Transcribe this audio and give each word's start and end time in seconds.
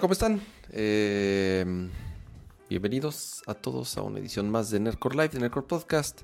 ¿cómo 0.00 0.12
están? 0.12 0.40
Eh, 0.70 1.64
bienvenidos 2.68 3.42
a 3.46 3.54
todos 3.54 3.98
a 3.98 4.02
una 4.02 4.20
edición 4.20 4.48
más 4.48 4.70
de 4.70 4.78
Nerdcore 4.78 5.16
Live, 5.16 5.28
de 5.30 5.40
Nerdcore 5.40 5.66
Podcast. 5.66 6.22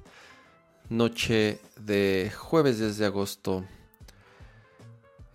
Noche 0.90 1.60
de 1.80 2.30
jueves 2.36 2.78
desde 2.78 3.04
agosto. 3.04 3.64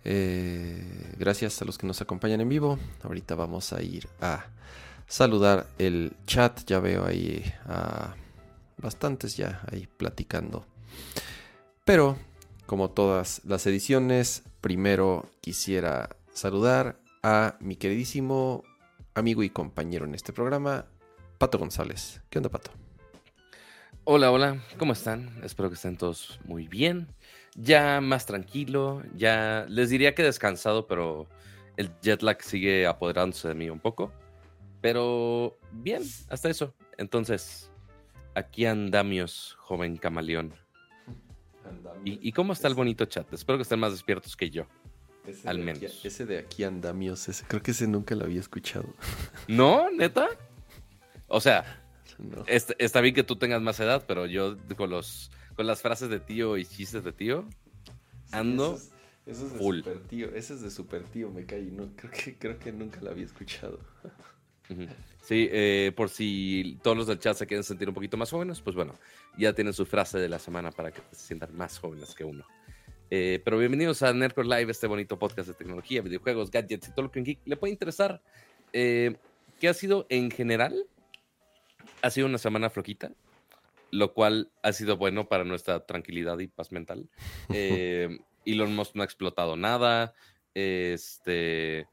Eh, 0.04 1.14
gracias 1.18 1.60
a 1.60 1.66
los 1.66 1.76
que 1.76 1.86
nos 1.86 2.00
acompañan 2.00 2.40
en 2.40 2.48
vivo. 2.48 2.78
Ahorita 3.02 3.34
vamos 3.34 3.74
a 3.74 3.82
ir 3.82 4.08
a 4.22 4.46
saludar 5.06 5.66
el 5.78 6.12
chat. 6.26 6.62
Ya 6.64 6.80
veo 6.80 7.04
ahí 7.04 7.44
a 7.66 8.14
bastantes 8.78 9.36
ya 9.36 9.60
ahí 9.70 9.86
platicando. 9.98 10.64
Pero, 11.84 12.16
como 12.64 12.90
todas 12.90 13.42
las 13.44 13.66
ediciones, 13.66 14.44
primero 14.62 15.28
quisiera 15.42 16.16
saludar 16.32 16.99
a 17.22 17.56
mi 17.60 17.76
queridísimo 17.76 18.64
amigo 19.14 19.42
y 19.42 19.50
compañero 19.50 20.04
en 20.04 20.14
este 20.14 20.32
programa, 20.32 20.86
Pato 21.38 21.58
González. 21.58 22.22
¿Qué 22.30 22.38
onda, 22.38 22.48
Pato? 22.48 22.70
Hola, 24.04 24.30
hola, 24.30 24.62
¿cómo 24.78 24.94
están? 24.94 25.40
Espero 25.42 25.68
que 25.68 25.74
estén 25.74 25.96
todos 25.96 26.40
muy 26.44 26.66
bien. 26.66 27.08
Ya 27.54 28.00
más 28.00 28.26
tranquilo, 28.26 29.02
ya 29.14 29.66
les 29.68 29.90
diría 29.90 30.14
que 30.14 30.22
descansado, 30.22 30.86
pero 30.86 31.28
el 31.76 31.90
jet 32.00 32.22
lag 32.22 32.42
sigue 32.42 32.86
apoderándose 32.86 33.48
de 33.48 33.54
mí 33.54 33.68
un 33.68 33.80
poco. 33.80 34.12
Pero 34.80 35.58
bien, 35.72 36.02
hasta 36.30 36.48
eso. 36.48 36.74
Entonces, 36.96 37.70
aquí 38.34 38.64
andamios, 38.64 39.56
joven 39.58 39.96
camaleón. 39.96 40.54
¿Y, 42.04 42.26
¿Y, 42.26 42.32
cómo 42.32 42.54
está 42.54 42.66
el 42.68 42.74
bonito 42.74 43.04
chat? 43.04 43.30
Espero 43.32 43.58
que 43.58 43.62
estén 43.62 43.78
más 43.78 43.92
despiertos 43.92 44.36
que 44.36 44.48
yo. 44.48 44.66
Ese 45.26 45.48
al 45.48 45.58
de 45.58 45.62
menos. 45.64 45.82
Aquí, 45.82 46.08
ese 46.08 46.26
de 46.26 46.38
aquí 46.38 46.64
andamios, 46.64 47.28
ese, 47.28 47.44
creo 47.46 47.62
que 47.62 47.70
ese 47.72 47.86
nunca 47.86 48.14
lo 48.14 48.24
había 48.24 48.40
escuchado. 48.40 48.94
¿No? 49.48 49.90
¿Neta? 49.90 50.28
O 51.28 51.40
sea, 51.40 51.82
No. 52.18 52.44
está, 52.46 52.74
está 52.78 53.00
bien 53.00 53.14
que 53.14 53.22
tú 53.24 53.36
tengas 53.36 53.62
más 53.62 53.78
edad, 53.80 54.04
pero 54.06 54.26
yo 54.26 54.56
con 54.76 54.90
los 54.90 55.30
con 55.56 55.66
las 55.66 55.82
frases 55.82 56.08
de 56.08 56.20
tío 56.20 56.56
y 56.56 56.64
chistes 56.64 57.04
de 57.04 57.12
tío, 57.12 57.46
ando 58.32 58.74
Eso 58.76 58.84
es, 59.26 59.36
eso 59.36 59.46
es 59.46 59.52
de 59.52 59.58
full. 59.58 59.78
super 59.78 59.98
tío, 60.04 60.34
ese 60.34 60.54
es 60.54 60.62
de 60.62 60.70
super 60.70 61.02
tío, 61.04 61.30
me 61.30 61.44
cae. 61.44 61.62
No, 61.62 61.90
creo, 61.96 62.10
que, 62.10 62.38
creo 62.38 62.58
que 62.58 62.72
nunca 62.72 63.00
lo 63.02 63.10
había 63.10 63.26
escuchado. 63.26 63.78
Sí, 65.22 65.48
eh, 65.50 65.92
por 65.96 66.08
si 66.10 66.78
todos 66.82 66.96
los 66.96 67.06
del 67.08 67.18
chat 67.18 67.36
se 67.36 67.46
quieren 67.46 67.64
sentir 67.64 67.88
un 67.88 67.94
poquito 67.94 68.16
más 68.16 68.30
jóvenes, 68.30 68.60
pues 68.60 68.76
bueno, 68.76 68.94
ya 69.36 69.52
tienen 69.52 69.72
su 69.74 69.84
frase 69.84 70.18
de 70.18 70.28
la 70.28 70.38
semana 70.38 70.70
para 70.70 70.92
que 70.92 71.00
se 71.12 71.26
sientan 71.26 71.54
más 71.56 71.78
jóvenes 71.78 72.14
que 72.14 72.24
uno. 72.24 72.44
Eh, 73.12 73.40
pero 73.44 73.58
bienvenidos 73.58 74.04
a 74.04 74.12
Nerdcore 74.12 74.46
Live, 74.46 74.70
este 74.70 74.86
bonito 74.86 75.18
podcast 75.18 75.48
de 75.48 75.54
tecnología, 75.54 76.00
videojuegos, 76.00 76.48
gadgets 76.48 76.88
y 76.88 76.90
todo 76.92 77.02
lo 77.02 77.10
que 77.10 77.18
un 77.18 77.24
geek 77.24 77.40
le 77.44 77.56
puede 77.56 77.72
interesar. 77.72 78.22
Eh, 78.72 79.16
¿Qué 79.58 79.68
ha 79.68 79.74
sido 79.74 80.06
en 80.10 80.30
general? 80.30 80.86
Ha 82.02 82.10
sido 82.10 82.28
una 82.28 82.38
semana 82.38 82.70
flojita, 82.70 83.10
lo 83.90 84.14
cual 84.14 84.52
ha 84.62 84.72
sido 84.72 84.96
bueno 84.96 85.28
para 85.28 85.42
nuestra 85.42 85.84
tranquilidad 85.86 86.38
y 86.38 86.46
paz 86.46 86.70
mental. 86.70 87.08
Eh, 87.52 88.20
Elon 88.46 88.76
Musk 88.76 88.94
no 88.94 89.02
ha 89.02 89.06
explotado 89.06 89.56
nada. 89.56 90.14
Este, 90.54 91.88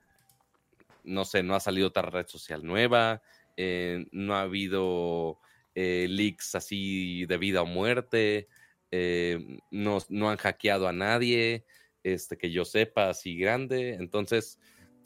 no 1.04 1.26
sé, 1.26 1.42
no 1.42 1.56
ha 1.56 1.60
salido 1.60 1.88
otra 1.88 2.04
red 2.04 2.28
social 2.28 2.64
nueva. 2.64 3.24
eh, 3.58 4.06
no 4.12 4.36
ha 4.36 4.42
habido 4.42 5.40
leaks 5.74 6.54
así 6.54 7.26
de 7.26 7.38
vida 7.38 7.64
o 7.64 7.66
muerte. 7.66 8.48
Eh, 8.92 9.60
no, 9.72 10.00
no 10.10 10.30
han 10.30 10.38
hackeado 10.38 10.88
a 10.88 10.94
nadie, 10.94 11.66
este, 12.04 12.38
que 12.38 12.52
yo 12.52 12.66
sepa, 12.66 13.10
así 13.10 13.38
grande. 13.38 13.96
Entonces, 13.96 14.60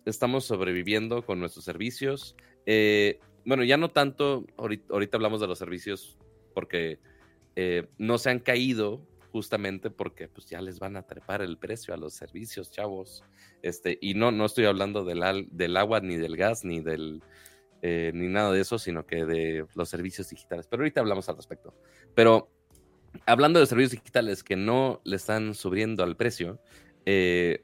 estamos 0.05 0.45
sobreviviendo 0.45 1.25
con 1.25 1.39
nuestros 1.39 1.65
servicios. 1.65 2.35
Eh, 2.65 3.19
bueno, 3.45 3.63
ya 3.63 3.77
no 3.77 3.89
tanto, 3.89 4.45
ahorita, 4.57 4.93
ahorita 4.93 5.17
hablamos 5.17 5.41
de 5.41 5.47
los 5.47 5.57
servicios 5.57 6.17
porque 6.53 6.99
eh, 7.55 7.87
no 7.97 8.17
se 8.17 8.29
han 8.29 8.39
caído 8.39 9.07
justamente 9.31 9.89
porque 9.89 10.27
pues 10.27 10.47
ya 10.47 10.61
les 10.61 10.79
van 10.79 10.97
a 10.97 11.07
trepar 11.07 11.41
el 11.41 11.57
precio 11.57 11.93
a 11.93 11.97
los 11.97 12.13
servicios, 12.13 12.71
chavos. 12.71 13.23
Este, 13.61 13.97
y 14.01 14.13
no, 14.13 14.31
no 14.31 14.45
estoy 14.45 14.65
hablando 14.65 15.05
del, 15.05 15.47
del 15.51 15.77
agua, 15.77 16.01
ni 16.01 16.17
del 16.17 16.37
gas, 16.37 16.65
ni 16.65 16.81
del 16.81 17.23
ni 17.83 18.27
nada 18.27 18.51
de 18.51 18.61
eso, 18.61 18.77
sino 18.77 19.07
que 19.07 19.25
de 19.25 19.65
los 19.73 19.89
servicios 19.89 20.29
digitales. 20.29 20.67
Pero 20.67 20.83
ahorita 20.83 21.01
hablamos 21.01 21.27
al 21.29 21.37
respecto. 21.37 21.73
Pero 22.13 22.51
hablando 23.25 23.59
de 23.59 23.65
servicios 23.65 23.91
digitales 23.91 24.43
que 24.43 24.55
no 24.55 25.01
le 25.03 25.15
están 25.15 25.53
subiendo 25.53 26.03
al 26.03 26.15
precio, 26.15 26.61
eh, 27.05 27.63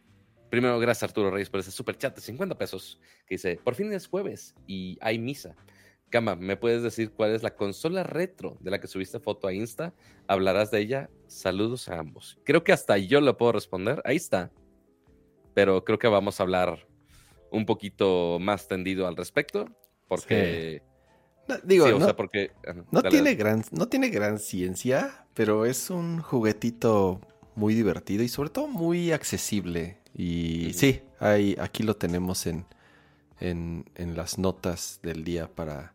primero, 0.50 0.80
gracias 0.80 1.10
Arturo 1.10 1.32
Reyes 1.32 1.50
por 1.50 1.60
ese 1.60 1.72
super 1.72 1.98
chat 1.98 2.16
de 2.16 2.22
50 2.22 2.58
pesos 2.58 3.00
que 3.26 3.36
dice: 3.36 3.60
Por 3.64 3.76
fin 3.76 3.92
es 3.94 4.08
jueves 4.08 4.56
y 4.66 4.98
hay 5.02 5.20
misa. 5.20 5.56
Cama, 6.10 6.36
¿me 6.36 6.56
puedes 6.56 6.84
decir 6.84 7.12
cuál 7.12 7.36
es 7.36 7.44
la 7.44 7.56
consola 7.56 8.04
retro 8.04 8.58
de 8.62 8.72
la 8.72 8.80
que 8.80 8.88
subiste 8.88 9.20
foto 9.20 9.48
a 9.48 9.54
Insta? 9.54 9.94
Hablarás 10.28 10.72
de 10.72 10.80
ella. 10.80 11.10
Saludos 11.28 11.90
a 11.90 12.00
ambos. 12.00 12.40
Creo 12.46 12.64
que 12.64 12.72
hasta 12.72 12.98
yo 12.98 13.20
lo 13.20 13.36
puedo 13.36 13.52
responder. 13.52 14.02
Ahí 14.06 14.16
está. 14.16 14.52
Pero 15.54 15.84
creo 15.84 16.00
que 16.00 16.08
vamos 16.08 16.40
a 16.40 16.44
hablar 16.44 16.88
un 17.52 17.66
poquito 17.66 18.38
más 18.40 18.70
tendido 18.70 19.06
al 19.06 19.18
respecto. 19.18 19.68
Porque. 20.08 20.82
No, 21.48 21.56
digo, 21.64 21.86
sí, 21.88 21.92
o 21.94 22.00
no, 22.00 22.06
sea, 22.06 22.16
porque. 22.16 22.52
ajá, 22.66 22.84
no 22.92 23.02
dale, 23.02 23.10
tiene 23.10 23.30
dale. 23.30 23.36
gran, 23.36 23.64
no 23.72 23.88
tiene 23.88 24.10
gran 24.10 24.40
ciencia, 24.40 25.26
pero 25.34 25.66
es 25.66 25.90
un 25.90 26.22
juguetito 26.22 27.22
muy 27.56 27.74
divertido 27.74 28.24
y 28.24 28.28
sobre 28.28 28.50
todo 28.50 28.68
muy 28.68 29.12
accesible. 29.12 29.98
Y 30.14 30.74
sí, 30.74 31.02
hay, 31.20 31.56
aquí 31.60 31.84
lo 31.84 31.96
tenemos 31.96 32.48
en, 32.48 32.66
en, 33.40 33.86
en 33.96 34.16
las 34.18 34.38
notas 34.38 35.00
del 35.04 35.24
día 35.24 35.48
para, 35.54 35.94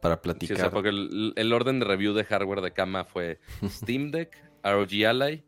para 0.00 0.16
Sí, 0.16 0.18
o 0.18 0.22
platicar. 0.22 0.56
sea, 0.58 0.70
porque 0.70 0.88
el, 0.90 1.32
el 1.36 1.52
orden 1.52 1.78
de 1.80 1.84
review 1.86 2.12
de 2.14 2.24
hardware 2.24 2.60
de 2.62 2.72
cama 2.72 3.04
fue 3.04 3.38
Steam 3.68 4.10
Deck, 4.10 4.36
ROG 4.62 4.90
Ally 5.06 5.44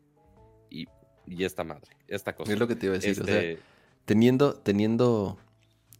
y, 0.69 0.85
y 1.25 1.43
esta 1.43 1.63
madre, 1.63 1.97
esta 2.07 2.35
cosa. 2.35 2.51
es 2.53 2.59
lo 2.59 2.67
que 2.67 2.75
te 2.75 2.85
iba 2.87 2.95
a 2.95 2.99
decir. 2.99 3.21
o 3.21 3.25
sea, 3.25 3.51
Este, 3.51 3.59
teniendo, 4.05 4.53
teniendo, 4.55 5.37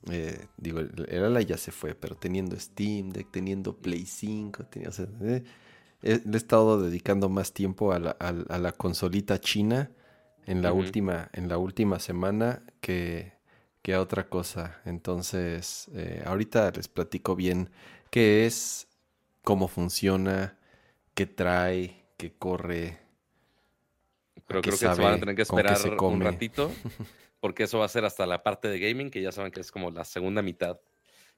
eh, 0.09 0.47
digo, 0.57 0.79
el 0.79 1.23
Ala 1.23 1.41
ya 1.41 1.57
se 1.57 1.71
fue, 1.71 1.95
pero 1.95 2.15
teniendo 2.15 2.57
Steam 2.59 3.09
Deck, 3.11 3.29
teniendo 3.31 3.75
Play 3.75 4.05
5, 4.05 4.65
tenía- 4.65 4.89
o 4.89 4.91
sea, 4.91 5.07
eh, 5.21 5.43
he- 6.03 6.21
le 6.25 6.33
he 6.33 6.37
estado 6.37 6.81
dedicando 6.81 7.29
más 7.29 7.53
tiempo 7.53 7.91
a 7.91 7.99
la, 7.99 8.11
a 8.11 8.31
la- 8.31 8.45
a 8.49 8.57
la 8.57 8.71
consolita 8.71 9.39
china 9.39 9.91
en 10.45 10.61
la 10.61 10.69
última, 10.77 11.29
en 11.33 11.49
la 11.49 11.57
última 11.57 11.99
semana 11.99 12.61
que, 12.81 13.33
que 13.81 13.93
a 13.93 14.01
otra 14.01 14.29
cosa. 14.29 14.79
Entonces, 14.85 15.87
eh, 15.93 16.23
ahorita 16.25 16.71
les 16.71 16.87
platico 16.87 17.35
bien 17.35 17.69
qué 18.11 18.45
es, 18.45 18.87
cómo 19.43 19.67
funciona, 19.67 20.57
qué 21.15 21.25
trae, 21.25 22.03
qué 22.17 22.31
corre. 22.37 22.99
pero 24.47 24.61
creo 24.61 24.73
que 24.73 24.95
se 24.95 25.01
van 25.01 25.13
a 25.15 25.19
tener 25.19 25.35
que 25.35 25.41
esperar 25.41 25.75
un 26.13 26.21
ratito, 26.21 26.71
porque 27.39 27.63
eso 27.63 27.79
va 27.79 27.85
a 27.85 27.89
ser 27.89 28.05
hasta 28.05 28.25
la 28.25 28.43
parte 28.43 28.67
de 28.67 28.79
gaming, 28.79 29.09
que 29.09 29.21
ya 29.21 29.31
saben 29.31 29.51
que 29.51 29.61
es 29.61 29.71
como 29.71 29.91
la 29.91 30.03
segunda 30.05 30.41
mitad 30.41 30.79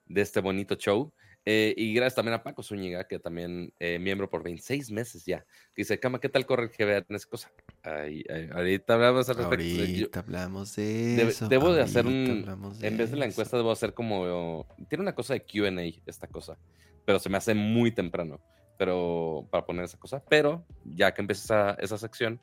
de 0.05 0.21
este 0.21 0.39
bonito 0.41 0.75
show. 0.75 1.13
Eh, 1.45 1.73
y 1.77 1.93
gracias 1.93 2.15
también 2.15 2.33
a 2.35 2.43
Paco 2.43 2.61
Zúñiga, 2.61 3.07
que 3.07 3.17
también 3.17 3.73
eh, 3.79 3.97
miembro 3.97 4.29
por 4.29 4.43
26 4.43 4.91
meses 4.91 5.25
ya, 5.25 5.45
dice, 5.75 5.97
Cama, 5.99 6.19
¿qué 6.19 6.27
tal 6.29 6.45
corre 6.45 6.63
el 6.63 6.69
GBR 6.69 7.05
en 7.09 7.15
esa 7.15 7.29
cosa? 7.29 7.51
Ay, 7.81 8.23
ay, 8.29 8.49
ahorita 8.51 8.95
hablamos 8.95 9.29
al 9.29 9.37
respecto. 9.37 9.65
Yo- 9.65 9.79
Ahorita 9.79 10.19
hablamos 10.19 10.75
de 10.75 11.21
eso. 11.21 11.47
debo 11.47 11.73
de 11.73 11.81
hacer 11.81 12.05
un. 12.05 12.39
hablamos 12.41 12.83
En 12.83 12.97
vez 12.97 13.11
de 13.11 13.17
la 13.17 13.25
eso. 13.25 13.33
encuesta, 13.33 13.55
debo 13.57 13.71
hacer 13.71 13.93
como. 13.93 14.67
Tiene 14.89 15.01
una 15.03 15.15
cosa 15.15 15.33
de 15.33 15.41
QA 15.45 15.69
esta 16.05 16.27
cosa. 16.27 16.57
Pero 17.05 17.19
se 17.19 17.29
me 17.29 17.37
hace 17.37 17.53
muy 17.55 17.91
temprano. 17.91 18.41
Pero 18.77 19.47
para 19.49 19.65
poner 19.65 19.85
esa 19.85 19.97
cosa. 19.97 20.21
Pero 20.29 20.65
ya 20.83 21.13
que 21.13 21.21
empieza 21.21 21.71
esa, 21.71 21.77
esa 21.81 21.97
sección, 21.97 22.39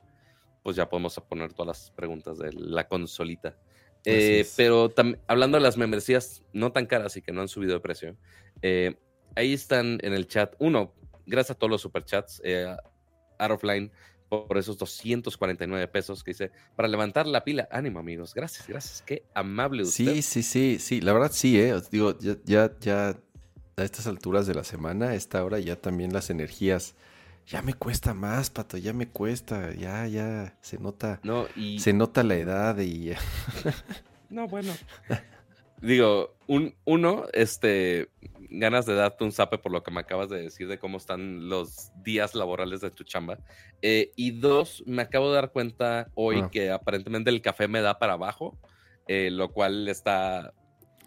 pues 0.67 0.75
ya 0.75 0.89
podemos 0.89 1.17
poner 1.29 1.53
todas 1.53 1.67
las 1.67 1.91
preguntas 1.91 2.39
de 2.39 2.51
la 2.51 2.89
consolita. 2.89 3.55
Eh, 4.03 4.45
pero 4.57 4.93
hablando 5.25 5.57
de 5.57 5.63
las 5.63 5.77
membresías 5.77 6.43
no 6.51 6.73
tan 6.73 6.87
caras 6.87 7.15
y 7.15 7.21
que 7.21 7.31
no 7.31 7.39
han 7.39 7.47
subido 7.47 7.71
de 7.71 7.79
precio, 7.79 8.17
eh, 8.61 8.97
ahí 9.37 9.53
están 9.53 9.97
en 10.01 10.11
el 10.11 10.27
chat. 10.27 10.55
Uno, 10.59 10.93
gracias 11.25 11.55
a 11.55 11.57
todos 11.57 11.71
los 11.71 11.79
superchats, 11.79 12.41
eh, 12.43 12.75
Out 13.39 13.51
of 13.51 13.63
Line, 13.63 13.91
por, 14.27 14.45
por 14.45 14.57
esos 14.57 14.77
249 14.77 15.87
pesos 15.87 16.21
que 16.21 16.31
dice, 16.31 16.51
para 16.75 16.89
levantar 16.89 17.27
la 17.27 17.45
pila. 17.45 17.69
Ánimo, 17.71 17.99
amigos. 17.99 18.33
Gracias, 18.33 18.67
gracias. 18.67 19.01
Qué 19.03 19.23
amable 19.33 19.83
usted. 19.83 20.15
Sí, 20.15 20.21
sí, 20.21 20.43
sí, 20.43 20.79
sí. 20.81 20.99
La 20.99 21.13
verdad 21.13 21.31
sí, 21.31 21.57
¿eh? 21.57 21.75
Os 21.75 21.89
Digo, 21.89 22.19
ya, 22.19 22.35
ya, 22.43 22.77
ya 22.81 23.17
a 23.77 23.83
estas 23.85 24.05
alturas 24.05 24.47
de 24.47 24.53
la 24.53 24.65
semana, 24.65 25.11
a 25.11 25.15
esta 25.15 25.45
hora, 25.45 25.59
ya 25.59 25.77
también 25.77 26.11
las 26.11 26.29
energías. 26.29 26.93
Ya 27.47 27.61
me 27.61 27.73
cuesta 27.73 28.13
más, 28.13 28.49
pato, 28.49 28.77
ya 28.77 28.91
me 28.93 29.07
cuesta. 29.07 29.73
Ya, 29.73 30.05
ya 30.07 30.55
se 30.61 30.77
nota. 30.79 31.19
No, 31.23 31.47
y. 31.55 31.79
Se 31.79 31.93
nota 31.93 32.21
la 32.23 32.35
edad 32.35 32.77
y. 32.79 33.13
No, 34.29 34.45
bueno. 34.49 34.73
Digo, 35.81 36.35
un, 36.47 36.75
uno, 36.83 37.23
este, 37.31 38.09
ganas 38.49 38.85
de 38.85 38.93
darte 38.95 39.23
un 39.23 39.31
zape 39.31 39.57
por 39.57 39.71
lo 39.71 39.83
que 39.83 39.91
me 39.91 40.01
acabas 40.01 40.27
de 40.29 40.41
decir 40.41 40.67
de 40.67 40.79
cómo 40.79 40.97
están 40.97 41.47
los 41.47 41.91
días 42.03 42.35
laborales 42.35 42.81
de 42.81 42.89
tu 42.91 43.05
chamba. 43.05 43.37
Eh, 43.81 44.11
y 44.17 44.31
dos, 44.31 44.83
me 44.85 45.03
acabo 45.03 45.29
de 45.29 45.35
dar 45.35 45.51
cuenta 45.53 46.09
hoy 46.15 46.41
Ah. 46.43 46.49
que 46.51 46.71
aparentemente 46.71 47.29
el 47.29 47.41
café 47.41 47.69
me 47.69 47.79
da 47.79 47.99
para 47.99 48.13
abajo, 48.13 48.57
eh, 49.07 49.29
lo 49.31 49.53
cual 49.53 49.87
está 49.87 50.51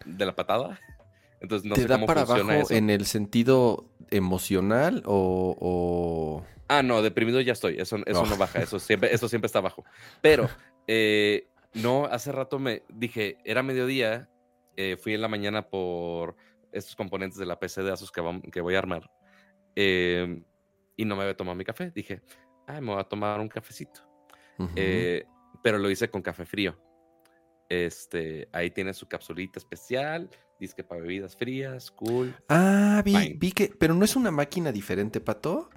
de 0.07 0.25
la 0.25 0.35
patada. 0.35 0.81
Entonces 1.43 1.69
no 1.69 1.75
¿Te 1.75 1.83
sé 1.83 1.89
da 1.89 1.97
cómo 1.97 2.07
para 2.07 2.25
funciona 2.25 2.53
abajo 2.55 2.69
eso. 2.69 2.75
en 2.75 2.89
el 2.89 3.05
sentido 3.05 3.90
emocional 4.11 5.03
o, 5.07 5.57
o- 5.61 6.47
Ah, 6.69 6.83
no, 6.83 7.03
deprimido 7.03 7.41
ya 7.41 7.53
estoy. 7.53 7.79
Eso, 7.81 7.97
eso 8.07 8.23
Oh. 8.23 8.27
no 8.27 8.37
baja. 8.37 8.61
Eso 8.63 8.79
siempre, 8.79 9.13
eso 9.13 9.29
siempre 9.29 9.47
está 9.47 9.59
abajo. 9.59 9.85
Pero, 10.21 10.49
eh, 10.87 11.49
no, 11.75 12.05
hace 12.07 12.31
rato 12.33 12.59
me 12.59 12.83
dije, 12.89 13.39
era 13.45 13.63
mediodía. 13.63 14.29
eh, 14.77 14.97
fui 14.97 15.13
en 15.13 15.21
la 15.21 15.29
mañana 15.29 15.69
por 15.69 16.37
estos 16.73 16.97
componentes 16.97 17.39
de 17.39 17.45
la 17.45 17.59
PC 17.59 17.83
de 17.83 17.93
Asus 17.93 18.11
que, 18.13 18.23
vam- 18.23 18.51
que 18.51 18.61
voy 18.63 18.77
a 18.77 18.79
armar. 18.79 19.11
eh, 19.77 20.43
y 20.97 21.05
no 21.05 21.17
me 21.17 21.23
había 21.23 21.37
tomado 21.37 21.55
mi 21.57 21.65
café. 21.65 21.91
Dije, 21.91 22.23
ay, 22.67 22.81
me 22.81 22.93
voy 22.93 23.01
a 23.01 23.05
tomar 23.05 23.41
un 23.41 23.49
cafecito. 23.49 24.01
Ujú. 24.59 24.71
Eh, 24.77 25.27
pero 25.63 25.79
lo 25.79 25.91
hice 25.91 26.09
con 26.09 26.23
café 26.23 26.47
frío. 26.47 26.79
Este, 27.69 28.49
ahí 28.53 28.71
tiene 28.71 28.93
su 28.95 29.07
capsulita 29.09 29.59
especial. 29.59 30.29
Dice 30.61 30.75
que 30.77 30.85
para 30.85 31.01
bebidas 31.01 31.35
frías, 31.37 31.91
cool. 31.91 32.37
Ah, 32.49 33.01
vi, 33.05 33.17
Fine. 33.17 33.37
vi 33.39 33.53
que, 33.53 33.69
pero 33.79 33.95
no 33.95 34.05
es 34.05 34.15
una 34.15 34.31
máquina 34.31 34.71
diferente, 34.73 35.21
Pato. 35.21 35.71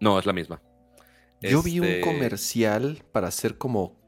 No, 0.00 0.18
es 0.18 0.26
la 0.26 0.32
misma. 0.32 0.62
Yo 1.42 1.62
vi 1.62 1.80
un 1.80 1.86
Este, 1.86 2.00
comercial 2.02 3.02
para 3.12 3.28
hacer 3.28 3.58
como, 3.58 3.98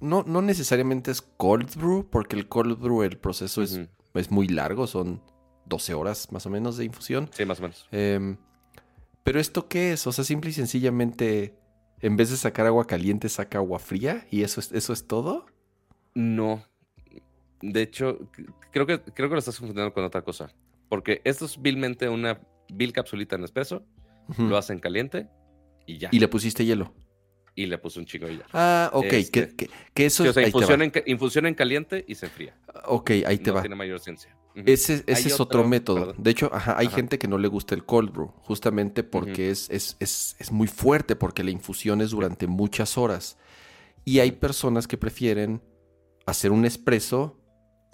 no, 0.00 0.22
no 0.26 0.40
necesariamente 0.40 1.10
es 1.10 1.20
cold 1.20 1.74
brew, 1.76 2.08
porque 2.08 2.36
el 2.36 2.48
cold 2.48 2.78
brew, 2.80 3.02
el 3.02 3.18
proceso 3.18 3.62
es, 3.62 3.78
es 4.14 4.30
muy 4.30 4.48
largo, 4.48 4.86
son 4.86 5.22
12 5.66 5.94
horas 5.94 6.32
más 6.32 6.46
o 6.46 6.50
menos 6.50 6.76
de 6.78 6.84
infusión. 6.84 7.28
Sí, 7.32 7.44
más 7.44 7.58
o 7.58 7.62
menos. 7.62 7.86
Em, 7.92 8.38
pero 9.22 9.38
esto 9.40 9.68
qué 9.68 9.92
es? 9.92 10.06
O 10.06 10.12
sea, 10.12 10.24
simple 10.24 10.50
y 10.50 10.52
sencillamente, 10.54 11.58
en 12.00 12.16
vez 12.16 12.30
de 12.30 12.36
sacar 12.36 12.66
agua 12.66 12.86
caliente, 12.86 13.28
saca 13.28 13.58
agua 13.58 13.80
fría 13.80 14.26
y 14.30 14.42
eso 14.44 14.60
es, 14.60 14.72
eso 14.72 14.92
es 14.92 15.06
todo. 15.06 15.46
No. 16.14 16.64
De 17.62 17.82
hecho, 17.82 18.18
creo 18.70 18.86
que, 18.86 19.00
creo 19.00 19.28
que 19.28 19.34
lo 19.34 19.38
estás 19.38 19.58
confundiendo 19.58 19.92
con 19.92 20.04
otra 20.04 20.22
cosa. 20.22 20.52
Porque 20.88 21.20
esto 21.24 21.46
es 21.46 21.60
vilmente 21.60 22.08
una 22.08 22.40
vil 22.72 22.92
capsulita 22.92 23.36
en 23.36 23.44
espresso. 23.44 23.84
Ujú. 24.28 24.42
Lo 24.44 24.56
hacen 24.56 24.78
caliente 24.78 25.28
y 25.86 25.98
ya. 25.98 26.08
Y 26.12 26.18
le 26.18 26.28
pusiste 26.28 26.64
hielo. 26.64 26.92
Y 27.54 27.66
le 27.66 27.78
puse 27.78 27.98
un 27.98 28.04
chico 28.04 28.28
y 28.28 28.36
ya. 28.38 28.44
Ah, 28.52 28.90
ok, 28.92 29.04
Este, 29.12 29.48
que, 29.48 29.56
que- 29.56 29.70
que 29.94 30.06
eso 30.06 30.22
Sí, 30.24 30.28
o 30.28 30.32
sea, 30.34 30.46
infusión 30.46 30.82
en, 30.82 30.90
ca- 30.90 31.02
infusión 31.06 31.46
en 31.46 31.54
caliente 31.54 32.04
y 32.06 32.14
se 32.16 32.26
enfría. 32.26 32.54
Ok, 32.84 33.10
ahí 33.26 33.38
te 33.38 33.48
no 33.50 33.54
va. 33.54 33.60
tiene 33.62 33.76
mayor 33.76 33.98
ciencia. 33.98 34.36
Ese, 34.54 35.04
es 35.06 35.26
otro, 35.34 35.60
otro, 35.60 35.68
método. 35.68 35.98
perdón. 36.00 36.16
De 36.22 36.30
hecho, 36.30 36.50
ajá, 36.52 36.76
hay 36.78 36.86
Ajá. 36.88 36.96
gente 36.96 37.18
que 37.18 37.28
no 37.28 37.38
le 37.38 37.48
gusta 37.48 37.74
el 37.74 37.84
cold 37.84 38.10
brew, 38.12 38.32
justamente 38.42 39.02
porque 39.04 39.50
es, 39.50 39.70
es, 39.70 39.96
es- 40.00 40.36
es 40.38 40.52
muy 40.52 40.66
fuerte, 40.66 41.16
porque 41.16 41.42
la 41.44 41.50
infusión 41.50 42.00
es 42.02 42.10
durante 42.10 42.46
muchas 42.46 42.98
horas. 42.98 43.38
Y 44.04 44.18
hay 44.18 44.32
personas 44.32 44.86
que 44.86 44.98
prefieren 44.98 45.62
hacer 46.26 46.52
un 46.52 46.64
espresso 46.66 47.38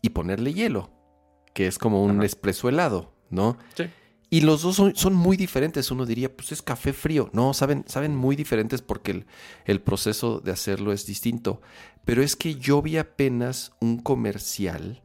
y 0.02 0.10
ponerle 0.10 0.52
hielo, 0.52 0.90
que 1.54 1.66
es 1.66 1.78
como 1.78 2.02
un 2.04 2.16
Ajá. 2.18 2.24
espresso 2.26 2.68
helado, 2.68 3.14
¿no? 3.30 3.56
Sí. 3.74 3.84
Y 4.28 4.40
los 4.40 4.62
dos 4.62 4.76
son, 4.76 4.96
son 4.96 5.14
muy 5.14 5.36
diferentes. 5.36 5.90
Uno 5.90 6.06
diría, 6.06 6.34
pues 6.34 6.52
es 6.52 6.62
café 6.62 6.94
frío. 6.94 7.28
No, 7.34 7.52
saben, 7.52 7.84
saben 7.86 8.16
muy 8.16 8.34
diferentes 8.34 8.80
porque 8.80 9.10
el, 9.10 9.26
el 9.66 9.80
proceso 9.82 10.40
de 10.40 10.50
hacerlo 10.52 10.92
es 10.92 11.04
distinto. 11.04 11.60
Pero 12.06 12.22
es 12.22 12.34
que 12.34 12.54
yo 12.54 12.80
vi 12.80 12.96
apenas 12.96 13.72
un 13.80 13.98
comercial 13.98 15.02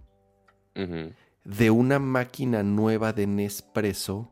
de 1.44 1.72
una 1.72 2.00
máquina 2.00 2.64
nueva 2.64 3.12
de 3.12 3.28
Nespresso 3.28 4.32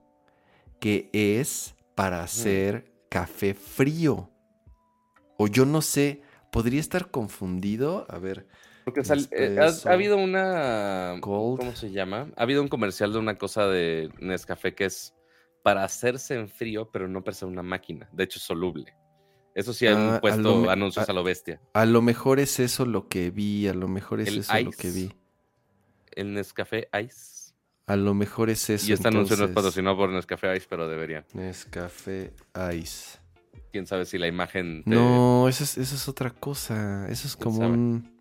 que 0.80 1.10
es 1.12 1.76
para 1.96 2.24
hacer 2.24 2.94
café 3.10 3.54
frío. 3.54 4.30
O 5.38 5.48
yo 5.48 5.66
no 5.66 5.82
sé, 5.82 6.22
podría 6.52 6.80
estar 6.80 7.12
confundido. 7.12 8.06
A 8.08 8.18
ver, 8.18 8.48
Porque 8.86 9.04
sal- 9.04 9.28
eh, 9.32 9.58
ha- 9.60 9.92
habido 9.92 10.16
una. 10.18 11.18
¿Cómo 11.20 11.58
se 11.76 11.92
llama? 11.92 12.28
Ha 12.38 12.44
habido 12.44 12.62
un 12.62 12.68
comercial 12.68 13.12
de 13.12 13.20
una 13.20 13.38
cosa 13.38 13.68
de 13.68 14.10
Nescafé 14.20 14.76
que 14.76 14.86
es 14.86 15.14
para 15.64 15.84
hacerse 15.84 16.36
en 16.36 16.48
frío, 16.48 16.90
pero 16.92 17.08
no 17.08 17.24
para 17.24 17.34
ser 17.36 17.48
una 17.48 17.64
máquina. 17.64 18.08
De 18.14 18.24
hecho, 18.24 18.38
es 18.40 18.46
soluble. 18.46 18.96
Eso 19.56 19.74
sí, 19.74 19.88
Ah, 19.88 19.94
han 19.94 20.14
a 20.16 20.22
puesto 20.22 20.64
lo 20.66 20.70
anuncios 20.70 21.08
a- 21.10 21.12
a, 21.12 21.16
lo 21.16 21.24
bestia. 21.24 21.60
a 21.74 21.86
lo 21.86 22.02
mejor 22.02 22.40
es 22.40 22.60
eso 22.60 22.86
lo 22.86 23.08
que 23.08 23.32
vi, 23.32 23.68
a 23.68 23.74
lo 23.74 23.88
mejor 23.88 24.20
es 24.22 24.28
El 24.28 24.38
eso 24.40 24.54
lo 24.60 24.72
que 24.72 24.92
vi. 24.92 25.12
El 26.12 26.34
Nescafé 26.34 26.88
Ice. 27.04 27.54
A 27.88 27.96
lo 27.96 28.14
mejor 28.14 28.50
es 28.50 28.70
eso. 28.70 28.90
y 28.90 28.94
este 28.94 29.08
anuncio 29.08 29.36
no 29.38 29.44
es 29.46 29.50
entonces. 29.50 29.56
patrocinado 29.56 29.98
por 29.98 30.10
Nescafé 30.10 30.56
Ice, 30.58 30.68
pero 30.70 30.88
debería. 30.88 31.26
Nescafé 31.34 32.34
Ice. 32.76 33.18
Quién 33.72 33.86
sabe 33.88 34.06
si 34.06 34.18
la 34.18 34.28
imagen. 34.28 34.84
te- 34.84 34.90
No, 34.92 35.48
eso 35.50 35.64
es, 35.64 35.78
eso 35.78 35.96
es 35.96 36.08
otra 36.08 36.30
cosa. 36.32 37.08
Eso 37.10 37.28
es 37.28 37.36
¿Quién 37.36 37.44
como 37.56 37.68
un. 37.68 38.15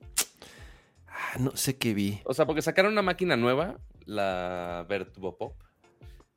Ah, 1.35 1.39
no 1.41 1.57
sé 1.57 1.77
qué 1.77 1.95
vi. 1.95 2.21
O 2.25 2.33
sea, 2.35 2.47
porque 2.47 2.63
sacaron 2.63 2.93
una 2.93 3.03
máquina 3.03 3.37
nueva, 3.37 3.79
la 4.07 4.87
Vertuo 4.89 5.37
Pop. 5.37 5.61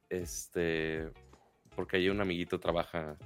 Este. 0.09 1.11
Porque 1.75 1.97
ahí 1.97 2.09
un 2.09 2.19
amiguito 2.21 2.59
trabaja 2.59 3.17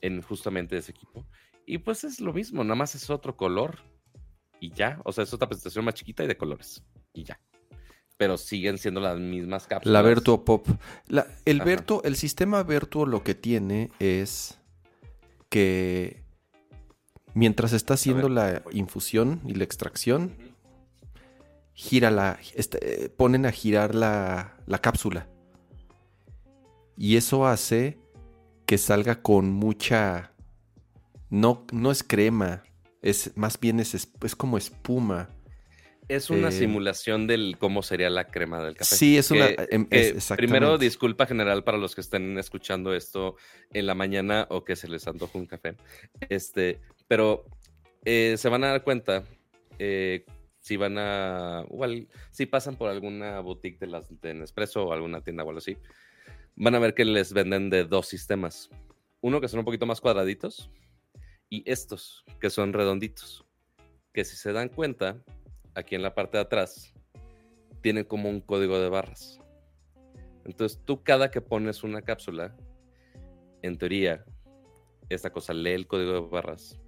en 0.00 0.22
justamente 0.22 0.76
ese 0.78 0.92
equipo. 0.92 1.26
Y 1.66 1.78
pues 1.78 2.04
es 2.04 2.20
lo 2.20 2.32
mismo, 2.32 2.62
nada 2.64 2.74
más 2.76 2.94
es 2.94 3.10
otro 3.10 3.36
color. 3.36 3.78
Y 4.60 4.70
ya. 4.70 5.00
O 5.04 5.12
sea, 5.12 5.24
es 5.24 5.34
otra 5.34 5.48
presentación 5.48 5.84
más 5.84 5.94
chiquita 5.94 6.24
y 6.24 6.26
de 6.26 6.36
colores. 6.38 6.82
Y 7.12 7.24
ya. 7.24 7.38
Pero 8.16 8.36
siguen 8.38 8.78
siendo 8.78 9.00
las 9.00 9.18
mismas 9.18 9.66
cápsulas. 9.66 9.92
La 9.92 10.00
Vertuo 10.02 10.44
Pop. 10.44 10.66
La- 11.06 11.26
el 11.44 11.56
Ajá. 11.60 11.64
Vertuo, 11.66 12.02
el 12.04 12.16
sistema 12.16 12.62
Vertuo 12.62 13.04
lo 13.06 13.22
que 13.22 13.34
tiene 13.34 13.90
es 13.98 14.58
que 15.50 16.24
mientras 17.34 17.72
está 17.72 17.94
haciendo 17.94 18.28
la 18.28 18.62
infusión 18.72 19.40
y 19.46 19.54
la 19.54 19.64
extracción. 19.64 20.53
Gira 21.74 22.10
la, 22.10 22.38
este, 22.54 23.08
ponen 23.10 23.46
a 23.46 23.52
girar 23.52 23.94
la, 23.94 24.56
la 24.66 24.78
cápsula. 24.80 25.28
Y 26.96 27.16
eso 27.16 27.46
hace 27.46 27.98
que 28.66 28.78
salga 28.78 29.20
con 29.20 29.50
mucha, 29.52 30.32
no, 31.30 31.66
no 31.72 31.90
es 31.90 32.02
crema, 32.02 32.62
es 33.02 33.36
más 33.36 33.58
bien 33.60 33.80
es, 33.80 33.94
es- 33.94 34.36
como 34.36 34.56
espuma. 34.56 35.28
Es 36.06 36.28
una 36.30 36.48
Eh, 36.48 36.52
simulación 36.52 37.26
del 37.26 37.56
cómo 37.58 37.82
sería 37.82 38.10
la 38.10 38.26
crema 38.28 38.62
del 38.62 38.74
café. 38.76 38.94
Sí, 38.96 39.16
es 39.16 39.30
una, 39.30 39.48
Que- 39.56 39.68
em, 39.70 39.86
es- 39.90 40.30
primero, 40.36 40.76
disculpa 40.78 41.26
general 41.26 41.64
para 41.64 41.78
los 41.78 41.94
que 41.94 42.02
estén 42.02 42.38
escuchando 42.38 42.94
esto 42.94 43.36
en 43.72 43.86
la 43.86 43.94
mañana 43.94 44.46
o 44.50 44.64
que 44.64 44.76
se 44.76 44.86
les 44.86 45.06
antoja 45.08 45.38
un 45.38 45.46
café. 45.46 45.76
Este, 46.28 46.80
pero 47.08 47.44
eh, 48.04 48.36
se 48.38 48.48
van 48.50 48.64
a 48.64 48.68
dar 48.68 48.84
cuenta 48.84 49.24
eh, 49.78 50.24
si 50.64 50.78
van 50.78 50.96
a, 50.96 51.66
igual, 51.70 52.08
si 52.30 52.46
pasan 52.46 52.76
por 52.76 52.88
alguna 52.88 53.38
boutique 53.40 53.78
de 53.78 53.86
las 53.86 54.08
de 54.22 54.32
Nespresso 54.32 54.86
o 54.86 54.92
alguna 54.94 55.20
tienda 55.20 55.44
o 55.44 55.48
algo 55.50 55.58
así, 55.58 55.76
van 56.56 56.74
a 56.74 56.78
ver 56.78 56.94
que 56.94 57.04
les 57.04 57.34
venden 57.34 57.68
de 57.68 57.84
dos 57.84 58.06
sistemas. 58.06 58.70
Uno 59.20 59.42
que 59.42 59.48
son 59.48 59.58
un 59.58 59.66
poquito 59.66 59.84
más 59.84 60.00
cuadraditos 60.00 60.70
y 61.50 61.70
estos 61.70 62.24
que 62.40 62.48
son 62.48 62.72
redonditos. 62.72 63.44
Que 64.14 64.24
si 64.24 64.36
se 64.36 64.54
dan 64.54 64.70
cuenta, 64.70 65.22
aquí 65.74 65.96
en 65.96 66.02
la 66.02 66.14
parte 66.14 66.38
de 66.38 66.44
atrás 66.44 66.94
tiene 67.82 68.06
como 68.06 68.30
un 68.30 68.40
código 68.40 68.80
de 68.80 68.88
barras. 68.88 69.38
Entonces 70.46 70.80
tú 70.82 71.02
cada 71.02 71.30
que 71.30 71.42
pones 71.42 71.84
una 71.84 72.00
cápsula, 72.00 72.56
en 73.60 73.76
teoría, 73.76 74.24
esta 75.10 75.30
cosa 75.30 75.52
lee 75.52 75.72
el 75.72 75.86
código 75.86 76.14
de 76.14 76.20
barras 76.20 76.80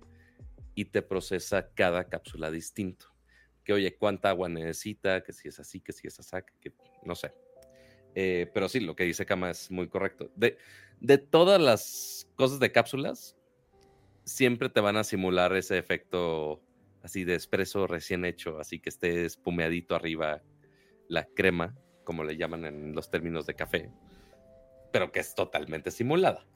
y 0.75 0.87
te 0.87 1.03
procesa 1.03 1.69
cada 1.75 2.05
cápsula 2.05 2.51
distinto. 2.51 3.16
Que 3.67 3.73
oye, 3.73 3.97
cuánta 3.97 4.31
agua 4.31 4.49
necesita, 4.49 5.25
que 5.25 5.33
si 5.33 5.49
es 5.49 5.59
así, 5.59 5.81
que 5.81 5.93
si 5.93 6.07
es 6.07 6.21
así, 6.21 6.37
que 6.61 6.73
no 7.03 7.17
sé. 7.17 7.35
Eh, 8.15 8.49
pero 8.55 8.69
sí, 8.69 8.79
lo 8.79 8.95
que 8.95 9.05
dice 9.05 9.27
Kama 9.27 9.51
es 9.51 9.71
muy 9.71 9.89
correcto. 9.89 10.31
De, 10.37 10.57
de 11.01 11.19
todas 11.19 11.61
las 11.61 12.31
cosas 12.37 12.61
de 12.61 12.71
cápsulas, 12.71 13.37
siempre 14.25 14.69
te 14.69 14.81
van 14.81 14.97
a 14.97 15.05
simular 15.05 15.55
ese 15.57 15.79
efecto 15.79 16.63
así 17.03 17.25
de 17.25 17.35
espresso 17.35 17.87
recién 17.87 18.25
hecho, 18.25 18.59
así 18.59 18.81
que 18.81 18.89
esté 18.89 19.25
espumeadito 19.25 19.95
arriba 19.95 20.43
la 21.09 21.27
crema, 21.27 21.77
como 22.05 22.25
le 22.25 22.37
llaman 22.37 22.65
en 22.65 22.95
los 22.95 23.11
términos 23.11 23.47
de 23.47 23.55
café, 23.55 23.91
pero 24.93 25.13
que 25.13 25.21
es 25.21 25.35
totalmente 25.35 25.91
simulada. 25.91 26.47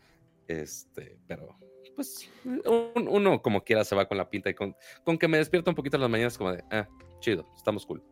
Este, 0.48 1.18
pero 1.26 1.58
pues 2.00 2.30
un- 2.44 3.08
uno 3.08 3.42
como 3.42 3.62
quiera 3.62 3.84
se 3.84 3.94
va 3.94 4.06
con 4.08 4.16
la 4.16 4.30
pinta 4.30 4.48
y 4.48 4.54
con, 4.54 4.74
con 5.04 5.18
que 5.18 5.28
me 5.28 5.36
despierta 5.36 5.70
un 5.70 5.74
poquito 5.74 5.96
en 5.98 6.00
las 6.02 6.10
mañanas 6.10 6.38
como 6.38 6.52
de, 6.52 6.64
ah, 6.70 6.88
chido, 7.20 7.46
estamos 7.54 7.84
cool. 7.84 8.02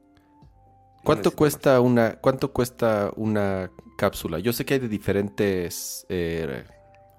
¿Cuánto 1.05 1.31
cuesta 1.31 1.81
una, 1.81 2.17
cuánto 2.21 2.53
cuesta 2.53 3.11
una 3.17 3.71
cápsula? 3.97 4.41
Yo 4.41 4.53
sé 4.53 4.67
que 4.67 4.75
hay 4.75 4.81
de 4.81 4.89
diferentes 4.89 6.05
eh, 6.11 6.65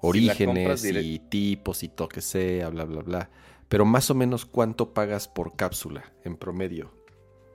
orígenes 0.01 0.85
y 0.85 1.17
tipos 1.19 1.81
y 1.81 1.89
todo 1.89 2.07
que 2.07 2.21
sea, 2.21 2.69
bla, 2.69 2.83
bla, 2.85 3.01
bla. 3.01 3.29
Pero 3.67 3.85
más 3.85 4.11
o 4.11 4.15
menos 4.15 4.45
cuánto 4.45 4.93
pagas 4.93 5.27
por 5.27 5.55
cápsula 5.55 6.13
en 6.23 6.37
promedio. 6.37 6.93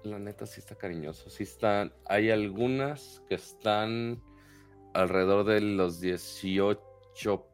La 0.02 0.18
neta 0.18 0.44
sí 0.44 0.58
está 0.60 0.74
cariñoso, 0.74 1.30
sí 1.30 1.44
están, 1.44 1.92
hay 2.06 2.30
algunas 2.30 3.22
que 3.28 3.36
están 3.36 4.20
alrededor 4.92 5.44
de 5.44 5.60
los 5.60 6.00
18 6.00 6.80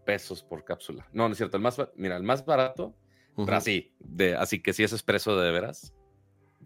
pesos 0.05 0.43
por 0.43 0.65
cápsula. 0.65 1.09
No, 1.13 1.29
no 1.29 1.33
es 1.33 1.39
cierto, 1.39 1.57
el 1.57 1.63
más, 1.63 1.81
mira, 1.95 2.17
el 2.17 2.23
más 2.23 2.45
barato. 2.45 2.95
Pero 3.37 3.57
así, 3.57 3.95
de, 4.01 4.35
así 4.35 4.61
que 4.61 4.73
si 4.73 4.83
es 4.83 4.93
expreso 4.93 5.39
de 5.39 5.51
veras, 5.51 5.95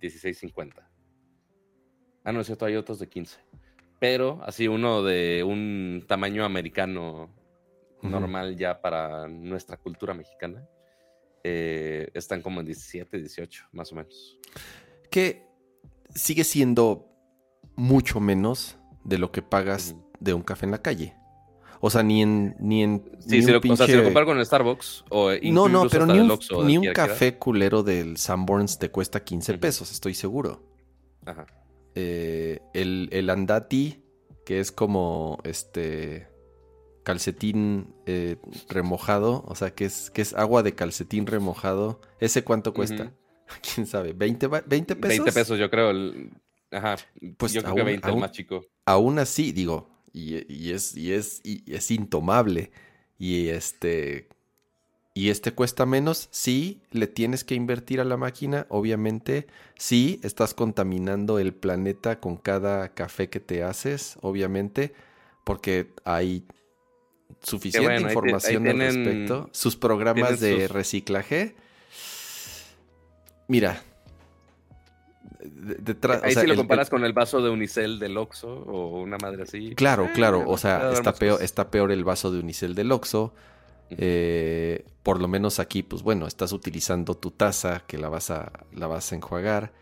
16.50. 0.00 0.88
Ah, 2.24 2.32
no 2.32 2.40
es 2.40 2.46
cierto, 2.46 2.64
hay 2.64 2.76
otros 2.76 2.98
de 2.98 3.08
15. 3.08 3.38
Pero 4.00 4.40
así 4.44 4.66
uno 4.66 5.02
de 5.02 5.44
un 5.44 6.04
tamaño 6.06 6.44
americano 6.44 7.30
normal 8.02 8.56
ya 8.56 8.80
para 8.80 9.28
nuestra 9.28 9.76
cultura 9.76 10.14
mexicana. 10.14 10.66
eh, 11.44 12.10
están 12.14 12.40
como 12.40 12.60
en 12.60 12.66
17, 12.66 13.18
18, 13.18 13.68
más 13.72 13.92
o 13.92 13.96
menos. 13.96 14.38
Que 15.10 15.46
sigue 16.14 16.42
siendo 16.42 17.06
mucho 17.76 18.18
menos 18.18 18.78
de 19.04 19.18
lo 19.18 19.30
que 19.30 19.42
pagas 19.42 19.94
de 20.20 20.32
un 20.32 20.42
café 20.42 20.64
en 20.64 20.72
la 20.72 20.82
calle. 20.82 21.14
O 21.86 21.90
sea, 21.90 22.02
ni 22.02 22.22
en. 22.22 22.56
Ni 22.60 22.82
en 22.82 23.02
Sí, 23.18 23.36
ni 23.36 23.42
si 23.42 23.46
un 23.48 23.52
lo, 23.52 23.58
o 23.72 23.76
sea, 23.76 23.86
si 23.86 23.92
lo 23.92 23.98
pinche- 23.98 24.04
comparo 24.04 24.24
con 24.26 24.38
el 24.38 24.46
Starbucks 24.46 25.04
o 25.10 25.30
No, 25.42 25.68
no, 25.68 25.86
pero 25.90 26.06
ni 26.06 26.18
un, 26.18 26.38
ni 26.66 26.78
un 26.78 26.82
quiera 26.84 26.94
café 27.08 27.36
culero 27.36 27.82
del 27.82 28.16
Sanborns 28.16 28.78
te 28.78 28.90
cuesta 28.90 29.22
15 29.22 29.52
Ujú. 29.52 29.60
pesos, 29.60 29.92
estoy 29.92 30.14
seguro. 30.14 30.62
Ajá. 31.26 31.44
Eh, 31.94 32.60
el, 32.72 33.10
el 33.12 33.28
andati, 33.28 34.02
que 34.46 34.60
es 34.60 34.72
como 34.72 35.38
este 35.44 36.26
calcetín 37.02 37.94
eh, 38.06 38.36
remojado, 38.68 39.44
o 39.46 39.54
sea, 39.54 39.74
que 39.74 39.84
es, 39.84 40.10
que 40.10 40.22
es 40.22 40.32
agua 40.34 40.62
de 40.62 40.74
calcetín 40.74 41.26
remojado, 41.26 42.00
¿ese 42.18 42.44
cuánto 42.44 42.72
cuesta? 42.72 43.04
Ujú. 43.04 43.12
¿Quién 43.74 43.86
sabe? 43.86 44.16
¿20, 44.16 44.50
va- 44.52 44.64
20 44.66 44.96
pesos? 44.96 45.18
20 45.24 45.32
pesos, 45.32 45.58
yo 45.58 45.70
creo. 45.70 45.90
el- 45.90 46.30
Ajá. 46.70 46.96
Pues 47.36 47.52
yo 47.52 47.60
creo 47.60 47.70
aún- 47.72 47.76
que 47.78 47.84
20 47.84 48.08
aún- 48.08 48.14
el 48.16 48.20
más 48.22 48.32
chico. 48.32 48.62
Aún 48.86 49.18
así, 49.18 49.52
digo, 49.52 49.90
y, 50.14 50.50
y 50.50 50.72
es, 50.72 50.96
y, 50.96 51.12
es, 51.12 51.40
y 51.44 51.62
es 51.74 51.90
intomable. 51.90 52.70
Y 53.18 53.48
este. 53.48 54.28
Y 55.16 55.28
este 55.30 55.52
cuesta 55.52 55.86
menos, 55.86 56.28
sí, 56.32 56.80
le 56.90 57.06
tienes 57.06 57.44
que 57.44 57.54
invertir 57.54 58.00
a 58.00 58.04
la 58.04 58.16
máquina, 58.16 58.66
obviamente, 58.68 59.46
sí, 59.78 60.18
estás 60.24 60.54
contaminando 60.54 61.38
el 61.38 61.54
planeta 61.54 62.18
con 62.18 62.36
cada 62.36 62.94
café 62.94 63.28
que 63.28 63.38
te 63.38 63.62
haces, 63.62 64.18
obviamente, 64.22 64.92
porque 65.44 65.92
hay 66.04 66.44
suficiente 67.42 68.02
bueno, 68.02 68.08
ahí 68.08 68.14
te- 68.14 68.18
ahí 68.18 68.24
información 68.24 68.66
al 68.66 68.78
respecto. 68.80 69.50
Sus 69.52 69.76
programas 69.76 70.40
de 70.40 70.62
sus- 70.62 70.70
reciclaje, 70.72 71.54
mira, 73.46 73.84
de- 75.44 75.74
detrás, 75.76 76.22
o 76.22 76.24
Ahí 76.24 76.32
sea, 76.32 76.42
si 76.42 76.46
lo 76.48 76.52
el- 76.54 76.58
el- 76.58 76.62
comparas 76.66 76.90
con 76.90 77.04
el 77.04 77.12
vaso 77.12 77.40
de 77.42 77.50
Unicel 77.50 77.98
del 77.98 78.16
Oxxo 78.16 78.48
o 78.48 79.00
una 79.02 79.18
madre 79.18 79.42
así. 79.44 79.74
Claro, 79.74 80.06
eh, 80.06 80.10
claro. 80.14 80.44
O 80.46 80.56
sea, 80.58 80.92
está 80.92 81.14
peor, 81.14 81.42
está 81.42 81.70
peor 81.70 81.92
el 81.92 82.04
vaso 82.04 82.30
de 82.32 82.40
unicel 82.40 82.74
del 82.74 82.90
Oxxo. 82.92 83.32
Eh, 83.90 84.84
por 85.02 85.20
lo 85.20 85.28
menos 85.28 85.58
aquí, 85.60 85.82
pues 85.82 86.02
bueno, 86.02 86.26
estás 86.26 86.52
utilizando 86.52 87.14
tu 87.14 87.30
taza 87.30 87.84
que 87.86 87.98
la 87.98 88.08
vas 88.08 88.30
a, 88.30 88.50
la 88.72 88.86
vas 88.86 89.12
a 89.12 89.16
enjuagar. 89.16 89.72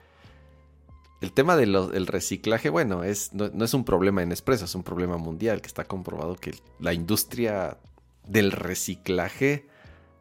El 1.21 1.33
tema 1.33 1.57
del 1.57 2.07
reciclaje, 2.09 2.69
bueno, 2.69 3.04
es, 3.04 3.33
no, 3.33 3.49
no 3.54 3.64
es 3.64 3.75
un 3.75 3.85
problema 3.85 4.23
en 4.25 4.31
Nespresso, 4.31 4.64
es 4.64 4.75
un 4.75 4.83
problema 4.83 5.16
mundial 5.19 5.61
que 5.61 5.69
está 5.69 5.85
comprobado 5.85 6.35
que 6.35 6.52
la 6.81 6.92
industria 6.95 7.78
del 8.26 8.50
reciclaje 8.50 9.66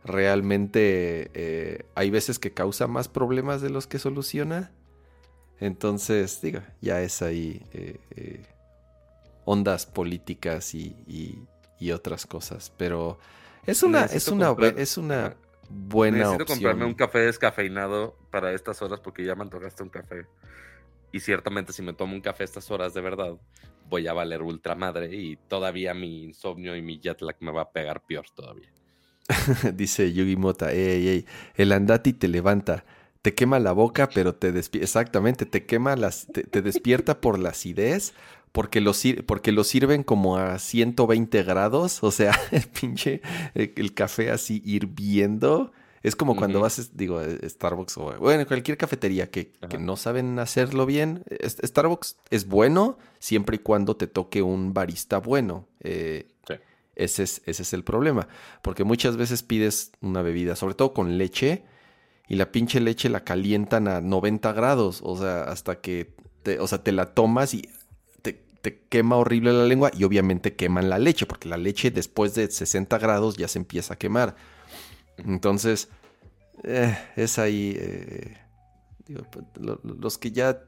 realmente 0.04 1.32
eh, 1.34 1.86
hay 1.96 2.10
veces 2.12 2.38
que 2.40 2.54
causa 2.54 2.88
más 2.88 3.08
problemas 3.08 3.62
de 3.62 3.70
los 3.72 3.88
que 3.88 3.98
soluciona. 4.00 4.72
Entonces, 5.62 6.42
digo, 6.42 6.62
ya 6.82 7.02
es 7.04 7.22
ahí 7.24 7.64
eh, 7.74 8.00
eh, 8.18 8.46
ondas 9.46 9.86
políticas 9.86 10.74
y, 10.76 10.96
y- 11.08 11.40
y 11.80 11.92
otras 11.92 12.26
cosas. 12.26 12.72
Pero 12.78 13.20
es 13.66 13.84
una, 13.84 14.06
es 14.06 14.32
una, 14.32 14.52
comprar- 14.54 14.76
es 14.76 14.98
una 14.98 15.36
buena 15.70 16.32
Necesito 16.32 16.46
opción. 16.46 16.46
comprarme 16.46 16.86
un 16.86 16.94
café 16.94 17.20
descafeinado 17.20 18.18
para 18.32 18.54
estas 18.54 18.82
horas 18.82 19.00
porque 19.00 19.26
ya 19.26 19.36
me 19.36 19.44
antojaste 19.44 19.82
un 19.84 19.90
café. 19.90 20.28
Y 21.12 21.20
ciertamente 21.22 21.74
si 21.74 21.82
me 21.84 21.94
tomo 21.94 22.16
un 22.16 22.22
café 22.22 22.44
a 22.44 22.46
estas 22.46 22.72
horas 22.72 22.94
de 22.94 23.02
verdad, 23.02 23.40
voy 23.90 24.08
a 24.08 24.14
valer 24.14 24.42
ultra 24.44 24.76
madre 24.76 25.16
y 25.16 25.38
todavía 25.38 25.94
mi 25.94 26.24
insomnio 26.26 26.76
y 26.76 26.82
mi 26.82 27.00
jet 27.02 27.22
lag 27.22 27.38
me 27.42 27.52
va 27.52 27.64
a 27.64 27.72
pegar 27.72 28.04
peor 28.06 28.26
todavía. 28.36 28.72
Dice 29.74 30.12
Yugi 30.14 30.36
Mota, 30.36 30.72
ey, 30.72 31.08
ey, 31.08 31.26
el 31.56 31.72
andati 31.72 32.14
te 32.14 32.28
levanta, 32.28 32.86
te 33.22 33.34
quema 33.34 33.60
la 33.60 33.72
boca, 33.72 34.10
pero 34.14 34.34
te 34.36 34.52
despierta, 34.52 34.86
exactamente, 34.86 35.46
te 35.46 35.66
quema 35.66 35.96
las, 35.96 36.28
te, 36.28 36.44
te 36.44 36.62
despierta 36.62 37.22
por 37.22 37.38
la 37.40 37.50
acidez, 37.50 38.14
porque 38.52 38.82
lo, 38.82 38.94
sir- 38.94 39.26
porque 39.26 39.52
lo 39.52 39.64
sirven 39.64 40.04
como 40.04 40.38
a 40.38 40.58
120 40.60 41.44
grados, 41.44 42.04
o 42.04 42.12
sea, 42.12 42.38
el 42.52 42.64
pinche, 42.68 43.22
el, 43.54 43.74
el 43.76 43.94
café 43.94 44.32
así 44.32 44.62
hirviendo. 44.66 45.72
Es 46.04 46.16
como 46.16 46.36
cuando 46.36 46.60
vas, 46.60 46.98
digo, 46.98 47.20
a 47.20 47.26
Starbucks 47.48 47.96
o, 48.00 48.16
bueno, 48.18 48.48
cualquier 48.48 48.76
cafetería 48.76 49.30
que, 49.30 49.52
que 49.70 49.78
no 49.78 49.96
saben 49.98 50.40
hacerlo 50.40 50.88
bien. 50.88 51.24
Starbucks 51.64 52.18
es 52.32 52.48
bueno 52.48 52.98
siempre 53.20 53.58
y 53.58 53.60
cuando 53.60 53.96
te 53.96 54.08
toque 54.08 54.42
un 54.42 54.74
barista 54.74 55.20
bueno. 55.20 55.68
Eh, 55.82 56.28
Sí. 56.48 56.56
ese 56.96 57.22
es, 57.22 57.42
ese 57.46 57.62
es 57.62 57.74
el 57.74 57.84
problema. 57.84 58.28
Porque 58.64 58.84
muchas 58.84 59.16
veces 59.16 59.44
pides 59.44 59.92
una 60.02 60.24
bebida, 60.24 60.56
sobre 60.56 60.74
todo 60.74 60.92
con 60.92 61.20
leche, 61.20 61.64
y 62.32 62.36
la 62.38 62.50
pinche 62.50 62.80
leche 62.80 63.10
la 63.10 63.26
calientan 63.26 63.90
a 63.90 64.00
90 64.00 64.54
grados. 64.54 65.02
O 65.04 65.18
sea, 65.18 65.44
hasta 65.44 65.82
que 65.82 66.14
o 66.62 66.66
sea, 66.68 66.82
te 66.82 66.94
la 66.94 67.14
tomas 67.14 67.54
y 67.54 67.68
te, 68.22 68.34
te 68.62 68.80
quema 68.88 69.18
horrible 69.18 69.52
la 69.52 69.66
lengua. 69.66 69.92
Y 69.94 70.06
obviamente 70.06 70.56
queman 70.56 70.90
la 70.90 70.98
leche, 70.98 71.26
porque 71.26 71.50
la 71.50 71.58
leche 71.58 71.92
después 71.92 72.34
de 72.34 72.50
60 72.50 72.98
grados 73.00 73.36
ya 73.36 73.50
se 73.50 73.60
empieza 73.60 73.96
a 73.96 73.98
quemar. 73.98 74.38
Entonces, 75.18 75.90
eh, 76.64 76.98
es 77.18 77.38
ahí. 77.38 77.76
eh, 77.78 78.38
digo, 79.08 79.24
pues, 79.30 79.44
lo- 79.60 79.82
lo- 79.84 79.96
los 79.96 80.18
que 80.18 80.32
ya, 80.32 80.64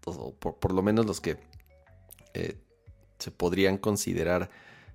por, 0.00 0.54
por 0.60 0.72
lo 0.72 0.80
menos 0.82 1.06
los 1.06 1.20
que 1.20 1.38
eh, 2.34 2.56
se 3.18 3.30
podrían 3.32 3.78
considerar 3.78 4.48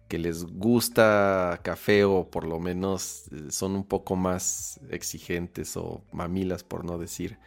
que 0.10 0.18
les 0.18 0.44
gusta 0.44 1.62
café 1.64 2.04
o 2.04 2.30
por 2.30 2.44
lo 2.46 2.60
menos 2.60 3.26
eh, 3.32 3.52
son 3.52 3.76
un 3.76 3.86
poco 3.86 4.18
más 4.18 4.82
exigentes 4.90 5.78
o 5.78 6.04
mamilas, 6.12 6.64
por 6.64 6.84
no 6.84 6.98
decir, 6.98 7.38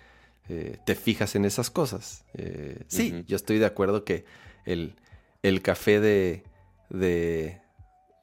eh, 0.48 0.78
te 0.86 0.94
fijas 0.94 1.34
en 1.34 1.44
esas 1.44 1.70
cosas. 1.70 2.24
Eh, 2.34 2.84
sí, 2.86 3.24
yo 3.26 3.36
estoy 3.36 3.58
de 3.58 3.66
acuerdo 3.66 4.04
que 4.04 4.24
el, 4.64 4.94
el 5.42 5.60
café 5.60 6.00
de, 6.00 6.44
de, 6.88 7.60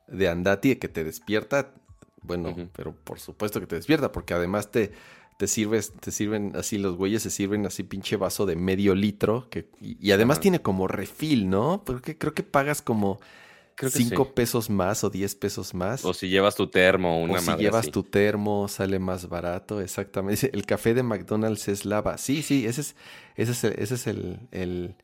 de 0.08 0.30
Andati 0.30 0.78
que 0.78 0.88
te 0.88 1.04
despierta, 1.04 1.74
bueno, 2.22 2.56
pero 2.74 2.96
por 2.96 3.20
supuesto 3.20 3.60
que 3.60 3.68
te 3.68 3.76
despierta, 3.76 4.14
porque 4.14 4.34
además 4.34 4.72
te, 4.72 4.94
te 5.38 5.48
sirves, 5.48 5.92
te 5.92 6.12
sirven 6.12 6.54
así, 6.56 6.78
los 6.78 6.96
güeyes 6.96 7.24
se 7.24 7.30
sirven 7.30 7.66
así 7.66 7.84
pinche 7.84 8.16
vaso 8.16 8.46
de 8.46 8.56
medio 8.56 8.96
litro, 8.96 9.50
que, 9.50 9.70
y, 9.82 9.98
y 10.00 10.14
además 10.14 10.40
tiene 10.40 10.62
como 10.62 10.88
refil, 10.88 11.50
¿no? 11.50 11.84
Porque 11.86 12.18
creo 12.18 12.34
que 12.34 12.44
pagas 12.44 12.82
como 12.82 13.20
Creo 13.80 13.90
que 13.92 13.98
5 13.98 14.26
sí. 14.26 14.32
pesos 14.36 14.70
más 14.70 15.06
o 15.06 15.10
10 15.10 15.36
pesos 15.36 15.74
más. 15.74 16.04
O 16.04 16.14
si 16.14 16.28
llevas 16.28 16.56
tu 16.56 16.68
termo 16.68 17.22
una 17.22 17.36
O 17.36 17.40
si 17.40 17.52
llevas 17.56 17.84
así. 17.86 17.92
tu 17.92 18.04
termo, 18.04 18.68
sale 18.68 19.00
más 19.00 19.30
barato, 19.30 19.80
exactamente. 19.80 20.52
El 20.54 20.66
café 20.66 20.94
de 20.94 21.02
McDonald's 21.02 21.70
es 21.70 21.86
lava. 21.86 22.18
Sí, 22.18 22.42
sí, 22.42 22.66
ese 22.68 22.82
es, 22.82 22.96
ese 23.38 23.52
es, 23.54 23.64
el, 23.64 23.74
ese 23.80 23.96
es 23.96 24.08
el, 24.08 24.40
el- 24.52 24.96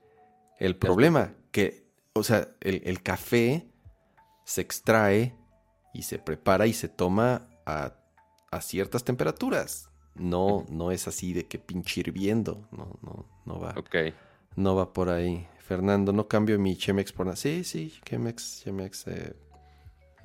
el 0.60 0.76
problema. 0.76 1.34
Que, 1.52 1.88
o 2.14 2.24
sea, 2.24 2.50
el, 2.60 2.82
el 2.86 3.02
café 3.02 3.66
se 4.44 4.60
extrae 4.62 5.36
y 5.94 6.02
se 6.04 6.20
prepara 6.20 6.68
y 6.68 6.74
se 6.74 6.90
toma 6.90 7.48
a, 7.66 7.94
a 8.52 8.62
ciertas 8.62 9.06
temperaturas. 9.06 9.90
No, 10.16 10.66
no 10.70 10.92
es 10.92 11.08
así 11.08 11.32
de 11.34 11.46
que 11.48 11.60
pinche 11.60 12.02
hirviendo. 12.02 12.68
No, 12.72 13.00
no, 13.02 13.26
no 13.46 13.60
va. 13.60 13.74
Ok. 13.78 13.96
No 14.58 14.76
va 14.76 14.92
por 14.94 15.10
ahí. 15.10 15.48
Fernando, 15.68 16.14
no 16.14 16.28
cambio 16.28 16.60
mi 16.60 16.76
Chemex 16.78 17.12
por 17.12 17.26
nada. 17.26 17.36
Sí, 17.36 17.64
sí, 17.64 17.92
Chemex, 18.06 18.62
Chemex, 18.64 19.08
eh, 19.08 19.34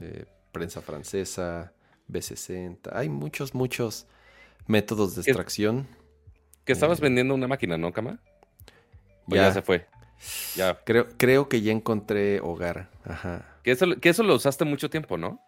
eh, 0.00 0.24
prensa 0.52 0.82
francesa, 0.82 1.72
B60. 2.08 2.90
Hay 2.92 3.08
muchos, 3.08 3.54
muchos 3.54 4.06
métodos 4.66 5.14
de 5.16 5.22
¿Qué- 5.22 5.30
extracción. 5.30 5.86
Que 6.64 6.72
estabas 6.72 6.98
Eh, 6.98 7.02
vendiendo 7.02 7.34
una 7.34 7.48
máquina, 7.48 7.78
¿no, 7.78 7.92
Cama? 7.92 8.20
Ya. 9.26 9.36
Ya, 9.48 9.52
se 9.52 9.62
fue. 9.62 9.86
Ya. 10.54 10.78
creo, 10.84 11.08
creo 11.16 11.48
que 11.48 11.62
ya 11.62 11.72
encontré 11.72 12.40
hogar. 12.40 12.90
Ajá. 13.04 13.56
Que 13.64 13.70
eso, 13.70 13.86
que 13.98 14.10
eso 14.10 14.22
lo 14.22 14.34
usaste 14.34 14.66
mucho 14.66 14.90
tiempo, 14.90 15.16
¿no? 15.16 15.40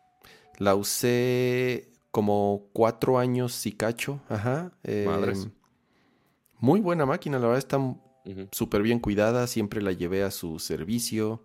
La 0.58 0.74
usé 0.74 1.90
como 2.10 2.68
cuatro 2.72 3.18
años 3.18 3.66
y 3.66 3.72
cacho. 3.72 4.20
Ajá. 4.30 4.72
Madres. 5.06 5.48
Muy 6.58 6.80
buena 6.80 7.04
máquina, 7.04 7.38
la 7.38 7.46
verdad 7.48 7.58
está 7.58 7.78
Ujú, 8.24 8.48
súper 8.52 8.82
bien 8.82 8.98
cuidada. 9.00 9.46
Siempre 9.46 9.82
la 9.82 9.92
llevé 9.92 10.22
a 10.22 10.30
su 10.30 10.58
servicio. 10.58 11.42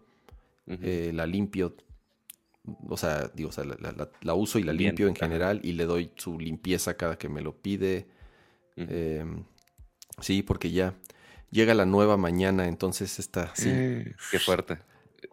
eh, 0.81 1.11
la 1.13 1.25
limpio. 1.27 1.75
O 2.89 2.97
sea, 2.97 3.31
digo, 3.33 3.49
o 3.49 3.51
sea, 3.53 3.63
la, 3.63 3.75
la- 3.79 4.11
la 4.21 4.33
uso 4.33 4.59
y 4.59 4.63
la 4.63 4.73
Bien, 4.73 4.89
limpio 4.89 5.07
en 5.07 5.15
general 5.15 5.61
y 5.63 5.73
le 5.73 5.85
doy 5.85 6.11
su 6.17 6.37
limpieza 6.39 6.95
cada 6.97 7.17
que 7.17 7.29
me 7.29 7.41
lo 7.41 7.55
pide. 7.55 8.07
Eh, 8.75 9.25
sí, 10.21 10.43
porque 10.43 10.71
ya 10.71 10.95
llega 11.51 11.73
la 11.73 11.85
nueva 11.85 12.17
mañana, 12.17 12.67
entonces 12.67 13.19
está, 13.19 13.55
sí. 13.55 13.71
Qué 14.29 14.39
fuerte. 14.39 14.79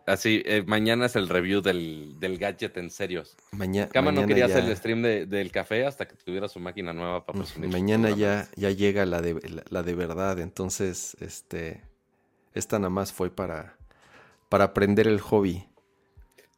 Así, 0.07 0.43
eh, 0.45 0.63
mañana 0.67 1.07
es 1.07 1.17
el 1.17 1.29
review 1.29 1.61
del, 1.61 2.19
del 2.19 2.39
gadget 2.39 2.77
en 2.77 2.91
serio. 2.91 3.23
Maña- 3.53 3.89
Cama 3.89 4.13
no 4.13 4.27
quería 4.27 4.47
ya, 4.47 4.55
hacer 4.57 4.69
el 4.69 4.77
stream 4.77 5.03
de- 5.03 5.27
del 5.27 5.51
café 5.51 5.87
hasta 5.87 6.07
que 6.07 6.17
tuviera 6.17 6.49
su 6.49 6.61
máquina 6.61 6.93
nueva 6.93 7.25
para 7.25 7.39
presumir. 7.39 7.71
mañana 7.71 8.11
ya, 8.11 8.49
ya 8.57 8.71
llega 8.71 9.05
la 9.07 9.21
de, 9.23 9.35
la, 9.49 9.63
la 9.69 9.83
de 9.83 9.95
verdad, 9.95 10.39
entonces, 10.41 11.17
este... 11.21 11.83
esta 12.55 12.79
nada 12.79 12.91
más 12.91 13.13
fue 13.13 13.31
para, 13.31 13.77
para 14.49 14.65
aprender 14.65 15.07
el 15.07 15.21
hobby. 15.21 15.67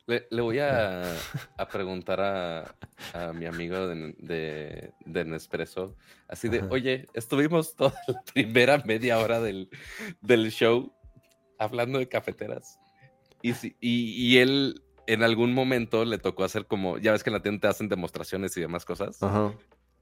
Le, 0.06 0.40
voy 0.40 0.60
a, 0.60 1.02
preguntar 1.72 2.20
a, 2.20 3.32
mi 3.34 3.46
amigo 3.46 3.88
de, 3.88 4.92
de, 5.04 5.24
Nespresso, 5.24 5.96
así 6.28 6.48
de, 6.48 6.62
oye, 6.70 7.06
estuvimos 7.12 7.74
toda 7.74 7.94
la 8.06 8.22
primera 8.22 8.78
media 8.84 9.18
hora 9.18 9.40
del, 9.40 9.68
show 10.50 10.92
hablando 11.58 11.98
de 11.98 12.08
cafeteras. 12.08 12.78
Y, 13.52 13.76
y, 13.80 14.38
él 14.38 14.82
en 15.06 15.22
algún 15.22 15.52
momento 15.52 16.04
le 16.04 16.18
tocó 16.18 16.44
hacer 16.44 16.66
como, 16.66 16.98
ya 16.98 17.12
ves 17.12 17.22
que 17.22 17.30
en 17.30 17.34
la 17.34 17.42
tienda 17.42 17.60
te 17.60 17.68
hacen 17.68 17.88
demostraciones 17.88 18.56
y 18.56 18.60
demás 18.60 18.84
cosas. 18.84 19.18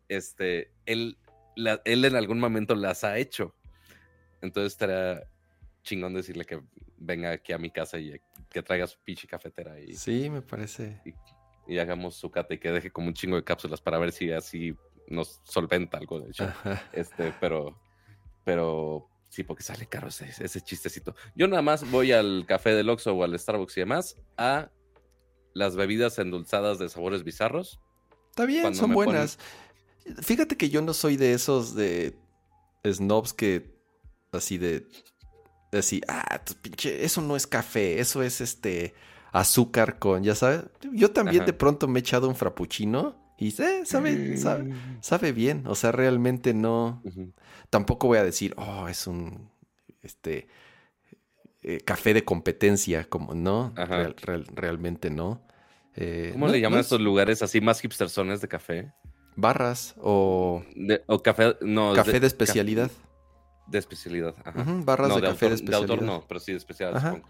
Este, 0.09 0.71
él, 0.87 1.19
él 1.57 2.05
en 2.05 2.17
algún 2.17 2.41
momento 2.41 2.75
las 2.75 3.05
ha 3.05 3.19
hecho. 3.19 3.55
Entonces 4.41 4.73
estaría 4.73 5.23
chingón 5.83 6.15
decirle 6.15 6.45
que 6.45 6.61
venga 6.97 7.31
aquí 7.33 7.53
a 7.53 7.59
mi 7.59 7.71
casa 7.71 7.99
y 7.99 8.21
que 8.51 8.63
traiga 8.63 8.87
su 8.87 8.99
pinche 9.05 9.27
cafetera. 9.27 9.79
Y, 9.81 9.95
sí, 9.95 10.31
me 10.31 10.43
parece. 10.43 11.01
Y, 11.67 11.79
hagamos 11.79 12.17
su 12.17 12.31
cata 12.31 12.55
y 12.55 12.59
que 12.59 12.71
deje 12.71 12.91
como 12.91 13.09
un 13.09 13.15
chingo 13.15 13.37
de 13.37 13.45
cápsulas 13.45 13.81
para 13.81 13.99
ver 13.99 14.13
si 14.13 14.31
así 14.31 14.77
nos 15.09 15.41
solventa 15.45 15.99
algo, 15.99 16.21
de 16.21 16.31
hecho. 16.31 16.53
Este, 16.93 17.33
pero, 17.41 17.79
pero 18.45 19.09
sí, 19.35 19.43
porque 19.43 19.65
sale 19.65 19.87
caro 19.87 20.09
ese, 20.09 20.31
ese, 20.39 20.61
chistecito. 20.61 21.15
Yo 21.35 21.49
nada 21.49 21.63
más 21.63 21.91
voy 21.91 22.13
al 22.13 22.45
café 22.47 22.75
del 22.75 22.89
Oxxo 22.89 23.13
o 23.13 23.25
al 23.25 23.39
Starbucks 23.39 23.77
y 23.77 23.81
demás 23.81 24.17
a 24.37 24.71
las 25.55 25.75
bebidas 25.75 26.19
endulzadas 26.19 26.79
de 26.79 26.89
sabores 26.89 27.25
bizarros. 27.25 27.81
Está 28.31 28.47
bien, 28.47 28.75
son 28.75 28.93
buenas. 28.93 29.39
Fíjate 30.23 30.57
que 30.57 30.71
yo 30.71 30.83
no 30.83 30.95
soy 30.95 31.17
de 31.17 31.33
esos 31.33 31.75
de 31.75 32.17
snobs 32.85 33.33
que 33.33 33.75
así 34.33 34.59
de 34.59 34.87
así, 35.73 36.01
ah, 36.07 36.41
pinche, 36.63 37.05
eso 37.05 37.21
no 37.21 37.35
es 37.37 37.47
café, 37.47 37.99
eso 38.01 38.23
es 38.23 38.41
este 38.41 38.95
azúcar 39.33 39.99
con, 39.99 40.23
ya 40.23 40.35
sabes. 40.35 40.65
Yo 40.93 41.11
también 41.11 41.45
de 41.45 41.53
pronto 41.53 41.89
me 41.89 41.99
he 41.99 42.03
echado 42.03 42.29
un 42.29 42.37
frappuccino 42.37 43.24
y 43.37 43.49
eh, 43.49 43.53
sabe, 43.85 44.37
sabe, 44.37 44.63
mm. 44.63 44.99
sabe, 45.01 45.33
bien. 45.33 45.67
O 45.67 45.75
sea, 45.75 45.93
realmente 45.93 46.55
no. 46.55 47.03
Tampoco 47.71 48.07
voy 48.07 48.19
a 48.19 48.25
decir, 48.25 48.55
oh, 48.57 48.89
es 48.89 49.07
un 49.07 49.51
este 50.03 50.49
eh, 51.63 51.81
café 51.81 52.15
de 52.15 52.25
competencia, 52.25 53.05
como 53.05 53.35
no, 53.35 53.75
realmente 54.55 55.11
no. 55.11 55.43
Eh, 55.97 56.31
¿Cómo 56.33 56.49
le 56.49 56.61
llaman 56.61 56.81
estos 56.81 57.01
lugares 57.01 57.43
así 57.43 57.61
más 57.61 57.81
hipstersones 57.81 58.41
de 58.41 58.49
café? 58.49 58.93
Barras 59.37 59.95
o, 59.99 60.63
o 61.07 61.23
café, 61.23 61.57
no, 61.61 61.93
café 61.95 62.21
de, 62.21 62.27
especialidad. 62.29 62.91
De 63.67 63.79
especialidad, 63.79 64.35
ajá. 64.45 64.65
barras 64.85 65.15
de, 65.15 65.23
café 65.23 65.49
de 65.49 65.55
especialidad. 65.57 65.87
De 65.87 65.93
autor 65.93 66.03
no, 66.07 66.25
pero 66.29 66.39
sí 66.39 66.53
de 66.53 66.59
especialidad, 66.59 67.23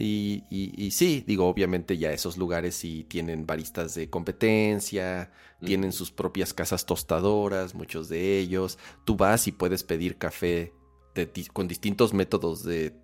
Y, 0.00 0.44
y, 0.50 0.92
sí, 0.92 1.24
digo, 1.26 1.48
obviamente 1.48 1.98
ya 1.98 2.12
esos 2.12 2.36
lugares 2.36 2.76
sí 2.76 3.04
tienen 3.08 3.46
baristas 3.46 3.96
de 3.96 4.08
competencia, 4.08 5.32
tienen 5.64 5.92
sus 5.92 6.12
propias 6.12 6.54
casas 6.54 6.86
tostadoras, 6.86 7.74
muchos 7.74 8.08
de 8.08 8.38
ellos. 8.38 8.78
Tú 9.04 9.16
vas 9.16 9.48
y 9.48 9.52
puedes 9.52 9.82
pedir 9.82 10.16
café 10.16 10.72
con 11.52 11.66
distintos 11.66 12.14
métodos 12.14 12.62
de, 12.62 12.94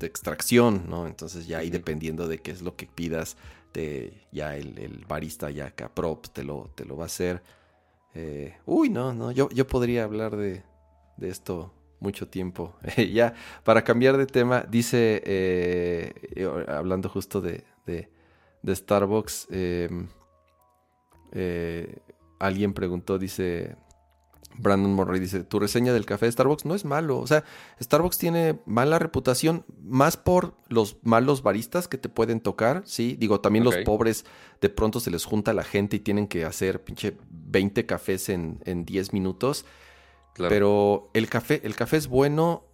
extracción, 0.00 0.84
¿no? 0.90 1.06
Entonces 1.06 1.46
ya 1.46 1.58
ahí 1.58 1.70
dependiendo 1.70 2.28
de 2.28 2.38
qué 2.38 2.50
es 2.50 2.60
lo 2.60 2.76
que 2.76 2.86
pidas, 2.86 3.38
ya 4.30 4.54
el, 4.56 5.06
barista 5.08 5.50
ya 5.50 5.66
acá 5.66 5.90
te 6.34 6.44
lo, 6.44 6.70
te 6.74 6.84
lo 6.84 6.96
va 6.98 7.04
a 7.04 7.06
hacer. 7.06 7.42
Eh, 8.14 8.58
uy, 8.66 8.90
no, 8.90 9.14
no, 9.14 9.32
yo, 9.32 9.48
yo 9.50 9.66
podría 9.66 10.04
hablar 10.04 10.36
de, 10.36 10.62
de 11.16 11.28
esto 11.30 11.72
mucho 12.02 12.28
tiempo. 12.28 12.74
ya, 13.12 13.34
para 13.64 13.82
cambiar 13.84 14.16
de 14.16 14.26
tema, 14.26 14.66
dice, 14.68 15.22
eh, 15.24 16.12
eh, 16.34 16.66
hablando 16.68 17.08
justo 17.08 17.40
de, 17.40 17.64
de, 17.86 18.74
Starbucks, 18.74 19.48
em, 19.50 20.08
eh, 21.32 21.98
alguien 22.38 22.74
preguntó, 22.74 23.18
dice, 23.18 23.76
Brandon 24.58 24.92
Murray 24.92 25.20
dice, 25.20 25.44
tu 25.44 25.58
reseña 25.58 25.92
del 25.92 26.04
café 26.04 26.26
de 26.26 26.32
Starbucks 26.32 26.64
no 26.64 26.74
es 26.74 26.84
malo. 26.84 27.18
O 27.18 27.26
sea, 27.26 27.44
Starbucks 27.80 28.18
tiene 28.18 28.60
mala 28.66 28.98
reputación 28.98 29.64
más 29.82 30.16
por 30.16 30.54
los 30.68 30.98
malos 31.02 31.42
baristas 31.42 31.88
que 31.88 31.98
te 31.98 32.08
pueden 32.08 32.40
tocar, 32.40 32.82
¿sí? 32.84 33.16
Digo, 33.18 33.40
también 33.40 33.64
los 33.64 33.76
pobres, 33.78 34.24
de 34.60 34.68
pronto 34.68 35.00
se 35.00 35.10
les 35.10 35.24
junta 35.24 35.54
la 35.54 35.64
gente 35.64 35.96
y 35.96 36.00
tienen 36.00 36.26
que 36.26 36.44
hacer 36.44 36.82
pinche 36.82 37.16
20 37.30 37.86
cafés 37.86 38.28
en, 38.28 38.60
en 38.64 38.84
10 38.84 39.12
minutos. 39.12 39.64
Pero 40.36 41.10
el 41.14 41.28
café, 41.28 41.60
el 41.64 41.74
café 41.74 41.96
es 41.96 42.08
bueno, 42.08 42.64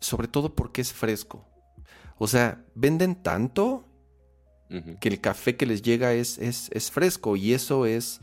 sobre 0.00 0.28
todo 0.28 0.54
porque 0.54 0.80
es 0.80 0.92
fresco. 0.92 1.46
O 2.18 2.26
sea, 2.26 2.64
venden 2.74 3.22
tanto 3.22 3.84
que 5.00 5.08
el 5.08 5.20
café 5.20 5.56
que 5.56 5.66
les 5.66 5.82
llega 5.82 6.14
es, 6.14 6.38
es, 6.38 6.68
es, 6.72 6.90
fresco 6.90 7.36
y 7.36 7.54
eso 7.54 7.86
es, 7.86 8.20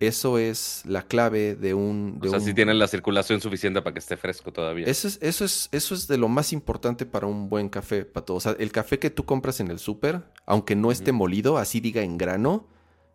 eso 0.00 0.38
es 0.38 0.82
la 0.86 1.02
clave 1.02 1.56
de 1.56 1.74
un... 1.74 2.20
o 2.22 2.28
sea, 2.28 2.40
si 2.40 2.54
tienen 2.54 2.78
la 2.78 2.88
circulación 2.88 3.42
suficiente 3.42 3.82
para 3.82 3.92
que 3.92 3.98
esté 3.98 4.16
fresco 4.16 4.50
todavía. 4.50 4.86
Eso 4.86 5.08
es, 5.08 5.18
eso, 5.20 5.44
es, 5.44 5.68
eso 5.72 5.94
es 5.94 6.08
de 6.08 6.16
lo 6.16 6.28
más 6.28 6.54
importante 6.54 7.04
para 7.04 7.26
un 7.26 7.50
buen 7.50 7.68
café, 7.68 8.06
Pato. 8.06 8.34
O 8.34 8.40
sea, 8.40 8.56
el 8.58 8.72
café 8.72 8.98
que 8.98 9.10
tú 9.10 9.24
compras 9.24 9.60
en 9.60 9.70
el 9.70 9.78
súper, 9.78 10.22
aunque 10.46 10.74
no 10.74 10.90
esté 10.90 11.12
molido, 11.12 11.58
así 11.58 11.80
diga 11.80 12.02
en 12.02 12.16
grano, 12.16 12.66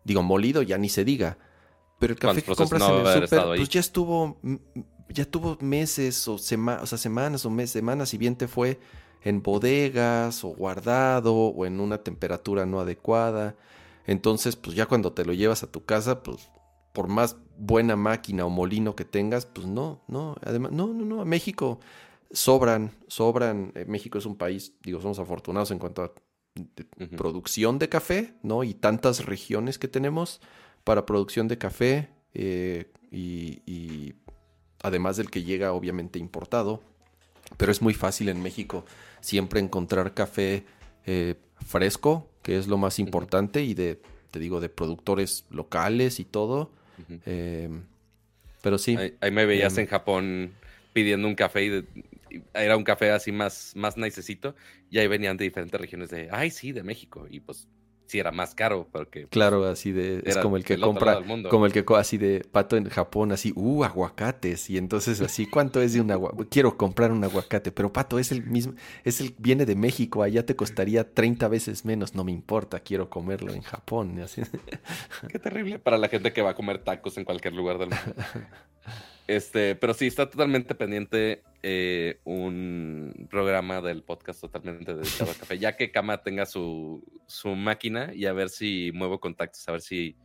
digo 0.04 0.22
molido 0.22 0.62
ya 0.62 0.78
ni 0.78 0.88
se 0.90 1.04
diga, 1.04 1.38
pero 1.98 2.12
el 2.12 2.18
café 2.20 2.42
que 2.42 2.54
compras 2.54 2.82
en 2.82 3.06
el 3.06 3.28
súper, 3.28 3.56
pues 3.56 3.68
ya 3.68 3.80
estuvo 3.80 4.38
ya 5.12 5.24
tuvo 5.24 5.58
meses 5.60 6.26
o, 6.28 6.38
sema 6.38 6.80
o 6.82 6.86
sea, 6.86 6.98
semanas 6.98 7.44
o 7.44 7.50
meses, 7.50 7.72
semanas, 7.72 8.14
y 8.14 8.18
bien 8.18 8.36
te 8.36 8.48
fue 8.48 8.78
en 9.22 9.42
bodegas 9.42 10.44
o 10.44 10.48
guardado 10.48 11.34
o 11.34 11.66
en 11.66 11.80
una 11.80 11.98
temperatura 11.98 12.66
no 12.66 12.80
adecuada. 12.80 13.56
Entonces, 14.06 14.56
pues 14.56 14.74
ya 14.76 14.86
cuando 14.86 15.12
te 15.12 15.24
lo 15.24 15.32
llevas 15.32 15.62
a 15.62 15.70
tu 15.70 15.84
casa, 15.84 16.22
pues 16.22 16.50
por 16.92 17.08
más 17.08 17.36
buena 17.56 17.96
máquina 17.96 18.44
o 18.46 18.50
molino 18.50 18.96
que 18.96 19.04
tengas, 19.04 19.46
pues 19.46 19.66
no, 19.66 20.02
no, 20.08 20.36
además, 20.42 20.72
no, 20.72 20.88
no, 20.88 21.04
no, 21.04 21.24
México 21.24 21.80
sobran, 22.32 22.92
sobran, 23.06 23.72
eh, 23.74 23.84
México 23.86 24.18
es 24.18 24.26
un 24.26 24.36
país, 24.36 24.74
digo, 24.82 25.00
somos 25.00 25.18
afortunados 25.18 25.70
en 25.70 25.78
cuanto 25.78 26.02
a 26.02 26.12
producción 27.16 27.78
de 27.78 27.88
café, 27.88 28.34
¿no? 28.42 28.64
Y 28.64 28.74
tantas 28.74 29.24
regiones 29.24 29.78
que 29.78 29.88
tenemos 29.88 30.40
para 30.82 31.06
producción 31.06 31.46
de 31.46 31.58
café 31.58 32.10
eh, 32.34 32.90
y 33.12 34.14
además 34.82 35.16
del 35.16 35.30
que 35.30 35.42
llega 35.42 35.72
obviamente 35.72 36.18
importado, 36.18 36.82
pero 37.56 37.72
es 37.72 37.82
muy 37.82 37.94
fácil 37.94 38.28
en 38.28 38.42
México 38.42 38.84
siempre 39.20 39.60
encontrar 39.60 40.14
café 40.14 40.64
eh, 41.06 41.34
fresco, 41.66 42.28
que 42.42 42.58
es 42.58 42.68
lo 42.68 42.78
más 42.78 42.98
importante, 42.98 43.62
y 43.62 43.74
de, 43.74 44.00
te 44.30 44.38
digo, 44.38 44.60
de 44.60 44.68
productores 44.68 45.44
locales 45.50 46.20
y 46.20 46.24
todo. 46.24 46.70
Em, 47.26 47.82
pero 48.62 48.78
sí. 48.78 48.96
Ahí, 49.20 49.30
me 49.30 49.46
veías 49.46 49.76
em, 49.76 49.84
en 49.84 49.86
Japón 49.88 50.52
pidiendo 50.92 51.28
un 51.28 51.34
café 51.34 51.64
y, 51.64 51.84
era 52.54 52.76
un 52.76 52.84
café 52.84 53.10
así 53.10 53.32
más, 53.32 53.72
más 53.74 53.96
nicecito, 53.96 54.54
y 54.90 54.98
ahí 54.98 55.08
venían 55.08 55.36
de 55.36 55.44
diferentes 55.44 55.80
regiones 55.80 56.10
de, 56.10 56.28
ay, 56.30 56.50
sí, 56.50 56.72
de 56.72 56.82
México, 56.82 57.26
y 57.28 57.40
pues 57.40 57.66
si 58.10 58.18
era 58.18 58.32
más 58.32 58.56
caro 58.56 58.88
porque 58.90 59.28
claro 59.28 59.64
así 59.66 59.92
de 59.92 60.20
es 60.26 60.36
como 60.38 60.56
el 60.56 60.64
que 60.64 60.80
compra 60.80 61.20
como 61.48 61.64
el 61.64 61.72
que 61.72 61.84
así 61.94 62.18
de 62.18 62.44
pato 62.50 62.76
en 62.76 62.88
Japón 62.88 63.30
así 63.30 63.52
uh 63.54 63.84
aguacates 63.84 64.68
y 64.68 64.78
entonces 64.78 65.20
así 65.20 65.46
cuánto 65.46 65.80
es 65.80 65.92
de 65.92 66.00
un 66.00 66.10
aguacate 66.10 66.48
quiero 66.48 66.76
comprar 66.76 67.12
un 67.12 67.22
aguacate 67.22 67.70
pero 67.70 67.92
pato 67.92 68.18
es 68.18 68.32
el 68.32 68.42
mismo 68.42 68.74
es 69.04 69.20
el 69.20 69.32
viene 69.38 69.64
de 69.64 69.76
México 69.76 70.24
allá 70.24 70.44
te 70.44 70.56
costaría 70.56 71.08
30 71.14 71.46
veces 71.46 71.84
menos 71.84 72.16
no 72.16 72.24
me 72.24 72.32
importa 72.32 72.80
quiero 72.80 73.08
comerlo 73.08 73.52
en 73.52 73.62
Japón 73.62 74.18
así. 74.18 74.42
qué 75.28 75.38
terrible 75.38 75.78
para 75.78 75.96
la 75.96 76.08
gente 76.08 76.32
que 76.32 76.42
va 76.42 76.50
a 76.50 76.54
comer 76.54 76.78
tacos 76.78 77.16
en 77.16 77.24
cualquier 77.24 77.54
lugar 77.54 77.78
del 77.78 77.90
mundo 77.90 78.14
este 79.36 79.76
pero 79.76 79.94
sí 79.94 80.06
está 80.06 80.28
totalmente 80.28 80.74
pendiente 80.74 81.42
eh, 81.62 82.20
un 82.24 83.28
programa 83.30 83.82
del 83.82 84.02
podcast 84.02 84.40
totalmente 84.40 84.94
dedicado 84.94 85.30
a 85.30 85.34
café, 85.34 85.58
ya 85.58 85.76
que 85.76 85.92
Kama 85.92 86.22
tenga 86.22 86.46
su, 86.46 87.04
máquina 87.56 88.12
y 88.14 88.26
a 88.26 88.32
ver 88.32 88.48
si 88.48 88.90
muevo 88.94 89.20
contactos, 89.20 89.68
a 89.68 89.72
ver 89.72 89.82
si 89.82 90.16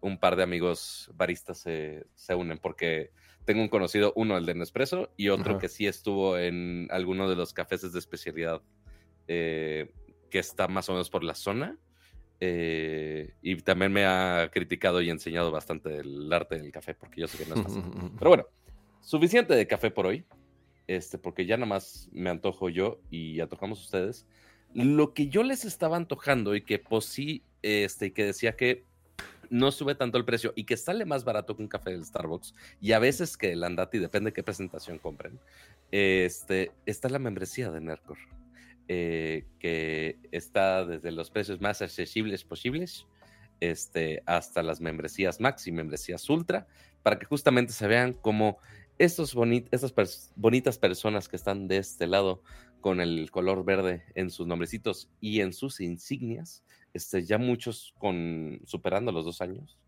un 0.00 0.18
par 0.18 0.34
de 0.34 0.42
amigos 0.42 1.10
baristas 1.14 1.58
se, 1.58 2.04
unen, 2.34 2.58
porque 2.58 3.12
tengo 3.44 3.62
un 3.62 3.68
conocido, 3.68 4.12
uno 4.16 4.36
el 4.36 4.46
de 4.46 4.54
Nespresso 4.54 5.12
y 5.16 5.28
otro 5.28 5.58
que 5.58 5.68
sí 5.68 5.86
estuvo 5.86 6.36
en 6.36 6.88
alguno 6.90 7.30
de 7.30 7.36
los 7.36 7.52
cafés 7.52 7.92
de 7.92 7.98
especialidad 7.98 8.60
eh, 9.28 9.92
que 10.30 10.40
está 10.40 10.66
más 10.66 10.88
o 10.88 10.92
menos 10.92 11.08
por 11.08 11.22
la 11.22 11.34
zona. 11.34 11.78
Eh, 12.40 13.32
y 13.42 13.56
también 13.56 13.92
me 13.92 14.04
ha 14.04 14.50
criticado 14.52 15.00
y 15.00 15.10
enseñado 15.10 15.50
bastante 15.50 15.98
el 15.98 16.32
arte 16.32 16.58
del 16.58 16.72
café, 16.72 16.94
porque 16.94 17.20
yo 17.20 17.28
sé 17.28 17.38
que 17.38 17.46
no 17.46 17.56
es 17.56 17.62
fácil. 17.62 17.82
Pero 18.18 18.30
bueno, 18.30 18.46
suficiente 19.00 19.54
de 19.54 19.66
café 19.66 19.90
por 19.90 20.06
hoy 20.06 20.24
este, 20.86 21.18
porque 21.18 21.46
ya 21.46 21.56
nada 21.56 21.66
más 21.66 22.08
me 22.12 22.30
antojo 22.30 22.68
yo 22.68 23.00
y 23.10 23.40
antojamos 23.40 23.80
ustedes. 23.80 24.26
Lo 24.74 25.14
que 25.14 25.28
yo 25.28 25.42
les 25.42 25.64
estaba 25.64 25.96
antojando 25.96 26.54
y 26.54 26.62
que 26.62 26.78
pues 26.78 27.06
sí, 27.06 27.42
este, 27.62 28.12
que 28.12 28.24
decía 28.24 28.56
que 28.56 28.84
no 29.50 29.70
sube 29.70 29.94
tanto 29.94 30.18
el 30.18 30.24
precio 30.24 30.52
y 30.56 30.64
que 30.64 30.76
sale 30.76 31.04
más 31.04 31.24
barato 31.24 31.56
que 31.56 31.62
un 31.62 31.68
café 31.68 31.90
del 31.90 32.04
Starbucks 32.04 32.54
y 32.80 32.92
a 32.92 32.98
veces 32.98 33.36
que 33.36 33.52
el 33.52 33.62
Andati, 33.62 33.98
depende 33.98 34.30
de 34.30 34.32
qué 34.32 34.42
presentación 34.42 34.98
compren, 34.98 35.38
este, 35.90 36.72
está 36.86 37.08
la 37.08 37.18
membresía 37.18 37.70
de 37.70 37.80
Nercor. 37.80 38.18
Eh, 38.88 39.46
que 39.58 40.18
está 40.30 40.84
desde 40.84 41.10
los 41.10 41.30
precios 41.30 41.60
más 41.60 41.82
accesibles 41.82 42.44
posibles 42.44 43.06
este, 43.60 44.22
hasta 44.26 44.62
las 44.62 44.80
membresías 44.80 45.40
Max 45.40 45.66
y 45.66 45.72
membresías 45.72 46.28
Ultra, 46.28 46.66
para 47.02 47.18
que 47.18 47.26
justamente 47.26 47.72
se 47.72 47.86
vean 47.86 48.12
como 48.12 48.58
estos 48.98 49.34
estas 49.70 50.32
bonitas 50.36 50.78
personas 50.78 51.28
que 51.28 51.36
están 51.36 51.66
de 51.66 51.78
este 51.78 52.06
lado 52.06 52.42
con 52.80 53.00
el 53.00 53.30
color 53.30 53.64
verde 53.64 54.04
en 54.14 54.30
sus 54.30 54.46
nombrecitos 54.46 55.08
y 55.20 55.40
en 55.40 55.52
sus 55.52 55.80
insignias, 55.80 56.62
este, 56.92 57.24
ya 57.24 57.38
muchos 57.38 57.94
con 57.98 58.60
superando 58.66 59.10
los 59.10 59.24
dos 59.24 59.40
años. 59.40 59.78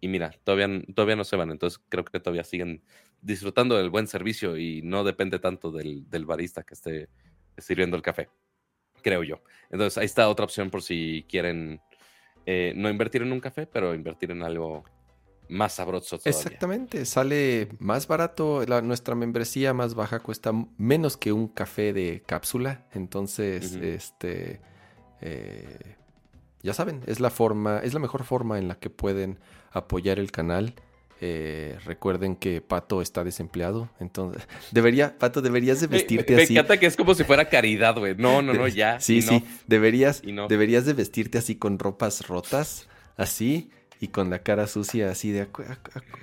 Y 0.00 0.08
mira, 0.08 0.32
todavía, 0.44 0.82
todavía 0.94 1.16
no 1.16 1.24
se 1.24 1.36
van, 1.36 1.50
entonces 1.50 1.80
creo 1.88 2.04
que 2.04 2.20
todavía 2.20 2.44
siguen 2.44 2.82
disfrutando 3.20 3.76
del 3.76 3.88
buen 3.88 4.06
servicio 4.06 4.58
y 4.58 4.82
no 4.82 5.04
depende 5.04 5.38
tanto 5.38 5.70
del 5.70 6.26
barista 6.26 6.64
que 6.64 6.74
esté 6.74 7.08
sirviendo 7.56 7.96
el 7.96 8.02
café, 8.02 8.28
creo 9.02 9.22
yo. 9.22 9.42
Entonces 9.70 9.98
ahí 9.98 10.06
está 10.06 10.28
otra 10.28 10.44
opción 10.44 10.70
por 10.70 10.82
si 10.82 11.26
quieren 11.28 11.80
eh, 12.46 12.72
no 12.76 12.88
invertir 12.88 13.22
en 13.22 13.32
un 13.32 13.40
café, 13.40 13.66
pero 13.66 13.94
invertir 13.94 14.30
en 14.30 14.42
algo 14.42 14.84
más 15.48 15.74
sabroso. 15.74 16.18
Todavía. 16.18 16.38
Exactamente, 16.38 17.04
sale 17.04 17.68
más 17.78 18.06
barato, 18.06 18.64
la, 18.66 18.80
nuestra 18.80 19.14
membresía 19.14 19.74
más 19.74 19.94
baja 19.94 20.20
cuesta 20.20 20.52
menos 20.78 21.16
que 21.16 21.32
un 21.32 21.48
café 21.48 21.92
de 21.92 22.22
cápsula, 22.26 22.86
entonces, 22.92 23.74
este, 23.74 24.60
eh, 25.20 25.96
ya 26.62 26.74
saben, 26.74 27.02
es 27.06 27.20
la 27.20 27.30
forma, 27.30 27.80
es 27.80 27.92
la 27.94 28.00
mejor 28.00 28.24
forma 28.24 28.58
en 28.58 28.68
la 28.68 28.76
que 28.76 28.90
pueden 28.90 29.38
apoyar 29.72 30.18
el 30.18 30.30
canal. 30.30 30.74
Eh, 31.24 31.78
recuerden 31.84 32.34
que 32.34 32.60
Pato 32.60 33.00
está 33.00 33.22
desempleado, 33.22 33.88
entonces 34.00 34.42
debería, 34.72 35.16
Pato, 35.18 35.40
deberías 35.40 35.80
de 35.80 35.86
vestirte 35.86 36.34
así. 36.34 36.54
Me 36.54 36.58
encanta 36.58 36.80
que 36.80 36.86
es 36.86 36.96
como 36.96 37.14
si 37.14 37.22
fuera 37.22 37.48
caridad, 37.48 37.96
güey. 37.96 38.16
No, 38.16 38.42
no, 38.42 38.52
no, 38.52 38.66
ya. 38.68 38.98
Sí, 38.98 39.22
sí, 39.22 39.44
deberías, 39.68 40.22
deberías 40.48 40.84
de 40.84 40.94
vestirte 40.94 41.38
así 41.38 41.54
con 41.54 41.78
ropas 41.78 42.26
rotas, 42.26 42.88
así 43.16 43.70
y 44.00 44.08
con 44.08 44.30
la 44.30 44.40
cara 44.40 44.66
sucia, 44.66 45.12
así 45.12 45.30
de 45.30 45.46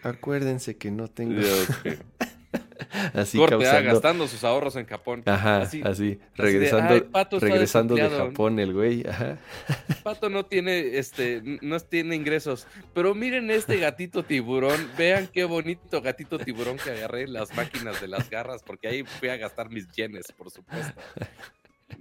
acuérdense 0.03 0.75
que 0.75 0.91
no 0.91 1.07
tengo. 1.07 1.39
así 3.13 3.37
Corte, 3.37 3.67
ah, 3.67 3.81
gastando 3.81 4.27
sus 4.27 4.43
ahorros 4.43 4.75
en 4.75 4.85
Japón. 4.85 5.23
Ajá, 5.25 5.61
así, 5.61 6.19
regresando, 6.35 7.07
regresando 7.39 7.95
de 7.95 8.09
Japón 8.09 8.59
el 8.59 8.73
güey. 8.73 9.07
Ajá. 9.07 9.37
Pato 10.03 10.29
no 10.29 10.45
tiene, 10.45 10.97
este, 10.97 11.41
no 11.61 11.79
tiene 11.79 12.15
ingresos, 12.15 12.67
pero 12.93 13.15
miren 13.15 13.51
este 13.51 13.77
gatito 13.77 14.23
tiburón, 14.23 14.89
vean 14.97 15.27
qué 15.27 15.43
bonito 15.43 16.01
gatito 16.01 16.39
tiburón 16.39 16.77
que 16.77 16.91
agarré 16.91 17.23
en 17.23 17.33
las 17.33 17.55
máquinas 17.55 17.99
de 18.01 18.07
las 18.07 18.29
garras, 18.29 18.63
porque 18.63 18.87
ahí 18.87 19.03
fui 19.03 19.29
a 19.29 19.37
gastar 19.37 19.69
mis 19.69 19.87
yenes, 19.91 20.31
por 20.31 20.51
supuesto. 20.51 20.99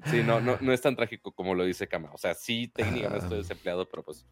Sí, 0.07 0.23
no, 0.23 0.41
no, 0.41 0.59
no 0.61 0.73
es 0.73 0.81
tan 0.81 0.97
trágico 0.97 1.33
como 1.33 1.55
lo 1.55 1.65
dice 1.65 1.89
Kama. 1.89 2.11
O 2.13 2.19
sea, 2.19 2.35
sí, 2.35 2.69
técnicamente 2.69 3.25
estoy 3.25 3.39
desempleado, 3.39 3.89
pero 3.89 4.03
pues 4.03 4.27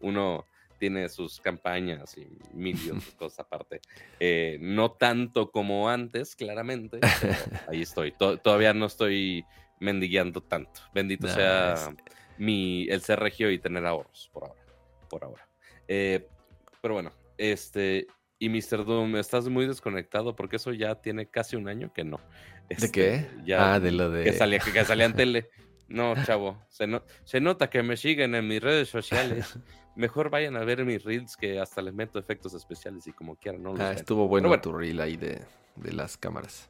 uno 0.00 0.46
tiene 0.80 1.08
sus 1.10 1.40
campañas 1.40 2.16
y 2.16 2.26
millones 2.54 3.06
de 3.12 3.16
cosas 3.16 3.40
aparte. 3.40 3.80
Eh, 4.18 4.58
no 4.60 4.92
tanto 4.92 5.52
como 5.52 5.88
antes, 5.88 6.34
claramente, 6.34 6.98
pero 7.20 7.34
ahí 7.68 7.82
estoy. 7.82 8.12
todavía 8.12 8.74
no 8.74 8.86
estoy 8.86 9.44
mendigueando 9.78 10.40
tanto. 10.40 10.80
Bendito 10.92 11.28
sea 11.28 11.94
mi, 12.38 12.88
el 12.88 13.02
ser 13.02 13.20
regio 13.20 13.50
y 13.50 13.58
tener 13.58 13.84
ahorros 13.86 14.30
por 14.32 14.44
ahora. 14.44 14.62
Por 15.08 15.24
ahora. 15.24 15.48
Eh, 15.86 16.26
pero 16.80 16.94
bueno, 16.94 17.12
este. 17.38 18.08
Y 18.42 18.48
Mr. 18.48 18.86
Doom, 18.86 19.16
estás 19.16 19.50
muy 19.50 19.66
desconectado 19.66 20.34
porque 20.34 20.56
eso 20.56 20.72
ya 20.72 20.94
tiene 20.94 21.26
casi 21.26 21.56
un 21.56 21.68
año 21.68 21.92
que 21.92 22.04
no. 22.04 22.18
¿De 22.70 22.76
este, 22.76 22.90
qué? 22.90 23.26
Ya, 23.44 23.74
ah, 23.74 23.80
de 23.80 23.92
lo 23.92 24.10
de. 24.10 24.24
Que 24.24 24.32
salía, 24.32 24.60
que 24.60 24.82
salía 24.86 25.04
en 25.04 25.12
tele. 25.12 25.50
No, 25.88 26.14
chavo, 26.24 26.62
se, 26.68 26.86
se 27.24 27.40
nota 27.40 27.68
que 27.68 27.82
me 27.82 27.98
siguen 27.98 28.34
en 28.34 28.48
mis 28.48 28.62
redes 28.62 28.88
sociales. 28.88 29.58
Mejor 29.96 30.30
vayan 30.30 30.56
a 30.56 30.64
ver 30.64 30.84
mis 30.84 31.02
reels 31.04 31.36
que 31.36 31.58
hasta 31.58 31.82
les 31.82 31.92
meto 31.92 32.18
efectos 32.18 32.54
especiales 32.54 33.06
y 33.06 33.12
como 33.12 33.36
quieran, 33.36 33.62
no 33.62 33.74
ah, 33.78 33.92
Estuvo 33.92 34.28
bueno, 34.28 34.58
tu 34.60 34.72
reel 34.72 35.00
ahí 35.00 35.16
de, 35.16 35.40
las 35.82 36.16
cámaras. 36.16 36.68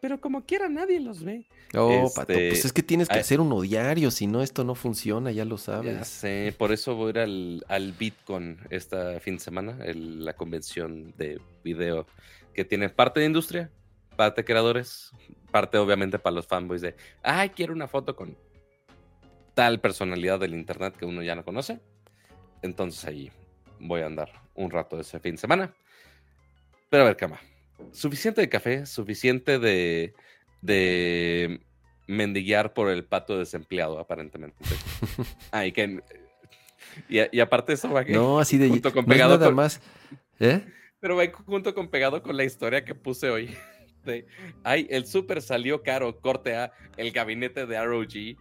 Pero 0.00 0.20
como 0.20 0.44
quiera, 0.44 0.68
nadie 0.68 0.98
los 0.98 1.22
ve. 1.22 1.46
Oh, 1.74 2.10
Pato, 2.14 2.34
pues 2.34 2.54
este, 2.54 2.66
es 2.66 2.72
que 2.72 2.82
tienes 2.82 3.08
que 3.08 3.20
hacer 3.20 3.40
uno 3.40 3.60
diario, 3.60 4.10
si 4.10 4.26
no, 4.26 4.42
esto 4.42 4.64
no 4.64 4.74
funciona, 4.74 5.30
ya 5.30 5.44
lo 5.44 5.58
sabes. 5.58 5.96
Ya 5.96 6.04
sé, 6.04 6.54
por 6.58 6.72
eso 6.72 6.96
voy 6.96 7.08
a 7.08 7.10
ir 7.10 7.18
al, 7.20 7.64
al 7.68 7.92
Bitcoin 7.92 8.58
esta 8.70 9.20
fin 9.20 9.36
de 9.36 9.40
semana, 9.40 9.78
la 9.94 10.34
convención 10.34 11.14
de 11.16 11.40
video 11.62 12.06
que 12.52 12.64
tiene 12.64 12.88
parte 12.88 13.20
de 13.20 13.26
industria, 13.26 13.70
parte 14.16 14.42
de 14.42 14.44
creadores, 14.44 15.12
parte 15.50 15.78
obviamente 15.78 16.18
para 16.18 16.34
los 16.34 16.46
fanboys 16.46 16.80
de, 16.80 16.96
ay, 17.22 17.50
quiero 17.50 17.72
una 17.72 17.88
foto 17.88 18.16
con 18.16 18.36
tal 19.54 19.80
personalidad 19.80 20.40
del 20.40 20.54
internet 20.54 20.96
que 20.96 21.04
uno 21.04 21.22
ya 21.22 21.34
no 21.34 21.44
conoce. 21.44 21.80
Entonces 22.62 23.04
ahí 23.04 23.30
voy 23.78 24.00
a 24.00 24.06
andar 24.06 24.30
un 24.54 24.70
rato 24.70 24.98
ese 24.98 25.18
fin 25.20 25.32
de 25.32 25.38
semana. 25.38 25.74
Pero 26.88 27.02
a 27.02 27.06
ver, 27.06 27.16
cama. 27.16 27.40
Suficiente 27.90 28.40
de 28.40 28.48
café, 28.48 28.86
suficiente 28.86 29.58
de, 29.58 30.14
de 30.60 31.60
mendiguear 32.06 32.72
por 32.72 32.90
el 32.90 33.04
pato 33.04 33.38
desempleado, 33.38 33.98
aparentemente. 33.98 34.56
ah, 35.50 35.66
y 35.66 35.72
que. 35.72 36.00
Y, 37.08 37.40
aparte 37.40 37.72
eso 37.72 37.90
va 37.90 38.04
No, 38.04 38.38
así 38.38 38.58
de. 38.58 38.68
Junto 38.68 38.92
con 38.92 39.04
pegado 39.06 39.38
nada 39.38 39.50
más. 39.50 39.80
¿Eh? 40.38 40.64
Pero 41.00 41.16
va 41.16 41.24
junto 41.46 41.74
con 41.74 41.88
pegado 41.88 42.22
con 42.22 42.36
la 42.36 42.44
historia 42.44 42.84
que 42.84 42.94
puse 42.94 43.30
hoy. 43.30 43.56
ay, 44.64 44.86
el 44.90 45.06
súper 45.06 45.42
salió 45.42 45.82
caro, 45.82 46.20
corte 46.20 46.56
A, 46.56 46.72
el 46.96 47.12
gabinete 47.12 47.66
de 47.66 47.84
ROG, 47.84 48.36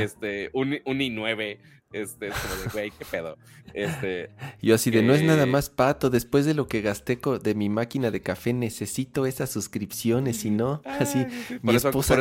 este, 0.00 0.50
un, 0.52 0.78
un 0.84 0.98
i9, 0.98 1.58
este, 1.94 2.28
como 2.28 2.62
de, 2.62 2.68
güey, 2.72 2.90
qué 2.90 3.04
pedo. 3.04 3.38
Este, 3.72 4.30
Yo 4.62 4.74
así 4.74 4.90
de, 4.90 5.02
no 5.02 5.14
es 5.14 5.22
nada 5.22 5.46
más 5.46 5.70
pato, 5.70 6.10
después 6.10 6.44
de 6.44 6.54
lo 6.54 6.66
que 6.66 6.82
gasté 6.82 7.18
de 7.42 7.54
mi 7.54 7.68
máquina 7.68 8.10
de 8.10 8.20
café, 8.20 8.52
necesito 8.52 9.26
esas 9.26 9.50
suscripciones, 9.50 10.44
y 10.44 10.50
no, 10.50 10.82
así, 10.84 11.24
mi, 11.62 11.76
esposa, 11.76 12.20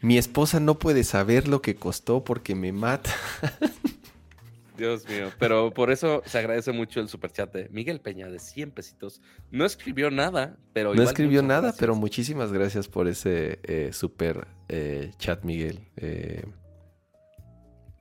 mi 0.00 0.18
esposa 0.18 0.60
no 0.60 0.78
puede 0.78 1.02
saber 1.02 1.48
lo 1.48 1.60
que 1.60 1.74
costó 1.74 2.22
porque 2.22 2.54
me 2.54 2.72
mata. 2.72 3.10
Dios 4.76 5.08
mío, 5.08 5.32
pero 5.40 5.72
por 5.72 5.90
eso 5.90 6.22
se 6.24 6.38
agradece 6.38 6.70
mucho 6.70 7.00
el 7.00 7.08
superchat 7.08 7.52
de 7.52 7.68
Miguel 7.70 8.00
Peña 8.00 8.28
de 8.28 8.38
100 8.38 8.70
pesitos. 8.70 9.20
No 9.50 9.64
escribió 9.64 10.08
nada, 10.12 10.56
pero... 10.72 10.94
No 10.94 11.02
escribió 11.02 11.42
nada, 11.42 11.74
pero 11.76 11.96
muchísimas 11.96 12.52
gracias 12.52 12.86
por 12.86 13.08
ese 13.08 13.58
eh, 13.64 13.90
super 13.92 14.46
eh, 14.68 15.10
chat, 15.18 15.42
Miguel. 15.42 15.80
Eh, 15.96 16.44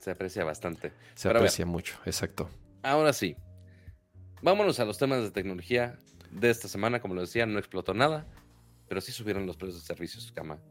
se 0.07 0.11
aprecia 0.11 0.45
bastante. 0.45 0.93
Se 1.15 1.27
aprecia 1.27 1.65
mucho, 1.65 1.99
exacto. 2.05 2.49
Ahora 2.81 3.11
sí, 3.11 3.35
vámonos 4.41 4.79
a 4.79 4.85
los 4.85 4.97
temas 4.97 5.21
de 5.21 5.31
tecnología 5.31 5.99
de 6.31 6.49
esta 6.49 6.69
semana. 6.69 7.01
Como 7.01 7.13
lo 7.13 7.19
decía, 7.19 7.45
no 7.45 7.59
explotó 7.59 7.93
nada, 7.93 8.25
pero 8.87 9.01
sí 9.01 9.11
subieron 9.11 9.45
los 9.45 9.57
precios 9.57 9.81
de 9.81 9.85
servicios, 9.85 10.31
cama. 10.31 10.61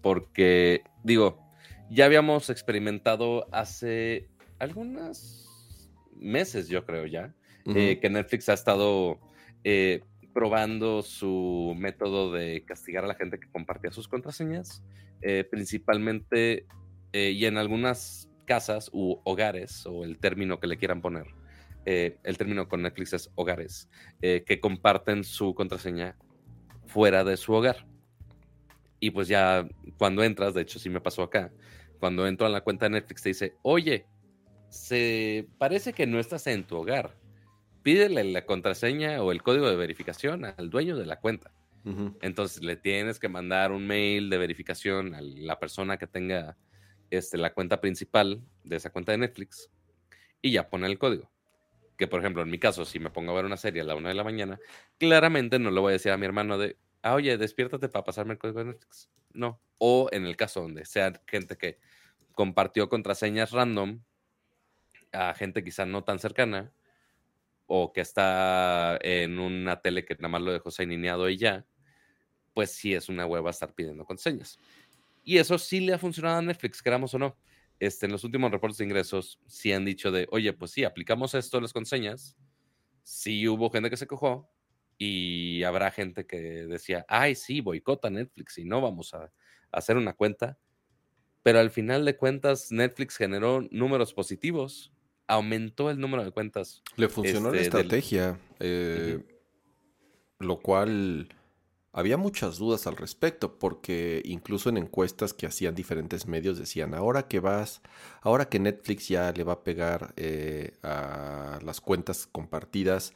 porque, 0.00 0.84
digo, 1.04 1.50
ya 1.90 2.06
habíamos 2.06 2.48
experimentado 2.48 3.46
hace 3.52 4.30
algunos 4.58 5.90
meses, 6.16 6.68
yo 6.68 6.86
creo 6.86 7.04
ya, 7.04 7.34
eh, 7.66 7.98
que 8.00 8.08
Netflix 8.08 8.48
ha 8.48 8.54
estado 8.54 9.20
eh, 9.64 10.00
probando 10.32 11.02
su 11.02 11.74
método 11.76 12.32
de 12.32 12.64
castigar 12.64 13.04
a 13.04 13.08
la 13.08 13.16
gente 13.16 13.38
que 13.38 13.50
compartía 13.50 13.90
sus 13.90 14.08
contraseñas, 14.08 14.82
eh, 15.20 15.44
principalmente 15.44 16.66
y 17.12 17.44
en 17.44 17.58
algunas 17.58 18.29
casas 18.50 18.90
u 18.92 19.20
hogares, 19.22 19.86
o 19.86 20.02
el 20.02 20.18
término 20.18 20.58
que 20.58 20.66
le 20.66 20.76
quieran 20.76 21.00
poner. 21.00 21.28
el 21.84 22.36
término 22.36 22.68
con 22.68 22.82
Netflix 22.82 23.12
es 23.12 23.30
hogares, 23.36 23.88
que 24.20 24.58
comparten 24.60 25.22
su 25.22 25.54
contraseña 25.54 26.16
fuera 26.86 27.22
de 27.22 27.36
su 27.36 27.52
hogar. 27.52 27.86
Y 28.98 29.12
pues 29.12 29.28
ya 29.28 29.68
cuando 29.98 30.24
entras, 30.24 30.54
de 30.54 30.62
hecho 30.62 30.80
sí 30.80 30.90
me 30.90 31.00
pasó 31.00 31.22
acá, 31.22 31.52
cuando 32.00 32.26
entro 32.26 32.44
a 32.44 32.50
la 32.50 32.62
cuenta 32.62 32.86
de 32.86 32.90
Netflix 32.90 33.22
te 33.22 33.28
dice, 33.28 33.54
oye, 33.62 34.06
se 34.68 35.46
parece 35.58 35.92
que 35.92 36.06
no 36.08 36.18
estás 36.18 36.46
en 36.48 36.64
tu 36.64 36.76
hogar. 36.76 37.16
Pídele 37.84 38.24
la 38.24 38.44
contraseña 38.44 39.22
o 39.22 39.30
el 39.30 39.42
código 39.42 39.70
de 39.70 39.76
verificación 39.76 40.44
al 40.44 40.70
dueño 40.70 40.96
de 40.96 41.06
la 41.06 41.20
cuenta. 41.20 41.52
Entonces 42.20 42.62
le 42.62 42.76
tienes 42.76 43.20
que 43.20 43.28
mandar 43.28 43.70
un 43.72 43.86
mail 43.86 44.28
de 44.28 44.36
verificación 44.38 45.14
a 45.14 45.22
la 45.22 45.58
persona 45.58 45.96
que 45.96 46.06
tenga 46.06 46.58
este, 47.10 47.36
la 47.38 47.52
cuenta 47.52 47.80
principal 47.80 48.42
de 48.64 48.76
esa 48.76 48.90
cuenta 48.90 49.12
de 49.12 49.18
Netflix 49.18 49.70
y 50.42 50.52
ya 50.52 50.70
pone 50.70 50.86
el 50.86 50.98
código. 50.98 51.30
Que 51.96 52.06
por 52.06 52.20
ejemplo, 52.20 52.42
en 52.42 52.50
mi 52.50 52.58
caso, 52.58 52.84
si 52.84 52.98
me 52.98 53.10
pongo 53.10 53.32
a 53.32 53.34
ver 53.34 53.44
una 53.44 53.56
serie 53.56 53.82
a 53.82 53.84
la 53.84 53.94
una 53.94 54.08
de 54.08 54.14
la 54.14 54.24
mañana, 54.24 54.58
claramente 54.98 55.58
no 55.58 55.70
le 55.70 55.80
voy 55.80 55.90
a 55.90 55.92
decir 55.92 56.12
a 56.12 56.16
mi 56.16 56.26
hermano 56.26 56.56
de, 56.56 56.76
ah, 57.02 57.14
oye, 57.14 57.36
despiértate 57.36 57.88
para 57.88 58.04
pasarme 58.04 58.32
el 58.32 58.38
código 58.38 58.60
de 58.60 58.66
Netflix. 58.66 59.10
No. 59.32 59.60
O 59.78 60.08
en 60.12 60.26
el 60.26 60.36
caso 60.36 60.62
donde 60.62 60.84
sea 60.86 61.20
gente 61.26 61.56
que 61.56 61.78
compartió 62.34 62.88
contraseñas 62.88 63.52
random 63.52 64.00
a 65.12 65.34
gente 65.34 65.64
quizá 65.64 65.86
no 65.86 66.04
tan 66.04 66.18
cercana 66.18 66.72
o 67.66 67.92
que 67.92 68.00
está 68.00 68.98
en 69.02 69.38
una 69.38 69.80
tele 69.80 70.04
que 70.04 70.14
nada 70.16 70.28
más 70.28 70.42
lo 70.42 70.52
dejó 70.52 70.70
niñado 70.86 71.28
y 71.28 71.36
ya, 71.36 71.66
pues 72.52 72.72
sí 72.72 72.94
es 72.94 73.08
una 73.08 73.26
hueva 73.26 73.50
estar 73.50 73.74
pidiendo 73.74 74.04
contraseñas. 74.04 74.58
Y 75.22 75.38
eso 75.38 75.58
sí 75.58 75.80
le 75.80 75.94
ha 75.94 75.98
funcionado 75.98 76.38
a 76.38 76.42
Netflix, 76.42 76.82
queramos 76.82 77.14
o 77.14 77.18
no. 77.18 77.36
Este, 77.78 78.06
en 78.06 78.12
los 78.12 78.24
últimos 78.24 78.50
reportes 78.50 78.78
de 78.78 78.84
ingresos, 78.84 79.40
sí 79.46 79.72
han 79.72 79.84
dicho 79.84 80.10
de, 80.10 80.28
oye, 80.30 80.52
pues 80.52 80.70
sí, 80.70 80.84
aplicamos 80.84 81.34
esto 81.34 81.60
las 81.60 81.72
conseñas. 81.72 82.36
Sí 83.02 83.48
hubo 83.48 83.70
gente 83.70 83.88
que 83.88 83.96
se 83.96 84.06
cojó 84.06 84.50
y 84.98 85.62
habrá 85.62 85.90
gente 85.90 86.26
que 86.26 86.38
decía, 86.66 87.06
ay, 87.08 87.34
sí, 87.34 87.62
boicota 87.62 88.10
Netflix 88.10 88.58
y 88.58 88.66
no 88.66 88.82
vamos 88.82 89.14
a, 89.14 89.32
hacer 89.72 89.96
una 89.96 90.12
cuenta. 90.12 90.58
Pero 91.42 91.58
al 91.58 91.70
final 91.70 92.04
de 92.04 92.16
cuentas, 92.18 92.70
Netflix 92.70 93.16
generó 93.16 93.66
números 93.70 94.12
positivos, 94.12 94.92
aumentó 95.26 95.90
el 95.90 95.98
número 95.98 96.22
de 96.22 96.32
cuentas. 96.32 96.82
Le 96.96 97.08
funcionó 97.08 97.50
la 97.50 97.62
este, 97.62 97.78
del- 97.78 97.86
estrategia, 97.86 98.38
eh, 98.58 99.24
lo 100.38 100.60
cual 100.60 101.34
había 101.92 102.16
muchas 102.16 102.58
dudas 102.58 102.86
al 102.86 102.96
respecto, 102.96 103.58
porque 103.58 104.22
incluso 104.24 104.68
en 104.68 104.76
encuestas 104.76 105.34
que 105.34 105.46
hacían 105.46 105.74
diferentes 105.74 106.26
medios 106.26 106.58
decían, 106.58 106.94
ahora 106.94 107.26
que 107.26 107.40
vas, 107.40 107.82
ahora 108.22 108.48
que 108.48 108.60
Netflix 108.60 109.08
ya 109.08 109.32
le 109.32 109.44
va 109.44 109.54
a 109.54 109.64
pegar 109.64 110.14
eh, 110.16 110.72
a 110.82 111.58
las 111.64 111.80
cuentas 111.80 112.28
compartidas, 112.30 113.12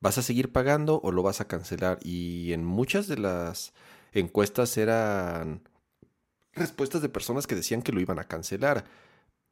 ¿vas 0.00 0.18
a 0.18 0.22
seguir 0.22 0.52
pagando 0.52 1.00
o 1.02 1.12
lo 1.12 1.22
vas 1.22 1.40
a 1.40 1.48
cancelar? 1.48 1.98
Y 2.02 2.52
en 2.52 2.64
muchas 2.64 3.08
de 3.08 3.18
las 3.18 3.72
encuestas 4.12 4.76
eran 4.76 5.62
respuestas 6.52 7.02
de 7.02 7.08
personas 7.08 7.46
que 7.46 7.54
decían 7.54 7.82
que 7.82 7.92
lo 7.92 8.00
iban 8.00 8.18
a 8.18 8.24
cancelar. 8.24 8.84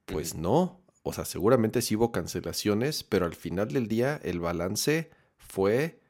Pues 0.05 0.35
no, 0.35 0.81
o 1.03 1.13
sea, 1.13 1.25
seguramente 1.25 1.83
sí 1.83 1.97
hubo 1.97 2.13
cancelaciones, 2.13 3.05
pero 3.05 3.27
al 3.27 3.35
final 3.35 3.69
del 3.69 3.89
día 3.89 4.21
el 4.23 4.41
balance 4.41 5.11
fue 5.39 6.01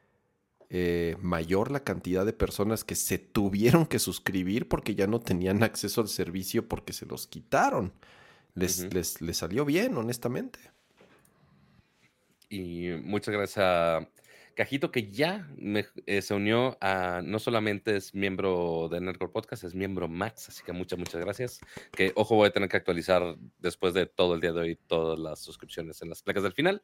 eh, 0.69 1.15
mayor 1.21 1.71
la 1.71 1.83
cantidad 1.83 2.25
de 2.25 2.33
personas 2.33 2.83
que 2.83 2.95
se 2.95 3.17
tuvieron 3.17 3.85
que 3.85 3.99
suscribir 3.99 4.67
porque 4.67 4.95
ya 4.95 5.07
no 5.07 5.19
tenían 5.21 5.63
acceso 5.63 6.01
al 6.01 6.07
servicio 6.09 6.67
porque 6.67 6.93
se 6.93 7.05
los 7.05 7.27
quitaron. 7.27 7.93
Les, 8.55 8.91
les, 8.93 9.21
les 9.21 9.37
salió 9.37 9.65
bien, 9.65 9.95
honestamente. 9.97 10.59
Y 12.49 12.89
muchas 13.03 13.33
gracias 13.33 13.57
a 13.65 14.09
Cajito, 14.55 14.89
que 14.89 15.11
ya 15.11 15.47
me- 15.57 15.85
eh, 16.07 16.21
se 16.23 16.33
unió 16.33 16.77
a, 16.81 17.21
no 17.23 17.37
solamente 17.37 17.95
es 17.95 18.15
miembro 18.15 18.89
de 18.89 18.99
Nerdcore 18.99 19.31
Podcast, 19.31 19.63
es 19.63 19.75
miembro 19.75 20.07
Max, 20.07 20.49
así 20.49 20.63
que 20.63 20.71
muchas, 20.73 20.97
muchas 20.97 21.21
gracias. 21.21 21.59
Que, 21.91 22.11
ojo, 22.15 22.35
voy 22.35 22.47
a 22.47 22.51
tener 22.51 22.67
que 22.67 22.77
actualizar 22.77 23.35
después 23.59 23.93
de 23.93 24.07
todo 24.07 24.33
el 24.33 24.41
día 24.41 24.53
de 24.53 24.59
hoy 24.61 24.75
todas 24.87 25.19
las 25.19 25.39
suscripciones 25.39 26.01
en 26.01 26.09
las 26.09 26.23
placas 26.23 26.41
del 26.41 26.53
final. 26.53 26.81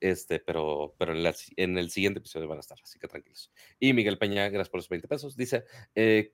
Este, 0.00 0.40
pero, 0.40 0.94
pero 0.98 1.12
en, 1.12 1.22
la 1.22 1.32
si- 1.32 1.52
en 1.56 1.78
el 1.78 1.90
siguiente 1.90 2.18
episodio 2.18 2.48
van 2.48 2.58
a 2.58 2.60
estar, 2.60 2.78
así 2.82 2.98
que 2.98 3.08
tranquilos. 3.08 3.50
Y 3.80 3.92
Miguel 3.92 4.18
Peña, 4.18 4.48
gracias 4.48 4.68
por 4.68 4.78
los 4.78 4.88
20 4.88 5.08
pesos. 5.08 5.36
Dice, 5.36 5.64
eh, 5.94 6.32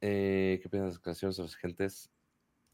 eh, 0.00 0.60
¿qué 0.62 0.68
de 0.70 0.84
las 0.84 0.94
declaraciones 0.94 1.36
de 1.36 1.42
los 1.42 1.54
agentes? 1.56 2.10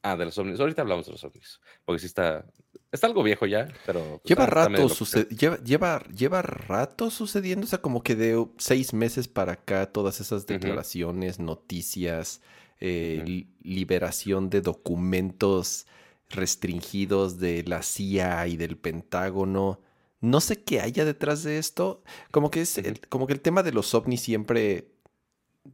Ah, 0.03 0.17
de 0.17 0.25
los 0.27 0.39
ovnis. 0.39 0.61
Ahorita 0.61 0.83
hablamos 0.83 1.07
de 1.07 1.13
los 1.13 1.25
ovnis, 1.25 1.61
porque 1.85 1.99
sí 1.99 2.07
está, 2.07 2.47
está 2.93 3.09
algo 3.09 3.25
viejo 3.25 3.47
ya, 3.47 3.67
pero... 3.85 4.21
pues, 4.23 4.29
Lleva 4.29 4.47
rato, 4.47 4.89
suce- 4.89 5.27
lleva, 5.35 5.57
lleva, 5.65 6.03
lleva 6.17 6.43
rato 6.43 7.11
sucediendo, 7.11 7.65
o 7.65 7.69
sea, 7.69 7.83
como 7.83 8.05
que 8.05 8.15
de 8.15 8.47
seis 8.59 8.93
meses 8.95 9.27
para 9.27 9.55
acá, 9.55 9.87
todas 9.91 10.21
esas 10.21 10.47
declaraciones, 10.47 11.41
noticias, 11.41 12.41
eh, 12.79 13.47
liberación 13.63 14.49
de 14.51 14.61
documentos 14.61 15.87
restringidos 16.31 17.39
de 17.41 17.65
la 17.65 17.83
CIA 17.83 18.47
y 18.47 18.57
del 18.57 18.77
Pentágono. 18.77 19.81
No 20.27 20.41
sé 20.41 20.63
qué 20.63 20.81
haya 20.81 21.05
detrás 21.05 21.43
de 21.45 21.59
esto. 21.59 22.03
Como 22.31 22.51
que 22.51 22.61
es 22.63 22.79
el, 22.79 23.01
como 23.09 23.27
que 23.27 23.33
el 23.33 23.41
tema 23.41 23.63
de 23.63 23.73
los 23.73 23.95
ovnis 23.95 24.21
siempre 24.23 24.89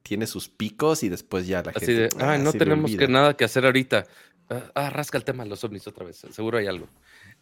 tiene 0.02 0.26
sus 0.26 0.48
picos 0.48 1.02
y 1.02 1.08
después 1.08 1.46
ya 1.46 1.62
la 1.62 1.70
Así 1.72 1.86
gente. 1.86 2.16
de, 2.16 2.24
ah, 2.24 2.38
no 2.38 2.52
tenemos 2.52 2.90
que 2.90 2.96
olvida". 2.96 3.08
nada 3.12 3.36
que 3.36 3.44
hacer 3.44 3.64
ahorita. 3.64 4.06
Ah, 4.50 4.70
ah, 4.74 4.90
rasca 4.90 5.16
el 5.16 5.24
tema 5.24 5.44
de 5.44 5.50
los 5.50 5.64
ovnis 5.64 5.86
otra 5.86 6.04
vez. 6.04 6.24
Seguro 6.30 6.58
hay 6.58 6.66
algo. 6.66 6.88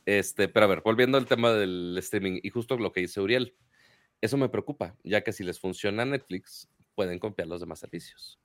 Este, 0.07 0.49
pero 0.49 0.67
a 0.67 0.69
ver, 0.69 0.83
volviendo 0.85 1.19
al 1.19 1.27
tema 1.27 1.53
del 1.53 1.97
streaming 1.99 2.41
y 2.43 2.51
justo 2.51 2.77
lo 2.77 2.93
que 2.93 3.01
dice 3.01 3.21
Uriel, 3.21 3.55
eso 4.21 4.37
me 4.37 4.49
preocupa, 4.49 4.97
ya 5.03 5.23
que 5.23 5.33
si 5.33 5.45
les 5.45 5.59
funciona 5.59 6.05
Netflix, 6.05 6.69
pueden 6.95 7.19
copiar 7.19 7.49
los 7.49 7.61
demás 7.61 7.81
servicios. 7.81 8.39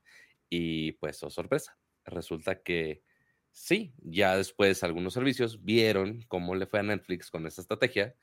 Y 0.49 0.93
pues, 0.93 1.21
oh 1.23 1.30
sorpresa, 1.30 1.78
resulta 2.06 2.62
que 2.62 3.04
sí, 3.51 3.93
ya 4.01 4.38
después 4.38 4.84
algunos 4.84 5.13
servicios 5.13 5.63
vieron 5.63 6.23
cómo 6.28 6.56
le 6.56 6.65
fue 6.65 6.80
a 6.80 6.84
Netflix 6.84 7.30
con 7.30 7.45
esa 7.45 7.62
estrategia, 7.62 8.15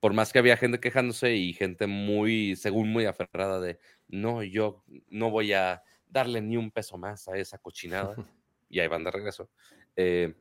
por 0.00 0.12
más 0.12 0.32
que 0.32 0.38
había 0.38 0.56
gente 0.56 0.80
quejándose 0.80 1.34
y 1.34 1.52
gente 1.52 1.86
muy, 1.86 2.56
según 2.56 2.90
muy 2.90 3.04
aferrada 3.06 3.60
de, 3.60 3.78
no, 4.06 4.42
yo 4.42 4.84
no 5.08 5.30
voy 5.30 5.52
a 5.52 5.82
darle 6.06 6.40
ni 6.40 6.56
un 6.56 6.70
peso 6.70 6.96
más 6.98 7.28
a 7.28 7.36
esa 7.36 7.58
cochinada. 7.58 8.14
y 8.68 8.80
ahí 8.80 8.88
van 8.88 9.04
de 9.04 9.10
regreso. 9.10 9.50
Eh, 9.96 10.34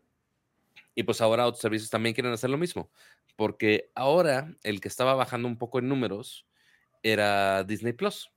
y 0.93 1.03
pues 1.03 1.21
ahora 1.21 1.45
otros 1.45 1.61
servicios 1.61 1.89
también 1.89 2.13
quieren 2.13 2.33
hacer 2.33 2.49
lo 2.49 2.57
mismo, 2.57 2.91
porque 3.35 3.91
ahora 3.95 4.55
el 4.63 4.81
que 4.81 4.87
estaba 4.87 5.13
bajando 5.13 5.47
un 5.47 5.57
poco 5.57 5.79
en 5.79 5.87
números 5.87 6.47
era 7.03 7.63
Disney 7.63 7.93
Plus. 7.93 8.31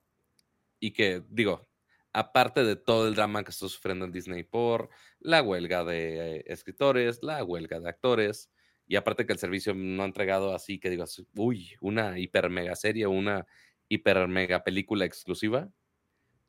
Y 0.78 0.92
que, 0.92 1.22
digo, 1.28 1.68
aparte 2.12 2.64
de 2.64 2.76
todo 2.76 3.08
el 3.08 3.14
drama 3.14 3.44
que 3.44 3.50
está 3.50 3.68
sufriendo 3.68 4.04
en 4.04 4.12
Disney 4.12 4.44
por 4.44 4.90
la 5.20 5.42
huelga 5.42 5.84
de 5.84 6.36
eh, 6.36 6.44
escritores, 6.46 7.22
la 7.22 7.44
huelga 7.44 7.80
de 7.80 7.88
actores, 7.88 8.50
y 8.90 8.96
aparte 8.96 9.24
que 9.24 9.32
el 9.32 9.38
servicio 9.38 9.72
no 9.72 10.02
ha 10.02 10.06
entregado 10.06 10.52
así 10.52 10.80
que 10.80 10.90
digas, 10.90 11.22
uy, 11.36 11.76
una 11.80 12.18
hiper 12.18 12.50
mega 12.50 12.74
serie, 12.74 13.06
una 13.06 13.46
hiper 13.88 14.26
mega 14.26 14.64
película 14.64 15.04
exclusiva, 15.04 15.70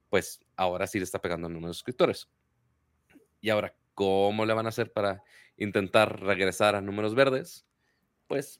pues 0.09 0.39
ahora 0.55 0.87
sí 0.87 0.97
le 0.97 1.03
está 1.03 1.21
pegando 1.21 1.45
a 1.45 1.51
números 1.51 1.75
de 1.75 1.77
suscriptores. 1.77 2.27
Y 3.41 3.51
ahora, 3.51 3.75
¿cómo 3.93 4.43
le 4.47 4.55
van 4.55 4.65
a 4.65 4.69
hacer 4.69 4.91
para 4.91 5.23
intentar 5.55 6.19
regresar 6.19 6.73
a 6.73 6.81
números 6.81 7.13
verdes? 7.13 7.67
Pues 8.25 8.59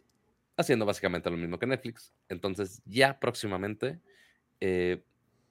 haciendo 0.57 0.85
básicamente 0.85 1.31
lo 1.31 1.37
mismo 1.37 1.57
que 1.57 1.65
Netflix. 1.65 2.13
Entonces, 2.29 2.83
ya 2.85 3.19
próximamente 3.19 3.99
eh, 4.59 5.03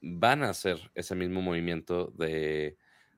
van 0.03 0.45
a 0.45 0.51
hacer 0.51 0.93
ese 0.95 1.17
mismo 1.17 1.43
movimiento 1.43 2.13
de 2.17 2.77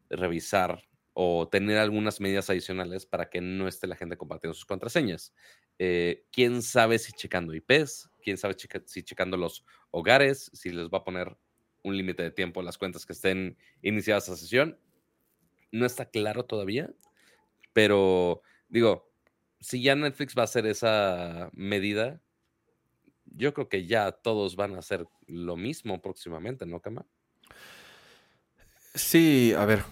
revisar 0.08 0.82
o 1.14 1.48
tener 1.48 1.78
algunas 1.78 2.20
medidas 2.20 2.48
adicionales 2.48 3.06
para 3.06 3.28
que 3.28 3.40
no 3.40 3.68
esté 3.68 3.86
la 3.86 3.96
gente 3.96 4.16
compartiendo 4.16 4.54
sus 4.54 4.64
contraseñas. 4.64 5.34
Eh, 5.78 6.24
¿Quién 6.32 6.62
sabe 6.62 6.98
si 6.98 7.12
checando 7.12 7.54
IPs? 7.54 8.10
¿Quién 8.22 8.38
sabe 8.38 8.56
si 8.86 9.02
checando 9.02 9.36
los 9.36 9.64
hogares? 9.90 10.50
Si 10.54 10.70
les 10.70 10.88
va 10.88 10.98
a 10.98 11.04
poner 11.04 11.36
un 11.82 11.96
límite 11.96 12.22
de 12.22 12.30
tiempo 12.30 12.60
a 12.60 12.62
las 12.62 12.78
cuentas 12.78 13.04
que 13.04 13.12
estén 13.12 13.58
iniciadas 13.82 14.28
a 14.28 14.36
sesión. 14.36 14.78
No 15.70 15.86
está 15.86 16.06
claro 16.06 16.44
todavía, 16.44 16.92
pero 17.72 18.42
digo, 18.68 19.10
si 19.60 19.82
ya 19.82 19.94
Netflix 19.94 20.36
va 20.36 20.42
a 20.42 20.44
hacer 20.44 20.66
esa 20.66 21.50
medida, 21.52 22.20
yo 23.24 23.54
creo 23.54 23.68
que 23.68 23.86
ya 23.86 24.12
todos 24.12 24.56
van 24.56 24.74
a 24.74 24.80
hacer 24.80 25.06
lo 25.26 25.56
mismo 25.56 26.02
próximamente, 26.02 26.66
¿no, 26.66 26.80
Kama? 26.80 27.06
Sí, 28.94 29.54
a 29.56 29.64
ver. 29.64 29.82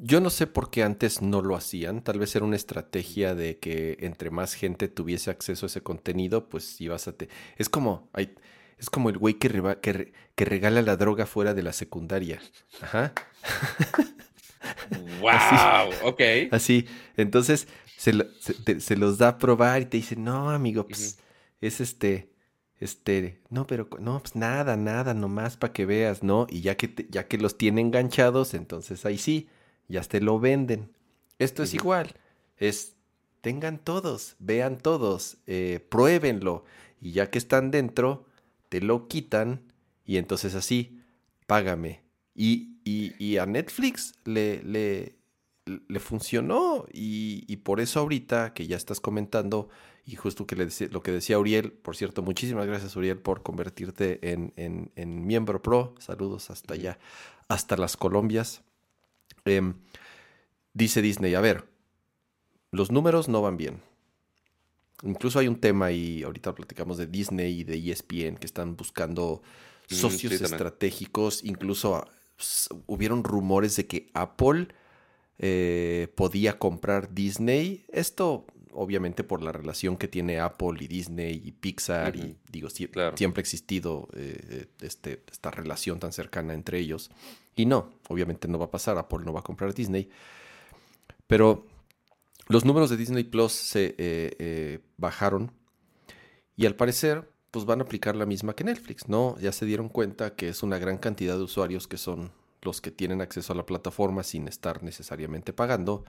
Yo 0.00 0.20
no 0.20 0.30
sé 0.30 0.46
por 0.46 0.70
qué 0.70 0.82
antes 0.82 1.22
no 1.22 1.42
lo 1.42 1.54
hacían. 1.54 2.02
Tal 2.02 2.18
vez 2.18 2.34
era 2.34 2.44
una 2.44 2.56
estrategia 2.56 3.34
de 3.34 3.58
que 3.58 3.98
entre 4.00 4.30
más 4.30 4.54
gente 4.54 4.88
tuviese 4.88 5.30
acceso 5.30 5.66
a 5.66 5.68
ese 5.68 5.82
contenido, 5.82 6.48
pues 6.48 6.80
ibas 6.80 7.08
a 7.08 7.12
te... 7.16 7.28
Es 7.56 7.68
como, 7.68 8.08
ay, 8.12 8.34
es 8.78 8.90
como 8.90 9.10
el 9.10 9.18
güey 9.18 9.34
que, 9.34 9.48
reba- 9.48 9.80
que, 9.80 9.92
re- 9.92 10.12
que 10.34 10.44
regala 10.44 10.82
la 10.82 10.96
droga 10.96 11.26
fuera 11.26 11.54
de 11.54 11.62
la 11.62 11.72
secundaria. 11.72 12.40
Ajá. 12.80 13.12
¡Wow! 15.20 15.92
Ok. 16.08 16.20
Así. 16.50 16.86
Entonces 17.16 17.68
se, 17.96 18.12
lo- 18.12 18.26
se- 18.40 18.54
te- 18.54 18.80
se 18.80 18.96
los 18.96 19.18
da 19.18 19.28
a 19.28 19.38
probar 19.38 19.82
y 19.82 19.86
te 19.86 19.96
dice, 19.98 20.16
no, 20.16 20.50
amigo, 20.50 20.86
pues 20.86 21.18
es 21.60 21.80
este, 21.80 22.32
este, 22.80 23.40
no, 23.50 23.66
pero 23.66 23.88
no, 24.00 24.20
pues 24.20 24.34
nada, 24.36 24.76
nada, 24.76 25.14
nomás 25.14 25.56
para 25.56 25.72
que 25.72 25.86
veas, 25.86 26.22
¿no? 26.22 26.46
Y 26.50 26.62
ya 26.62 26.76
que, 26.76 26.88
te- 26.88 27.06
ya 27.10 27.28
que 27.28 27.38
los 27.38 27.56
tiene 27.58 27.80
enganchados, 27.80 28.54
entonces 28.54 29.04
ahí 29.06 29.18
sí, 29.18 29.48
ya 29.88 30.02
te 30.02 30.20
lo 30.20 30.38
venden. 30.40 30.90
Esto 31.38 31.62
es 31.62 31.74
igual, 31.74 32.14
es, 32.56 32.94
tengan 33.40 33.78
todos, 33.78 34.36
vean 34.38 34.78
todos, 34.78 35.38
eh, 35.46 35.84
pruébenlo, 35.88 36.64
y 37.00 37.12
ya 37.12 37.30
que 37.30 37.38
están 37.38 37.70
dentro, 37.70 38.26
te 38.68 38.80
lo 38.80 39.08
quitan, 39.08 39.62
y 40.04 40.16
entonces 40.18 40.54
así, 40.54 41.00
págame. 41.46 42.02
Y, 42.34 42.76
y- 42.84 43.12
y 43.18 43.38
a 43.38 43.46
Netflix 43.46 44.14
le, 44.24 44.62
le, 44.62 45.16
le 45.66 46.00
funcionó, 46.00 46.86
y, 46.92 47.44
y 47.48 47.56
por 47.58 47.80
eso 47.80 48.00
ahorita 48.00 48.54
que 48.54 48.66
ya 48.66 48.76
estás 48.76 49.00
comentando, 49.00 49.68
y 50.04 50.16
justo 50.16 50.46
que 50.46 50.56
le 50.56 50.64
decía- 50.66 50.88
lo 50.90 51.02
que 51.02 51.10
decía 51.12 51.38
Uriel, 51.38 51.72
por 51.72 51.96
cierto, 51.96 52.22
muchísimas 52.22 52.66
gracias 52.66 52.94
Uriel 52.96 53.18
por 53.18 53.42
convertirte 53.42 54.30
en, 54.32 54.52
en- 54.56 54.90
en 54.96 55.26
miembro 55.26 55.60
pro. 55.62 55.94
Saludos 55.98 56.50
hasta 56.50 56.74
allá, 56.74 56.98
hasta 57.48 57.76
las 57.76 57.96
Colombias. 57.96 58.62
Em, 59.44 59.74
dice 60.72 61.02
Disney, 61.02 61.34
a 61.34 61.40
ver, 61.40 61.64
los 62.70 62.90
números 62.90 63.28
no 63.28 63.42
van 63.42 63.56
bien. 63.56 63.80
Incluso 65.02 65.38
hay 65.38 65.48
un 65.48 65.60
tema 65.60 65.90
y 65.90 66.22
ahorita 66.22 66.54
platicamos 66.54 66.96
de 66.96 67.06
Disney 67.06 67.60
y 67.60 67.64
de 67.64 67.76
ESPN 67.90 68.36
que 68.36 68.46
están 68.46 68.76
buscando 68.76 69.42
Mm, 69.90 69.94
socios 69.94 70.34
sí, 70.34 70.44
estratégicos, 70.44 71.44
incluso 71.44 72.04
hubieron 72.86 73.24
rumores 73.24 73.76
de 73.76 73.86
que 73.86 74.10
Apple 74.14 74.68
eh, 75.38 76.08
podía 76.14 76.58
comprar 76.58 77.14
Disney. 77.14 77.84
Esto 77.92 78.46
obviamente 78.74 79.22
por 79.22 79.42
la 79.42 79.52
relación 79.52 79.98
que 79.98 80.08
tiene 80.08 80.40
Apple 80.40 80.78
y 80.80 80.86
Disney 80.86 81.42
y 81.44 81.52
Pixar 81.52 82.16
y 82.16 82.38
digo, 82.50 82.70
siempre 82.70 83.02
ha 83.02 83.40
existido 83.40 84.08
eh, 84.14 84.66
este, 84.80 85.22
esta 85.30 85.50
relación 85.50 86.00
tan 86.00 86.12
cercana 86.12 86.54
entre 86.54 86.78
ellos. 86.78 87.10
Y 87.54 87.66
no, 87.66 87.90
obviamente 88.08 88.48
no 88.48 88.58
va 88.58 88.66
a 88.66 88.70
pasar, 88.70 88.96
Apple 88.98 89.20
no 89.24 89.32
va 89.32 89.40
a 89.40 89.44
comprar 89.44 89.74
Disney. 89.74 90.08
Pero 91.26 91.66
los 92.48 92.64
números 92.64 92.90
de 92.90 92.96
Disney 92.96 93.24
Plus 93.24 93.52
se 93.52 93.94
eh, 93.98 94.80
bajaron 94.96 95.52
y 96.56 96.66
al 96.66 96.74
parecer 96.74 97.30
pues 97.52 97.66
van 97.66 97.80
a 97.80 97.84
aplicar 97.84 98.16
la 98.16 98.24
misma 98.24 98.54
que 98.54 98.64
Netflix, 98.64 99.08
¿no? 99.08 99.38
Ya 99.38 99.52
se 99.52 99.66
dieron 99.66 99.90
cuenta 99.90 100.34
que 100.34 100.48
es 100.48 100.62
una 100.62 100.78
gran 100.78 100.96
cantidad 100.96 101.36
de 101.36 101.42
usuarios 101.42 101.86
que 101.86 101.98
son 101.98 102.32
los 102.62 102.80
que 102.80 102.90
tienen 102.90 103.20
acceso 103.20 103.52
a 103.52 103.56
la 103.56 103.66
plataforma 103.66 104.22
sin 104.22 104.48
estar 104.48 104.82
necesariamente 104.82 105.52
pagando. 105.52 106.04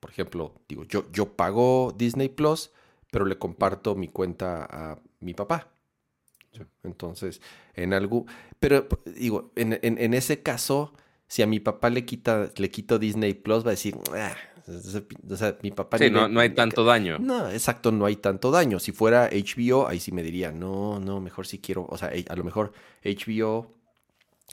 Por 0.00 0.10
ejemplo, 0.10 0.54
digo, 0.66 0.84
yo, 0.84 1.04
yo 1.12 1.36
pago 1.36 1.94
Disney 1.96 2.30
Plus, 2.30 2.70
pero 3.10 3.26
le 3.26 3.38
comparto 3.38 3.94
mi 3.94 4.08
cuenta 4.08 4.64
a 4.64 4.98
mi 5.20 5.34
papá. 5.34 5.73
Entonces, 6.82 7.40
en 7.74 7.92
algo, 7.92 8.26
pero 8.60 8.86
digo, 9.16 9.52
en, 9.56 10.14
ese 10.14 10.42
caso, 10.42 10.92
si 11.26 11.42
a 11.42 11.46
mi 11.46 11.60
papá 11.60 11.90
le 11.90 12.04
quita, 12.04 12.50
le 12.56 12.70
quito 12.70 12.98
Disney 12.98 13.34
Plus, 13.34 13.64
va 13.64 13.68
a 13.68 13.70
decir, 13.72 13.96
ah, 14.14 14.36
o 15.30 15.36
sea, 15.36 15.58
mi 15.62 15.70
papá... 15.70 15.98
Sí, 15.98 16.10
no, 16.10 16.28
no, 16.28 16.40
hay 16.40 16.50
tanto 16.50 16.84
daño. 16.84 17.18
No, 17.18 17.50
exacto, 17.50 17.92
no 17.92 18.06
hay 18.06 18.16
tanto 18.16 18.50
daño. 18.50 18.78
Si 18.78 18.92
fuera 18.92 19.28
HBO, 19.30 19.86
ahí 19.86 20.00
sí 20.00 20.12
me 20.12 20.22
diría, 20.22 20.52
no, 20.52 21.00
no, 21.00 21.20
mejor 21.20 21.46
si 21.46 21.58
quiero, 21.58 21.86
o 21.88 21.98
sea, 21.98 22.10
a 22.28 22.36
lo 22.36 22.44
mejor 22.44 22.72
HBO 23.04 23.74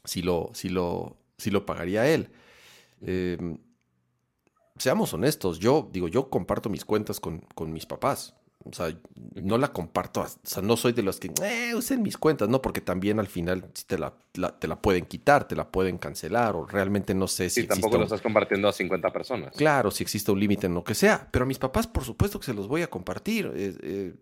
si 0.04 0.22
lo, 0.22 0.50
si 0.54 0.70
lo, 0.70 1.18
si 1.38 1.52
lo 1.52 1.66
pagaría 1.66 2.08
él. 2.08 2.30
Em, 3.02 3.58
seamos 4.78 5.14
honestos, 5.14 5.60
yo 5.60 5.90
digo, 5.92 6.08
yo 6.08 6.30
comparto 6.30 6.70
mis 6.70 6.86
cuentas 6.86 7.20
con, 7.20 7.40
con 7.56 7.72
mis 7.72 7.86
papás. 7.86 8.36
O 8.64 8.74
sea, 8.74 8.96
no 9.36 9.58
la 9.58 9.74
comparto, 9.74 10.22
o 10.22 10.28
sea, 10.44 10.62
no 10.62 10.78
soy 10.78 10.94
de 10.94 11.02
los 11.02 11.20
que 11.20 11.32
eh, 11.44 11.74
usen 11.76 12.02
mis 12.02 12.18
cuentas, 12.18 12.48
no, 12.50 12.62
porque 12.62 12.82
también 12.82 13.20
al 13.20 13.28
final 13.28 13.66
te 13.88 13.98
la, 13.98 14.14
te 14.60 14.68
la 14.68 14.82
pueden 14.82 15.06
quitar, 15.06 15.48
te 15.48 15.56
la 15.56 15.70
pueden 15.72 15.98
cancelar, 15.98 16.56
o 16.56 16.66
realmente 16.66 17.14
no 17.14 17.28
sé 17.28 17.50
si. 17.50 17.62
Sí, 17.62 17.68
tampoco 17.68 17.98
lo 17.98 18.04
estás 18.04 18.22
compartiendo 18.22 18.68
a 18.68 18.74
50 18.74 19.12
personas. 19.12 19.56
Claro, 19.56 19.92
si 19.92 20.04
existe 20.04 20.32
un 20.32 20.40
límite 20.40 20.68
en 20.68 20.74
lo 20.74 20.84
que 20.84 20.96
sea, 20.96 21.28
pero 21.32 21.44
a 21.44 21.48
mis 21.48 21.60
papás, 21.60 21.88
por 21.88 22.04
supuesto 22.04 22.40
que 22.40 22.46
se 22.46 22.54
los 22.54 22.68
voy 22.68 22.82
a 22.82 22.90
compartir. 22.90 23.52
Eh, 23.56 23.76
eh, 23.82 24.14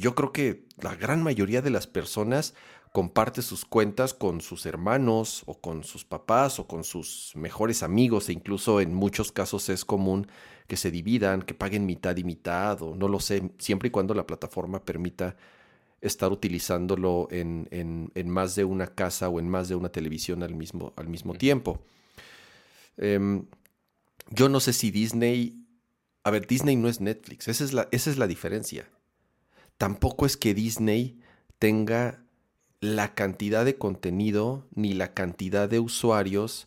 yo 0.00 0.14
creo 0.14 0.32
que 0.32 0.64
la 0.80 0.94
gran 0.94 1.22
mayoría 1.22 1.62
de 1.62 1.70
las 1.70 1.86
personas 1.86 2.54
comparte 2.92 3.40
sus 3.42 3.64
cuentas 3.64 4.12
con 4.14 4.40
sus 4.40 4.66
hermanos 4.66 5.42
o 5.46 5.58
con 5.58 5.82
sus 5.82 6.04
papás 6.04 6.58
o 6.58 6.66
con 6.66 6.84
sus 6.84 7.32
mejores 7.34 7.82
amigos 7.82 8.28
e 8.28 8.32
incluso 8.32 8.80
en 8.80 8.94
muchos 8.94 9.32
casos 9.32 9.68
es 9.70 9.84
común 9.84 10.28
que 10.72 10.78
se 10.78 10.90
dividan, 10.90 11.42
que 11.42 11.52
paguen 11.52 11.84
mitad 11.84 12.16
y 12.16 12.24
mitad 12.24 12.80
o 12.80 12.96
no 12.96 13.06
lo 13.06 13.20
sé, 13.20 13.50
siempre 13.58 13.88
y 13.88 13.90
cuando 13.90 14.14
la 14.14 14.26
plataforma 14.26 14.82
permita 14.82 15.36
estar 16.00 16.32
utilizándolo 16.32 17.28
en, 17.30 17.68
en, 17.70 18.30
más 18.30 18.54
de 18.54 18.64
una 18.64 18.86
casa 18.86 19.28
o 19.28 19.38
en 19.38 19.50
más 19.50 19.68
de 19.68 19.74
una 19.74 19.90
televisión 19.90 20.42
al 20.42 20.54
mismo, 20.54 20.94
al 20.96 21.08
mismo 21.08 21.34
tiempo. 21.34 21.82
Em, 22.96 23.44
yo 24.30 24.48
no 24.48 24.60
sé 24.60 24.72
si 24.72 24.90
Disney... 24.90 25.62
A 26.24 26.30
ver, 26.30 26.46
Disney 26.46 26.76
no 26.76 26.88
es 26.88 27.02
Netflix, 27.02 27.48
esa 27.48 27.64
es 27.64 27.74
la, 27.74 27.86
esa 27.90 28.08
es 28.08 28.16
la 28.16 28.26
diferencia. 28.26 28.88
Tampoco 29.76 30.24
es 30.24 30.38
que 30.38 30.54
Disney 30.54 31.20
tenga 31.58 32.24
la 32.80 33.14
cantidad 33.14 33.66
de 33.66 33.76
contenido 33.76 34.66
ni 34.74 34.94
la 34.94 35.12
cantidad 35.12 35.68
de 35.68 35.80
usuarios 35.80 36.66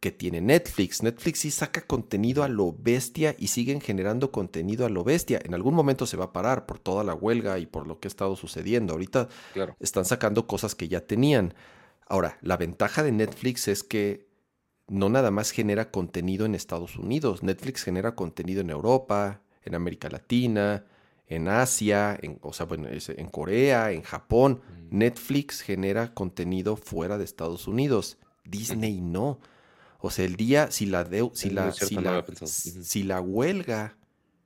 que 0.00 0.10
tiene 0.10 0.40
Netflix. 0.40 1.02
Netflix 1.02 1.40
sí 1.40 1.50
saca 1.50 1.82
contenido 1.82 2.42
a 2.42 2.48
lo 2.48 2.72
bestia 2.72 3.36
y 3.38 3.48
siguen 3.48 3.82
generando 3.82 4.32
contenido 4.32 4.86
a 4.86 4.88
lo 4.88 5.04
bestia. 5.04 5.40
En 5.44 5.54
algún 5.54 5.74
momento 5.74 6.06
se 6.06 6.16
va 6.16 6.26
a 6.26 6.32
parar 6.32 6.64
por 6.64 6.78
toda 6.78 7.04
la 7.04 7.14
huelga 7.14 7.58
y 7.58 7.66
por 7.66 7.86
lo 7.86 8.00
que 8.00 8.08
ha 8.08 8.10
estado 8.10 8.34
sucediendo. 8.34 8.94
Ahorita 8.94 9.28
están 9.78 10.06
sacando 10.06 10.46
cosas 10.46 10.74
que 10.74 10.88
ya 10.88 11.06
tenían. 11.06 11.54
Ahora, 12.06 12.38
la 12.40 12.56
ventaja 12.56 13.02
de 13.02 13.12
Netflix 13.12 13.68
es 13.68 13.84
que 13.84 14.26
no 14.88 15.10
nada 15.10 15.30
más 15.30 15.50
genera 15.50 15.90
contenido 15.90 16.46
en 16.46 16.54
Estados 16.54 16.96
Unidos. 16.96 17.42
Netflix 17.42 17.84
genera 17.84 18.14
contenido 18.14 18.62
en 18.62 18.70
Europa, 18.70 19.42
en 19.62 19.74
América 19.74 20.08
Latina, 20.08 20.84
en 21.26 21.46
Asia, 21.46 22.18
en, 22.20 22.38
o 22.42 22.52
sea, 22.52 22.66
bueno, 22.66 22.88
en 22.90 23.28
Corea, 23.28 23.92
en 23.92 24.02
Japón. 24.02 24.62
Mm. 24.90 24.98
Netflix 24.98 25.60
genera 25.60 26.14
contenido 26.14 26.76
fuera 26.76 27.18
de 27.18 27.24
Estados 27.24 27.68
Unidos. 27.68 28.16
Disney 28.44 29.00
no. 29.02 29.38
O 30.00 30.10
sea, 30.10 30.24
el 30.24 30.36
día, 30.36 30.70
si 30.70 30.86
la, 30.86 31.04
si, 31.34 31.50
la, 31.50 31.72
si, 31.72 33.02
la, 33.02 33.20
huelga 33.20 33.96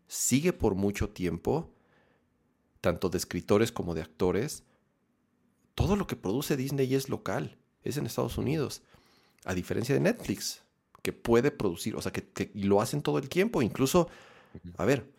sigue 0.08 0.52
por 0.52 0.74
mucho 0.74 1.10
tiempo, 1.10 1.70
tanto 2.80 3.08
de 3.08 3.18
escritores 3.18 3.70
como 3.70 3.94
de 3.94 4.02
actores, 4.02 4.64
todo 5.74 5.96
lo 5.96 6.06
que 6.06 6.16
produce 6.16 6.56
Disney 6.56 6.94
es 6.94 7.08
local, 7.08 7.56
es 7.82 7.96
en 7.96 8.06
Estados 8.06 8.36
Unidos. 8.36 8.82
A 9.44 9.54
diferencia 9.54 9.94
de 9.94 10.00
Netflix, 10.00 10.62
que 11.02 11.12
puede 11.12 11.50
producir, 11.50 11.94
o 11.96 12.02
sea, 12.02 12.12
que, 12.12 12.24
que 12.24 12.50
lo 12.54 12.80
hacen 12.80 13.02
todo 13.02 13.18
el 13.18 13.28
tiempo. 13.28 13.62
Incluso, 13.62 14.08
a 14.76 14.84
ver, 14.84 15.12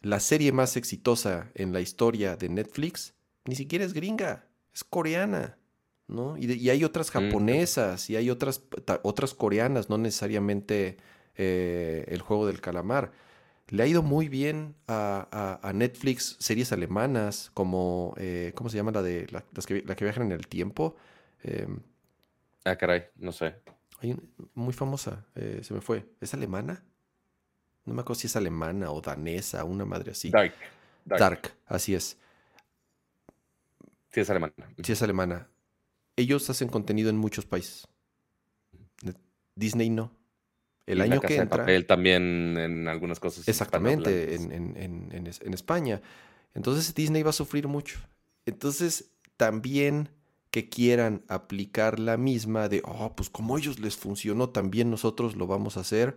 la 0.00 0.18
serie 0.18 0.50
más 0.50 0.76
exitosa 0.76 1.50
en 1.54 1.72
la 1.72 1.80
historia 1.80 2.36
de 2.36 2.48
Netflix 2.48 3.14
ni 3.44 3.54
siquiera 3.54 3.84
es 3.84 3.92
gringa, 3.92 4.46
es 4.74 4.84
coreana. 4.84 5.58
¿No? 6.12 6.36
Y, 6.36 6.70
hay 6.70 6.84
otras 6.84 7.08
mm, 7.08 7.12
japonesas 7.12 8.10
y 8.10 8.16
hay 8.16 8.30
otras, 8.30 8.62
otras 9.02 9.34
coreanas, 9.34 9.88
no 9.88 9.98
necesariamente 9.98 10.98
eh, 11.36 12.04
el 12.08 12.20
juego 12.20 12.46
del 12.46 12.60
calamar. 12.60 13.12
Le 13.68 13.82
ha 13.82 13.86
ido 13.86 14.02
muy 14.02 14.28
bien 14.28 14.74
a, 14.86 15.72
Netflix 15.74 16.36
series 16.38 16.72
alemanas 16.72 17.50
como, 17.54 18.14
eh, 18.18 18.52
¿cómo 18.54 18.68
se 18.68 18.76
llama 18.76 18.90
la 18.90 19.02
de 19.02 19.26
las 19.52 19.66
que, 19.66 19.82
la 19.82 19.96
que 19.96 20.04
viajan 20.04 20.24
en 20.24 20.32
el 20.32 20.46
tiempo? 20.46 20.96
Em, 21.42 21.80
ah, 22.64 22.76
caray, 22.76 23.04
no 23.16 23.32
sé. 23.32 23.54
Hay 24.00 24.14
muy 24.54 24.74
famosa, 24.74 25.24
eh, 25.34 25.60
se 25.62 25.72
me 25.72 25.80
fue. 25.80 26.04
¿Es 26.20 26.34
alemana? 26.34 26.84
No 27.86 27.94
me 27.94 28.02
acuerdo 28.02 28.20
si 28.20 28.26
es 28.26 28.36
alemana 28.36 28.90
o 28.90 29.00
danesa, 29.00 29.64
una 29.64 29.84
madre 29.86 30.12
así. 30.12 30.30
Dark. 30.30 30.54
Dark, 31.04 31.52
así 31.66 31.94
es. 31.94 32.18
Sí 34.12 34.20
es 34.20 34.28
alemana. 34.28 34.52
Sí 34.82 34.92
es 34.92 35.02
alemana 35.02 35.48
ellos 36.16 36.48
hacen 36.50 36.68
contenido 36.68 37.10
en 37.10 37.16
muchos 37.16 37.46
países. 37.46 37.86
Disney 39.54 39.90
no. 39.90 40.12
El 40.86 41.00
año 41.00 41.20
que 41.20 41.36
entra. 41.36 41.58
Papel 41.58 41.86
también 41.86 42.56
en 42.58 42.88
algunas 42.88 43.20
cosas. 43.20 43.46
Exactamente, 43.46 44.34
en, 44.34 44.52
en, 44.76 45.54
España. 45.54 46.00
Entonces 46.54 46.94
Disney 46.94 47.22
va 47.22 47.30
a 47.30 47.34
sufrir 47.34 47.68
mucho. 47.68 48.00
Entonces, 48.46 49.10
también 49.36 50.08
que 50.50 50.68
quieran 50.68 51.22
aplicar 51.28 51.98
la 51.98 52.16
misma 52.16 52.68
de, 52.68 52.82
oh, 52.84 53.14
pues 53.16 53.30
como 53.30 53.56
ellos 53.56 53.78
les 53.78 53.96
funcionó, 53.96 54.50
también 54.50 54.90
nosotros 54.90 55.36
lo 55.36 55.46
vamos 55.46 55.76
a 55.76 55.80
hacer. 55.80 56.16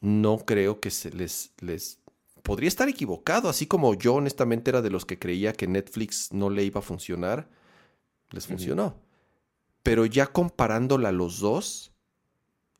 No 0.00 0.38
creo 0.38 0.80
que 0.80 0.90
se 0.90 1.10
les, 1.10 1.52
les 1.60 2.00
podría 2.42 2.68
estar 2.68 2.88
equivocado, 2.88 3.48
así 3.48 3.66
como 3.66 3.94
yo 3.94 4.14
honestamente 4.14 4.70
era 4.70 4.82
de 4.82 4.90
los 4.90 5.06
que 5.06 5.18
creía 5.18 5.52
que 5.52 5.66
Netflix 5.66 6.32
no 6.32 6.50
le 6.50 6.64
iba 6.64 6.80
a 6.80 6.82
funcionar 6.82 7.48
les 8.30 8.46
funcionó. 8.46 9.00
Pero 9.82 10.06
ya 10.06 10.26
comparándola 10.26 11.10
a 11.10 11.12
los 11.12 11.40
dos, 11.40 11.92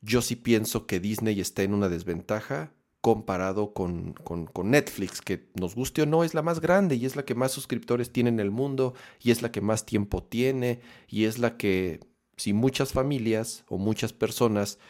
yo 0.00 0.22
sí 0.22 0.36
pienso 0.36 0.86
que 0.86 1.00
Disney 1.00 1.40
está 1.40 1.62
en 1.62 1.74
una 1.74 1.88
desventaja 1.88 2.72
comparado 3.00 3.72
con, 3.72 4.14
con, 4.14 4.70
Netflix, 4.70 5.20
que 5.20 5.48
nos 5.54 5.76
guste 5.76 6.02
o 6.02 6.06
no, 6.06 6.24
es 6.24 6.34
la 6.34 6.42
más 6.42 6.60
grande 6.60 6.96
y 6.96 7.06
es 7.06 7.14
la 7.14 7.24
que 7.24 7.36
más 7.36 7.52
suscriptores 7.52 8.10
tiene 8.10 8.30
en 8.30 8.40
el 8.40 8.50
mundo 8.50 8.94
y 9.22 9.30
es 9.30 9.42
la 9.42 9.52
que 9.52 9.60
más 9.60 9.86
tiempo 9.86 10.24
tiene 10.24 10.80
y 11.06 11.24
es 11.24 11.38
la 11.38 11.56
que 11.56 12.00
si 12.36 12.52
muchas 12.52 12.92
familias 12.92 13.64
o 13.68 13.78
muchas 13.78 14.12
personas 14.12 14.80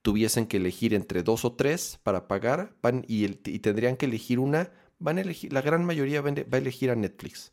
tuviesen 0.00 0.46
que 0.46 0.56
elegir 0.56 0.94
entre 0.94 1.22
dos 1.22 1.44
o 1.44 1.52
tres 1.52 2.00
para 2.02 2.28
pagar 2.28 2.74
van 2.80 3.04
y, 3.08 3.26
y 3.26 3.58
tendrían 3.58 3.98
que 3.98 4.06
elegir 4.06 4.38
una, 4.38 4.70
van 4.98 5.18
a 5.18 5.20
elegir, 5.20 5.52
la 5.52 5.60
gran 5.60 5.84
mayoría 5.84 6.22
va 6.22 6.30
a 6.30 6.56
elegir 6.56 6.90
a 6.90 6.96
Netflix. 6.96 7.52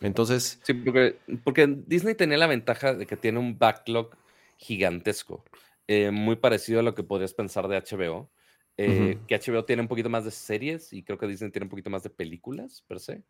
Entonces. 0.00 0.60
Sí, 0.62 0.74
porque, 0.74 1.16
porque 1.44 1.66
Disney 1.86 2.14
tenía 2.14 2.38
la 2.38 2.46
ventaja 2.46 2.94
de 2.94 3.06
que 3.06 3.16
tiene 3.16 3.38
un 3.38 3.58
backlog 3.58 4.16
gigantesco, 4.56 5.44
eh, 5.86 6.10
muy 6.10 6.36
parecido 6.36 6.80
a 6.80 6.82
lo 6.82 6.94
que 6.94 7.02
podrías 7.02 7.34
pensar 7.34 7.68
de 7.68 7.76
HBO. 7.76 8.30
Eh, 8.76 9.18
que 9.26 9.34
HBO 9.34 9.66
tiene 9.66 9.82
un 9.82 9.88
poquito 9.88 10.08
más 10.08 10.24
de 10.24 10.30
series 10.30 10.94
y 10.94 11.02
creo 11.02 11.18
que 11.18 11.26
Disney 11.26 11.50
tiene 11.50 11.64
un 11.64 11.70
poquito 11.70 11.90
más 11.90 12.02
de 12.02 12.08
películas, 12.08 12.82
per 12.88 12.98
se. 12.98 13.24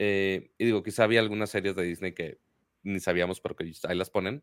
Eh, 0.00 0.50
y 0.58 0.64
digo, 0.64 0.82
quizá 0.82 1.04
había 1.04 1.20
algunas 1.20 1.50
series 1.50 1.76
de 1.76 1.84
Disney 1.84 2.14
que 2.14 2.38
ni 2.82 2.98
sabíamos, 2.98 3.40
pero 3.40 3.54
que 3.54 3.72
ahí 3.88 3.96
las 3.96 4.10
ponen. 4.10 4.42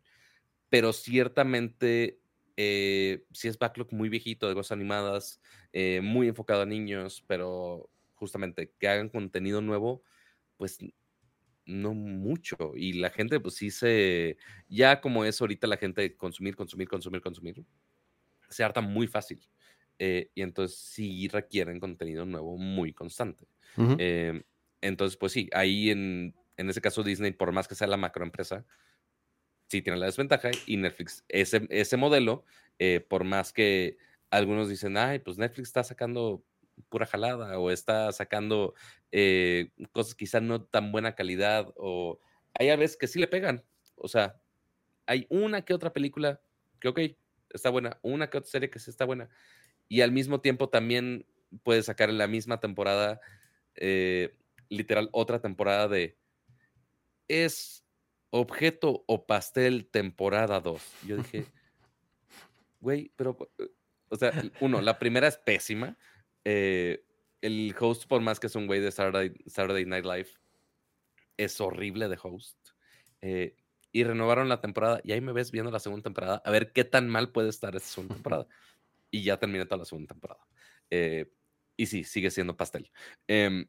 Pero 0.70 0.94
ciertamente 0.94 2.20
sí 2.56 3.48
es 3.48 3.58
backlog 3.58 3.92
muy 3.92 4.08
viejito 4.08 4.48
de 4.48 4.54
cosas 4.54 4.72
animadas, 4.72 5.42
muy 6.00 6.28
enfocado 6.28 6.62
a 6.62 6.66
niños, 6.66 7.22
pero 7.26 7.90
justamente 8.14 8.72
que 8.78 8.88
hagan 8.88 9.10
contenido 9.10 9.60
nuevo, 9.60 10.02
pues 10.56 10.78
no 11.66 11.94
mucho. 11.94 12.72
Y 12.74 12.94
la 12.94 13.10
gente, 13.10 13.40
pues 13.40 13.56
sí 13.56 13.70
se. 13.70 14.38
Ya 14.68 15.00
como 15.00 15.24
es 15.24 15.40
ahorita 15.40 15.66
la 15.66 15.76
gente 15.76 16.16
consumir, 16.16 16.56
consumir, 16.56 16.88
consumir, 16.88 17.20
consumir, 17.20 17.64
se 18.48 18.64
harta 18.64 18.80
muy 18.80 19.06
fácil. 19.06 19.40
Eh, 19.98 20.30
y 20.34 20.42
entonces 20.42 20.78
sí 20.78 21.28
requieren 21.28 21.80
contenido 21.80 22.24
nuevo 22.24 22.56
muy 22.56 22.92
constante. 22.92 23.46
Eh, 23.98 24.42
entonces, 24.80 25.16
pues 25.16 25.32
sí, 25.32 25.48
ahí 25.52 25.90
en, 25.90 26.34
en 26.56 26.70
ese 26.70 26.80
caso 26.80 27.02
Disney, 27.02 27.32
por 27.32 27.52
más 27.52 27.68
que 27.68 27.74
sea 27.74 27.86
la 27.86 27.96
macroempresa, 27.96 28.64
sí 29.68 29.82
tiene 29.82 29.98
la 29.98 30.06
desventaja. 30.06 30.50
Y 30.66 30.76
Netflix, 30.76 31.24
ese, 31.28 31.66
ese 31.70 31.96
modelo, 31.96 32.44
eh, 32.78 33.00
por 33.00 33.24
más 33.24 33.52
que 33.52 33.98
algunos 34.30 34.68
dicen, 34.68 34.96
ay, 34.96 35.18
pues 35.18 35.38
Netflix 35.38 35.68
está 35.68 35.84
sacando 35.84 36.44
pura 36.88 37.06
jalada 37.06 37.58
o 37.58 37.70
está 37.70 38.12
sacando 38.12 38.74
eh, 39.12 39.70
cosas 39.92 40.14
quizá 40.14 40.40
no 40.40 40.62
tan 40.62 40.92
buena 40.92 41.14
calidad 41.14 41.72
o 41.76 42.20
hay 42.58 42.70
a 42.70 42.76
veces 42.76 42.96
que 42.96 43.06
sí 43.06 43.18
le 43.18 43.26
pegan. 43.26 43.64
O 43.96 44.08
sea, 44.08 44.40
hay 45.06 45.26
una 45.30 45.62
que 45.62 45.74
otra 45.74 45.92
película 45.92 46.40
que, 46.80 46.88
ok, 46.88 47.00
está 47.50 47.70
buena, 47.70 47.98
una 48.02 48.28
que 48.28 48.38
otra 48.38 48.50
serie 48.50 48.70
que 48.70 48.78
sí 48.78 48.90
está 48.90 49.04
buena. 49.04 49.28
Y 49.88 50.00
al 50.00 50.12
mismo 50.12 50.40
tiempo 50.40 50.68
también 50.68 51.26
puede 51.62 51.82
sacar 51.82 52.10
en 52.10 52.18
la 52.18 52.26
misma 52.26 52.60
temporada, 52.60 53.20
eh, 53.76 54.34
literal, 54.68 55.08
otra 55.12 55.40
temporada 55.40 55.88
de 55.88 56.16
es 57.28 57.84
objeto 58.30 59.04
o 59.06 59.26
pastel 59.26 59.86
temporada 59.86 60.60
2. 60.60 60.82
Yo 61.06 61.16
dije, 61.16 61.46
güey, 62.80 63.12
pero, 63.16 63.36
eh, 63.58 63.68
o 64.08 64.16
sea, 64.16 64.32
uno, 64.60 64.80
la 64.80 64.98
primera 64.98 65.28
es 65.28 65.36
pésima. 65.36 65.96
Eh, 66.48 67.04
el 67.40 67.74
host, 67.78 68.06
por 68.06 68.20
más 68.20 68.38
que 68.38 68.46
es 68.46 68.54
un 68.54 68.68
güey 68.68 68.80
de 68.80 68.92
Saturday, 68.92 69.84
Night 69.84 70.04
Live, 70.04 70.28
es 71.36 71.60
horrible 71.60 72.08
de 72.08 72.16
host. 72.22 72.56
Eh, 73.20 73.56
y 73.90 74.04
renovaron 74.04 74.48
la 74.48 74.60
temporada 74.60 75.00
y 75.02 75.10
ahí 75.10 75.20
me 75.20 75.32
ves 75.32 75.50
viendo 75.50 75.72
la 75.72 75.80
segunda 75.80 76.04
temporada 76.04 76.42
a 76.44 76.50
ver 76.50 76.72
qué 76.72 76.84
tan 76.84 77.08
mal 77.08 77.32
puede 77.32 77.48
estar 77.48 77.74
esta 77.74 77.88
segunda 77.88 78.14
temporada. 78.14 78.46
y 79.10 79.22
ya 79.22 79.38
terminé 79.38 79.64
toda 79.64 79.78
la 79.78 79.84
segunda 79.84 80.08
temporada. 80.08 80.46
Eh, 80.90 81.32
y 81.76 81.86
sí, 81.86 82.04
sigue 82.04 82.30
siendo 82.30 82.56
pastel. 82.56 82.90
Em, 83.26 83.66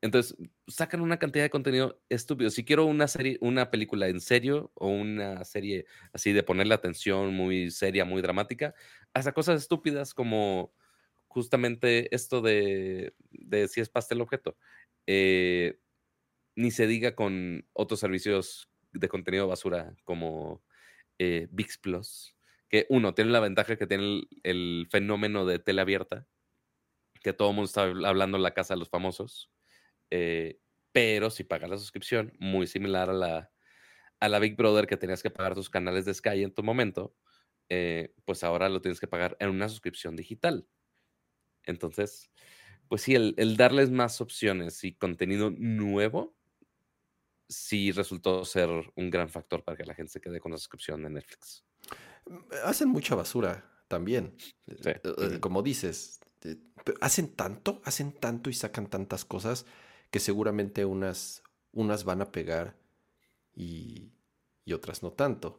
entonces, 0.00 0.36
sacan 0.66 1.00
una 1.00 1.18
cantidad 1.18 1.44
de 1.44 1.50
contenido 1.50 2.00
estúpido. 2.08 2.50
Si 2.50 2.64
quiero 2.64 2.86
una 2.86 3.06
serie, 3.08 3.38
una 3.40 3.70
película 3.70 4.08
en 4.08 4.20
serio 4.20 4.72
o 4.74 4.88
una 4.88 5.44
serie 5.44 5.86
así 6.12 6.32
de 6.32 6.42
ponerle 6.42 6.74
atención 6.74 7.34
muy 7.34 7.70
seria, 7.70 8.04
muy 8.04 8.22
dramática, 8.22 8.74
hasta 9.14 9.32
cosas 9.32 9.60
estúpidas 9.60 10.14
como 10.14 10.72
justamente 11.36 12.08
esto 12.14 12.40
de, 12.40 13.12
si 13.68 13.82
es 13.82 13.90
pastel 13.90 14.22
objeto. 14.22 14.56
Eh, 15.06 15.78
ni 16.54 16.70
se 16.70 16.86
diga 16.86 17.14
con 17.14 17.68
otros 17.74 18.00
servicios 18.00 18.70
de 18.92 19.10
contenido 19.10 19.46
basura 19.46 19.94
como 20.04 20.64
eh, 21.18 21.46
VIX 21.50 21.76
Plus, 21.76 22.34
que 22.70 22.86
uno, 22.88 23.12
tiene 23.12 23.32
la 23.32 23.40
ventaja 23.40 23.76
que 23.76 23.86
tiene 23.86 24.22
el, 24.44 24.88
fenómeno 24.90 25.44
de 25.44 25.58
tele 25.58 25.82
abierta, 25.82 26.26
que 27.20 27.34
todo 27.34 27.50
el 27.50 27.56
mundo 27.56 27.66
está 27.66 27.82
hablando 27.82 28.38
en 28.38 28.42
la 28.42 28.54
casa 28.54 28.72
de 28.72 28.78
los 28.78 28.88
famosos, 28.88 29.52
eh, 30.10 30.58
pero 30.92 31.28
si 31.28 31.44
pagas 31.44 31.68
la 31.68 31.76
suscripción, 31.76 32.32
muy 32.38 32.66
similar 32.66 33.10
a 33.10 33.12
la, 33.12 33.52
a 34.20 34.28
la 34.30 34.38
Big 34.38 34.56
Brother 34.56 34.86
que 34.86 34.96
tenías 34.96 35.22
que 35.22 35.28
pagar 35.30 35.54
tus 35.54 35.68
canales 35.68 36.06
de 36.06 36.14
Sky 36.14 36.44
en 36.44 36.54
tu 36.54 36.62
momento, 36.62 37.14
pues 38.24 38.42
ahora 38.42 38.70
lo 38.70 38.80
tienes 38.80 39.00
que 39.00 39.06
pagar 39.08 39.36
en 39.38 39.50
una 39.50 39.68
suscripción 39.68 40.16
digital. 40.16 40.66
Entonces, 41.66 42.30
pues 42.88 43.02
sí, 43.02 43.14
el, 43.14 43.56
darles 43.56 43.90
más 43.90 44.20
opciones 44.20 44.82
y 44.84 44.94
contenido 44.94 45.50
nuevo, 45.50 46.36
sí 47.48 47.92
resultó 47.92 48.44
ser 48.44 48.70
un 48.94 49.10
gran 49.10 49.28
factor 49.28 49.62
para 49.64 49.76
que 49.76 49.84
la 49.84 49.94
gente 49.94 50.12
se 50.12 50.20
quede 50.20 50.40
con 50.40 50.52
la 50.52 50.58
suscripción 50.58 51.02
de 51.02 51.10
Netflix. 51.10 51.64
Mm, 52.26 52.36
hacen 52.64 52.88
mucha 52.88 53.14
basura 53.14 53.68
también. 53.88 54.36
Eh, 54.66 55.00
eh, 55.04 55.40
como 55.40 55.62
dices, 55.62 56.20
eh, 56.42 56.56
hacen 57.00 57.34
tanto, 57.34 57.80
hacen 57.84 58.12
tanto 58.12 58.50
y 58.50 58.54
sacan 58.54 58.88
tantas 58.88 59.24
cosas 59.24 59.66
que 60.10 60.20
seguramente 60.20 60.84
unas, 60.84 61.42
unas 61.72 62.04
van 62.04 62.22
a 62.22 62.32
pegar 62.32 62.76
y, 63.54 64.12
y 64.64 64.72
otras 64.72 65.02
no 65.02 65.12
tanto. 65.12 65.58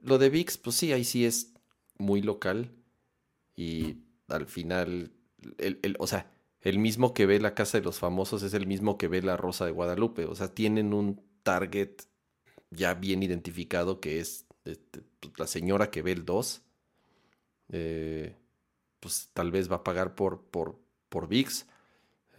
Lo 0.00 0.18
de 0.18 0.30
VIX, 0.30 0.58
pues 0.58 0.76
sí, 0.76 0.92
ahí 0.92 1.04
sí 1.04 1.24
es 1.24 1.54
muy 1.96 2.22
local 2.22 2.70
y 3.56 4.02
al 4.28 4.46
final 4.46 5.12
el, 5.58 5.96
o 5.98 6.06
sea, 6.06 6.30
el 6.60 6.78
mismo 6.78 7.14
que 7.14 7.26
ve 7.26 7.40
la 7.40 7.54
Casa 7.54 7.78
de 7.78 7.84
los 7.84 7.98
Famosos 7.98 8.42
es 8.42 8.54
el 8.54 8.66
mismo 8.66 8.96
que 8.98 9.08
ve 9.08 9.22
la 9.22 9.36
Rosa 9.36 9.66
de 9.66 9.70
Guadalupe. 9.70 10.24
O 10.24 10.34
sea, 10.34 10.54
tienen 10.54 10.94
un 10.94 11.22
target 11.42 11.90
ya 12.70 12.94
bien 12.94 13.22
identificado 13.22 14.00
que 14.00 14.20
es 14.20 14.46
este, 14.64 15.02
pues, 15.20 15.32
la 15.38 15.46
señora 15.46 15.90
que 15.90 16.02
ve 16.02 16.12
el 16.12 16.24
2. 16.24 16.62
Eh, 17.70 18.36
pues 19.00 19.30
tal 19.32 19.50
vez 19.50 19.70
va 19.70 19.76
a 19.76 19.84
pagar 19.84 20.14
por, 20.14 20.42
por, 20.42 20.78
por 21.08 21.28
VIX. 21.28 21.66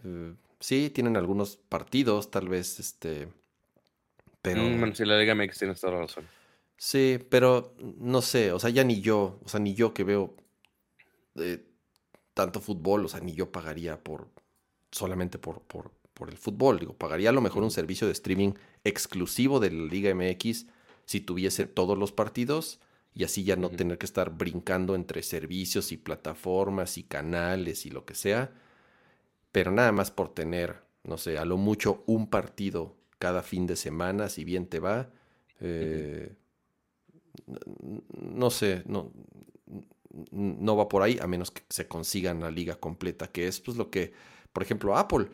Eh, 0.04 0.34
sí, 0.60 0.90
tienen 0.90 1.16
algunos 1.16 1.56
partidos, 1.56 2.30
tal 2.30 2.48
vez, 2.48 2.80
este. 2.80 3.28
Pero. 4.42 4.62
Mm, 4.62 4.92
si 4.94 5.04
la 5.04 5.18
Liga 5.18 5.34
MX 5.34 5.58
tiene 5.58 5.74
toda 5.74 5.92
la 5.92 6.00
razón. 6.00 6.24
Sí, 6.76 7.18
pero 7.30 7.74
no 7.78 8.20
sé, 8.20 8.52
o 8.52 8.58
sea, 8.58 8.70
ya 8.70 8.84
ni 8.84 9.00
yo, 9.00 9.40
o 9.42 9.48
sea, 9.48 9.60
ni 9.60 9.74
yo 9.74 9.94
que 9.94 10.04
veo 10.04 10.36
eh, 11.36 11.65
tanto 12.36 12.60
fútbol, 12.60 13.06
o 13.06 13.08
sea, 13.08 13.20
ni 13.20 13.32
yo 13.32 13.50
pagaría 13.50 13.98
por 14.04 14.28
solamente 14.92 15.38
por, 15.38 15.62
por, 15.62 15.90
por 16.12 16.28
el 16.28 16.36
fútbol. 16.36 16.78
Digo, 16.78 16.92
pagaría 16.92 17.30
a 17.30 17.32
lo 17.32 17.40
mejor 17.40 17.62
un 17.62 17.70
servicio 17.70 18.06
de 18.06 18.12
streaming 18.12 18.52
exclusivo 18.84 19.58
de 19.58 19.70
la 19.70 19.84
Liga 19.86 20.14
MX 20.14 20.66
si 21.06 21.22
tuviese 21.22 21.66
todos 21.66 21.96
los 21.96 22.12
partidos 22.12 22.78
y 23.14 23.24
así 23.24 23.42
ya 23.42 23.56
no 23.56 23.70
tener 23.70 23.96
que 23.96 24.04
estar 24.04 24.36
brincando 24.36 24.94
entre 24.94 25.22
servicios 25.22 25.92
y 25.92 25.96
plataformas 25.96 26.98
y 26.98 27.04
canales 27.04 27.86
y 27.86 27.90
lo 27.90 28.04
que 28.04 28.14
sea. 28.14 28.52
Pero 29.50 29.70
nada 29.70 29.90
más 29.92 30.10
por 30.10 30.34
tener, 30.34 30.82
no 31.04 31.16
sé, 31.16 31.38
a 31.38 31.46
lo 31.46 31.56
mucho 31.56 32.04
un 32.04 32.28
partido 32.28 32.96
cada 33.18 33.42
fin 33.42 33.66
de 33.66 33.76
semana, 33.76 34.28
si 34.28 34.44
bien 34.44 34.66
te 34.66 34.78
va. 34.78 35.08
Eh, 35.60 36.34
no 38.20 38.50
sé, 38.50 38.82
no, 38.84 39.10
no 40.30 40.76
va 40.76 40.88
por 40.88 41.02
ahí 41.02 41.18
a 41.20 41.26
menos 41.26 41.50
que 41.50 41.62
se 41.68 41.86
consigan 41.88 42.40
la 42.40 42.50
liga 42.50 42.76
completa, 42.76 43.28
que 43.28 43.46
es 43.48 43.60
pues 43.60 43.76
lo 43.76 43.90
que, 43.90 44.12
por 44.52 44.62
ejemplo, 44.62 44.96
Apple 44.96 45.28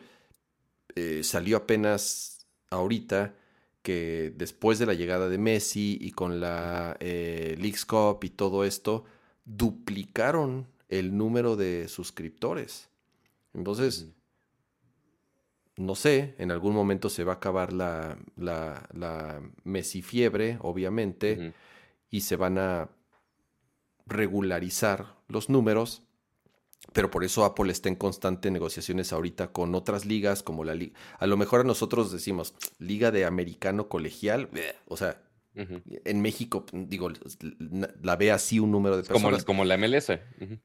eh, 0.95 1.23
salió 1.23 1.57
apenas 1.57 2.47
ahorita 2.69 3.35
que 3.81 4.33
después 4.35 4.79
de 4.79 4.85
la 4.85 4.93
llegada 4.93 5.29
de 5.29 5.37
Messi 5.37 5.97
y 5.99 6.11
con 6.11 6.39
la 6.39 6.95
eh, 6.99 7.55
Leagues 7.59 7.85
Cup 7.85 8.19
y 8.23 8.29
todo 8.29 8.63
esto, 8.63 9.03
duplicaron 9.45 10.67
el 10.87 11.17
número 11.17 11.55
de 11.55 11.87
suscriptores. 11.89 12.89
Entonces, 13.53 14.07
no 15.75 15.95
sé, 15.95 16.35
en 16.37 16.51
algún 16.51 16.73
momento 16.73 17.09
se 17.09 17.23
va 17.23 17.33
a 17.33 17.35
acabar 17.35 17.73
la, 17.73 18.17
la, 18.37 19.41
Messi 19.63 20.01
fiebre, 20.01 20.57
obviamente, 20.61 21.53
y 22.09 22.21
se 22.21 22.35
van 22.35 22.57
a 22.57 22.89
regularizar 24.05 25.15
los 25.27 25.49
números, 25.49 26.03
pero 26.91 27.09
por 27.09 27.23
eso 27.23 27.45
Apple 27.45 27.71
está 27.71 27.89
en 27.89 27.95
constante 27.95 28.51
negociaciones 28.51 29.13
ahorita 29.13 29.51
con 29.51 29.73
otras 29.73 30.05
ligas, 30.05 30.43
como 30.43 30.63
la 30.63 30.75
liga. 30.75 30.99
A 31.17 31.27
lo 31.27 31.37
mejor 31.37 31.61
a 31.61 31.63
nosotros 31.63 32.11
decimos 32.11 32.53
liga 32.77 33.11
de 33.11 33.25
americano 33.25 33.87
colegial, 33.87 34.49
o 34.87 34.97
sea, 34.97 35.21
en 35.55 36.21
México, 36.21 36.65
digo, 36.71 37.11
la 38.01 38.15
ve 38.15 38.31
así 38.31 38.59
un 38.59 38.71
número 38.71 38.97
de 38.97 39.03
personas. 39.03 39.45
Como, 39.45 39.59
como 39.59 39.65
la 39.65 39.77
MLS. 39.77 40.11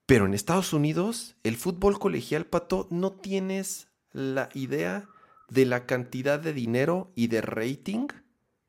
Pero 0.06 0.26
en 0.26 0.34
Estados 0.34 0.72
Unidos, 0.72 1.36
el 1.42 1.56
fútbol 1.56 1.98
colegial, 1.98 2.46
Pato, 2.46 2.88
no 2.90 3.12
tienes 3.12 3.88
la 4.12 4.48
idea 4.54 5.08
de 5.50 5.66
la 5.66 5.86
cantidad 5.86 6.38
de 6.38 6.52
dinero 6.52 7.12
y 7.14 7.28
de 7.28 7.42
rating 7.42 8.06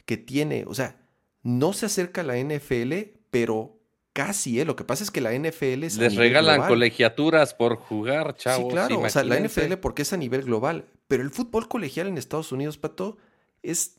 que 0.05 0.17
tiene. 0.17 0.65
O 0.67 0.73
sea, 0.73 1.01
no 1.41 1.73
se 1.73 1.85
acerca 1.85 2.21
a 2.21 2.25
la 2.25 2.37
NFL, 2.37 2.93
pero 3.31 3.78
Casi, 4.19 4.59
¿eh? 4.59 4.65
Lo 4.65 4.75
que 4.75 4.83
pasa 4.83 5.01
es 5.01 5.11
que 5.11 5.21
la 5.21 5.31
NFL 5.31 5.85
es. 5.85 5.95
Les 5.95 6.17
regalan 6.17 6.67
colegiaturas 6.67 7.53
por 7.53 7.77
jugar, 7.77 8.35
chavos. 8.35 8.67
Sí, 8.67 8.73
claro. 8.73 8.99
O 8.99 9.09
sea, 9.09 9.23
la 9.23 9.39
NFL 9.39 9.75
porque 9.79 10.01
es 10.01 10.11
a 10.11 10.17
nivel 10.17 10.43
global. 10.43 10.89
Pero 11.07 11.23
el 11.23 11.29
fútbol 11.29 11.69
colegial 11.69 12.07
en 12.07 12.17
Estados 12.17 12.51
Unidos, 12.51 12.77
Pato, 12.77 13.17
es 13.63 13.95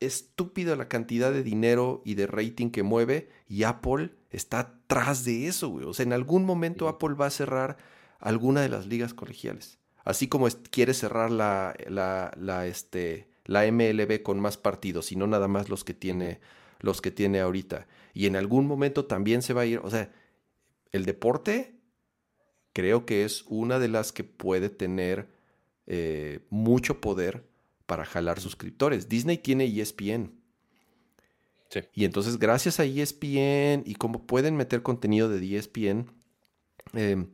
estúpido 0.00 0.74
la 0.74 0.88
cantidad 0.88 1.30
de 1.30 1.44
dinero 1.44 2.02
y 2.04 2.14
de 2.16 2.26
rating 2.26 2.70
que 2.70 2.82
mueve. 2.82 3.28
Y 3.46 3.62
Apple 3.62 4.10
está 4.30 4.58
atrás 4.58 5.24
de 5.24 5.46
eso, 5.46 5.68
güey. 5.68 5.86
O 5.86 5.94
sea, 5.94 6.02
en 6.02 6.14
algún 6.14 6.44
momento 6.44 6.88
Apple 6.88 7.14
va 7.14 7.26
a 7.26 7.30
cerrar 7.30 7.76
alguna 8.18 8.60
de 8.60 8.70
las 8.70 8.88
ligas 8.88 9.14
colegiales. 9.14 9.78
Así 10.02 10.26
como 10.26 10.48
quiere 10.72 10.94
cerrar 10.94 11.30
la, 11.30 11.76
la, 11.86 12.32
la, 12.36 12.66
este, 12.66 13.28
la 13.44 13.70
MLB 13.70 14.20
con 14.24 14.40
más 14.40 14.56
partidos 14.56 15.12
y 15.12 15.16
no 15.16 15.28
nada 15.28 15.46
más 15.46 15.68
los 15.68 15.84
que 15.84 15.94
tiene 15.94 16.40
los 16.80 17.00
que 17.00 17.10
tiene 17.10 17.40
ahorita. 17.40 17.86
Y 18.14 18.26
en 18.26 18.36
algún 18.36 18.66
momento 18.66 19.04
también 19.04 19.42
se 19.42 19.52
va 19.52 19.62
a 19.62 19.66
ir, 19.66 19.80
o 19.80 19.90
sea, 19.90 20.10
el 20.92 21.04
deporte 21.04 21.74
creo 22.72 23.04
que 23.04 23.24
es 23.24 23.44
una 23.48 23.78
de 23.78 23.88
las 23.88 24.12
que 24.12 24.24
puede 24.24 24.70
tener 24.70 25.28
eh, 25.86 26.40
mucho 26.48 27.00
poder 27.00 27.44
para 27.86 28.04
jalar 28.04 28.40
suscriptores. 28.40 29.08
Disney 29.08 29.36
tiene 29.36 29.66
ESPN. 29.66 30.32
Sí. 31.68 31.80
Y 31.92 32.04
entonces, 32.04 32.38
gracias 32.38 32.80
a 32.80 32.84
ESPN 32.84 33.82
y 33.84 33.96
como 33.98 34.26
pueden 34.26 34.56
meter 34.56 34.82
contenido 34.82 35.28
de 35.28 35.56
ESPN, 35.56 36.10
eh, 36.94 37.26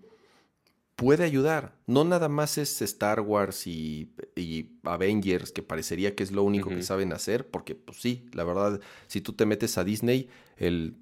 puede 1.01 1.24
ayudar. 1.24 1.74
No 1.86 2.05
nada 2.05 2.28
más 2.28 2.59
es 2.59 2.82
Star 2.82 3.20
Wars 3.22 3.66
y, 3.66 4.12
y 4.36 4.72
Avengers, 4.84 5.51
que 5.51 5.62
parecería 5.62 6.14
que 6.14 6.22
es 6.22 6.30
lo 6.30 6.42
único 6.42 6.68
que 6.68 6.82
saben 6.82 7.14
hacer, 7.14 7.48
porque 7.51 7.74
pues 7.74 8.01
sí, 8.03 8.26
la 8.34 8.44
verdad, 8.44 8.80
si 9.07 9.22
tú 9.22 9.32
te 9.32 9.46
metes 9.46 9.78
a 9.78 9.84
Disney, 9.84 10.28
el, 10.59 10.98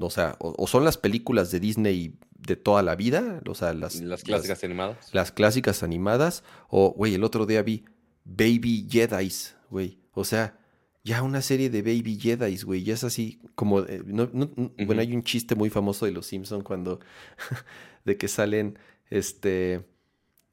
o 0.00 0.08
sea, 0.08 0.36
o, 0.38 0.54
o 0.56 0.66
son 0.68 0.84
las 0.84 0.98
películas 0.98 1.50
de 1.50 1.58
Disney 1.58 2.14
de 2.38 2.54
toda 2.54 2.82
la 2.84 2.94
vida, 2.94 3.42
o 3.48 3.54
sea, 3.56 3.74
las, 3.74 4.00
Las 4.00 4.22
clásicas 4.22 4.62
animadas. 4.62 5.12
las 5.12 5.32
clásicas 5.32 5.82
animadas, 5.82 6.44
o, 6.68 6.90
güey, 6.92 7.14
el 7.14 7.24
otro 7.24 7.44
día 7.44 7.62
vi 7.62 7.84
Baby 8.24 8.86
Jedi's, 8.88 9.56
güey, 9.68 9.98
o 10.12 10.22
sea, 10.24 10.56
ya 11.02 11.22
una 11.22 11.42
serie 11.42 11.70
de 11.70 11.82
Baby 11.82 12.18
Jedi's, 12.20 12.64
güey, 12.64 12.84
ya 12.84 12.94
es 12.94 13.02
así 13.04 13.40
como, 13.56 13.80
eh, 13.80 14.02
no- 14.06 14.30
no- 14.32 14.50
bueno, 14.86 15.00
hay 15.02 15.12
un 15.14 15.24
chiste 15.24 15.54
muy 15.56 15.70
famoso 15.70 16.06
de 16.06 16.12
Los 16.12 16.26
Simpson 16.26 16.62
cuando, 16.62 17.00
de 18.04 18.16
que 18.16 18.28
salen, 18.28 18.78
este, 19.10 19.84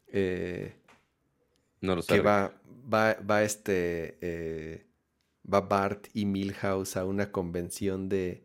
eh, 0.07 0.75
No 1.81 1.95
lo 1.95 2.03
que 2.03 2.19
va, 2.21 2.53
va, 2.93 3.15
va 3.29 3.43
este, 3.43 4.17
eh, 4.21 4.85
va 5.51 5.61
Bart 5.61 6.07
y 6.13 6.25
Milhouse 6.25 6.97
a 6.97 7.05
una 7.05 7.31
convención 7.31 8.09
de, 8.09 8.43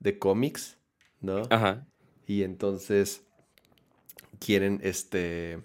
de 0.00 0.18
cómics, 0.18 0.78
¿no? 1.20 1.42
Ajá. 1.50 1.86
Y 2.26 2.42
entonces 2.42 3.22
quieren, 4.38 4.80
este, 4.82 5.62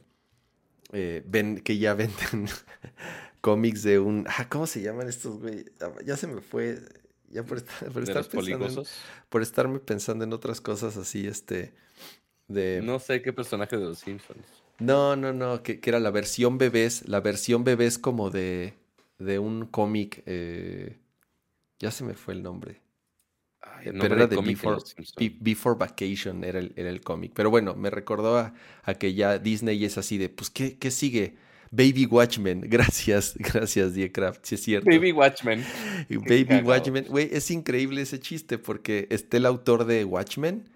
eh, 0.94 1.24
ven 1.28 1.60
que 1.62 1.78
ya 1.78 1.94
venden 1.96 2.48
cómics 3.42 3.84
de 3.84 4.00
un, 4.00 4.26
ah, 4.28 4.48
¿cómo 4.50 4.68
se 4.68 4.82
llaman 4.82 5.08
estos, 5.08 5.40
güey? 5.40 5.66
Ah, 5.82 5.92
Ya 6.06 6.18
se 6.18 6.28
me 6.28 6.42
fue, 6.42 6.80
ya 7.30 7.44
por 7.44 7.58
estar, 7.58 7.92
por 7.92 8.04
estar 8.04 8.26
pensando 8.28 8.68
en- 8.68 8.86
por 9.30 9.42
estarme 9.42 9.80
pensando 9.80 10.24
en 10.24 10.34
otras 10.34 10.62
cosas 10.62 10.98
así, 10.98 11.28
este, 11.28 11.74
de... 12.48 12.82
No 12.84 13.00
sé 13.00 13.22
qué 13.22 13.34
personaje 13.34 13.78
de 13.78 13.86
los 13.86 14.00
Simpsons. 14.00 14.64
No, 14.80 15.16
no, 15.16 15.34
no, 15.34 15.64
que, 15.64 15.80
que 15.80 15.90
era 15.90 16.00
la 16.00 16.12
versión 16.12 16.58
bebés, 16.58 17.08
la 17.08 17.20
versión 17.20 17.64
bebés 17.64 17.98
como 17.98 18.30
de, 18.30 18.76
de 19.18 19.40
un 19.40 19.66
cómic, 19.66 20.22
eh, 20.28 20.98
ya 21.80 21.92
se 21.92 22.04
me 22.04 22.14
fue 22.14 22.36
el 22.36 22.44
nombre, 22.44 22.82
Ay, 23.62 23.88
el 23.88 23.98
pero 23.98 24.16
nombre 24.16 24.18
era 24.18 24.28
de 24.28 24.38
Before. 24.38 24.78
Be- 25.18 25.76
Vacation, 25.78 26.44
era 26.44 26.60
el, 26.60 26.74
era 26.76 26.90
el 26.90 27.02
cómic. 27.02 27.32
Pero 27.36 27.50
bueno, 27.50 27.76
me 27.76 27.90
recordó 27.90 28.38
a, 28.38 28.54
a 28.84 28.94
que 28.96 29.14
ya 29.14 29.40
Disney 29.40 29.84
es 29.84 29.98
así 29.98 30.18
de, 30.18 30.30
pues, 30.30 30.50
¿qué, 30.50 30.78
qué 30.78 30.92
sigue? 30.92 31.36
Baby 31.72 32.06
Watchmen, 32.06 32.62
gracias, 32.70 33.36
gracias, 33.38 33.94
Diecraft, 33.94 34.46
sí 34.46 34.56
es 34.56 34.64
cierto. 34.64 34.90
Baby 34.90 35.12
Watchmen. 35.12 35.64
Baby. 36.10 36.62
Watchmen, 36.64 37.06
güey, 37.10 37.30
es 37.32 37.52
increíble 37.52 38.02
ese 38.02 38.20
chiste 38.20 38.58
porque 38.58 39.08
está 39.10 39.38
el 39.38 39.46
autor 39.46 39.86
de 39.86 40.06
Watchmen 40.06 40.70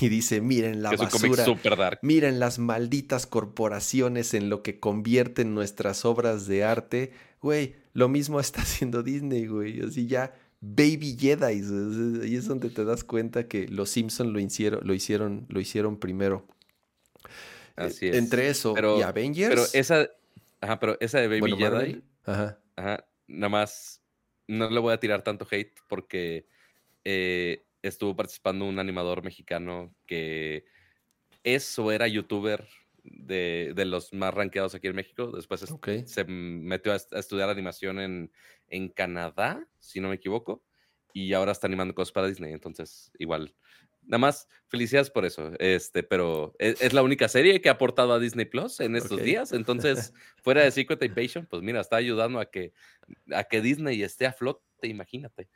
Y 0.00 0.08
dice, 0.08 0.40
miren 0.40 0.82
la 0.82 0.90
es 0.92 1.00
basura. 1.00 1.44
super 1.44 1.76
dark. 1.76 1.98
Miren 2.02 2.38
las 2.38 2.58
malditas 2.58 3.26
corporaciones 3.26 4.32
en 4.34 4.48
lo 4.48 4.62
que 4.62 4.78
convierten 4.78 5.54
nuestras 5.54 6.04
obras 6.04 6.46
de 6.46 6.62
arte. 6.64 7.12
Güey, 7.42 7.74
lo 7.92 8.08
mismo 8.08 8.38
está 8.40 8.62
haciendo 8.62 9.02
Disney, 9.02 9.46
güey. 9.46 9.80
Así 9.82 10.06
ya, 10.06 10.32
Baby 10.60 11.16
Jedi. 11.18 11.44
Ahí 12.22 12.34
es 12.36 12.46
donde 12.46 12.70
te 12.70 12.84
das 12.84 13.02
cuenta 13.02 13.48
que 13.48 13.66
los 13.68 13.90
Simpsons 13.90 14.32
lo 14.32 14.38
hicieron, 14.38 14.86
lo 14.86 14.94
hicieron, 14.94 15.46
lo 15.48 15.60
hicieron 15.60 15.98
primero. 15.98 16.46
Así 17.76 18.06
Eh, 18.06 18.10
es. 18.10 18.16
Entre 18.16 18.48
eso 18.48 18.74
Pero- 18.74 18.98
y 18.98 19.02
Avengers. 19.02 19.48
Pero 19.48 19.64
esa, 19.72 20.08
ajá, 20.60 20.78
pero 20.78 20.96
esa 21.00 21.18
de 21.18 21.28
Baby 21.28 21.40
bueno, 21.40 21.56
Jedi, 21.56 21.70
Marvel, 21.70 22.04
Ajá. 22.24 22.58
ajá, 22.76 23.04
nada 23.26 23.48
más 23.48 24.00
no 24.46 24.68
le 24.70 24.80
voy 24.80 24.92
a 24.92 25.00
tirar 25.00 25.22
tanto 25.22 25.46
hate 25.50 25.74
porque 25.88 26.46
eh, 27.04 27.64
estuvo 27.82 28.14
participando 28.16 28.64
un 28.66 28.78
animador 28.78 29.22
mexicano 29.22 29.94
que 30.06 30.64
es 31.42 31.78
o 31.78 31.90
era 31.92 32.06
youtuber 32.08 32.66
de, 33.02 33.72
de 33.74 33.84
los 33.86 34.12
más 34.12 34.34
rankeados 34.34 34.74
aquí 34.74 34.88
en 34.88 34.96
México. 34.96 35.30
Después 35.32 35.62
se 36.06 36.24
metió 36.24 36.92
a, 36.92 36.96
est- 36.96 37.12
a 37.14 37.18
estudiar 37.18 37.48
animación 37.48 37.98
en, 37.98 38.32
en 38.68 38.88
Canadá, 38.90 39.66
si 39.78 40.00
no 40.00 40.08
me 40.08 40.16
equivoco, 40.16 40.62
y 41.12 41.32
ahora 41.32 41.52
está 41.52 41.66
animando 41.66 41.94
cosas 41.94 42.12
para 42.12 42.26
Disney. 42.26 42.52
Entonces, 42.52 43.10
igual, 43.18 43.54
nada 44.02 44.18
más 44.18 44.48
felicidades 44.68 45.10
por 45.10 45.24
eso. 45.24 45.52
Este, 45.58 46.02
pero 46.02 46.54
es, 46.58 46.80
es 46.82 46.92
la 46.92 47.02
única 47.02 47.28
serie 47.28 47.60
que 47.60 47.68
ha 47.70 47.72
aportado 47.72 48.12
a 48.12 48.18
Disney 48.18 48.44
Plus 48.44 48.80
en 48.80 48.94
estos 48.96 49.18
días. 49.24 49.52
Entonces, 49.52 50.12
fuera 50.42 50.62
de 50.62 50.70
Secret 50.70 51.02
Invasion, 51.02 51.46
pues 51.46 51.62
mira, 51.62 51.80
está 51.80 51.96
ayudando 51.96 52.38
a 52.38 52.50
que, 52.50 52.74
a 53.32 53.44
que 53.44 53.60
Disney 53.62 54.02
esté 54.02 54.26
a 54.26 54.32
flote, 54.32 54.62
imagínate. 54.86 55.48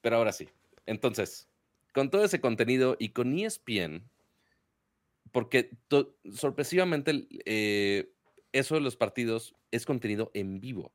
Pero 0.00 0.16
ahora 0.16 0.32
sí. 0.32 0.48
Entonces, 0.86 1.48
con 1.92 2.10
todo 2.10 2.24
ese 2.24 2.40
contenido 2.40 2.96
y 2.98 3.10
con 3.10 3.36
ESPN, 3.38 4.10
porque 5.32 5.70
sorpresivamente 6.32 7.26
eh, 7.44 8.12
eso 8.52 8.74
de 8.74 8.80
los 8.80 8.96
partidos 8.96 9.54
es 9.70 9.84
contenido 9.84 10.30
en 10.34 10.60
vivo, 10.60 10.94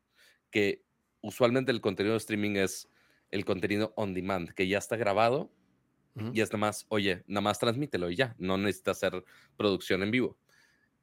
que 0.50 0.86
usualmente 1.22 1.72
el 1.72 1.82
contenido 1.82 2.14
de 2.14 2.18
streaming 2.20 2.56
es 2.56 2.90
el 3.30 3.46
contenido 3.46 3.94
on 3.96 4.14
demand, 4.14 4.50
que 4.52 4.68
ya 4.68 4.78
está 4.78 4.98
grabado 4.98 5.54
Ujú. 6.16 6.32
y 6.32 6.42
es 6.42 6.50
nada 6.50 6.60
más, 6.60 6.86
oye, 6.90 7.24
nada 7.28 7.42
más 7.42 7.60
transmítelo 7.60 8.10
y 8.10 8.16
ya, 8.16 8.36
no 8.40 8.58
necesita 8.58 8.92
hacer 8.92 9.24
producción 9.58 10.04
en 10.04 10.12
vivo. 10.12 10.40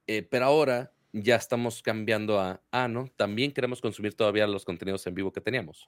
Eh, 0.06 0.22
pero 0.22 0.46
ahora 0.46 0.94
ya 1.12 1.36
estamos 1.36 1.82
cambiando 1.82 2.40
a, 2.40 2.62
ah, 2.70 2.88
no, 2.88 3.08
también 3.16 3.52
queremos 3.52 3.80
consumir 3.80 4.14
todavía 4.14 4.46
los 4.46 4.64
contenidos 4.64 5.06
en 5.06 5.14
vivo 5.14 5.32
que 5.32 5.40
teníamos. 5.40 5.86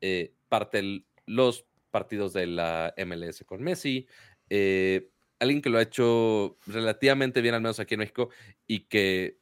Eh, 0.00 0.34
parte 0.48 0.78
el- 0.80 1.06
los 1.26 1.66
partidos 1.90 2.32
de 2.32 2.46
la 2.46 2.92
MLS 2.96 3.44
con 3.44 3.62
Messi, 3.62 4.06
eh, 4.48 5.10
alguien 5.38 5.62
que 5.62 5.70
lo 5.70 5.78
ha 5.78 5.82
hecho 5.82 6.58
relativamente 6.66 7.40
bien, 7.40 7.54
al 7.54 7.60
menos 7.62 7.80
aquí 7.80 7.94
en 7.94 8.00
México, 8.00 8.30
y 8.66 8.80
que 8.86 9.38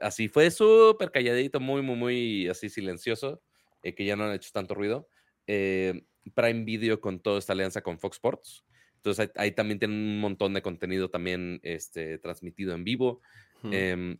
así 0.00 0.28
fue 0.28 0.50
súper 0.50 1.10
calladito, 1.10 1.60
muy, 1.60 1.82
muy, 1.82 1.96
muy 1.96 2.48
así 2.48 2.68
silencioso, 2.68 3.42
eh, 3.82 3.94
que 3.94 4.04
ya 4.04 4.16
no 4.16 4.24
han 4.24 4.34
hecho 4.34 4.50
tanto 4.52 4.74
ruido. 4.74 5.08
Eh, 5.46 6.02
Prime 6.34 6.64
Video 6.64 7.00
con 7.00 7.20
toda 7.20 7.38
esta 7.38 7.54
alianza 7.54 7.80
con 7.82 7.98
Fox 7.98 8.16
Sports. 8.16 8.64
Entonces 8.96 9.20
ahí, 9.36 9.46
ahí 9.46 9.52
también 9.52 9.78
tienen 9.78 9.96
un 9.96 10.20
montón 10.20 10.52
de 10.52 10.60
contenido 10.60 11.08
también 11.08 11.60
este, 11.62 12.18
transmitido 12.18 12.74
en 12.74 12.84
vivo. 12.84 13.22
Ujú. 13.62 13.72
Em, 13.72 14.18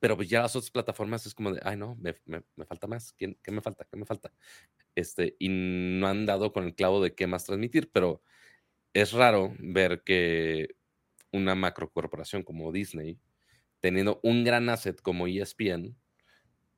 pero 0.00 0.16
pues 0.16 0.28
ya 0.28 0.42
las 0.42 0.54
otras 0.54 0.70
plataformas 0.70 1.26
es 1.26 1.34
como 1.34 1.52
de, 1.52 1.60
ay 1.64 1.76
no, 1.76 1.96
me, 1.96 2.14
me- 2.24 2.42
me 2.56 2.64
falta 2.64 2.86
más. 2.86 3.12
¿Quién- 3.12 3.38
¿Qué 3.42 3.50
me 3.50 3.60
falta? 3.60 3.84
¿Qué 3.90 3.96
me 3.96 4.06
falta? 4.06 4.32
Este, 4.98 5.36
y 5.38 5.48
no 5.48 6.08
han 6.08 6.26
dado 6.26 6.52
con 6.52 6.64
el 6.64 6.74
clavo 6.74 7.00
de 7.00 7.14
qué 7.14 7.28
más 7.28 7.44
transmitir, 7.44 7.88
pero 7.92 8.20
es 8.94 9.12
raro 9.12 9.54
ver 9.60 10.02
que 10.04 10.74
una 11.32 11.54
macrocorporación 11.54 12.42
como 12.42 12.72
Disney, 12.72 13.20
teniendo 13.78 14.18
un 14.24 14.42
gran 14.42 14.68
asset 14.68 15.00
como 15.00 15.28
ESPN, 15.28 15.94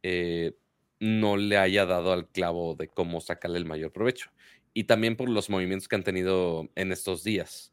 eh, 0.03 0.55
no 1.01 1.39
le 1.39 1.57
haya 1.57 1.87
dado 1.87 2.13
al 2.13 2.29
clavo 2.29 2.75
de 2.75 2.89
cómo 2.89 3.23
sacarle 3.23 3.57
el 3.57 3.65
mayor 3.65 3.91
provecho. 3.91 4.31
Y 4.75 4.85
también 4.85 5.17
por 5.17 5.31
los 5.31 5.49
movimientos 5.49 5.89
que 5.89 5.97
han 5.97 6.05
tenido 6.05 6.69
en 6.75 6.93
estos 6.93 7.25
días. 7.25 7.73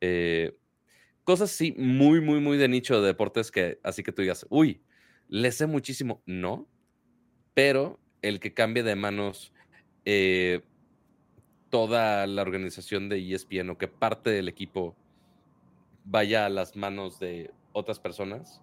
Eh, 0.00 0.58
cosas 1.22 1.52
sí, 1.52 1.76
muy, 1.78 2.20
muy, 2.20 2.40
muy 2.40 2.58
de 2.58 2.66
nicho 2.66 3.00
de 3.00 3.06
deportes 3.06 3.52
que 3.52 3.78
así 3.84 4.02
que 4.02 4.10
tú 4.10 4.22
digas, 4.22 4.44
uy, 4.50 4.82
le 5.28 5.52
sé 5.52 5.68
muchísimo. 5.68 6.24
No, 6.26 6.68
pero 7.54 8.00
el 8.22 8.40
que 8.40 8.54
cambie 8.54 8.82
de 8.82 8.96
manos 8.96 9.53
eh, 10.04 10.62
toda 11.70 12.26
la 12.26 12.42
organización 12.42 13.08
de 13.08 13.32
ESPN 13.34 13.70
o 13.70 13.78
que 13.78 13.88
parte 13.88 14.30
del 14.30 14.48
equipo 14.48 14.94
vaya 16.04 16.46
a 16.46 16.48
las 16.48 16.76
manos 16.76 17.18
de 17.18 17.50
otras 17.72 17.98
personas, 17.98 18.60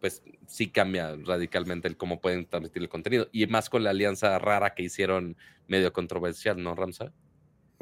pues 0.00 0.22
sí 0.46 0.68
cambia 0.68 1.16
radicalmente 1.24 1.88
el 1.88 1.96
cómo 1.96 2.20
pueden 2.20 2.46
transmitir 2.46 2.82
el 2.82 2.88
contenido. 2.88 3.28
Y 3.32 3.46
más 3.46 3.68
con 3.70 3.84
la 3.84 3.90
alianza 3.90 4.38
rara 4.38 4.74
que 4.74 4.82
hicieron 4.82 5.36
medio 5.66 5.92
controversial, 5.92 6.62
¿no, 6.62 6.74
Ramsa? 6.74 7.12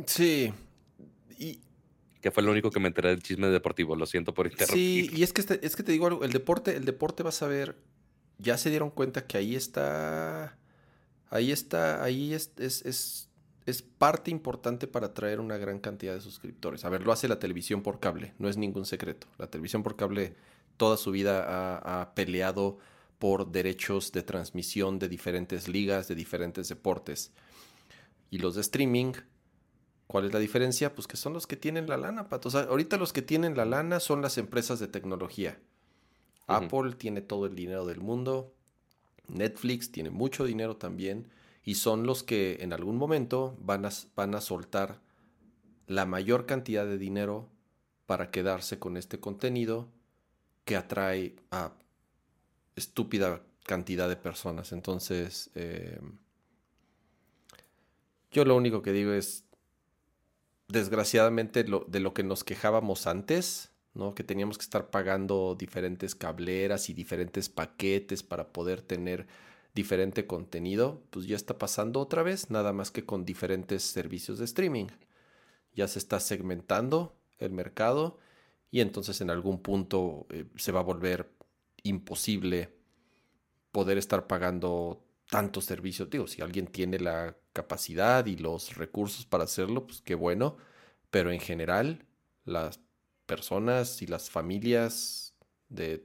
Sí. 0.06 0.52
Y, 1.38 1.60
Que 2.20 2.30
fue 2.30 2.42
lo 2.42 2.50
único 2.50 2.70
que 2.70 2.80
me 2.80 2.88
enteré 2.88 3.10
del 3.10 3.22
chisme 3.22 3.46
deportivo. 3.48 3.94
Lo 3.94 4.04
siento 4.06 4.34
por 4.34 4.46
interrumpir. 4.46 5.10
Sí, 5.10 5.16
y 5.16 5.22
es 5.22 5.32
que, 5.32 5.40
este- 5.42 5.64
es 5.64 5.76
que 5.76 5.82
te 5.84 5.92
digo 5.92 6.06
algo, 6.08 6.24
el 6.24 6.32
deporte, 6.32 6.74
el 6.76 6.84
deporte 6.84 7.22
vas 7.22 7.40
a 7.42 7.46
ver, 7.46 7.76
ya 8.38 8.58
se 8.58 8.70
dieron 8.70 8.90
cuenta 8.90 9.26
que 9.26 9.38
ahí 9.38 9.54
está, 9.54 10.58
ahí 11.30 11.52
está, 11.52 12.02
ahí 12.02 12.34
es, 12.34 12.52
es, 12.58 12.84
es, 12.84 13.28
es 13.66 13.82
parte 13.82 14.30
importante 14.30 14.86
para 14.86 15.06
atraer 15.06 15.40
una 15.40 15.56
gran 15.56 15.78
cantidad 15.78 16.14
de 16.14 16.20
suscriptores. 16.20 16.84
A 16.84 16.88
ver, 16.88 17.02
lo 17.02 17.12
hace 17.12 17.28
la 17.28 17.38
televisión 17.38 17.82
por 17.82 18.00
cable, 18.00 18.34
no 18.38 18.48
es 18.48 18.56
ningún 18.56 18.86
secreto. 18.86 19.26
La 19.38 19.48
televisión 19.48 19.82
por 19.82 19.96
cable 19.96 20.34
toda 20.76 20.96
su 20.96 21.10
vida 21.10 21.44
ha, 21.44 22.00
ha 22.00 22.14
peleado 22.14 22.78
por 23.18 23.50
derechos 23.50 24.12
de 24.12 24.22
transmisión 24.22 24.98
de 24.98 25.08
diferentes 25.08 25.68
ligas, 25.68 26.08
de 26.08 26.14
diferentes 26.14 26.68
deportes. 26.68 27.32
Y 28.30 28.38
los 28.38 28.56
de 28.56 28.60
streaming, 28.60 29.14
¿Cuál 30.06 30.26
es 30.26 30.32
la 30.32 30.38
diferencia? 30.38 30.94
Pues 30.94 31.06
que 31.06 31.16
son 31.16 31.32
los 31.32 31.46
que 31.46 31.56
tienen 31.56 31.88
la 31.88 31.96
lana, 31.96 32.28
pato. 32.28 32.48
O 32.48 32.50
sea, 32.50 32.62
ahorita 32.62 32.96
los 32.96 33.12
que 33.12 33.22
tienen 33.22 33.56
la 33.56 33.64
lana 33.64 33.98
son 33.98 34.22
las 34.22 34.38
empresas 34.38 34.78
de 34.78 34.86
tecnología. 34.86 35.58
Apple 36.46 36.92
tiene 36.96 37.22
todo 37.22 37.46
el 37.46 37.56
dinero 37.56 37.86
del 37.86 38.00
mundo. 38.00 38.54
Netflix 39.28 39.90
tiene 39.90 40.10
mucho 40.10 40.44
dinero 40.44 40.76
también 40.76 41.28
y 41.64 41.74
son 41.74 42.06
los 42.06 42.22
que 42.22 42.58
en 42.60 42.72
algún 42.72 42.96
momento 42.96 43.56
van 43.60 43.84
a, 43.84 43.90
van 44.14 44.34
a 44.34 44.40
soltar 44.40 45.00
la 45.86 46.06
mayor 46.06 46.46
cantidad 46.46 46.86
de 46.86 46.98
dinero 46.98 47.48
para 48.06 48.30
quedarse 48.30 48.78
con 48.78 48.96
este 48.96 49.18
contenido 49.18 49.88
que 50.64 50.76
atrae 50.76 51.36
a 51.50 51.72
estúpida 52.76 53.42
cantidad 53.64 54.08
de 54.08 54.16
personas. 54.16 54.72
Entonces, 54.72 55.50
eh, 55.54 56.00
yo 58.30 58.44
lo 58.44 58.56
único 58.56 58.82
que 58.82 58.92
digo 58.92 59.12
es, 59.12 59.44
desgraciadamente, 60.68 61.64
de 61.64 62.00
lo 62.00 62.14
que 62.14 62.22
nos 62.22 62.44
quejábamos 62.44 63.06
antes, 63.06 63.70
¿no? 63.96 64.14
que 64.14 64.24
teníamos 64.24 64.58
que 64.58 64.64
estar 64.64 64.90
pagando 64.90 65.56
diferentes 65.58 66.14
cableras 66.14 66.88
y 66.90 66.94
diferentes 66.94 67.48
paquetes 67.48 68.22
para 68.22 68.52
poder 68.52 68.82
tener 68.82 69.26
diferente 69.74 70.26
contenido, 70.26 71.02
pues 71.10 71.26
ya 71.26 71.36
está 71.36 71.58
pasando 71.58 72.00
otra 72.00 72.22
vez, 72.22 72.50
nada 72.50 72.72
más 72.72 72.90
que 72.90 73.04
con 73.04 73.24
diferentes 73.24 73.82
servicios 73.82 74.38
de 74.38 74.46
streaming. 74.46 74.86
Ya 75.74 75.88
se 75.88 75.98
está 75.98 76.20
segmentando 76.20 77.14
el 77.38 77.52
mercado 77.52 78.18
y 78.70 78.80
entonces 78.80 79.20
en 79.20 79.30
algún 79.30 79.60
punto 79.60 80.26
eh, 80.30 80.46
se 80.56 80.72
va 80.72 80.80
a 80.80 80.84
volver 80.84 81.30
imposible 81.82 82.74
poder 83.70 83.98
estar 83.98 84.26
pagando 84.26 85.04
tantos 85.30 85.66
servicios. 85.66 86.08
Digo, 86.08 86.26
si 86.26 86.40
alguien 86.40 86.66
tiene 86.66 86.98
la 86.98 87.36
capacidad 87.52 88.24
y 88.26 88.36
los 88.36 88.76
recursos 88.76 89.26
para 89.26 89.44
hacerlo, 89.44 89.86
pues 89.86 90.00
qué 90.00 90.14
bueno, 90.14 90.56
pero 91.10 91.30
en 91.30 91.40
general 91.40 92.06
las 92.44 92.80
personas 93.26 94.00
y 94.02 94.06
las 94.06 94.30
familias 94.30 95.34
de 95.68 96.04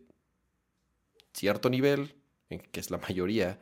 cierto 1.33 1.69
nivel 1.69 2.15
que 2.59 2.79
es 2.79 2.91
la 2.91 2.97
mayoría, 2.97 3.59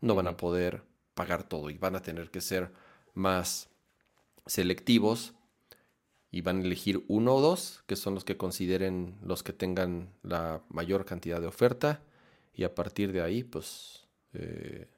no 0.00 0.14
van 0.14 0.28
a 0.28 0.36
poder 0.36 0.82
pagar 1.14 1.42
todo 1.42 1.70
y 1.70 1.78
van 1.78 1.96
a 1.96 2.02
tener 2.02 2.30
que 2.30 2.40
ser 2.40 2.70
más 3.14 3.68
selectivos 4.46 5.34
y 6.30 6.42
van 6.42 6.58
a 6.58 6.64
elegir 6.64 7.04
uno 7.08 7.36
o 7.36 7.40
dos, 7.40 7.82
que 7.86 7.96
son 7.96 8.14
los 8.14 8.24
que 8.24 8.36
consideren 8.36 9.18
los 9.22 9.42
que 9.42 9.52
tengan 9.52 10.12
la 10.22 10.62
mayor 10.68 11.04
cantidad 11.04 11.40
de 11.40 11.46
oferta 11.46 12.02
y 12.54 12.64
a 12.64 12.74
partir 12.74 13.12
de 13.12 13.22
ahí 13.22 13.44
pues 13.44 14.06
eh, 14.34 14.88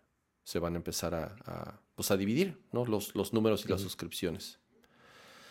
se 0.43 0.59
van 0.59 0.75
a 0.75 0.77
empezar 0.77 1.15
a, 1.15 1.81
pues, 1.95 2.11
a 2.11 2.17
dividir 2.17 2.61
¿no? 2.73 2.85
los, 2.85 3.15
los 3.15 3.33
números 3.33 3.65
y 3.65 3.69
las 3.69 3.81
suscripciones. 3.81 4.59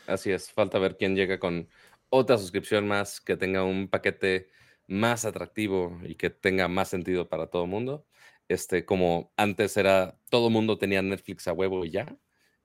Así 0.06 0.32
es, 0.32 0.52
falta 0.52 0.80
ver 0.80 0.98
quién 0.98 1.16
llega 1.16 1.40
con 1.40 1.70
otra 2.10 2.38
suscripción 2.38 2.88
más 2.88 3.22
que 3.22 3.38
tenga 3.38 3.64
un 3.64 3.88
paquete 3.88 4.50
más 4.88 5.26
atractivo 5.26 6.00
y 6.04 6.16
que 6.16 6.30
tenga 6.30 6.68
más 6.68 6.90
sentido 6.90 7.30
para 7.30 7.48
todo 7.48 7.64
el 7.64 7.70
mundo. 7.70 8.06
Este, 8.48 8.86
como 8.86 9.32
antes 9.38 9.78
era, 9.78 10.18
todo 10.30 10.48
el 10.48 10.54
mundo 10.54 10.78
tenía 10.78 11.02
Netflix 11.02 11.48
a 11.48 11.54
huevo 11.54 11.86
y 11.86 11.92
ya. 11.92 12.18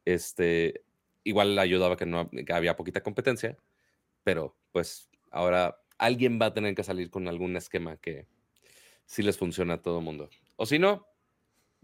Este, 0.05 0.85
igual 1.25 1.59
ayudaba 1.59 1.97
que 1.97 2.07
no 2.07 2.31
había 2.53 2.77
poquita 2.77 3.03
competencia, 3.03 3.59
pero 4.23 4.57
pues 4.73 5.11
ahora 5.31 5.81
alguien 5.99 6.39
va 6.41 6.47
a 6.47 6.55
tener 6.55 6.75
que 6.75 6.85
salir 6.85 7.11
con 7.11 7.29
algún 7.29 7.57
esquema 7.57 7.97
que 7.99 8.27
sí 9.07 9.23
les 9.23 9.39
funciona 9.39 9.75
a 9.75 9.83
todo 9.83 9.99
el 9.99 10.05
mundo. 10.05 10.31
O 10.57 10.67
si 10.67 10.79
no, 10.79 11.07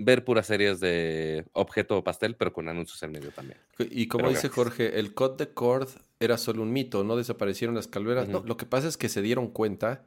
ver 0.02 0.24
puras 0.24 0.46
series 0.46 0.80
de 0.80 1.44
objeto 1.52 2.02
pastel, 2.02 2.34
pero 2.34 2.52
con 2.52 2.68
anuncios 2.68 3.02
en 3.02 3.12
medio 3.12 3.30
también. 3.30 3.58
Y 3.78 4.08
como 4.08 4.28
dice 4.30 4.48
Jorge, 4.48 4.98
el 4.98 5.14
cut 5.14 5.38
de 5.38 5.52
cord 5.52 5.88
era 6.18 6.38
solo 6.38 6.62
un 6.62 6.72
mito, 6.72 7.04
no 7.04 7.16
desaparecieron 7.16 7.74
las 7.74 7.86
calveras. 7.86 8.28
no, 8.28 8.42
lo 8.44 8.56
que 8.56 8.66
pasa 8.66 8.88
es 8.88 8.96
que 8.96 9.08
se 9.08 9.20
dieron 9.20 9.48
cuenta 9.48 10.04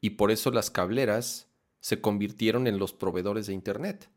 y 0.00 0.10
por 0.10 0.30
eso 0.30 0.50
las 0.50 0.70
cableras 0.70 1.48
se 1.80 2.00
convirtieron 2.00 2.66
en 2.66 2.78
los 2.78 2.92
proveedores 2.92 3.46
de 3.46 3.54
Internet. 3.54 4.10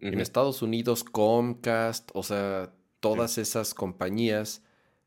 En 0.00 0.20
Estados 0.20 0.62
Unidos, 0.62 1.04
Comcast, 1.04 2.10
o 2.12 2.24
sea, 2.24 2.72
todas 2.98 3.38
esas 3.38 3.72
compañías 3.72 4.64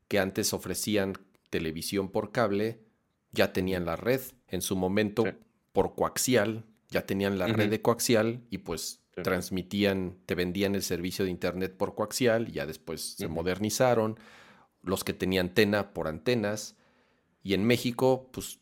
que 0.08 0.18
antes 0.18 0.54
ofrecían 0.54 1.18
televisión 1.50 2.08
por 2.08 2.32
cable, 2.32 2.80
ya 3.32 3.52
tenían 3.52 3.84
la 3.84 3.96
red. 3.96 4.22
En 4.48 4.62
su 4.62 4.74
momento, 4.74 5.24
por 5.72 5.94
coaxial, 5.94 6.64
ya 6.90 7.06
tenían 7.06 7.38
la 7.38 7.46
red 7.46 7.70
de 7.70 7.82
coaxial 7.82 8.42
y 8.50 8.58
pues 8.58 9.02
transmitían, 9.22 10.18
te 10.26 10.34
vendían 10.34 10.74
el 10.74 10.82
servicio 10.82 11.24
de 11.24 11.30
Internet 11.30 11.76
por 11.76 11.94
coaxial, 11.94 12.48
y 12.48 12.52
ya 12.52 12.66
después 12.66 13.14
se 13.16 13.28
modernizaron. 13.28 14.18
Los 14.82 15.04
que 15.04 15.12
tenían 15.12 15.48
antena 15.48 15.92
por 15.92 16.06
antenas. 16.06 16.76
Y 17.42 17.54
en 17.54 17.64
México, 17.64 18.28
pues 18.32 18.60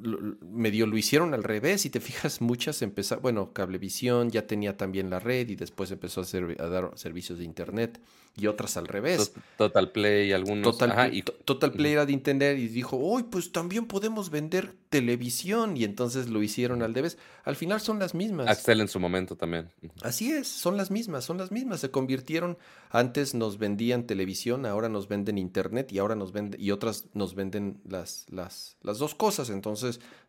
medio 0.00 0.86
lo 0.86 0.96
hicieron 0.96 1.34
al 1.34 1.42
revés. 1.42 1.86
y 1.86 1.90
te 1.90 2.00
fijas, 2.00 2.40
muchas 2.40 2.82
empezaron, 2.82 3.22
bueno, 3.22 3.52
Cablevisión 3.52 4.30
ya 4.30 4.46
tenía 4.46 4.76
también 4.76 5.10
la 5.10 5.18
red 5.18 5.48
y 5.48 5.56
después 5.56 5.90
empezó 5.90 6.22
a, 6.22 6.68
dar 6.68 6.90
servicios 6.94 7.38
de 7.38 7.44
internet 7.44 8.00
y 8.36 8.46
otras 8.46 8.76
al 8.76 8.88
revés. 8.88 9.32
Total 9.58 9.90
Play, 9.90 10.32
algunos. 10.32 10.78
Total, 10.78 11.14
y... 11.14 11.22
Total 11.22 11.72
Play 11.72 11.92
era 11.92 12.06
de 12.06 12.14
entender 12.14 12.58
y 12.58 12.68
dijo, 12.68 12.96
uy, 12.96 13.24
pues 13.24 13.52
también 13.52 13.86
podemos 13.86 14.30
vender 14.30 14.74
televisión 14.88 15.76
y 15.76 15.84
entonces 15.84 16.28
lo 16.28 16.42
hicieron 16.42 16.82
al 16.82 16.94
revés. 16.94 17.18
Al 17.44 17.56
final 17.56 17.80
son 17.80 17.98
las 17.98 18.14
mismas. 18.14 18.48
Axel 18.48 18.80
en 18.80 18.88
su 18.88 19.00
momento 19.00 19.36
también. 19.36 19.70
Así 20.02 20.32
es, 20.32 20.48
son 20.48 20.76
las 20.76 20.90
mismas, 20.90 21.24
son 21.24 21.38
las 21.38 21.50
mismas. 21.50 21.80
Se 21.80 21.90
convirtieron, 21.90 22.56
antes 22.90 23.34
nos 23.34 23.58
vendían 23.58 24.06
televisión, 24.06 24.64
ahora 24.64 24.88
nos 24.88 25.08
venden 25.08 25.38
internet 25.38 25.92
y 25.92 25.98
ahora 25.98 26.14
nos 26.14 26.32
venden, 26.32 26.60
y 26.60 26.70
otras 26.70 27.06
nos 27.14 27.34
venden 27.34 27.80
las, 27.88 28.26
las, 28.30 28.76
las 28.82 28.98
dos 28.98 29.14
cosas. 29.14 29.50
Entonces, 29.50 29.81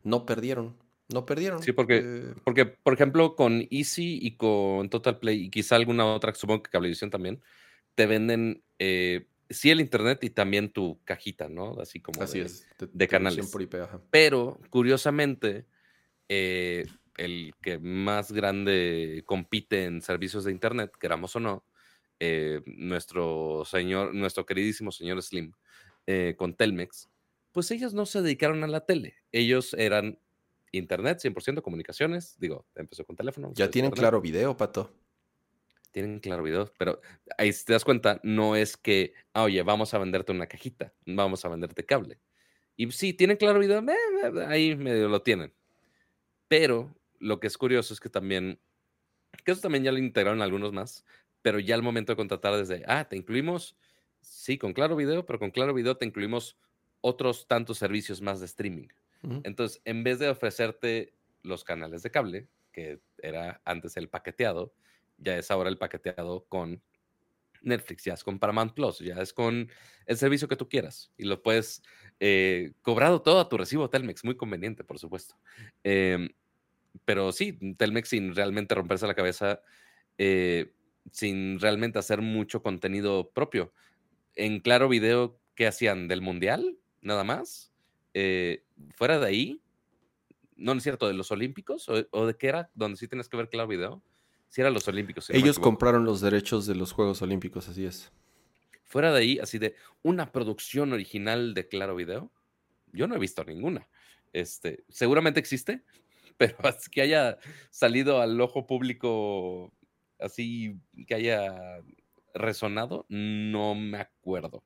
no 0.04 0.26
perdieron. 0.26 0.76
No 1.10 1.26
perdieron. 1.26 1.62
Sí, 1.62 1.74
porque, 1.74 2.02
eh, 2.04 2.34
porque, 2.44 2.66
por 2.66 2.94
ejemplo, 2.94 3.36
con 3.36 3.68
Easy 3.70 4.20
y 4.22 4.36
con 4.36 4.90
Total 4.90 5.20
Play 5.20 5.46
y 5.46 5.50
quizá 5.50 5.76
alguna 5.76 6.06
otra, 6.06 6.34
supongo 6.34 6.64
que 6.64 6.72
Cablevisión 6.72 7.10
también, 7.10 7.42
te 7.96 8.06
venden 8.06 8.64
eh, 8.80 9.28
sí 9.50 9.70
el 9.70 9.82
internet 9.82 10.24
y 10.24 10.30
también 10.30 10.72
tu 10.72 11.00
cajita, 11.04 11.50
¿no? 11.50 11.80
Así 11.80 12.00
como 12.00 12.24
Así 12.24 12.40
de, 12.40 12.46
es, 12.46 12.68
de, 12.80 13.08
canales. 13.08 13.52
Pero, 14.10 14.60
curiosamente, 14.70 15.68
eh, 16.30 16.88
el 17.18 17.54
que 17.62 17.78
más 17.80 18.32
grande 18.32 19.24
compite 19.26 19.86
en 19.86 20.02
servicios 20.02 20.46
de 20.46 20.52
internet, 20.52 20.92
queramos 21.00 21.36
o 21.36 21.40
no, 21.40 21.66
nuestro 22.66 23.64
señor, 23.66 24.16
nuestro 24.16 24.46
queridísimo 24.46 24.92
señor 24.92 25.22
Slim, 25.22 25.52
con 26.38 26.56
Telmex, 26.56 27.10
pues 27.54 27.72
ellos 27.72 27.94
no 27.94 28.06
se 28.06 28.22
dedicaron 28.22 28.64
a 28.64 28.68
la 28.68 28.86
tele. 28.86 29.16
Ellos 29.32 29.74
eran 29.76 30.20
internet, 30.72 31.20
100% 31.20 31.62
comunicaciones. 31.62 32.38
Digo, 32.40 32.68
empezó 32.76 33.06
con 33.06 33.16
teléfono. 33.16 33.54
Ya 33.54 33.70
tienen 33.70 33.92
claro 33.92 34.20
video, 34.20 34.58
Pato. 34.58 34.92
Tienen 35.92 36.20
claro 36.20 36.42
video, 36.42 36.74
pero 36.80 37.00
ahí 37.38 37.54
si 37.54 37.66
te 37.66 37.74
das 37.74 37.86
cuenta, 37.86 38.20
no 38.24 38.56
es 38.56 38.76
que, 38.78 39.14
ah, 39.34 39.44
oye, 39.44 39.62
vamos 39.62 39.94
a 39.94 40.00
venderte 40.00 40.32
una 40.32 40.48
cajita, 40.48 40.92
vamos 41.06 41.46
a 41.46 41.50
venderte 41.50 41.86
cable. 41.86 42.20
Y 42.76 42.92
sí, 42.92 43.14
tienen 43.14 43.38
claro 43.38 43.60
video, 43.60 43.86
ahí 44.48 44.76
medio 44.76 45.08
lo 45.08 45.22
tienen. 45.22 45.54
Pero 46.48 47.00
lo 47.20 47.40
que 47.40 47.46
es 47.46 47.60
curioso 47.60 47.94
es 47.94 48.00
que 48.00 48.10
también, 48.10 48.60
que 49.46 49.52
eso 49.52 49.62
también 49.62 49.84
ya 49.84 49.92
lo 49.92 50.00
integraron 50.00 50.42
algunos 50.42 50.74
más, 50.74 51.06
pero 51.44 51.60
ya 51.60 51.76
al 51.76 51.84
momento 51.84 52.12
de 52.12 52.16
contratar 52.18 52.58
desde, 52.58 52.84
ah, 52.88 53.08
te 53.08 53.16
incluimos, 53.16 53.78
sí, 54.22 54.58
con 54.58 54.74
claro 54.74 54.96
video, 54.96 55.28
pero 55.28 55.38
con 55.38 55.52
claro 55.52 55.76
video 55.76 55.96
te 55.96 56.08
incluimos 56.08 56.58
otros 57.04 57.48
tantos 57.48 57.78
servicios 57.78 58.22
más 58.22 58.40
de 58.40 58.46
streaming. 58.46 58.88
Entonces, 59.44 59.82
en 59.86 60.04
vez 60.04 60.20
de 60.20 60.28
ofrecerte 60.28 61.14
los 61.44 61.64
canales 61.64 62.04
de 62.04 62.12
cable, 62.12 62.48
que 62.74 63.00
era 63.18 63.62
antes 63.64 63.96
el 63.96 64.10
paqueteado, 64.10 64.74
ya 65.18 65.38
es 65.38 65.50
ahora 65.50 65.70
el 65.70 65.78
paqueteado 65.78 66.46
con 66.50 66.82
Netflix, 67.62 68.04
ya 68.04 68.14
es 68.14 68.24
con 68.24 68.40
Paramount 68.40 68.74
Plus, 68.74 69.00
ya 69.00 69.16
es 69.22 69.34
con 69.34 69.70
el 70.06 70.18
servicio 70.18 70.48
que 70.48 70.58
tú 70.58 70.68
quieras 70.68 71.12
y 71.16 71.24
lo 71.24 71.42
puedes 71.42 71.84
eh, 72.20 72.74
cobrado 72.82 73.22
todo 73.22 73.40
a 73.40 73.48
tu 73.48 73.58
recibo 73.58 73.90
Telmex, 73.90 74.26
muy 74.26 74.36
conveniente, 74.36 74.84
por 74.84 75.00
supuesto. 75.00 75.36
Em, 75.84 76.30
pero 77.06 77.32
sí, 77.32 77.58
Telmex 77.78 78.10
sin 78.10 78.36
realmente 78.36 78.76
romperse 78.76 79.08
la 79.08 79.16
cabeza, 79.16 79.62
eh, 80.18 80.74
sin 81.12 81.60
realmente 81.60 82.00
hacer 82.00 82.22
mucho 82.22 82.62
contenido 82.62 83.32
propio. 83.32 83.74
En 84.36 84.60
Claro 84.60 84.90
Video, 84.90 85.40
¿qué 85.56 85.68
hacían? 85.68 86.08
¿Del 86.08 86.22
Mundial? 86.22 86.78
Nada 87.04 87.24
más. 87.24 87.72
Eh, 88.14 88.64
fuera 88.96 89.20
de 89.20 89.28
ahí, 89.28 89.62
no, 90.56 90.74
es 90.74 90.84
cierto, 90.84 91.08
de 91.08 91.14
los 91.14 91.32
Olímpicos 91.32 91.90
o, 91.90 92.26
de 92.26 92.38
qué 92.38 92.48
era, 92.48 92.70
donde 92.74 92.98
sí 92.98 93.08
tienes 93.08 93.30
que 93.30 93.38
ver 93.38 93.50
claro 93.50 93.68
video. 93.68 94.04
Si 94.50 94.62
eran 94.62 94.74
los 94.74 94.88
Olímpicos. 94.88 95.30
Ellos 95.32 95.58
compraron 95.58 96.06
los 96.06 96.22
derechos 96.22 96.68
de 96.68 96.76
los 96.76 96.92
Juegos 96.92 97.22
Olímpicos, 97.22 97.68
así 97.70 97.86
es. 97.86 98.12
Fuera 98.84 99.12
de 99.12 99.20
ahí, 99.20 99.40
así 99.40 99.58
de 99.58 99.76
una 100.04 100.32
producción 100.32 100.94
original 100.94 101.56
de 101.56 101.68
Claro 101.68 101.96
Video, 101.96 102.32
yo 102.92 103.08
no 103.08 103.16
he 103.16 103.20
visto 103.20 103.44
ninguna. 103.44 103.88
Este, 104.32 104.84
seguramente 104.90 105.40
existe, 105.40 105.84
pero 106.38 106.56
así 106.64 106.92
que 106.92 107.02
haya 107.02 107.40
salido 107.72 108.22
al 108.22 108.40
ojo 108.40 108.68
público 108.68 109.74
así 110.20 110.80
que 111.08 111.16
haya 111.16 111.82
resonado, 112.34 113.06
no 113.10 113.76
me 113.76 114.00
acuerdo 114.00 114.64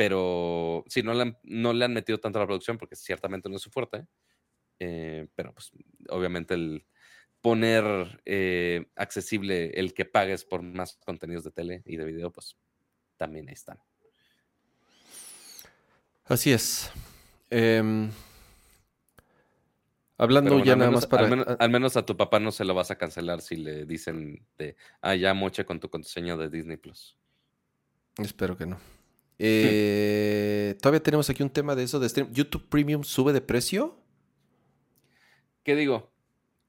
pero 0.00 0.82
sí, 0.88 1.02
no 1.02 1.12
le, 1.12 1.20
han, 1.20 1.38
no 1.42 1.74
le 1.74 1.84
han 1.84 1.92
metido 1.92 2.18
tanto 2.18 2.38
a 2.38 2.40
la 2.40 2.46
producción 2.46 2.78
porque 2.78 2.96
ciertamente 2.96 3.50
no 3.50 3.56
es 3.56 3.60
su 3.60 3.68
fuerte. 3.68 4.06
Eh, 4.78 5.28
pero 5.34 5.52
pues 5.52 5.72
obviamente 6.08 6.54
el 6.54 6.86
poner 7.42 8.22
eh, 8.24 8.86
accesible 8.96 9.78
el 9.78 9.92
que 9.92 10.06
pagues 10.06 10.46
por 10.46 10.62
más 10.62 10.96
contenidos 11.04 11.44
de 11.44 11.50
tele 11.50 11.82
y 11.84 11.98
de 11.98 12.06
video, 12.06 12.32
pues 12.32 12.56
también 13.18 13.46
ahí 13.48 13.52
están. 13.52 13.78
Así 16.24 16.50
es. 16.50 16.90
Em, 17.50 18.10
hablando 20.16 20.64
ya 20.64 20.76
nada 20.76 20.92
más 20.92 21.06
para... 21.06 21.26
Al 21.58 21.70
menos, 21.70 21.98
a 21.98 22.06
tu 22.06 22.16
papá 22.16 22.40
no 22.40 22.52
se 22.52 22.64
lo 22.64 22.72
vas 22.72 22.90
a 22.90 22.96
cancelar 22.96 23.42
si 23.42 23.56
le 23.56 23.84
dicen 23.84 24.46
de, 24.56 24.76
ah, 25.02 25.14
ya 25.14 25.34
moche 25.34 25.66
con 25.66 25.78
tu 25.78 25.90
contraseña 25.90 26.38
de 26.38 26.48
Disney 26.48 26.78
Plus. 26.78 27.18
Espero 28.16 28.56
que 28.56 28.64
no. 28.64 28.78
Eh, 29.42 30.76
todavía 30.82 31.02
tenemos 31.02 31.30
aquí 31.30 31.42
un 31.42 31.48
tema 31.48 31.74
de 31.74 31.84
eso 31.84 31.98
de 31.98 32.08
stream. 32.08 32.30
¿YouTube 32.32 32.68
Premium 32.68 33.04
sube 33.04 33.32
de 33.32 33.40
precio? 33.40 33.96
¿Qué 35.64 35.74
digo? 35.74 36.10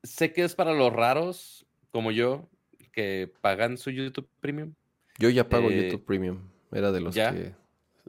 Sé 0.03 0.31
que 0.31 0.43
es 0.43 0.55
para 0.55 0.73
los 0.73 0.93
raros, 0.93 1.65
como 1.91 2.11
yo, 2.11 2.49
que 2.93 3.31
pagan 3.41 3.77
su 3.77 3.91
YouTube 3.91 4.29
Premium. 4.39 4.73
Yo 5.19 5.29
ya 5.29 5.49
pago 5.49 5.69
eh, 5.69 5.85
YouTube 5.85 6.05
Premium. 6.05 6.49
Era 6.71 6.93
de 6.93 7.01
los 7.01 7.13
que 7.13 7.53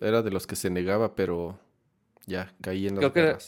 era 0.00 0.22
de 0.22 0.30
los 0.30 0.46
que 0.46 0.56
se 0.56 0.70
negaba, 0.70 1.14
pero 1.16 1.58
ya 2.26 2.54
caí 2.60 2.86
en 2.86 2.94
las 2.96 3.12
creo 3.12 3.38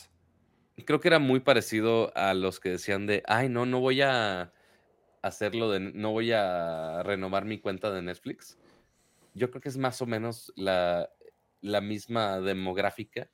que, 0.74 0.84
creo 0.84 1.00
que 1.00 1.08
era 1.08 1.18
muy 1.18 1.40
parecido 1.40 2.12
a 2.16 2.34
los 2.34 2.60
que 2.60 2.70
decían 2.70 3.06
de, 3.06 3.22
ay, 3.26 3.48
no, 3.48 3.66
no 3.66 3.80
voy 3.80 4.02
a 4.02 4.52
hacerlo 5.22 5.70
de, 5.70 5.80
no 5.80 6.10
voy 6.12 6.32
a 6.32 7.02
renovar 7.02 7.44
mi 7.44 7.58
cuenta 7.58 7.90
de 7.90 8.02
Netflix. 8.02 8.58
Yo 9.34 9.50
creo 9.50 9.60
que 9.60 9.68
es 9.68 9.76
más 9.76 10.00
o 10.00 10.06
menos 10.06 10.52
la, 10.56 11.10
misma 11.82 12.40
demográfica. 12.40 13.28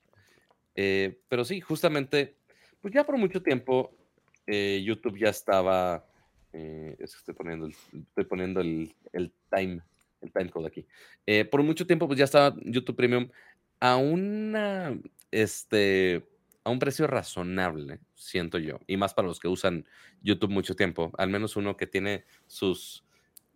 Eh, 0.75 1.21
pero 1.29 1.45
sí, 1.45 1.61
justamente, 1.61 2.37
pues 2.81 2.93
ya 2.95 3.05
por 3.05 3.17
mucho 3.17 3.43
tiempo 3.43 3.95
eh, 4.47 4.83
YouTube 4.85 5.19
ya 5.19 5.29
estaba, 5.29 6.07
eh, 6.53 6.97
estoy 6.99 7.35
poniendo, 7.35 7.67
el, 7.67 7.75
estoy 8.09 8.25
poniendo 8.25 8.61
el, 8.61 8.95
el 9.13 9.33
time 9.51 9.83
el 10.21 10.33
timecode 10.33 10.67
aquí. 10.67 10.87
Eh, 11.27 11.45
por 11.45 11.63
mucho 11.63 11.87
tiempo, 11.87 12.07
pues 12.07 12.19
ya 12.19 12.25
estaba 12.25 12.55
YouTube 12.65 12.97
Premium 12.97 13.29
a 13.81 13.97
una, 13.97 14.99
este, 15.31 16.27
a 16.65 16.71
un 16.71 16.79
precio 16.79 17.07
razonable, 17.07 18.01
siento 18.15 18.59
yo. 18.59 18.79
Y 18.87 18.97
más 18.97 19.15
para 19.15 19.29
los 19.29 19.41
que 19.41 19.49
usan 19.49 19.87
YouTube 20.23 20.51
mucho 20.51 20.77
tiempo. 20.77 21.13
Al 21.17 21.31
menos 21.31 21.57
uno 21.57 21.77
que 21.77 21.87
tiene 21.87 22.25
sus 22.47 23.05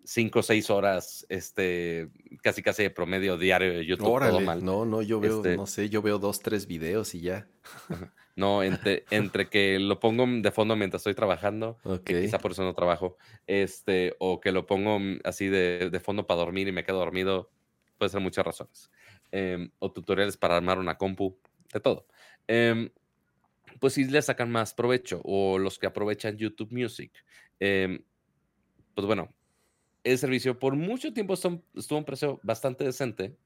cinco 0.04 0.40
o 0.40 0.42
seis 0.42 0.70
horas, 0.70 1.26
este, 1.28 2.08
casi 2.42 2.62
casi 2.62 2.82
de 2.82 2.90
promedio 2.90 3.36
diario 3.36 3.72
de 3.72 3.86
YouTube. 3.86 4.20
todo 4.20 4.40
mal. 4.40 4.64
No, 4.64 4.84
no, 4.84 5.02
yo 5.02 5.20
veo, 5.20 5.36
este 5.36 5.56
no 5.56 5.66
sé, 5.66 5.88
yo 5.88 6.02
veo 6.02 6.18
dos, 6.18 6.40
tres 6.40 6.66
videos 6.66 7.14
y 7.14 7.20
ya. 7.20 7.48
No, 8.36 8.64
entre, 8.64 9.04
entre 9.10 9.48
que 9.48 9.78
lo 9.78 10.00
pongo 10.00 10.26
de 10.26 10.50
fondo 10.50 10.74
mientras 10.74 11.00
estoy 11.00 11.14
trabajando, 11.14 11.78
que 12.04 12.20
quizá 12.20 12.38
por 12.38 12.50
eso 12.50 12.64
no 12.64 12.74
trabajo, 12.74 13.16
este, 13.46 14.16
o 14.18 14.40
que 14.40 14.50
lo 14.50 14.66
pongo 14.66 14.98
así 15.22 15.46
de, 15.46 15.88
de 15.88 16.00
fondo 16.00 16.26
para 16.26 16.40
dormir 16.40 16.66
y 16.66 16.72
me 16.72 16.82
quedo 16.82 16.98
dormido, 16.98 17.50
puede 17.96 18.10
ser 18.10 18.20
muchas 18.20 18.44
razones. 18.44 18.90
Em, 19.30 19.70
o 19.78 19.90
tutoriales 19.90 20.36
para 20.36 20.56
armar 20.56 20.78
una 20.78 20.96
compu, 20.96 21.36
de 21.72 21.80
todo. 21.80 22.06
Em, 22.46 22.90
pues 23.80 23.94
sí 23.94 24.04
le 24.04 24.22
sacan 24.22 24.50
más 24.50 24.74
provecho, 24.74 25.20
o 25.24 25.58
los 25.58 25.78
que 25.78 25.86
aprovechan 25.86 26.36
YouTube 26.36 26.72
Music. 26.72 27.12
Em, 27.58 28.02
pues 28.94 29.06
bueno, 29.06 29.34
el 30.04 30.18
servicio 30.18 30.58
por 30.58 30.76
mucho 30.76 31.12
tiempo 31.12 31.34
estuvo, 31.34 31.98
un 31.98 32.04
precio 32.04 32.38
bastante 32.42 32.84
decente, 32.84 33.36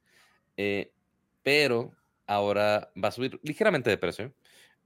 eh, 0.57 0.93
pero 1.43 1.93
ahora 2.27 2.93
va 3.03 3.09
a 3.09 3.13
subir 3.13 3.41
ligeramente 3.43 3.89
de 3.89 3.97
precio. 3.97 4.35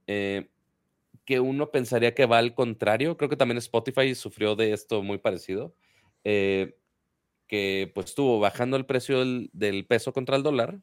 Eh, 0.07 0.49
que 1.25 1.39
uno 1.39 1.71
pensaría 1.71 2.13
que 2.13 2.25
va 2.25 2.37
al 2.37 2.53
contrario. 2.53 3.15
Creo 3.17 3.29
que 3.29 3.37
también 3.37 3.57
Spotify 3.57 4.13
sufrió 4.13 4.55
de 4.55 4.73
esto 4.73 5.01
muy 5.03 5.19
parecido, 5.19 5.73
eh, 6.25 6.75
que 7.47 7.91
pues 7.95 8.07
estuvo 8.07 8.39
bajando 8.39 8.75
el 8.77 8.85
precio 8.85 9.19
del, 9.53 9.85
peso 9.87 10.11
contra 10.11 10.35
el 10.35 10.43
dólar, 10.43 10.81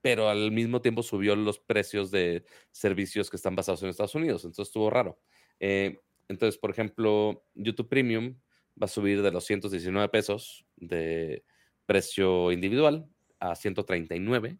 pero 0.00 0.28
al 0.30 0.50
mismo 0.50 0.80
tiempo 0.80 1.02
subió 1.02 1.36
los 1.36 1.58
precios 1.58 2.10
de 2.10 2.44
servicios 2.70 3.28
que 3.28 3.36
están 3.36 3.54
basados 3.54 3.82
en 3.82 3.90
Estados 3.90 4.14
Unidos. 4.14 4.44
Entonces 4.44 4.68
estuvo 4.68 4.88
raro. 4.88 5.18
entonces, 5.58 6.58
por 6.58 6.70
ejemplo, 6.70 7.44
YouTube 7.54 7.88
Premium 7.88 8.36
va 8.80 8.86
a 8.86 8.88
subir 8.88 9.22
de 9.22 9.30
los 9.30 9.44
119 9.44 10.08
pesos 10.08 10.66
de 10.76 11.44
precio 11.86 12.52
individual 12.52 13.08
a 13.40 13.54
139 13.54 14.58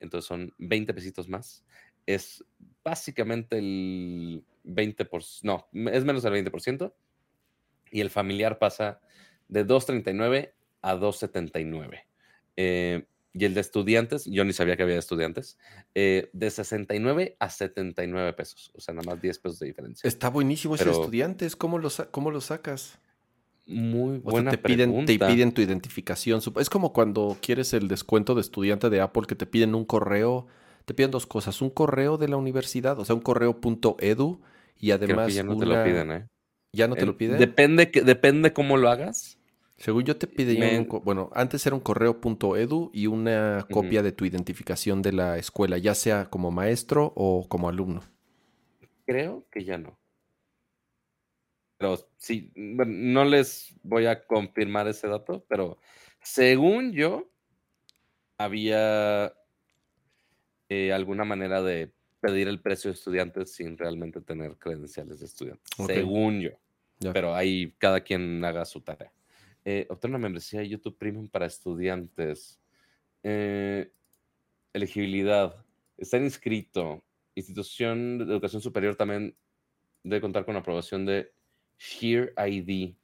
entonces 0.00 0.26
son 0.26 0.52
20 0.58 0.94
pesitos 0.94 1.28
más. 1.28 1.64
Es 2.06 2.44
básicamente 2.84 3.58
el 3.58 4.44
20%, 4.64 5.40
no, 5.42 5.68
es 5.90 6.04
menos 6.04 6.22
del 6.22 6.32
20%. 6.32 6.92
Y 7.90 8.00
el 8.00 8.10
familiar 8.10 8.58
pasa 8.58 9.00
de 9.48 9.66
2.39 9.66 10.52
a 10.82 10.96
2.79. 10.96 12.02
Eh, 12.56 13.06
y 13.32 13.44
el 13.44 13.54
de 13.54 13.60
estudiantes, 13.60 14.24
yo 14.24 14.44
ni 14.44 14.52
sabía 14.52 14.76
que 14.76 14.82
había 14.82 14.98
estudiantes, 14.98 15.58
eh, 15.94 16.30
de 16.32 16.50
69 16.50 17.36
a 17.38 17.50
79 17.50 18.32
pesos. 18.32 18.72
O 18.74 18.80
sea, 18.80 18.94
nada 18.94 19.10
más 19.10 19.20
10 19.20 19.38
pesos 19.38 19.58
de 19.58 19.66
diferencia. 19.66 20.08
Está 20.08 20.30
buenísimo 20.30 20.74
ese 20.74 20.90
estudiantes. 20.90 21.54
¿Cómo 21.54 21.78
lo, 21.78 21.90
¿Cómo 22.10 22.30
lo 22.30 22.40
sacas? 22.40 22.98
Muy 23.66 24.18
buena 24.18 24.52
te 24.52 24.58
piden, 24.58 25.04
te 25.06 25.18
piden 25.18 25.52
tu 25.52 25.60
identificación. 25.60 26.40
Es 26.58 26.70
como 26.70 26.92
cuando 26.92 27.36
quieres 27.40 27.72
el 27.74 27.88
descuento 27.88 28.34
de 28.34 28.40
estudiante 28.40 28.90
de 28.90 29.00
Apple 29.00 29.24
que 29.26 29.34
te 29.34 29.46
piden 29.46 29.74
un 29.74 29.84
correo. 29.84 30.46
Te 30.84 30.94
piden 30.94 31.10
dos 31.10 31.26
cosas. 31.26 31.60
Un 31.60 31.70
correo 31.70 32.16
de 32.16 32.28
la 32.28 32.36
universidad, 32.36 32.98
o 32.98 33.04
sea, 33.04 33.16
un 33.16 33.22
correo.edu 33.22 34.40
y 34.78 34.90
además 34.92 35.34
ya 35.34 35.42
no 35.42 35.56
te 35.56 35.66
lo 35.66 35.84
piden, 35.84 36.12
¿eh? 36.12 36.28
¿Ya 36.72 36.86
no 36.86 36.94
te 36.94 37.06
lo 37.06 37.16
piden? 37.16 37.38
Depende, 37.38 37.90
depende 38.04 38.52
cómo 38.52 38.76
lo 38.76 38.88
hagas. 38.88 39.38
Según 39.78 40.04
yo 40.04 40.16
te 40.16 40.26
piden, 40.26 40.88
bueno, 41.04 41.30
antes 41.34 41.66
era 41.66 41.74
un 41.74 41.82
correo.edu 41.82 42.90
y 42.94 43.08
una 43.08 43.66
copia 43.70 44.02
de 44.02 44.12
tu 44.12 44.24
identificación 44.24 45.02
de 45.02 45.12
la 45.12 45.38
escuela, 45.38 45.76
ya 45.76 45.94
sea 45.94 46.30
como 46.30 46.50
maestro 46.50 47.12
o 47.14 47.46
como 47.48 47.68
alumno. 47.68 48.02
Creo 49.04 49.46
que 49.50 49.64
ya 49.64 49.76
no. 49.76 49.98
Pero 51.78 52.08
sí, 52.16 52.52
no 52.54 53.24
les 53.24 53.74
voy 53.82 54.06
a 54.06 54.26
confirmar 54.26 54.88
ese 54.88 55.08
dato, 55.08 55.44
pero 55.48 55.78
según 56.22 56.92
yo, 56.92 57.30
había 58.38 59.34
eh, 60.68 60.92
alguna 60.92 61.24
manera 61.24 61.62
de 61.62 61.92
pedir 62.20 62.48
el 62.48 62.60
precio 62.60 62.90
de 62.90 62.94
estudiantes 62.94 63.54
sin 63.54 63.76
realmente 63.78 64.20
tener 64.20 64.56
credenciales 64.56 65.20
de 65.20 65.26
estudiantes, 65.26 65.70
según 65.86 66.40
yo. 66.40 66.50
Pero 67.12 67.34
ahí 67.34 67.74
cada 67.78 68.00
quien 68.00 68.44
haga 68.44 68.64
su 68.64 68.80
tarea. 68.80 69.12
Eh, 69.64 69.86
obtener 69.90 70.16
una 70.16 70.22
membresía 70.22 70.60
de 70.60 70.68
YouTube 70.68 70.96
Premium 70.96 71.28
para 71.28 71.46
estudiantes. 71.46 72.58
Eh, 73.22 73.90
elegibilidad. 74.72 75.56
Estar 75.98 76.22
inscrito. 76.22 77.04
Institución 77.34 78.18
de 78.18 78.24
educación 78.24 78.62
superior 78.62 78.96
también 78.96 79.36
debe 80.02 80.20
contar 80.20 80.44
con 80.44 80.56
aprobación 80.56 81.04
de 81.04 81.32
Share 81.78 82.32
ID. 82.36 82.96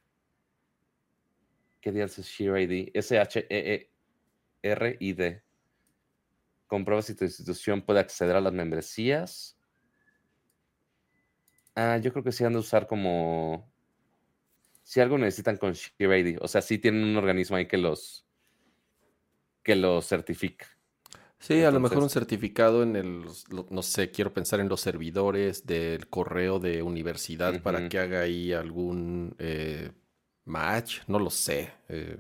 ¿Qué 1.81 1.93
dice 1.93 2.23
Share 2.23 2.63
ID? 2.63 2.91
S-H-E-E-R-I-D. 2.95 3.93
Comprueba 6.67 7.03
si 7.03 7.15
tu 7.15 7.25
institución 7.25 7.83
puede 7.83 8.01
acceder 8.01 8.37
a 8.37 8.41
las 8.41 8.53
membresías. 8.53 9.59
Ah, 11.75 11.99
yo 11.99 12.13
creo 12.13 12.25
que 12.25 12.33
sí 12.33 12.45
han 12.45 12.53
de 12.53 12.61
usar 12.61 12.87
como. 12.87 13.71
Si 14.83 15.01
algo 15.01 15.19
necesitan 15.19 15.57
con 15.57 15.73
Share 15.73 16.19
ID. 16.19 16.39
O 16.41 16.49
sea, 16.49 16.63
sí 16.63 16.79
tienen 16.79 17.05
un 17.05 17.17
organismo 17.17 17.57
ahí 17.57 17.67
que 17.67 17.79
los. 17.79 18.27
que 19.63 19.75
los 19.75 20.07
certifica. 20.07 20.67
Sí, 21.43 21.65
a 21.65 21.73
lo 21.73 21.81
mejor 21.81 21.99
un 22.05 22.09
certificado 22.09 22.85
en 22.85 22.95
el, 22.95 23.25
no 23.71 23.83
sé, 23.83 24.13
quiero 24.13 24.33
pensar 24.33 24.61
en 24.61 24.69
los 24.69 24.81
servidores 24.81 25.67
del 25.67 26.07
correo 26.07 26.61
de 26.61 26.85
universidad 26.85 27.61
para 27.63 27.89
que 27.89 27.99
haga 27.99 28.21
ahí 28.21 28.53
algún 28.53 29.35
eh, 29.41 29.91
match, 30.45 31.01
no 31.09 31.19
lo 31.19 31.31
sé. 31.31 31.73
Eh, 31.89 32.17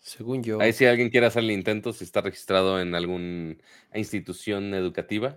según 0.00 0.42
yo. 0.42 0.60
Ahí 0.60 0.74
si 0.74 0.84
alguien 0.84 1.08
quiere 1.08 1.26
hacer 1.26 1.44
el 1.44 1.50
intento, 1.50 1.94
si 1.94 2.04
está 2.04 2.20
registrado 2.20 2.78
en 2.78 2.94
alguna 2.94 3.56
institución 3.94 4.74
educativa. 4.74 5.36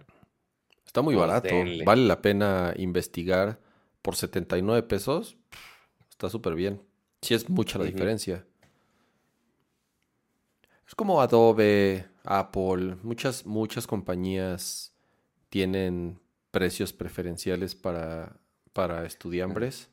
Está 0.85 1.01
muy 1.01 1.15
pues 1.15 1.25
barato, 1.25 1.55
vale 1.85 2.05
la 2.05 2.21
pena 2.21 2.73
investigar 2.75 3.61
por 4.01 4.17
79 4.17 4.83
pesos. 4.83 5.37
Está 6.09 6.29
súper 6.29 6.53
bien. 6.53 6.81
Sí 7.21 7.33
es 7.33 7.49
mucha 7.49 7.79
la 7.79 7.85
diferencia. 7.85 8.45
Es 10.89 10.95
como 10.95 11.21
Adobe, 11.21 12.07
Apple, 12.23 12.95
muchas, 13.03 13.45
muchas 13.45 13.85
compañías 13.85 14.91
tienen 15.51 16.19
precios 16.49 16.93
preferenciales 16.93 17.75
para, 17.75 18.39
para 18.73 19.05
estudiambres. 19.05 19.87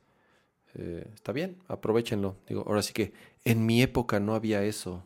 Eh, 0.73 1.07
está 1.13 1.33
bien, 1.33 1.61
aprovechenlo. 1.67 2.35
Digo, 2.47 2.63
ahora 2.65 2.81
sí 2.81 2.93
que 2.93 3.13
en 3.45 3.63
mi 3.63 3.83
época 3.83 4.19
no 4.19 4.33
había 4.33 4.63
eso. 4.63 5.05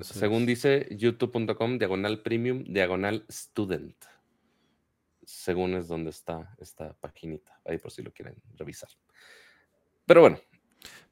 Según 0.00 0.44
dice 0.44 0.88
youtube.com, 0.90 1.78
diagonal 1.78 2.20
premium, 2.22 2.64
diagonal 2.64 3.24
student. 3.30 3.94
según 5.22 5.74
es 5.74 5.86
donde 5.86 6.10
está 6.10 6.52
esta 6.58 6.94
paginita, 6.94 7.60
ahí 7.64 7.78
por 7.78 7.92
si 7.92 8.02
lo 8.02 8.12
quieren 8.12 8.34
revisar. 8.56 8.90
Pero 10.04 10.22
bueno. 10.22 10.40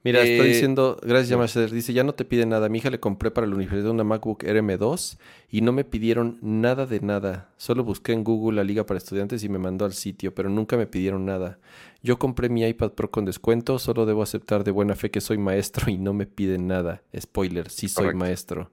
Mira, 0.03 0.23
está 0.23 0.45
eh, 0.45 0.49
diciendo, 0.49 0.97
gracias, 1.03 1.29
Yamaster, 1.29 1.71
dice, 1.71 1.93
ya 1.93 2.05
no 2.05 2.15
te 2.15 2.25
pide 2.25 2.47
nada. 2.47 2.71
Mi 2.71 2.79
hija 2.79 2.89
le 2.89 3.01
compré 3.01 3.31
para 3.31 3.47
la 3.47 3.55
universidad 3.55 3.91
una 3.91 4.03
MacBook 4.03 4.43
RM2 4.45 5.19
y 5.51 5.61
no 5.61 5.73
me 5.73 5.85
pidieron 5.85 6.39
nada 6.41 6.87
de 6.87 7.01
nada. 7.01 7.51
Solo 7.59 7.85
busqué 7.85 8.13
en 8.13 8.25
Google 8.25 8.57
la 8.57 8.65
liga 8.65 8.87
para 8.87 8.97
estudiantes 8.97 9.45
y 9.45 9.51
me 9.51 9.59
mandó 9.59 9.85
al 9.85 9.93
sitio, 9.93 10.35
pero 10.35 10.49
nunca 10.49 10.79
me 10.79 10.87
pidieron 10.87 11.27
nada. 11.27 11.59
Yo 12.03 12.19
compré 12.19 12.49
mi 12.49 12.67
iPad 12.67 12.93
Pro 12.93 13.11
con 13.11 13.27
descuento, 13.27 13.79
solo 13.79 14.07
debo 14.07 14.23
aceptar 14.23 14.65
de 14.65 14.71
buena 14.71 14.97
fe 14.97 15.11
que 15.11 15.21
soy 15.21 15.37
maestro 15.37 15.91
y 15.91 15.99
no 15.99 16.15
me 16.15 16.25
piden 16.25 16.67
nada. 16.67 17.03
Spoiler, 17.19 17.69
sí 17.69 17.89
soy 17.89 18.15
maestro. 18.15 18.71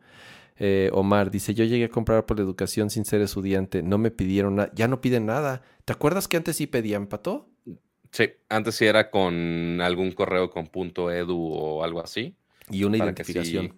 Eh, 0.60 0.90
Omar 0.94 1.30
dice, 1.30 1.54
yo 1.54 1.66
llegué 1.66 1.86
a 1.86 1.90
comprar 1.90 2.26
por 2.26 2.38
la 2.38 2.44
educación 2.44 2.90
sin 2.90 3.06
ser 3.06 3.22
estudiante, 3.22 3.84
no 3.84 3.98
me 3.98 4.12
pidieron 4.12 4.56
nada, 4.56 4.72
ya 4.74 4.88
no 4.88 5.02
piden 5.02 5.26
nada. 5.26 5.62
¿Te 5.86 5.94
acuerdas 5.94 6.28
que 6.28 6.38
antes 6.38 6.56
sí 6.56 6.68
pedían, 6.68 7.08
Pato? 7.08 7.50
Sí, 8.18 8.32
antes 8.50 8.74
sí 8.74 8.86
era 8.86 9.12
con 9.12 9.80
algún 9.80 10.12
correo 10.12 10.50
con 10.50 10.66
punto 10.66 11.12
.edu 11.12 11.38
o 11.38 11.84
algo 11.84 12.02
así. 12.02 12.36
Y 12.68 12.84
una 12.84 12.98
identificación. 12.98 13.76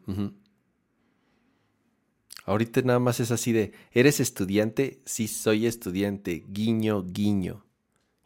Ahorita 2.46 2.82
nada 2.84 3.00
más 3.00 3.20
es 3.20 3.32
así 3.32 3.52
de, 3.52 3.74
¿eres 3.92 4.22
estudiante? 4.22 5.02
Sí, 5.04 5.28
soy 5.28 5.68
estudiante. 5.68 6.46
Guiño, 6.48 7.04
guiño. 7.04 7.66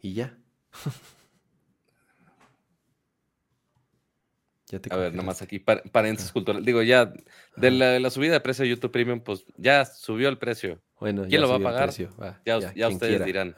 Y 0.00 0.12
ya. 0.12 0.38
a 4.90 4.96
ver, 4.96 5.14
nada 5.14 5.24
más 5.24 5.42
aquí, 5.42 5.58
paréntesis 5.58 6.30
cultural. 6.30 6.64
Digo, 6.64 6.80
ya, 6.82 7.12
de 7.56 7.70
la, 7.72 8.08
subida 8.10 8.34
de 8.34 8.40
precio 8.40 8.62
de 8.62 8.68
YouTube 8.68 8.92
Premium, 8.92 9.18
pues 9.18 9.44
ya 9.56 9.84
subió 9.84 10.28
el 10.28 10.38
precio. 10.38 10.80
Bueno, 11.00 11.24
¿Quién 11.28 11.40
lo 11.40 11.48
va 11.48 11.56
a 11.56 11.58
pagar? 11.58 11.90
ya, 12.44 12.88
ustedes 12.88 13.24
dirán. 13.24 13.52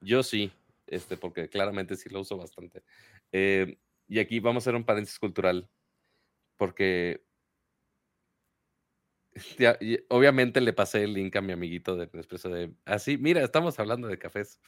Yo 0.00 0.22
sí, 0.22 0.52
este, 0.86 1.16
porque 1.16 1.48
claramente 1.48 1.96
sí 1.96 2.08
lo 2.08 2.20
uso 2.20 2.36
bastante. 2.36 2.82
Eh, 3.32 3.78
y 4.08 4.18
aquí 4.18 4.40
vamos 4.40 4.62
a 4.62 4.64
hacer 4.64 4.74
un 4.74 4.84
paréntesis 4.84 5.18
cultural, 5.18 5.68
porque 6.56 7.24
obviamente 10.08 10.60
le 10.60 10.72
pasé 10.72 11.04
el 11.04 11.14
link 11.14 11.36
a 11.36 11.40
mi 11.40 11.52
amiguito 11.52 11.96
de 11.96 12.08
Nespresso 12.12 12.48
de, 12.48 12.72
así, 12.84 13.18
mira, 13.18 13.42
estamos 13.42 13.78
hablando 13.78 14.08
de 14.08 14.18
cafés. 14.18 14.60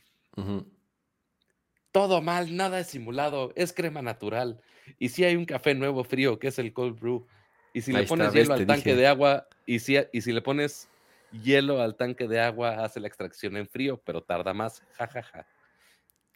Todo 1.91 2.21
mal, 2.21 2.55
nada 2.55 2.81
es 2.81 2.89
simulado, 2.89 3.53
es 3.57 3.73
crema 3.73 4.03
natural. 4.03 4.61
Y 4.99 5.09
si 5.09 5.25
hay 5.25 5.37
un 5.37 5.45
café 5.45 5.75
nuevo 5.75 6.05
frío, 6.05 6.39
que 6.39 6.49
es 6.49 6.59
el 6.59 6.73
cold 6.73 6.99
brew. 6.99 7.27
Y 7.73 7.81
si 7.81 7.93
le 7.93 8.05
pones 8.05 8.33
hielo 8.33 8.55
al 8.55 8.67
tanque 8.67 8.95
de 8.95 9.07
agua, 9.07 9.49
y 9.67 9.79
si, 9.79 9.97
y 10.13 10.21
si 10.21 10.33
le 10.33 10.43
pones 10.43 10.89
hielo 11.31 11.81
al 11.81 11.97
tanque 11.97 12.27
de 12.29 12.41
agua, 12.41 12.85
hace 12.85 13.01
la 13.01 13.09
extracción 13.09 13.57
en 13.57 13.69
frío, 13.69 14.01
pero 14.05 14.23
tarda 14.23 14.53
más. 14.55 14.83
jajaja 14.93 15.23
ja, 15.23 15.43
ja. 15.43 15.58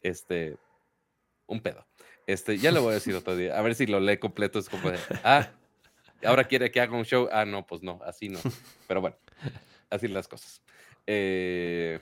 Este, 0.03 0.57
un 1.47 1.61
pedo. 1.61 1.87
Este, 2.27 2.57
ya 2.57 2.71
le 2.71 2.79
voy 2.79 2.91
a 2.91 2.95
decir 2.95 3.15
otro 3.15 3.35
día. 3.35 3.57
A 3.57 3.61
ver 3.61 3.75
si 3.75 3.87
lo 3.87 3.99
lee 3.99 4.17
completo. 4.17 4.59
Es 4.59 4.69
como 4.69 4.91
de, 4.91 4.99
ah, 5.23 5.49
ahora 6.25 6.43
quiere 6.43 6.71
que 6.71 6.81
haga 6.81 6.95
un 6.95 7.05
show. 7.05 7.27
Ah, 7.31 7.45
no, 7.45 7.65
pues 7.65 7.81
no, 7.81 7.99
así 8.05 8.29
no. 8.29 8.39
Pero 8.87 9.01
bueno, 9.01 9.17
así 9.89 10.07
las 10.07 10.27
cosas. 10.27 10.61
Eh, 11.07 11.99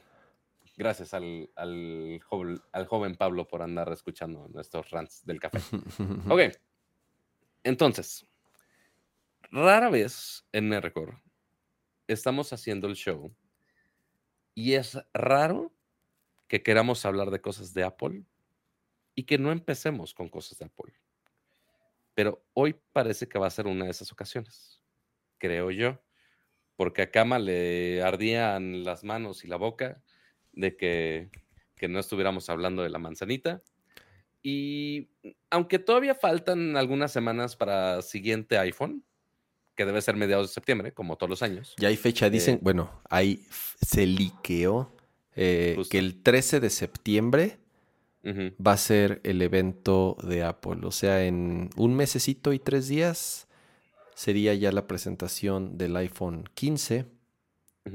gracias 0.78 1.14
al, 1.14 1.49
al, 1.56 2.20
joven, 2.22 3.16
Pablo 3.16 3.47
por 3.47 3.62
andar 3.62 3.91
escuchando 3.91 4.47
nuestros 4.49 4.89
rants 4.89 5.26
del 5.26 5.39
café. 5.39 5.60
Ok. 6.30 6.41
Entonces, 7.64 8.26
rara 9.52 9.89
vez 9.89 10.45
en 10.52 10.70
Nerdcore 10.70 11.22
estamos 12.08 12.52
haciendo 12.54 12.88
el 12.88 12.95
show 12.95 13.34
y 14.56 14.74
es 14.74 14.97
raro 15.14 15.72
que 16.52 16.62
queramos 16.62 17.06
hablar 17.06 17.32
de 17.32 17.39
cosas 17.39 17.74
de 17.74 17.86
Apple 17.86 18.26
y 19.16 19.24
que 19.24 19.38
no 19.38 19.54
empecemos 19.54 20.14
con 20.14 20.28
cosas 20.28 20.60
de 20.60 20.66
Apple. 20.66 20.91
Pero 22.14 22.43
hoy 22.52 22.76
parece 22.91 23.30
que 23.30 23.39
va 23.39 23.47
a 23.47 23.52
ser 23.52 23.68
una 23.68 23.86
de 23.86 23.91
esas 23.91 24.12
ocasiones, 24.12 24.84
creo 25.38 25.72
yo, 25.72 26.02
porque 26.76 27.04
a 27.04 27.10
Kama 27.10 27.39
le 27.39 28.04
ardían 28.04 28.84
las 28.84 29.06
manos 29.06 29.45
y 29.45 29.47
la 29.47 29.56
boca 29.56 30.04
de 30.52 30.76
que, 30.76 31.30
que 31.78 31.88
no 31.88 31.99
estuviéramos 31.99 32.49
hablando 32.49 32.84
de 32.84 32.89
la 32.89 32.99
manzanita. 32.99 33.64
Y 34.43 35.10
aunque 35.49 35.80
todavía 35.80 36.16
faltan 36.16 36.76
algunas 36.76 37.14
semanas 37.14 37.56
para 37.56 38.02
siguiente 38.02 38.58
iPhone, 38.58 39.06
que 39.74 39.86
debe 39.86 40.02
ser 40.02 40.18
mediados 40.18 40.49
de 40.49 40.54
septiembre, 40.54 40.93
como 40.93 41.16
todos 41.16 41.30
los 41.30 41.43
años. 41.43 41.76
Ya 41.78 41.88
hay 41.88 41.95
fecha, 41.95 42.30
dicen, 42.30 42.56
eh, 42.56 42.60
bueno, 42.62 43.02
ahí 43.10 43.41
se 43.82 44.06
liqueó 44.06 44.97
eh, 45.36 45.78
que 45.90 46.00
el 46.00 46.22
13 46.22 46.60
de 46.60 46.70
septiembre 46.70 47.58
va 48.24 48.74
a 48.74 48.78
ser 48.78 49.20
el 49.24 49.42
evento 49.42 50.16
de 50.24 50.44
Apple. 50.44 50.82
O 50.84 50.92
sea, 50.92 51.26
en 51.26 51.70
un 51.76 51.96
mesecito 51.96 52.54
y 52.54 52.60
tres 52.60 52.88
días 52.88 53.48
sería 54.14 54.54
ya 54.54 54.72
la 54.72 54.88
presentación 54.88 55.78
del 55.78 55.96
iPhone 55.98 56.48
15, 56.54 57.06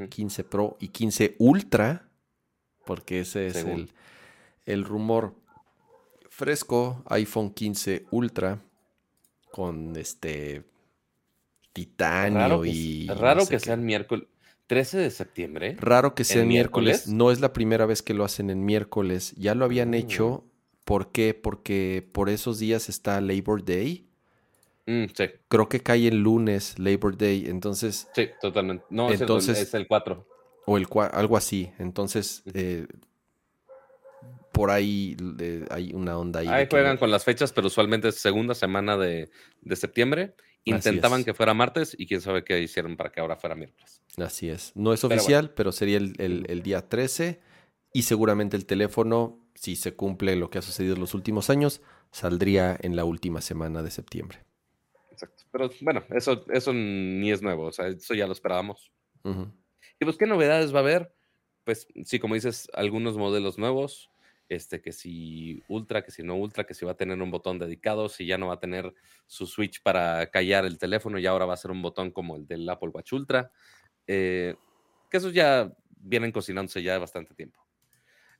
15 0.09 0.45
Pro 0.45 0.76
y 0.80 0.89
15 0.89 1.37
Ultra, 1.39 2.09
porque 2.84 3.20
ese 3.20 3.47
es 3.47 3.57
el, 3.57 3.93
el, 4.64 4.84
rumor. 4.84 5.34
Fresco, 6.28 7.05
iPhone 7.07 7.51
15 7.51 8.07
Ultra 8.11 8.61
con 9.53 9.97
este 9.97 10.64
titanio 11.72 12.64
y... 12.64 13.07
raro 13.07 13.47
que 13.47 13.61
sea 13.61 13.74
el 13.74 13.80
miércoles. 13.80 14.26
13 14.66 14.98
de 14.98 15.10
septiembre. 15.10 15.76
Raro 15.80 16.14
que 16.14 16.24
sea 16.24 16.44
miércoles? 16.44 17.06
No 17.08 17.30
es 17.30 17.40
la 17.40 17.52
primera 17.52 17.86
vez 17.86 18.02
que 18.02 18.14
lo 18.14 18.24
hacen 18.24 18.50
en 18.50 18.64
miércoles. 18.64 19.34
Ya 19.36 19.54
lo 19.54 19.64
habían 19.64 19.90
mm. 19.90 19.94
hecho. 19.94 20.44
¿Por 20.84 21.12
qué? 21.12 21.34
Porque 21.34 22.08
por 22.12 22.28
esos 22.28 22.58
días 22.58 22.88
está 22.88 23.20
Labor 23.20 23.64
Day. 23.64 24.08
Mm, 24.86 25.06
sí. 25.14 25.24
Creo 25.48 25.68
que 25.68 25.80
cae 25.80 26.08
el 26.08 26.22
lunes 26.22 26.78
Labor 26.78 27.16
Day. 27.16 27.46
Entonces. 27.46 28.08
Sí, 28.14 28.28
totalmente. 28.40 28.84
No, 28.90 29.10
entonces, 29.10 29.58
es, 29.60 29.74
el, 29.74 29.86
4. 29.86 30.26
O 30.66 30.76
el 30.76 30.86
algo 31.12 31.36
así. 31.36 31.70
Entonces, 31.78 32.42
eh, 32.54 32.86
por 34.52 34.70
ahí 34.70 35.16
eh, 35.38 35.64
hay 35.70 35.92
una 35.92 36.18
onda 36.18 36.40
ahí. 36.40 36.48
Ahí 36.48 36.66
juegan 36.70 36.96
con 36.96 37.10
las 37.10 37.24
fechas, 37.24 37.52
pero 37.52 37.68
usualmente 37.68 38.08
es 38.08 38.16
segunda 38.16 38.54
semana 38.54 38.96
de, 38.96 39.30
de 39.60 39.76
septiembre. 39.76 40.34
Intentaban 40.66 41.24
que 41.24 41.32
fuera 41.32 41.54
martes 41.54 41.94
y 41.96 42.06
quién 42.06 42.20
sabe 42.20 42.42
qué 42.42 42.60
hicieron 42.60 42.96
para 42.96 43.10
que 43.12 43.20
ahora 43.20 43.36
fuera 43.36 43.54
miércoles. 43.54 44.02
Así 44.16 44.48
es. 44.48 44.72
No 44.74 44.92
es 44.92 45.04
oficial, 45.04 45.50
pero, 45.54 45.70
sería 45.70 45.98
el, 45.98 46.62
día 46.64 46.88
13 46.88 47.40
y 47.92 48.02
seguramente 48.02 48.56
el 48.56 48.66
teléfono, 48.66 49.38
si 49.54 49.76
se 49.76 49.94
cumple 49.94 50.34
lo 50.34 50.50
que 50.50 50.58
ha 50.58 50.62
sucedido 50.62 50.94
en 50.94 51.00
los 51.00 51.14
últimos 51.14 51.50
años, 51.50 51.82
saldría 52.10 52.76
en 52.80 52.96
la 52.96 53.04
última 53.04 53.40
semana 53.40 53.84
de 53.84 53.92
septiembre. 53.92 54.40
Exacto. 55.12 55.44
Pero 55.52 55.70
bueno, 55.82 56.02
eso, 56.10 56.44
eso 56.50 56.72
ni 56.72 57.30
es 57.30 57.42
nuevo, 57.42 57.66
o 57.66 57.72
sea, 57.72 57.86
eso 57.86 58.14
ya 58.14 58.26
lo 58.26 58.32
esperábamos. 58.32 58.90
Y 59.24 60.04
pues, 60.04 60.16
¿qué 60.16 60.26
novedades 60.26 60.74
va 60.74 60.78
a 60.78 60.82
haber? 60.82 61.14
Pues 61.62 61.86
sí, 62.04 62.18
como 62.18 62.34
dices, 62.34 62.68
algunos 62.74 63.16
modelos 63.16 63.56
nuevos, 63.56 64.10
este, 64.49 64.80
que 64.80 64.92
si 64.92 65.62
ultra, 65.68 66.03
que 66.03 66.11
si 66.11 66.22
no 66.22 66.36
ultra, 66.36 66.64
que 66.64 66.74
si 66.74 66.84
va 66.84 66.92
a 66.92 66.97
tener 66.97 67.20
un 67.20 67.30
botón 67.30 67.59
dedicado, 67.59 68.09
si 68.09 68.26
ya 68.26 68.38
no 68.38 68.49
va 68.49 68.55
a 68.55 68.61
tener 68.61 68.94
su 69.26 69.47
switch 69.47 69.82
para 69.82 70.30
callar 70.30 70.64
el 70.64 70.78
teléfono 70.78 71.18
y 71.18 71.26
ahora 71.26 71.47
va 71.47 71.55
a 71.55 71.59
ser 71.59 71.70
un 71.70 71.82
botón 71.82 72.11
como 72.11 72.36
el 72.36 72.47
del 72.47 72.68
Apple 72.68 72.90
Watch 72.90 73.12
Ultra, 73.12 73.51
eh, 74.07 74.55
que 75.11 75.16
esos 75.16 75.32
ya 75.32 75.72
vienen 75.99 76.32
cocinándose 76.32 76.82
ya 76.82 76.99
bastante 76.99 77.34
tiempo. 77.34 77.61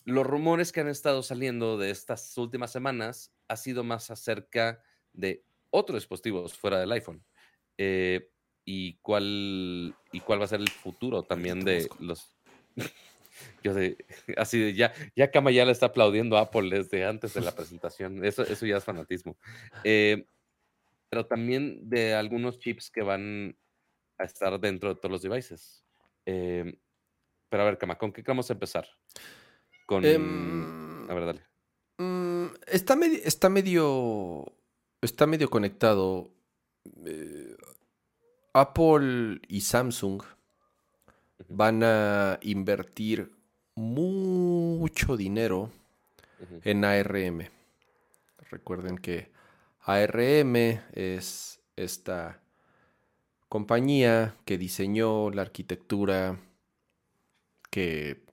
Los 0.05 0.27
rumores 0.27 0.71
que 0.71 0.81
han 0.81 0.89
estado 0.89 1.23
saliendo 1.23 1.79
de 1.79 1.91
estas 1.91 2.37
últimas 2.39 2.71
semanas 2.71 3.33
ha 3.49 3.57
sido 3.57 3.83
más 3.83 4.11
acerca 4.11 4.81
de 5.13 5.45
otros 5.71 5.97
dispositivos 5.97 6.55
fuera 6.55 6.79
del 6.79 6.93
iPhone. 6.93 7.25
Eh, 7.79 8.31
y 8.65 8.95
cuál 8.95 9.95
y 10.13 10.21
cuál 10.21 10.41
va 10.41 10.45
a 10.45 10.49
ser 10.49 10.61
el 10.61 10.69
futuro 10.69 11.23
también 11.23 11.61
de 11.65 11.89
los 12.01 12.37
Yo 13.63 13.75
de, 13.75 13.97
así 14.37 14.59
de, 14.61 14.75
ya, 14.75 14.93
ya 15.15 15.31
Kama 15.31 15.51
ya 15.51 15.65
le 15.65 15.73
está 15.73 15.87
aplaudiendo 15.87 16.37
a 16.37 16.43
Apple 16.43 16.71
desde 16.71 17.05
antes 17.05 17.35
de 17.35 17.41
la 17.41 17.55
presentación. 17.55 18.25
Eso, 18.25 18.43
eso 18.43 18.67
ya 18.67 18.77
es 18.77 18.85
fanatismo. 18.85 19.37
Eh, 19.85 20.27
pero 21.09 21.27
también 21.27 21.89
de 21.89 22.15
algunos 22.15 22.59
chips 22.59 22.91
que 22.91 23.03
van 23.03 23.57
a 24.19 24.25
estar 24.25 24.59
dentro 24.61 24.91
de 24.91 24.97
todos 24.97 25.11
los 25.11 25.23
devices. 25.23 25.85
Eh, 26.25 26.79
pero 27.49 27.63
a 27.63 27.67
ver, 27.67 27.79
Kama, 27.79 27.97
¿con 27.97 28.13
qué 28.13 28.23
vamos 28.23 28.51
a 28.51 28.55
empezar? 28.55 28.89
Con. 29.87 30.05
Em, 30.05 31.09
a 31.09 31.15
ver, 31.15 31.27
dale. 31.27 31.43
Mm, 31.99 32.47
está, 32.67 32.97
medio, 32.97 33.21
está 33.25 33.49
medio. 33.49 34.53
Está 35.01 35.27
medio 35.27 35.49
conectado. 35.49 36.31
Eh, 37.05 37.57
Apple 38.53 39.41
y 39.49 39.61
Samsung 39.61 40.23
van 41.49 41.83
a 41.83 42.39
invertir 42.43 43.33
mucho 43.75 45.17
dinero 45.17 45.71
en 46.65 46.85
ARM. 46.85 47.49
Recuerden 48.51 48.99
que 48.99 49.31
ARM 49.81 50.57
es 50.93 51.61
esta 51.77 52.41
compañía 53.49 54.37
que 54.45 54.59
diseñó 54.59 55.31
la 55.31 55.43
arquitectura 55.43 56.39
que 57.71 58.25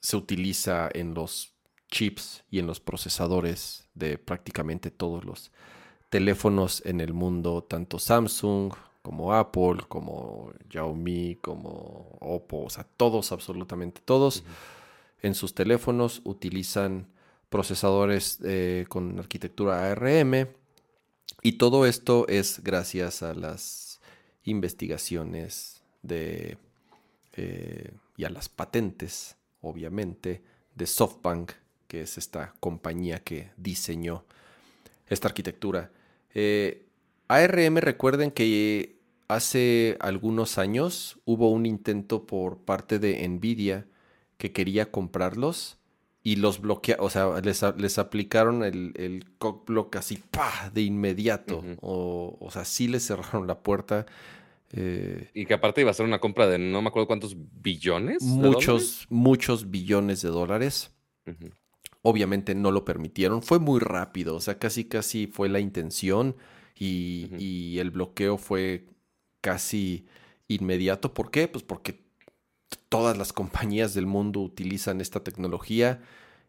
se 0.00 0.16
utiliza 0.16 0.88
en 0.92 1.14
los 1.14 1.54
chips 1.90 2.44
y 2.50 2.58
en 2.58 2.66
los 2.66 2.80
procesadores 2.80 3.88
de 3.94 4.18
prácticamente 4.18 4.90
todos 4.90 5.24
los 5.24 5.52
teléfonos 6.10 6.82
en 6.84 7.00
el 7.00 7.12
mundo, 7.12 7.62
tanto 7.62 7.98
Samsung 7.98 8.72
como 9.04 9.34
Apple, 9.34 9.84
como 9.86 10.54
Xiaomi, 10.70 11.36
como 11.42 12.16
Oppo, 12.20 12.64
o 12.64 12.70
sea, 12.70 12.86
todos, 12.96 13.32
absolutamente 13.32 14.00
todos, 14.02 14.44
en 15.20 15.34
sus 15.34 15.54
teléfonos 15.54 16.22
utilizan 16.24 17.06
procesadores 17.50 18.38
eh, 18.44 18.86
con 18.88 19.18
arquitectura 19.18 19.90
ARM 19.90 20.48
y 21.42 21.52
todo 21.58 21.84
esto 21.84 22.26
es 22.28 22.64
gracias 22.64 23.22
a 23.22 23.34
las 23.34 24.00
investigaciones 24.42 25.82
de, 26.02 26.56
eh, 27.34 27.92
y 28.16 28.24
a 28.24 28.30
las 28.30 28.48
patentes, 28.48 29.36
obviamente, 29.60 30.42
de 30.74 30.86
SoftBank, 30.86 31.52
que 31.88 32.00
es 32.00 32.16
esta 32.16 32.54
compañía 32.58 33.18
que 33.18 33.50
diseñó 33.58 34.24
esta 35.08 35.28
arquitectura. 35.28 35.90
Eh, 36.34 36.86
ARM, 37.28 37.76
recuerden 37.76 38.30
que 38.30 38.93
hace 39.28 39.96
algunos 40.00 40.58
años 40.58 41.20
hubo 41.24 41.50
un 41.50 41.66
intento 41.66 42.26
por 42.26 42.58
parte 42.58 42.98
de 42.98 43.26
Nvidia 43.28 43.86
que 44.36 44.52
quería 44.52 44.90
comprarlos 44.90 45.78
y 46.22 46.36
los 46.36 46.60
bloquearon, 46.60 47.04
o 47.04 47.10
sea, 47.10 47.40
les, 47.42 47.98
aplicaron 47.98 48.64
el, 48.64 48.92
el 48.96 49.26
block 49.66 49.96
así, 49.96 50.22
¡pah! 50.30 50.70
de 50.72 50.82
inmediato. 50.82 51.62
o, 51.82 52.38
o 52.40 52.50
sea, 52.50 52.64
sí 52.64 52.88
les 52.88 53.06
cerraron 53.06 53.46
la 53.46 53.62
puerta. 53.62 54.06
Eh, 54.76 55.30
y 55.34 55.46
que 55.46 55.54
aparte 55.54 55.82
iba 55.82 55.90
a 55.90 55.94
ser 55.94 56.04
una 56.04 56.18
compra 56.18 56.48
de 56.48 56.58
no 56.58 56.82
me 56.82 56.88
acuerdo 56.88 57.06
cuántos 57.06 57.36
billones. 57.62 58.22
Muchos, 58.22 59.06
muchos 59.08 59.70
billones 59.70 60.22
de 60.22 60.30
dólares. 60.30 60.92
Obviamente 62.02 62.54
no 62.54 62.72
lo 62.72 62.84
permitieron. 62.84 63.42
Fue 63.42 63.58
muy 63.58 63.78
rápido, 63.78 64.34
o 64.34 64.40
sea, 64.40 64.58
casi, 64.58 64.84
casi 64.84 65.26
fue 65.26 65.48
la 65.48 65.60
intención 65.60 66.36
y, 66.76 67.78
el 67.78 67.90
bloqueo 67.90 68.36
fue 68.36 68.86
casi 69.44 70.06
inmediato. 70.48 71.12
¿Por 71.12 71.30
qué? 71.30 71.48
Pues 71.48 71.62
porque 71.62 72.02
todas 72.88 73.18
las 73.18 73.34
compañías 73.34 73.92
del 73.92 74.06
mundo 74.06 74.40
utilizan 74.40 75.02
esta 75.02 75.22
tecnología 75.22 76.00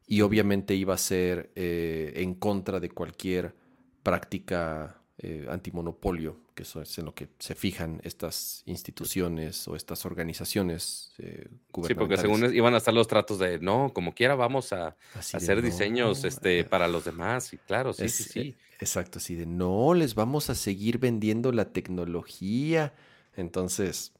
y 0.07 0.21
obviamente 0.21 0.75
iba 0.75 0.93
a 0.93 0.97
ser 0.97 1.51
eh, 1.55 2.13
en 2.15 2.35
contra 2.35 2.79
de 2.79 2.89
cualquier 2.89 3.53
práctica 4.01 5.01
eh, 5.17 5.45
antimonopolio, 5.49 6.39
que 6.55 6.63
eso 6.63 6.81
es 6.81 6.97
en 6.97 7.05
lo 7.05 7.13
que 7.13 7.27
se 7.37 7.53
fijan 7.53 7.99
estas 8.03 8.63
instituciones 8.65 9.67
o 9.67 9.75
estas 9.75 10.05
organizaciones 10.05 11.11
eh, 11.17 11.49
Sí, 11.85 11.95
porque 11.95 12.15
según 12.15 12.55
iban 12.55 12.73
a 12.75 12.77
estar 12.77 12.93
los 12.93 13.07
tratos 13.07 13.39
de, 13.39 13.59
no, 13.59 13.91
como 13.93 14.13
quiera 14.13 14.35
vamos 14.35 14.71
a, 14.71 14.95
hacer 15.15 15.61
diseños 15.61 16.23
este, 16.23 16.59
eh, 16.59 16.63
para 16.63 16.87
los 16.87 17.03
demás, 17.03 17.51
y 17.53 17.57
claro, 17.57 17.91
sí, 17.91 18.07
sí, 18.07 18.23
sí. 18.23 18.55
Exacto, 18.79 19.19
así 19.19 19.35
de, 19.35 19.45
no, 19.45 19.93
les 19.93 20.15
vamos 20.15 20.49
a 20.49 20.55
seguir 20.55 20.97
vendiendo 20.99 21.51
la 21.51 21.71
tecnología. 21.71 22.93
Entonces, 23.35 24.13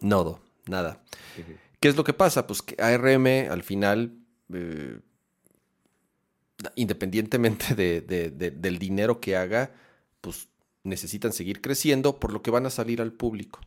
nodo, 0.00 0.40
nada. 0.66 1.02
¿Qué 1.80 1.88
es 1.88 1.96
lo 1.96 2.04
que 2.04 2.14
pasa? 2.14 2.46
Pues 2.46 2.62
que 2.62 2.82
ARM 2.82 3.50
al 3.50 3.62
final 3.62 4.12
independientemente 6.74 7.74
del 7.74 8.78
dinero 8.78 9.20
que 9.20 9.36
haga, 9.36 9.72
pues 10.20 10.48
necesitan 10.82 11.32
seguir 11.32 11.60
creciendo, 11.60 12.18
por 12.18 12.32
lo 12.32 12.42
que 12.42 12.50
van 12.50 12.66
a 12.66 12.70
salir 12.70 13.00
al 13.00 13.12
público. 13.12 13.60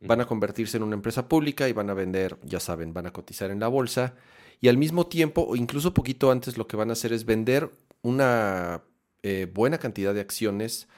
Van 0.00 0.20
a 0.20 0.26
convertirse 0.26 0.76
en 0.76 0.84
una 0.84 0.94
empresa 0.94 1.28
pública 1.28 1.68
y 1.68 1.72
van 1.72 1.90
a 1.90 1.94
vender, 1.94 2.38
ya 2.44 2.60
saben, 2.60 2.94
van 2.94 3.06
a 3.06 3.12
cotizar 3.12 3.50
en 3.50 3.60
la 3.60 3.68
bolsa. 3.68 4.14
Y 4.60 4.68
al 4.68 4.76
mismo 4.76 5.08
tiempo, 5.08 5.42
o 5.42 5.56
incluso 5.56 5.92
poquito 5.92 6.30
antes, 6.30 6.56
lo 6.56 6.68
que 6.68 6.76
van 6.76 6.90
a 6.90 6.92
hacer 6.92 7.12
es 7.12 7.24
vender 7.24 7.70
una 8.02 8.82
eh, 9.22 9.50
buena 9.52 9.78
cantidad 9.78 10.14
de 10.14 10.20
acciones 10.20 10.88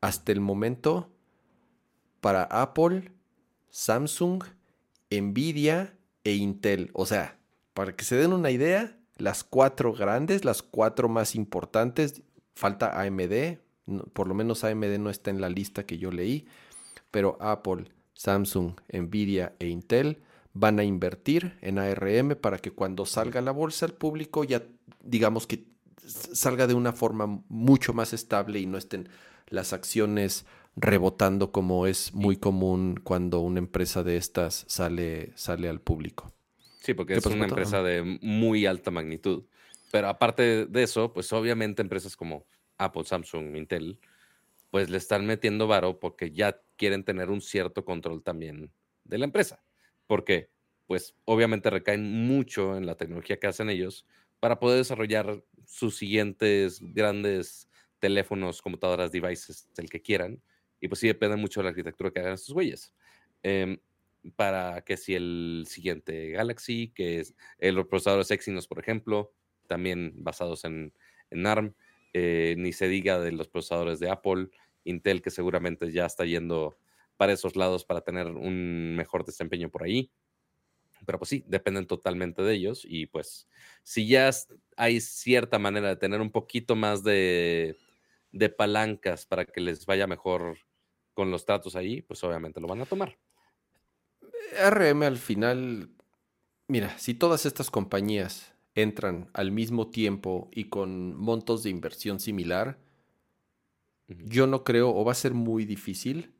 hasta 0.00 0.32
el 0.32 0.40
momento 0.40 1.10
para 2.20 2.42
Apple, 2.44 3.12
Samsung, 3.70 4.44
Nvidia 5.10 5.94
e 6.24 6.34
Intel. 6.34 6.90
O 6.92 7.06
sea, 7.06 7.38
para 7.74 7.94
que 7.94 8.04
se 8.04 8.16
den 8.16 8.32
una 8.32 8.50
idea, 8.50 8.98
las 9.16 9.44
cuatro 9.44 9.92
grandes, 9.92 10.44
las 10.44 10.62
cuatro 10.62 11.08
más 11.08 11.34
importantes, 11.34 12.22
falta 12.54 13.00
AMD, 13.00 13.58
por 14.12 14.28
lo 14.28 14.34
menos 14.34 14.64
AMD 14.64 14.98
no 14.98 15.10
está 15.10 15.30
en 15.30 15.40
la 15.40 15.48
lista 15.48 15.86
que 15.86 15.98
yo 15.98 16.10
leí, 16.10 16.46
pero 17.10 17.36
Apple, 17.40 17.90
Samsung, 18.14 18.72
Nvidia 18.92 19.54
e 19.58 19.68
Intel 19.68 20.22
van 20.52 20.78
a 20.78 20.84
invertir 20.84 21.56
en 21.62 21.78
ARM 21.78 22.34
para 22.34 22.58
que 22.58 22.72
cuando 22.72 23.06
salga 23.06 23.40
la 23.40 23.52
bolsa 23.52 23.86
al 23.86 23.92
público 23.92 24.42
ya 24.44 24.62
digamos 25.02 25.46
que 25.46 25.64
salga 26.08 26.66
de 26.66 26.74
una 26.74 26.92
forma 26.92 27.42
mucho 27.48 27.92
más 27.92 28.12
estable 28.12 28.58
y 28.60 28.66
no 28.66 28.78
estén 28.78 29.08
las 29.48 29.72
acciones 29.72 30.46
rebotando 30.76 31.52
como 31.52 31.86
es 31.86 32.14
muy 32.14 32.36
común 32.36 33.00
cuando 33.02 33.40
una 33.40 33.58
empresa 33.58 34.02
de 34.02 34.16
estas 34.16 34.64
sale, 34.68 35.32
sale 35.36 35.68
al 35.68 35.80
público. 35.80 36.32
Sí, 36.80 36.94
porque 36.94 37.14
es 37.14 37.26
una 37.26 37.46
empresa 37.46 37.82
de 37.82 38.18
muy 38.22 38.66
alta 38.66 38.90
magnitud. 38.90 39.44
Pero 39.90 40.08
aparte 40.08 40.66
de 40.66 40.82
eso, 40.82 41.12
pues 41.12 41.32
obviamente 41.32 41.82
empresas 41.82 42.16
como 42.16 42.46
Apple, 42.76 43.04
Samsung, 43.04 43.56
Intel, 43.56 43.98
pues 44.70 44.90
le 44.90 44.98
están 44.98 45.26
metiendo 45.26 45.66
varo 45.66 45.98
porque 45.98 46.30
ya 46.30 46.60
quieren 46.76 47.04
tener 47.04 47.30
un 47.30 47.40
cierto 47.40 47.84
control 47.84 48.22
también 48.22 48.70
de 49.04 49.18
la 49.18 49.24
empresa. 49.24 49.62
Porque, 50.06 50.50
pues, 50.86 51.14
obviamente 51.24 51.70
recaen 51.70 52.26
mucho 52.26 52.76
en 52.76 52.86
la 52.86 52.96
tecnología 52.96 53.38
que 53.38 53.46
hacen 53.46 53.70
ellos 53.70 54.06
para 54.40 54.58
poder 54.58 54.78
desarrollar 54.78 55.42
sus 55.64 55.96
siguientes 55.96 56.80
grandes 56.80 57.68
teléfonos, 57.98 58.62
computadoras, 58.62 59.12
devices, 59.12 59.68
el 59.76 59.90
que 59.90 60.00
quieran. 60.00 60.42
Y 60.80 60.88
pues 60.88 61.00
sí 61.00 61.08
depende 61.08 61.36
mucho 61.36 61.60
de 61.60 61.64
la 61.64 61.70
arquitectura 61.70 62.10
que 62.10 62.20
hagan 62.20 62.34
estos 62.34 62.54
güeyes. 62.54 62.92
Em, 63.42 63.78
para 64.36 64.82
que 64.82 64.96
si 64.96 65.14
el 65.14 65.64
siguiente 65.68 66.30
Galaxy, 66.30 66.92
que 66.94 67.20
es 67.20 67.34
los 67.60 67.86
procesadores 67.86 68.30
Exynos, 68.30 68.68
por 68.68 68.78
ejemplo, 68.78 69.32
también 69.66 70.12
basados 70.16 70.64
en, 70.64 70.92
en 71.30 71.46
ARM, 71.46 71.74
eh, 72.12 72.54
ni 72.58 72.72
se 72.72 72.88
diga 72.88 73.18
de 73.20 73.32
los 73.32 73.48
procesadores 73.48 74.00
de 74.00 74.10
Apple, 74.10 74.48
Intel, 74.84 75.22
que 75.22 75.30
seguramente 75.30 75.92
ya 75.92 76.06
está 76.06 76.24
yendo 76.24 76.78
para 77.16 77.32
esos 77.32 77.56
lados 77.56 77.84
para 77.84 78.00
tener 78.00 78.26
un 78.26 78.96
mejor 78.96 79.24
desempeño 79.24 79.70
por 79.70 79.82
ahí. 79.82 80.10
Pero 81.06 81.18
pues 81.18 81.28
sí, 81.30 81.44
dependen 81.46 81.86
totalmente 81.86 82.42
de 82.42 82.54
ellos 82.54 82.82
y 82.84 83.06
pues 83.06 83.48
si 83.82 84.06
ya 84.06 84.30
hay 84.76 85.00
cierta 85.00 85.58
manera 85.58 85.88
de 85.88 85.96
tener 85.96 86.20
un 86.20 86.30
poquito 86.30 86.76
más 86.76 87.02
de, 87.02 87.76
de 88.32 88.48
palancas 88.48 89.26
para 89.26 89.44
que 89.44 89.60
les 89.60 89.86
vaya 89.86 90.06
mejor 90.06 90.58
con 91.14 91.30
los 91.30 91.44
tratos 91.44 91.76
ahí, 91.76 92.02
pues 92.02 92.22
obviamente 92.24 92.60
lo 92.60 92.68
van 92.68 92.80
a 92.82 92.86
tomar. 92.86 93.18
RM 94.56 95.04
al 95.04 95.18
final, 95.18 95.90
mira, 96.68 96.98
si 96.98 97.14
todas 97.14 97.46
estas 97.46 97.70
compañías 97.70 98.54
entran 98.74 99.30
al 99.32 99.50
mismo 99.50 99.88
tiempo 99.90 100.48
y 100.52 100.64
con 100.64 101.16
montos 101.16 101.62
de 101.62 101.70
inversión 101.70 102.20
similar, 102.20 102.78
yo 104.08 104.46
no 104.46 104.64
creo 104.64 104.94
o 104.94 105.04
va 105.04 105.12
a 105.12 105.16
ser 105.16 105.34
muy 105.34 105.64
difícil 105.64 106.34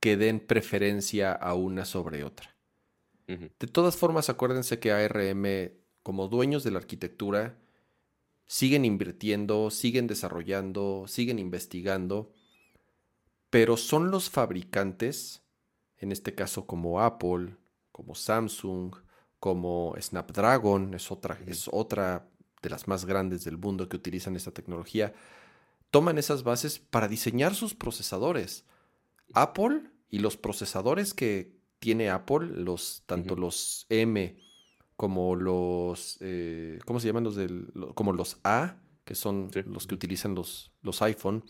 que 0.00 0.16
den 0.16 0.40
preferencia 0.40 1.32
a 1.32 1.54
una 1.54 1.84
sobre 1.84 2.24
otra. 2.24 2.57
De 3.28 3.66
todas 3.66 3.96
formas, 3.96 4.30
acuérdense 4.30 4.78
que 4.78 4.90
ARM, 4.90 5.72
como 6.02 6.28
dueños 6.28 6.64
de 6.64 6.70
la 6.70 6.78
arquitectura, 6.78 7.58
siguen 8.46 8.86
invirtiendo, 8.86 9.70
siguen 9.70 10.06
desarrollando, 10.06 11.04
siguen 11.06 11.38
investigando, 11.38 12.32
pero 13.50 13.76
son 13.76 14.10
los 14.10 14.30
fabricantes, 14.30 15.42
en 15.98 16.10
este 16.10 16.34
caso 16.34 16.66
como 16.66 17.02
Apple, 17.02 17.56
como 17.92 18.14
Samsung, 18.14 18.94
como 19.38 19.94
Snapdragon, 20.00 20.94
es 20.94 21.12
otra, 21.12 21.38
es 21.46 21.68
otra 21.70 22.26
de 22.62 22.70
las 22.70 22.88
más 22.88 23.04
grandes 23.04 23.44
del 23.44 23.58
mundo 23.58 23.90
que 23.90 23.96
utilizan 23.96 24.36
esta 24.36 24.52
tecnología, 24.52 25.12
toman 25.90 26.16
esas 26.16 26.42
bases 26.44 26.78
para 26.78 27.08
diseñar 27.08 27.54
sus 27.54 27.74
procesadores. 27.74 28.64
Apple 29.34 29.82
y 30.08 30.20
los 30.20 30.38
procesadores 30.38 31.12
que 31.12 31.57
tiene 31.78 32.10
Apple, 32.10 32.46
los, 32.46 33.02
tanto 33.06 33.36
los 33.36 33.86
M 33.88 34.36
como 34.96 35.36
los, 35.36 36.18
eh, 36.20 36.80
¿cómo 36.84 36.98
se 36.98 37.06
llaman 37.06 37.24
los 37.24 37.36
del, 37.36 37.72
como 37.94 38.12
los 38.12 38.38
A, 38.42 38.76
que 39.04 39.14
son 39.14 39.50
los 39.66 39.86
que 39.86 39.94
utilizan 39.94 40.34
los, 40.34 40.72
los 40.82 41.00
iPhone, 41.02 41.44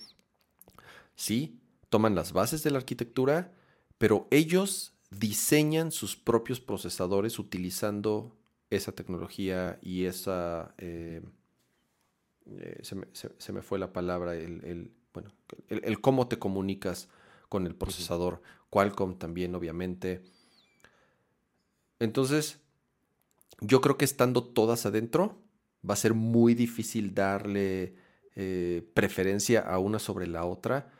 sí, 1.16 1.59
toman 1.89 2.14
las 2.14 2.33
bases 2.33 2.62
de 2.62 2.70
la 2.70 2.79
arquitectura, 2.79 3.55
pero 3.97 4.29
ellos 4.31 4.93
diseñan 5.11 5.91
sus 5.93 6.14
propios 6.14 6.61
procesadores 6.61 7.39
utilizando 7.39 8.37
esa 8.70 8.93
tecnología 8.93 9.79
y 9.83 10.05
esa... 10.05 10.74
Eh, 10.79 11.22
eh, 12.47 12.81
se, 12.83 13.53
me, 13.53 13.62
fue 13.62 13.79
la 13.79 13.93
palabra, 13.93 14.35
el, 14.35 14.93
bueno, 15.12 15.31
el, 15.68 16.01
cómo 16.01 16.29
te 16.29 16.39
comunicas 16.39 17.09
con 17.49 17.66
el 17.66 17.74
procesador. 17.74 18.42
Qualcomm 18.70 19.18
también, 19.18 19.55
obviamente. 19.55 20.22
Entonces, 21.99 22.61
yo 23.61 23.80
creo 23.80 23.96
que 23.96 24.05
estando 24.05 24.44
todas 24.44 24.86
adentro, 24.86 25.42
va 25.88 25.94
a 25.94 25.96
ser 25.96 26.14
muy 26.14 26.55
difícil 26.55 27.14
darle 27.14 27.96
eh, 28.36 28.88
preferencia 28.94 29.61
a 29.61 29.78
una 29.78 29.99
sobre 29.99 30.26
la 30.26 30.44
otra. 30.44 30.92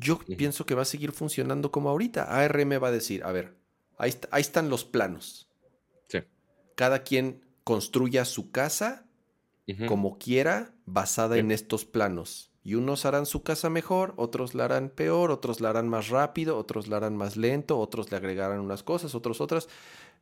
Yo 0.00 0.18
pienso 0.18 0.64
que 0.64 0.74
va 0.74 0.82
a 0.82 0.86
seguir 0.86 1.12
funcionando 1.12 1.70
como 1.70 1.90
ahorita. 1.90 2.24
ARM 2.24 2.82
va 2.82 2.88
a 2.88 2.92
decir, 2.92 3.22
a 3.24 3.32
ver, 3.32 3.54
ahí, 3.98 4.14
ahí 4.30 4.40
están 4.40 4.70
los 4.70 4.84
planos. 4.84 5.48
Sí. 6.08 6.18
Cada 6.74 7.02
quien 7.02 7.44
construya 7.64 8.24
su 8.24 8.50
casa 8.50 9.06
como 9.86 10.18
quiera, 10.18 10.74
basada 10.86 11.38
en 11.38 11.50
estos 11.50 11.84
planos. 11.84 12.51
Y 12.64 12.74
unos 12.74 13.04
harán 13.04 13.26
su 13.26 13.42
casa 13.42 13.70
mejor, 13.70 14.14
otros 14.16 14.54
la 14.54 14.66
harán 14.66 14.88
peor, 14.88 15.30
otros 15.30 15.60
la 15.60 15.70
harán 15.70 15.88
más 15.88 16.08
rápido, 16.08 16.56
otros 16.56 16.86
la 16.88 16.98
harán 16.98 17.16
más 17.16 17.36
lento, 17.36 17.78
otros 17.78 18.10
le 18.10 18.16
agregarán 18.16 18.60
unas 18.60 18.82
cosas, 18.82 19.14
otros 19.14 19.40
otras. 19.40 19.68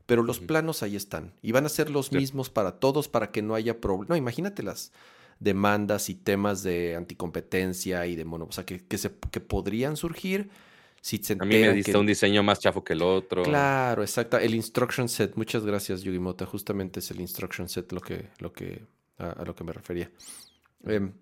Pero 0.06 0.22
los 0.22 0.40
planos 0.40 0.82
ahí 0.82 0.96
están. 0.96 1.34
Y 1.42 1.52
van 1.52 1.66
a 1.66 1.68
ser 1.68 1.90
los 1.90 2.12
mismos 2.12 2.50
para 2.50 2.80
todos 2.80 3.08
para 3.08 3.30
que 3.30 3.42
no 3.42 3.54
haya 3.54 3.80
problema. 3.80 4.06
No, 4.08 4.16
imagínate 4.16 4.62
las 4.62 4.92
demandas 5.38 6.08
y 6.08 6.14
temas 6.14 6.62
de 6.62 6.96
anticompetencia 6.96 8.06
y 8.06 8.16
de 8.16 8.24
mono. 8.24 8.46
O 8.48 8.52
sea, 8.52 8.64
que, 8.64 8.84
que, 8.84 8.98
se, 8.98 9.12
que 9.30 9.40
podrían 9.40 9.96
surgir 9.96 10.50
si 11.00 11.18
se 11.18 11.32
A 11.34 11.44
mí 11.44 11.58
me 11.58 11.72
diste 11.72 11.96
un 11.96 12.06
diseño 12.06 12.42
más 12.42 12.60
chafo 12.60 12.84
que 12.84 12.92
el 12.92 13.02
otro. 13.02 13.42
Claro, 13.42 14.02
exacto. 14.02 14.36
El 14.38 14.54
instruction 14.54 15.08
set. 15.08 15.34
Muchas 15.34 15.64
gracias, 15.64 16.02
Yugimoto. 16.02 16.44
Justamente 16.46 17.00
es 17.00 17.10
el 17.10 17.20
instruction 17.20 17.68
set 17.68 17.90
lo 17.92 18.00
que, 18.00 18.28
lo 18.38 18.52
que, 18.52 18.82
a, 19.18 19.44
lo 19.44 19.54
que 19.54 19.64
me 19.64 19.72
refería. 19.72 20.10
Em, 20.84 21.12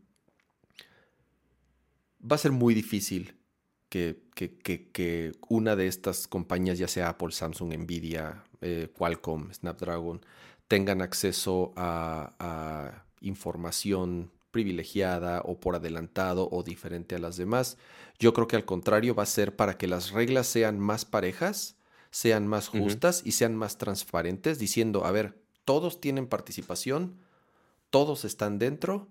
va 2.20 2.36
a 2.36 2.38
ser 2.38 2.52
muy 2.52 2.74
difícil 2.74 3.38
que, 3.88 4.22
que, 4.34 5.32
una 5.48 5.76
de 5.76 5.86
estas 5.86 6.28
compañías, 6.28 6.78
ya 6.78 6.88
sea 6.88 7.08
Apple, 7.08 7.32
Samsung, 7.32 7.74
Nvidia, 7.74 8.44
eh, 8.60 8.88
Qualcomm, 8.96 9.52
Snapdragon, 9.52 10.20
tengan 10.68 11.00
acceso 11.02 11.72
a, 11.76 13.04
información 13.20 14.30
privilegiada 14.52 15.42
o 15.44 15.58
por 15.58 15.74
adelantado 15.74 16.48
o 16.52 16.62
diferente 16.62 17.16
a 17.16 17.18
las 17.18 17.36
demás. 17.36 17.78
Yo 18.20 18.32
creo 18.32 18.46
que 18.46 18.54
al 18.54 18.64
contrario 18.64 19.12
va 19.14 19.24
a 19.24 19.26
ser 19.26 19.56
para 19.56 19.76
que 19.76 19.88
las 19.88 20.12
reglas 20.12 20.46
sean 20.46 20.78
más 20.78 21.04
parejas, 21.04 21.76
sean 22.12 22.46
más 22.46 22.68
justas 22.68 23.22
y 23.24 23.32
sean 23.32 23.56
más 23.56 23.76
transparentes, 23.76 24.60
diciendo, 24.60 25.04
a 25.04 25.10
ver, 25.10 25.42
todos 25.64 26.00
tienen 26.00 26.28
participación, 26.28 27.18
todos 27.90 28.24
están 28.24 28.60
dentro 28.60 29.08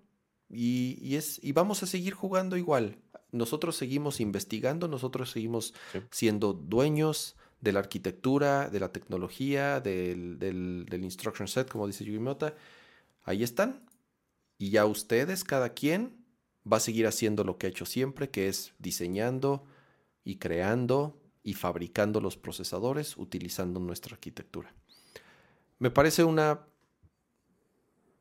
y, 0.50 1.16
es, 1.16 1.44
y 1.44 1.52
vamos 1.52 1.84
a 1.84 1.88
seguir 1.88 2.14
jugando 2.14 2.58
igual. 2.58 2.98
Nosotros 3.32 3.76
seguimos 3.76 4.20
investigando, 4.22 4.88
nosotros 4.88 5.32
seguimos 5.32 5.74
siendo 6.12 6.54
dueños 6.54 7.36
de 7.60 7.74
la 7.74 7.80
arquitectura, 7.80 8.70
de 8.70 8.80
la 8.80 8.92
tecnología, 8.92 9.82
del, 9.82 10.40
del, 10.40 11.04
instruction 11.04 11.48
set, 11.48 11.70
como 11.70 11.88
dice 11.88 12.06
Yugimota. 12.06 12.56
Ahí 13.24 13.44
están. 13.44 13.84
Y 14.58 14.70
ya 14.70 14.86
ustedes, 14.86 15.44
cada 15.44 15.74
quien, 15.74 16.26
va 16.72 16.78
a 16.78 16.82
seguir 16.82 17.08
haciendo 17.08 17.44
lo 17.44 17.58
que 17.58 17.68
ha 17.68 17.70
hecho 17.70 17.86
siempre, 17.86 18.30
que 18.30 18.48
es 18.48 18.74
diseñando 18.80 19.66
y 20.24 20.38
creando 20.38 21.20
y 21.44 21.54
fabricando 21.54 22.22
los 22.22 22.38
procesadores 22.38 23.18
utilizando 23.18 23.80
nuestra 23.80 24.16
arquitectura. 24.16 24.74
Me 25.80 25.92
parece 25.92 26.24
una 26.24 26.66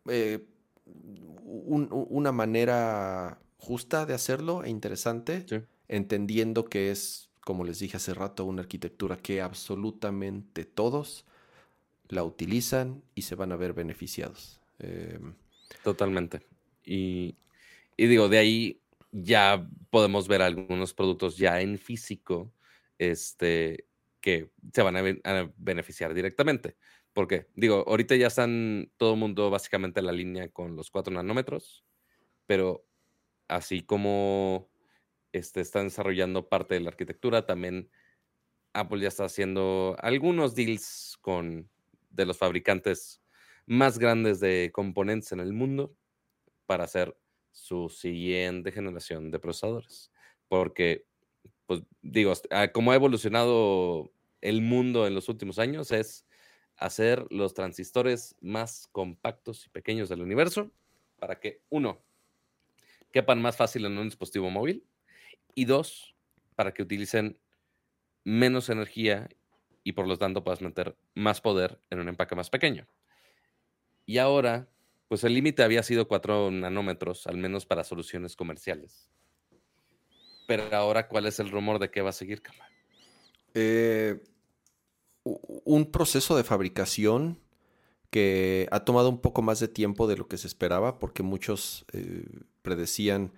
eh, 0.08 0.46
una 1.46 2.32
manera 2.32 3.40
justa 3.58 4.04
de 4.04 4.14
hacerlo 4.14 4.64
e 4.64 4.70
interesante, 4.70 5.46
entendiendo 5.88 6.64
que 6.64 6.90
es, 6.90 7.30
como 7.40 7.64
les 7.64 7.78
dije 7.78 7.96
hace 7.96 8.14
rato, 8.14 8.44
una 8.44 8.62
arquitectura 8.62 9.16
que 9.16 9.40
absolutamente 9.40 10.64
todos 10.64 11.24
la 12.08 12.24
utilizan 12.24 13.02
y 13.14 13.22
se 13.22 13.34
van 13.34 13.52
a 13.52 13.56
ver 13.56 13.72
beneficiados. 13.72 14.60
Em, 14.78 15.34
Totalmente. 15.82 16.40
Y, 16.84 17.36
digo, 17.96 18.28
de 18.28 18.38
ahí 18.38 18.80
ya 19.12 19.68
podemos 19.90 20.28
ver 20.28 20.42
algunos 20.42 20.94
productos 20.94 21.36
ya 21.36 21.60
en 21.60 21.78
físico 21.78 22.52
este, 22.98 23.86
que 24.20 24.50
se 24.72 24.82
van 24.82 24.96
a 24.96 25.52
beneficiar 25.56 26.14
directamente. 26.14 26.76
¿Por 27.16 27.28
qué? 27.28 27.46
Digo, 27.54 27.82
ahorita 27.88 28.14
ya 28.14 28.26
están 28.26 28.92
todo 28.98 29.14
el 29.14 29.18
mundo 29.18 29.48
básicamente 29.48 30.00
en 30.00 30.06
la 30.06 30.12
línea 30.12 30.50
con 30.50 30.76
los 30.76 30.90
4 30.90 31.14
nanómetros, 31.14 31.82
pero 32.44 32.84
así 33.48 33.80
como 33.80 34.68
este, 35.32 35.62
están 35.62 35.84
desarrollando 35.84 36.50
parte 36.50 36.74
de 36.74 36.80
la 36.80 36.90
arquitectura, 36.90 37.46
también 37.46 37.88
Apple 38.74 39.00
ya 39.00 39.08
está 39.08 39.24
haciendo 39.24 39.96
algunos 39.98 40.54
deals 40.54 41.16
con 41.22 41.70
de 42.10 42.26
los 42.26 42.36
fabricantes 42.36 43.22
más 43.64 43.98
grandes 43.98 44.38
de 44.38 44.70
componentes 44.74 45.32
en 45.32 45.40
el 45.40 45.54
mundo 45.54 45.96
para 46.66 46.84
hacer 46.84 47.16
su 47.50 47.88
siguiente 47.88 48.72
generación 48.72 49.30
de 49.30 49.38
procesadores. 49.38 50.12
Porque, 50.48 51.06
pues 51.64 51.80
digo, 52.02 52.34
ah, 52.50 52.68
como 52.68 52.92
ha 52.92 52.94
evolucionado 52.94 54.12
el 54.42 54.60
mundo 54.60 55.06
en 55.06 55.14
los 55.14 55.30
últimos 55.30 55.58
años, 55.58 55.92
es 55.92 56.26
hacer 56.76 57.26
los 57.30 57.54
transistores 57.54 58.36
más 58.40 58.88
compactos 58.92 59.66
y 59.66 59.70
pequeños 59.70 60.08
del 60.08 60.22
universo 60.22 60.70
para 61.18 61.40
que, 61.40 61.62
uno, 61.68 62.02
quepan 63.12 63.40
más 63.40 63.56
fácil 63.56 63.84
en 63.86 63.96
un 63.96 64.08
dispositivo 64.08 64.50
móvil 64.50 64.84
y 65.54 65.64
dos, 65.64 66.14
para 66.54 66.72
que 66.72 66.82
utilicen 66.82 67.38
menos 68.24 68.68
energía 68.68 69.28
y 69.84 69.92
por 69.92 70.06
lo 70.06 70.18
tanto 70.18 70.42
puedas 70.42 70.60
meter 70.60 70.96
más 71.14 71.40
poder 71.40 71.80
en 71.90 72.00
un 72.00 72.08
empaque 72.08 72.34
más 72.34 72.50
pequeño. 72.50 72.86
Y 74.04 74.18
ahora, 74.18 74.68
pues 75.08 75.24
el 75.24 75.34
límite 75.34 75.62
había 75.62 75.82
sido 75.82 76.08
4 76.08 76.50
nanómetros, 76.50 77.26
al 77.26 77.36
menos 77.36 77.66
para 77.66 77.84
soluciones 77.84 78.36
comerciales. 78.36 79.10
Pero 80.46 80.74
ahora, 80.74 81.08
¿cuál 81.08 81.26
es 81.26 81.40
el 81.40 81.50
rumor 81.50 81.78
de 81.78 81.90
qué 81.90 82.02
va 82.02 82.10
a 82.10 82.12
seguir, 82.12 82.42
Cama? 82.42 82.68
Eh, 83.54 84.20
un 85.64 85.90
proceso 85.90 86.36
de 86.36 86.44
fabricación 86.44 87.40
que 88.10 88.68
ha 88.70 88.80
tomado 88.80 89.08
un 89.08 89.20
poco 89.20 89.42
más 89.42 89.60
de 89.60 89.68
tiempo 89.68 90.06
de 90.06 90.16
lo 90.16 90.28
que 90.28 90.38
se 90.38 90.46
esperaba, 90.46 90.98
porque 90.98 91.22
muchos 91.22 91.84
eh, 91.92 92.24
predecían 92.62 93.32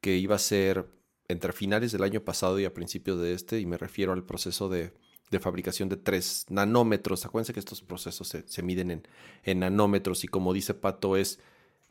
que 0.00 0.16
iba 0.16 0.36
a 0.36 0.38
ser 0.38 0.86
entre 1.28 1.52
finales 1.52 1.92
del 1.92 2.04
año 2.04 2.22
pasado 2.22 2.60
y 2.60 2.64
a 2.64 2.74
principios 2.74 3.20
de 3.20 3.34
este, 3.34 3.60
y 3.60 3.66
me 3.66 3.78
refiero 3.78 4.12
al 4.12 4.24
proceso 4.24 4.68
de, 4.68 4.92
fabricación 5.40 5.88
de 5.88 5.96
3 5.96 6.46
nanómetros. 6.50 7.24
Acuérdense 7.24 7.54
que 7.54 7.60
estos 7.60 7.80
procesos 7.80 8.28
se, 8.28 8.62
miden 8.62 8.90
en, 8.90 9.08
en, 9.44 9.60
nanómetros 9.60 10.24
y 10.24 10.28
como 10.28 10.52
dice 10.52 10.74
Pato 10.74 11.16
es 11.16 11.40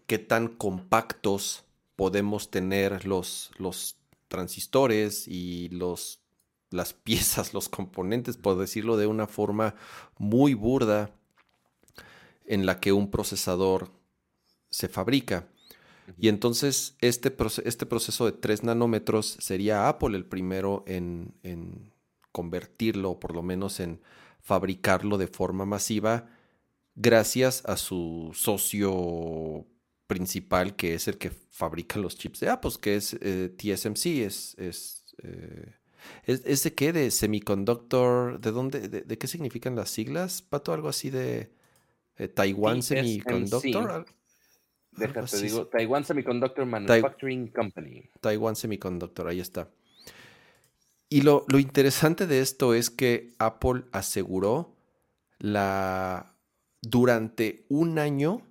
qué 0.06 0.20
tan 0.20 0.48
compactos 0.48 1.66
podemos 1.96 2.52
tener 2.52 3.06
los, 3.06 3.52
los 3.58 3.98
transistores 4.28 5.28
y 5.28 5.70
los 5.70 6.21
las 6.72 6.94
piezas, 6.94 7.54
los 7.54 7.70
componentes, 7.70 8.38
por 8.38 8.58
decirlo 8.58 8.98
de 8.98 9.08
una 9.08 9.28
forma 9.28 9.76
muy 10.18 10.54
burda, 10.54 11.12
en 12.46 12.66
la 12.66 12.80
que 12.80 12.92
un 12.92 13.12
procesador 13.12 13.92
se 14.70 14.88
fabrica. 14.88 15.48
Y 16.18 16.28
entonces 16.28 16.96
este, 17.00 17.34
este 17.64 17.86
proceso 17.86 18.26
de 18.26 18.32
3 18.34 18.64
nanómetros 18.64 19.38
sería 19.40 19.88
Apple 19.88 20.18
el 20.18 20.26
primero 20.26 20.84
en, 20.88 21.34
en 21.44 21.94
convertirlo, 22.32 23.12
o 23.12 23.20
por 23.20 23.36
lo 23.36 23.44
menos 23.44 23.80
en 23.80 24.02
fabricarlo 24.42 25.18
de 25.18 25.28
forma 25.28 25.66
masiva, 25.66 26.28
gracias 26.96 27.64
a 27.66 27.78
su 27.78 28.32
socio 28.34 29.66
principal, 30.08 30.76
que 30.76 30.96
es 30.96 31.08
el 31.08 31.18
que 31.18 31.30
fabrica 31.30 32.00
los 32.00 32.18
chips 32.18 32.42
de 32.42 32.50
Apple, 32.50 32.72
que 32.82 32.96
es 32.96 33.16
eh, 33.22 33.50
TSMC, 33.56 34.06
es, 34.26 34.56
es 34.58 35.06
eh, 35.24 35.74
¿Es, 36.26 36.64
de 36.64 36.74
qué? 36.74 36.94
¿De 36.94 37.12
semiconductor? 37.12 38.40
¿De 38.40 38.52
dónde? 38.52 38.88
De, 38.88 39.18
qué 39.18 39.28
significan 39.28 39.76
las 39.76 39.90
siglas? 39.90 40.42
¿Pato? 40.42 40.74
¿Algo 40.74 40.90
así 40.90 41.10
de 41.10 41.52
eh, 42.18 42.28
Taiwan 42.28 42.84
Semiconductor? 42.84 44.06
Déjate, 44.92 45.42
digo, 45.42 45.68
Taiwan 45.68 46.04
Semiconductor 46.04 46.66
Manufacturing 46.66 47.48
Company. 47.48 48.10
Taiwan 48.20 48.56
Semiconductor, 48.56 49.28
ahí 49.28 49.40
está. 49.40 49.70
Y 51.08 51.22
lo, 51.22 51.46
lo, 51.48 51.60
interesante 51.60 52.28
de 52.28 52.42
esto 52.42 52.74
es 52.74 52.90
que 52.90 53.34
Apple 53.38 53.84
aseguró 53.92 54.76
la 55.40 56.36
durante 56.82 57.66
un 57.70 58.00
año 58.00 58.42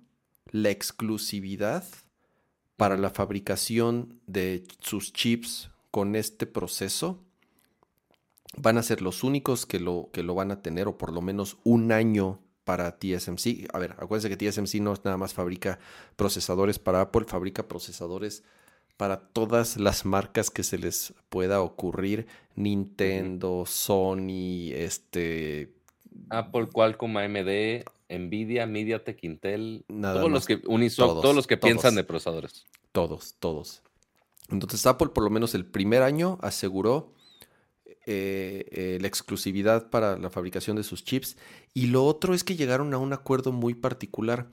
la 0.51 0.69
exclusividad 0.69 1.85
para 2.77 2.97
la 2.97 3.09
fabricación 3.09 4.19
de 4.25 4.63
sus 4.79 5.13
chips 5.13 5.69
con 5.91 6.15
este 6.15 6.47
proceso 6.47 7.23
van 8.57 8.77
a 8.77 8.83
ser 8.83 9.01
los 9.01 9.23
únicos 9.23 9.65
que 9.65 9.79
lo, 9.79 10.09
que 10.11 10.23
lo 10.23 10.35
van 10.35 10.51
a 10.51 10.61
tener, 10.61 10.87
o 10.87 10.97
por 10.97 11.13
lo 11.13 11.21
menos 11.21 11.57
un 11.63 11.91
año 11.91 12.39
para 12.63 12.97
TSMC. 12.97 13.67
A 13.73 13.79
ver, 13.79 13.95
acuérdense 13.97 14.29
que 14.29 14.37
TSMC 14.37 14.81
no 14.81 14.93
nada 15.03 15.17
más 15.17 15.33
fabrica 15.33 15.79
procesadores 16.15 16.79
para 16.79 17.01
Apple, 17.01 17.25
fabrica 17.27 17.67
procesadores 17.67 18.43
para 18.97 19.19
todas 19.19 19.77
las 19.77 20.05
marcas 20.05 20.51
que 20.51 20.63
se 20.63 20.77
les 20.77 21.13
pueda 21.29 21.61
ocurrir. 21.61 22.27
Nintendo, 22.55 23.65
Sony, 23.65 24.71
este... 24.73 25.73
Apple, 26.29 26.67
Qualcomm, 26.71 27.17
AMD, 27.17 27.83
Nvidia, 28.09 28.67
MediaTek, 28.67 29.23
Intel, 29.23 29.85
Nada 29.87 30.19
todos 30.19 30.31
los 30.31 30.45
que 30.45 30.61
Unisoc, 30.67 31.07
Todos, 31.07 31.21
todos 31.21 31.35
los 31.35 31.47
que 31.47 31.57
piensan 31.57 31.95
de 31.95 32.03
procesadores. 32.03 32.65
Todos, 32.91 33.35
todos. 33.39 33.81
Entonces 34.49 34.85
Apple 34.85 35.07
por 35.07 35.23
lo 35.23 35.29
menos 35.29 35.55
el 35.55 35.65
primer 35.65 36.03
año 36.03 36.37
aseguró 36.41 37.13
eh, 38.05 38.65
eh, 38.71 38.97
la 38.99 39.07
exclusividad 39.07 39.89
para 39.89 40.17
la 40.17 40.29
fabricación 40.29 40.75
de 40.75 40.83
sus 40.83 41.03
chips. 41.03 41.37
Y 41.73 41.87
lo 41.87 42.05
otro 42.05 42.33
es 42.33 42.43
que 42.43 42.55
llegaron 42.55 42.93
a 42.93 42.97
un 42.97 43.13
acuerdo 43.13 43.51
muy 43.51 43.73
particular. 43.75 44.49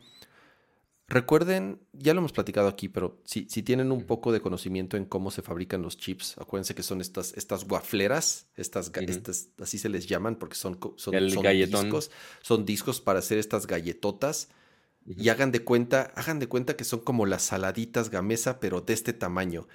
Recuerden, 1.11 1.81
ya 1.95 2.12
lo 2.12 2.19
hemos 2.20 2.33
platicado 2.33 2.69
aquí, 2.69 2.91
pero 2.91 3.23
si, 3.25 3.49
si 3.49 3.62
tienen 3.62 3.91
un 3.91 4.05
poco 4.05 4.31
de 4.31 4.43
conocimiento 4.43 4.99
en 4.99 5.07
cómo 5.07 5.31
se 5.31 5.41
fabrican 5.41 5.81
los 5.81 5.97
chips, 5.97 6.37
acuérdense 6.37 6.75
que 6.75 6.83
son 6.83 7.01
estas, 7.01 7.33
estas 7.33 7.66
guafleras, 7.66 8.51
estas, 8.57 8.91
Ujú. 8.91 9.01
estas, 9.09 9.49
así 9.59 9.79
se 9.79 9.89
les 9.89 10.07
llaman 10.07 10.37
porque 10.37 10.57
son, 10.57 10.79
son, 10.97 11.15
El 11.15 11.33
son 11.33 11.45
discos, 11.45 12.11
son 12.43 12.66
discos 12.66 13.01
para 13.01 13.20
hacer 13.20 13.39
estas 13.39 13.66
galletotas. 13.66 14.49
Y 15.07 15.31
hagan 15.31 15.53
de 15.53 15.65
cuenta, 15.65 16.12
hagan 16.16 16.39
de 16.39 16.49
cuenta 16.49 16.77
que 16.77 16.85
son 16.85 17.01
como 17.01 17.25
las 17.25 17.41
saladitas 17.41 18.11
gamesa, 18.11 18.61
pero 18.61 18.83
de 18.83 18.93
este 18.93 19.15
tamaño, 19.15 19.66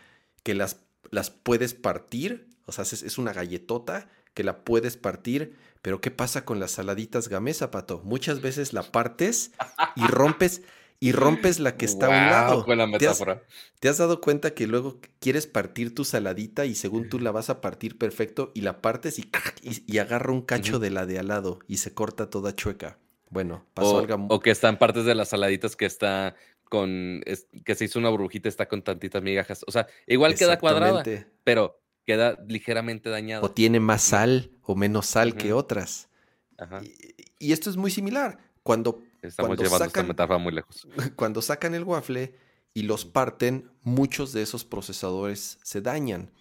que 0.43 0.53
las, 0.53 0.81
las 1.09 1.31
puedes 1.31 1.73
partir, 1.73 2.52
o 2.65 2.71
sea, 2.71 2.83
es, 2.83 3.03
es 3.03 3.17
una 3.17 3.33
galletota 3.33 4.09
que 4.33 4.43
la 4.43 4.63
puedes 4.63 4.97
partir, 4.97 5.55
pero 5.81 6.01
¿qué 6.01 6.11
pasa 6.11 6.45
con 6.45 6.59
las 6.59 6.71
saladitas 6.71 7.27
gamesa, 7.29 7.71
Pato? 7.71 8.01
Muchas 8.03 8.41
veces 8.41 8.73
la 8.73 8.83
partes 8.83 9.51
y 9.95 10.01
rompes, 10.07 10.61
y 10.99 11.11
rompes 11.11 11.59
la 11.59 11.75
que 11.75 11.85
está 11.85 12.05
a 12.05 12.09
un 12.09 12.29
lado. 12.31 12.63
Buena 12.65 12.85
¿Te 12.85 13.07
has, 13.07 13.19
metáfora. 13.19 13.43
te 13.79 13.89
has 13.89 13.97
dado 13.97 14.21
cuenta 14.21 14.53
que 14.53 14.65
luego 14.67 14.99
quieres 15.19 15.45
partir 15.47 15.93
tu 15.93 16.05
saladita 16.05 16.65
y 16.65 16.75
según 16.75 17.09
tú 17.09 17.19
la 17.19 17.31
vas 17.31 17.49
a 17.49 17.59
partir 17.61 17.97
perfecto 17.97 18.51
y 18.55 18.61
la 18.61 18.81
partes 18.81 19.19
y, 19.19 19.29
y, 19.61 19.83
y 19.85 19.97
agarra 19.97 20.31
un 20.31 20.41
cacho 20.41 20.79
de 20.79 20.89
la 20.91 21.05
de 21.05 21.19
al 21.19 21.27
lado 21.27 21.59
y 21.67 21.77
se 21.77 21.93
corta 21.93 22.29
toda 22.29 22.55
chueca? 22.55 22.97
Bueno, 23.29 23.65
pasó 23.73 23.95
O, 23.95 23.99
algo... 23.99 24.27
o 24.29 24.39
que 24.39 24.51
están 24.51 24.77
partes 24.79 25.05
de 25.05 25.15
las 25.15 25.29
saladitas 25.29 25.75
que 25.75 25.85
está 25.85 26.35
con. 26.69 27.21
es- 27.25 27.47
que 27.65 27.75
se 27.75 27.85
hizo 27.85 27.99
una 27.99 28.09
burbujita, 28.09 28.47
está 28.47 28.67
con 28.67 28.81
tantitas 28.83 29.21
migajas. 29.21 29.63
O 29.67 29.71
sea, 29.71 29.87
igual 30.07 30.35
queda 30.35 30.57
cuadrada, 30.59 31.03
pero 31.43 31.82
queda 32.05 32.37
ligeramente 32.47 33.09
dañada. 33.09 33.43
o 33.43 33.51
tiene 33.51 33.79
más 33.79 34.01
sal 34.01 34.51
o 34.61 34.75
menos 34.75 35.05
sal 35.05 35.35
que 35.35 35.53
otras. 35.53 36.09
Ajá. 36.57 36.81
Y, 36.83 36.93
y 37.39 37.51
esto 37.53 37.69
es 37.69 37.77
muy 37.77 37.91
similar. 37.91 38.39
Cuando, 38.63 39.01
Estamos 39.21 39.49
cuando 39.49 39.63
llevando 39.63 39.85
esta 39.85 39.99
sacan- 40.01 40.07
metáfora 40.07 40.39
muy 40.39 40.53
lejos. 40.53 40.87
cuando 41.15 41.41
sacan 41.41 41.73
el 41.75 41.83
waffle 41.83 42.35
y 42.73 42.83
los 42.83 43.05
parten, 43.05 43.69
muchos 43.81 44.33
de 44.33 44.41
esos 44.41 44.63
procesadores 44.65 45.59
se 45.63 45.81
dañan. 45.81 46.31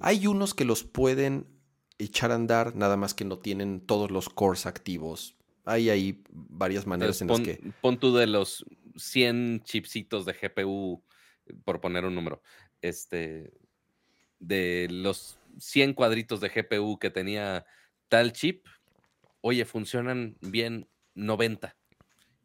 Hay 0.00 0.26
unos 0.26 0.54
que 0.54 0.64
los 0.64 0.84
pueden 0.84 1.46
echar 1.98 2.30
a 2.30 2.36
andar, 2.36 2.74
nada 2.76 2.96
más 2.96 3.14
que 3.14 3.24
no 3.24 3.38
tienen 3.38 3.80
todos 3.80 4.10
los 4.10 4.28
cores 4.28 4.66
activos. 4.66 5.36
Hay 5.64 5.90
ahí 5.90 6.22
varias 6.30 6.86
maneras 6.86 7.20
Entonces, 7.20 7.46
en 7.48 7.52
las 7.64 7.74
que... 7.74 7.80
pon 7.80 7.98
tú 7.98 8.14
de 8.14 8.26
los 8.26 8.64
100 8.96 9.62
chipsitos 9.64 10.24
de 10.24 10.32
GPU, 10.34 11.02
por 11.64 11.80
poner 11.80 12.04
un 12.04 12.14
número, 12.14 12.42
este, 12.80 13.52
de 14.42 14.88
los 14.90 15.38
100 15.58 15.94
cuadritos 15.94 16.40
de 16.40 16.50
GPU 16.50 16.98
que 16.98 17.10
tenía 17.10 17.66
tal 18.08 18.32
chip, 18.32 18.66
oye, 19.40 19.64
funcionan 19.64 20.36
bien 20.40 20.88
90. 21.14 21.76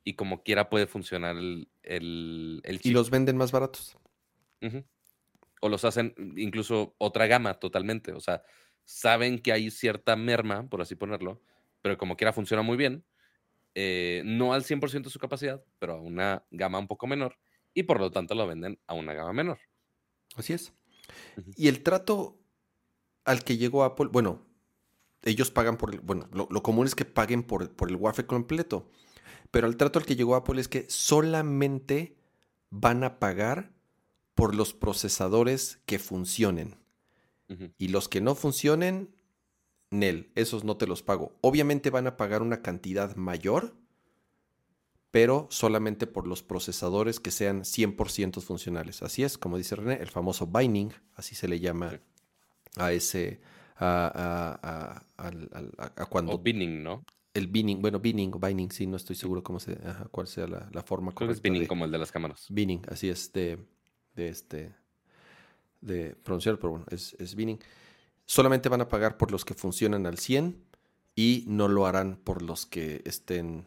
Y 0.03 0.15
como 0.15 0.43
quiera 0.43 0.69
puede 0.69 0.87
funcionar 0.87 1.35
el, 1.37 1.69
el, 1.83 2.61
el 2.63 2.75
Y 2.77 2.79
chip. 2.79 2.93
los 2.93 3.09
venden 3.09 3.37
más 3.37 3.51
baratos. 3.51 3.97
O 5.59 5.69
los 5.69 5.85
hacen 5.85 6.13
incluso 6.37 6.95
otra 6.99 7.27
gama 7.27 7.55
totalmente. 7.55 8.11
O 8.13 8.19
sea, 8.19 8.43
saben 8.85 9.39
que 9.39 9.51
hay 9.51 9.71
cierta 9.71 10.15
merma, 10.15 10.69
por 10.69 10.81
así 10.81 10.95
ponerlo, 10.95 11.41
pero 11.81 11.97
como 11.97 12.15
quiera 12.15 12.33
funciona 12.33 12.61
muy 12.63 12.77
bien. 12.77 13.05
eh, 13.75 14.23
no 14.25 14.53
al 14.53 14.63
100% 14.63 15.09
de 15.09 15.13
su 15.13 15.19
capacidad, 15.19 15.63
pero 15.79 15.93
a 15.95 16.01
una 16.01 16.45
gama 16.51 16.79
un 16.79 16.87
poco 16.87 17.07
menor. 17.07 17.39
Y 17.73 17.83
por 17.83 17.99
lo 17.99 18.11
tanto 18.11 18.35
lo 18.35 18.47
venden 18.47 18.81
a 18.87 18.93
una 18.95 19.13
gama 19.13 19.33
menor. 19.33 19.59
Así 20.35 20.53
es. 20.53 20.73
Y 21.55 21.67
el 21.67 21.83
trato 21.83 22.39
al 23.25 23.43
que 23.43 23.57
llegó 23.57 23.83
Apple, 23.83 24.07
bueno, 24.11 24.45
ellos 25.23 25.51
pagan 25.51 25.77
por 25.77 25.93
el, 25.93 25.99
bueno, 25.99 26.27
lo, 26.31 26.47
lo 26.49 26.63
común 26.63 26.87
es 26.87 26.95
que 26.95 27.05
paguen 27.05 27.43
por, 27.43 27.71
por 27.71 27.89
el 27.89 27.95
waffle 27.95 28.25
completo, 28.25 28.89
pero 29.51 29.67
el 29.67 29.77
trato 29.77 29.99
al 29.99 30.05
que 30.05 30.15
llegó 30.15 30.35
Apple 30.35 30.61
es 30.61 30.67
que 30.67 30.85
solamente 30.89 32.17
van 32.69 33.03
a 33.03 33.19
pagar 33.19 33.71
por 34.35 34.53
los 34.53 34.73
procesadores 34.73 35.79
que 35.85 35.99
funcionen. 35.99 36.75
Y 37.77 37.87
los 37.87 38.09
que 38.09 38.19
no 38.19 38.35
funcionen, 38.35 39.15
Nel, 39.89 40.31
esos 40.35 40.65
no 40.65 40.75
te 40.75 40.85
los 40.85 41.01
pago. 41.01 41.37
Obviamente 41.41 41.89
van 41.89 42.05
a 42.05 42.17
pagar 42.17 42.41
una 42.41 42.61
cantidad 42.61 43.15
mayor, 43.15 43.73
pero 45.11 45.47
solamente 45.49 46.07
por 46.07 46.27
los 46.27 46.43
procesadores 46.43 47.19
que 47.19 47.31
sean 47.31 47.63
100% 47.65 48.41
funcionales. 48.41 49.01
Así 49.03 49.23
es, 49.23 49.37
como 49.37 49.57
dice 49.57 49.75
René, 49.75 49.95
el 50.01 50.09
famoso 50.09 50.47
binding, 50.47 50.93
así 51.15 51.35
se 51.35 51.47
le 51.47 51.59
llama 51.59 51.99
a 52.75 52.91
ese, 52.91 53.41
a, 53.77 55.01
cuando 56.09 56.33
O 56.33 56.37
binning, 56.39 56.83
¿no? 56.83 57.03
el 57.33 57.47
binning, 57.47 57.81
bueno, 57.81 57.99
binning 57.99 58.31
o 58.33 58.39
binding, 58.39 58.71
sí, 58.71 58.87
no 58.87 58.97
estoy 58.97 59.15
seguro 59.15 59.43
cómo 59.43 59.59
se, 59.59 59.73
ajá, 59.85 60.07
cuál 60.11 60.27
sea 60.27 60.47
la, 60.47 60.69
la 60.71 60.81
forma 60.83 61.13
Creo 61.13 61.27
que 61.27 61.33
es 61.33 61.39
correcta 61.39 61.43
binning 61.43 61.61
de- 61.63 61.67
como 61.67 61.85
el 61.85 61.91
de 61.91 61.97
las 61.99 62.11
cámaras. 62.11 62.45
Binning, 62.49 62.81
así 62.89 63.09
es, 63.09 63.31
de, 63.33 63.59
de 64.15 64.29
este, 64.29 64.73
de 65.81 66.15
pronunciar, 66.23 66.57
pero 66.57 66.71
bueno, 66.71 66.85
es, 66.89 67.13
es 67.19 67.35
binning. 67.35 67.59
Solamente 68.25 68.69
van 68.69 68.81
a 68.81 68.89
pagar 68.89 69.17
por 69.17 69.31
los 69.31 69.45
que 69.45 69.53
funcionan 69.53 70.05
al 70.05 70.17
100 70.17 70.63
y 71.15 71.45
no 71.47 71.67
lo 71.67 71.85
harán 71.85 72.17
por 72.17 72.41
los 72.41 72.65
que 72.65 73.01
estén, 73.05 73.65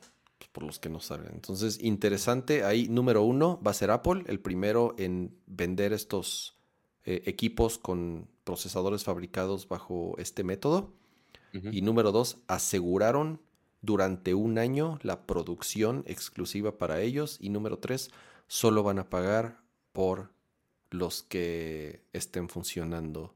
por 0.52 0.64
los 0.64 0.78
que 0.78 0.88
no 0.88 1.00
salgan. 1.00 1.34
Entonces, 1.34 1.78
interesante, 1.80 2.64
ahí 2.64 2.88
número 2.88 3.22
uno 3.22 3.60
va 3.64 3.70
a 3.70 3.74
ser 3.74 3.90
Apple, 3.90 4.24
el 4.26 4.40
primero 4.40 4.94
en 4.98 5.36
vender 5.46 5.92
estos 5.92 6.56
eh, 7.04 7.22
equipos 7.26 7.78
con 7.78 8.28
procesadores 8.44 9.04
fabricados 9.04 9.68
bajo 9.68 10.14
este 10.18 10.44
método. 10.44 10.92
Y 11.52 11.82
número 11.82 12.12
dos, 12.12 12.36
aseguraron 12.46 13.40
durante 13.82 14.34
un 14.34 14.58
año 14.58 15.00
la 15.02 15.26
producción 15.26 16.04
exclusiva 16.06 16.78
para 16.78 17.00
ellos. 17.00 17.38
Y 17.40 17.48
número 17.48 17.80
tres, 17.80 18.12
solo 18.46 18.84
van 18.84 19.00
a 19.00 19.10
pagar 19.10 19.60
por 19.92 20.30
los 20.90 21.22
que 21.22 22.04
estén 22.12 22.48
funcionando. 22.48 23.34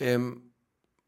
Em, 0.00 0.42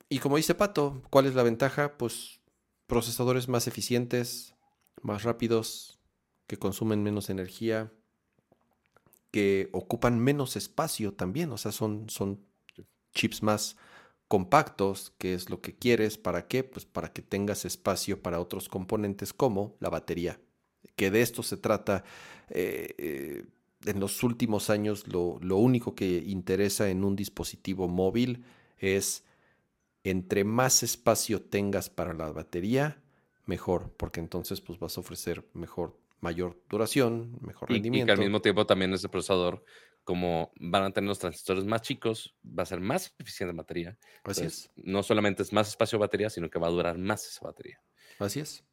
y 0.09 0.19
como 0.19 0.37
dice 0.37 0.55
Pato, 0.55 1.03
¿cuál 1.11 1.27
es 1.27 1.35
la 1.35 1.43
ventaja? 1.43 1.97
Pues 1.97 2.41
procesadores 2.87 3.49
más 3.49 3.67
eficientes, 3.67 4.55
más 5.03 5.23
rápidos, 5.25 5.99
que 6.47 6.59
consumen 6.59 7.03
menos 7.03 7.31
energía, 7.31 7.93
que 9.31 9.69
ocupan 9.73 10.19
menos 10.19 10.57
espacio 10.57 11.15
también. 11.15 11.51
O 11.53 11.59
sea, 11.59 11.73
son, 11.73 12.09
son 12.11 12.45
chips 13.15 13.43
más 13.43 13.77
compactos, 14.29 15.13
que 15.19 15.35
es 15.35 15.51
lo 15.51 15.61
que 15.61 15.75
quieres. 15.77 16.19
¿Para 16.19 16.47
qué? 16.49 16.65
Pues 16.65 16.87
para 16.87 17.13
que 17.13 17.23
tengas 17.23 17.65
espacio 17.65 18.23
para 18.23 18.41
otros 18.41 18.69
componentes 18.69 19.33
como 19.33 19.77
la 19.81 19.91
batería. 19.91 20.41
Que 20.97 21.11
de 21.11 21.23
esto 21.23 21.43
se 21.43 21.57
trata. 21.57 22.05
eh, 22.51 22.95
eh, 22.99 23.45
en 23.85 24.01
los 24.01 24.23
últimos 24.23 24.71
años 24.71 25.09
lo, 25.09 25.39
lo 25.43 25.57
único 25.57 25.95
que 25.95 26.19
interesa 26.27 26.89
en 26.91 27.05
un 27.05 27.17
dispositivo 27.17 27.89
móvil 27.89 28.45
es 28.79 29.25
entre 30.05 30.45
más 30.45 30.83
espacio 30.83 31.43
tengas 31.43 31.91
para 31.91 32.15
la 32.15 32.31
batería, 32.33 33.02
mejor, 33.47 33.95
porque 33.97 34.21
entonces 34.21 34.61
pues 34.61 34.79
vas 34.79 34.97
a 34.97 35.01
ofrecer 35.01 35.49
mejor, 35.55 35.99
mayor 36.21 36.63
duración, 36.69 37.39
mejor 37.43 37.69
Y, 37.69 37.75
y 37.77 37.79
rendimiento. 37.83 38.07
que 38.07 38.13
al 38.13 38.19
mismo 38.19 38.41
tiempo 38.41 38.67
también 38.67 38.93
ese 38.93 39.09
procesador, 39.09 39.65
como 40.05 40.53
van 40.57 40.85
a 40.85 40.93
tener 40.93 41.09
los 41.09 41.19
transistores 41.19 41.65
más 41.65 41.83
chicos, 41.83 42.37
va 42.45 42.65
a 42.65 42.67
ser 42.67 42.81
más 42.81 43.15
eficiente 43.19 43.51
en 43.51 43.57
batería. 43.57 43.99
Así 44.25 44.45
Entonces, 44.45 44.45
es, 44.45 44.71
No 44.77 45.03
solamente 45.03 45.43
es 45.43 45.53
más 45.53 45.69
espacio 45.69 45.99
de 45.99 46.01
batería, 46.07 46.31
sino 46.31 46.51
que 46.51 46.59
va 46.59 46.67
a 46.69 46.71
durar 46.71 46.99
más 46.99 47.27
esa 47.27 47.45
batería. 47.47 47.81
así 48.19 48.41
es. 48.41 48.65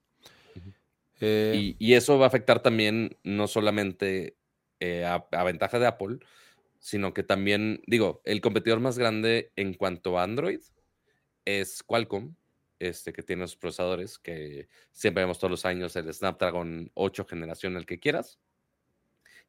Eh, 1.19 1.53
Y, 1.55 1.75
y 1.79 1.93
eso 1.95 2.17
va 2.17 2.25
a 2.25 2.27
afectar 2.27 2.61
también 2.61 3.17
no 3.23 3.47
solamente 3.47 4.37
eh, 4.79 5.05
a, 5.05 5.27
a 5.31 5.43
ventaja 5.43 5.79
de 5.79 5.87
Apple, 5.87 6.19
sino 6.79 7.13
que 7.13 7.23
también, 7.23 7.81
digo, 7.87 8.21
el 8.25 8.41
competidor 8.41 8.79
más 8.79 8.97
grande 8.99 9.51
en 9.55 9.73
cuanto 9.73 10.19
a 10.19 10.23
Android 10.23 10.61
es 11.45 11.83
Qualcomm, 11.83 12.35
este, 12.79 13.13
que 13.13 13.23
tiene 13.23 13.47
sus 13.47 13.57
procesadores, 13.57 14.17
que 14.17 14.69
siempre 14.91 15.23
vemos 15.23 15.37
todos 15.37 15.51
los 15.51 15.65
años 15.65 15.95
el 15.95 16.11
Snapdragon 16.13 16.91
8 16.93 17.25
generación, 17.25 17.77
el 17.77 17.85
que 17.85 17.99
quieras. 17.99 18.39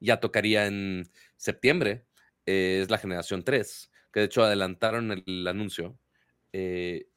Ya 0.00 0.18
tocaría 0.20 0.66
en 0.66 1.10
septiembre, 1.36 2.06
eh, 2.46 2.80
es 2.82 2.90
la 2.90 2.98
generación 2.98 3.44
3, 3.44 3.90
que 4.12 4.20
de 4.20 4.26
hecho 4.26 4.42
adelantaron 4.42 5.12
el 5.12 5.46
anuncio, 5.46 5.98
eh, 6.52 7.08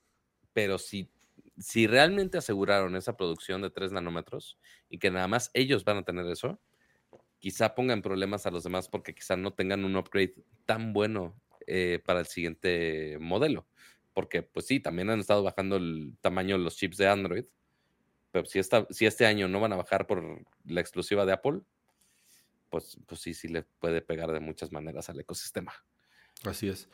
pero 0.53 0.77
si, 0.77 1.11
si 1.57 1.87
realmente 1.87 2.37
aseguraron 2.37 2.95
esa 2.95 3.17
producción 3.17 3.61
de 3.61 3.71
3 3.71 3.91
nanómetros 3.93 4.59
y 4.89 4.99
que 4.99 5.11
nada 5.11 5.27
más 5.27 5.49
ellos 5.53 5.83
van 5.83 5.97
a 5.97 6.03
tener 6.03 6.27
eso, 6.27 6.61
quizá 7.39 7.75
pongan 7.75 8.01
problemas 8.01 8.45
a 8.45 8.51
los 8.51 8.63
demás 8.63 8.87
porque 8.87 9.15
quizá 9.15 9.35
no 9.35 9.53
tengan 9.53 9.83
un 9.83 9.95
upgrade 9.95 10.35
tan 10.65 10.93
bueno 10.93 11.41
eh, 11.67 12.01
para 12.05 12.19
el 12.19 12.25
siguiente 12.25 13.17
modelo. 13.19 13.67
Porque, 14.13 14.43
pues 14.43 14.67
sí, 14.67 14.79
también 14.79 15.09
han 15.09 15.19
estado 15.19 15.43
bajando 15.43 15.77
el 15.77 16.15
tamaño 16.21 16.57
de 16.57 16.63
los 16.63 16.75
chips 16.75 16.97
de 16.97 17.07
Android, 17.07 17.45
pero 18.31 18.45
si, 18.45 18.59
esta, 18.59 18.87
si 18.89 19.05
este 19.05 19.25
año 19.25 19.47
no 19.47 19.59
van 19.59 19.73
a 19.73 19.77
bajar 19.77 20.07
por 20.07 20.43
la 20.65 20.81
exclusiva 20.81 21.25
de 21.25 21.33
Apple, 21.33 21.61
pues, 22.69 22.97
pues 23.05 23.21
sí, 23.21 23.33
sí 23.33 23.47
le 23.47 23.63
puede 23.63 24.01
pegar 24.01 24.31
de 24.31 24.39
muchas 24.39 24.71
maneras 24.71 25.09
al 25.09 25.19
ecosistema. 25.19 25.73
Así 26.43 26.67
es. 26.67 26.89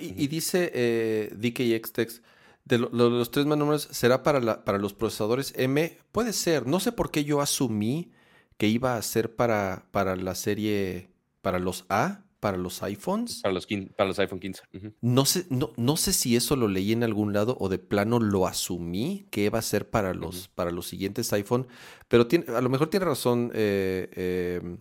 y, 0.00 0.26
dice 0.26 0.70
eh, 0.74 1.32
DKX 1.32 2.22
de 2.64 2.78
los 2.78 3.30
tres 3.30 3.46
números, 3.46 3.88
¿será 3.90 4.22
para, 4.22 4.40
la, 4.40 4.64
para 4.64 4.78
los 4.78 4.92
procesadores 4.92 5.54
M? 5.56 5.98
Puede 6.12 6.32
ser. 6.32 6.66
No 6.66 6.80
sé 6.80 6.92
por 6.92 7.10
qué 7.10 7.24
yo 7.24 7.40
asumí 7.40 8.12
que 8.58 8.68
iba 8.68 8.96
a 8.96 9.02
ser 9.02 9.34
para, 9.34 9.86
para 9.90 10.16
la 10.16 10.34
serie, 10.34 11.10
para 11.40 11.58
los 11.58 11.86
A, 11.88 12.24
para 12.40 12.56
los 12.56 12.82
iPhones. 12.82 13.42
Para 13.42 13.52
los, 13.52 13.66
para 13.96 14.08
los 14.08 14.18
iPhone 14.18 14.40
15. 14.40 14.62
no, 15.02 15.24
sé, 15.26 15.46
no, 15.50 15.72
no, 15.76 15.96
sé 15.96 16.12
si 16.14 16.34
eso 16.34 16.56
lo 16.56 16.68
leí 16.68 16.92
en 16.92 17.04
algún 17.04 17.34
lado 17.34 17.56
o 17.60 17.68
de 17.68 17.78
plano 17.78 18.18
lo 18.18 18.46
asumí 18.46 19.26
que 19.30 19.44
iba 19.44 19.58
a 19.58 19.62
ser 19.62 19.90
para 19.90 20.14
los, 20.14 20.48
para 20.48 20.70
los 20.70 20.88
siguientes 20.88 21.32
iPhone, 21.34 21.68
pero 22.08 22.26
tiene, 22.26 22.46
a 22.48 22.60
lo 22.62 22.70
mejor 22.70 22.88
tiene 22.88 23.06
razón 23.06 23.52
eh, 23.54 24.58
em, 24.62 24.78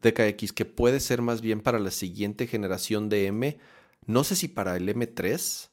DKX 0.00 0.52
que 0.52 0.64
puede 0.64 1.00
ser 1.00 1.22
más 1.22 1.40
bien 1.40 1.60
para 1.60 1.80
la 1.80 1.90
siguiente 1.90 2.46
generación 2.46 3.08
de 3.08 3.26
M. 3.26 3.58
No 4.06 4.24
sé 4.24 4.36
si 4.36 4.48
para 4.48 4.76
el 4.76 4.88
M3, 4.88 5.70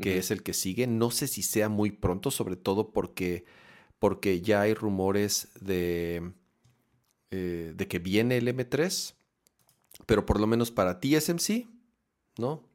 que 0.00 0.18
es 0.18 0.30
el 0.30 0.42
que 0.42 0.54
sigue, 0.54 0.86
no 0.86 1.10
sé 1.10 1.26
si 1.26 1.42
sea 1.42 1.68
muy 1.68 1.90
pronto, 1.90 2.30
sobre 2.30 2.56
todo 2.56 2.92
porque, 2.92 3.44
porque 3.98 4.40
ya 4.40 4.62
hay 4.62 4.74
rumores 4.74 5.48
de, 5.60 6.32
eh, 7.30 7.72
de 7.74 7.88
que 7.88 7.98
viene 7.98 8.38
el 8.38 8.48
M3 8.48 9.17
pero 10.08 10.24
por 10.24 10.40
lo 10.40 10.46
menos 10.46 10.70
para 10.70 11.00
TSMC, 11.00 11.68
¿no? 12.38 12.66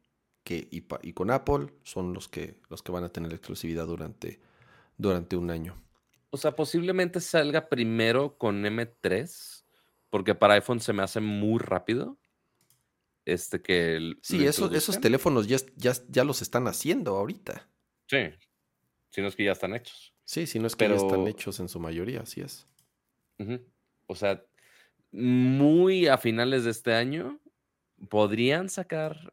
Que, 0.44 0.68
y, 0.70 0.86
y, 1.02 1.12
con 1.14 1.32
Apple 1.32 1.74
son 1.82 2.12
los 2.12 2.28
que, 2.28 2.60
los 2.70 2.80
que 2.80 2.92
van 2.92 3.02
a 3.02 3.08
tener 3.08 3.32
exclusividad 3.32 3.86
durante, 3.86 4.38
durante 4.98 5.34
un 5.34 5.50
año. 5.50 5.82
O 6.30 6.36
sea, 6.36 6.54
posiblemente 6.54 7.20
salga 7.20 7.68
primero 7.68 8.38
con 8.38 8.62
M3, 8.62 9.64
porque 10.10 10.36
para 10.36 10.54
iPhone 10.54 10.78
se 10.78 10.92
me 10.92 11.02
hace 11.02 11.18
muy 11.18 11.58
rápido. 11.58 12.18
Este 13.24 13.60
que. 13.60 13.96
El, 13.96 14.20
sí, 14.22 14.46
esos 14.46 15.00
teléfonos 15.00 15.48
ya, 15.48 15.56
ya, 15.74 15.92
ya, 16.08 16.22
los 16.22 16.40
están 16.40 16.68
haciendo 16.68 17.16
ahorita. 17.16 17.68
Sí. 18.06 18.30
Si 19.10 19.22
no 19.22 19.26
es 19.26 19.34
que 19.34 19.44
ya 19.44 19.52
están 19.52 19.74
hechos. 19.74 20.14
Sí, 20.22 20.46
si 20.46 20.60
no 20.60 20.68
es 20.68 20.76
que 20.76 20.88
ya 20.88 20.94
están 20.94 21.26
hechos 21.26 21.58
en 21.58 21.68
su 21.68 21.80
mayoría, 21.80 22.20
así 22.20 22.42
es. 22.42 22.68
O 24.06 24.14
sea, 24.14 24.44
muy 25.14 26.08
a 26.08 26.18
finales 26.18 26.64
de 26.64 26.72
este 26.72 26.92
año 26.92 27.40
podrían 28.08 28.68
sacar 28.68 29.32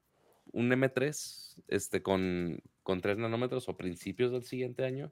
un 0.52 0.70
M3 0.70 1.56
este, 1.68 2.04
con, 2.04 2.62
con 2.84 3.02
3 3.02 3.18
nanómetros 3.18 3.68
o 3.68 3.78
principios 3.78 4.32
del 4.32 4.44
siguiente 4.44 4.86
año. 4.86 5.12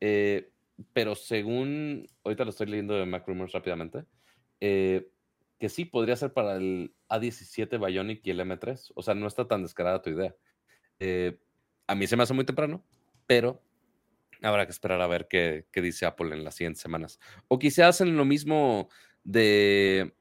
Eh, 0.00 0.50
pero 0.92 1.14
según, 1.14 2.06
ahorita 2.22 2.44
lo 2.44 2.50
estoy 2.50 2.66
leyendo 2.66 2.94
de 2.94 3.06
Mac 3.06 3.26
Rumors 3.26 3.52
rápidamente, 3.52 4.04
eh, 4.60 5.08
que 5.58 5.70
sí 5.70 5.86
podría 5.86 6.16
ser 6.16 6.34
para 6.34 6.56
el 6.56 6.92
A17 7.08 7.84
Bionic 7.84 8.26
y 8.26 8.30
el 8.30 8.40
M3. 8.40 8.92
O 8.94 9.02
sea, 9.02 9.14
no 9.14 9.26
está 9.26 9.48
tan 9.48 9.62
descarada 9.62 10.02
tu 10.02 10.10
idea. 10.10 10.34
Eh, 10.98 11.38
a 11.86 11.94
mí 11.94 12.06
se 12.06 12.16
me 12.16 12.24
hace 12.24 12.34
muy 12.34 12.44
temprano, 12.44 12.84
pero 13.26 13.62
habrá 14.42 14.66
que 14.66 14.72
esperar 14.72 15.00
a 15.00 15.06
ver 15.06 15.28
qué, 15.28 15.66
qué 15.72 15.80
dice 15.80 16.04
Apple 16.04 16.34
en 16.34 16.44
las 16.44 16.56
siguientes 16.56 16.82
semanas. 16.82 17.18
O 17.48 17.58
quizás 17.58 17.86
hacen 18.00 18.16
lo 18.16 18.26
mismo 18.26 18.90
de 19.24 20.14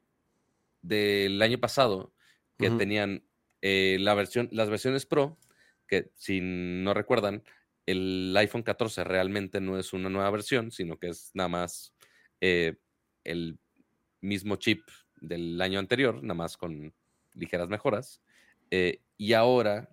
del 0.82 1.42
año 1.42 1.60
pasado 1.60 2.14
que 2.58 2.70
tenían 2.70 3.24
eh, 3.62 3.98
la 4.00 4.14
versión, 4.14 4.50
las 4.52 4.70
versiones 4.70 5.06
Pro, 5.06 5.40
que 5.88 6.12
si 6.16 6.40
no 6.42 6.94
recuerdan, 6.94 7.44
el 7.86 8.34
iPhone 8.38 8.64
14 8.64 9.04
realmente 9.04 9.60
no 9.60 9.78
es 9.80 9.94
una 9.94 10.10
nueva 10.10 10.30
versión, 10.30 10.72
sino 10.72 10.98
que 10.98 11.10
es 11.10 11.32
nada 11.34 11.50
más 11.50 11.94
eh, 12.42 12.76
el 13.24 13.58
mismo 14.22 14.58
chip 14.58 14.82
del 15.20 15.60
año 15.62 15.80
anterior, 15.80 16.22
nada 16.22 16.36
más 16.36 16.58
con 16.58 16.94
ligeras 17.34 17.70
mejoras. 17.70 18.22
Eh, 18.72 19.02
y 19.18 19.34
ahora, 19.34 19.90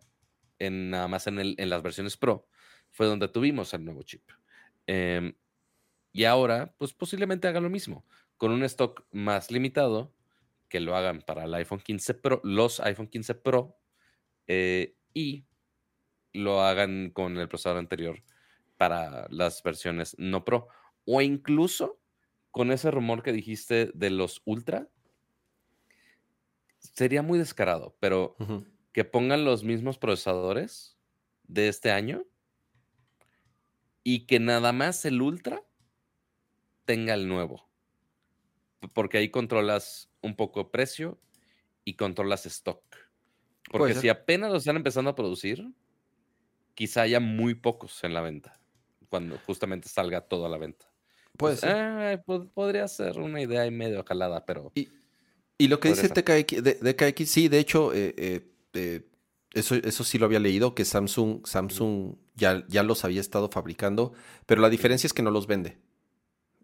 en, 0.58 0.90
nada 0.90 1.08
más 1.08 1.26
en, 1.26 1.38
en, 1.38 1.70
las 1.70 1.82
versiones 1.82 2.16
Pro, 2.16 2.48
fue 2.90 3.06
donde 3.06 3.28
tuvimos 3.28 3.72
el 3.74 3.84
nuevo 3.84 4.02
chip. 4.02 4.22
Em, 4.86 5.34
y 6.12 6.24
ahora, 6.24 6.74
pues 6.78 6.92
posiblemente 6.92 7.48
haga 7.48 7.60
lo 7.60 7.70
mismo 7.70 8.04
con 8.40 8.52
un 8.52 8.62
stock 8.64 9.04
más 9.12 9.50
limitado, 9.50 10.14
que 10.70 10.80
lo 10.80 10.96
hagan 10.96 11.20
para 11.20 11.44
el 11.44 11.52
iPhone 11.52 11.80
15 11.80 12.14
Pro, 12.14 12.40
los 12.42 12.80
iPhone 12.80 13.08
15 13.08 13.34
Pro, 13.34 13.76
eh, 14.46 14.96
y 15.12 15.44
lo 16.32 16.62
hagan 16.62 17.10
con 17.10 17.36
el 17.36 17.48
procesador 17.48 17.76
anterior 17.76 18.22
para 18.78 19.26
las 19.28 19.62
versiones 19.62 20.16
no 20.18 20.46
Pro. 20.46 20.68
O 21.04 21.20
incluso 21.20 22.00
con 22.50 22.72
ese 22.72 22.90
rumor 22.90 23.22
que 23.22 23.34
dijiste 23.34 23.90
de 23.92 24.08
los 24.08 24.40
Ultra, 24.46 24.88
sería 26.78 27.20
muy 27.20 27.38
descarado, 27.38 27.94
pero 28.00 28.36
que 28.94 29.04
pongan 29.04 29.44
los 29.44 29.64
mismos 29.64 29.98
procesadores 29.98 30.96
de 31.42 31.68
este 31.68 31.90
año 31.90 32.24
y 34.02 34.24
que 34.24 34.40
nada 34.40 34.72
más 34.72 35.04
el 35.04 35.20
Ultra 35.20 35.62
tenga 36.86 37.12
el 37.12 37.28
nuevo 37.28 37.69
porque 38.92 39.18
ahí 39.18 39.30
controlas 39.30 40.10
un 40.22 40.36
poco 40.36 40.70
precio 40.70 41.18
y 41.84 41.94
controlas 41.94 42.46
stock. 42.46 42.82
Porque 43.70 43.94
si 43.94 44.08
apenas 44.08 44.50
lo 44.50 44.56
están 44.56 44.76
empezando 44.76 45.10
a 45.10 45.14
producir, 45.14 45.70
quizá 46.74 47.02
haya 47.02 47.20
muy 47.20 47.54
pocos 47.54 48.02
en 48.04 48.14
la 48.14 48.20
venta, 48.20 48.60
cuando 49.08 49.38
justamente 49.46 49.88
salga 49.88 50.22
todo 50.22 50.46
a 50.46 50.48
la 50.48 50.58
venta. 50.58 50.90
Pues, 51.36 51.62
podría 52.54 52.88
ser 52.88 53.18
una 53.18 53.40
idea 53.40 53.66
y 53.66 53.70
medio 53.70 54.04
calada, 54.04 54.44
pero... 54.44 54.72
Y, 54.74 54.88
lo 55.68 55.78
que 55.78 55.90
dice 55.90 56.08
DKX, 56.08 56.62
de, 56.62 57.26
sí, 57.26 57.48
de 57.48 57.58
hecho, 57.58 57.92
eh, 57.92 58.14
eh, 58.16 58.50
eh, 58.72 59.06
eso, 59.52 59.74
eso 59.74 60.04
sí 60.04 60.18
lo 60.18 60.26
había 60.26 60.40
leído, 60.40 60.74
que 60.74 60.84
Samsung, 60.84 61.46
Samsung 61.46 62.16
ya, 62.34 62.64
ya 62.68 62.82
los 62.82 63.04
había 63.04 63.20
estado 63.20 63.50
fabricando, 63.50 64.12
pero 64.46 64.62
la 64.62 64.70
diferencia 64.70 65.06
es 65.06 65.12
que 65.12 65.22
no 65.22 65.30
los 65.30 65.46
vende. 65.46 65.78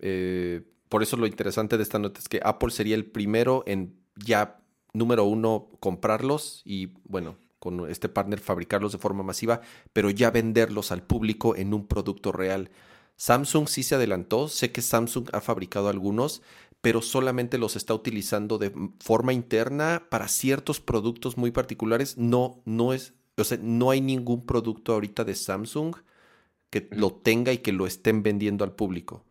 Eh, 0.01 0.63
por 0.97 1.03
eso 1.03 1.19
lo 1.19 1.27
interesante 1.27 1.77
de 1.77 1.83
esta 1.83 1.99
nota 1.99 2.21
es 2.21 2.27
que 2.27 2.41
Apple 2.43 2.71
sería 2.71 2.95
el 2.95 3.05
primero 3.05 3.65
en 3.67 4.01
ya, 4.15 4.63
número 4.95 5.25
uno, 5.25 5.69
comprarlos 5.79 6.63
y, 6.65 6.87
bueno, 7.05 7.37
con 7.59 7.91
este 7.91 8.09
partner 8.09 8.41
fabricarlos 8.41 8.93
de 8.93 8.99
forma 8.99 9.23
masiva, 9.23 9.61
pero 9.93 10.09
ya 10.09 10.31
venderlos 10.31 10.93
al 10.93 11.03
público 11.03 11.55
en 11.55 11.75
un 11.75 11.87
producto 11.87 12.33
real. 12.33 12.71
Samsung 13.17 13.69
sí 13.69 13.83
se 13.83 13.97
adelantó, 13.97 14.49
sé 14.49 14.73
que 14.73 14.81
Samsung 14.81 15.29
ha 15.35 15.43
fabricado 15.43 15.91
algunos, 15.91 16.41
pero 16.81 17.03
solamente 17.03 17.59
los 17.59 17.77
está 17.77 17.93
utilizando 17.93 18.57
de 18.57 18.73
forma 18.99 19.35
interna 19.35 20.07
para 20.09 20.29
ciertos 20.29 20.81
productos 20.81 21.37
muy 21.37 21.51
particulares. 21.51 22.17
No, 22.17 22.63
no 22.65 22.95
es, 22.95 23.13
o 23.37 23.45
sea, 23.45 23.59
no 23.61 23.91
hay 23.91 24.01
ningún 24.01 24.47
producto 24.47 24.95
ahorita 24.95 25.25
de 25.25 25.35
Samsung 25.35 25.95
que 26.71 26.89
lo 26.91 27.13
tenga 27.13 27.53
y 27.53 27.59
que 27.59 27.73
lo 27.73 27.87
estén 27.87 28.23
vendiendo 28.23 28.65
al 28.65 28.75
público. 28.75 29.27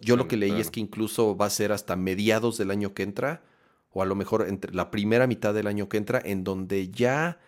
Yo 0.00 0.16
lo 0.16 0.28
que 0.28 0.36
leí 0.36 0.58
es 0.60 0.70
que 0.70 0.80
incluso 0.80 1.36
va 1.36 1.46
a 1.46 1.50
ser 1.50 1.72
hasta 1.72 1.96
mediados 1.96 2.56
del 2.56 2.70
año 2.70 2.94
que 2.94 3.02
entra, 3.02 3.42
o 3.90 4.02
a 4.02 4.06
lo 4.06 4.14
mejor 4.14 4.46
entre 4.48 4.74
la 4.74 4.90
primera 4.90 5.26
mitad 5.26 5.52
del 5.52 5.66
año 5.66 5.88
que 5.88 5.98
entra, 5.98 6.20
en 6.24 6.42
donde 6.42 6.88
ya 6.88 7.38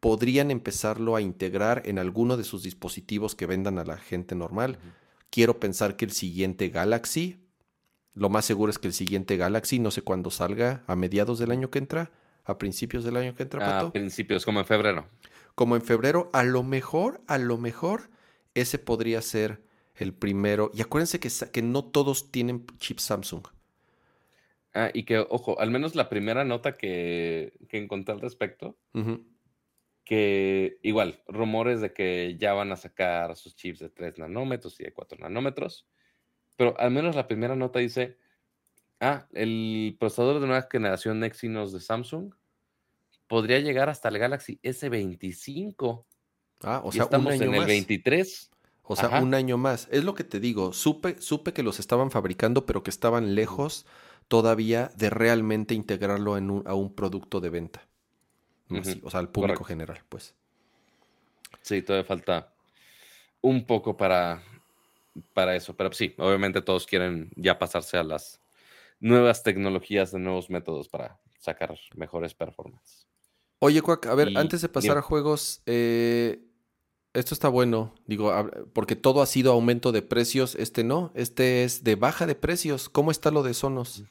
podrían 0.00 0.50
empezarlo 0.50 1.16
a 1.16 1.22
integrar 1.22 1.82
en 1.86 1.98
alguno 1.98 2.36
de 2.36 2.44
sus 2.44 2.62
dispositivos 2.62 3.34
que 3.34 3.46
vendan 3.46 3.78
a 3.78 3.84
la 3.84 3.96
gente 3.96 4.34
normal. 4.34 4.78
Quiero 5.30 5.58
pensar 5.58 5.96
que 5.96 6.04
el 6.04 6.10
siguiente 6.10 6.68
Galaxy, 6.68 7.40
lo 8.12 8.28
más 8.28 8.44
seguro 8.44 8.70
es 8.70 8.78
que 8.78 8.88
el 8.88 8.92
siguiente 8.92 9.36
Galaxy, 9.36 9.78
no 9.78 9.90
sé 9.90 10.02
cuándo 10.02 10.30
salga, 10.30 10.84
a 10.86 10.96
mediados 10.96 11.38
del 11.38 11.52
año 11.52 11.70
que 11.70 11.78
entra, 11.78 12.10
a 12.44 12.58
principios 12.58 13.04
del 13.04 13.16
año 13.16 13.34
que 13.34 13.44
entra. 13.44 13.80
A 13.80 13.92
principios, 13.92 14.44
como 14.44 14.60
en 14.60 14.66
febrero. 14.66 15.06
Como 15.54 15.76
en 15.76 15.82
febrero, 15.82 16.30
a 16.32 16.42
lo 16.42 16.62
mejor, 16.62 17.22
a 17.26 17.38
lo 17.38 17.56
mejor, 17.56 18.10
ese 18.54 18.78
podría 18.78 19.22
ser 19.22 19.62
el 19.96 20.12
primero. 20.12 20.70
Y 20.74 20.82
acuérdense 20.82 21.20
que, 21.20 21.30
que 21.52 21.62
no 21.62 21.84
todos 21.84 22.30
tienen 22.30 22.66
chip 22.78 22.98
Samsung. 22.98 23.46
Ah, 24.74 24.90
y 24.92 25.04
que, 25.04 25.18
ojo, 25.18 25.60
al 25.60 25.70
menos 25.70 25.94
la 25.94 26.08
primera 26.08 26.44
nota 26.44 26.76
que, 26.76 27.52
que 27.68 27.78
encontré 27.78 28.12
al 28.12 28.20
respecto, 28.20 28.76
que 30.04 30.78
igual, 30.82 31.22
rumores 31.28 31.80
de 31.80 31.92
que 31.92 32.36
ya 32.38 32.54
van 32.54 32.72
a 32.72 32.76
sacar 32.76 33.36
sus 33.36 33.54
chips 33.54 33.78
de 33.78 33.88
3 33.88 34.18
nanómetros 34.18 34.80
y 34.80 34.84
de 34.84 34.92
4 34.92 35.18
nanómetros, 35.20 35.86
pero 36.56 36.78
al 36.78 36.90
menos 36.90 37.14
la 37.14 37.28
primera 37.28 37.54
nota 37.54 37.78
dice, 37.78 38.18
ah, 38.98 39.28
el 39.32 39.96
procesador 40.00 40.40
de 40.40 40.46
nueva 40.48 40.68
generación 40.70 41.22
Exynos 41.22 41.72
de 41.72 41.78
Samsung 41.78 42.34
podría 43.28 43.60
llegar 43.60 43.88
hasta 43.88 44.08
el 44.08 44.18
Galaxy 44.18 44.58
S25. 44.62 46.04
Ah, 46.62 46.82
o 46.84 46.90
sea, 46.90 47.04
estamos 47.04 47.34
en 47.34 47.54
el 47.54 47.64
23. 47.64 48.50
O 48.84 48.96
sea, 48.96 49.20
un 49.20 49.34
año 49.34 49.56
más. 49.56 49.88
Es 49.90 50.04
lo 50.04 50.14
que 50.14 50.24
te 50.24 50.40
digo. 50.40 50.72
Supe, 50.72 51.16
supe 51.20 51.52
que 51.52 51.62
los 51.62 51.80
estaban 51.80 52.10
fabricando, 52.10 52.66
pero 52.66 52.82
que 52.82 52.90
estaban 52.90 53.34
lejos 53.34 53.86
todavía 54.28 54.90
de 54.96 55.10
realmente 55.10 55.74
integrarlo 55.74 56.36
en 56.36 56.50
un, 56.50 56.66
a 56.66 56.74
un 56.74 56.94
producto 56.94 57.40
de 57.40 57.50
venta. 57.50 57.86
O 59.02 59.10
sea, 59.10 59.20
al 59.20 59.30
público 59.30 59.64
general, 59.64 60.02
pues. 60.08 60.34
Sí, 61.62 61.82
todavía 61.82 62.06
falta 62.06 62.52
un 63.40 63.66
poco 63.66 63.96
para 63.96 64.42
para 65.32 65.54
eso. 65.54 65.74
Pero 65.76 65.92
sí, 65.92 66.14
obviamente 66.18 66.62
todos 66.62 66.86
quieren 66.86 67.30
ya 67.36 67.58
pasarse 67.58 67.96
a 67.96 68.02
las 68.02 68.40
nuevas 69.00 69.42
tecnologías, 69.42 70.12
de 70.12 70.18
nuevos 70.18 70.50
métodos 70.50 70.88
para 70.88 71.18
sacar 71.38 71.74
mejores 71.94 72.34
performances. 72.34 73.06
Oye, 73.58 73.80
Cuac, 73.82 74.06
a 74.06 74.14
ver, 74.14 74.32
antes 74.36 74.60
de 74.62 74.68
pasar 74.68 74.98
a 74.98 75.02
juegos, 75.02 75.62
eh, 75.66 76.40
esto 77.14 77.32
está 77.32 77.48
bueno, 77.48 77.94
digo, 78.06 78.32
porque 78.72 78.96
todo 78.96 79.22
ha 79.22 79.26
sido 79.26 79.52
aumento 79.52 79.92
de 79.92 80.02
precios, 80.02 80.56
este 80.56 80.82
no, 80.82 81.12
este 81.14 81.62
es 81.62 81.84
de 81.84 81.94
baja 81.94 82.26
de 82.26 82.34
precios. 82.34 82.88
¿Cómo 82.88 83.12
está 83.12 83.30
lo 83.30 83.44
de 83.44 83.54
Sonos? 83.54 84.04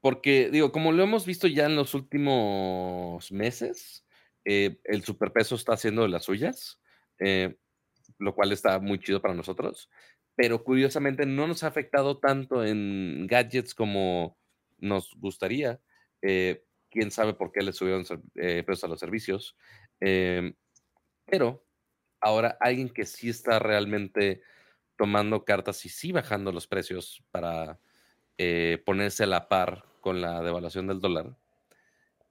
Porque, 0.00 0.50
digo, 0.50 0.72
como 0.72 0.92
lo 0.92 1.02
hemos 1.02 1.24
visto 1.24 1.46
ya 1.48 1.64
en 1.64 1.74
los 1.74 1.94
últimos 1.94 3.32
meses, 3.32 4.04
eh, 4.44 4.78
el 4.84 5.04
superpeso 5.04 5.54
está 5.54 5.72
haciendo 5.72 6.02
de 6.02 6.10
las 6.10 6.24
suyas, 6.24 6.80
eh, 7.18 7.56
lo 8.18 8.34
cual 8.34 8.52
está 8.52 8.78
muy 8.78 8.98
chido 9.00 9.22
para 9.22 9.34
nosotros, 9.34 9.88
pero 10.36 10.62
curiosamente 10.62 11.24
no 11.24 11.46
nos 11.46 11.64
ha 11.64 11.68
afectado 11.68 12.18
tanto 12.18 12.62
en 12.62 13.26
gadgets 13.26 13.74
como 13.74 14.38
nos 14.78 15.14
gustaría. 15.16 15.80
Eh, 16.20 16.62
quién 16.90 17.10
sabe 17.10 17.32
por 17.32 17.52
qué 17.52 17.62
le 17.62 17.72
subieron 17.72 18.04
precios 18.34 18.84
a 18.84 18.88
los 18.88 19.00
servicios. 19.00 19.56
Pero 19.98 21.65
ahora 22.26 22.56
alguien 22.60 22.88
que 22.88 23.06
sí 23.06 23.28
está 23.28 23.58
realmente 23.58 24.42
tomando 24.96 25.44
cartas 25.44 25.84
y 25.84 25.88
sí 25.88 26.12
bajando 26.12 26.52
los 26.52 26.66
precios 26.66 27.22
para 27.30 27.78
ponerse 28.84 29.24
a 29.24 29.26
la 29.26 29.48
par 29.48 29.84
con 30.00 30.20
la 30.20 30.42
devaluación 30.42 30.86
del 30.86 31.00
dólar 31.00 31.34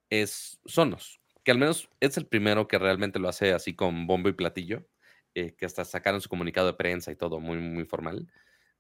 es 0.10 0.60
Sonos, 0.66 1.22
que 1.44 1.52
al 1.52 1.58
menos 1.58 1.90
es 2.00 2.18
el 2.18 2.28
primero 2.28 2.68
que 2.68 2.78
realmente 2.78 3.20
lo 3.20 3.30
hace 3.30 3.54
así 3.54 3.76
con 3.76 4.08
bombo 4.08 4.30
y 4.30 4.34
platillo, 4.34 4.88
eh, 5.34 5.56
que 5.56 5.66
hasta 5.66 5.86
sacaron 5.86 6.22
su 6.22 6.30
comunicado 6.30 6.68
de 6.68 6.74
prensa 6.74 7.12
y 7.12 7.16
todo 7.16 7.40
muy, 7.40 7.58
muy 7.58 7.86
formal. 7.86 8.32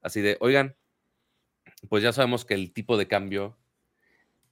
Así 0.01 0.21
de, 0.21 0.37
oigan, 0.39 0.75
pues 1.89 2.03
ya 2.03 2.13
sabemos 2.13 2.45
que 2.45 2.53
el 2.53 2.73
tipo 2.73 2.97
de 2.97 3.07
cambio 3.07 3.57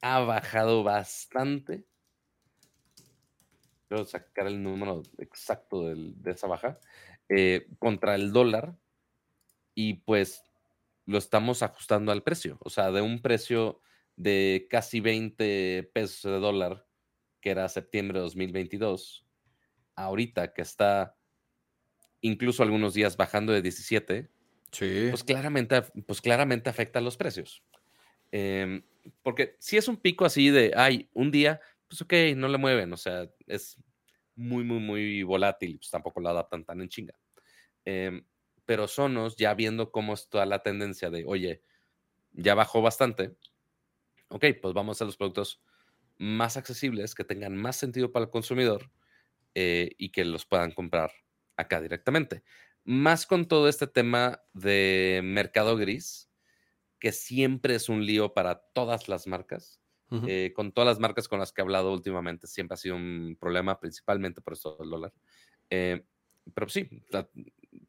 ha 0.02 0.20
bajado 0.20 0.84
bastante. 0.84 1.86
Quiero 3.94 4.06
sacar 4.06 4.48
el 4.48 4.64
número 4.64 5.04
exacto 5.20 5.94
de 5.94 6.32
esa 6.32 6.48
baja 6.48 6.80
eh, 7.30 7.68
contra 7.78 8.16
el 8.16 8.34
dólar 8.34 8.76
y 9.76 9.94
pues 9.94 10.42
lo 11.06 11.20
estamos 11.20 11.62
ajustando 11.62 12.12
al 12.12 12.24
precio, 12.24 12.58
o 12.62 12.72
sea, 12.72 12.92
de 12.92 13.02
un 13.02 13.22
precio 13.22 13.82
de 14.16 14.66
casi 14.68 15.00
20 15.00 15.92
pesos 15.94 16.24
de 16.24 16.40
dólar, 16.40 16.88
que 17.40 17.52
era 17.52 17.70
septiembre 17.70 18.18
de 18.18 18.24
2022, 18.24 19.28
ahorita 19.96 20.56
que 20.56 20.64
está 20.64 21.16
incluso 22.22 22.64
algunos 22.64 22.96
días 22.96 23.16
bajando 23.16 23.54
de 23.54 23.62
17, 23.62 24.32
pues, 25.12 25.24
claramente, 25.24 25.84
pues 26.08 26.20
claramente 26.20 26.68
afecta 26.68 26.98
a 26.98 27.04
los 27.04 27.16
precios. 27.16 27.64
Em, 28.32 28.82
porque 29.22 29.56
si 29.60 29.78
es 29.78 29.88
un 29.88 29.98
pico 29.98 30.26
así 30.26 30.50
de, 30.50 30.72
ay, 30.76 31.12
un 31.14 31.30
día, 31.30 31.62
pues 31.94 32.02
ok, 32.02 32.36
no 32.36 32.48
le 32.48 32.58
mueven, 32.58 32.92
o 32.92 32.98
sea, 32.98 33.30
es 33.46 33.78
muy, 34.36 34.64
muy, 34.64 34.80
muy 34.80 35.22
volátil, 35.22 35.78
pues 35.78 35.92
tampoco 35.92 36.22
lo 36.22 36.30
adaptan 36.30 36.66
tan 36.66 36.82
en 36.82 36.90
chinga. 36.90 37.14
Em, 37.86 38.26
pero 38.66 38.88
Sonos, 38.88 39.36
ya 39.36 39.54
viendo 39.54 39.92
cómo 39.92 40.16
está 40.16 40.46
la 40.48 40.64
tendencia 40.64 41.12
de, 41.12 41.24
oye, 41.28 41.62
ya 42.32 42.56
bajó 42.56 42.82
bastante, 42.82 43.38
ok, 44.30 44.46
pues 44.60 44.74
vamos 44.74 45.02
a 45.02 45.06
los 45.06 45.18
productos 45.18 45.62
más 46.18 46.58
accesibles, 46.58 47.14
que 47.14 47.26
tengan 47.26 47.56
más 47.56 47.76
sentido 47.76 48.12
para 48.12 48.26
el 48.26 48.32
consumidor 48.32 48.92
eh, 49.54 49.92
y 50.00 50.12
que 50.12 50.26
los 50.26 50.48
puedan 50.48 50.72
comprar 50.72 51.12
acá 51.58 51.80
directamente. 51.80 52.44
Más 52.86 53.28
con 53.28 53.48
todo 53.48 53.70
este 53.70 53.86
tema 53.88 54.44
de 54.54 55.22
mercado 55.24 55.78
gris, 55.78 56.32
que 57.00 57.12
siempre 57.12 57.76
es 57.76 57.90
un 57.90 58.06
lío 58.06 58.34
para 58.34 58.64
todas 58.74 59.10
las 59.10 59.28
marcas. 59.28 59.83
Eh, 60.28 60.54
con 60.56 60.72
todas 60.72 60.88
las 60.88 61.00
marcas 61.00 61.28
con 61.28 61.40
las 61.40 61.52
que 61.52 61.62
he 61.62 61.64
hablado 61.64 61.92
últimamente, 61.92 62.46
siempre 62.48 62.76
ha 62.76 62.78
sido 62.78 62.96
un 62.96 63.36
problema, 63.40 63.80
principalmente 63.80 64.42
por 64.42 64.54
esto 64.54 64.78
del 64.80 64.90
dólar. 64.90 65.14
Eh, 65.70 66.04
pero 66.54 66.70
sí, 66.70 66.88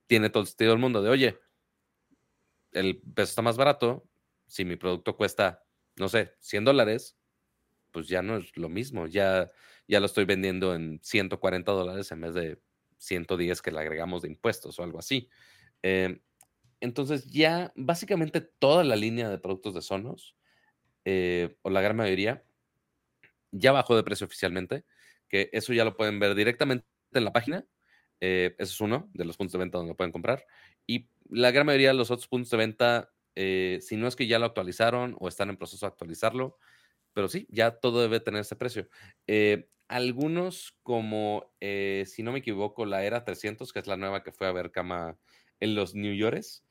tiene 0.07 0.31
todo 0.31 0.43
el 0.43 0.47
sentido 0.47 0.71
del 0.71 0.81
mundo 0.81 1.03
de, 1.03 1.11
oye, 1.11 1.39
el 2.73 2.99
peso 2.99 3.31
está 3.31 3.43
más 3.43 3.57
barato, 3.57 4.09
si 4.47 4.65
mi 4.65 4.77
producto 4.77 5.17
cuesta 5.17 5.65
no 5.97 6.09
sé, 6.09 6.35
100 6.41 6.65
dólares, 6.65 7.17
pues 7.91 8.09
ya 8.09 8.23
no 8.23 8.37
es 8.37 8.57
lo 8.57 8.69
mismo, 8.69 9.07
ya, 9.07 9.51
ya 9.87 10.01
lo 10.01 10.07
estoy 10.07 10.25
vendiendo 10.25 10.75
en 10.75 11.01
140 11.03 11.71
dólares 11.73 12.11
en 12.13 12.21
vez 12.21 12.35
de 12.35 12.61
110 12.99 13.63
que 13.63 13.71
le 13.71 13.81
agregamos 13.81 14.23
de 14.23 14.29
impuestos 14.29 14.79
o 14.79 14.83
algo 14.83 14.99
así. 14.99 15.29
Em, 15.83 16.21
entonces 16.81 17.27
ya 17.27 17.73
básicamente 17.77 18.41
toda 18.41 18.85
la 18.85 18.97
línea 18.97 19.29
de 19.29 19.39
productos 19.39 19.75
de 19.75 19.83
Sonos, 19.83 20.37
eh, 21.05 21.57
o 21.63 21.71
la 21.71 21.81
gran 21.81 21.97
mayoría, 21.97 22.45
ya 23.51 23.73
bajó 23.73 23.97
de 23.97 24.03
precio 24.03 24.27
oficialmente, 24.27 24.85
que 25.29 25.51
eso 25.53 25.73
ya 25.73 25.85
lo 25.85 25.97
pueden 25.97 26.19
ver 26.19 26.35
directamente 26.35 26.87
en 27.13 27.25
la 27.25 27.33
página. 27.33 27.67
Eh, 28.21 28.55
eso 28.59 28.73
es 28.73 28.81
uno 28.81 29.11
de 29.13 29.25
los 29.25 29.37
puntos 29.37 29.53
de 29.53 29.59
venta 29.59 29.79
donde 29.79 29.95
pueden 29.95 30.13
comprar. 30.13 30.47
Y 30.87 31.09
la 31.31 31.51
gran 31.51 31.67
mayoría 31.67 31.89
de 31.89 31.95
los 31.95 32.11
otros 32.11 32.29
puntos 32.29 32.51
de 32.51 32.57
venta 32.57 33.15
eh, 33.37 33.79
si 33.81 33.97
no 33.97 34.07
es 34.07 34.17
que 34.17 34.27
ya 34.27 34.39
lo 34.39 34.47
actualizaron 34.47 35.17
o 35.19 35.29
están 35.29 35.51
en 35.51 35.57
proceso 35.57 35.87
de 35.87 35.91
actualizarlo, 35.91 36.59
pero 37.13 37.29
sí, 37.29 37.47
ya 37.51 37.73
todo 37.73 38.03
debe 38.03 38.21
tener 38.21 38.43
ese 38.43 38.57
precio. 38.57 38.89
Eh, 39.27 39.69
algunos, 39.89 40.77
como 40.83 41.53
eh, 41.61 42.05
si 42.07 42.23
no 42.23 42.33
me 42.33 42.39
equivoco, 42.41 42.87
la 42.87 43.05
Era 43.05 43.25
300, 43.25 43.73
que 43.73 43.79
es 43.81 43.87
la 43.87 43.97
nueva 43.97 44.23
que 44.23 44.33
fue 44.33 44.47
a 44.47 44.53
ver 44.53 44.71
cama 44.71 45.19
en 45.61 45.75
los 45.75 45.95
New 45.95 46.15
Yorkers. 46.15 46.65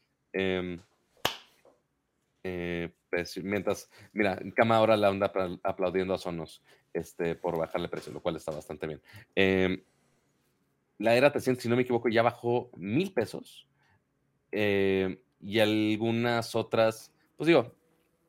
Em, 2.43 2.91
pues, 3.09 3.37
mientras, 3.43 3.89
mira, 4.11 4.37
Cama 4.55 4.77
ahora 4.77 4.97
la 4.97 5.09
onda 5.09 5.31
aplaudiendo 5.63 6.13
a 6.13 6.17
Sonos 6.17 6.61
este, 6.93 7.35
por 7.35 7.57
bajarle 7.57 7.87
precio, 7.87 8.11
lo 8.11 8.21
cual 8.21 8.35
está 8.35 8.51
bastante 8.51 8.87
bien. 8.87 9.01
Em, 9.35 9.81
la 10.99 11.15
Era 11.15 11.31
300, 11.31 11.61
si 11.63 11.69
no 11.69 11.75
me 11.75 11.83
equivoco, 11.83 12.09
ya 12.09 12.21
bajó 12.21 12.69
mil 12.75 13.13
pesos. 13.13 13.67
Eh, 14.51 15.21
y 15.41 15.59
algunas 15.59 16.55
otras, 16.55 17.11
pues 17.35 17.47
digo, 17.47 17.75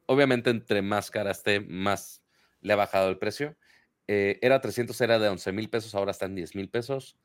obviamente 0.07 0.51
entre 0.51 0.83
más 0.83 1.11
cara 1.11 1.31
esté, 1.31 1.61
más 1.61 2.23
le 2.61 2.73
ha 2.73 2.77
bajado 2.77 3.09
el 3.09 3.19
precio. 3.19 3.57
Eh, 4.09 4.39
era 4.43 4.61
300, 4.61 4.99
era 5.01 5.19
de 5.19 5.29
11 5.29 5.53
mil 5.53 5.69
pesos, 5.71 5.95
ahora 5.95 6.11
está 6.11 6.27
en 6.27 6.35
10 6.35 6.55
mil 6.57 6.69
pesos. 6.69 7.17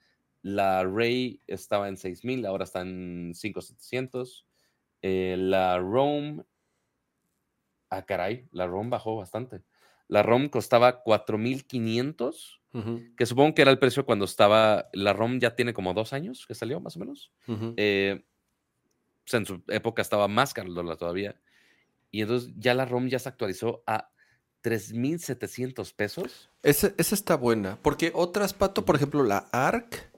La 0.42 0.84
Ray 0.84 1.42
estaba 1.48 1.88
en 1.90 1.98
6 1.98 2.24
mil, 2.24 2.46
ahora 2.46 2.64
está 2.64 2.82
en 2.82 3.34
5,700. 3.36 4.46
Eh, 5.02 5.36
la 5.38 5.78
Rome, 5.80 6.44
ah, 7.90 8.06
caray, 8.06 8.48
la 8.52 8.68
Rome 8.68 8.90
bajó 8.90 9.16
bastante. 9.16 9.62
La 10.08 10.24
Rome 10.24 10.50
costaba 10.50 11.04
4,500, 11.04 12.62
que 13.16 13.26
supongo 13.26 13.54
que 13.54 13.62
era 13.62 13.72
el 13.72 13.80
precio 13.80 14.06
cuando 14.06 14.26
estaba. 14.26 14.90
La 14.94 15.14
Rome 15.14 15.40
ya 15.40 15.56
tiene 15.56 15.74
como 15.74 15.94
dos 15.94 16.14
años 16.14 16.46
que 16.48 16.56
salió, 16.56 16.80
más 16.80 16.96
o 16.96 17.00
menos. 17.00 17.32
eh, 17.78 18.24
en 19.32 19.46
su 19.46 19.62
época 19.68 20.02
estaba 20.02 20.28
más 20.28 20.54
caro 20.54 20.70
el 20.70 20.76
dólar 20.76 20.98
todavía. 20.98 21.40
Y 22.12 22.22
entonces 22.22 22.52
ya 22.58 22.74
la 22.74 22.86
ROM 22.86 23.08
ya 23.08 23.20
se 23.20 23.30
actualizó 23.30 23.84
a 23.86 24.10
3.700 24.64 25.94
pesos. 25.94 26.50
Esa, 26.64 26.94
está 26.98 27.36
buena. 27.36 27.80
Porque 27.82 28.12
otras, 28.14 28.54
Pato, 28.54 28.86
por 28.86 28.96
ejemplo, 28.96 29.24
la 29.24 29.48
ARC, 29.52 30.10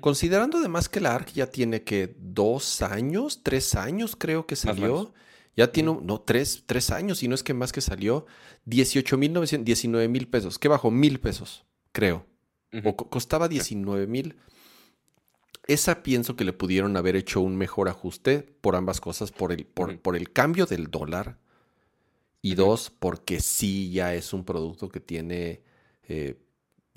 considerando 0.00 0.58
además 0.58 0.88
que 0.88 1.00
la 1.00 1.14
ARC 1.14 1.32
ya 1.32 1.46
tiene 1.48 1.82
que 1.84 2.16
dos 2.18 2.82
años, 2.82 3.42
tres 3.42 3.74
años 3.74 4.16
creo 4.16 4.46
que 4.46 4.56
salió. 4.56 5.12
Ya 5.56 5.72
tiene, 5.72 5.98
no, 6.02 6.20
tres, 6.20 6.64
tres 6.66 6.90
años, 6.90 7.22
y 7.22 7.28
no 7.28 7.34
es 7.34 7.42
que 7.42 7.54
más 7.54 7.72
que 7.72 7.80
salió, 7.80 8.26
18.900, 8.66 9.64
19 9.64 10.08
mil 10.08 10.28
pesos. 10.28 10.58
¿Qué 10.58 10.68
bajó? 10.68 10.90
Mil 10.90 11.18
pesos, 11.18 11.64
creo. 11.92 12.26
O 12.84 12.94
costaba 12.94 13.48
19 13.48 14.06
mil. 14.06 14.36
Esa 15.66 16.02
pienso 16.02 16.36
que 16.36 16.44
le 16.44 16.52
pudieron 16.52 16.96
haber 16.96 17.16
hecho 17.16 17.40
un 17.40 17.56
mejor 17.56 17.88
ajuste 17.88 18.40
por 18.60 18.76
ambas 18.76 19.00
cosas, 19.00 19.32
por 19.32 19.50
el, 19.50 19.64
por, 19.64 20.16
el 20.16 20.30
cambio 20.30 20.66
del 20.66 20.90
dólar 20.90 21.38
y 22.42 22.54
dos, 22.54 22.90
porque 22.90 23.40
sí 23.40 23.90
ya 23.90 24.14
es 24.14 24.34
un 24.34 24.44
producto 24.44 24.90
que 24.90 25.00
tiene 25.00 25.62
eh, 26.06 26.38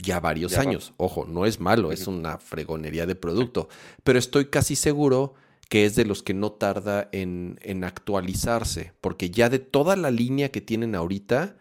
ya 0.03 0.19
varios 0.19 0.57
años. 0.57 0.93
Ojo, 0.97 1.25
no 1.25 1.45
es 1.45 1.61
malo, 1.61 1.93
es 1.93 2.07
una 2.07 2.37
fregonería 2.37 3.05
de 3.05 3.15
producto, 3.15 3.69
pero 4.03 4.19
estoy 4.19 4.49
casi 4.49 4.75
seguro 4.75 5.33
que 5.69 5.85
es 5.85 5.95
de 5.95 6.03
los 6.03 6.23
que 6.23 6.33
no 6.33 6.51
tarda 6.51 7.07
en, 7.11 7.59
en 7.61 7.83
actualizarse, 7.83 8.93
porque 9.01 9.29
ya 9.29 9.49
de 9.49 9.59
toda 9.59 9.95
la 9.95 10.11
línea 10.11 10.49
que 10.49 10.61
tienen 10.61 10.95
ahorita, 10.95 11.55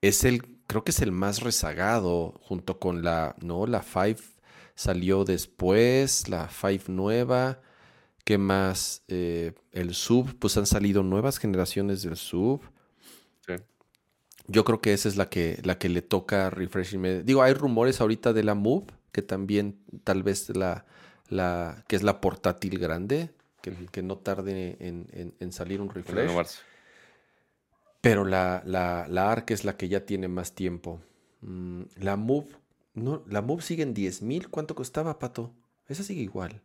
es 0.00 0.24
el, 0.24 0.58
creo 0.66 0.82
que 0.82 0.90
es 0.90 1.00
el 1.00 1.12
más 1.12 1.42
rezagado 1.42 2.40
junto 2.42 2.80
con 2.80 3.02
la, 3.02 3.36
no, 3.40 3.66
la 3.66 3.82
5 3.82 4.22
salió 4.74 5.24
después, 5.24 6.30
la 6.30 6.48
Five 6.48 6.84
nueva, 6.88 7.60
¿qué 8.24 8.38
más? 8.38 9.02
Eh, 9.08 9.52
el 9.72 9.94
sub, 9.94 10.38
pues 10.38 10.56
han 10.56 10.64
salido 10.64 11.02
nuevas 11.02 11.38
generaciones 11.38 12.02
del 12.02 12.16
sub. 12.16 12.62
Yo 14.46 14.64
creo 14.64 14.80
que 14.80 14.94
esa 14.94 15.08
es 15.08 15.16
la 15.16 15.28
que, 15.28 15.60
la 15.64 15.78
que 15.78 15.90
le 15.90 16.00
toca 16.02 16.48
refreshing. 16.48 17.24
Digo, 17.24 17.42
hay 17.42 17.52
rumores 17.52 18.00
ahorita 18.00 18.32
de 18.32 18.42
la 18.42 18.54
Move, 18.54 18.86
que 19.12 19.22
también 19.22 19.78
tal 20.02 20.22
vez 20.22 20.48
la, 20.56 20.86
la, 21.30 21.84
que 21.88 21.96
es 21.96 22.02
la 22.02 22.20
portátil 22.20 22.78
grande, 22.78 23.30
que, 23.62 23.72
que 23.90 24.02
no 24.02 24.18
tarde 24.18 24.76
en, 24.80 25.06
en- 25.12 25.34
en 25.40 25.52
salir 25.52 25.80
un 25.80 25.88
refresh. 25.88 26.26
renovarse. 26.26 26.60
Pero 28.00 28.24
la, 28.24 28.62
la, 28.64 29.06
la 29.08 29.30
ARC 29.30 29.50
es 29.50 29.64
la 29.64 29.76
que 29.76 29.88
ya 29.88 30.06
tiene 30.06 30.28
más 30.28 30.54
tiempo. 30.54 31.00
Mm, 31.42 31.82
la 31.96 32.16
Move, 32.16 32.48
no, 32.94 33.22
la 33.26 33.42
Move 33.42 33.62
sigue 33.62 33.82
en 33.82 33.94
10.000. 33.94 34.48
¿Cuánto 34.48 34.74
costaba, 34.74 35.18
Pato? 35.18 35.54
Esa 35.86 36.02
sigue 36.02 36.22
igual. 36.22 36.62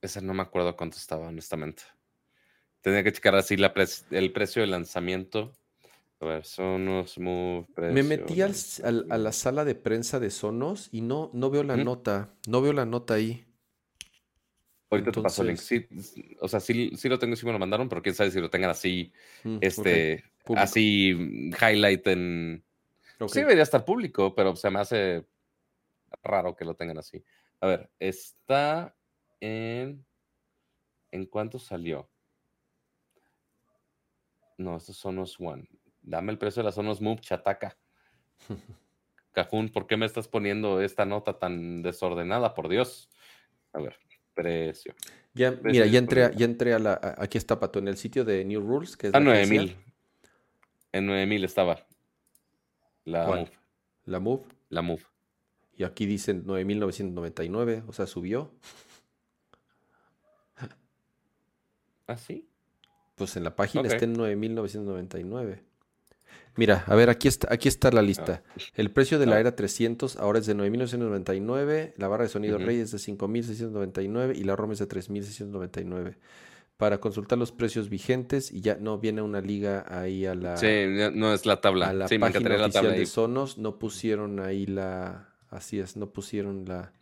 Ese 0.00 0.22
no 0.22 0.32
me 0.32 0.42
acuerdo 0.42 0.76
cuánto 0.76 0.96
estaba, 0.96 1.28
honestamente. 1.28 1.82
Tenía 2.80 3.02
que 3.02 3.12
checar 3.12 3.34
así 3.34 3.56
la 3.56 3.74
pres- 3.74 4.04
el 4.10 4.32
precio 4.32 4.62
de 4.62 4.68
lanzamiento. 4.68 5.52
A 6.20 6.24
ver, 6.26 6.44
Sonos, 6.44 7.18
Move, 7.18 7.66
Me 7.68 7.74
precio, 7.74 8.02
metí 8.08 8.40
al 8.42 9.06
a 9.10 9.18
la 9.18 9.32
sala 9.32 9.64
de 9.64 9.74
prensa 9.74 10.18
de 10.18 10.30
Sonos 10.30 10.88
y 10.92 11.00
no, 11.02 11.30
no 11.34 11.50
veo 11.50 11.62
la 11.62 11.76
nota. 11.76 12.34
No 12.46 12.60
veo 12.62 12.72
la 12.72 12.86
nota 12.86 13.14
ahí. 13.14 13.44
Ahorita 14.90 15.12
te 15.12 15.20
paso 15.20 15.42
el 15.42 15.48
link. 15.48 15.58
Entonces- 15.70 16.12
Sí, 16.14 16.36
o 16.40 16.48
sea, 16.48 16.60
sí, 16.60 16.92
sí 16.96 17.08
lo 17.08 17.18
tengo, 17.18 17.36
sí 17.36 17.44
me 17.44 17.52
lo 17.52 17.58
mandaron, 17.58 17.88
pero 17.88 18.00
quién 18.02 18.14
sabe 18.14 18.30
si 18.30 18.40
lo 18.40 18.48
tengan 18.50 18.70
así, 18.70 19.12
Mm, 19.44 19.58
este, 19.60 20.24
así, 20.56 21.14
mm, 21.14 21.50
highlight 21.62 22.06
en... 22.06 22.64
Ok. 23.20 23.28
Sí 23.30 23.40
debería 23.40 23.62
estar 23.64 23.84
público, 23.84 24.34
pero 24.34 24.56
se 24.56 24.70
me 24.70 24.78
hace 24.80 25.26
raro 26.22 26.56
que 26.56 26.64
lo 26.64 26.74
tengan 26.74 26.98
así. 26.98 27.22
A 27.60 27.66
ver, 27.66 27.90
está 27.98 28.96
en... 29.40 30.04
¿En 31.10 31.26
cuánto 31.26 31.58
salió? 31.58 32.08
No, 34.56 34.76
estos 34.76 34.96
son 34.96 35.14
Sonos 35.16 35.36
One. 35.40 35.68
Dame 36.02 36.32
el 36.32 36.38
precio 36.38 36.62
de 36.62 36.64
la 36.66 36.72
Sonos 36.72 37.00
Move, 37.00 37.20
chataca. 37.20 37.76
Cajún, 39.32 39.68
¿por 39.68 39.86
qué 39.86 39.96
me 39.96 40.06
estás 40.06 40.26
poniendo 40.28 40.80
esta 40.80 41.04
nota 41.04 41.38
tan 41.38 41.82
desordenada? 41.82 42.54
Por 42.54 42.68
Dios. 42.68 43.08
A 43.72 43.80
ver, 43.80 43.96
precio. 44.42 44.94
Ya, 45.34 45.50
Precio 45.50 45.70
mira, 45.70 45.86
ya 45.86 45.98
entré, 45.98 46.30
ya 46.36 46.44
entré 46.44 46.74
a 46.74 46.78
la. 46.78 46.92
a- 46.94 47.22
aquí 47.22 47.38
está, 47.38 47.58
Pato, 47.60 47.78
en 47.78 47.88
el 47.88 47.96
sitio 47.96 48.24
de 48.24 48.44
New 48.44 48.60
Rules, 48.60 48.96
que 48.96 49.08
es 49.08 49.14
A 49.14 49.20
la 49.20 49.32
agencia, 49.32 49.60
9000. 49.62 49.76
En 50.92 51.06
9000 51.06 51.44
estaba. 51.44 51.86
La 53.04 53.26
¿Cuál? 53.26 53.40
Move. 53.40 53.50
La 54.04 54.20
Move. 54.20 54.42
La 54.70 54.82
Move. 54.82 55.02
Y 55.76 55.84
aquí 55.84 56.06
dicen 56.06 56.44
9.999, 56.44 57.84
o 57.86 57.92
sea, 57.92 58.06
subió. 58.06 58.52
¿Ah, 62.06 62.16
sí? 62.16 62.48
Pues 63.16 63.36
en 63.36 63.44
la 63.44 63.54
página 63.54 63.82
Ok. 63.82 63.92
está 63.92 64.04
en 64.04 64.14
9.999. 64.16 65.60
Mira, 66.56 66.82
a 66.86 66.94
ver, 66.96 67.08
aquí 67.10 67.28
está, 67.28 67.52
aquí 67.52 67.68
está 67.68 67.90
la 67.92 68.02
lista. 68.02 68.42
El 68.74 68.90
precio 68.90 69.18
de 69.18 69.26
la 69.26 69.36
Ah. 69.36 69.40
era 69.40 69.54
300 69.56 70.16
ahora 70.16 70.38
es 70.40 70.46
de 70.46 70.54
9.999, 70.56 71.94
la 71.96 72.08
barra 72.08 72.24
de 72.24 72.30
sonido 72.30 72.56
Ujú. 72.56 72.66
Rey 72.66 72.78
es 72.80 72.90
de 72.90 72.98
5.699 72.98 74.34
y 74.36 74.44
la 74.44 74.56
ROM 74.56 74.72
es 74.72 74.78
de 74.80 74.86
3.699. 74.88 76.16
Para 76.76 76.98
consultar 77.00 77.38
los 77.38 77.50
precios 77.52 77.88
vigentes 77.88 78.52
y 78.52 78.60
ya 78.60 78.76
no 78.76 78.98
viene 78.98 79.20
una 79.22 79.40
liga 79.40 79.84
ahí 79.88 80.26
a 80.26 80.34
la, 80.34 80.56
Sí, 80.56 80.66
no 81.14 81.32
es 81.34 81.44
la 81.46 81.60
tabla. 81.60 81.88
a 81.88 81.92
la 81.92 82.08
sí, 82.08 82.18
página 82.18 82.56
la 82.56 82.70
tabla 82.70 82.90
de. 82.90 83.06
Sonos, 83.06 83.58
no 83.58 83.78
pusieron 83.78 84.38
ahí 84.40 84.64
la, 84.66 85.28
así 85.50 85.80
es, 85.80 85.96
no 85.96 86.10
pusieron 86.10 86.66
la, 86.66 86.92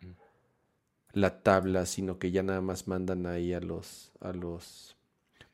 la 1.13 1.41
tabla, 1.41 1.85
sino 1.85 2.17
que 2.19 2.31
ya 2.31 2.43
nada 2.43 2.61
más 2.61 2.87
mandan 2.87 3.25
ahí 3.27 3.53
a 3.53 3.59
los, 3.59 4.11
a 4.19 4.33
los 4.33 4.95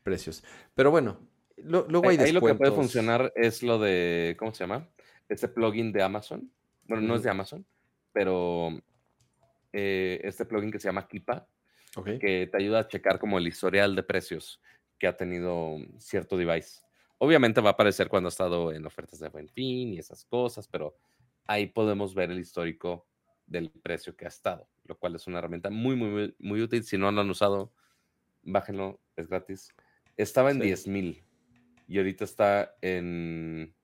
precios. 0.02 0.42
Pero 0.74 0.90
bueno, 0.90 1.18
lo- 1.56 1.86
luego 1.88 2.08
hay 2.08 2.16
Ahí, 2.18 2.26
ahí 2.26 2.32
lo 2.32 2.40
que 2.40 2.54
puede 2.54 2.72
funcionar 2.72 3.32
es 3.36 3.62
lo 3.62 3.78
de, 3.78 4.36
¿cómo 4.38 4.52
se 4.54 4.64
llama? 4.64 4.88
Este 5.28 5.48
plugin 5.48 5.92
de 5.92 6.02
Amazon. 6.02 6.50
Bueno, 6.86 7.06
no 7.06 7.14
es 7.16 7.22
de 7.22 7.30
Amazon, 7.30 7.64
pero 8.12 8.70
eh, 9.72 10.20
este 10.24 10.44
plugin 10.44 10.70
que 10.70 10.78
se 10.78 10.88
llama 10.88 11.06
Kipa, 11.08 11.48
Ok. 11.96 12.18
que 12.20 12.48
te 12.50 12.56
ayuda 12.58 12.80
a 12.80 12.88
checar 12.88 13.18
como 13.18 13.38
el 13.38 13.46
historial 13.46 13.94
de 13.96 14.02
precios 14.02 14.60
que 14.98 15.06
ha 15.06 15.16
tenido 15.16 15.76
cierto 15.98 16.36
device. 16.36 16.80
Obviamente 17.18 17.60
va 17.60 17.70
a 17.70 17.72
aparecer 17.72 18.08
cuando 18.08 18.28
ha 18.28 18.30
estado 18.30 18.72
en 18.72 18.84
ofertas 18.84 19.18
de 19.20 19.28
buen 19.28 19.48
fin 19.48 19.94
y 19.94 19.98
esas 19.98 20.24
cosas, 20.24 20.68
pero 20.68 20.96
ahí 21.46 21.66
podemos 21.66 22.14
ver 22.14 22.30
el 22.30 22.38
histórico 22.38 23.06
del 23.46 23.70
precio 23.70 24.16
que 24.16 24.24
ha 24.24 24.28
estado, 24.28 24.68
lo 24.84 24.98
cual 24.98 25.14
es 25.14 25.26
una 25.26 25.38
herramienta 25.38 25.70
muy, 25.70 25.96
muy, 25.96 26.08
muy, 26.08 26.34
muy 26.38 26.60
útil. 26.62 26.82
Si 26.84 26.98
no 26.98 27.10
lo 27.12 27.20
han 27.20 27.30
usado, 27.30 27.72
bájenlo, 28.42 29.00
es 29.16 29.28
gratis. 29.28 29.70
Estaba 30.16 30.50
en 30.50 30.58
Sí. 30.58 30.62
10 30.64 30.86
mil 30.88 31.24
y 31.88 31.98
ahorita 31.98 32.24
está 32.24 32.76
en... 32.80 33.74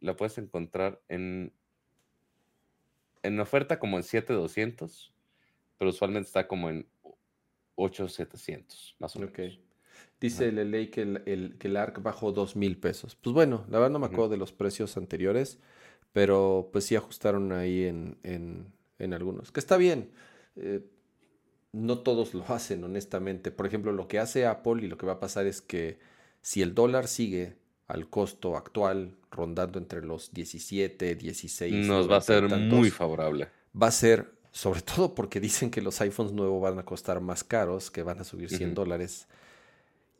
La 0.00 0.16
puedes 0.16 0.38
encontrar 0.38 1.00
en... 1.08 1.52
En 3.22 3.40
oferta 3.40 3.78
como 3.80 3.96
en 3.96 4.04
7200, 4.04 5.12
pero 5.78 5.90
usualmente 5.90 6.28
está 6.28 6.46
como 6.46 6.70
en 6.70 6.86
8700, 7.74 8.96
más 8.98 9.16
o 9.16 9.18
menos. 9.20 9.32
Dice 10.20 10.48
el 10.48 10.58
LA 10.58 10.90
que 10.90 11.02
el, 11.02 11.22
el- 11.26 11.56
que 11.58 11.68
el 11.68 11.76
ARC 11.76 12.02
bajó 12.02 12.32
dos 12.32 12.54
mil 12.56 12.78
pesos. 12.78 13.16
Pues 13.16 13.34
bueno, 13.34 13.64
la 13.68 13.78
verdad 13.78 13.90
no 13.92 13.98
me 13.98 14.06
acuerdo 14.06 14.28
de 14.30 14.36
los 14.36 14.52
precios 14.52 14.96
anteriores, 14.96 15.58
pero 16.12 16.68
pues 16.72 16.84
sí 16.84 16.94
ajustaron 16.96 17.52
ahí 17.52 17.84
en, 17.84 18.16
en- 18.22 18.72
en 18.98 19.12
algunos. 19.12 19.50
Que 19.52 19.60
está 19.60 19.76
bien. 19.76 20.10
Eh, 20.56 20.86
no 21.72 21.98
todos 21.98 22.32
lo 22.32 22.44
hacen, 22.48 22.84
honestamente. 22.84 23.50
Por 23.50 23.66
ejemplo, 23.66 23.92
lo 23.92 24.08
que 24.08 24.18
hace 24.20 24.46
Apple 24.46 24.82
y 24.84 24.88
lo 24.88 24.96
que 24.96 25.06
va 25.06 25.14
a 25.14 25.20
pasar 25.20 25.46
es 25.46 25.60
que 25.60 25.98
si 26.46 26.62
el 26.62 26.76
dólar 26.76 27.08
sigue 27.08 27.56
al 27.88 28.08
costo 28.08 28.56
actual, 28.56 29.16
rondando 29.32 29.80
entre 29.80 30.00
los 30.00 30.32
17, 30.32 31.16
16, 31.16 31.74
Nos 31.74 32.08
va 32.08 32.18
a 32.18 32.20
90 32.20 32.22
y 32.22 32.24
ser 32.40 32.48
tantos, 32.48 32.78
muy 32.78 32.90
favorable. 32.90 33.48
va 33.82 33.88
a 33.88 33.90
ser, 33.90 34.32
sobre 34.52 34.80
todo 34.80 35.12
porque 35.16 35.40
dicen 35.40 35.72
que 35.72 35.82
los 35.82 36.00
iPhones 36.00 36.32
nuevos 36.32 36.62
van 36.62 36.78
a 36.78 36.84
costar 36.84 37.20
más 37.20 37.42
caros, 37.42 37.90
que 37.90 38.04
van 38.04 38.20
a 38.20 38.24
subir 38.24 38.48
100 38.48 38.70
Ujú. 38.70 38.74
dólares, 38.76 39.26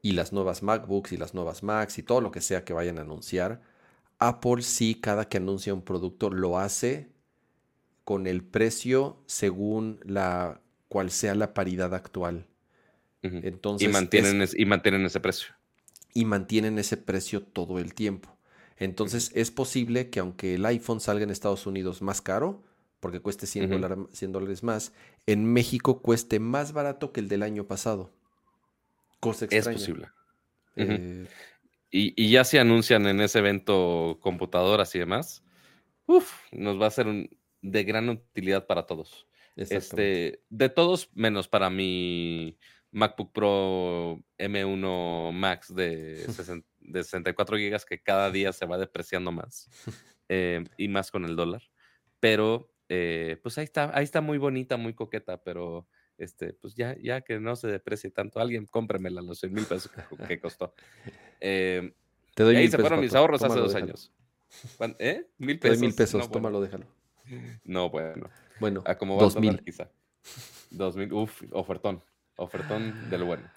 y 0.02 0.12
las 0.14 0.32
nuevas 0.32 0.64
MacBooks 0.64 1.12
y 1.12 1.16
las 1.16 1.32
nuevas 1.32 1.62
Macs 1.62 1.98
y 1.98 2.02
todo 2.02 2.20
lo 2.20 2.32
que 2.32 2.40
sea 2.40 2.64
que 2.64 2.72
vayan 2.72 2.98
a 2.98 3.02
anunciar, 3.02 3.62
Apple 4.18 4.62
sí, 4.62 4.96
cada 5.00 5.28
que 5.28 5.36
anuncia 5.36 5.74
un 5.74 5.82
producto, 5.82 6.28
lo 6.30 6.58
hace 6.58 7.08
con 8.04 8.26
el 8.26 8.42
precio 8.42 9.22
según 9.26 10.00
la 10.04 10.60
cual 10.88 11.12
sea 11.12 11.36
la 11.36 11.54
paridad 11.54 11.94
actual. 11.94 12.46
Entonces, 13.22 13.88
y, 13.88 13.92
mantienen 13.92 14.42
es- 14.42 14.54
es- 14.54 14.60
y 14.60 14.64
mantienen 14.66 15.04
ese 15.06 15.20
precio. 15.20 15.54
Y 16.16 16.24
mantienen 16.24 16.78
ese 16.78 16.96
precio 16.96 17.42
todo 17.42 17.78
el 17.78 17.94
tiempo. 17.94 18.36
Entonces 18.78 19.30
es 19.34 19.50
posible 19.50 20.10
que 20.10 20.20
aunque 20.20 20.54
el 20.54 20.66
iPhone 20.66 21.00
salga 21.00 21.24
en 21.24 21.30
Estados 21.30 21.66
Unidos 21.66 22.02
más 22.02 22.20
caro, 22.20 22.62
porque 23.00 23.20
cueste 23.20 23.46
100, 23.46 23.66
Ujú. 23.66 23.74
dólar- 23.74 24.08
100 24.12 24.32
dólares 24.32 24.62
más, 24.62 24.92
en 25.26 25.44
México 25.52 26.00
cueste 26.02 26.40
más 26.40 26.72
barato 26.72 27.12
que 27.12 27.20
el 27.20 27.28
del 27.28 27.42
año 27.42 27.66
pasado. 27.66 28.12
Cosa 29.20 29.44
Es 29.46 29.52
extraña. 29.52 29.78
posible. 29.78 30.06
Ujú. 30.76 30.92
Eh, 30.92 31.26
Y, 31.90 32.12
y 32.22 32.30
ya 32.30 32.44
se 32.44 32.58
anuncian 32.58 33.06
en 33.06 33.20
ese 33.20 33.38
evento 33.38 34.18
computadoras 34.20 34.94
y 34.94 34.98
demás, 34.98 35.44
uf, 36.06 36.32
nos 36.52 36.80
va 36.80 36.86
a 36.88 36.90
ser 36.90 37.06
un- 37.06 37.30
de 37.62 37.84
gran 37.84 38.08
utilidad 38.08 38.66
para 38.66 38.86
todos. 38.86 39.26
Este, 39.56 40.42
de 40.50 40.68
todos, 40.68 41.10
menos 41.14 41.48
para 41.48 41.70
mi 41.70 42.58
MacBook 42.96 43.30
Pro 43.32 44.18
M1 44.38 45.30
Max 45.32 45.74
de, 45.74 46.24
sesen- 46.28 46.64
de 46.80 47.04
64 47.04 47.58
gigas 47.58 47.84
que 47.84 48.00
cada 48.02 48.30
día 48.30 48.52
se 48.52 48.64
va 48.66 48.78
depreciando 48.78 49.30
más 49.32 49.68
eh, 50.28 50.64
y 50.78 50.88
más 50.88 51.10
con 51.10 51.24
el 51.26 51.36
dólar. 51.36 51.62
Pero, 52.20 52.72
eh, 52.88 53.38
pues 53.42 53.58
ahí 53.58 53.64
está, 53.64 53.90
ahí 53.96 54.04
está 54.04 54.22
muy 54.22 54.38
bonita, 54.38 54.76
muy 54.78 54.94
coqueta, 54.94 55.42
pero 55.42 55.86
este, 56.16 56.54
pues 56.54 56.74
ya, 56.74 56.96
ya 56.98 57.20
que 57.20 57.38
no 57.38 57.54
se 57.54 57.68
deprecie 57.68 58.10
tanto, 58.10 58.40
alguien 58.40 58.64
cómpremela 58.64 59.20
los 59.20 59.40
100 59.40 59.52
mil 59.52 59.66
pesos 59.66 59.90
que, 59.92 60.26
que 60.26 60.40
costó. 60.40 60.74
Eh, 61.40 61.92
Te 62.34 62.42
doy 62.44 62.54
y 62.54 62.56
ahí 62.56 62.62
mil 62.64 62.70
se 62.70 62.76
pesos, 62.78 62.88
fueron 62.88 63.04
mis 63.04 63.14
ahorros 63.14 63.42
hace 63.42 63.58
dos 63.58 63.68
déjalo. 63.74 63.84
años. 63.84 64.12
¿Cuán- 64.78 64.96
¿Eh? 64.98 65.26
Mil 65.36 65.58
Te 65.58 65.68
doy 65.68 65.74
pesos. 65.76 65.80
mil 65.82 65.94
pesos, 65.94 66.12
No, 66.14 66.18
bueno. 66.28 66.32
tómalo, 66.32 66.60
déjalo. 66.62 66.86
No, 67.64 67.90
bueno. 67.90 68.30
Bueno, 68.58 68.82
A 68.86 68.96
como 68.96 69.20
dos 69.20 69.34
dólar, 69.34 69.52
mil. 69.56 69.62
quizá. 69.62 69.90
Dos 70.70 70.96
mil, 70.96 71.12
uf, 71.12 71.42
ofertón. 71.52 72.02
Ofertón 72.36 73.10
del 73.10 73.24
bueno. 73.24 73.50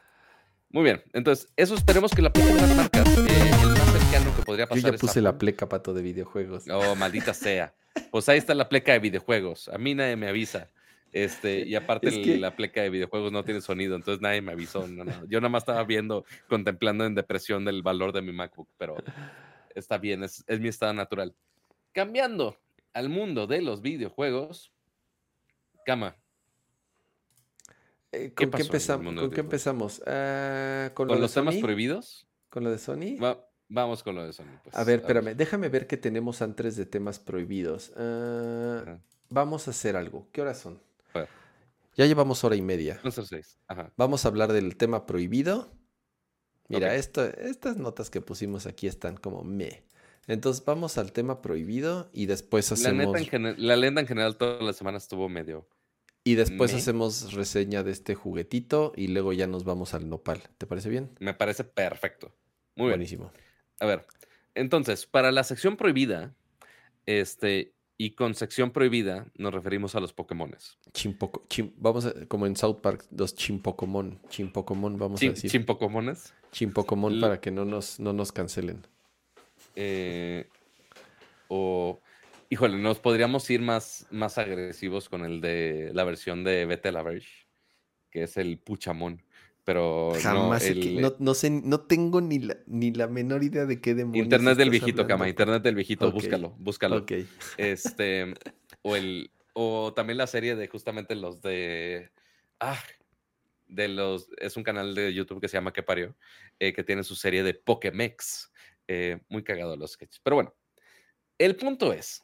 Muy 0.72 0.84
bien, 0.84 1.02
entonces, 1.14 1.52
eso 1.56 1.74
esperemos 1.76 2.12
que 2.14 2.22
la 2.22 2.30
apliquen 2.30 2.56
las 2.58 2.76
marcas. 2.76 3.08
Eh, 3.18 3.52
el 3.64 3.70
más 3.70 3.92
cercano 3.92 4.36
que 4.36 4.44
podría 4.44 4.66
Yo 4.66 4.70
pasar 4.70 4.92
ya 4.92 4.96
es 4.96 5.02
puse 5.02 5.22
la 5.22 5.38
pleca, 5.38 5.68
Pato, 5.68 5.94
de 5.94 6.02
videojuegos. 6.04 6.66
Oh, 6.70 6.96
maldita 6.96 7.34
sea. 7.34 7.74
Pues 8.12 8.30
ahí 8.30 8.38
está 8.38 8.54
la 8.54 8.70
pleca 8.70 8.92
de 8.94 9.00
videojuegos. 9.00 9.68
A 9.70 9.78
mí 9.80 9.96
nadie 9.96 10.16
me 10.16 10.28
avisa. 10.28 10.70
Este, 11.12 11.62
y 11.68 11.74
aparte 11.74 12.22
que- 12.22 12.38
la 12.38 12.56
pleca 12.56 12.82
de 12.82 12.92
videojuegos 12.92 13.32
no 13.32 13.44
tiene 13.44 13.62
sonido, 13.62 13.96
entonces 13.96 14.22
nadie 14.22 14.42
me 14.44 14.52
avisó. 14.52 14.88
no, 14.88 15.04
no. 15.04 15.26
Yo 15.28 15.40
nada 15.42 15.50
más 15.50 15.64
estaba 15.64 15.84
viendo, 15.84 16.24
contemplando 16.48 17.04
en 17.06 17.16
depresión 17.16 17.66
del 17.66 17.82
valor 17.82 18.12
de 18.14 18.22
mi 18.22 18.32
MacBook, 18.32 18.70
pero 18.78 18.96
está 19.74 19.98
bien, 19.98 20.24
es, 20.24 20.44
es 20.46 20.60
mi 20.60 20.68
estado 20.68 20.94
natural. 20.94 21.34
Cambiando 21.94 22.58
al 22.94 23.10
mundo 23.10 23.48
de 23.48 23.64
los 23.64 23.82
videojuegos, 23.82 24.72
Cama, 25.84 26.16
Eh, 28.12 28.34
¿qué 28.36 28.46
¿Con 28.46 28.52
qué, 28.52 28.62
en 28.62 28.66
empezamos? 28.66 29.16
¿Con 29.16 29.30
qué? 29.32 29.42
Ah, 30.08 30.92
¿con, 30.94 31.08
con 31.08 31.22
los 31.22 31.34
temas 31.34 31.56
prohibidos, 31.58 32.28
¿Con 32.50 32.64
lo 32.64 32.72
de 32.72 32.80
Sony? 32.80 33.20
va- 33.22 33.46
vamos 33.68 34.04
con 34.04 34.16
lo 34.16 34.26
de 34.26 34.34
Sony. 34.34 34.46
pues. 34.64 34.76
A 34.76 34.84
ver, 34.84 35.00
espérame, 35.00 35.36
déjame 35.36 35.70
ver 35.70 35.86
qué 35.88 35.98
tenemos 35.98 36.42
antes 36.42 36.76
de 36.76 36.86
temas 36.86 37.20
prohibidos. 37.20 37.92
Ah, 37.96 39.00
vamos 39.30 39.68
a 39.68 39.72
hacer 39.72 39.96
algo. 39.96 40.28
¿Qué 40.32 40.42
horas 40.42 40.60
son? 40.60 40.82
Ya 41.96 42.06
llevamos 42.06 42.44
hora 42.46 42.56
y 42.56 42.62
media. 42.62 43.00
No 43.04 43.12
seis. 43.12 43.60
Ajá. 43.68 43.92
Vamos 43.98 44.24
a 44.24 44.30
hablar 44.30 44.54
del 44.54 44.78
tema 44.78 45.06
prohibido. 45.06 45.74
Mira, 46.70 46.96
esto, 46.96 47.26
estas 47.26 47.78
notas 47.78 48.10
que 48.10 48.22
pusimos 48.22 48.68
aquí 48.68 48.88
están 48.88 49.18
como 49.18 49.44
me. 49.44 49.84
Entonces 50.28 50.64
vamos 50.64 50.98
al 50.98 51.12
tema 51.12 51.42
prohibido 51.42 52.10
y 52.14 52.28
después 52.28 52.72
hacemos. 52.72 53.18
La, 53.58 53.76
lenda 53.76 54.00
en 54.00 54.08
general 54.08 54.38
toda 54.38 54.64
la 54.64 54.74
semana 54.74 54.98
estuvo 55.00 55.28
medio. 55.28 55.68
Y 56.24 56.36
después 56.36 56.74
hacemos 56.74 57.34
reseña 57.34 57.84
de 57.84 57.92
este 57.92 58.14
juguetito 58.14 58.94
y 58.96 59.08
luego 59.08 59.34
ya 59.34 59.48
nos 59.48 59.64
vamos 59.64 59.94
al 59.94 60.10
nopal. 60.10 60.42
¿Te 60.58 60.68
parece 60.68 60.90
bien? 60.90 61.10
Me 61.20 61.34
parece 61.34 61.64
perfecto. 61.64 62.36
Muy 62.76 62.90
Buenísimo. 62.90 63.32
A 63.80 63.86
ver, 63.86 64.06
entonces, 64.54 65.06
para 65.06 65.32
la 65.32 65.44
sección 65.44 65.78
prohibida, 65.78 66.36
este, 67.06 67.74
y 67.98 68.12
con 68.12 68.34
sección 68.34 68.72
prohibida 68.72 69.28
nos 69.38 69.54
referimos 69.54 69.96
a 69.96 70.00
los 70.00 70.14
Pokémones. 70.14 70.78
Chimpoco, 70.94 71.46
vamos 71.78 72.06
a, 72.06 72.14
como 72.28 72.46
en 72.46 72.56
South 72.56 72.80
Park, 72.82 73.06
los 73.12 73.36
Chimpocomon. 73.36 74.20
Chimpocomon, 74.30 74.98
vamos 74.98 75.22
a 75.22 75.26
decir. 75.26 75.52
Chimpocomones. 75.52 76.34
Chimpocomon 76.52 77.20
para 77.20 77.42
que 77.42 77.52
no 77.52 77.66
nos, 77.66 78.00
no 78.00 78.14
nos 78.14 78.32
cancelen. 78.32 78.88
Eh, 79.76 80.48
o, 81.50 82.00
híjole, 82.50 82.78
nos 82.78 83.00
podríamos 83.00 83.50
ir 83.50 83.62
más, 83.62 84.08
más 84.12 84.38
agresivos 84.38 85.08
con 85.08 85.24
el 85.24 85.40
de 85.42 85.92
la 85.94 86.04
versión 86.04 86.44
de 86.44 86.66
Bete 86.66 86.92
la 86.92 87.04
que 88.10 88.24
es 88.24 88.38
el 88.38 88.58
Puchamón. 88.60 89.24
Pero 89.64 90.14
Jamás 90.20 90.64
no, 90.76 91.16
no, 91.20 91.34
sé, 91.36 91.52
no 91.52 91.82
tengo 91.82 92.22
ni 92.22 92.40
la, 92.40 92.58
ni 92.66 92.92
la 92.92 93.08
menor 93.08 93.44
idea 93.44 93.66
de 93.66 93.80
qué 93.80 93.94
demonios. 93.94 94.24
Internet 94.24 94.58
del 94.58 94.72
viejito, 94.72 95.06
Cama, 95.06 95.30
Internet 95.30 95.62
del 95.62 95.76
viejito, 95.76 96.12
búscalo, 96.12 96.56
búscalo. 96.58 97.06
Este, 97.58 98.34
o 98.82 98.96
el, 98.96 99.30
o 99.54 99.94
también 99.94 100.18
la 100.18 100.26
serie 100.26 100.56
de 100.56 100.68
justamente 100.68 101.14
los 101.14 101.42
de. 101.42 102.10
Ah, 102.60 102.82
de 103.68 103.90
los. 103.90 104.30
Es 104.38 104.58
un 104.58 104.64
canal 104.64 104.96
de 104.96 105.14
YouTube 105.14 105.40
que 105.40 105.48
se 105.48 105.58
llama 105.58 105.74
Que 105.74 105.84
Parió, 105.84 106.16
eh, 106.58 106.74
que 106.74 106.84
tiene 106.84 107.04
su 107.04 107.16
serie 107.16 107.44
de 107.44 107.54
Pokémex. 107.54 108.52
Eh, 108.88 109.20
muy 109.30 109.44
cagado 109.44 109.76
los 109.76 109.92
sketches. 109.92 110.20
Pero 110.24 110.38
bueno, 110.38 110.56
el 111.38 111.56
punto 111.56 111.94
es 111.94 112.24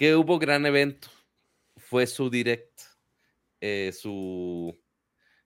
que 0.00 0.16
hubo 0.16 0.38
gran 0.38 0.64
evento. 0.64 1.08
Fue 1.76 2.06
su 2.06 2.30
direct, 2.30 2.80
eh, 3.60 3.92
su 3.92 4.74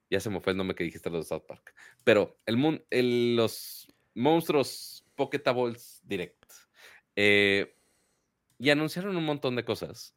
ya 0.09 0.21
se 0.21 0.31
me 0.31 0.41
fue 0.41 0.53
el 0.53 0.57
nombre 0.57 0.77
que 0.77 0.85
dijiste 0.85 1.11
los 1.11 1.27
South 1.27 1.43
Park. 1.49 1.75
Pero 2.05 2.39
el, 2.47 3.35
los 3.35 3.93
monstruos 4.15 5.05
Pokétables 5.17 6.03
Direct. 6.05 6.53
Eh, 7.17 7.75
y 8.57 8.71
anunciaron 8.71 9.17
un 9.17 9.25
montón 9.25 9.57
de 9.57 9.65
cosas. 9.65 10.17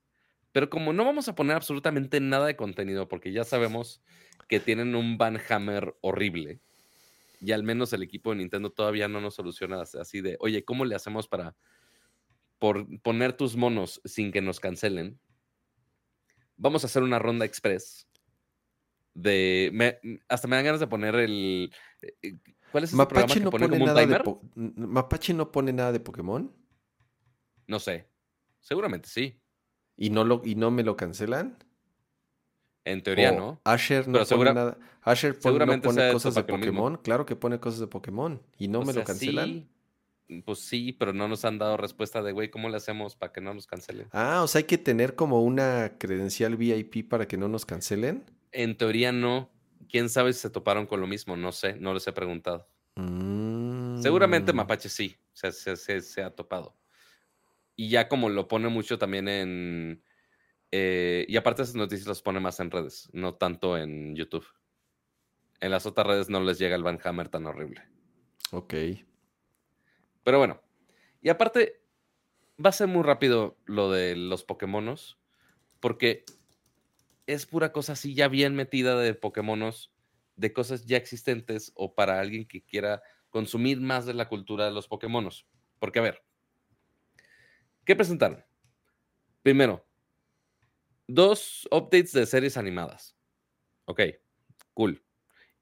Pero 0.51 0.69
como 0.69 0.93
no 0.93 1.03
vamos 1.03 1.27
a 1.27 1.33
poner 1.33 1.55
absolutamente 1.55 2.19
nada 2.19 2.45
de 2.45 2.55
contenido, 2.55 3.07
porque 3.07 3.31
ya 3.31 3.43
sabemos 3.43 4.03
que 4.47 4.59
tienen 4.59 4.93
un 4.93 5.17
Banhammer 5.17 5.95
horrible, 6.01 6.61
y 7.41 7.53
al 7.53 7.63
menos 7.63 7.91
el 7.91 8.03
equipo 8.03 8.29
de 8.29 8.35
Nintendo 8.35 8.69
todavía 8.69 9.07
no 9.07 9.19
nos 9.19 9.33
soluciona 9.33 9.81
así 9.81 10.21
de, 10.21 10.37
oye, 10.41 10.63
¿cómo 10.63 10.85
le 10.85 10.93
hacemos 10.93 11.27
para 11.27 11.55
por 12.59 12.87
poner 13.01 13.33
tus 13.33 13.55
monos 13.55 14.01
sin 14.05 14.31
que 14.31 14.41
nos 14.41 14.59
cancelen? 14.59 15.19
Vamos 16.55 16.83
a 16.83 16.87
hacer 16.87 17.03
una 17.03 17.19
ronda 17.19 17.45
express 17.45 18.07
de... 19.17 20.19
hasta 20.29 20.47
me 20.47 20.55
dan 20.55 20.65
ganas 20.65 20.79
de 20.79 20.87
poner 20.87 21.15
el... 21.15 21.73
Eh, 22.21 22.37
¿Cuál 22.71 22.83
es 22.83 22.93
ese 22.93 23.05
programa 23.05 23.33
que 23.33 23.39
no 23.39 23.49
pone, 23.49 23.69
como 23.69 23.85
un 23.85 23.95
timer? 23.95 24.23
¿Mapache 24.55 25.33
no 25.33 25.51
pone 25.51 25.73
nada 25.73 25.91
de 25.91 25.99
Pokémon? 25.99 26.53
No 27.65 27.79
sé. 27.79 28.09
Seguramente 28.59 29.09
sí. 29.09 29.41
¿Y 29.95 30.09
no, 30.09 30.23
lo, 30.23 30.41
y 30.43 30.55
no 30.55 30.69
me 30.69 30.83
lo 30.83 30.95
cancelan? 30.95 31.57
En 32.85 33.01
teoría 33.03 33.31
no. 33.31 33.59
Asher 33.63 34.07
no 34.07 34.23
pone 34.25 34.53
nada. 34.53 34.77
Asher 35.01 35.37
no 35.43 35.81
pone 35.81 36.11
cosas 36.11 36.35
de 36.35 36.43
Pokémon. 36.43 36.97
Claro 36.97 37.25
que 37.25 37.35
pone 37.35 37.59
cosas 37.59 37.79
de 37.79 37.87
Pokémon. 37.87 38.41
¿Y 38.57 38.67
no 38.67 38.83
me 38.83 38.93
lo 38.93 39.03
cancelan? 39.03 39.69
Pues 40.43 40.59
sí, 40.59 40.91
pero 40.91 41.13
no 41.13 41.27
nos 41.27 41.45
han 41.45 41.57
dado 41.57 41.77
respuesta 41.77 42.21
de, 42.21 42.33
güey, 42.33 42.49
¿cómo 42.49 42.67
le 42.67 42.77
hacemos 42.77 43.15
para 43.15 43.31
que 43.31 43.39
no 43.39 43.53
nos 43.53 43.65
cancelen? 43.65 44.07
Ah, 44.11 44.41
o 44.43 44.47
sea, 44.47 44.59
hay 44.59 44.65
que 44.65 44.77
tener 44.77 45.15
como 45.15 45.41
una 45.41 45.97
credencial 45.97 46.57
VIP 46.57 47.07
para 47.07 47.27
que 47.27 47.37
no 47.37 47.47
nos 47.47 47.65
cancelen. 47.65 48.25
En 48.51 48.75
teoría 48.75 49.11
no. 49.11 49.49
Quién 49.89 50.09
sabe 50.09 50.33
si 50.33 50.39
se 50.39 50.49
toparon 50.49 50.85
con 50.85 50.99
lo 50.99 51.07
mismo, 51.07 51.37
no 51.37 51.53
sé, 51.53 51.75
no 51.75 51.93
les 51.93 52.05
he 52.07 52.11
preguntado. 52.11 52.67
Seguramente 54.01 54.51
mm. 54.51 54.55
Mapache 54.55 54.89
sí, 54.89 55.15
se, 55.31 55.51
se, 55.51 56.23
ha 56.23 56.31
topado. 56.31 56.75
Y 57.75 57.89
ya 57.89 58.09
como 58.09 58.29
lo 58.29 58.47
pone 58.47 58.67
mucho 58.69 58.97
también 58.97 59.27
en... 59.29 60.03
Eh, 60.71 61.25
y 61.29 61.37
aparte 61.37 61.61
esas 61.61 61.75
noticias 61.75 62.07
las 62.07 62.21
pone 62.21 62.41
más 62.41 62.59
en 62.59 62.71
redes, 62.71 63.09
no 63.13 63.35
tanto 63.35 63.77
en 63.77 64.15
YouTube. 64.15 64.45
En 65.61 65.71
las 65.71 65.85
otras 65.85 66.05
redes 66.07 66.29
no 66.29 66.41
les 66.41 66.59
llega 66.59 66.75
el 66.75 66.83
Van 66.83 66.99
Hammer 67.01 67.29
tan 67.29 67.45
horrible. 67.45 67.81
Ok. 68.51 68.73
Pero 70.27 70.39
bueno. 70.39 70.61
Y 71.21 71.29
aparte, 71.29 71.81
va 72.63 72.71
a 72.71 72.73
ser 72.73 72.89
muy 72.89 73.01
rápido 73.01 73.57
lo 73.63 73.89
de 73.89 74.17
los 74.17 74.43
Pokémonos. 74.43 75.17
Porque 75.79 76.25
es 77.27 77.45
pura 77.45 77.71
cosa 77.71 77.93
así 77.93 78.13
ya 78.13 78.27
bien 78.27 78.53
metida 78.53 78.99
de 78.99 79.13
Pokémonos, 79.13 79.93
de 80.35 80.51
cosas 80.51 80.85
ya 80.85 80.97
existentes 80.97 81.71
o 81.75 81.95
para 81.95 82.19
alguien 82.19 82.45
que 82.45 82.61
quiera 82.61 83.01
consumir 83.29 83.79
más 83.79 84.05
de 84.05 84.15
la 84.15 84.27
cultura 84.27 84.65
de 84.65 84.71
los 84.71 84.89
Pokémonos. 84.89 85.47
Porque, 85.79 85.99
a 85.99 86.01
ver, 86.01 86.21
¿qué 87.85 87.95
presentaron? 87.95 88.43
Primero, 89.43 89.87
dos 91.07 91.69
updates 91.71 92.11
de 92.11 92.25
series 92.25 92.57
animadas. 92.57 93.15
Ok, 93.85 94.01
cool. 94.73 95.01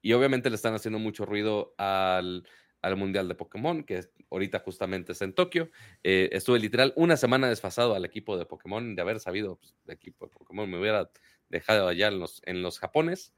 Y 0.02 0.12
obviamente 0.12 0.50
le 0.50 0.56
están 0.56 0.74
haciendo 0.74 0.98
mucho 0.98 1.24
ruido 1.24 1.72
al, 1.78 2.48
Mundial 2.96 3.26
de 3.26 3.34
Pokémon, 3.34 3.82
que 3.82 4.04
ahorita 4.30 4.60
justamente 4.60 5.12
es 5.12 5.22
en 5.22 5.32
Tokio. 5.32 5.70
Eh, 6.04 6.28
estuve 6.32 6.60
literal 6.60 6.92
una 6.96 7.16
semana 7.16 7.48
desfasado 7.48 7.94
al 7.94 8.04
equipo 8.04 8.36
de 8.36 8.46
Pokémon 8.46 8.94
de 8.94 9.02
haber 9.02 9.18
sabido 9.18 9.56
pues, 9.56 9.74
de 9.84 9.94
equipo 9.94 10.26
de 10.26 10.32
Pokémon. 10.32 10.70
Me 10.70 10.78
hubiera 10.78 11.10
dejado 11.48 11.88
allá 11.88 12.08
en 12.08 12.20
los, 12.20 12.40
en 12.44 12.62
los 12.62 12.78
Japones. 12.78 13.34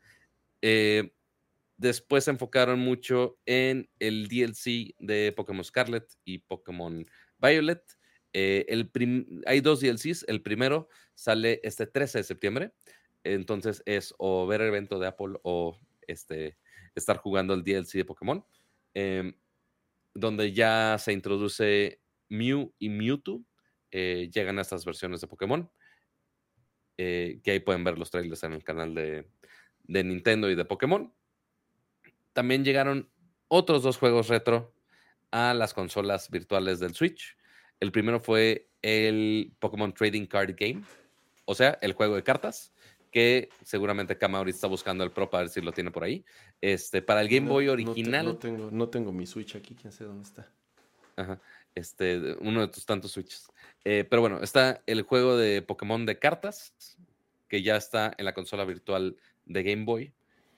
Eh, 0.60 1.12
después 1.76 2.24
se 2.24 2.32
enfocaron 2.32 2.80
mucho 2.80 3.38
en 3.46 3.88
el 3.98 4.28
DLC 4.28 4.94
de 4.98 5.32
Pokémon 5.34 5.64
Scarlet 5.64 6.06
y 6.24 6.38
Pokémon 6.38 7.06
Violet. 7.38 7.82
Eh, 8.34 8.66
el 8.68 8.90
hay 9.46 9.60
dos 9.60 9.80
DLCs. 9.80 10.24
El 10.28 10.42
primero 10.42 10.88
sale 11.14 11.60
este 11.62 11.86
13 11.86 12.18
de 12.18 12.24
septiembre. 12.24 12.72
Entonces 13.24 13.82
es 13.86 14.14
o 14.18 14.46
ver 14.46 14.60
el 14.60 14.68
evento 14.68 14.98
de 14.98 15.06
Apple 15.06 15.38
o 15.42 15.78
este, 16.06 16.56
estar 16.94 17.16
jugando 17.18 17.54
el 17.54 17.62
DLC 17.62 17.92
de 17.94 18.04
Pokémon. 18.04 18.44
Em, 19.00 19.32
donde 20.12 20.52
ya 20.52 20.96
se 20.98 21.12
introduce 21.12 22.02
Mew 22.28 22.74
y 22.80 22.88
Mewtwo. 22.88 23.44
Eh, 23.92 24.28
llegan 24.34 24.58
a 24.58 24.62
estas 24.62 24.84
versiones 24.84 25.20
de 25.20 25.28
Pokémon. 25.28 25.70
Eh, 26.96 27.40
que 27.44 27.52
ahí 27.52 27.60
pueden 27.60 27.84
ver 27.84 27.96
los 27.96 28.10
trailers 28.10 28.42
en 28.42 28.54
el 28.54 28.64
canal 28.64 28.96
de, 28.96 29.24
Nintendo 29.86 30.50
y 30.50 30.56
de 30.56 30.64
Pokémon. 30.64 31.14
También 32.32 32.64
llegaron 32.64 33.08
otros 33.46 33.84
dos 33.84 33.98
juegos 33.98 34.26
retro 34.26 34.74
a 35.30 35.54
las 35.54 35.74
consolas 35.74 36.28
virtuales 36.28 36.80
del 36.80 36.96
Switch. 36.96 37.36
El 37.78 37.92
primero 37.92 38.18
fue 38.18 38.68
el 38.82 39.54
Pokémon 39.60 39.94
Trading 39.94 40.26
Card 40.26 40.56
Game, 40.58 40.82
o 41.44 41.54
sea, 41.54 41.78
el 41.82 41.92
juego 41.92 42.16
de 42.16 42.24
cartas, 42.24 42.74
que 43.10 43.48
seguramente 43.64 44.16
Kama 44.16 44.42
está 44.48 44.66
buscando 44.66 45.04
el 45.04 45.10
Pro 45.10 45.30
para 45.30 45.44
ver 45.44 45.50
si 45.50 45.60
lo 45.60 45.72
tiene 45.72 45.90
por 45.90 46.04
ahí. 46.04 46.24
Este, 46.60 47.02
para 47.02 47.20
el 47.20 47.28
Game 47.28 47.48
Boy 47.48 47.68
original. 47.68 48.24
No, 48.24 48.36
tengo, 48.36 48.70
no 48.70 48.88
tengo 48.88 49.12
mi 49.12 49.26
Switch 49.26 49.56
aquí, 49.56 49.74
quién 49.74 49.92
sé 49.92 50.04
dónde 50.04 50.24
está. 50.24 50.50
Ajá. 51.16 51.40
Este, 51.74 52.36
uno 52.40 52.60
de 52.60 52.68
tus 52.68 52.84
tantos 52.84 53.12
Switches. 53.12 53.48
Eh, 53.84 54.04
pero 54.08 54.20
bueno, 54.20 54.40
está 54.42 54.82
el 54.86 55.02
juego 55.02 55.36
de 55.36 55.62
Pokémon 55.62 56.04
de 56.06 56.18
cartas, 56.18 56.74
que 57.48 57.62
ya 57.62 57.76
está 57.76 58.14
en 58.18 58.24
la 58.24 58.34
consola 58.34 58.64
virtual 58.64 59.16
de 59.44 59.62
Game 59.62 59.84
Boy, 59.84 60.12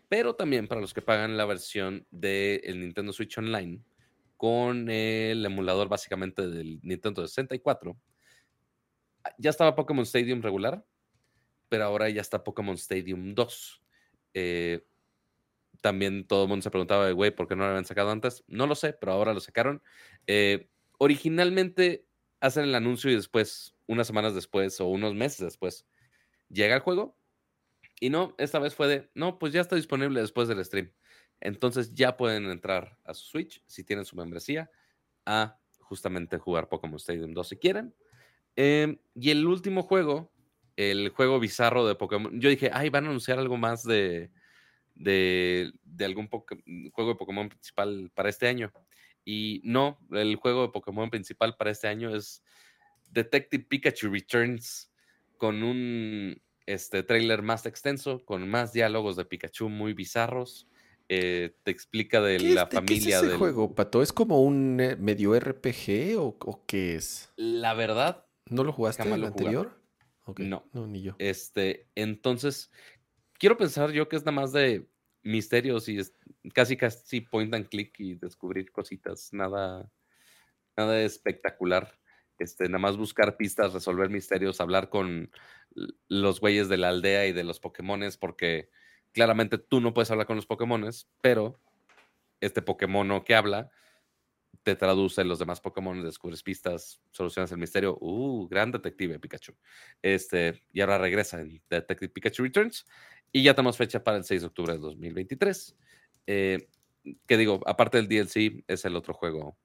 pero 0.09 0.35
también 0.35 0.66
para 0.66 0.81
los 0.81 0.93
que 0.93 1.02
pagan 1.02 1.36
la 1.36 1.44
versión 1.44 2.06
del 2.10 2.81
Nintendo 2.81 3.12
Switch 3.12 3.39
Online 3.39 3.81
con 4.36 4.89
el 4.89 5.44
emulador 5.44 5.89
básicamente 5.89 6.48
del 6.48 6.81
Nintendo 6.82 7.27
64. 7.27 7.97
Ya 9.36 9.51
estaba 9.51 9.74
Pokémon 9.74 10.05
Stadium 10.05 10.40
regular, 10.40 10.82
pero 11.70 11.84
ahora 11.84 12.10
ya 12.10 12.20
está 12.20 12.44
Pokémon 12.44 12.74
Stadium 12.74 13.34
2. 13.34 13.82
Eh, 14.34 14.84
también 15.80 16.26
todo 16.26 16.42
el 16.42 16.48
mundo 16.48 16.62
se 16.62 16.70
preguntaba, 16.70 17.10
güey, 17.12 17.30
¿por 17.30 17.48
qué 17.48 17.56
no 17.56 17.62
lo 17.62 17.70
habían 17.70 17.86
sacado 17.86 18.10
antes? 18.10 18.44
No 18.48 18.66
lo 18.66 18.74
sé, 18.74 18.92
pero 18.92 19.12
ahora 19.12 19.32
lo 19.32 19.40
sacaron. 19.40 19.82
Eh, 20.26 20.68
originalmente 20.98 22.05
hacen 22.40 22.64
el 22.64 22.74
anuncio 22.74 23.10
y 23.10 23.14
después, 23.14 23.74
unas 23.86 24.06
semanas 24.06 24.34
después 24.34 24.80
o 24.80 24.86
unos 24.86 25.14
meses 25.14 25.38
después, 25.38 25.86
llega 26.48 26.74
el 26.74 26.82
juego. 26.82 27.16
Y 28.01 28.10
no, 28.10 28.34
esta 28.36 28.59
vez 28.59 28.74
fue 28.74 28.88
de, 28.88 29.10
no, 29.14 29.38
pues 29.38 29.52
ya 29.52 29.60
está 29.60 29.76
disponible 29.76 30.20
después 30.20 30.48
del 30.48 30.62
stream. 30.64 30.92
Entonces 31.40 31.94
ya 31.94 32.16
pueden 32.16 32.47
entrar 32.47 32.98
a 33.05 33.14
su 33.14 33.26
Switch, 33.26 33.62
si 33.66 33.84
tienen 33.84 34.05
su 34.05 34.16
membresía, 34.16 34.70
a 35.24 35.59
justamente 35.78 36.38
jugar 36.38 36.68
Pokémon 36.68 36.97
Stadium 36.97 37.32
2 37.32 37.48
si 37.48 37.56
quieren. 37.56 37.94
Em, 38.56 38.98
y 39.14 39.30
el 39.30 39.47
último 39.47 39.82
juego 39.82 40.32
el 40.81 41.11
juego 41.11 41.39
bizarro 41.39 41.86
de 41.86 41.94
Pokémon. 41.94 42.40
Yo 42.40 42.48
dije, 42.48 42.70
ay, 42.73 42.89
van 42.89 43.05
a 43.05 43.09
anunciar 43.09 43.39
algo 43.39 43.59
más 43.59 43.82
de, 43.82 44.31
de, 44.94 45.73
algún 46.01 46.28
juego 46.28 47.11
de 47.11 47.16
Pokémon 47.16 47.48
principal 47.51 48.11
para 48.15 48.31
este 48.31 48.48
año. 48.48 48.73
Y 49.24 49.61
no, 49.62 49.98
el 50.12 50.36
juego 50.36 50.62
de 50.62 50.69
Pokémon 50.69 51.11
principal 51.11 51.55
para 51.57 51.70
este 51.70 51.86
año 51.86 52.15
es 52.15 52.43
Detective 53.11 53.65
Pikachu 53.69 54.11
Returns 54.11 54.90
con 55.36 55.62
un 55.62 56.40
este, 56.65 57.02
trailer 57.02 57.43
más 57.43 57.66
extenso, 57.66 58.24
con 58.24 58.48
más 58.48 58.73
diálogos 58.73 59.16
de 59.16 59.27
Pikachu 59.27 59.69
muy 59.69 59.93
bizarros. 59.93 60.66
Eh, 61.11 61.57
te 61.62 61.73
explica 61.73 62.23
de 62.23 62.39
la 62.39 62.69
familia 62.69 62.86
¿qué 62.86 62.94
es 62.94 63.23
ese 63.23 63.36
juego, 63.36 63.74
Pato? 63.74 64.01
¿Es 64.01 64.12
como 64.12 64.43
un 64.43 64.81
eh, 64.81 64.97
medio 64.97 65.39
RPG 65.39 66.16
o, 66.16 66.65
qué 66.66 66.94
es? 66.94 67.31
La 67.36 67.74
verdad. 67.74 68.24
¿No 68.47 68.65
lo 68.65 68.73
jugaste 68.73 69.02
en 69.02 69.12
el 69.12 69.24
anterior? 69.24 69.80
No. 70.39 70.69
No, 70.73 70.86
ni 70.86 71.02
yo. 71.02 71.15
Este, 71.19 71.89
entonces, 71.94 72.70
quiero 73.39 73.57
pensar 73.57 73.93
yo 73.93 74.09
que 74.09 74.16
es 74.16 74.23
nada 74.23 74.32
más 74.40 74.52
de 74.52 74.89
misterios 75.23 75.89
y 75.89 75.98
es 75.98 76.15
casi 76.55 76.77
casi 76.77 77.20
point 77.20 77.55
and 77.55 77.69
click 77.69 77.98
y 77.98 78.15
descubrir 78.15 78.73
cositas, 78.73 79.32
nada, 79.32 79.90
nada 80.77 81.02
espectacular. 81.02 81.98
Este, 82.39 82.65
nada 82.69 82.78
más 82.78 82.97
buscar 82.97 83.36
pistas, 83.36 83.74
resolver 83.74 84.09
misterios, 84.09 84.62
hablar 84.62 84.89
con 84.89 85.31
los 86.09 86.40
güeyes 86.40 86.70
de 86.70 86.78
la 86.78 86.89
aldea 86.89 87.27
y 87.27 87.32
de 87.32 87.44
los 87.44 87.61
Pokémones, 87.61 88.16
porque 88.16 88.70
claramente 89.12 89.59
tú 89.59 89.81
no 89.81 89.93
puedes 89.93 90.11
hablar 90.11 90.27
con 90.27 90.36
los 90.36 90.47
Pokémones, 90.47 91.11
pero 91.20 91.61
este 92.40 92.62
Pokémon 92.62 93.23
que 93.24 93.35
habla 93.35 93.70
te 94.62 94.76
traduce 94.76 95.24
los 95.24 95.38
demás 95.38 95.60
Pokémon, 95.60 96.02
descubres 96.02 96.42
pistas, 96.42 97.00
solucionas 97.10 97.50
el 97.52 97.58
misterio. 97.58 97.96
Uh, 98.00 98.46
gran 98.48 98.70
detective 98.70 99.18
Pikachu. 99.18 99.54
Este, 100.02 100.62
y 100.72 100.80
ahora 100.80 100.98
regresa 100.98 101.40
en 101.40 101.62
Detective 101.68 102.10
Pikachu 102.10 102.42
Returns. 102.42 102.86
Y 103.32 103.42
ya 103.42 103.54
tenemos 103.54 103.76
fecha 103.76 104.02
para 104.02 104.18
el 104.18 104.24
6 104.24 104.42
de 104.42 104.46
octubre 104.48 104.72
de 104.74 104.78
2023. 104.78 105.76
Eh, 106.26 106.68
que 107.26 107.36
digo, 107.36 107.60
aparte 107.66 108.02
del 108.02 108.08
DLC, 108.08 108.64
es 108.66 108.84
el 108.84 108.96
otro 108.96 109.14
juego 109.14 109.56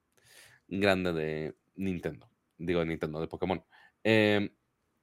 grande 0.68 1.12
de 1.12 1.54
Nintendo. 1.74 2.30
Digo, 2.58 2.80
de 2.80 2.86
Nintendo, 2.86 3.20
de 3.20 3.28
Pokémon. 3.28 3.62
Em, 4.02 4.50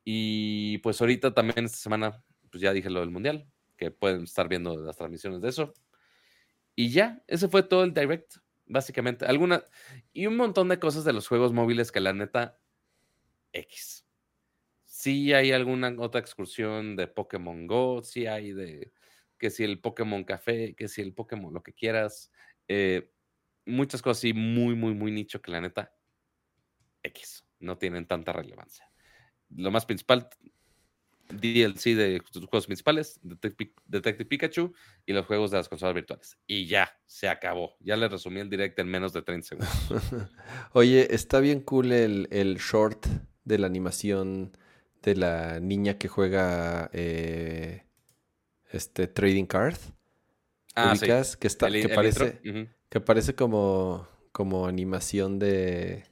y 0.04 0.80
pues 0.80 1.00
ahorita 1.02 1.34
también 1.34 1.66
esta 1.66 1.78
semana, 1.78 2.24
pues 2.50 2.62
ya 2.62 2.74
dije 2.74 2.90
lo 2.90 3.02
del 3.02 3.12
Mundial, 3.12 3.48
que 3.78 3.92
pueden 3.92 4.24
estar 4.24 4.48
viendo 4.48 4.76
las 4.78 4.98
transmisiones 4.98 5.42
de 5.42 5.50
eso. 5.50 5.74
Y 6.76 6.90
ya, 6.90 7.22
ese 7.28 7.48
fue 7.48 7.64
todo 7.64 7.84
el 7.84 7.94
direct 7.94 8.38
básicamente. 8.66 9.26
Alguna, 9.26 9.64
y 10.14 10.28
un 10.28 10.38
montón 10.38 10.70
de 10.70 10.80
cosas 10.80 11.04
de 11.04 11.14
los 11.14 11.28
juegos 11.28 11.54
móviles 11.54 11.92
que 11.92 12.00
la 12.00 12.14
neta, 12.14 12.60
X. 13.52 14.06
Sí 14.86 15.34
hay 15.34 15.52
alguna 15.52 15.94
otra 15.98 16.22
excursión 16.22 16.96
de 16.96 17.08
Pokémon 17.08 17.68
Go, 17.68 18.04
sí 18.04 18.26
hay 18.26 18.54
de 18.54 18.94
que 19.38 19.50
si 19.50 19.64
el 19.64 19.80
Pokémon 19.80 20.24
Café, 20.24 20.76
que 20.76 20.88
si 20.88 21.02
el 21.02 21.14
Pokémon 21.14 21.54
lo 21.54 21.64
que 21.64 21.74
quieras. 21.74 22.32
Eh, 22.68 23.12
muchas 23.66 24.02
cosas 24.02 24.20
así 24.20 24.34
muy, 24.34 24.76
muy, 24.76 24.94
muy 24.94 25.12
nicho 25.12 25.42
que 25.42 25.52
la 25.52 25.62
neta, 25.62 25.94
X. 27.04 27.46
No 27.60 27.78
tienen 27.78 28.08
tanta 28.08 28.34
relevancia. 28.34 28.90
Lo 29.50 29.72
más 29.72 29.86
principal, 29.86 30.30
DLC 31.30 31.96
de 31.96 32.22
sus 32.32 32.46
juegos 32.46 32.66
principales, 32.66 33.20
Detective 33.24 34.26
Pikachu 34.26 34.74
y 35.06 35.14
los 35.14 35.26
juegos 35.26 35.52
de 35.52 35.58
las 35.58 35.70
consolas 35.70 35.96
virtuales. 35.96 36.38
Y 36.48 36.68
ya, 36.68 36.92
se 37.06 37.28
acabó. 37.28 37.76
Ya 37.80 37.96
le 37.96 38.08
resumí 38.08 38.40
el 38.40 38.50
direct 38.50 38.78
en 38.80 38.88
menos 38.88 39.14
de 39.14 39.22
30 39.22 39.48
segundos. 39.48 39.72
Oye, 40.74 41.14
está 41.14 41.40
bien 41.40 41.62
cool 41.62 41.92
el, 41.92 42.58
short 42.58 43.06
de 43.44 43.60
la 43.60 43.68
animación 43.68 44.58
de 45.02 45.16
la 45.16 45.60
niña 45.60 45.98
que 45.98 46.08
juega 46.08 46.90
eh, 46.94 47.86
este 48.72 49.08
Trading 49.08 49.46
Card. 49.46 49.78
Ah, 50.76 50.96
sí. 50.96 51.06
Que, 51.06 51.48
está, 51.48 51.70
que, 51.70 51.90
parece, 51.90 52.42
que 52.90 53.00
parece 53.00 53.36
como, 53.36 54.08
como 54.32 54.66
animación 54.66 55.38
de 55.40 56.06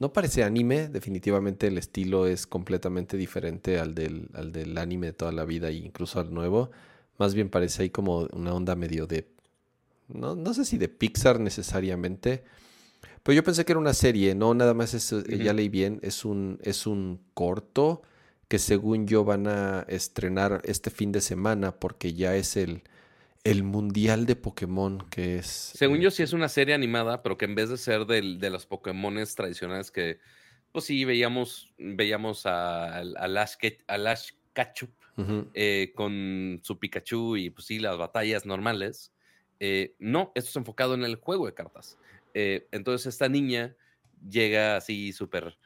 no 0.00 0.14
parece 0.14 0.42
anime, 0.44 0.88
definitivamente 0.88 1.66
el 1.66 1.76
estilo 1.76 2.26
es 2.26 2.46
completamente 2.46 3.18
diferente 3.18 3.78
al 3.78 3.94
del, 3.94 4.30
al 4.32 4.50
del 4.50 4.76
anime 4.78 5.08
de 5.08 5.12
toda 5.12 5.30
la 5.30 5.44
vida 5.44 5.68
e 5.68 5.74
incluso 5.74 6.18
al 6.18 6.32
nuevo. 6.32 6.70
Más 7.18 7.34
bien 7.34 7.50
parece 7.50 7.82
ahí 7.82 7.90
como 7.90 8.26
una 8.32 8.54
onda 8.54 8.74
medio 8.74 9.06
de... 9.06 9.28
No, 10.08 10.34
no 10.34 10.54
sé 10.54 10.64
si 10.64 10.78
de 10.78 10.88
Pixar 10.88 11.38
necesariamente. 11.38 12.44
Pero 13.22 13.36
yo 13.36 13.44
pensé 13.44 13.66
que 13.66 13.72
era 13.72 13.78
una 13.78 13.92
serie, 13.92 14.34
no, 14.34 14.54
nada 14.54 14.72
más 14.72 14.94
es, 14.94 15.12
eh, 15.12 15.38
ya 15.38 15.52
leí 15.52 15.68
bien, 15.68 16.00
es 16.02 16.24
un, 16.24 16.58
es 16.62 16.86
un 16.86 17.20
corto 17.34 18.00
que 18.48 18.58
según 18.58 19.06
yo 19.06 19.24
van 19.24 19.46
a 19.48 19.82
estrenar 19.86 20.62
este 20.64 20.88
fin 20.88 21.12
de 21.12 21.20
semana 21.20 21.72
porque 21.72 22.14
ya 22.14 22.34
es 22.36 22.56
el, 22.56 22.82
el 23.44 23.62
Mundial 23.62 24.26
de 24.26 24.36
Pokémon, 24.36 25.08
que 25.10 25.38
es... 25.38 25.46
Según 25.46 26.00
yo 26.00 26.10
sí 26.10 26.22
es 26.22 26.32
una 26.32 26.48
serie 26.48 26.74
animada, 26.74 27.22
pero 27.22 27.38
que 27.38 27.46
en 27.46 27.54
vez 27.54 27.70
de 27.70 27.78
ser 27.78 28.06
de 28.06 28.50
los 28.50 28.66
Pokémones 28.66 29.34
tradicionales 29.34 29.90
que, 29.90 30.18
pues 30.72 30.84
sí, 30.84 31.04
veíamos, 31.04 31.72
veíamos 31.78 32.46
a, 32.46 32.98
a, 32.98 33.28
Lash, 33.28 33.54
Ketchup 34.52 34.90
eh, 35.54 35.92
con 35.94 36.60
su 36.62 36.78
Pikachu 36.78 37.36
y 37.36 37.50
pues 37.50 37.66
sí, 37.66 37.78
las 37.78 37.96
batallas 37.96 38.46
normales. 38.46 39.12
Eh, 39.58 39.94
no, 39.98 40.32
esto 40.34 40.50
es 40.50 40.56
enfocado 40.56 40.94
en 40.94 41.04
el 41.04 41.16
juego 41.16 41.46
de 41.46 41.54
cartas. 41.54 41.98
Eh, 42.34 42.68
entonces 42.72 43.06
esta 43.06 43.28
niña 43.28 43.74
llega 44.28 44.76
así 44.76 45.12
súper, 45.12 45.56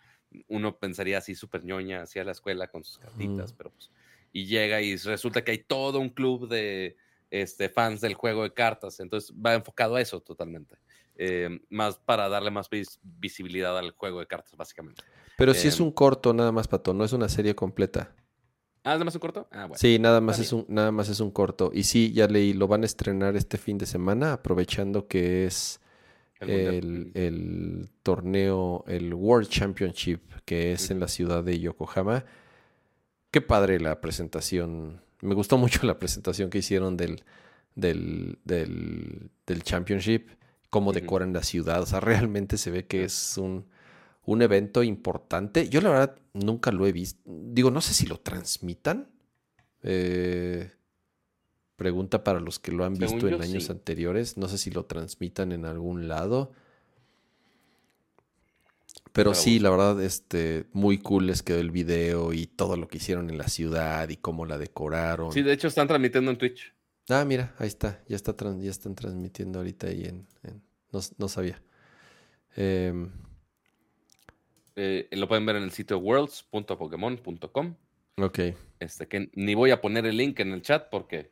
uno 0.48 0.78
pensaría 0.78 1.18
así 1.18 1.34
súper 1.34 1.64
ñoña 1.64 2.02
hacia 2.02 2.24
la 2.24 2.32
escuela 2.32 2.68
con 2.68 2.84
sus 2.84 2.98
cartitas, 2.98 3.52
pero 3.52 3.70
pues, 3.70 3.90
y 4.32 4.46
llega 4.46 4.80
y 4.80 4.96
resulta 4.96 5.44
que 5.44 5.52
hay 5.52 5.58
todo 5.58 6.00
un 6.00 6.10
club 6.10 6.48
de 6.48 6.96
este, 7.42 7.68
fans 7.68 8.00
del 8.00 8.14
juego 8.14 8.44
de 8.44 8.52
cartas. 8.52 9.00
Entonces 9.00 9.34
va 9.34 9.54
enfocado 9.54 9.96
a 9.96 10.00
eso 10.00 10.20
totalmente. 10.20 10.76
Eh, 11.16 11.60
más 11.68 11.98
para 11.98 12.28
darle 12.28 12.50
más 12.50 12.68
visibilidad 13.02 13.76
al 13.76 13.92
juego 13.92 14.20
de 14.20 14.26
cartas, 14.26 14.56
básicamente. 14.56 15.02
Pero 15.36 15.52
si 15.52 15.68
es 15.68 15.78
em, 15.78 15.86
un 15.86 15.92
corto, 15.92 16.32
nada 16.32 16.52
más, 16.52 16.68
Pato, 16.68 16.94
no 16.94 17.04
es 17.04 17.12
una 17.12 17.28
serie 17.28 17.54
completa. 17.54 18.14
¿Ah, 18.84 18.90
nada 18.92 19.04
más 19.04 19.14
un 19.14 19.20
corto? 19.20 19.48
Ah, 19.50 19.66
bueno. 19.66 19.76
Sí, 19.76 19.98
nada 19.98 20.20
más, 20.20 20.38
es 20.38 20.52
un, 20.52 20.64
nada 20.68 20.92
más 20.92 21.08
es 21.08 21.20
un 21.20 21.30
corto. 21.30 21.70
Y 21.72 21.84
sí, 21.84 22.12
ya 22.12 22.26
leí, 22.26 22.52
lo 22.52 22.68
van 22.68 22.82
a 22.82 22.86
estrenar 22.86 23.36
este 23.36 23.58
fin 23.58 23.78
de 23.78 23.86
semana, 23.86 24.32
aprovechando 24.32 25.08
que 25.08 25.46
es 25.46 25.80
el, 26.40 27.10
el 27.14 27.90
torneo, 28.02 28.84
el 28.86 29.14
World 29.14 29.48
Championship, 29.48 30.20
que 30.44 30.72
es 30.72 30.90
en 30.90 31.00
la 31.00 31.08
ciudad 31.08 31.42
de 31.42 31.58
Yokohama. 31.58 32.24
Qué 33.30 33.40
padre 33.40 33.80
la 33.80 34.00
presentación 34.00 35.03
me 35.24 35.34
gustó 35.34 35.58
mucho 35.58 35.86
la 35.86 35.98
presentación 35.98 36.50
que 36.50 36.58
hicieron 36.58 36.96
del, 36.96 37.22
del, 37.74 38.38
del, 38.44 39.62
Championship, 39.62 40.28
cómo 40.70 40.92
decoran 40.92 41.32
la 41.32 41.42
ciudad. 41.42 41.82
O 41.82 41.86
sea, 41.86 42.00
realmente 42.00 42.58
se 42.58 42.70
ve 42.70 42.86
que 42.86 43.04
es 43.04 43.38
un, 43.38 43.66
un 44.26 44.42
evento 44.42 44.82
importante. 44.82 45.68
Yo 45.68 45.80
la 45.80 45.90
verdad 45.90 46.16
nunca 46.32 46.72
lo 46.72 46.86
he 46.86 46.92
visto. 46.92 47.20
Digo, 47.24 47.70
no 47.70 47.80
sé 47.80 47.94
si 47.94 48.06
lo 48.06 48.20
transmitan. 48.20 49.08
Eh, 49.82 50.70
pregunta 51.76 52.22
para 52.22 52.40
los 52.40 52.58
que 52.58 52.72
lo 52.72 52.84
han 52.84 52.94
visto 52.94 53.26
en 53.28 53.40
años 53.40 53.70
anteriores. 53.70 54.36
No 54.36 54.48
sé 54.48 54.58
si 54.58 54.70
lo 54.70 54.84
transmitan 54.84 55.52
en 55.52 55.64
algún 55.64 56.06
lado. 56.08 56.52
Pero 59.14 59.32
sí, 59.32 59.60
la 59.60 59.70
verdad, 59.70 60.02
este, 60.02 60.66
muy 60.72 60.98
cool 60.98 61.28
les 61.28 61.44
quedó 61.44 61.60
el 61.60 61.70
video 61.70 62.32
y 62.32 62.48
todo 62.48 62.76
lo 62.76 62.88
que 62.88 62.96
hicieron 62.96 63.30
en 63.30 63.38
la 63.38 63.46
ciudad 63.46 64.08
y 64.08 64.16
cómo 64.16 64.44
la 64.44 64.58
decoraron. 64.58 65.30
Sí, 65.30 65.42
de 65.42 65.52
hecho 65.52 65.68
están 65.68 65.86
transmitiendo 65.86 66.32
en 66.32 66.36
Twitch. 66.36 66.74
Ah, 67.08 67.24
mira, 67.24 67.54
ahí 67.60 67.68
está, 67.68 68.02
ya 68.08 68.16
está 68.16 68.34
ya 68.58 68.70
están 68.70 68.96
transmitiendo 68.96 69.60
ahorita 69.60 69.86
ahí 69.86 70.04
en, 70.06 70.26
no, 70.90 71.28
sabía. 71.28 71.62
Em, 72.56 73.12
eh, 74.74 75.06
lo 75.12 75.28
pueden 75.28 75.46
ver 75.46 75.56
en 75.56 75.62
el 75.62 75.70
sitio 75.70 75.98
worlds.pokemon.com. 75.98 77.76
Ok. 78.16 78.38
Este, 78.80 79.06
que 79.06 79.30
ni 79.34 79.54
voy 79.54 79.70
a 79.70 79.80
poner 79.80 80.06
el 80.06 80.16
link 80.16 80.40
en 80.40 80.52
el 80.52 80.62
chat 80.62 80.88
porque 80.90 81.30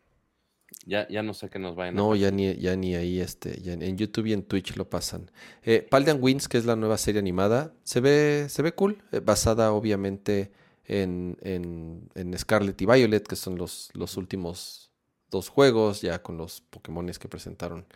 ya, 0.87 1.07
ya 1.09 1.23
no 1.23 1.35
sé 1.35 1.49
qué 1.49 1.59
nos 1.59 1.77
vayan 1.77 1.95
No, 1.95 2.15
ya 2.15 2.31
ni, 2.31 2.55
ya 2.57 2.77
ni 2.77 2.95
ahí, 2.95 3.21
este, 3.21 3.61
ya 3.61 3.75
en 3.75 3.97
YouTube 3.97 4.27
y 4.27 4.33
en 4.33 4.43
Twitch 4.43 4.77
lo 4.77 4.89
pasan. 4.89 5.31
Eh, 5.63 5.87
Paldean 5.89 6.19
Wins, 6.21 6.49
que 6.49 6.59
es 6.59 6.65
la 6.65 6.77
nueva 6.77 6.99
serie 6.99 7.21
animada, 7.21 7.75
se 7.85 8.01
ve, 8.01 8.47
se 8.49 8.63
ve 8.63 8.73
cool, 8.73 9.03
eh, 9.13 9.21
basada 9.21 9.73
obviamente 9.73 10.53
en, 10.87 11.39
en, 11.43 12.39
Scarlet 12.39 12.81
y 12.81 12.87
Violet, 12.87 13.27
que 13.27 13.37
son 13.37 13.57
los, 13.57 13.91
los 13.95 14.17
últimos 14.17 14.91
dos 15.31 15.49
juegos, 15.49 16.03
ya 16.03 16.23
con 16.23 16.37
los 16.37 16.61
Pokémones 16.61 17.19
que 17.19 17.29
presentaron 17.29 17.87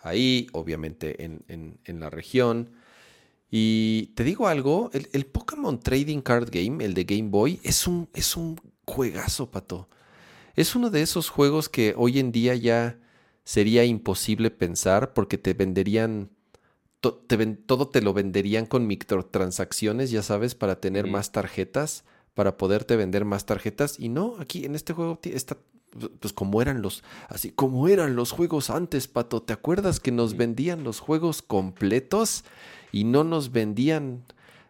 ahí, 0.00 0.48
obviamente 0.52 1.24
en, 1.24 1.44
en, 1.48 1.78
en, 1.84 2.00
la 2.00 2.10
región. 2.10 2.70
Y 3.50 4.12
te 4.14 4.24
digo 4.24 4.48
algo, 4.48 4.90
el, 4.92 5.08
el, 5.12 5.26
Pokémon 5.26 5.80
Trading 5.80 6.20
Card 6.20 6.50
Game, 6.50 6.84
el 6.84 6.94
de 6.94 7.04
Game 7.04 7.30
Boy, 7.30 7.60
es 7.62 7.86
un, 7.86 8.08
es 8.14 8.36
un 8.36 8.60
juegazo, 8.84 9.50
pato. 9.50 9.88
Es 10.56 10.76
uno 10.76 10.90
de 10.90 11.02
esos 11.02 11.30
juegos 11.30 11.68
que 11.68 11.94
hoy 11.96 12.18
en 12.18 12.30
día 12.30 12.54
ya 12.54 12.98
sería 13.44 13.84
imposible 13.84 14.50
pensar 14.50 15.12
porque 15.12 15.36
te 15.36 15.52
venderían, 15.52 16.30
todo 17.00 17.88
te 17.88 18.00
lo 18.00 18.14
venderían 18.14 18.66
con 18.66 18.86
microtransacciones, 18.86 20.10
ya 20.10 20.22
sabes, 20.22 20.54
para 20.54 20.80
tener 20.80 21.08
más 21.08 21.32
tarjetas, 21.32 22.04
para 22.34 22.56
poderte 22.56 22.96
vender 22.96 23.24
más 23.24 23.46
tarjetas. 23.46 23.98
Y 23.98 24.08
no, 24.08 24.36
aquí 24.38 24.64
en 24.64 24.76
este 24.76 24.92
juego 24.92 25.18
está, 25.24 25.58
pues 26.20 26.32
como 26.32 26.62
eran 26.62 26.82
los, 26.82 27.02
así 27.28 27.50
como 27.50 27.88
eran 27.88 28.14
los 28.14 28.30
juegos 28.30 28.70
antes, 28.70 29.08
Pato. 29.08 29.42
¿Te 29.42 29.52
acuerdas 29.52 29.98
que 29.98 30.12
nos 30.12 30.36
vendían 30.36 30.84
los 30.84 31.00
juegos 31.00 31.42
completos 31.42 32.44
y 32.92 33.04
no 33.04 33.24
nos 33.24 33.50
vendían 33.50 34.22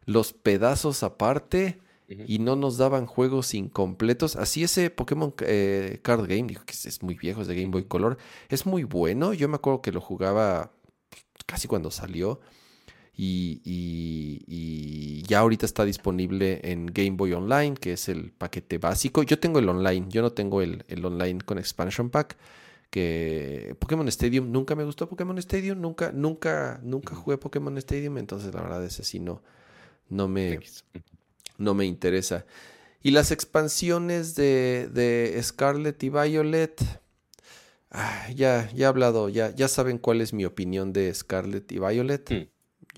los 0.07 0.33
pedazos 0.33 1.03
aparte? 1.03 1.79
Y 2.27 2.39
no 2.39 2.57
nos 2.57 2.79
daban 2.79 3.07
juegos 3.07 3.55
incompletos. 3.55 4.37
Así 4.37 4.65
ese 4.65 4.91
Pokémon 4.91 5.35
eh, 5.41 6.01
Card 6.03 6.27
Game, 6.27 6.45
digo 6.45 6.63
que 6.65 6.73
es 6.73 7.03
muy 7.03 7.15
viejo, 7.15 7.43
es 7.43 7.49
de 7.49 7.55
Game 7.55 7.71
Boy 7.71 7.85
Color, 7.85 8.19
es 8.49 8.67
muy 8.67 8.85
bueno. 8.85 9.33
Yo 9.33 9.49
me 9.49 9.57
acuerdo 9.57 9.83
que 9.83 9.93
lo 9.93 10.01
jugaba 10.01 10.73
casi 11.47 11.69
cuando 11.69 11.91
salió. 11.91 12.41
Y, 13.17 13.63
ya 15.27 15.39
ahorita 15.41 15.67
está 15.67 15.85
disponible 15.85 16.61
en 16.65 16.87
Game 16.87 17.13
Boy 17.13 17.33
Online, 17.33 17.75
que 17.75 17.93
es 17.93 18.09
el 18.09 18.33
paquete 18.33 18.79
básico. 18.79 19.23
Yo 19.23 19.39
tengo 19.39 19.61
el 19.61 19.69
online, 19.69 20.07
yo 20.09 20.23
no 20.23 20.33
tengo 20.33 20.63
el, 20.63 20.85
online 21.05 21.41
con 21.41 21.59
expansion 21.59 22.11
pack. 22.11 22.37
Que 22.91 23.77
Pokémon 23.81 24.07
Stadium, 24.09 24.53
nunca 24.53 24.77
me 24.77 24.85
gustó 24.85 25.09
Pokémon 25.09 25.37
Stadium, 25.39 25.81
nunca, 25.81 26.13
nunca, 26.13 26.81
nunca 26.85 27.17
jugué 27.17 27.39
Pokémon 27.39 27.77
Stadium, 27.79 28.19
entonces 28.19 28.55
la 28.55 28.63
verdad 28.63 28.85
ese 28.85 29.03
sí 29.03 29.19
no, 29.19 29.43
no 30.09 30.29
me, 30.29 30.61
no 31.59 31.75
me 31.75 31.85
interesa. 31.85 32.45
Y 33.03 33.11
las 33.11 33.31
expansiones 33.31 34.35
de, 34.35 34.89
de 34.93 35.39
Scarlet 35.43 36.03
y 36.03 36.09
Violet, 36.09 36.81
ah, 37.91 38.29
ya, 38.35 38.71
ya 38.75 38.87
he 38.87 38.89
hablado, 38.89 39.29
ya, 39.29 39.55
ya 39.55 39.69
saben 39.69 39.99
cuál 39.99 40.23
es 40.23 40.33
mi 40.33 40.47
opinión 40.47 40.93
de 40.93 41.13
Scarlet 41.13 41.71
y 41.71 41.79
Violet. 41.79 42.31
Hmm. 42.31 42.49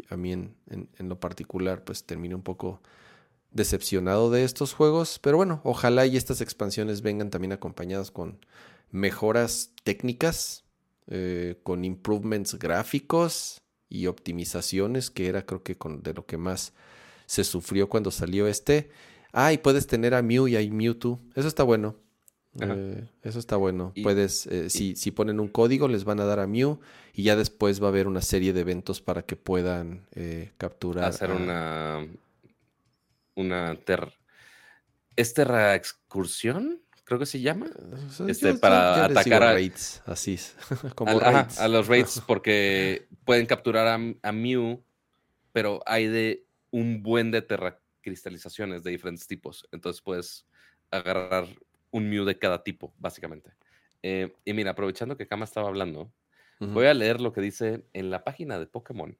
A 0.08 0.16
mí 0.16 0.32
en, 0.32 0.56
lo 0.98 1.18
particular, 1.18 1.82
pues 1.82 2.04
terminé 2.04 2.34
un 2.34 2.42
poco 2.42 2.80
decepcionado 3.50 4.30
de 4.30 4.44
estos 4.44 4.74
juegos, 4.74 5.18
pero 5.18 5.38
bueno, 5.38 5.60
ojalá 5.64 6.06
y 6.06 6.16
estas 6.16 6.40
expansiones 6.40 7.00
vengan 7.00 7.30
también 7.30 7.52
acompañadas 7.52 8.10
con 8.10 8.38
mejoras 8.90 9.72
técnicas, 9.82 10.64
eh, 11.08 11.58
con 11.62 11.84
improvements 11.84 12.54
gráficos 12.58 13.60
y 13.88 14.06
optimizaciones, 14.06 15.10
que 15.10 15.26
era 15.26 15.46
creo 15.46 15.62
que 15.62 15.76
con, 15.76 16.02
de 16.02 16.12
lo 16.14 16.26
que 16.26 16.36
más 16.36 16.74
se 17.26 17.44
sufrió 17.44 17.88
cuando 17.88 18.10
salió 18.10 18.46
este. 18.46 18.90
Ah, 19.32 19.52
y 19.52 19.58
puedes 19.58 19.86
tener 19.86 20.14
a 20.14 20.22
Mew 20.22 20.48
y 20.48 20.56
a 20.56 20.60
Mewtwo. 20.72 21.20
Eso 21.34 21.48
está 21.48 21.62
bueno. 21.62 21.96
Eh, 22.60 23.04
eso 23.22 23.38
está 23.38 23.56
bueno. 23.56 23.92
puedes, 24.02 24.46
eh, 24.46 24.70
si, 24.70 24.96
si, 24.96 25.10
ponen 25.10 25.40
un 25.40 25.48
código, 25.48 25.88
les 25.88 26.04
van 26.04 26.20
a 26.20 26.24
dar 26.24 26.40
a 26.40 26.46
Mew 26.46 26.80
y 27.12 27.24
ya 27.24 27.36
después 27.36 27.82
va 27.82 27.86
a 27.86 27.88
haber 27.90 28.06
una 28.06 28.22
serie 28.22 28.52
de 28.52 28.60
eventos 28.60 29.00
para 29.00 29.22
que 29.22 29.36
puedan 29.36 30.06
eh, 30.14 30.52
capturar. 30.56 31.04
Hacer 31.04 31.32
una. 31.32 32.06
Una 33.34 33.76
ter... 33.84 34.14
¿Es 35.14 35.34
Terra 35.34 35.74
Excursión? 35.74 36.80
Creo 37.04 37.18
que 37.18 37.26
se 37.26 37.40
llama. 37.40 37.70
Este, 38.26 38.54
para 38.54 39.04
atacar 39.04 39.42
a. 39.42 39.52
Raids, 39.52 40.02
así 40.06 40.38
Como 40.94 41.20
a 41.20 41.68
los 41.68 41.86
raids, 41.86 42.22
porque 42.26 43.06
pueden 43.24 43.46
capturar 43.46 43.86
a, 43.86 43.98
a 44.22 44.32
Mew, 44.32 44.82
pero 45.52 45.82
hay 45.86 46.06
de 46.06 46.45
un 46.70 47.02
buen 47.02 47.30
de 47.30 47.42
terracristalizaciones 47.42 48.82
de 48.82 48.90
diferentes 48.90 49.26
tipos. 49.26 49.66
Entonces 49.72 50.02
puedes 50.02 50.46
agarrar 50.90 51.46
un 51.90 52.08
Mew 52.08 52.24
de 52.24 52.38
cada 52.38 52.62
tipo, 52.62 52.94
básicamente. 52.98 53.52
Eh, 54.02 54.32
y 54.44 54.52
mira, 54.52 54.72
aprovechando 54.72 55.16
que 55.16 55.26
Kama 55.26 55.44
estaba 55.44 55.68
hablando, 55.68 56.12
voy 56.60 56.86
a 56.86 56.94
leer 56.94 57.20
lo 57.20 57.32
que 57.32 57.40
dice 57.40 57.84
en 57.92 58.10
la 58.10 58.24
página 58.24 58.58
de 58.58 58.66
Pokémon, 58.66 59.18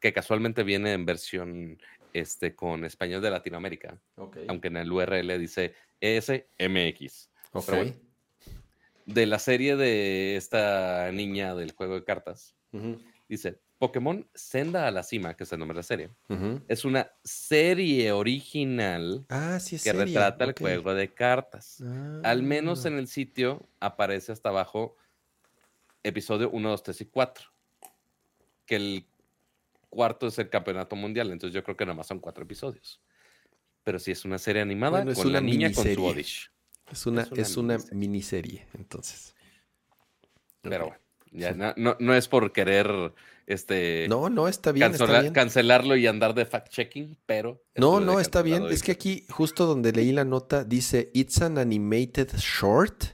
que 0.00 0.12
casualmente 0.12 0.62
viene 0.62 0.92
en 0.92 1.04
versión 1.04 1.78
este, 2.12 2.54
con 2.54 2.84
español 2.84 3.22
de 3.22 3.30
Latinoamérica, 3.30 4.00
aunque 4.48 4.68
en 4.68 4.76
el 4.76 4.90
URL 4.90 5.38
dice 5.38 5.74
ESMX. 6.00 7.30
Okay. 7.54 8.00
de 9.04 9.26
la 9.26 9.38
serie 9.38 9.76
de 9.76 10.36
esta 10.36 11.12
niña 11.12 11.54
del 11.54 11.72
juego 11.72 11.96
de 11.96 12.04
cartas, 12.04 12.56
dice, 13.28 13.60
Pokémon 13.82 14.24
Senda 14.32 14.86
a 14.86 14.92
la 14.92 15.02
Cima, 15.02 15.34
que 15.34 15.42
es 15.42 15.52
el 15.52 15.58
nombre 15.58 15.74
de 15.74 15.80
la 15.80 15.82
serie, 15.82 16.10
es 16.68 16.84
una 16.84 17.10
serie 17.24 18.12
original 18.12 19.26
ah, 19.28 19.58
que 19.82 19.92
retrata 19.92 20.44
el 20.44 20.54
juego 20.56 20.94
de 20.94 21.12
cartas. 21.12 21.82
Al 22.22 22.44
menos 22.44 22.84
ah. 22.84 22.88
en 22.90 22.98
el 22.98 23.08
sitio 23.08 23.68
aparece 23.80 24.30
hasta 24.30 24.50
abajo 24.50 24.94
episodio 26.04 26.48
1, 26.50 26.70
2, 26.70 26.82
3 26.84 27.00
y 27.00 27.04
4. 27.06 27.48
Que 28.66 28.76
el 28.76 29.06
cuarto 29.90 30.28
es 30.28 30.38
el 30.38 30.48
campeonato 30.48 30.94
mundial, 30.94 31.32
entonces 31.32 31.52
yo 31.52 31.64
creo 31.64 31.76
que 31.76 31.84
nada 31.84 31.96
más 31.96 32.06
son 32.06 32.20
cuatro 32.20 32.44
episodios. 32.44 33.00
Pero 33.82 33.98
si 33.98 34.12
es 34.12 34.24
una 34.24 34.38
serie 34.38 34.62
animada 34.62 35.04
con 35.12 35.26
una 35.26 35.32
la 35.32 35.40
niña 35.40 35.72
con 35.72 35.92
su 35.92 36.04
Odish. 36.04 36.52
Es 36.88 37.04
una, 37.04 37.26
es 37.34 37.56
una, 37.56 37.78
miniserie. 37.90 38.64
entonces. 38.74 39.34
Pero 40.60 40.86
bueno, 40.86 41.00
ya 41.32 41.74
no, 41.76 41.96
no 41.98 42.14
es 42.14 42.28
por 42.28 42.52
querer 42.52 43.12
este, 43.52 44.06
no, 44.08 44.28
no, 44.30 44.48
está 44.48 44.72
bien, 44.72 44.92
Cancelarlo 45.32 45.96
y 45.96 46.06
andar 46.06 46.34
de 46.34 46.46
fact-checking, 46.46 47.16
pero... 47.26 47.62
No, 47.76 48.00
no, 48.00 48.20
está 48.20 48.42
bien. 48.42 48.66
Es 48.66 48.82
que 48.82 48.92
aquí, 48.92 49.26
justo 49.30 49.66
donde 49.66 49.92
leí 49.92 50.12
la 50.12 50.24
nota, 50.24 50.64
dice, 50.64 51.10
It's 51.14 51.40
an 51.42 51.58
animated 51.58 52.30
short 52.36 53.04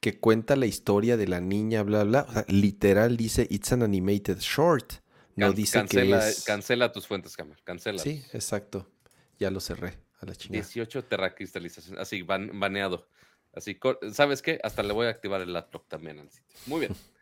que 0.00 0.18
cuenta 0.20 0.56
la 0.56 0.66
historia 0.66 1.16
de 1.16 1.26
la 1.26 1.40
niña, 1.40 1.82
bla, 1.82 2.04
bla. 2.04 2.26
O 2.28 2.32
sea, 2.32 2.44
literal 2.48 3.16
dice, 3.16 3.46
It's 3.50 3.72
an 3.72 3.82
animated 3.82 4.38
short. 4.38 4.94
No 5.36 5.52
dice 5.52 5.78
cancela, 5.78 6.20
que 6.20 6.28
es... 6.28 6.44
Cancela 6.44 6.92
tus 6.92 7.06
fuentes, 7.06 7.36
Cameron. 7.36 7.60
Cancela. 7.64 7.98
Sí, 7.98 8.22
exacto. 8.32 8.90
Ya 9.38 9.50
lo 9.50 9.60
cerré 9.60 9.98
a 10.20 10.26
la 10.26 10.34
chingada. 10.34 10.62
18 10.62 11.04
terracristalizaciones. 11.04 12.00
Así, 12.00 12.22
baneado. 12.22 13.08
Así, 13.54 13.78
¿sabes 14.12 14.42
qué? 14.42 14.60
Hasta 14.62 14.82
le 14.82 14.92
voy 14.92 15.06
a 15.06 15.10
activar 15.10 15.40
el 15.40 15.52
laptop 15.52 15.86
también 15.88 16.18
al 16.18 16.30
sitio. 16.30 16.58
Muy 16.66 16.80
bien. 16.80 16.92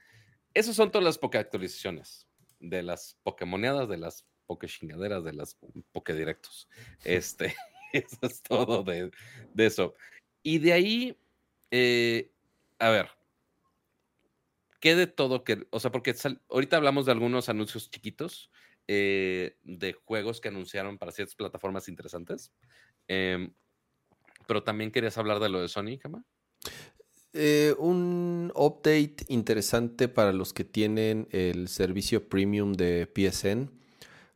Esas 0.54 0.76
son 0.76 0.90
todas 0.90 1.04
las 1.04 1.18
poke 1.18 1.38
actualizaciones 1.38 2.28
de 2.60 2.82
las 2.82 3.18
Pokémoneadas, 3.22 3.88
de 3.88 3.96
las 3.98 4.26
Poké 4.46 4.66
chingaderas, 4.66 5.24
de 5.24 5.32
las 5.32 5.58
Poké 5.92 6.14
directos. 6.14 6.68
Este, 7.04 7.54
eso 7.92 8.18
es 8.22 8.42
todo 8.42 8.82
de, 8.82 9.10
eso. 9.56 9.94
Y 10.42 10.58
de 10.58 10.72
ahí, 10.72 11.18
eh, 11.70 12.30
a 12.78 12.90
ver, 12.90 13.10
¿qué 14.80 14.94
de 14.94 15.06
todo 15.06 15.44
que, 15.44 15.66
o 15.70 15.80
sea, 15.80 15.90
porque 15.90 16.14
ahorita 16.50 16.76
hablamos 16.76 17.06
de 17.06 17.12
algunos 17.12 17.48
anuncios 17.48 17.90
chiquitos 17.90 18.50
eh, 18.88 19.56
de 19.62 19.92
juegos 19.92 20.40
que 20.40 20.48
anunciaron 20.48 20.98
para 20.98 21.12
ciertas 21.12 21.36
plataformas 21.36 21.88
interesantes. 21.88 22.52
Em, 23.06 23.54
pero 24.46 24.64
también 24.64 24.90
querías 24.90 25.16
hablar 25.18 25.38
de 25.38 25.48
lo 25.48 25.60
de 25.60 25.68
Sony, 25.68 25.98
Kama. 26.00 26.24
Eh, 27.34 27.74
un 27.78 28.52
update 28.54 29.24
interesante 29.28 30.08
para 30.08 30.32
los 30.32 30.52
que 30.52 30.64
tienen 30.64 31.28
el 31.30 31.68
servicio 31.68 32.28
premium 32.28 32.74
de 32.74 33.06
PSN, 33.06 33.70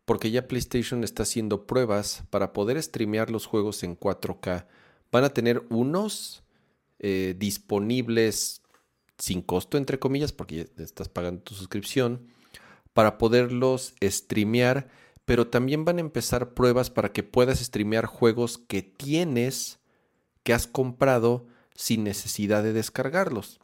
porque 0.06 0.30
ya 0.30 0.48
PlayStation 0.48 1.04
está 1.04 1.24
haciendo 1.24 1.66
pruebas 1.66 2.24
para 2.30 2.54
poder 2.54 2.82
streamear 2.82 3.30
los 3.30 3.44
juegos 3.44 3.82
en 3.82 3.98
4K. 3.98 4.66
Van 5.12 5.24
a 5.24 5.30
tener 5.30 5.64
unos 5.68 6.42
eh, 6.98 7.34
disponibles 7.36 8.62
sin 9.18 9.42
costo, 9.42 9.76
entre 9.76 9.98
comillas, 9.98 10.32
porque 10.32 10.56
ya 10.56 10.84
estás 10.84 11.08
pagando 11.08 11.42
tu 11.42 11.54
suscripción, 11.54 12.28
para 12.94 13.18
poderlos 13.18 13.94
streamear, 14.02 14.88
pero 15.26 15.48
también 15.48 15.84
van 15.84 15.98
a 15.98 16.00
empezar 16.00 16.54
pruebas 16.54 16.88
para 16.88 17.12
que 17.12 17.22
puedas 17.22 17.58
streamear 17.58 18.06
juegos 18.06 18.56
que 18.56 18.80
tienes, 18.82 19.80
que 20.44 20.54
has 20.54 20.66
comprado, 20.66 21.46
sin 21.76 22.04
necesidad 22.04 22.62
de 22.62 22.72
descargarlos. 22.72 23.60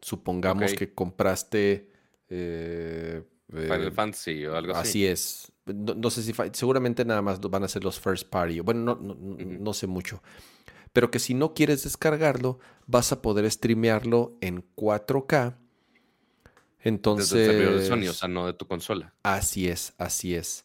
Supongamos 0.00 0.74
que 0.74 0.92
compraste... 0.92 1.90
Eh, 2.28 3.22
Final 3.50 3.88
eh, 3.88 3.90
Fantasy 3.90 4.46
o 4.46 4.56
algo 4.56 4.72
así. 4.74 4.88
Así 4.88 5.06
es. 5.06 5.52
No, 5.66 6.10
sé 6.10 6.22
si... 6.22 6.32
Seguramente 6.52 7.04
nada 7.04 7.22
más 7.22 7.40
van 7.40 7.64
a 7.64 7.68
ser 7.68 7.84
los 7.84 8.00
first 8.00 8.28
party. 8.28 8.60
Bueno, 8.60 8.96
no, 9.00 9.14
no, 9.16 9.74
sé 9.74 9.86
mucho. 9.86 10.22
Pero 10.92 11.10
que 11.10 11.18
si 11.18 11.34
no 11.34 11.54
quieres 11.54 11.84
descargarlo, 11.84 12.58
vas 12.86 13.12
a 13.12 13.22
poder 13.22 13.50
streamearlo 13.50 14.36
en 14.40 14.64
4K. 14.76 15.56
Entonces... 16.80 17.30
Desde 17.30 17.44
el 17.44 17.50
servidor 17.50 17.80
de 17.80 17.86
Sony, 17.86 18.10
o 18.10 18.14
sea, 18.14 18.28
no 18.28 18.46
de 18.46 18.54
tu 18.54 18.66
consola. 18.66 19.14
Así 19.22 19.68
es, 19.68 19.92
así 19.98 20.34
es. 20.34 20.64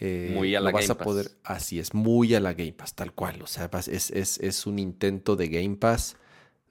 Eh, 0.00 0.32
muy 0.34 0.54
a 0.54 0.60
la 0.60 0.72
Game 0.72 0.86
a 0.88 0.98
poder, 0.98 1.30
Así 1.44 1.78
es, 1.78 1.94
muy 1.94 2.34
a 2.34 2.40
la 2.40 2.52
Game 2.52 2.72
Pass, 2.72 2.94
tal 2.94 3.12
cual. 3.12 3.42
O 3.42 3.46
sea, 3.46 3.70
es, 3.86 4.10
es, 4.10 4.66
un 4.66 4.78
intento 4.78 5.36
de 5.36 5.48
Game 5.48 5.76
Pass 5.76 6.16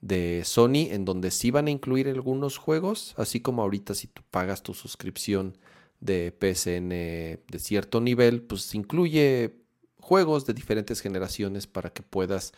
de 0.00 0.42
Sony 0.44 0.90
en 0.90 1.04
donde 1.04 1.30
sí 1.30 1.50
van 1.50 1.66
a 1.66 1.70
incluir 1.70 2.08
algunos 2.08 2.58
juegos, 2.58 3.14
así 3.16 3.40
como 3.40 3.62
ahorita 3.62 3.94
si 3.94 4.06
tú 4.06 4.22
pagas 4.30 4.62
tu 4.62 4.74
suscripción 4.74 5.56
de 6.00 6.32
PSN 6.38 6.88
de 6.90 7.58
cierto 7.58 8.00
nivel, 8.00 8.42
pues 8.42 8.74
incluye 8.74 9.56
juegos 9.98 10.44
de 10.44 10.52
diferentes 10.52 11.00
generaciones 11.00 11.66
para 11.66 11.90
que 11.90 12.02
puedas 12.02 12.52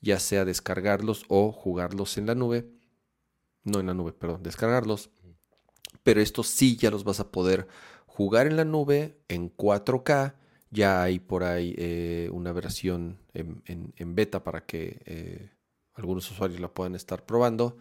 ya 0.00 0.20
sea 0.20 0.44
descargarlos 0.44 1.24
o 1.28 1.52
jugarlos 1.52 2.16
en 2.18 2.26
la 2.26 2.34
nube. 2.34 2.68
No 3.64 3.80
en 3.80 3.86
la 3.86 3.94
nube, 3.94 4.12
perdón, 4.12 4.42
descargarlos. 4.42 5.10
Pero 6.02 6.20
estos 6.20 6.48
sí 6.48 6.76
ya 6.76 6.90
los 6.90 7.04
vas 7.04 7.20
a 7.20 7.30
poder 7.30 7.68
jugar 8.14 8.46
en 8.46 8.56
la 8.56 8.64
nube 8.64 9.16
en 9.28 9.54
4K 9.56 10.34
Ya 10.70 11.02
hay 11.02 11.18
por 11.18 11.44
ahí 11.44 11.74
eh, 11.78 12.28
una 12.32 12.52
versión 12.52 13.18
en, 13.32 14.14
beta 14.14 14.44
para 14.44 14.64
que 14.64 15.00
eh, 15.06 15.50
algunos 15.94 16.30
usuarios 16.30 16.60
la 16.60 16.68
puedan 16.68 16.94
estar 16.94 17.24
probando. 17.24 17.76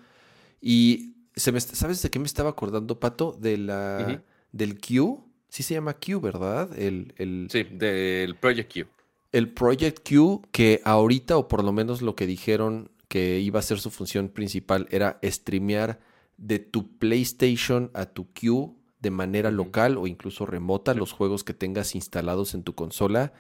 Y 0.62 1.16
se 1.36 1.52
me, 1.52 1.60
¿sabes 1.60 2.02
de 2.02 2.10
qué 2.10 2.20
me 2.20 2.26
estaba 2.26 2.50
acordando, 2.50 3.00
Pato? 3.00 3.38
De 3.40 3.58
la, 3.58 4.24
Del 4.52 4.80
Q. 4.80 5.24
Sí 5.50 5.64
se 5.64 5.74
llama 5.74 5.96
Q, 5.96 6.22
¿verdad? 6.22 6.78
El, 6.78 7.14
el, 7.18 7.48
sí, 7.50 7.64
del 7.64 8.36
Project 8.36 8.74
Q. 8.74 8.88
El 9.32 9.52
Project 9.54 10.10
Q, 10.10 10.42
que 10.52 10.82
ahorita, 10.84 11.38
o 11.38 11.48
por 11.48 11.64
lo 11.64 11.72
menos 11.72 12.02
lo 12.02 12.16
que 12.16 12.26
dijeron 12.26 12.90
que 13.08 13.40
iba 13.40 13.60
a 13.60 13.64
ser 13.64 13.80
su 13.80 13.92
función 13.92 14.30
principal, 14.30 14.88
era 14.92 15.20
streamear 15.24 16.00
de 16.38 16.60
tu 16.60 16.98
PlayStation 16.98 17.92
a 17.94 18.06
tu 18.06 18.28
Q 18.34 18.81
de 19.02 19.12
manera 19.12 19.52
local 19.52 19.98
o 19.98 20.08
incluso 20.08 20.46
remota 20.46 20.94
los 20.94 21.12
juegos 21.12 21.44
que 21.44 21.54
tengas 21.54 21.96
instalados 21.96 22.54
en 22.54 22.64
tu 22.64 22.76
consola. 22.76 23.34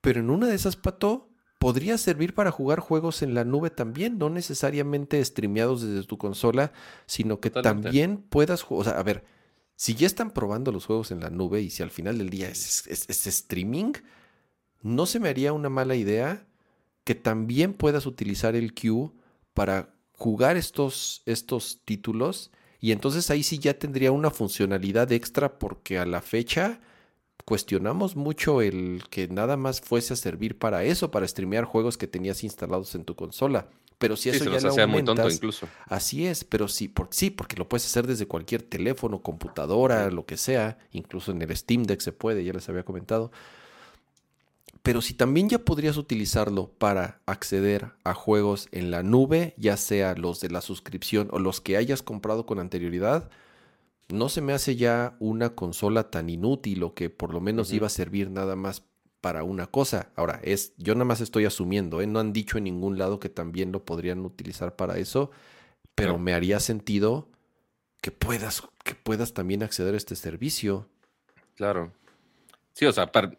Pero 0.00 0.20
en 0.20 0.30
una 0.30 0.46
de 0.46 0.54
esas, 0.54 0.76
Pato, 0.76 1.28
podría 1.58 1.98
servir 1.98 2.34
para 2.34 2.52
jugar 2.52 2.80
juegos 2.80 3.22
en 3.22 3.34
la 3.34 3.44
nube 3.44 3.70
también, 3.70 4.18
no 4.18 4.30
necesariamente 4.30 5.24
streameados 5.24 5.82
desde 5.82 6.06
tu 6.06 6.18
consola, 6.18 6.72
sino 7.06 7.40
que 7.40 7.50
también 7.50 8.18
puedas 8.18 8.62
jugar. 8.62 8.80
O 8.80 8.90
sea, 8.90 9.00
a 9.00 9.02
ver, 9.02 9.24
si 9.74 9.94
ya 9.94 10.06
están 10.06 10.30
probando 10.30 10.70
los 10.70 10.86
juegos 10.86 11.10
en 11.10 11.20
la 11.20 11.30
nube 11.30 11.60
y 11.62 11.70
si 11.70 11.82
al 11.82 11.90
final 11.90 12.18
del 12.18 12.30
día 12.30 12.48
es, 12.48 12.86
es 12.86 13.26
streaming, 13.26 13.92
no 14.82 15.06
se 15.06 15.20
me 15.20 15.28
haría 15.28 15.52
una 15.52 15.68
mala 15.68 15.96
idea 15.96 16.46
que 17.04 17.14
también 17.14 17.72
puedas 17.72 18.06
utilizar 18.06 18.54
el 18.54 18.74
Q 18.74 19.14
para 19.54 19.94
jugar 20.12 20.56
estos, 20.56 21.22
estos 21.24 21.80
títulos 21.84 22.50
y 22.80 22.92
entonces 22.92 23.30
ahí 23.30 23.42
sí 23.42 23.58
ya 23.58 23.74
tendría 23.74 24.12
una 24.12 24.30
funcionalidad 24.30 25.10
extra 25.12 25.58
porque 25.58 25.98
a 25.98 26.06
la 26.06 26.20
fecha 26.20 26.80
cuestionamos 27.44 28.14
mucho 28.14 28.60
el 28.60 29.02
que 29.10 29.26
nada 29.28 29.56
más 29.56 29.80
fuese 29.80 30.12
a 30.12 30.16
servir 30.16 30.58
para 30.58 30.84
eso, 30.84 31.10
para 31.10 31.26
streamear 31.26 31.64
juegos 31.64 31.96
que 31.96 32.06
tenías 32.06 32.44
instalados 32.44 32.94
en 32.94 33.04
tu 33.04 33.16
consola. 33.16 33.68
Pero 33.98 34.16
si 34.16 34.28
eso 34.28 34.44
ya 34.44 34.60
lo 34.60 34.80
aumentas, 34.80 35.34
incluso. 35.34 35.66
así 35.86 36.26
es, 36.26 36.44
pero 36.44 36.68
sí, 36.68 36.86
por, 36.86 37.08
sí, 37.10 37.30
porque 37.30 37.56
lo 37.56 37.68
puedes 37.68 37.84
hacer 37.86 38.06
desde 38.06 38.26
cualquier 38.26 38.62
teléfono, 38.62 39.22
computadora, 39.22 40.08
lo 40.10 40.24
que 40.24 40.36
sea, 40.36 40.78
incluso 40.92 41.32
en 41.32 41.42
el 41.42 41.56
Steam 41.56 41.82
Deck 41.82 42.00
se 42.00 42.12
puede, 42.12 42.44
ya 42.44 42.52
les 42.52 42.68
había 42.68 42.84
comentado. 42.84 43.32
Pero 44.88 45.02
si 45.02 45.12
también 45.12 45.50
ya 45.50 45.58
podrías 45.58 45.98
utilizarlo 45.98 46.70
para 46.70 47.20
acceder 47.26 47.92
a 48.04 48.14
juegos 48.14 48.68
en 48.72 48.90
la 48.90 49.02
nube, 49.02 49.52
ya 49.58 49.76
sea 49.76 50.14
los 50.14 50.40
de 50.40 50.48
la 50.48 50.62
suscripción 50.62 51.28
o 51.30 51.38
los 51.38 51.60
que 51.60 51.76
hayas 51.76 52.02
comprado 52.02 52.46
con 52.46 52.58
anterioridad, 52.58 53.28
no 54.08 54.30
se 54.30 54.40
me 54.40 54.54
hace 54.54 54.76
ya 54.76 55.14
una 55.18 55.50
consola 55.54 56.10
tan 56.10 56.30
inútil 56.30 56.82
o 56.84 56.94
que 56.94 57.10
por 57.10 57.34
lo 57.34 57.42
menos 57.42 57.70
iba 57.70 57.86
a 57.86 57.90
servir 57.90 58.30
nada 58.30 58.56
más 58.56 58.82
para 59.20 59.44
una 59.44 59.66
cosa. 59.66 60.10
Ahora, 60.16 60.40
es, 60.42 60.72
yo 60.78 60.94
nada 60.94 61.04
más 61.04 61.20
estoy 61.20 61.44
asumiendo, 61.44 62.00
¿eh? 62.00 62.06
no 62.06 62.18
han 62.18 62.32
dicho 62.32 62.56
en 62.56 62.64
ningún 62.64 62.96
lado 62.96 63.20
que 63.20 63.28
también 63.28 63.72
lo 63.72 63.84
podrían 63.84 64.24
utilizar 64.24 64.74
para 64.74 64.96
eso, 64.96 65.30
pero 65.94 66.16
me 66.16 66.32
haría 66.32 66.60
sentido 66.60 67.28
que 68.00 68.10
puedas, 68.10 68.62
que 68.84 68.94
puedas 68.94 69.34
también 69.34 69.62
acceder 69.62 69.92
a 69.92 69.98
este 69.98 70.16
servicio. 70.16 70.88
Claro. 71.56 71.92
Sí, 72.72 72.86
o 72.86 72.92
sea, 72.92 73.12
para, 73.12 73.36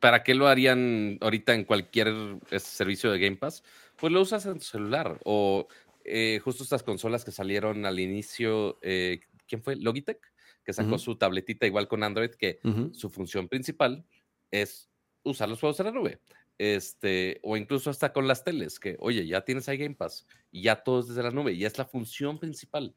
¿para 0.00 0.22
qué 0.22 0.34
lo 0.34 0.48
harían 0.48 1.18
ahorita 1.20 1.54
en 1.54 1.64
cualquier 1.64 2.08
este, 2.50 2.70
servicio 2.70 3.10
de 3.10 3.18
Game 3.18 3.36
Pass? 3.36 3.62
Pues 3.96 4.12
lo 4.12 4.20
usas 4.20 4.46
en 4.46 4.54
tu 4.54 4.64
celular 4.64 5.20
o 5.24 5.68
eh, 6.04 6.40
justo 6.42 6.62
estas 6.62 6.82
consolas 6.82 7.24
que 7.24 7.30
salieron 7.30 7.86
al 7.86 8.00
inicio, 8.00 8.78
eh, 8.82 9.20
¿quién 9.46 9.62
fue? 9.62 9.76
Logitech, 9.76 10.20
que 10.64 10.72
sacó 10.72 10.98
su 10.98 11.16
tabletita 11.16 11.66
igual 11.66 11.88
con 11.88 12.02
Android, 12.02 12.30
que 12.30 12.60
su 12.92 13.10
función 13.10 13.48
principal 13.48 14.04
es 14.50 14.88
usar 15.24 15.48
los 15.48 15.60
juegos 15.60 15.78
en 15.80 15.86
la 15.86 15.92
nube. 15.92 16.20
Este, 16.58 17.40
o 17.42 17.56
incluso 17.56 17.90
hasta 17.90 18.12
con 18.12 18.28
las 18.28 18.44
teles, 18.44 18.78
que 18.78 18.96
oye, 19.00 19.26
ya 19.26 19.44
tienes 19.44 19.68
ahí 19.68 19.78
Game 19.78 19.96
Pass 19.96 20.26
y 20.52 20.62
ya 20.62 20.76
todo 20.76 21.00
es 21.00 21.08
desde 21.08 21.22
la 21.22 21.30
nube, 21.30 21.52
y 21.52 21.64
es 21.64 21.76
la 21.78 21.84
función 21.84 22.38
principal 22.38 22.94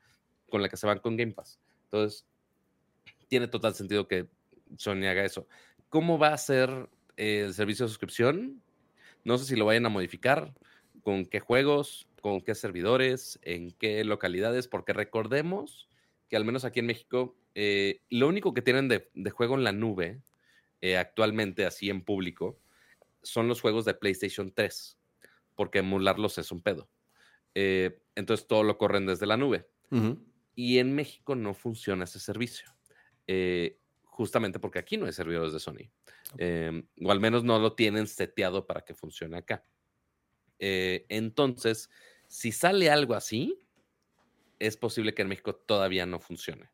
con 0.49 0.61
la 0.61 0.69
que 0.69 0.77
se 0.77 0.85
van 0.85 0.99
con 0.99 1.17
Game 1.17 1.31
Pass. 1.31 1.59
Entonces, 1.85 2.27
tiene 3.27 3.47
total 3.47 3.73
sentido 3.73 4.07
que 4.07 4.27
Sony 4.77 5.05
haga 5.05 5.25
eso. 5.25 5.47
¿Cómo 5.89 6.17
va 6.17 6.33
a 6.33 6.37
ser 6.37 6.89
el 7.17 7.53
servicio 7.53 7.85
de 7.85 7.89
suscripción? 7.89 8.61
No 9.23 9.37
sé 9.37 9.45
si 9.45 9.55
lo 9.55 9.65
vayan 9.65 9.85
a 9.85 9.89
modificar, 9.89 10.53
con 11.03 11.25
qué 11.25 11.39
juegos, 11.39 12.07
con 12.21 12.41
qué 12.41 12.55
servidores, 12.55 13.39
en 13.43 13.71
qué 13.71 14.03
localidades, 14.03 14.67
porque 14.67 14.93
recordemos 14.93 15.87
que 16.29 16.35
al 16.35 16.45
menos 16.45 16.65
aquí 16.65 16.79
en 16.79 16.87
México, 16.87 17.37
eh, 17.53 18.01
lo 18.09 18.27
único 18.27 18.53
que 18.53 18.61
tienen 18.61 18.87
de, 18.87 19.29
juego 19.29 19.55
en 19.55 19.63
la 19.63 19.71
nube 19.71 20.21
eh, 20.81 20.97
actualmente, 20.97 21.65
así 21.65 21.89
en 21.89 22.03
público, 22.03 22.59
son 23.21 23.47
los 23.47 23.61
juegos 23.61 23.85
de 23.85 23.93
PlayStation 23.93 24.51
3, 24.53 24.99
porque 25.55 25.79
emularlos 25.79 26.37
es 26.37 26.51
un 26.51 26.61
pedo. 26.61 26.89
Eh, 27.53 28.01
entonces 28.15 28.47
todo 28.47 28.63
lo 28.63 28.77
corren 28.77 29.05
desde 29.05 29.27
la 29.27 29.37
nube. 29.37 29.67
Y 30.55 30.79
en 30.79 30.93
México 30.93 31.35
no 31.35 31.53
funciona 31.53 32.03
ese 32.03 32.19
servicio 32.19 32.67
justamente 34.15 34.59
porque 34.59 34.79
aquí 34.79 34.95
no 34.95 35.05
hay 35.05 35.11
servidores 35.11 35.51
de 35.51 35.59
Sony. 35.59 35.91
Em, 36.37 36.87
o 37.03 37.11
al 37.11 37.19
menos 37.19 37.43
no 37.43 37.59
lo 37.59 37.73
tienen 37.73 38.07
seteado 38.07 38.65
para 38.65 38.81
que 38.81 38.93
funcione 38.93 39.37
acá. 39.37 39.63
Eh, 40.57 41.05
entonces, 41.09 41.89
si 42.29 42.53
sale 42.53 42.89
algo 42.89 43.13
así, 43.13 43.59
es 44.57 44.77
posible 44.77 45.13
que 45.13 45.21
en 45.23 45.27
México 45.27 45.53
todavía 45.53 46.05
no 46.05 46.21
funcione. 46.21 46.69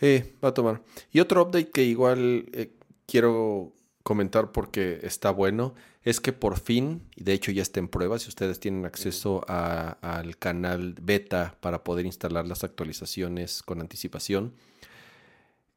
Sí, 0.00 0.34
va 0.42 0.48
a 0.48 0.54
tomar. 0.54 0.82
Y 1.12 1.20
otro 1.20 1.42
update 1.42 1.70
que 1.70 1.84
igual 1.84 2.46
eh, 2.52 2.72
quiero 3.06 3.74
comentar 4.02 4.50
porque 4.50 5.00
está 5.02 5.30
bueno 5.30 5.74
es 6.02 6.20
que 6.20 6.32
por 6.32 6.58
fin, 6.58 7.02
y 7.16 7.24
de 7.24 7.34
hecho 7.34 7.52
ya 7.52 7.62
está 7.62 7.80
en 7.80 7.88
prueba, 7.88 8.18
si 8.18 8.28
ustedes 8.28 8.60
tienen 8.60 8.86
acceso 8.86 9.44
al 9.46 10.38
canal 10.38 10.94
beta 11.00 11.56
para 11.60 11.84
poder 11.84 12.06
instalar 12.06 12.46
las 12.46 12.64
actualizaciones 12.64 13.62
con 13.62 13.80
anticipación, 13.80 14.54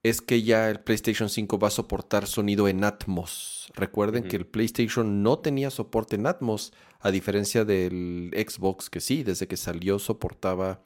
es 0.04 0.22
que 0.22 0.44
ya 0.44 0.70
el 0.70 0.80
PlayStation 0.80 1.30
5 1.30 1.60
va 1.60 1.68
a 1.68 1.72
soportar 1.72 2.28
sonido 2.28 2.68
en 2.68 2.84
Atmos. 2.84 3.72
Recuerden 3.76 4.24
que 4.24 4.36
el 4.36 4.46
PlayStation 4.46 5.24
no 5.24 5.40
tenía 5.40 5.70
soporte 5.70 6.16
en 6.16 6.28
Atmos, 6.28 6.74
a 7.00 7.12
diferencia 7.12 7.66
del 7.66 8.32
Xbox, 8.34 8.90
que 8.90 9.02
sí, 9.02 9.24
desde 9.24 9.48
que 9.48 9.58
salió 9.58 10.00
soportaba 10.00 10.82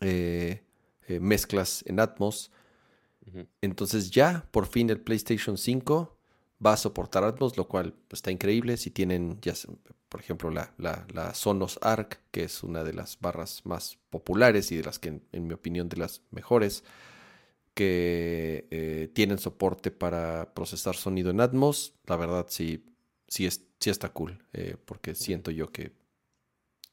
eh, 0.00 0.62
eh, 1.06 1.20
mezclas 1.20 1.84
en 1.86 2.00
Atmos. 2.00 2.50
Entonces 3.60 4.10
ya, 4.10 4.46
por 4.50 4.66
fin, 4.66 4.90
el 4.90 5.00
PlayStation 5.00 5.56
5 5.56 6.16
va 6.64 6.74
a 6.74 6.76
soportar 6.76 7.24
Atmos, 7.24 7.56
lo 7.56 7.68
cual 7.68 7.94
está 8.10 8.30
increíble. 8.30 8.76
Si 8.76 8.90
tienen, 8.90 9.38
ya, 9.40 9.54
por 10.08 10.20
ejemplo, 10.20 10.50
la, 10.50 10.72
la, 10.78 11.34
Sonos 11.34 11.78
Arc, 11.82 12.20
que 12.30 12.44
es 12.44 12.62
una 12.62 12.84
de 12.84 12.92
las 12.92 13.18
barras 13.20 13.62
más 13.64 13.98
populares 14.10 14.72
y 14.72 14.76
de 14.76 14.84
las 14.84 14.98
que, 14.98 15.20
en 15.32 15.46
mi 15.46 15.54
opinión, 15.54 15.88
de 15.88 15.96
las 15.96 16.22
mejores 16.30 16.84
que 17.74 18.68
eh, 18.70 19.10
tienen 19.12 19.38
soporte 19.38 19.90
para 19.90 20.54
procesar 20.54 20.94
sonido 20.94 21.30
en 21.30 21.40
Atmos. 21.40 21.94
La 22.06 22.16
verdad 22.16 22.46
sí, 22.48 22.84
sí, 23.28 23.46
es, 23.46 23.66
sí 23.80 23.90
está 23.90 24.08
cool, 24.10 24.44
eh, 24.52 24.76
porque 24.84 25.14
siento 25.14 25.50
yo 25.50 25.70
que 25.72 25.92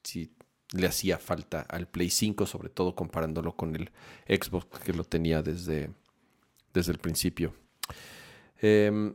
sí 0.03 0.35
le 0.73 0.87
hacía 0.87 1.17
falta 1.19 1.61
al 1.61 1.87
Play 1.87 2.09
5, 2.09 2.45
sobre 2.47 2.69
todo 2.69 2.95
comparándolo 2.95 3.55
con 3.55 3.75
el 3.75 3.91
Xbox 4.27 4.79
que 4.79 4.93
lo 4.93 5.03
tenía 5.03 5.43
desde, 5.43 5.91
desde 6.73 6.91
el 6.91 6.97
principio. 6.97 7.53
Eh, 8.61 9.13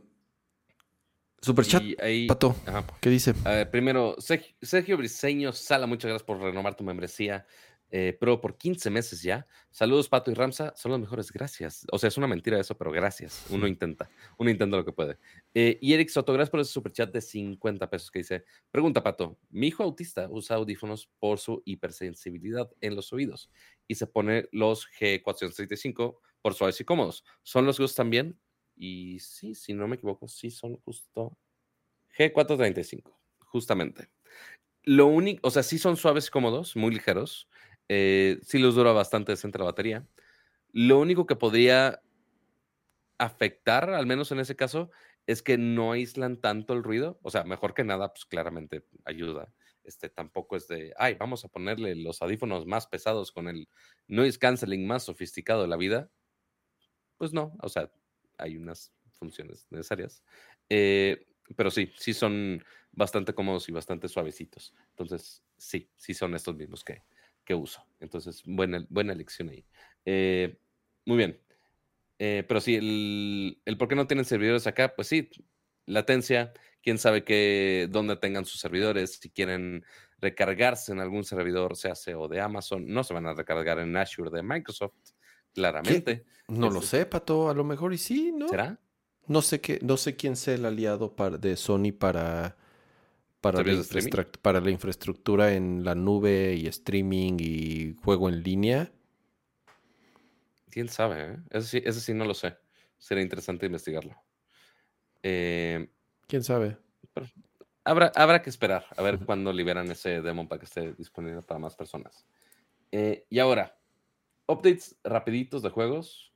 Superchat, 1.39 1.83
Pato, 2.27 2.55
¿qué 2.99 3.09
dice? 3.09 3.33
primero, 3.71 4.15
Sergio 4.19 4.97
Briseño 4.97 5.53
Sala, 5.53 5.85
muchas 5.85 6.09
gracias 6.09 6.25
por 6.25 6.39
renovar 6.39 6.75
tu 6.75 6.83
membresía. 6.83 7.45
Eh, 7.89 8.17
pero 8.19 8.41
por 8.41 8.57
15 8.57 8.89
meses 8.89 9.21
ya. 9.21 9.47
Saludos, 9.71 10.09
Pato 10.09 10.29
y 10.29 10.33
Ramsa, 10.33 10.73
son 10.75 10.91
los 10.91 10.99
mejores, 10.99 11.31
gracias. 11.31 11.85
O 11.91 11.97
sea, 11.97 12.09
es 12.09 12.17
una 12.17 12.27
mentira 12.27 12.59
eso, 12.59 12.77
pero 12.77 12.91
gracias. 12.91 13.45
Uno 13.49 13.67
intenta, 13.67 14.09
uno 14.37 14.49
intenta 14.49 14.77
lo 14.77 14.85
que 14.85 14.91
puede. 14.91 15.17
Eh, 15.53 15.77
y 15.81 15.93
Eric 15.93 16.09
Soto, 16.09 16.33
gracias 16.33 16.49
por 16.49 16.59
ese 16.59 16.71
superchat 16.71 17.13
de 17.13 17.21
50 17.21 17.89
pesos 17.89 18.11
que 18.11 18.19
dice, 18.19 18.43
pregunta, 18.71 19.01
Pato, 19.01 19.37
mi 19.49 19.67
hijo 19.67 19.83
autista 19.83 20.27
usa 20.29 20.57
audífonos 20.57 21.09
por 21.19 21.39
su 21.39 21.61
hipersensibilidad 21.65 22.69
en 22.81 22.95
los 22.95 23.13
oídos 23.13 23.49
y 23.87 23.95
se 23.95 24.07
pone 24.07 24.49
los 24.51 24.87
G435 24.99 26.17
por 26.41 26.53
suaves 26.53 26.79
y 26.81 26.83
cómodos. 26.83 27.23
¿Son 27.43 27.65
los 27.65 27.79
gustos 27.79 27.95
también? 27.95 28.37
Y 28.75 29.19
sí, 29.19 29.55
si 29.55 29.73
no 29.73 29.87
me 29.87 29.95
equivoco, 29.95 30.27
sí 30.27 30.51
son 30.51 30.77
justo 30.77 31.37
G435, 32.17 33.15
justamente. 33.39 34.09
Lo 34.83 35.07
único, 35.07 35.45
o 35.45 35.51
sea, 35.51 35.63
sí 35.63 35.77
son 35.77 35.97
suaves 35.97 36.27
y 36.27 36.29
cómodos, 36.29 36.75
muy 36.75 36.93
ligeros, 36.93 37.49
eh, 37.89 38.39
sí 38.43 38.59
les 38.59 38.75
dura 38.75 38.91
bastante 38.91 39.31
decente 39.31 39.59
la 39.59 39.65
batería. 39.65 40.07
Lo 40.71 40.99
único 40.99 41.25
que 41.25 41.35
podría 41.35 42.01
afectar, 43.17 43.89
al 43.89 44.05
menos 44.05 44.31
en 44.31 44.39
ese 44.39 44.55
caso, 44.55 44.91
es 45.25 45.41
que 45.41 45.57
no 45.57 45.91
aíslan 45.91 46.37
tanto 46.37 46.73
el 46.73 46.83
ruido. 46.83 47.19
O 47.21 47.31
sea, 47.31 47.43
mejor 47.43 47.73
que 47.73 47.83
nada, 47.83 48.13
pues 48.13 48.25
claramente 48.25 48.85
ayuda. 49.05 49.53
Este 49.83 50.09
tampoco 50.09 50.55
es 50.55 50.67
de, 50.67 50.93
ay, 50.97 51.15
vamos 51.15 51.45
a 51.45 51.47
ponerle 51.49 51.95
los 51.95 52.21
audífonos 52.21 52.65
más 52.65 52.87
pesados 52.87 53.31
con 53.31 53.47
el 53.47 53.69
noise 54.07 54.37
canceling 54.39 54.85
más 54.85 55.03
sofisticado 55.03 55.61
de 55.61 55.67
la 55.67 55.77
vida. 55.77 56.09
Pues 57.17 57.33
no, 57.33 57.55
o 57.61 57.69
sea, 57.69 57.91
hay 58.37 58.57
unas 58.57 58.93
funciones 59.11 59.67
necesarias. 59.69 60.23
Eh, 60.69 61.25
pero 61.55 61.71
sí, 61.71 61.91
sí 61.97 62.13
son 62.13 62.63
bastante 62.91 63.33
cómodos 63.33 63.69
y 63.69 63.71
bastante 63.71 64.07
suavecitos. 64.07 64.73
Entonces, 64.89 65.43
sí, 65.57 65.89
sí 65.95 66.13
son 66.13 66.35
estos 66.35 66.55
mismos 66.55 66.83
que, 66.83 67.03
que 67.47 67.55
uso. 67.55 67.81
Entonces, 68.01 68.43
buena, 68.45 68.85
buena 68.89 69.13
elección 69.13 69.49
ahí. 69.49 69.65
Eh, 70.03 70.59
muy 71.05 71.17
bien. 71.17 71.41
Eh, 72.19 72.43
pero 72.45 72.59
sí, 72.59 72.75
el, 72.75 73.61
el, 73.63 73.77
por 73.77 73.87
qué 73.87 73.95
no 73.95 74.05
tienen 74.05 74.25
servidores 74.25 74.67
acá, 74.67 74.93
pues 74.95 75.07
sí, 75.07 75.29
latencia, 75.85 76.51
quién 76.83 76.97
sabe 76.97 77.23
que, 77.23 77.87
dónde 77.89 78.17
tengan 78.17 78.43
sus 78.43 78.59
servidores, 78.59 79.19
si 79.21 79.29
quieren 79.29 79.85
recargarse 80.19 80.91
en 80.91 80.99
algún 80.99 81.23
servidor, 81.23 81.77
sea 81.77 81.93
o 82.17 82.27
de 82.27 82.41
Amazon, 82.41 82.85
no 82.85 83.03
se 83.05 83.13
van 83.13 83.27
a 83.27 83.33
recargar 83.33 83.79
en 83.79 83.95
Azure 83.95 84.29
de 84.29 84.43
Microsoft, 84.43 84.95
claramente. 85.53 86.25
No 86.49 86.69
lo 86.69 86.79
este 86.79 86.97
sé, 86.97 87.05
Pato, 87.05 87.49
a 87.49 87.53
lo 87.53 87.63
mejor 87.63 87.93
y 87.93 87.97
sí, 87.97 88.33
¿no? 88.35 88.49
¿Será? 88.49 88.77
No 89.27 89.41
sé 89.41 89.61
qué, 89.61 89.79
no 89.81 89.95
sé 89.95 90.17
quién 90.17 90.35
sea 90.35 90.55
el 90.55 90.65
aliado 90.65 91.15
de 91.39 91.55
Sony 91.55 91.93
para, 91.97 92.57
para, 93.51 93.63
la 93.63 94.27
para 94.41 94.61
la 94.61 94.71
infraestructura 94.71 95.53
en 95.53 95.83
la 95.83 95.95
nube 95.95 96.55
y 96.55 96.67
streaming 96.67 97.37
y 97.39 97.95
juego 98.03 98.29
en 98.29 98.43
línea. 98.43 98.91
Quién 100.69 100.89
sabe, 100.89 101.33
¿eh? 101.33 101.37
Eso 101.49 101.67
sí, 101.67 101.81
eso 101.83 101.99
sí 101.99 102.13
no 102.13 102.25
lo 102.25 102.33
sé. 102.33 102.57
Sería 102.97 103.23
interesante 103.23 103.65
investigarlo. 103.65 104.15
Eh, 105.23 105.89
¿Quién 106.27 106.43
sabe? 106.43 106.77
habrá, 107.83 108.11
habrá 108.15 108.41
que 108.41 108.49
esperar 108.49 108.85
a 108.95 109.01
ver 109.01 109.19
cuándo 109.19 109.53
liberan 109.53 109.89
ese 109.89 110.21
demo 110.21 110.47
para 110.47 110.59
que 110.59 110.65
esté 110.65 110.93
disponible 110.93 111.41
para 111.41 111.59
más 111.59 111.75
personas. 111.75 112.25
Eh, 112.91 113.25
y 113.29 113.39
ahora, 113.39 113.77
updates 114.47 114.97
rapiditos 115.03 115.61
de 115.61 115.69
juegos. 115.69 116.33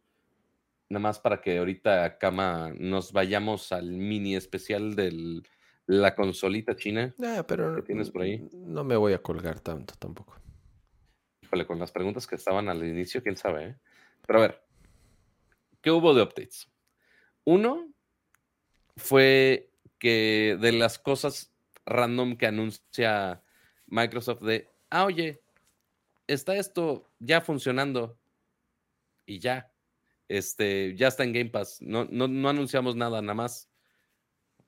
Nada 0.89 1.01
más 1.01 1.19
para 1.19 1.41
que 1.41 1.57
ahorita, 1.57 2.17
Cama, 2.17 2.73
nos 2.77 3.13
vayamos 3.13 3.71
al 3.71 3.91
mini 3.91 4.35
especial 4.35 4.95
de 4.95 5.41
la 5.91 6.15
consolita 6.15 6.73
china. 6.73 7.13
Ah, 7.21 7.43
pero 7.45 7.83
tienes 7.83 8.09
por 8.11 8.21
ahí. 8.21 8.47
No 8.53 8.85
me 8.85 8.95
voy 8.95 9.11
a 9.11 9.21
colgar 9.21 9.59
tanto 9.59 9.93
tampoco. 9.99 10.37
Híjole, 11.43 11.67
con 11.67 11.79
las 11.79 11.91
preguntas 11.91 12.25
que 12.25 12.35
estaban 12.35 12.69
al 12.69 12.81
inicio, 12.85 13.21
quién 13.21 13.35
sabe. 13.35 13.65
¿eh? 13.65 13.75
Pero 14.25 14.39
a 14.39 14.41
ver, 14.43 14.63
¿qué 15.81 15.91
hubo 15.91 16.13
de 16.13 16.23
updates? 16.23 16.71
Uno, 17.43 17.91
fue 18.95 19.69
que 19.99 20.57
de 20.61 20.71
las 20.71 20.97
cosas 20.97 21.53
random 21.85 22.37
que 22.37 22.47
anuncia 22.47 23.43
Microsoft 23.87 24.43
de, 24.43 24.69
ah, 24.91 25.03
oye, 25.03 25.43
está 26.25 26.55
esto 26.55 27.11
ya 27.19 27.41
funcionando 27.41 28.17
y 29.25 29.39
ya, 29.39 29.73
este, 30.29 30.95
ya 30.95 31.09
está 31.09 31.25
en 31.25 31.33
Game 31.33 31.49
Pass, 31.49 31.81
no, 31.81 32.05
no, 32.05 32.47
anunciamos 32.47 32.95
nada, 32.95 33.21
nada 33.21 33.33
más, 33.33 33.69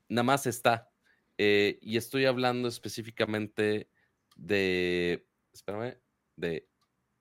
nada 0.10 0.24
más 0.24 0.48
está. 0.48 0.93
Eh, 1.38 1.80
y 1.82 1.98
estoy 1.98 2.26
hablando 2.26 2.68
específicamente 2.68 3.90
de, 4.36 5.28
espérame, 5.54 5.98
de 6.36 6.68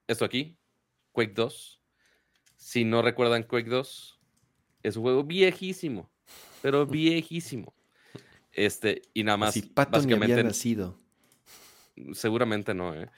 esto 0.06 0.24
aquí, 0.24 0.58
Quake 1.12 1.34
2. 1.34 1.80
Si 2.56 2.84
no 2.84 3.02
recuerdan 3.02 3.42
Quake 3.42 3.68
2, 3.68 4.20
es 4.82 4.96
un 4.96 5.02
juego 5.02 5.24
viejísimo 5.24 6.12
pero 6.62 6.86
viejísimo. 6.86 7.74
Este, 8.52 9.02
y 9.12 9.24
nada 9.24 9.36
más. 9.36 9.54
Si 9.54 9.62
Pato 9.62 9.92
básicamente, 9.92 10.32
había 10.32 10.44
nacido. 10.44 10.98
Seguramente 12.14 12.72
no, 12.72 12.94
¿eh? 12.94 13.10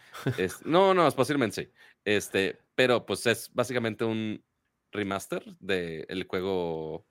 no, 0.64 0.94
no, 0.94 1.08
posiblemente 1.12 1.64
sí. 1.64 1.70
Este, 2.04 2.58
pero 2.74 3.06
pues 3.06 3.24
es 3.26 3.50
básicamente 3.54 4.04
un 4.04 4.42
remaster 4.90 5.44
del 5.60 6.24
juego 6.24 7.06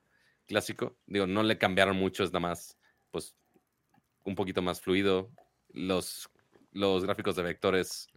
clásico. 0.46 0.98
Digo, 1.06 1.26
no 1.26 1.42
le 1.42 1.56
cambiaron 1.56 1.96
mucho, 1.96 2.22
es 2.22 2.30
nada 2.30 2.48
más, 2.48 2.76
pues, 3.10 3.34
un 4.24 4.34
poquito 4.34 4.62
más 4.62 4.80
fluido. 4.80 5.30
Los, 5.68 6.28
los 6.72 7.04
gráficos 7.04 7.36
de 7.36 7.42
vectores 7.42 8.08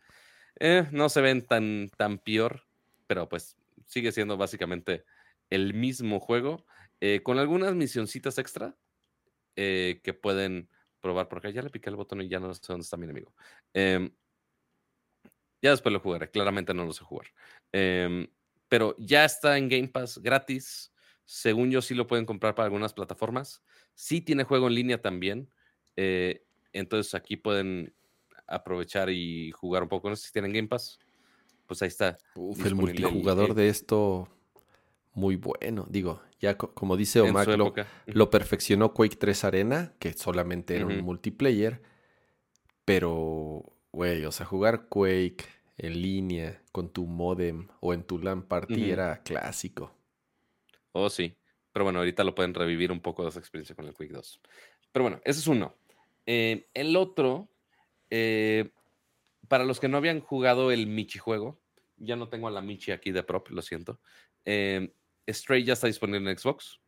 eh, 0.59 0.87
no 0.91 1.09
se 1.09 1.21
ven 1.21 1.45
tan, 1.45 1.89
tan 1.97 2.17
peor, 2.19 2.67
pero 3.07 3.29
pues 3.29 3.55
sigue 3.85 4.11
siendo 4.11 4.37
básicamente 4.37 5.05
el 5.49 5.73
mismo 5.73 6.19
juego 6.19 6.65
eh, 6.99 7.21
con 7.23 7.39
algunas 7.39 7.75
misioncitas 7.75 8.37
extra 8.37 8.75
eh, 9.55 10.01
que 10.03 10.13
pueden 10.13 10.69
probar 10.99 11.29
por 11.29 11.39
acá. 11.39 11.49
Ya 11.49 11.61
le 11.61 11.69
piqué 11.69 11.89
el 11.89 11.95
botón 11.95 12.21
y 12.21 12.27
ya 12.27 12.39
no 12.39 12.53
sé 12.53 12.61
dónde 12.67 12.83
está 12.83 12.97
mi 12.97 13.05
enemigo. 13.05 13.33
Em, 13.73 14.11
ya 15.61 15.71
después 15.71 15.93
lo 15.93 15.99
jugaré. 15.99 16.29
Claramente 16.29 16.73
no 16.73 16.85
lo 16.85 16.93
sé 16.93 17.03
jugar. 17.03 17.27
Em, 17.71 18.27
pero 18.67 18.95
ya 18.97 19.25
está 19.25 19.57
en 19.57 19.69
Game 19.69 19.87
Pass 19.89 20.19
gratis. 20.19 20.93
Según 21.25 21.71
yo, 21.71 21.81
sí 21.81 21.93
lo 21.93 22.07
pueden 22.07 22.25
comprar 22.25 22.55
para 22.55 22.65
algunas 22.65 22.93
plataformas. 22.93 23.63
Sí 23.93 24.21
tiene 24.21 24.43
juego 24.43 24.67
en 24.67 24.75
línea 24.75 25.01
también. 25.01 25.51
Eh, 25.97 26.43
entonces 26.71 27.13
aquí 27.15 27.35
pueden 27.35 27.93
aprovechar 28.47 29.09
y 29.09 29.51
jugar 29.51 29.83
un 29.83 29.89
poco. 29.89 30.09
No 30.09 30.15
sé 30.15 30.27
si 30.27 30.31
tienen 30.33 30.53
Game 30.53 30.67
Pass. 30.69 30.99
Pues 31.65 31.81
ahí 31.81 31.89
está. 31.89 32.17
el 32.63 32.75
multijugador 32.75 33.53
de 33.53 33.67
esto 33.67 34.29
muy 35.13 35.35
bueno. 35.35 35.85
Digo, 35.89 36.21
ya 36.39 36.57
como 36.57 36.95
dice 36.95 37.19
Omar, 37.19 37.47
lo, 38.05 38.29
perfeccionó 38.29 38.93
Quake 38.93 39.17
3 39.17 39.43
Arena, 39.43 39.93
que 39.99 40.13
solamente 40.13 40.75
era 40.75 40.85
un 40.85 41.01
multiplayer. 41.01 41.81
Pero, 42.85 43.73
güey, 43.91 44.23
o 44.23 44.31
sea, 44.31 44.45
jugar 44.45 44.87
Quake 44.87 45.43
en 45.77 46.01
línea 46.01 46.61
con 46.71 46.89
tu 46.89 47.05
modem 47.05 47.67
o 47.81 47.93
en 47.93 48.03
tu 48.03 48.17
LAN 48.17 48.43
party 48.43 48.91
era 48.91 49.21
clásico. 49.23 49.93
Oh, 50.93 51.09
sí. 51.09 51.35
Pero 51.73 51.83
bueno, 51.83 51.99
ahorita 51.99 52.23
lo 52.23 52.33
pueden 52.33 52.53
revivir 52.53 52.91
un 52.91 53.01
poco 53.01 53.23
de 53.23 53.29
esa 53.29 53.39
experiencia 53.39 53.75
con 53.75 53.85
el 53.85 53.93
Quake 53.93 54.13
2. 54.13 54.41
Pero 54.91 55.03
bueno, 55.03 55.19
ese 55.25 55.39
es 55.41 55.47
uno. 55.47 55.75
Eh, 56.27 56.67
el 56.75 56.95
otro, 56.95 57.49
eh, 58.11 58.69
para 59.47 59.65
los 59.65 59.79
que 59.79 59.87
no 59.87 59.97
habían 59.97 60.19
jugado 60.19 60.71
el 60.71 60.85
Michi 60.85 61.17
juego, 61.17 61.59
ya 61.97 62.15
no 62.15 62.29
tengo 62.29 62.47
a 62.47 62.51
la 62.51 62.61
Michi 62.61 62.91
aquí 62.91 63.11
de 63.11 63.23
prop, 63.23 63.49
lo 63.49 63.61
siento. 63.61 63.99
Eh, 64.45 64.93
Stray 65.27 65.63
ya 65.63 65.73
está 65.73 65.87
disponible 65.87 66.29
en 66.29 66.37
Xbox. 66.37 66.79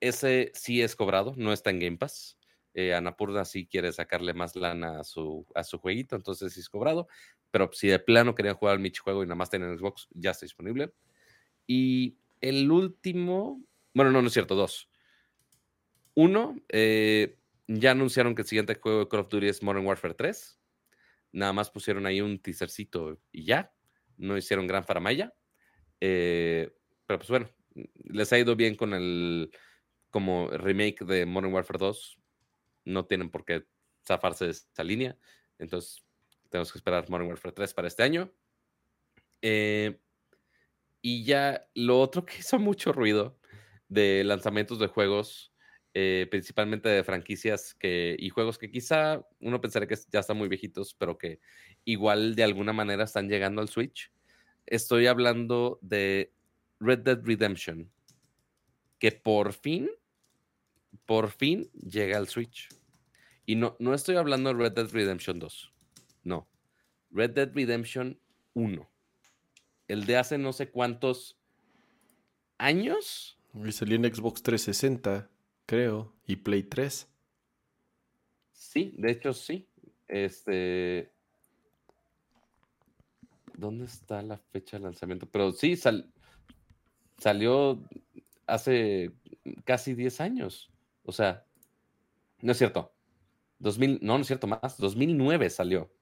Ese 0.00 0.52
sí 0.54 0.80
es 0.80 0.96
cobrado, 0.96 1.34
no 1.36 1.52
está 1.52 1.70
en 1.70 1.80
Game 1.80 1.96
Pass. 1.98 2.38
Eh, 2.74 2.94
Anapurna 2.94 3.44
sí 3.44 3.66
quiere 3.66 3.92
sacarle 3.92 4.34
más 4.34 4.54
lana 4.54 5.00
a 5.00 5.04
su, 5.04 5.46
a 5.54 5.64
su 5.64 5.78
jueguito, 5.78 6.14
entonces 6.16 6.52
sí 6.52 6.60
es 6.60 6.68
cobrado. 6.68 7.08
Pero 7.50 7.70
si 7.72 7.88
de 7.88 7.98
plano 7.98 8.34
querían 8.34 8.54
jugar 8.54 8.74
al 8.74 8.80
Michi 8.80 9.00
juego 9.00 9.22
y 9.22 9.26
nada 9.26 9.36
más 9.36 9.50
tienen 9.50 9.76
Xbox, 9.76 10.08
ya 10.12 10.30
está 10.30 10.46
disponible. 10.46 10.92
Y 11.66 12.16
el 12.40 12.70
último, 12.70 13.62
bueno, 13.94 14.12
no, 14.12 14.22
no 14.22 14.28
es 14.28 14.34
cierto, 14.34 14.54
dos. 14.54 14.88
Uno, 16.14 16.56
eh, 16.68 17.37
ya 17.68 17.90
anunciaron 17.92 18.34
que 18.34 18.42
el 18.42 18.48
siguiente 18.48 18.78
juego 18.80 19.00
de 19.00 19.08
Call 19.08 19.20
of 19.20 19.28
Duty 19.28 19.48
es 19.48 19.62
Modern 19.62 19.86
Warfare 19.86 20.14
3. 20.14 20.58
Nada 21.32 21.52
más 21.52 21.70
pusieron 21.70 22.06
ahí 22.06 22.20
un 22.20 22.40
teasercito 22.40 23.20
y 23.30 23.44
ya. 23.44 23.72
No 24.16 24.36
hicieron 24.36 24.66
gran 24.66 24.84
faramaya. 24.84 25.34
Eh, 26.00 26.74
pero 27.06 27.18
pues 27.18 27.28
bueno, 27.28 27.50
les 27.94 28.32
ha 28.32 28.38
ido 28.38 28.56
bien 28.56 28.74
con 28.74 28.94
el 28.94 29.50
como 30.10 30.48
remake 30.50 31.04
de 31.04 31.26
Modern 31.26 31.52
Warfare 31.52 31.78
2. 31.78 32.18
No 32.86 33.04
tienen 33.06 33.30
por 33.30 33.44
qué 33.44 33.66
zafarse 34.06 34.46
de 34.46 34.52
esa 34.52 34.82
línea. 34.82 35.18
Entonces, 35.58 36.02
tenemos 36.48 36.72
que 36.72 36.78
esperar 36.78 37.08
Modern 37.10 37.28
Warfare 37.28 37.54
3 37.54 37.74
para 37.74 37.88
este 37.88 38.02
año. 38.02 38.32
Eh, 39.42 40.00
y 41.02 41.24
ya 41.24 41.68
lo 41.74 42.00
otro 42.00 42.24
que 42.24 42.38
hizo 42.38 42.58
mucho 42.58 42.92
ruido 42.92 43.38
de 43.88 44.24
lanzamientos 44.24 44.78
de 44.78 44.86
juegos, 44.88 45.52
eh, 46.00 46.28
principalmente 46.30 46.88
de 46.88 47.02
franquicias 47.02 47.74
que, 47.74 48.14
y 48.20 48.28
juegos 48.28 48.56
que 48.56 48.70
quizá 48.70 49.26
uno 49.40 49.60
pensaría 49.60 49.88
que 49.88 49.96
ya 50.12 50.20
están 50.20 50.38
muy 50.38 50.46
viejitos, 50.46 50.94
pero 50.94 51.18
que 51.18 51.40
igual 51.84 52.36
de 52.36 52.44
alguna 52.44 52.72
manera 52.72 53.02
están 53.02 53.28
llegando 53.28 53.60
al 53.60 53.68
Switch. 53.68 54.12
Estoy 54.64 55.08
hablando 55.08 55.80
de 55.82 56.32
Red 56.78 57.00
Dead 57.00 57.18
Redemption, 57.20 57.90
que 59.00 59.10
por 59.10 59.52
fin, 59.52 59.90
por 61.04 61.32
fin 61.32 61.68
llega 61.72 62.16
al 62.16 62.28
Switch. 62.28 62.68
Y 63.44 63.56
no, 63.56 63.74
no 63.80 63.92
estoy 63.92 64.14
hablando 64.14 64.54
de 64.54 64.60
Red 64.60 64.74
Dead 64.74 64.90
Redemption 64.92 65.40
2, 65.40 65.74
no. 66.22 66.48
Red 67.10 67.30
Dead 67.30 67.50
Redemption 67.52 68.20
1. 68.54 68.88
El 69.88 70.06
de 70.06 70.16
hace 70.16 70.38
no 70.38 70.52
sé 70.52 70.70
cuántos 70.70 71.40
años. 72.56 73.36
Y 73.52 73.72
salió 73.72 73.96
en 73.96 74.14
Xbox 74.14 74.44
360, 74.44 75.28
creo, 75.68 76.14
y 76.26 76.36
Play 76.36 76.62
3. 76.62 77.06
Sí, 78.52 78.94
de 78.96 79.10
hecho 79.12 79.34
sí. 79.34 79.68
Este. 80.08 81.12
¿Dónde 83.54 83.84
está 83.84 84.22
la 84.22 84.38
fecha 84.38 84.78
de 84.78 84.84
lanzamiento? 84.84 85.26
Pero 85.26 85.52
sí, 85.52 85.76
sal 85.76 86.10
salió 87.18 87.82
hace 88.46 89.12
casi 89.64 89.94
10 89.94 90.20
años. 90.22 90.70
O 91.04 91.12
sea, 91.12 91.44
no 92.40 92.52
es 92.52 92.58
cierto. 92.58 92.94
2000, 93.58 93.98
no, 94.00 94.16
no 94.16 94.22
es 94.22 94.26
cierto 94.26 94.46
más. 94.46 94.78
2009 94.78 95.50
salió. 95.50 95.92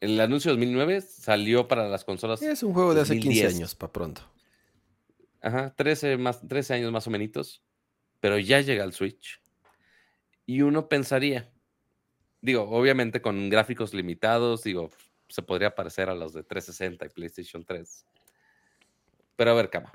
El 0.00 0.18
anuncio 0.20 0.52
de 0.52 0.56
2009 0.56 1.00
salió 1.02 1.68
para 1.68 1.88
las 1.88 2.04
consolas. 2.04 2.40
Es 2.40 2.62
un 2.62 2.72
juego 2.72 2.94
de 2.94 3.02
hace 3.02 3.18
15 3.18 3.46
años, 3.46 3.74
para 3.74 3.92
pronto. 3.92 4.22
Ajá, 5.42 5.74
13, 5.76 6.16
más, 6.16 6.46
13 6.46 6.74
años 6.74 6.92
más 6.92 7.06
o 7.06 7.10
menos, 7.10 7.62
pero 8.20 8.38
ya 8.38 8.60
llega 8.60 8.84
al 8.84 8.92
Switch. 8.92 9.40
Y 10.46 10.62
uno 10.62 10.88
pensaría, 10.88 11.52
digo, 12.40 12.62
obviamente 12.62 13.20
con 13.20 13.50
gráficos 13.50 13.94
limitados, 13.94 14.62
digo, 14.62 14.90
se 15.28 15.42
podría 15.42 15.74
parecer 15.74 16.08
a 16.08 16.14
los 16.14 16.32
de 16.32 16.42
360 16.42 17.06
y 17.06 17.08
PlayStation 17.08 17.64
3. 17.64 18.06
Pero 19.36 19.50
a 19.50 19.54
ver, 19.54 19.70
Cama, 19.70 19.92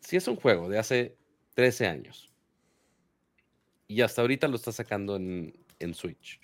si 0.00 0.16
es 0.16 0.26
un 0.28 0.36
juego 0.36 0.68
de 0.68 0.78
hace 0.78 1.16
13 1.54 1.86
años 1.86 2.30
y 3.86 4.02
hasta 4.02 4.20
ahorita 4.20 4.48
lo 4.48 4.56
está 4.56 4.72
sacando 4.72 5.16
en, 5.16 5.54
en 5.78 5.94
Switch, 5.94 6.40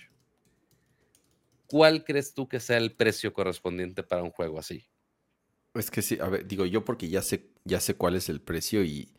¿cuál 1.66 2.04
crees 2.04 2.34
tú 2.34 2.48
que 2.48 2.60
sea 2.60 2.78
el 2.78 2.92
precio 2.92 3.32
correspondiente 3.32 4.02
para 4.02 4.22
un 4.22 4.30
juego 4.30 4.58
así? 4.58 4.86
Es 5.74 5.90
que 5.90 6.02
sí, 6.02 6.18
a 6.20 6.28
ver, 6.28 6.46
digo 6.46 6.66
yo 6.66 6.84
porque 6.84 7.08
ya 7.08 7.20
sé, 7.20 7.50
ya 7.64 7.80
sé 7.80 7.96
cuál 7.96 8.14
es 8.14 8.28
el 8.28 8.40
precio 8.40 8.84
y 8.84 9.12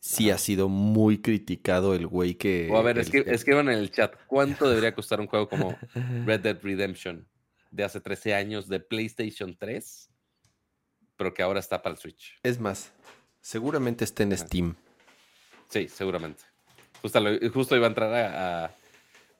sí 0.00 0.30
ha 0.30 0.38
sido 0.38 0.68
muy 0.68 1.18
criticado 1.20 1.94
el 1.94 2.06
güey 2.06 2.34
que... 2.34 2.68
O 2.70 2.76
a 2.76 2.82
ver, 2.82 2.98
el- 2.98 3.28
escriban 3.28 3.68
en 3.68 3.78
el 3.78 3.90
chat, 3.90 4.14
¿cuánto 4.26 4.68
debería 4.68 4.94
costar 4.94 5.20
un 5.20 5.26
juego 5.26 5.48
como 5.48 5.76
Red 6.26 6.40
Dead 6.40 6.58
Redemption 6.62 7.26
de 7.70 7.84
hace 7.84 8.00
13 8.00 8.34
años 8.34 8.68
de 8.68 8.80
PlayStation 8.80 9.56
3, 9.58 10.10
pero 11.16 11.34
que 11.34 11.42
ahora 11.42 11.60
está 11.60 11.82
para 11.82 11.94
el 11.94 11.98
Switch? 12.00 12.38
Es 12.42 12.60
más, 12.60 12.92
seguramente 13.40 14.04
está 14.04 14.22
en. 14.22 14.36
Steam. 14.36 14.74
Sí, 15.68 15.88
seguramente. 15.88 16.44
Justo, 17.52 17.76
iba 17.76 17.86
a 17.86 17.88
entrar 17.88 18.12
a, 18.14 18.64
a- 18.66 18.74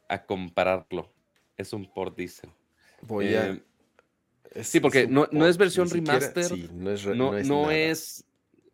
a 0.09 0.24
compararlo. 0.27 1.12
Es 1.57 1.73
un 1.73 1.91
port, 1.93 2.16
dicen. 2.16 2.51
Voy 3.03 3.27
Eh, 3.28 3.39
a... 3.39 3.59
es- 4.61 4.69
sí, 4.69 4.81
porque 4.81 5.07
no- 5.07 5.27
es 5.47 5.57
versión 5.57 5.89
siquiera- 5.89 6.19
remaster, 6.19 6.45
Sí, 6.45 6.69
no 6.73 6.91
es, 6.91 7.47
No, 7.47 7.70
es. 7.70 8.24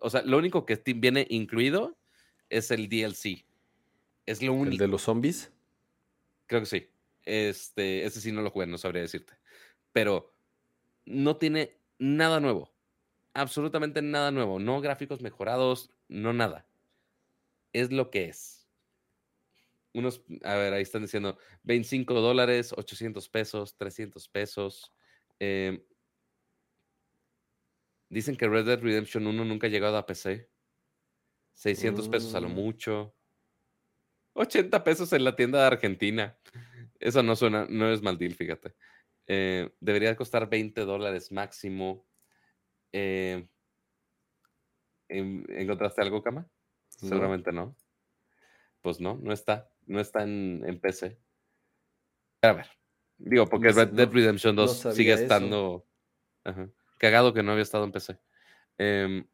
O 0.02 0.10
sea, 0.10 0.22
lo 0.22 0.36
único 0.36 0.66
que 0.66 0.82
viene 0.96 1.26
incluido 1.30 1.96
es 2.50 2.70
el 2.70 2.88
DLC. 2.88 3.44
Es 4.26 4.42
lo 4.42 4.52
¿El 4.52 4.58
único. 4.58 4.82
de 4.82 4.88
los 4.88 5.02
zombies? 5.02 5.52
Creo 6.46 6.60
que 6.60 6.66
sí. 6.66 6.88
Este, 7.24 8.04
ese 8.04 8.20
sí 8.20 8.32
no 8.32 8.42
lo 8.42 8.50
jugué, 8.50 8.66
no 8.66 8.78
sabría 8.78 9.02
decirte. 9.02 9.34
Pero 9.92 10.32
no 11.06 11.36
tiene 11.36 11.78
nada 11.98 12.40
nuevo. 12.40 12.72
Absolutamente 13.32 14.02
nada 14.02 14.30
nuevo. 14.32 14.58
No 14.58 14.80
gráficos 14.80 15.22
mejorados, 15.22 15.90
no 16.08 16.32
nada. 16.32 16.66
Es 17.72 17.92
lo 17.92 18.10
que 18.10 18.26
es. 18.26 18.66
Unos, 19.94 20.22
a 20.42 20.56
ver, 20.56 20.72
ahí 20.72 20.82
están 20.82 21.02
diciendo 21.02 21.38
25 21.62 22.14
dólares, 22.14 22.74
800 22.76 23.28
pesos, 23.28 23.76
300 23.76 24.28
pesos. 24.28 24.92
Em, 25.38 25.80
dicen 28.12 28.36
que 28.36 28.46
Red 28.48 28.66
Dead 28.66 28.80
Redemption 28.80 29.26
1 29.26 29.44
nunca 29.44 29.66
ha 29.66 29.70
llegado 29.70 29.96
a 29.96 30.04
PC. 30.06 30.48
600 31.54 32.08
pesos 32.08 32.34
a 32.34 32.40
lo 32.40 32.48
Mm. 32.48 32.52
mucho. 32.54 33.14
80 34.34 34.84
pesos 34.84 35.12
en 35.12 35.24
la 35.24 35.34
tienda 35.36 35.60
de 35.60 35.66
Argentina. 35.66 36.38
Eso 37.00 37.22
no 37.22 37.36
suena, 37.36 37.66
no 37.68 37.90
es 37.92 38.02
mal 38.02 38.18
deal, 38.18 38.34
fíjate. 38.34 38.74
Eh, 39.26 39.70
debería 39.80 40.14
costar 40.16 40.48
20 40.48 40.82
dólares 40.82 41.32
máximo. 41.32 42.06
Eh, 42.92 43.46
¿en- 45.08 45.44
¿Encontraste 45.48 46.00
algo, 46.02 46.22
Cama? 46.22 46.48
No. 47.02 47.08
Seguramente 47.08 47.52
no. 47.52 47.76
Pues 48.82 49.00
no, 49.00 49.16
no 49.22 49.32
está. 49.32 49.70
No 49.86 50.00
está 50.00 50.22
en, 50.22 50.62
en 50.66 50.80
PC. 50.80 51.18
A 52.42 52.52
ver. 52.52 52.66
Digo, 53.18 53.46
porque 53.46 53.68
No 53.68 53.74
Red 53.76 53.88
Dead 53.88 54.08
Redemption 54.10 54.56
no 54.56 54.62
2 54.62 54.78
sabía 54.78 54.96
sigue 54.96 55.12
estando. 55.14 55.86
Ajá, 56.44 56.68
cagado 57.02 57.34
que 57.34 57.42
no 57.42 57.50
había 57.50 57.64
estado 57.64 57.82
en 57.82 57.90
PC. 57.90 58.16
Em, 58.78 59.26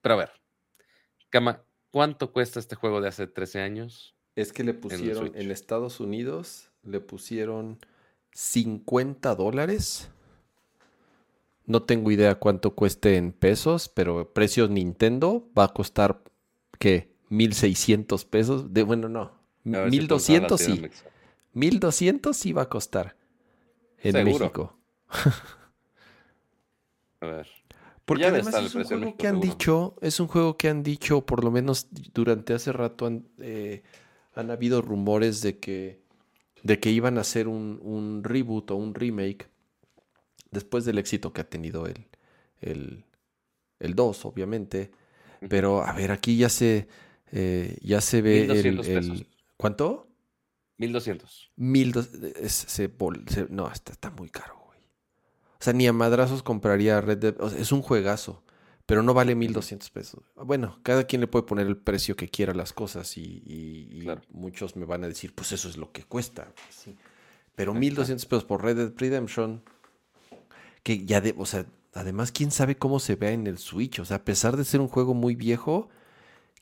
pero 0.00 0.14
a 0.14 0.18
ver. 0.18 0.30
Cama, 1.28 1.64
¿cuánto 1.90 2.32
cuesta 2.32 2.60
este 2.60 2.76
juego 2.76 3.00
de 3.00 3.08
hace 3.08 3.26
13 3.26 3.60
años? 3.60 4.14
Es 4.36 4.52
que 4.52 4.62
le 4.62 4.72
pusieron 4.72 5.32
en 5.34 5.50
Estados 5.50 5.98
Unidos, 5.98 6.70
le 6.84 7.00
pusieron 7.00 7.80
50 8.30 9.34
dólares. 9.34 10.08
No 11.66 11.82
tengo 11.82 12.12
idea 12.12 12.36
cuánto 12.36 12.76
cueste 12.76 13.16
en 13.16 13.32
pesos, 13.32 13.88
pero 13.88 14.32
precio 14.32 14.68
Nintendo 14.68 15.50
va 15.58 15.64
a 15.64 15.72
costar, 15.72 16.22
¿qué? 16.78 17.12
1600 17.28 18.24
pesos. 18.24 18.72
De, 18.72 18.84
bueno, 18.84 19.08
no. 19.08 19.32
A 19.66 19.82
ver 19.82 19.90
si 19.90 19.98
1200 19.98 20.20
funciona 20.20 20.48
la 20.48 20.58
sí. 20.58 20.64
tienda 20.64 20.82
Mixer. 20.82 21.12
1200 21.54 22.36
sí 22.36 22.52
va 22.52 22.62
a 22.62 22.68
costar 22.68 23.16
en 23.98 24.12
Seguro. 24.12 24.38
México. 24.38 24.78
A 27.22 27.26
ver. 27.26 27.46
Porque 28.04 28.26
además 28.26 28.54
es 28.56 28.74
un 28.74 28.84
juego 28.84 29.16
que 29.16 29.26
han 29.28 29.34
seguro. 29.36 29.50
dicho, 29.52 29.94
es 30.02 30.18
un 30.20 30.26
juego 30.26 30.56
que 30.56 30.68
han 30.68 30.82
dicho, 30.82 31.24
por 31.24 31.44
lo 31.44 31.50
menos 31.52 31.86
durante 32.12 32.52
hace 32.52 32.72
rato 32.72 33.06
han, 33.06 33.28
eh, 33.38 33.82
han 34.34 34.50
habido 34.50 34.82
rumores 34.82 35.40
de 35.40 35.58
que, 35.60 36.02
de 36.64 36.80
que 36.80 36.90
iban 36.90 37.16
a 37.16 37.20
hacer 37.20 37.46
un, 37.46 37.78
un 37.80 38.24
reboot 38.24 38.72
o 38.72 38.76
un 38.76 38.94
remake 38.94 39.48
después 40.50 40.84
del 40.84 40.98
éxito 40.98 41.32
que 41.32 41.42
ha 41.42 41.48
tenido 41.48 41.86
el, 41.86 42.06
el, 42.60 43.04
el 43.78 43.94
2, 43.94 44.24
obviamente. 44.26 44.90
Pero 45.48 45.82
a 45.84 45.92
ver, 45.92 46.10
aquí 46.10 46.36
ya 46.36 46.48
se, 46.48 46.88
eh, 47.30 47.76
ya 47.82 48.00
se 48.00 48.20
ve 48.20 48.42
el, 48.42 48.48
1200 48.48 48.88
el- 48.88 48.94
pesos. 48.94 49.26
¿Cuánto? 49.56 50.08
1200. 50.78 51.52
Mil 51.54 51.92
dos- 51.92 52.10
es- 52.36 52.52
se 52.52 52.90
vol- 52.92 53.28
se- 53.28 53.46
no, 53.48 53.70
está, 53.70 53.92
está 53.92 54.10
muy 54.10 54.28
caro. 54.28 54.56
O 55.62 55.64
sea, 55.64 55.72
ni 55.72 55.86
a 55.86 55.92
madrazos 55.92 56.42
compraría 56.42 57.00
Red 57.00 57.18
Dead. 57.18 57.34
o 57.40 57.48
sea, 57.48 57.58
es 57.60 57.70
un 57.70 57.82
juegazo, 57.82 58.42
pero 58.84 59.04
no 59.04 59.14
vale 59.14 59.36
1200 59.36 59.90
pesos. 59.90 60.20
Bueno, 60.34 60.80
cada 60.82 61.04
quien 61.04 61.20
le 61.20 61.28
puede 61.28 61.44
poner 61.46 61.68
el 61.68 61.76
precio 61.76 62.16
que 62.16 62.28
quiera 62.28 62.50
a 62.50 62.56
las 62.56 62.72
cosas 62.72 63.16
y, 63.16 63.42
y- 63.46 63.88
y 63.92 64.00
Claro. 64.02 64.22
muchos 64.30 64.74
me 64.74 64.84
van 64.86 65.04
a 65.04 65.08
decir, 65.08 65.32
pues 65.34 65.52
eso 65.52 65.68
es 65.68 65.76
lo 65.76 65.92
que 65.92 66.02
cuesta. 66.02 66.52
Sí. 66.68 66.96
Pero 67.54 67.70
Ajá. 67.70 67.78
1200 67.80 68.26
pesos 68.26 68.44
por 68.44 68.64
Red 68.64 68.76
Dead 68.76 68.92
Redemption, 68.96 69.62
que 70.82 71.04
ya 71.04 71.20
de, 71.20 71.32
o 71.38 71.46
sea, 71.46 71.64
además, 71.94 72.32
quién 72.32 72.50
sabe 72.50 72.76
cómo 72.76 72.98
se 72.98 73.14
vea 73.14 73.30
en 73.30 73.46
el 73.46 73.58
Switch. 73.58 74.00
O 74.00 74.04
sea, 74.04 74.16
a 74.18 74.24
pesar 74.24 74.56
de 74.56 74.64
ser 74.64 74.80
un 74.80 74.88
juego 74.88 75.14
muy 75.14 75.36
viejo, 75.36 75.88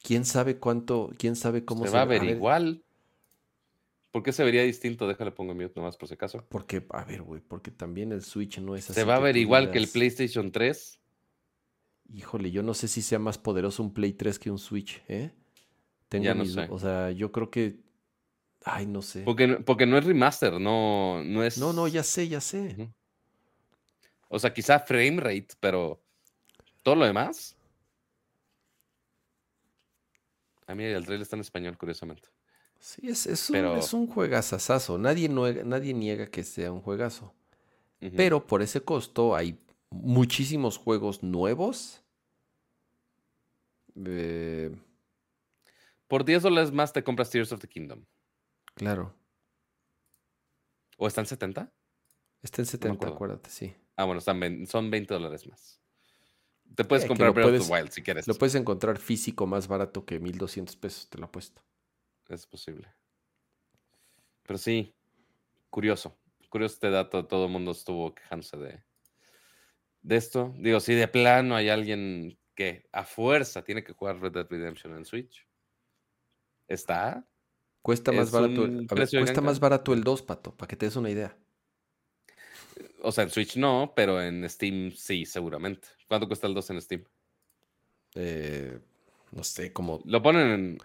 quién 0.03 0.27
sabe 0.27 0.59
cuánto, 0.59 1.11
quién 1.17 1.37
sabe 1.37 1.65
cómo 1.65 1.85
se 1.85 1.91
se 1.91 1.97
va 1.97 2.03
a 2.03 2.05
ve. 2.05 2.21
ver 2.21 2.29
igual. 2.37 2.83
¿Por 4.11 4.23
qué 4.25 4.33
se 4.33 4.43
vería 4.43 4.63
distinto? 4.65 5.07
Déjale 5.07 5.31
pongo 5.31 5.55
mute 5.55 5.73
nomás 5.77 5.97
por 5.97 6.09
si 6.09 6.15
acaso. 6.15 6.45
Porque, 6.49 6.85
a 6.91 7.05
ver, 7.05 7.23
güey, 7.23 7.41
porque 7.41 7.71
también 7.71 8.11
el 8.13 8.23
Switch 8.23 8.59
no 8.59 8.75
es 8.75 8.85
así. 8.91 8.95
Se 9.01 9.05
va 9.05 9.17
a 9.17 9.21
ver 9.21 9.37
igual 9.37 9.71
que 9.71 9.79
el 9.79 9.87
PlayStation 9.89 10.51
3. 10.51 10.99
Híjole, 12.13 12.51
yo 12.51 12.63
no 12.65 12.75
sé 12.75 12.89
si 12.89 13.03
sea 13.03 13.21
más 13.21 13.39
poderoso 13.39 13.83
un 13.85 13.95
Play 13.95 14.13
3 14.15 14.39
que 14.41 14.51
un 14.51 14.59
Switch, 14.59 15.01
¿eh? 15.07 15.31
Tengo 16.09 16.25
Ya 16.25 16.35
no 16.35 16.43
mis 16.43 16.55
du- 16.55 16.61
sé. 16.63 16.67
O 16.71 16.79
sea, 16.79 17.13
yo 17.13 17.31
creo 17.31 17.51
que. 17.51 17.79
Ay, 18.65 18.87
no 18.87 19.01
sé. 19.01 19.23
Porque, 19.23 19.47
no- 19.47 19.65
porque 19.65 19.87
no 19.87 19.97
es 19.97 20.05
remaster, 20.05 20.61
no, 20.61 21.23
no 21.25 21.45
es. 21.45 21.57
No, 21.59 21.73
no, 21.73 21.87
ya 21.87 22.03
sé, 22.03 22.27
ya 22.29 22.41
sé. 22.41 22.91
O 24.29 24.39
sea, 24.41 24.53
quizá 24.53 24.81
frame 24.81 25.19
rate, 25.21 25.49
pero 25.61 26.03
todo 26.83 26.97
lo 26.97 27.05
demás. 27.05 27.57
A 30.67 30.75
mí 30.75 30.85
el 30.85 31.05
trailer 31.05 31.23
está 31.23 31.37
en 31.37 31.41
español, 31.41 31.77
curiosamente. 31.79 32.29
Sí, 32.81 33.03
es, 33.09 33.27
es, 33.27 33.49
un, 33.51 33.55
Pero- 33.55 33.77
es 33.77 33.93
un 33.93 34.07
juegazazazo. 34.07 34.97
Nadie, 34.99 35.29
nadie 35.29 35.95
niega 35.95 36.27
que 36.27 36.43
sea 36.43 36.73
un 36.73 36.81
juegazo. 36.81 37.35
Pero 38.17 38.47
por 38.47 38.63
ese 38.63 38.81
costo 38.81 39.37
hay 39.37 39.59
muchísimos 39.91 40.79
juegos 40.79 41.23
nuevos. 41.23 42.03
Eh, 44.07 44.75
Por 46.09 46.25
10 46.25 46.43
dólares 46.43 46.73
más 46.73 46.93
te 46.93 47.05
compras 47.05 47.31
Tears 47.31 47.53
of 47.53 47.61
the 47.61 47.69
Kingdom. 47.69 48.05
claro. 48.75 49.15
¿O 51.03 51.07
están 51.07 51.25
70? 51.25 51.73
Está 52.43 52.61
en 52.61 52.67
70, 52.67 52.95
acuerdo. 52.95 53.15
acuérdate, 53.15 53.49
sí. 53.49 53.75
Ah, 53.97 54.05
bueno, 54.05 54.19
están, 54.19 54.67
son 54.67 54.91
20 54.91 55.15
dólares 55.15 55.47
más. 55.47 55.81
Te 56.75 56.85
puedes 56.85 57.07
Eh, 57.07 57.09
comprar 57.09 57.33
Breath 57.33 57.59
of 57.59 57.67
the 57.67 57.73
Wild 57.73 57.91
si 57.91 58.03
quieres. 58.03 58.29
Lo 58.29 58.35
puedes 58.35 58.55
encontrar 58.55 58.99
físico 58.99 59.47
más 59.47 59.67
barato 59.67 60.05
que 60.05 60.21
1200 60.21 60.77
pesos, 60.77 61.09
te 61.09 61.17
lo 61.17 61.25
apuesto. 61.25 61.63
Es 62.31 62.47
posible. 62.47 62.89
Pero 64.45 64.59
sí, 64.59 64.95
curioso. 65.69 66.17
Curioso 66.49 66.75
este 66.75 66.91
dato. 66.91 67.27
Todo 67.27 67.47
el 67.47 67.53
mundo 67.53 67.73
estuvo 67.73 68.15
quejándose 68.15 68.57
de, 68.57 68.83
de 70.03 70.17
esto. 70.17 70.55
Digo, 70.59 70.81
si 70.81 70.95
de 70.95 71.09
plano 71.09 71.57
hay 71.57 71.69
alguien 71.69 72.39
que 72.55 72.89
a 72.93 73.05
fuerza 73.05 73.65
tiene 73.65 73.83
que 73.83 73.93
jugar 73.93 74.21
Red 74.21 74.33
Dead 74.33 74.47
Redemption 74.49 74.97
en 74.97 75.05
Switch, 75.05 75.47
está. 76.69 77.27
Cuesta 77.83 78.13
más 78.13 78.27
Es 78.27 78.33
barato, 78.33 78.65
a 78.65 78.95
ver, 78.95 79.09
cuesta 79.09 79.41
más 79.41 79.59
barato 79.59 79.95
el 79.95 80.05
2, 80.05 80.23
pato, 80.23 80.55
para 80.55 80.69
que 80.69 80.77
te 80.77 80.87
des 80.87 80.97
una 80.97 81.11
idea. 81.11 81.37
O 83.03 83.11
sea, 83.11 83.25
en 83.25 83.31
Switch 83.31 83.57
no, 83.57 83.95
pero 83.97 84.21
en 84.23 84.49
Steam 84.49 84.91
sí, 84.91 85.25
seguramente. 85.25 85.89
¿Cuánto 86.07 86.27
cuesta 86.27 86.47
el 86.47 86.55
2 86.55 86.71
en 86.71 86.83
Steam? 86.83 87.05
Eh, 88.15 88.79
no 89.33 89.43
sé, 89.43 89.73
como... 89.73 90.03
Lo 90.05 90.23
ponen 90.23 90.49
en. 90.49 90.79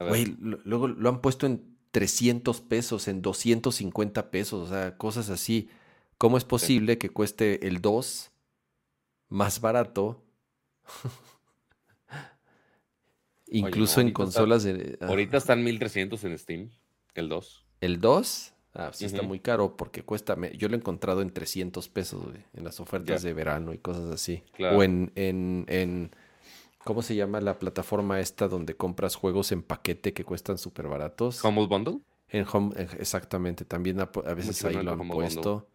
Güey, 0.00 0.36
luego 0.40 0.88
lo 0.88 1.08
han 1.08 1.20
puesto 1.20 1.46
en 1.46 1.76
300 1.90 2.60
pesos, 2.62 3.08
en 3.08 3.22
250 3.22 4.30
pesos, 4.30 4.68
o 4.68 4.72
sea, 4.72 4.96
cosas 4.96 5.28
así. 5.30 5.68
¿Cómo 6.18 6.36
es 6.38 6.44
posible 6.44 6.98
que 6.98 7.10
cueste 7.10 7.66
el 7.66 7.80
2 7.80 8.30
más 9.28 9.60
barato 9.60 10.24
Incluso 13.50 14.00
en 14.00 14.12
consolas 14.12 14.62
de... 14.62 14.96
ahorita 15.00 15.36
están 15.36 15.64
1300 15.64 16.22
en 16.24 16.38
Steam, 16.38 16.70
el 17.14 17.28
2. 17.28 17.66
¿El 17.80 18.00
2? 18.00 18.54
Ah, 18.74 18.90
sí 18.92 19.04
está 19.04 19.22
muy 19.22 19.40
caro 19.40 19.76
porque 19.76 20.04
cuesta... 20.04 20.36
yo 20.52 20.68
lo 20.68 20.74
he 20.74 20.78
encontrado 20.78 21.22
en 21.22 21.32
300 21.32 21.88
pesos, 21.88 22.24
en 22.54 22.64
las 22.64 22.78
ofertas 22.78 23.22
de 23.22 23.32
verano 23.32 23.72
y 23.72 23.78
cosas 23.78 24.10
así. 24.10 24.44
O 24.72 24.82
en, 24.84 25.10
en, 25.16 25.64
en... 25.68 26.10
¿Cómo 26.84 27.02
se 27.02 27.14
llama 27.14 27.40
la 27.40 27.58
plataforma 27.58 28.20
esta 28.20 28.48
donde 28.48 28.76
compras 28.76 29.14
juegos 29.14 29.52
en 29.52 29.62
paquete 29.62 30.14
que 30.14 30.24
cuestan 30.24 30.56
súper 30.56 30.88
baratos? 30.88 31.44
Humble 31.44 31.66
Bundle. 31.66 32.00
En 32.28 32.46
Home, 32.50 32.74
exactamente. 32.98 33.64
También 33.64 34.00
a, 34.00 34.06
veces 34.34 34.64
ahí 34.64 34.82
lo 34.82 34.92
han 34.92 35.08
puesto. 35.08 35.68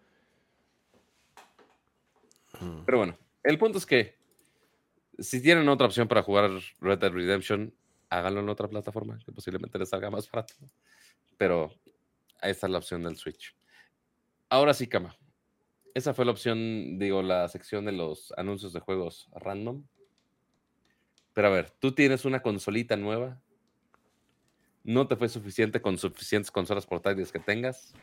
Pero 2.85 2.97
bueno, 2.97 3.17
el 3.43 3.57
punto 3.57 3.77
es 3.77 3.85
que 3.85 4.15
si 5.19 5.41
tienen 5.41 5.67
otra 5.69 5.87
opción 5.87 6.07
para 6.07 6.23
jugar 6.23 6.49
Red 6.79 6.99
Dead 6.99 7.11
Redemption, 7.11 7.73
háganlo 8.09 8.39
en 8.39 8.49
otra 8.49 8.67
plataforma, 8.67 9.19
que 9.23 9.31
posiblemente 9.31 9.77
les 9.77 9.89
salga 9.89 10.09
más 10.09 10.29
barato. 10.31 10.53
Pero 11.37 11.71
ahí 12.41 12.51
está 12.51 12.67
la 12.67 12.77
opción 12.77 13.03
del 13.03 13.17
Switch. 13.17 13.55
Ahora 14.49 14.73
sí, 14.73 14.87
Cama. 14.87 15.15
Esa 15.93 16.13
fue 16.13 16.25
la 16.25 16.31
opción, 16.31 16.97
digo, 16.97 17.21
la 17.21 17.47
sección 17.47 17.85
de 17.85 17.91
los 17.91 18.33
anuncios 18.37 18.73
de 18.73 18.79
juegos 18.79 19.29
random. 19.33 19.83
Pero 21.35 21.49
a 21.49 21.51
ver, 21.51 21.69
tú 21.69 21.91
tienes 21.91 22.23
una 22.23 22.41
consolita 22.41 22.95
nueva. 22.95 23.41
No 24.85 25.05
te 25.05 25.17
fue 25.17 25.27
suficiente 25.27 25.81
con 25.81 25.97
suficientes 25.97 26.49
consolas 26.49 26.85
portátiles 26.85 27.29
que 27.31 27.39
tengas. 27.39 27.93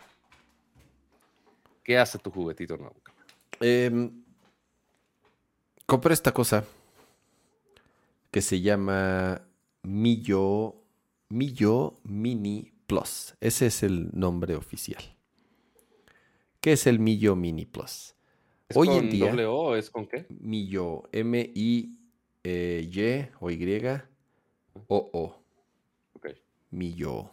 ¿Qué 1.83 1.97
hace 1.97 2.19
tu 2.19 2.31
juguetito 2.31 2.77
nuevo? 2.77 2.95
Eh, 3.61 4.11
compré 5.87 6.13
esta 6.13 6.33
cosa 6.33 6.67
que 8.31 8.43
se 8.43 8.61
llama 8.61 9.41
Millo, 9.83 10.77
Millo 11.31 12.01
Mini 12.05 12.71
Plus. 12.87 13.35
Ese 13.41 13.67
es 13.67 13.83
el 13.83 14.11
nombre 14.13 14.57
oficial. 14.57 15.03
¿Qué 16.61 16.73
es 16.73 16.87
el 16.87 16.99
Millo 16.99 17.35
Mini 17.35 17.65
Plus? 17.65 18.15
¿Es 18.69 18.77
Hoy 18.77 18.89
con 18.89 18.99
en 18.99 19.11
día. 19.11 19.31
Doble 19.31 19.47
o 19.47 19.75
es 19.75 19.89
con 19.89 20.07
qué? 20.07 20.27
Millo, 20.29 21.09
M-I-Y 22.45 23.29
o 23.41 23.51
Y 23.51 24.03
O 24.89 25.11
O. 25.13 25.43
Ok. 26.15 26.29
Millo. 26.71 27.31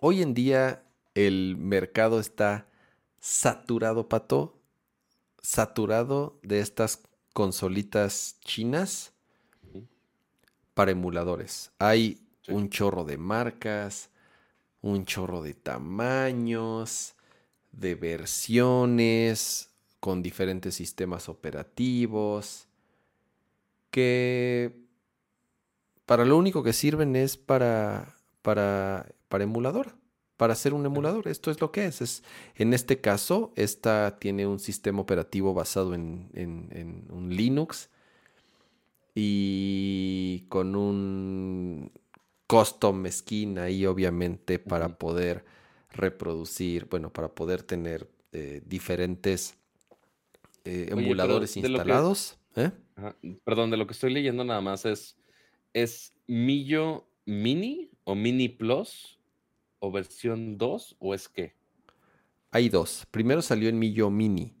Hoy 0.00 0.22
en 0.22 0.32
día 0.34 0.84
el 1.14 1.56
mercado 1.56 2.20
está 2.20 2.68
saturado, 3.20 4.08
pato, 4.08 4.58
saturado 5.42 6.38
de 6.42 6.60
estas 6.60 7.02
consolitas 7.32 8.38
chinas 8.40 9.12
para 10.74 10.92
emuladores. 10.92 11.72
Hay 11.78 12.24
un 12.46 12.70
chorro 12.70 13.04
de 13.04 13.18
marcas, 13.18 14.10
un 14.80 15.04
chorro 15.04 15.42
de 15.42 15.54
tamaños, 15.54 17.16
de 17.72 17.94
versiones, 17.96 19.67
con 20.08 20.22
diferentes 20.22 20.74
sistemas 20.74 21.28
operativos, 21.28 22.66
que 23.90 24.74
para 26.06 26.24
lo 26.24 26.38
único 26.38 26.62
que 26.62 26.72
sirven 26.72 27.14
es 27.14 27.36
para, 27.36 28.16
para, 28.40 29.12
para 29.28 29.44
emulador 29.44 29.98
para 30.38 30.54
hacer 30.54 30.72
un 30.72 30.86
emulador. 30.86 31.28
Esto 31.28 31.50
es 31.50 31.60
lo 31.60 31.72
que 31.72 31.84
es. 31.84 32.00
es 32.00 32.22
en 32.54 32.72
este 32.72 33.02
caso, 33.02 33.52
esta 33.54 34.18
tiene 34.18 34.46
un 34.46 34.60
sistema 34.60 35.02
operativo 35.02 35.52
basado 35.52 35.92
en, 35.92 36.30
un 37.10 37.28
Linux 37.28 37.90
y 39.14 40.46
con 40.48 40.74
un 40.74 41.92
custom 42.46 43.06
skin 43.10 43.58
ahí, 43.58 43.84
obviamente, 43.84 44.58
para 44.58 44.88
poder 44.88 45.44
reproducir, 45.92 46.86
bueno, 46.86 47.12
para 47.12 47.28
poder 47.28 47.62
tener 47.62 48.08
eh, 48.32 48.62
diferentes 48.64 49.57
eh, 50.64 50.88
emuladores 50.90 51.56
instalados. 51.56 52.38
¿eh? 52.56 52.70
Perdón, 53.44 53.70
de 53.70 53.76
lo 53.76 53.86
que 53.86 53.92
estoy 53.92 54.12
leyendo 54.12 54.44
nada 54.44 54.60
más 54.60 54.84
es, 54.84 55.16
¿es 55.72 56.14
Millo 56.26 57.08
Mini 57.24 57.90
o 58.04 58.14
Mini 58.14 58.48
Plus? 58.48 59.18
o 59.80 59.90
versión 59.90 60.58
2 60.58 60.96
o 60.98 61.14
es 61.14 61.28
qué? 61.28 61.54
Hay 62.50 62.68
dos. 62.68 63.06
Primero 63.10 63.42
salió 63.42 63.68
en 63.68 63.78
Millo 63.78 64.10
Mini. 64.10 64.54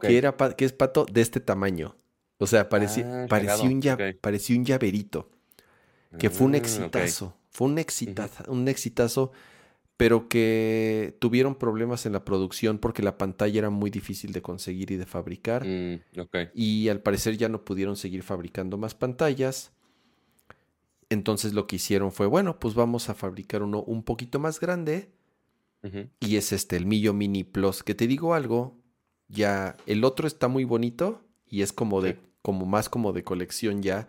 Que, 0.00 0.18
era 0.18 0.36
que 0.56 0.64
es 0.64 0.72
pato 0.72 1.06
de 1.10 1.20
este 1.20 1.40
tamaño. 1.40 1.96
O 2.38 2.46
sea, 2.46 2.68
parecía, 2.68 3.24
ah, 3.24 3.26
parecía, 3.28 3.64
un, 3.64 3.80
parecía, 4.20 4.56
un, 4.56 4.64
llaverito. 4.64 5.30
Que 6.18 6.30
fue 6.30 6.48
un 6.48 6.54
ah, 6.54 6.58
exitazo. 6.58 7.36
Fue 7.50 7.68
un 7.68 7.78
exitazo, 7.78 8.50
un 8.50 8.66
exitazo, 8.66 9.30
pero 9.96 10.28
que 10.28 11.16
tuvieron 11.20 11.54
problemas 11.54 12.04
en 12.06 12.12
la 12.12 12.24
producción 12.24 12.78
porque 12.78 13.02
la 13.02 13.16
pantalla 13.16 13.58
era 13.58 13.70
muy 13.70 13.90
difícil 13.90 14.32
de 14.32 14.42
conseguir 14.42 14.90
y 14.90 14.96
de 14.96 15.06
fabricar. 15.06 15.64
Mm, 15.64 16.00
y 16.54 16.88
al 16.88 17.00
parecer 17.00 17.36
ya 17.36 17.48
no 17.48 17.64
pudieron 17.64 17.96
seguir 17.96 18.22
fabricando 18.22 18.76
más 18.76 18.94
pantallas. 18.94 19.72
Entonces 21.10 21.52
lo 21.52 21.66
que 21.66 21.76
hicieron 21.76 22.10
fue, 22.10 22.26
bueno, 22.26 22.58
pues 22.58 22.74
vamos 22.74 23.08
a 23.08 23.14
fabricar 23.14 23.62
uno 23.62 23.82
un 23.82 24.02
poquito 24.02 24.38
más 24.38 24.58
grande. 24.58 25.10
Y 26.18 26.36
es 26.36 26.52
este, 26.52 26.76
el 26.76 26.86
Millo 26.86 27.12
Mini 27.12 27.44
Plus. 27.44 27.82
Que 27.82 27.94
te 27.94 28.06
digo 28.06 28.32
algo, 28.32 28.80
ya 29.28 29.76
el 29.84 30.02
otro 30.02 30.26
está 30.26 30.48
muy 30.48 30.64
bonito 30.64 31.22
y 31.46 31.60
es 31.60 31.74
como 31.74 32.00
de, 32.00 32.18
como 32.44 32.66
más 32.66 32.90
como 32.90 33.14
de 33.14 33.24
colección 33.24 33.82
ya. 33.82 34.06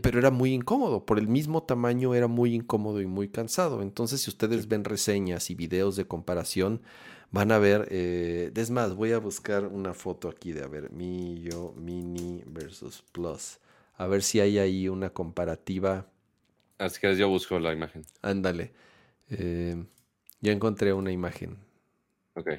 Pero 0.00 0.18
era 0.18 0.30
muy 0.30 0.54
incómodo. 0.54 1.04
Por 1.04 1.18
el 1.18 1.28
mismo 1.28 1.62
tamaño 1.62 2.14
era 2.14 2.26
muy 2.26 2.54
incómodo 2.54 3.02
y 3.02 3.06
muy 3.06 3.28
cansado. 3.28 3.82
Entonces, 3.82 4.22
si 4.22 4.30
ustedes 4.30 4.66
ven 4.66 4.82
reseñas 4.82 5.50
y 5.50 5.54
videos 5.54 5.94
de 5.94 6.06
comparación, 6.06 6.80
van 7.30 7.52
a 7.52 7.58
ver. 7.58 7.86
Eh, 7.90 8.50
es 8.56 8.70
más, 8.70 8.94
voy 8.94 9.12
a 9.12 9.18
buscar 9.18 9.66
una 9.66 9.92
foto 9.92 10.30
aquí 10.30 10.52
de 10.52 10.64
a 10.64 10.68
ver, 10.68 10.90
Millo 10.90 11.74
Mini 11.76 12.42
versus 12.46 13.04
Plus. 13.12 13.58
A 13.98 14.06
ver 14.06 14.22
si 14.22 14.40
hay 14.40 14.58
ahí 14.58 14.88
una 14.88 15.10
comparativa 15.10 16.06
Así 16.78 17.00
que 17.00 17.14
yo 17.16 17.28
busco 17.28 17.58
la 17.58 17.72
imagen. 17.72 18.04
Ándale. 18.22 18.72
Eh, 19.30 19.84
ya 20.40 20.52
encontré 20.52 20.92
una 20.92 21.10
imagen. 21.10 21.58
Ok. 22.34 22.50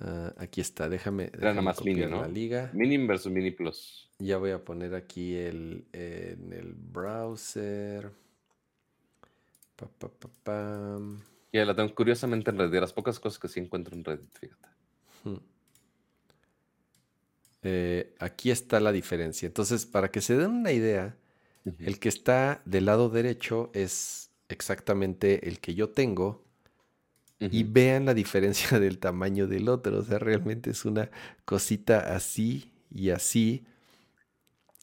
Ah, 0.00 0.34
aquí 0.38 0.60
está, 0.60 0.88
déjame. 0.88 1.30
Era 1.32 1.50
nada 1.50 1.62
más 1.62 1.84
mini, 1.84 2.06
¿no? 2.06 2.22
La 2.22 2.28
liga. 2.28 2.70
Mini 2.72 2.98
versus 3.06 3.30
Mini 3.30 3.50
Plus. 3.50 4.10
Ya 4.18 4.38
voy 4.38 4.50
a 4.50 4.64
poner 4.64 4.94
aquí 4.94 5.34
el, 5.36 5.86
en 5.92 6.52
el 6.52 6.74
browser. 6.74 8.10
Pa, 9.76 9.88
pa, 9.88 10.08
pa, 10.42 10.98
Ya 11.52 11.64
la 11.64 11.74
tengo 11.74 11.94
curiosamente 11.94 12.50
en 12.50 12.58
Reddit. 12.58 12.72
De 12.72 12.80
las 12.80 12.92
pocas 12.92 13.18
cosas 13.18 13.38
que 13.38 13.48
sí 13.48 13.60
encuentro 13.60 13.96
en 13.96 14.04
Reddit, 14.04 14.32
fíjate. 14.38 14.68
Hmm. 15.24 15.40
Eh, 17.62 18.14
aquí 18.18 18.50
está 18.50 18.78
la 18.78 18.92
diferencia. 18.92 19.46
Entonces, 19.46 19.86
para 19.86 20.10
que 20.10 20.20
se 20.20 20.36
den 20.36 20.50
una 20.50 20.72
idea, 20.72 21.16
el 21.78 21.98
que 21.98 22.10
está 22.10 22.60
del 22.66 22.84
lado 22.84 23.08
derecho 23.08 23.70
es 23.72 24.30
exactamente 24.48 25.48
el 25.48 25.60
que 25.60 25.74
yo 25.74 25.88
tengo. 25.88 26.44
Y 27.50 27.64
vean 27.64 28.06
la 28.06 28.14
diferencia 28.14 28.78
del 28.80 28.98
tamaño 28.98 29.46
del 29.46 29.68
otro. 29.68 29.98
O 29.98 30.02
sea, 30.02 30.18
realmente 30.18 30.70
es 30.70 30.84
una 30.84 31.10
cosita 31.44 32.14
así 32.14 32.72
y 32.94 33.10
así. 33.10 33.64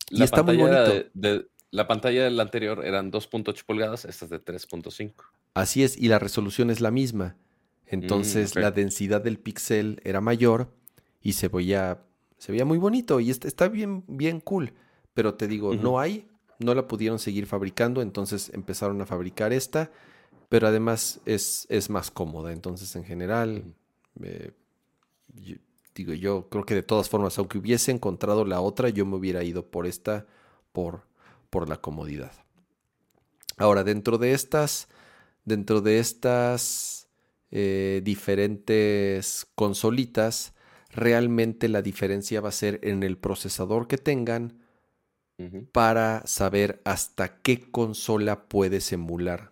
y 0.10 0.24
está 0.24 0.44
muy 0.44 0.58
bonito. 0.58 1.06
De, 1.14 1.48
la 1.72 1.88
pantalla 1.88 2.26
del 2.26 2.40
anterior 2.40 2.86
eran 2.86 3.12
2.8 3.12 3.64
pulgadas, 3.66 4.06
esta 4.06 4.26
es 4.26 4.32
de 4.32 4.44
3.5. 4.44 5.14
Así 5.54 5.84
es, 5.84 5.98
y 5.98 6.10
la 6.10 6.20
resolución 6.20 6.70
es 6.70 6.82
la 6.82 6.92
misma. 6.92 7.38
Entonces 7.88 8.56
mm, 8.56 8.60
la 8.60 8.72
densidad 8.72 9.22
del 9.22 9.38
píxel 9.38 10.02
era 10.04 10.20
mayor 10.20 10.74
y 11.22 11.34
se 11.34 11.48
veía, 11.48 12.04
se 12.38 12.52
veía 12.52 12.66
muy 12.66 12.78
bonito 12.78 13.20
y 13.20 13.32
está, 13.32 13.70
bien, 13.70 14.04
bien 14.08 14.42
cool. 14.42 14.74
Pero 15.14 15.36
te 15.36 15.48
digo, 15.48 15.74
no 15.76 16.00
hay 16.00 16.28
no 16.64 16.74
la 16.74 16.88
pudieron 16.88 17.20
seguir 17.20 17.46
fabricando, 17.46 18.02
entonces 18.02 18.52
empezaron 18.54 19.02
a 19.02 19.06
fabricar 19.06 19.54
esta, 19.54 19.92
pero 20.52 20.68
además 20.68 21.22
es, 21.26 21.66
es 21.70 21.90
más 21.90 22.12
cómoda. 22.12 22.52
Entonces, 22.52 22.94
en 22.98 23.06
general, 23.06 23.74
eh, 24.22 24.52
digo, 25.96 26.12
yo 26.12 26.50
creo 26.50 26.66
que 26.66 26.76
de 26.76 26.84
todas 26.84 27.08
formas, 27.08 27.38
aunque 27.38 27.58
hubiese 27.58 27.90
encontrado 27.90 28.44
la 28.44 28.60
otra, 28.60 28.90
yo 28.90 29.06
me 29.06 29.16
hubiera 29.16 29.46
ido 29.46 29.72
por 29.72 29.88
esta, 29.88 30.28
por, 30.74 31.08
por 31.50 31.70
la 31.70 31.78
comodidad. 31.78 32.34
Ahora, 33.56 33.86
dentro 33.86 34.18
de 34.18 34.34
estas, 34.34 34.90
dentro 35.46 35.80
de 35.80 36.00
estas 36.00 37.08
eh, 37.50 38.02
diferentes 38.04 39.48
consolitas, 39.56 40.54
realmente 40.90 41.70
la 41.70 41.82
diferencia 41.82 42.42
va 42.42 42.50
a 42.50 42.52
ser 42.52 42.82
en 42.84 43.04
el 43.04 43.18
procesador 43.18 43.88
que 43.88 43.98
tengan, 43.98 44.60
para 45.72 46.22
saber 46.28 46.82
hasta 46.84 47.42
qué 47.42 47.72
consola 47.72 48.50
puedes 48.50 48.92
emular. 48.92 49.51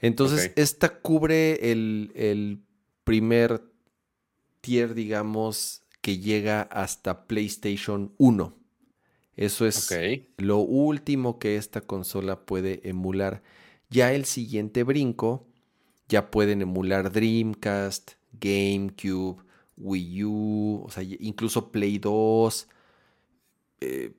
Entonces, 0.00 0.52
esta 0.56 1.00
cubre 1.00 1.70
el, 1.72 2.62
primer 3.04 3.62
tier, 4.60 4.94
digamos, 4.94 5.82
que 6.00 6.18
llega 6.18 6.62
hasta 6.62 7.26
PlayStation 7.26 8.12
1. 8.18 8.54
Eso 9.36 9.66
es 9.66 9.90
lo 10.36 10.58
último 10.58 11.38
que 11.38 11.56
esta 11.56 11.80
consola 11.80 12.44
puede 12.44 12.86
emular. 12.88 13.42
Ya 13.88 14.12
el 14.12 14.24
siguiente 14.24 14.82
brinco, 14.82 15.46
ya 16.08 16.30
pueden 16.30 16.60
emular 16.62 17.12
Dreamcast, 17.12 18.12
GameCube, 18.32 19.42
Wii 19.76 20.24
U, 20.24 20.82
o 20.86 20.90
sea, 20.90 21.02
incluso 21.02 21.70
Play 21.70 21.98
2. 21.98 22.68
Eh, 23.80 24.12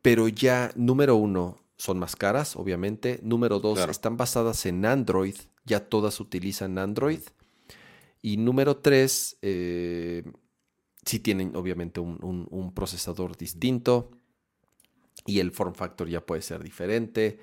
pero 0.00 0.28
ya, 0.28 0.70
número 0.76 1.16
uno, 1.16 1.63
son 1.76 1.98
más 1.98 2.16
caras, 2.16 2.56
obviamente. 2.56 3.20
Número 3.22 3.60
dos, 3.60 3.78
están 3.88 4.16
basadas 4.16 4.66
en 4.66 4.84
Android. 4.84 5.34
Ya 5.64 5.80
todas 5.80 6.20
utilizan 6.20 6.78
Android. 6.78 7.20
Y 8.22 8.36
número 8.36 8.76
tres, 8.78 9.38
eh, 9.42 10.24
sí 11.04 11.18
tienen 11.20 11.56
obviamente 11.56 12.00
un, 12.00 12.72
procesador 12.74 13.36
distinto. 13.36 14.10
Y 15.26 15.40
el 15.40 15.52
form 15.52 15.74
factor 15.74 16.08
ya 16.08 16.24
puede 16.24 16.42
ser 16.42 16.62
diferente. 16.62 17.40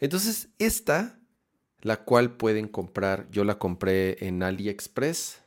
Entonces, 0.00 0.48
esta, 0.58 1.20
la 1.80 2.04
cual 2.04 2.36
pueden 2.36 2.68
comprar, 2.68 3.28
yo 3.30 3.44
la 3.44 3.58
compré 3.58 4.24
en 4.26 4.42
AliExpress. 4.42 5.42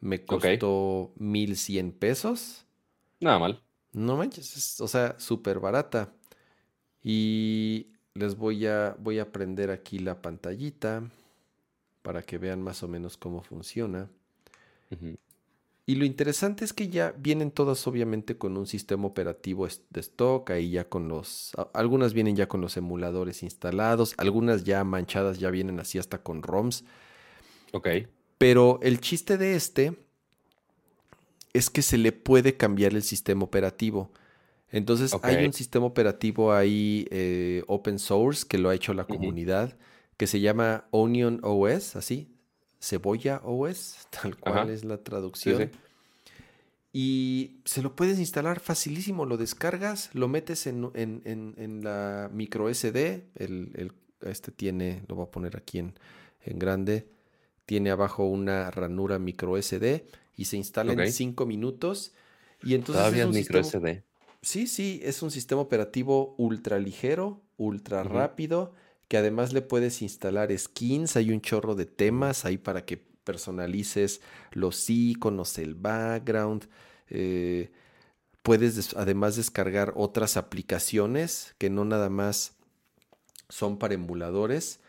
Me 0.00 0.24
costó 0.24 1.12
1100 1.16 1.92
pesos. 1.92 2.66
Nada 3.20 3.38
mal. 3.38 3.62
No 3.92 4.16
manches, 4.16 4.80
o 4.80 4.88
sea, 4.88 5.18
súper 5.18 5.60
barata. 5.60 6.12
Y 7.04 7.88
les 8.14 8.36
voy 8.36 8.66
a, 8.66 8.96
voy 8.98 9.18
a 9.18 9.30
prender 9.30 9.70
aquí 9.70 9.98
la 9.98 10.22
pantallita 10.22 11.02
para 12.02 12.22
que 12.22 12.38
vean 12.38 12.62
más 12.62 12.82
o 12.82 12.88
menos 12.88 13.16
cómo 13.16 13.42
funciona. 13.42 14.08
Y 15.86 15.96
lo 15.96 16.06
interesante 16.06 16.64
es 16.64 16.72
que 16.72 16.88
ya 16.88 17.12
vienen 17.18 17.50
todas 17.50 17.86
obviamente 17.86 18.38
con 18.38 18.56
un 18.56 18.66
sistema 18.66 19.06
operativo 19.06 19.68
de 19.90 20.00
stock, 20.00 20.50
ahí 20.50 20.70
ya 20.70 20.88
con 20.88 21.08
los, 21.08 21.52
algunas 21.74 22.14
vienen 22.14 22.36
ya 22.36 22.48
con 22.48 22.62
los 22.62 22.76
emuladores 22.78 23.42
instalados, 23.42 24.14
algunas 24.16 24.64
ya 24.64 24.82
manchadas 24.84 25.38
ya 25.38 25.50
vienen 25.50 25.80
así 25.80 25.98
hasta 25.98 26.22
con 26.22 26.42
ROMs. 26.42 26.84
Ok. 27.72 27.88
Pero 28.38 28.78
el 28.82 29.00
chiste 29.00 29.36
de 29.36 29.56
este 29.56 29.94
es 31.52 31.68
que 31.68 31.82
se 31.82 31.98
le 31.98 32.12
puede 32.12 32.56
cambiar 32.56 32.92
el 32.92 33.02
sistema 33.02 33.44
operativo. 33.44 34.10
Entonces 34.74 35.14
hay 35.22 35.46
un 35.46 35.52
sistema 35.52 35.86
operativo 35.86 36.52
ahí 36.52 37.06
eh, 37.12 37.62
open 37.68 38.00
source 38.00 38.44
que 38.44 38.58
lo 38.58 38.70
ha 38.70 38.74
hecho 38.74 38.92
la 38.92 39.04
comunidad 39.04 39.76
que 40.16 40.26
se 40.26 40.40
llama 40.40 40.88
Onion 40.90 41.38
OS, 41.44 41.94
así, 41.94 42.28
Cebolla 42.80 43.40
OS, 43.44 43.98
tal 44.10 44.36
cual 44.36 44.70
es 44.70 44.84
la 44.84 44.98
traducción. 44.98 45.70
Y 46.92 47.60
se 47.64 47.82
lo 47.82 47.94
puedes 47.94 48.18
instalar 48.18 48.58
facilísimo, 48.58 49.26
lo 49.26 49.36
descargas, 49.36 50.10
lo 50.12 50.26
metes 50.26 50.66
en, 50.66 50.82
la 51.84 52.28
micro 52.32 52.72
SD, 52.72 53.28
el, 53.36 53.92
este 54.22 54.50
tiene, 54.50 55.04
lo 55.06 55.14
voy 55.14 55.26
a 55.26 55.30
poner 55.30 55.56
aquí 55.56 55.78
en, 55.78 55.94
grande, 56.46 57.06
tiene 57.64 57.92
abajo 57.92 58.24
una 58.24 58.72
ranura 58.72 59.20
micro 59.20 59.56
SD 59.56 60.04
y 60.36 60.46
se 60.46 60.56
instala 60.56 60.94
en 60.94 61.12
5 61.12 61.46
minutos. 61.46 62.12
Y 62.60 62.74
entonces 62.74 63.04
Todavía 63.04 63.24
es 63.24 63.30
micro 63.30 63.62
SD. 63.62 64.02
Sí, 64.44 64.66
sí, 64.66 65.00
es 65.02 65.22
un 65.22 65.30
sistema 65.30 65.62
operativo 65.62 66.34
ultra 66.36 66.78
ligero, 66.78 67.40
ultra 67.56 68.02
rápido, 68.02 68.74
que 69.08 69.16
además 69.16 69.54
le 69.54 69.62
puedes 69.62 70.02
instalar 70.02 70.56
skins, 70.56 71.16
hay 71.16 71.30
un 71.30 71.40
chorro 71.40 71.74
de 71.74 71.86
temas 71.86 72.44
ahí 72.44 72.58
para 72.58 72.84
que 72.84 72.98
personalices 72.98 74.20
los 74.52 74.88
iconos, 74.90 75.56
el 75.56 75.74
background. 75.74 76.68
Eh, 77.08 77.72
puedes 78.42 78.94
además 78.96 79.36
descargar 79.36 79.94
otras 79.96 80.36
aplicaciones 80.36 81.54
que 81.56 81.70
no 81.70 81.86
nada 81.86 82.10
más 82.10 82.52
son 83.48 83.78
para 83.78 83.94
emuladores, 83.94 84.80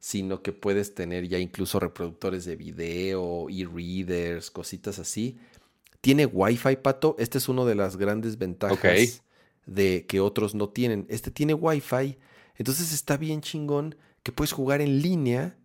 sino 0.00 0.42
que 0.42 0.52
puedes 0.52 0.94
tener 0.94 1.26
ya 1.28 1.38
incluso 1.38 1.80
reproductores 1.80 2.44
de 2.44 2.56
video, 2.56 3.48
e-readers, 3.48 4.50
cositas 4.50 4.98
así. 4.98 5.38
Tiene 6.00 6.26
Wi-Fi, 6.26 6.76
Pato. 6.76 7.16
Este 7.18 7.38
es 7.38 7.48
uno 7.48 7.66
de 7.66 7.74
las 7.74 7.96
grandes 7.96 8.38
ventajas 8.38 9.22
de 9.66 10.06
que 10.06 10.20
otros 10.20 10.54
no 10.54 10.68
tienen. 10.68 11.06
Este 11.08 11.30
tiene 11.30 11.54
Wi-Fi. 11.54 12.18
Entonces 12.56 12.92
está 12.92 13.16
bien 13.16 13.40
chingón 13.40 13.96
que 14.22 14.32
puedes 14.32 14.52
jugar 14.52 14.80
en 14.80 15.02
línea 15.02 15.56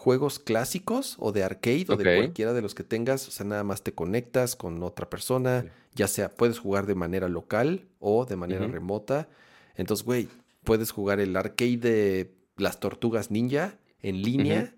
juegos 0.00 0.38
clásicos 0.38 1.16
o 1.18 1.30
de 1.30 1.44
arcade 1.44 1.84
o 1.88 1.96
de 1.96 2.16
cualquiera 2.16 2.54
de 2.54 2.62
los 2.62 2.74
que 2.74 2.84
tengas. 2.84 3.28
O 3.28 3.30
sea, 3.30 3.44
nada 3.44 3.64
más 3.64 3.82
te 3.82 3.92
conectas 3.92 4.56
con 4.56 4.82
otra 4.82 5.10
persona. 5.10 5.66
Ya 5.94 6.08
sea, 6.08 6.30
puedes 6.30 6.58
jugar 6.58 6.86
de 6.86 6.94
manera 6.94 7.28
local 7.28 7.86
o 7.98 8.24
de 8.24 8.36
manera 8.36 8.66
remota. 8.66 9.28
Entonces, 9.76 10.06
güey, 10.06 10.28
puedes 10.64 10.90
jugar 10.90 11.20
el 11.20 11.36
arcade 11.36 11.76
de 11.76 12.34
las 12.56 12.80
tortugas 12.80 13.30
ninja 13.30 13.78
en 14.00 14.22
línea. 14.22 14.74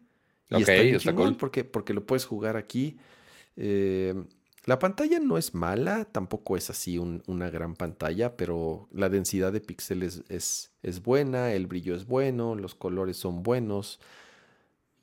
Y 0.50 0.62
está, 0.62 0.72
bien 0.74 0.98
chingón 0.98 1.36
porque, 1.36 1.62
porque 1.62 1.94
lo 1.94 2.04
puedes 2.04 2.24
jugar 2.24 2.56
aquí. 2.56 2.98
Eh, 3.56 4.14
la 4.64 4.78
pantalla 4.78 5.18
no 5.18 5.38
es 5.38 5.54
mala, 5.54 6.04
tampoco 6.04 6.56
es 6.56 6.70
así 6.70 6.98
una 6.98 7.50
gran 7.50 7.74
pantalla, 7.74 8.36
pero 8.36 8.88
la 8.92 9.08
densidad 9.08 9.52
de 9.52 9.60
píxeles 9.60 10.22
es, 10.28 10.70
es, 10.82 11.02
buena, 11.02 11.52
el 11.52 11.66
brillo 11.66 11.96
es 11.96 12.06
bueno, 12.06 12.54
los 12.54 12.76
colores 12.76 13.16
son 13.16 13.42
buenos. 13.42 13.98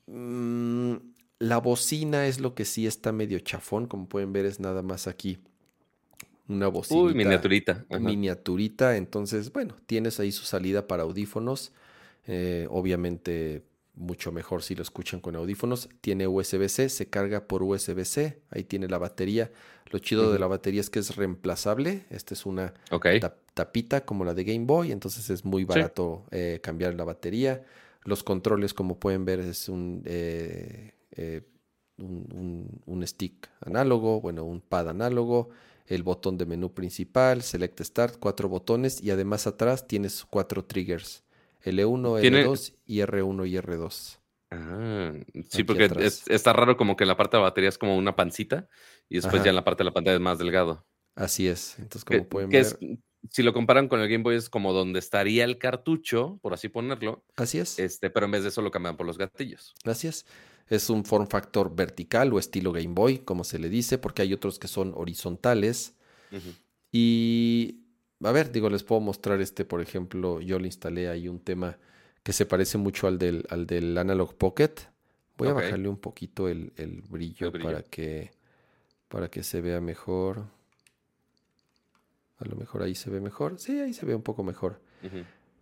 Mm, 0.06 0.94
la 1.40 1.58
bocina 1.58 2.26
es 2.26 2.40
lo 2.40 2.54
que 2.54 2.64
sí 2.64 2.86
está 2.86 3.12
medio 3.12 3.38
chafón, 3.40 3.86
como 3.86 4.08
pueden 4.08 4.32
ver 4.32 4.46
es 4.46 4.60
nada 4.60 4.80
más 4.82 5.06
aquí 5.06 5.38
una 6.48 6.68
bocina. 6.68 7.00
Uy, 7.00 7.14
miniaturita. 7.14 7.84
Miniaturita, 8.00 8.96
entonces, 8.96 9.52
bueno, 9.52 9.76
tienes 9.86 10.20
ahí 10.20 10.32
su 10.32 10.44
salida 10.44 10.86
para 10.86 11.02
audífonos. 11.02 11.72
Eh, 12.26 12.66
obviamente 12.70 13.62
mucho 14.00 14.32
mejor 14.32 14.62
si 14.62 14.74
lo 14.74 14.82
escuchan 14.82 15.20
con 15.20 15.36
audífonos. 15.36 15.88
Tiene 16.00 16.26
USB-C, 16.26 16.88
se 16.88 17.08
carga 17.08 17.46
por 17.46 17.62
USB-C, 17.62 18.40
ahí 18.50 18.64
tiene 18.64 18.88
la 18.88 18.98
batería. 18.98 19.52
Lo 19.90 19.98
chido 19.98 20.32
de 20.32 20.38
la 20.38 20.46
batería 20.46 20.80
es 20.80 20.90
que 20.90 20.98
es 20.98 21.16
reemplazable. 21.16 22.04
Esta 22.10 22.34
es 22.34 22.46
una 22.46 22.74
tapita 23.54 24.04
como 24.04 24.24
la 24.24 24.34
de 24.34 24.44
Game 24.44 24.64
Boy, 24.64 24.92
entonces 24.92 25.28
es 25.30 25.44
muy 25.44 25.64
barato 25.64 26.24
eh, 26.30 26.60
cambiar 26.62 26.94
la 26.94 27.04
batería. 27.04 27.64
Los 28.04 28.22
controles, 28.22 28.72
como 28.72 28.98
pueden 28.98 29.24
ver, 29.24 29.40
es 29.40 29.68
un, 29.68 30.02
eh, 30.06 30.94
eh, 31.12 31.42
un, 31.98 32.80
un, 32.86 33.06
stick 33.06 33.50
análogo, 33.60 34.20
bueno, 34.20 34.44
un 34.44 34.60
pad 34.60 34.88
análogo. 34.88 35.50
El 35.86 36.04
botón 36.04 36.38
de 36.38 36.46
menú 36.46 36.72
principal, 36.72 37.42
Select 37.42 37.80
Start, 37.80 38.16
cuatro 38.20 38.48
botones 38.48 39.02
y 39.02 39.10
además 39.10 39.48
atrás 39.48 39.88
tienes 39.88 40.24
cuatro 40.24 40.64
triggers. 40.64 41.24
L1, 41.64 42.22
L2 42.22 42.74
y 42.86 42.98
R1 42.98 43.48
y 43.48 43.56
R2. 43.56 44.18
Ah, 44.52 45.12
sí, 45.48 45.62
porque 45.62 45.88
está 46.26 46.52
raro 46.52 46.76
como 46.76 46.96
que 46.96 47.04
en 47.04 47.08
la 47.08 47.16
parte 47.16 47.36
de 47.36 47.42
la 47.42 47.48
batería 47.48 47.68
es 47.68 47.78
como 47.78 47.96
una 47.96 48.16
pancita 48.16 48.68
y 49.08 49.16
después 49.16 49.44
ya 49.44 49.50
en 49.50 49.56
la 49.56 49.64
parte 49.64 49.82
de 49.82 49.84
la 49.84 49.94
pantalla 49.94 50.16
es 50.16 50.20
más 50.20 50.38
delgado. 50.38 50.84
Así 51.14 51.46
es. 51.46 51.78
Entonces, 51.78 52.04
como 52.04 52.28
pueden 52.28 52.50
ver. 52.50 52.66
si 53.30 53.42
lo 53.42 53.52
comparan 53.52 53.88
con 53.88 54.00
el 54.00 54.08
Game 54.08 54.24
Boy, 54.24 54.36
es 54.36 54.48
como 54.48 54.72
donde 54.72 54.98
estaría 54.98 55.44
el 55.44 55.58
cartucho, 55.58 56.38
por 56.42 56.52
así 56.52 56.68
ponerlo. 56.68 57.24
Así 57.36 57.58
es. 57.58 57.78
Este, 57.78 58.10
pero 58.10 58.26
en 58.26 58.32
vez 58.32 58.42
de 58.42 58.48
eso 58.48 58.62
lo 58.62 58.70
cambian 58.70 58.96
por 58.96 59.06
los 59.06 59.18
gatillos. 59.18 59.74
Así 59.84 60.08
es. 60.08 60.26
Es 60.68 60.90
un 60.90 61.04
form 61.04 61.28
factor 61.28 61.74
vertical 61.74 62.32
o 62.32 62.38
estilo 62.38 62.72
Game 62.72 62.94
Boy, 62.94 63.18
como 63.18 63.44
se 63.44 63.58
le 63.58 63.68
dice, 63.68 63.98
porque 63.98 64.22
hay 64.22 64.32
otros 64.32 64.58
que 64.58 64.68
son 64.68 64.92
horizontales. 64.96 65.96
Y 66.92 67.79
a 68.22 68.32
ver, 68.32 68.52
digo, 68.52 68.68
les 68.68 68.82
puedo 68.82 69.00
mostrar 69.00 69.40
este, 69.40 69.64
por 69.64 69.80
ejemplo, 69.80 70.40
yo 70.40 70.58
le 70.58 70.66
instalé 70.66 71.08
ahí 71.08 71.28
un 71.28 71.40
tema 71.40 71.78
que 72.22 72.32
se 72.32 72.46
parece 72.46 72.78
mucho 72.78 73.06
al 73.06 73.18
del, 73.18 73.46
al 73.50 73.66
del 73.66 73.96
Analog 73.96 74.36
Pocket. 74.36 74.74
Voy 75.38 75.48
a 75.48 75.54
bajarle 75.54 75.88
un 75.88 75.96
poquito 75.96 76.48
el, 76.48 76.72
brillo, 77.08 77.50
para 77.50 77.82
que 77.82 78.30
para 79.08 79.28
que 79.28 79.42
se 79.42 79.60
vea 79.60 79.80
mejor. 79.80 80.44
A 82.38 82.44
lo 82.44 82.56
mejor 82.56 82.82
ahí 82.82 82.94
se 82.94 83.10
ve 83.10 83.20
mejor. 83.20 83.58
Sí, 83.58 83.80
ahí 83.80 83.92
se 83.92 84.06
ve 84.06 84.14
un 84.14 84.22
poco 84.22 84.42
mejor. 84.42 84.80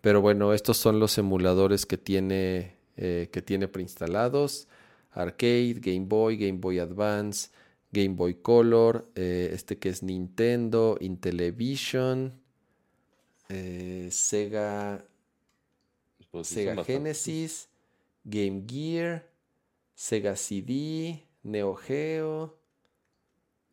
Pero 0.01 0.20
bueno, 0.20 0.52
estos 0.52 0.76
son 0.76 1.01
los 1.01 1.16
emuladores 1.18 1.86
que 1.86 1.97
tiene, 1.97 2.76
eh, 2.97 3.28
que 3.32 3.40
tiene 3.40 3.68
preinstalados. 3.68 4.68
Arcade, 5.12 5.74
Game 5.80 6.06
Boy, 6.06 6.36
Game 6.36 6.59
Boy 6.59 6.78
Advance, 6.78 7.51
Game 7.90 8.14
Boy 8.14 8.35
Color, 8.35 9.09
eh, 9.14 9.51
este 9.52 9.78
que 9.78 9.89
es 9.89 10.02
Nintendo, 10.02 10.97
Intellivision, 11.01 12.38
eh, 13.48 14.08
Sega, 14.10 15.04
pues 16.30 16.48
Sega 16.48 16.84
Genesis, 16.84 17.68
Game 18.24 18.64
Gear, 18.66 19.28
Sega 19.94 20.36
CD, 20.36 21.26
Neo 21.42 21.74
Geo, 21.74 22.58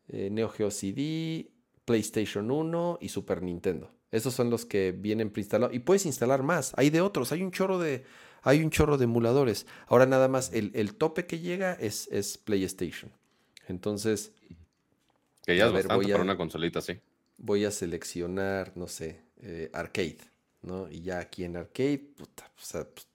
eh, 0.08 0.30
Neo 0.30 0.48
Geo 0.48 0.70
CD, 0.70 1.50
PlayStation 1.84 2.50
1 2.50 2.98
y 3.00 3.08
Super 3.08 3.42
Nintendo. 3.42 3.92
Esos 4.10 4.34
son 4.34 4.50
los 4.50 4.64
que 4.64 4.92
vienen 4.92 5.30
preinstalados. 5.30 5.74
Y 5.74 5.80
puedes 5.80 6.06
instalar 6.06 6.42
más. 6.42 6.72
Hay 6.76 6.90
de 6.90 7.00
otros. 7.00 7.32
Hay 7.32 7.42
un 7.42 7.50
chorro 7.50 7.78
de, 7.78 8.04
hay 8.42 8.62
un 8.62 8.70
chorro 8.70 8.96
de 8.96 9.04
emuladores. 9.04 9.66
Ahora 9.88 10.06
nada 10.06 10.28
más, 10.28 10.52
el, 10.52 10.94
tope 10.94 11.26
que 11.26 11.40
llega 11.40 11.74
es, 11.74 12.08
es, 12.10 12.38
PlayStation. 12.38 13.12
Entonces... 13.68 14.32
Que 15.44 15.56
ya 15.56 15.66
es 15.66 15.72
bastante 15.72 16.10
para 16.10 16.22
una 16.22 16.36
consolita, 16.36 16.80
sí. 16.80 16.98
Voy 17.38 17.64
a 17.64 17.70
seleccionar, 17.70 18.72
no 18.76 18.88
sé, 18.88 19.25
eh, 19.42 19.70
arcade, 19.72 20.18
¿no? 20.62 20.88
Y 20.90 21.02
ya 21.02 21.18
aquí 21.18 21.44
en 21.44 21.56
arcade, 21.56 21.98
puta, 22.16 22.44
o 22.56 22.64
sea, 22.64 22.84
pues, 22.84 23.06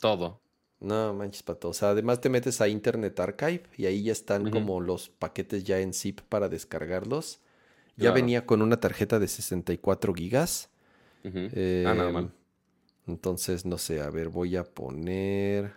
Todo. 0.00 0.40
no 0.80 1.14
manches, 1.14 1.42
pato. 1.42 1.68
O 1.70 1.74
sea, 1.74 1.90
además 1.90 2.20
te 2.20 2.28
metes 2.28 2.60
a 2.60 2.68
Internet 2.68 3.18
Archive 3.20 3.62
y 3.76 3.86
ahí 3.86 4.02
ya 4.04 4.12
están 4.12 4.50
como 4.50 4.80
los 4.80 5.08
paquetes 5.08 5.64
ya 5.64 5.80
en 5.80 5.92
zip 5.94 6.20
para 6.22 6.48
descargarlos. 6.48 7.40
Ya 7.96 8.02
Claro. 8.10 8.14
venía 8.14 8.44
con 8.46 8.60
una 8.60 8.78
tarjeta 8.78 9.18
de 9.18 9.26
64 9.28 10.12
gigas. 10.14 10.68
Ujú. 11.24 11.48
Eh, 11.52 11.84
Ah, 11.86 11.94
nada 11.94 12.10
mal. 12.10 12.32
Entonces, 13.06 13.64
no 13.64 13.78
sé, 13.78 14.00
a 14.02 14.10
ver, 14.10 14.28
voy 14.28 14.56
a 14.56 14.64
poner. 14.64 15.72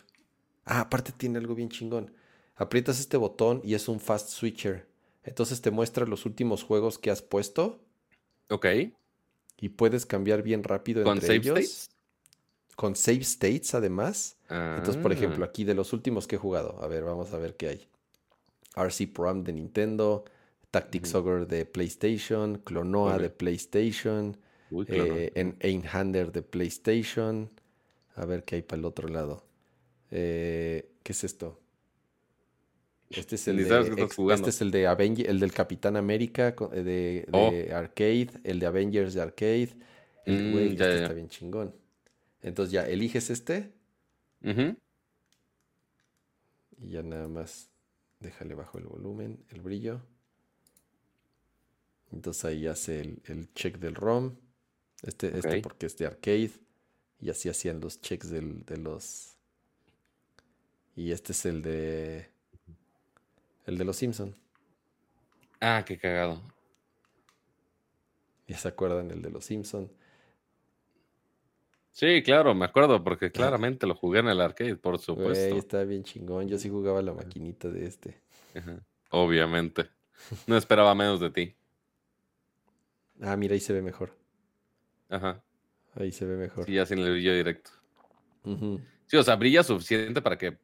Ah, 0.65 0.81
aparte 0.81 1.11
tiene 1.13 1.37
algo 1.39 1.55
bien 1.55 1.69
chingón. 1.69 2.11
Aprietas 2.55 2.99
este 2.99 3.15
botón 3.17 3.61
y 3.63 3.73
es 3.75 3.87
un 3.87 3.99
fast 4.01 4.29
switcher. 4.29 4.87
Entonces 5.23 5.61
te 5.61 5.71
muestra 5.71 6.05
los 6.05 6.25
últimos 6.25 6.63
juegos 6.63 6.97
que 6.99 7.09
has 7.11 7.21
puesto 7.21 7.79
Ok. 8.49 8.65
Y 9.61 9.69
puedes 9.69 10.05
cambiar 10.05 10.43
bien 10.43 10.63
rápido 10.63 11.03
¿Con 11.03 11.15
entre 11.15 11.27
save 11.27 11.37
ellos. 11.39 11.59
states? 11.59 11.89
Con 12.75 12.95
save 12.95 13.21
states, 13.21 13.73
además. 13.75 14.37
Entonces, 14.49 15.01
por 15.01 15.11
Ah. 15.11 15.15
ejemplo, 15.15 15.45
aquí 15.45 15.63
de 15.65 15.73
los 15.75 15.93
últimos 15.93 16.27
que 16.27 16.35
he 16.35 16.39
jugado, 16.39 16.81
a 16.81 16.87
ver, 16.87 17.03
vamos 17.03 17.33
a 17.33 17.37
ver 17.37 17.55
qué 17.55 17.67
hay. 17.69 17.87
RC 18.75 19.07
Pro-Am 19.07 19.43
de 19.43 19.53
Nintendo, 19.53 20.23
Tactics 20.71 21.13
Ujú. 21.13 21.17
Ogre 21.29 21.45
de 21.45 21.65
PlayStation, 21.65 22.59
Clonoa 22.59 23.17
de 23.19 23.29
PlayStation, 23.29 24.37
Uy, 24.71 24.85
eh, 24.87 25.31
en 25.35 25.57
Einhander 25.59 26.31
de 26.31 26.41
PlayStation. 26.43 27.49
A 28.15 28.25
ver 28.25 28.43
qué 28.45 28.55
hay 28.57 28.61
para 28.61 28.79
el 28.79 28.85
otro 28.85 29.07
lado. 29.09 29.43
Eh, 30.11 30.91
¿Qué 31.03 31.11
es 31.13 31.23
esto? 31.23 31.59
Este 33.09 33.35
es 33.35 33.47
el 33.47 33.57
de, 33.67 34.05
este 34.33 34.49
es 34.51 34.61
el 34.61 34.69
de 34.71 34.85
Avenger, 34.85 35.27
el 35.29 35.39
del 35.39 35.51
Capitán 35.51 35.95
América 35.97 36.53
eh, 36.71 36.83
de, 36.83 37.27
Oh. 37.31 37.49
de 37.51 37.73
arcade, 37.73 38.29
el 38.43 38.59
de 38.59 38.65
Avengers 38.67 39.13
de 39.15 39.21
arcade. 39.21 39.69
El, 40.25 40.49
Mm, 40.49 40.51
güey, 40.51 40.75
ya, 40.75 40.85
este 40.85 40.95
ya. 40.97 41.01
está 41.03 41.13
bien 41.13 41.27
chingón. 41.29 41.75
Entonces 42.41 42.71
ya 42.71 42.87
eliges 42.87 43.29
este 43.31 43.71
y 46.81 46.91
ya 46.91 47.01
nada 47.03 47.27
más 47.27 47.69
déjale 48.19 48.53
bajo 48.53 48.77
el 48.77 48.85
volumen, 48.85 49.43
el 49.49 49.61
brillo. 49.61 50.01
Entonces 52.11 52.45
ahí 52.45 52.67
hace 52.67 53.01
el, 53.01 53.21
el 53.25 53.51
check 53.53 53.77
del 53.79 53.95
ROM. 53.95 54.35
Este, 55.03 55.35
este 55.37 55.61
porque 55.61 55.85
es 55.87 55.97
de 55.97 56.05
arcade. 56.05 56.51
Y 57.21 57.29
así 57.29 57.49
hacían 57.49 57.79
los 57.81 57.99
checks 58.01 58.29
del- 58.29 58.63
de 58.65 58.77
los. 58.77 59.35
Y 60.95 61.11
este 61.11 61.33
es 61.33 61.45
el 61.45 61.61
de. 61.61 62.29
El 63.69 63.77
de 63.77 63.85
los 63.85 63.97
Simpson. 63.97 64.35
Ah, 65.61 65.83
qué 65.85 65.99
cagado. 65.99 66.41
¿Ya 68.47 68.57
se 68.57 68.67
acuerdan? 68.67 69.11
El 69.11 69.21
de 69.21 69.29
los 69.29 69.45
Simpson. 69.45 69.91
Sí, 71.91 72.23
claro, 72.23 72.55
me 72.55 72.65
acuerdo, 72.65 73.03
porque 73.03 73.31
claramente 73.31 73.85
lo 73.85 73.93
jugué 73.93 74.21
en 74.21 74.29
el 74.29 74.41
arcade, 74.41 74.75
por 74.75 74.93
Güey, 74.95 75.03
supuesto. 75.03 75.55
está 75.55 75.83
bien 75.83 76.03
chingón. 76.03 76.47
Yo 76.47 76.57
sí 76.57 76.67
jugaba 76.69 77.03
la 77.03 77.13
maquinita 77.13 77.69
de 77.69 77.85
este. 77.85 78.19
Ajá. 78.55 78.79
Obviamente. 79.11 79.87
No 80.47 80.57
esperaba 80.57 80.95
menos 80.95 81.19
de 81.19 81.29
ti. 81.29 81.55
Ah, 83.21 83.35
mira, 83.37 83.53
ahí 83.53 83.59
se 83.59 83.73
ve 83.73 83.83
mejor. 83.83 84.17
Ajá. 85.09 85.43
Ahí 85.93 86.11
se 86.11 86.25
ve 86.25 86.37
mejor. 86.37 86.65
Sí, 86.65 86.73
ya 86.73 86.87
sin 86.87 86.97
el 86.97 87.11
brillo 87.11 87.35
directo. 87.35 87.69
Sí, 89.05 89.15
o 89.15 89.21
sea, 89.21 89.35
brilla 89.35 89.61
suficiente 89.61 90.23
para 90.23 90.39
que 90.39 90.57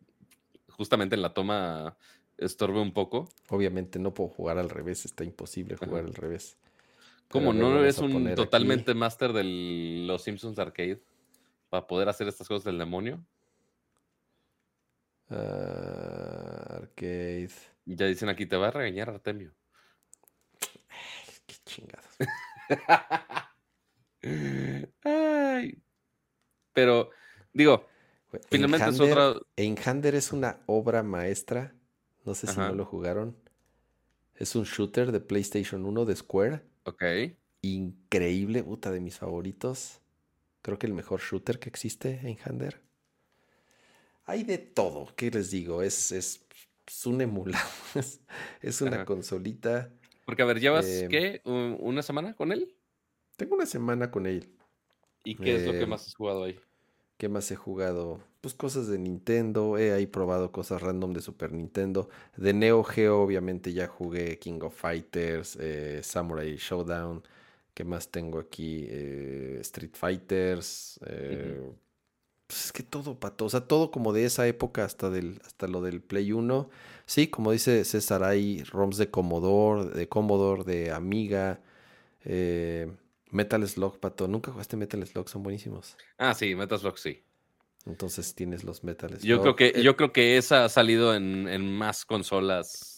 justamente 0.69 1.13
en 1.13 1.21
la 1.21 1.35
toma 1.35 1.95
estorbe 2.37 2.79
un 2.79 2.93
poco. 2.93 3.29
Obviamente 3.49 3.99
no 3.99 4.13
puedo 4.13 4.29
jugar 4.29 4.57
al 4.57 4.69
revés. 4.69 5.05
Está 5.05 5.23
imposible 5.23 5.75
jugar 5.77 6.01
Ajá. 6.01 6.07
al 6.09 6.13
revés. 6.15 6.57
Como 7.29 7.53
no 7.53 7.79
eres 7.79 7.97
un 7.99 8.27
aquí. 8.27 8.35
totalmente 8.35 8.93
máster 8.93 9.33
de 9.33 9.43
los 10.07 10.23
Simpsons 10.23 10.59
Arcade 10.59 11.01
para 11.69 11.87
poder 11.87 12.07
hacer 12.07 12.27
estas 12.27 12.47
cosas 12.47 12.63
del 12.63 12.77
demonio. 12.77 13.25
Ah, 15.29 16.75
arcade. 16.75 17.49
Ya 17.85 18.05
dicen 18.05 18.29
aquí, 18.29 18.45
te 18.45 18.57
va 18.57 18.67
a 18.67 18.71
regañar 18.71 19.09
Artemio. 19.09 19.53
Qué 21.45 21.55
chingados. 21.65 22.17
Ay. 25.03 25.81
Pero, 26.73 27.09
digo, 27.53 27.87
finalmente 28.49 28.89
es 28.89 28.99
otra. 28.99 29.35
Einhander 29.55 30.15
es 30.15 30.31
una 30.31 30.59
obra 30.65 31.03
maestra. 31.03 31.73
No 32.25 32.33
sé 32.33 32.47
si 32.47 32.59
no 32.59 32.73
lo 32.73 32.85
jugaron. 32.85 33.35
Es 34.35 34.55
un 34.55 34.63
shooter 34.63 35.11
de 35.11 35.19
PlayStation 35.21 35.85
1 35.85 36.05
de 36.05 36.15
Square. 36.15 36.61
Ok. 36.83 37.03
Increíble, 37.61 38.63
puta, 38.63 38.91
de 38.91 38.99
mis 38.99 39.17
favoritos. 39.17 40.01
Creo 40.61 40.77
que 40.79 40.87
el 40.87 40.93
mejor 40.93 41.21
shooter 41.21 41.59
que 41.59 41.69
existe, 41.69 42.19
Einhander. 42.23 42.81
Hay 44.25 44.43
de 44.43 44.57
todo, 44.57 45.13
¿qué 45.15 45.29
les 45.29 45.51
digo? 45.51 45.83
Es, 45.83 46.11
es, 46.11 46.45
es 46.87 47.05
un 47.05 47.21
emulador. 47.21 47.61
Es, 48.61 48.81
una 48.81 48.97
Ajá. 48.97 49.05
consolita. 49.05 49.93
Porque, 50.25 50.41
a 50.41 50.45
ver, 50.45 50.59
¿llevas 50.59 50.85
Eh, 50.85 51.07
qué? 51.09 51.41
¿Un- 51.45 51.77
¿Una 51.79 52.01
semana 52.01 52.35
con 52.35 52.51
él? 52.51 52.75
Tengo 53.37 53.55
una 53.55 53.65
semana 53.67 54.09
con 54.09 54.25
él. 54.25 54.57
¿Y 55.23 55.35
qué 55.35 55.55
es 55.55 55.65
lo 55.65 55.73
que 55.73 55.83
eh, 55.83 55.85
más 55.85 56.07
has 56.07 56.15
jugado 56.15 56.43
ahí? 56.43 56.59
¿Qué 57.17 57.29
más 57.29 57.49
he 57.51 57.55
jugado? 57.55 58.23
Pues 58.45 58.53
cosas 58.53 58.85
de 58.85 58.99
Nintendo. 58.99 59.75
He 59.79 59.91
ahí 59.91 60.05
probado 60.05 60.51
cosas 60.51 60.79
random 60.79 61.13
de 61.13 61.21
Super 61.21 61.51
Nintendo. 61.51 62.09
De 62.37 62.53
Neo 62.53 62.83
Geo, 62.83 63.19
obviamente, 63.19 63.73
ya 63.73 63.87
jugué 63.87 64.37
King 64.37 64.59
of 64.61 64.79
Fighters, 64.79 65.57
eh, 65.59 66.01
Samurai 66.03 66.55
Showdown. 66.55 67.23
¿Qué 67.73 67.83
más 67.83 68.09
tengo 68.09 68.37
aquí? 68.37 68.85
Eh, 68.87 69.57
Street 69.61 69.95
Fighters. 69.95 70.99
eh, 71.07 71.59
Pues 72.45 72.65
es 72.65 72.71
que 72.71 72.83
todo, 72.83 73.19
pato. 73.19 73.45
O 73.45 73.49
sea, 73.49 73.61
todo 73.61 73.89
como 73.89 74.13
de 74.13 74.25
esa 74.25 74.45
época 74.45 74.85
hasta, 74.85 75.09
del, 75.09 75.41
hasta 75.43 75.65
lo 75.65 75.81
del 75.81 76.03
Play 76.03 76.31
1. 76.31 76.69
Sí, 77.07 77.29
como 77.29 77.51
dice 77.51 77.83
César, 77.83 78.23
hay 78.23 78.61
ROMs 78.65 78.97
de 78.97 79.09
Commodore, 79.09 79.85
de 79.85 80.07
Commodore, 80.07 80.63
de 80.65 80.91
Amiga. 80.91 81.61
Metal 83.31 83.67
Slug, 83.67 83.99
pato. 83.99 84.27
Nunca 84.27 84.51
jugaste 84.51 84.77
Metal 84.77 85.03
Slug, 85.03 85.29
son 85.29 85.41
buenísimos. 85.41 85.97
Ah, 86.19 86.35
sí, 86.35 86.53
Metaslug 86.53 86.99
sí. 86.99 87.23
Entonces 87.85 88.33
tienes 88.33 88.63
los 88.63 88.83
Metal 88.83 89.09
Slug. 89.11 89.21
Yo 89.21 89.41
creo 89.41 89.55
que, 89.55 89.67
Eh, 89.75 89.83
yo 89.83 89.95
creo 89.95 90.11
que 90.11 90.37
esa 90.37 90.65
ha 90.65 90.69
salido 90.69 91.13
en, 91.15 91.47
en 91.47 91.71
más 91.71 92.03
consolas 92.05 92.97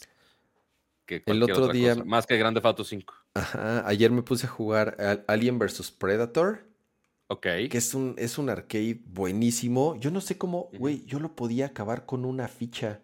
que 1.06 1.22
cualquier 1.24 1.52
otro 1.52 1.64
otra 1.66 1.74
día- 1.74 1.94
cosa. 1.94 2.06
Más 2.06 2.26
que 2.26 2.38
Grande 2.38 2.62
Auto 2.64 2.84
5. 2.84 3.14
Ajá, 3.34 3.86
ayer 3.88 4.12
me 4.12 4.24
puse 4.24 4.48
a 4.48 4.50
jugar 4.50 4.96
al- 5.00 5.24
Alien 5.28 5.60
vs 5.60 5.92
Predator, 5.92 6.66
Ok. 7.28 7.42
que 7.70 7.78
es 7.78 7.94
un, 7.94 8.16
es 8.18 8.38
un 8.38 8.50
arcade 8.50 9.00
buenísimo. 9.06 9.98
Yo 10.00 10.10
no 10.12 10.22
sé 10.22 10.38
cómo, 10.38 10.70
güey, 10.78 11.06
yo 11.06 11.20
lo 11.20 11.36
podía 11.36 11.68
acabar 11.68 12.06
con 12.06 12.24
una 12.26 12.48
ficha. 12.48 13.02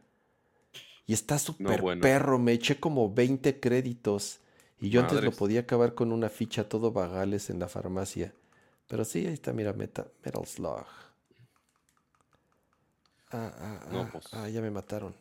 Y 1.05 1.11
está 1.13 1.37
súper 1.37 1.81
bueno. 1.81 2.01
perro, 2.01 2.39
me 2.39 2.53
eché 2.53 2.79
como 2.79 3.13
20 3.13 3.59
créditos. 3.59 4.39
Y 4.79 4.89
yo 4.89 5.01
antes 5.01 5.21
lo 5.23 5.31
podía 5.31 5.61
acabar 5.61 5.93
con 5.95 6.11
una 6.13 6.29
ficha 6.29 6.67
todo 6.67 6.91
vagales 6.91 7.49
en 7.49 7.59
la 7.59 7.67
farmacia. 7.67 8.33
Pero 8.87 9.03
sí, 9.05 9.25
ahí 9.27 9.33
está, 9.33 9.51
mira, 9.53 9.73
Meta- 9.73 10.07
Metal 10.23 10.45
Slug. 10.45 10.85
Ah, 13.33 13.51
ah, 13.59 13.87
No, 13.91 14.01
ah, 14.01 14.09
pues. 14.11 14.25
ah, 14.33 14.49
ya 14.49 14.61
me 14.61 14.71
mataron. 14.71 15.15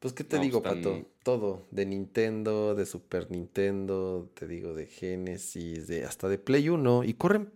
Pues, 0.00 0.12
¿qué 0.14 0.22
te 0.24 0.36
No, 0.36 0.42
digo, 0.42 0.62
pues, 0.62 0.74
Pato? 0.76 1.06
Todo. 1.24 1.66
De 1.70 1.84
Nintendo, 1.84 2.74
de 2.74 2.86
Super 2.86 3.30
Nintendo, 3.30 4.30
te 4.34 4.46
digo, 4.46 4.74
de 4.74 4.86
Genesis, 4.86 5.88
de 5.88 6.04
hasta 6.04 6.28
de 6.28 6.38
Play 6.38 6.68
1. 6.68 7.04
Y 7.04 7.14
corren 7.14 7.52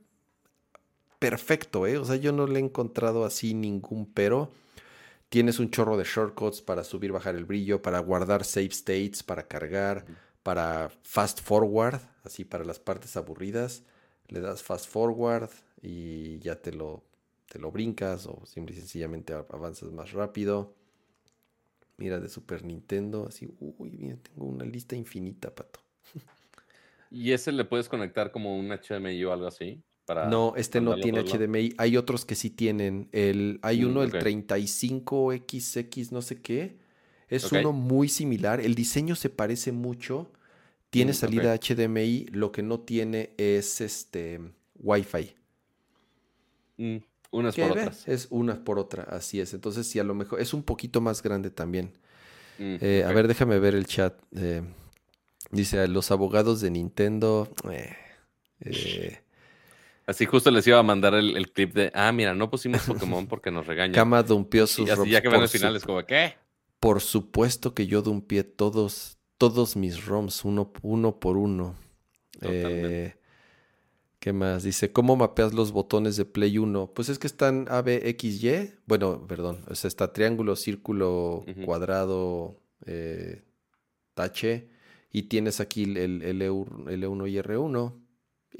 perfecto, 1.18 1.86
¿eh? 1.86 1.98
O 1.98 2.04
sea, 2.04 2.16
yo 2.16 2.32
no 2.32 2.46
le 2.46 2.58
he 2.58 2.62
encontrado 2.62 3.24
así 3.24 3.54
ningún 3.54 4.06
pero. 4.12 4.50
Tienes 5.28 5.58
un 5.60 5.70
chorro 5.70 5.96
de 5.96 6.04
shortcuts 6.04 6.62
para 6.62 6.84
subir, 6.84 7.12
bajar 7.12 7.36
el 7.36 7.44
brillo, 7.46 7.82
para 7.82 8.00
guardar 8.00 8.44
save 8.44 8.66
states, 8.72 9.22
para 9.22 9.48
cargar, 9.48 10.04
para 10.42 10.90
fast 11.02 11.40
forward, 11.42 12.00
así 12.24 12.44
para 12.44 12.64
las 12.64 12.78
partes 12.80 13.16
aburridas. 13.16 13.82
Le 14.28 14.40
das 14.40 14.62
fast 14.62 14.88
forward 14.88 15.50
y 15.82 16.38
ya 16.40 16.56
te 16.60 16.72
lo, 16.72 17.02
te 17.52 17.58
lo 17.58 17.70
brincas 17.70 18.26
o 18.26 18.44
simple 18.46 18.74
y 18.74 18.78
sencillamente 18.78 19.32
avanzas 19.34 19.92
más 19.92 20.12
rápido. 20.12 20.74
Mira, 21.96 22.20
de 22.20 22.28
Super 22.28 22.64
Nintendo, 22.64 23.26
así, 23.26 23.48
uy, 23.60 23.90
mira, 23.92 24.16
tengo 24.18 24.46
una 24.46 24.64
lista 24.64 24.94
infinita, 24.96 25.54
pato. 25.54 25.80
¿Y 27.10 27.32
ese 27.32 27.52
le 27.52 27.64
puedes 27.64 27.88
conectar 27.88 28.30
como 28.32 28.58
un 28.58 28.70
HDMI 28.72 29.24
o 29.24 29.32
algo 29.32 29.46
así? 29.46 29.82
Para 30.04 30.28
No, 30.30 30.54
este 30.56 30.80
no 30.80 31.00
tiene? 31.00 31.20
HDMI. 31.20 31.74
Hay 31.78 31.96
otros 31.96 32.24
que 32.24 32.36
sí 32.36 32.50
tienen. 32.50 33.08
El, 33.12 33.58
hay 33.62 33.78
Mm, 33.78 33.84
uno, 33.84 34.02
el 34.02 34.12
35XX, 34.12 36.12
no 36.12 36.22
sé 36.22 36.40
qué. 36.40 36.78
Es 37.28 37.50
uno 37.52 37.72
muy 37.72 38.08
similar. 38.08 38.60
El 38.60 38.74
diseño 38.74 39.14
se 39.16 39.30
parece 39.30 39.72
mucho. 39.72 40.30
Tiene 40.90 41.12
Mm, 41.12 41.14
salida. 41.14 41.52
HDMI. 41.54 42.26
Lo 42.32 42.52
que 42.52 42.62
no 42.62 42.80
tiene 42.80 43.32
es 43.38 43.80
este 43.80 44.40
Wi-Fi. 44.76 45.34
Mm, 46.78 46.98
unas 47.32 47.54
Que 47.56 47.62
por 47.62 47.74
ve, 47.74 47.80
otras. 47.82 48.06
es 48.06 48.28
una 48.30 48.62
por 48.62 48.78
otra, 48.78 49.02
así 49.04 49.40
es. 49.40 49.52
Entonces, 49.54 49.86
sí, 49.88 49.98
a 49.98 50.04
lo 50.04 50.14
mejor 50.14 50.40
es 50.40 50.54
un 50.54 50.62
poquito 50.62 51.00
más 51.00 51.22
grande 51.22 51.50
también. 51.50 51.92
Mm, 52.58 52.76
Eh, 52.80 53.04
A 53.04 53.12
ver, 53.12 53.26
déjame 53.26 53.58
ver 53.58 53.74
el 53.74 53.86
chat. 53.86 54.14
Eh, 54.36 54.62
dice, 55.50 55.88
los 55.88 56.10
abogados 56.12 56.60
de 56.60 56.70
Nintendo. 56.70 57.48
eh, 57.70 57.96
Eh, 58.60 59.18
Así 60.06 60.26
justo 60.26 60.50
les 60.50 60.66
iba 60.66 60.78
a 60.78 60.82
mandar 60.82 61.14
el, 61.14 61.50
clip 61.52 61.74
de, 61.74 61.90
ah, 61.94 62.12
mira, 62.12 62.34
no 62.34 62.50
pusimos 62.50 62.82
Pokémon 62.82 63.26
porque 63.26 63.50
nos 63.50 63.66
regañan. 63.66 63.94
Cama 63.94 64.22
dumpió 64.22 64.66
sus 64.66 64.88
y 64.88 64.90
así 64.90 65.10
ya 65.10 65.20
que 65.22 65.28
van 65.28 65.42
al 65.42 65.48
final 65.48 65.74
es 65.76 65.84
como, 65.84 66.04
¿qué? 66.04 66.34
Por 66.80 67.00
supuesto 67.00 67.72
que 67.74 67.86
yo 67.86 68.02
dumpié 68.02 68.42
todos, 68.42 69.16
todos 69.38 69.76
mis 69.76 70.04
ROMs, 70.04 70.44
uno, 70.44 70.72
uno 70.82 71.18
por 71.20 71.36
uno. 71.36 71.76
Eh, 72.40 73.14
¿Qué 74.22 74.32
más? 74.32 74.62
Dice, 74.62 74.92
¿cómo 74.92 75.16
mapeas 75.16 75.52
los 75.52 75.72
botones 75.72 76.16
de 76.16 76.24
Play 76.24 76.56
1? 76.56 76.92
Pues 76.94 77.08
es 77.08 77.18
que 77.18 77.26
están 77.26 77.66
A, 77.68 77.82
B, 77.82 78.08
X, 78.10 78.40
Y. 78.44 78.72
Bueno, 78.86 79.26
perdón. 79.26 79.64
O 79.68 79.74
sea, 79.74 79.88
está 79.88 80.12
triángulo, 80.12 80.54
círculo, 80.54 81.44
cuadrado, 81.64 82.56
eh, 82.86 83.42
tache. 84.14 84.70
Y 85.10 85.24
tienes 85.24 85.58
aquí 85.58 85.82
el, 85.82 86.22
el, 86.22 86.40
L1 86.40 87.28
y 87.28 87.36
R1. 87.38 88.00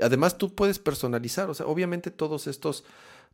Además, 0.01 0.37
tú 0.37 0.53
puedes 0.53 0.81
personalizar. 0.81 1.49
O 1.49 1.55
sea, 1.55 1.67
obviamente 1.67 2.11
todos 2.11 2.49
estos, 2.49 2.83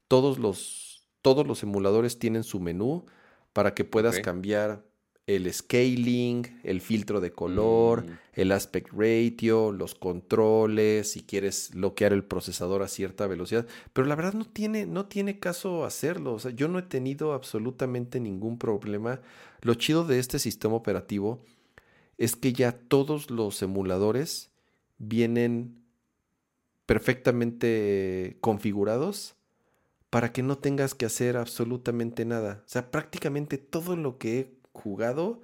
todos 0.07 0.39
los, 0.39 1.09
todos 1.23 1.47
los 1.47 1.63
emuladores 1.63 2.19
tienen 2.19 2.45
su 2.45 2.61
menú 2.61 3.07
para 3.55 3.73
que 3.73 3.87
puedas 3.87 4.21
cambiar 4.21 4.85
el 5.29 5.53
scaling, 5.53 6.59
el 6.65 6.81
filtro 6.81 7.21
de 7.21 7.33
color, 7.33 8.07
mm. 8.07 8.19
el 8.33 8.51
aspect 8.51 8.89
ratio, 8.95 9.73
los 9.73 9.95
controles, 9.95 11.13
si 11.13 11.21
quieres 11.21 11.71
bloquear 11.75 12.15
el 12.15 12.25
procesador 12.25 12.83
a 12.83 12.89
cierta 12.89 13.27
velocidad. 13.27 13.67
Pero 13.93 14.09
la 14.09 14.15
verdad 14.15 14.33
no 14.33 14.47
tiene, 14.47 14.87
no 14.87 15.05
tiene 15.05 15.39
caso 15.39 15.85
hacerlo. 15.85 16.33
O 16.33 16.39
sea, 16.39 16.51
yo 16.53 16.67
no 16.67 16.79
he 16.79 16.83
tenido 16.83 17.35
absolutamente 17.35 18.21
ningún 18.21 18.59
problema. 18.59 19.21
Lo 19.61 19.75
chido 19.75 20.05
de 20.05 20.19
este 20.19 20.39
sistema 20.39 20.77
operativo 20.77 21.45
es 22.17 22.35
que 22.35 22.55
ya 22.55 22.73
todos 22.73 23.31
los 23.31 23.61
emuladores 23.61 24.51
vienen 24.97 25.85
perfectamente 26.87 28.39
configurados 28.41 29.37
para 30.09 30.33
que 30.33 30.43
no 30.43 30.57
tengas 30.57 30.95
que 30.95 31.05
hacer 31.05 31.37
absolutamente 31.37 32.25
nada. 32.25 32.63
O 32.65 32.69
sea, 32.69 32.91
prácticamente 32.91 33.59
todo 33.59 33.95
lo 33.95 34.17
que 34.17 34.41
he 34.41 34.58
jugado 34.79 35.43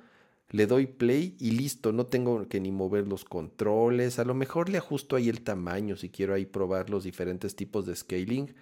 le 0.54 0.66
doy 0.68 0.86
play 0.86 1.36
y 1.40 1.50
listo, 1.50 1.92
no 1.92 2.06
tengo 2.06 2.46
que 2.48 2.60
ni 2.60 2.70
mover 2.70 3.08
los 3.08 3.24
controles, 3.24 4.20
a 4.20 4.24
lo 4.24 4.34
mejor 4.34 4.68
le 4.68 4.78
ajusto 4.78 5.16
ahí 5.16 5.28
el 5.28 5.42
tamaño 5.42 5.96
si 5.96 6.10
quiero 6.10 6.32
ahí 6.32 6.46
probar 6.46 6.90
los 6.90 7.02
diferentes 7.02 7.56
tipos 7.56 7.86
de 7.86 7.96
scaling, 7.96 8.54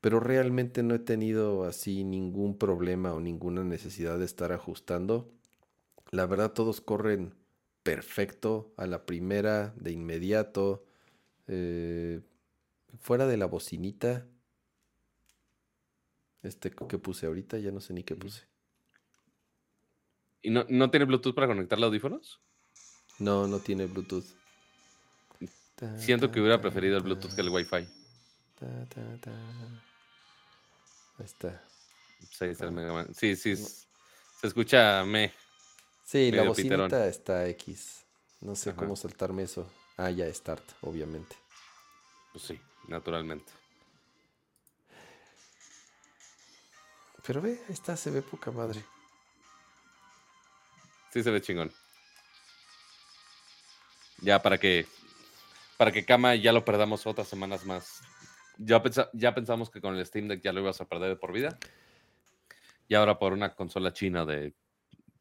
pero 0.00 0.20
realmente 0.20 0.84
no 0.84 0.94
he 0.94 0.98
tenido 1.00 1.64
así 1.64 2.04
ningún 2.04 2.56
problema 2.56 3.12
o 3.12 3.20
ninguna 3.20 3.64
necesidad 3.64 4.20
de 4.20 4.24
estar 4.24 4.52
ajustando. 4.52 5.32
La 6.12 6.26
verdad 6.26 6.52
todos 6.52 6.80
corren 6.80 7.34
perfecto 7.82 8.72
a 8.76 8.86
la 8.86 9.04
primera, 9.04 9.74
de 9.76 9.90
inmediato. 9.90 10.84
Eh, 11.48 12.20
fuera 13.00 13.26
de 13.26 13.36
la 13.36 13.46
bocinita. 13.46 14.26
Este 16.42 16.70
que 16.70 16.98
puse 16.98 17.26
ahorita, 17.26 17.58
ya 17.58 17.72
no 17.72 17.80
sé 17.80 17.94
ni 17.94 18.04
qué 18.04 18.14
puse. 18.14 18.51
¿Y 20.42 20.50
no, 20.50 20.66
no 20.68 20.90
tiene 20.90 21.06
Bluetooth 21.06 21.34
para 21.34 21.46
conectar 21.46 21.78
los 21.78 21.88
audífonos? 21.88 22.40
No, 23.18 23.46
no 23.46 23.60
tiene 23.60 23.86
Bluetooth. 23.86 24.26
Siento 25.96 26.30
que 26.30 26.40
hubiera 26.40 26.60
preferido 26.60 26.96
el 26.96 27.02
Bluetooth 27.02 27.34
que 27.34 27.40
el 27.40 27.48
Wi-Fi. 27.48 27.76
Ahí 31.18 31.24
está. 31.24 31.64
Sí, 33.14 33.36
sí, 33.36 33.56
se 33.56 34.46
escucha 34.46 35.04
me. 35.04 35.32
Sí, 36.04 36.30
la 36.30 36.42
bocinita 36.42 37.06
está 37.06 37.48
X. 37.48 38.04
No 38.40 38.54
sé 38.56 38.74
cómo 38.74 38.96
saltarme 38.96 39.44
eso. 39.44 39.70
Ah, 39.96 40.10
ya, 40.10 40.32
Start, 40.32 40.64
obviamente. 40.82 41.36
Pues 42.32 42.44
sí, 42.44 42.60
naturalmente. 42.88 43.52
Pero 47.24 47.40
ve, 47.40 47.60
esta 47.68 47.96
se 47.96 48.10
ve 48.10 48.22
poca 48.22 48.50
madre. 48.50 48.84
Sí 51.12 51.22
se 51.22 51.30
ve 51.30 51.42
chingón. 51.42 51.70
Ya 54.22 54.40
para 54.40 54.58
que 54.58 54.86
para 55.76 55.92
que 55.92 56.04
Kama 56.04 56.36
ya 56.36 56.52
lo 56.52 56.64
perdamos 56.64 57.06
otras 57.06 57.28
semanas 57.28 57.66
más. 57.66 58.00
Ya, 58.58 58.82
ya 59.12 59.34
pensamos 59.34 59.68
que 59.68 59.80
con 59.80 59.96
el 59.96 60.06
Steam 60.06 60.28
Deck 60.28 60.40
ya 60.42 60.52
lo 60.52 60.60
ibas 60.60 60.80
a 60.80 60.84
perder 60.86 61.18
por 61.18 61.32
vida. 61.32 61.58
Y 62.88 62.94
ahora 62.94 63.18
por 63.18 63.32
una 63.32 63.54
consola 63.54 63.92
china 63.92 64.24
de 64.24 64.54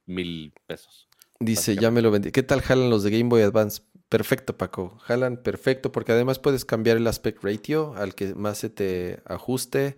mil 0.05 0.53
pesos. 0.67 1.09
Dice, 1.39 1.75
ya 1.75 1.89
me 1.89 2.01
lo 2.01 2.11
vendí. 2.11 2.31
¿Qué 2.31 2.43
tal 2.43 2.61
jalan 2.61 2.89
los 2.89 3.03
de 3.03 3.09
Game 3.09 3.29
Boy 3.29 3.41
Advance? 3.41 3.81
Perfecto, 4.07 4.57
Paco. 4.57 4.99
Jalan 4.99 5.37
perfecto 5.37 5.91
porque 5.91 6.11
además 6.11 6.37
puedes 6.37 6.65
cambiar 6.65 6.97
el 6.97 7.07
aspect 7.07 7.43
ratio 7.43 7.95
al 7.95 8.13
que 8.13 8.35
más 8.35 8.59
se 8.59 8.69
te 8.69 9.21
ajuste. 9.25 9.97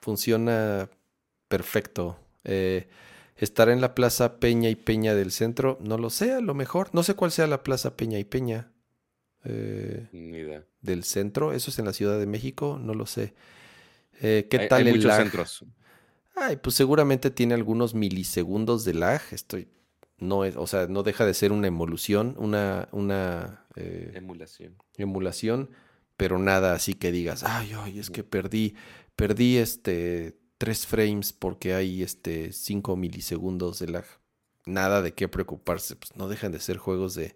Funciona 0.00 0.90
perfecto. 1.46 2.18
Eh, 2.42 2.88
estar 3.40 3.68
en 3.68 3.80
la 3.80 3.94
Plaza 3.94 4.38
Peña 4.38 4.68
y 4.68 4.76
Peña 4.76 5.14
del 5.14 5.32
centro, 5.32 5.78
no 5.80 5.98
lo 5.98 6.10
sé, 6.10 6.32
a 6.32 6.40
lo 6.40 6.54
mejor. 6.54 6.90
No 6.92 7.02
sé 7.02 7.14
cuál 7.14 7.32
sea 7.32 7.46
la 7.46 7.62
Plaza 7.62 7.96
Peña 7.96 8.18
y 8.18 8.24
Peña. 8.24 8.70
Eh, 9.44 10.08
Ni 10.12 10.38
idea. 10.38 10.64
Del 10.80 11.04
centro, 11.04 11.52
eso 11.52 11.70
es 11.70 11.78
en 11.78 11.86
la 11.86 11.92
Ciudad 11.92 12.18
de 12.18 12.26
México, 12.26 12.78
no 12.80 12.94
lo 12.94 13.06
sé. 13.06 13.34
Eh, 14.20 14.46
¿Qué 14.50 14.60
tal 14.68 14.86
hay 14.86 14.92
muchos 14.92 15.14
centros. 15.14 15.64
Ay, 16.36 16.56
pues 16.56 16.76
seguramente 16.76 17.30
tiene 17.30 17.54
algunos 17.54 17.94
milisegundos 17.94 18.84
de 18.84 18.94
lag. 18.94 19.20
Estoy 19.32 19.68
no 20.20 20.44
es, 20.44 20.56
o 20.56 20.66
sea, 20.66 20.86
no 20.86 21.02
deja 21.02 21.26
de 21.26 21.34
ser 21.34 21.50
una 21.50 21.66
emulación, 21.66 22.34
una, 22.38 22.88
una 22.92 23.64
eh, 23.74 24.12
emulación. 24.14 24.76
emulación, 24.96 25.70
pero 26.16 26.38
nada 26.38 26.74
así 26.74 26.94
que 26.94 27.10
digas, 27.10 27.42
ay, 27.42 27.72
ay, 27.76 27.98
es 27.98 28.10
que 28.10 28.22
perdí, 28.22 28.74
perdí 29.16 29.56
este 29.56 30.36
tres 30.60 30.86
frames 30.86 31.32
porque 31.32 31.72
hay 31.72 32.02
este 32.02 32.52
cinco 32.52 32.94
milisegundos 32.94 33.78
de 33.78 33.88
lag. 33.88 34.04
Nada 34.66 35.00
de 35.00 35.14
qué 35.14 35.26
preocuparse, 35.26 35.96
pues 35.96 36.14
no 36.16 36.28
dejan 36.28 36.52
de 36.52 36.60
ser 36.60 36.76
juegos 36.76 37.14
de 37.14 37.34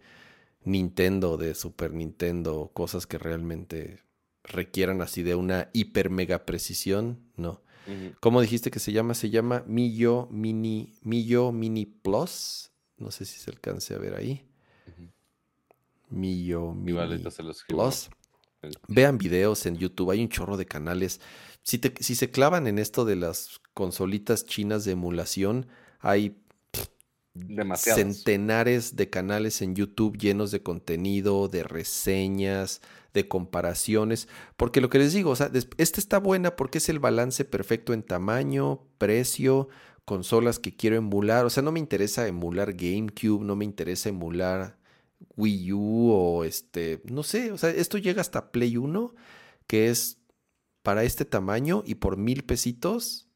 Nintendo, 0.62 1.38
de 1.38 1.54
Super 1.54 1.94
Nintendo, 1.94 2.70
cosas 2.74 3.06
que 3.06 3.16
realmente 3.16 4.02
requieran 4.42 5.00
así 5.00 5.22
de 5.22 5.36
una 5.36 5.70
hiper 5.72 6.10
mega 6.10 6.44
precisión, 6.44 7.18
no. 7.34 7.62
¿Cómo 8.20 8.42
dijiste 8.42 8.70
que 8.70 8.78
se 8.78 8.92
llama? 8.92 9.14
Se 9.14 9.30
llama 9.30 9.64
Millo 9.66 10.28
Mini, 10.30 10.92
Millo 11.00 11.50
Mini 11.50 11.86
Plus. 11.86 12.72
No 12.98 13.10
sé 13.10 13.24
si 13.24 13.40
se 13.40 13.50
alcance 13.50 13.94
a 13.94 13.98
ver 13.98 14.16
ahí. 14.16 14.46
Millo 16.10 16.74
Plus. 17.68 18.10
Vean 18.88 19.16
videos 19.16 19.64
en 19.64 19.76
YouTube, 19.76 20.10
hay 20.10 20.20
un 20.20 20.28
chorro 20.28 20.58
de 20.58 20.66
canales. 20.66 21.20
Si, 21.64 21.80
si 21.98 22.14
se 22.14 22.30
clavan 22.30 22.68
en 22.68 22.78
esto 22.78 23.04
de 23.04 23.16
las 23.16 23.60
consolitas 23.74 24.44
chinas 24.44 24.84
de 24.84 24.92
emulación, 24.92 25.66
hay 25.98 26.36
centenares 27.76 28.94
de 28.96 29.10
canales 29.10 29.60
en 29.62 29.74
YouTube 29.74 30.16
llenos 30.16 30.50
de 30.52 30.62
contenido, 30.62 31.48
de 31.48 31.64
reseñas, 31.64 32.80
de 33.12 33.26
comparaciones. 33.26 34.28
Porque 34.56 34.80
lo 34.80 34.88
que 34.88 34.98
les 34.98 35.12
digo, 35.12 35.30
o 35.30 35.36
sea, 35.36 35.50
este 35.78 36.00
está 36.00 36.18
buena 36.18 36.54
porque 36.54 36.78
es 36.78 36.88
el 36.88 37.00
balance 37.00 37.44
perfecto 37.44 37.92
en 37.92 38.02
tamaño, 38.02 38.86
precio, 38.98 39.68
consolas 40.04 40.58
que 40.58 40.76
quiero 40.76 40.96
emular. 40.96 41.44
O 41.44 41.50
sea, 41.50 41.62
no 41.62 41.72
me 41.72 41.80
interesa 41.80 42.28
emular 42.28 42.74
GameCube, 42.74 43.44
no 43.44 43.56
me 43.56 43.64
interesa 43.64 44.10
emular 44.10 44.78
Wii 45.36 45.72
U 45.72 46.10
o 46.12 46.44
este, 46.44 47.00
no 47.04 47.22
sé, 47.22 47.50
o 47.50 47.58
sea, 47.58 47.70
esto 47.70 47.98
llega 47.98 48.20
hasta 48.20 48.52
Play 48.52 48.76
1, 48.76 49.14
que 49.66 49.90
es 49.90 50.18
para 50.84 51.02
este 51.02 51.24
tamaño 51.24 51.82
y 51.84 51.96
por 51.96 52.16
mil 52.16 52.44
pesitos. 52.44 53.26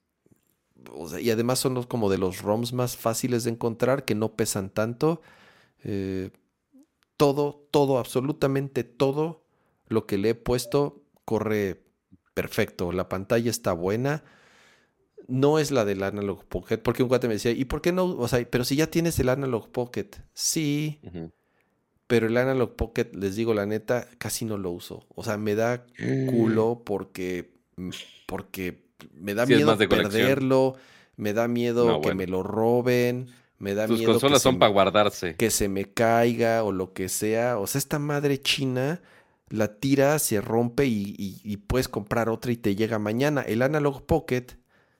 Y 1.20 1.30
además 1.30 1.58
son 1.58 1.74
los, 1.74 1.88
como 1.88 2.08
de 2.08 2.18
los 2.18 2.42
ROMs 2.42 2.72
más 2.72 2.96
fáciles 2.96 3.42
de 3.42 3.50
encontrar, 3.50 4.04
que 4.04 4.14
no 4.14 4.36
pesan 4.36 4.70
tanto. 4.70 5.22
Eh, 5.82 6.30
todo, 7.16 7.66
todo, 7.72 7.98
absolutamente 7.98 8.84
todo 8.84 9.42
lo 9.88 10.06
que 10.06 10.18
le 10.18 10.30
he 10.30 10.34
puesto 10.36 11.02
corre 11.24 11.82
perfecto. 12.34 12.92
La 12.92 13.08
pantalla 13.08 13.50
está 13.50 13.72
buena 13.72 14.22
no 15.28 15.58
es 15.58 15.70
la 15.70 15.84
del 15.84 16.02
Analog 16.02 16.44
Pocket, 16.46 16.78
porque 16.78 17.02
un 17.02 17.08
cuate 17.08 17.28
me 17.28 17.34
decía, 17.34 17.52
¿y 17.52 17.66
por 17.66 17.82
qué 17.82 17.92
no? 17.92 18.06
O 18.06 18.26
sea, 18.26 18.44
pero 18.50 18.64
si 18.64 18.76
ya 18.76 18.88
tienes 18.88 19.18
el 19.20 19.28
Analog 19.28 19.70
Pocket, 19.70 20.08
sí, 20.32 21.00
pero 22.08 22.26
el 22.26 22.36
Analog 22.36 22.74
Pocket, 22.74 23.12
les 23.14 23.36
digo 23.36 23.54
la 23.54 23.66
neta, 23.66 24.08
casi 24.18 24.44
no 24.44 24.58
lo 24.58 24.70
uso. 24.70 25.06
O 25.14 25.22
sea, 25.22 25.36
me 25.36 25.54
da 25.54 25.86
culo 26.28 26.74
mm. 26.80 26.84
porque, 26.84 27.52
porque 28.26 28.82
me 29.14 29.34
da 29.34 29.46
miedo 29.46 29.78
perderlo, 29.78 30.74
me 31.16 31.32
da 31.32 31.46
miedo 31.46 32.00
que 32.00 32.14
me 32.14 32.26
lo 32.26 32.42
roben. 32.42 33.28
Me 33.60 33.74
da 33.74 33.86
Tus 33.86 33.98
miedo. 33.98 34.12
consolas 34.12 34.42
son 34.42 34.58
para 34.58 34.72
guardarse. 34.72 35.36
Que 35.36 35.50
se 35.50 35.68
me 35.68 35.84
caiga 35.84 36.64
o 36.64 36.72
lo 36.72 36.92
que 36.92 37.08
sea. 37.08 37.58
O 37.58 37.66
sea, 37.66 37.78
esta 37.78 37.98
madre 37.98 38.40
china 38.40 39.00
la 39.48 39.78
tira, 39.78 40.18
se 40.18 40.40
rompe 40.40 40.86
y, 40.86 41.14
y 41.16 41.56
puedes 41.56 41.88
comprar 41.88 42.28
otra 42.28 42.52
y 42.52 42.56
te 42.56 42.76
llega 42.76 42.98
mañana. 42.98 43.42
El 43.42 43.62
Analog 43.62 44.04
Pocket 44.06 44.58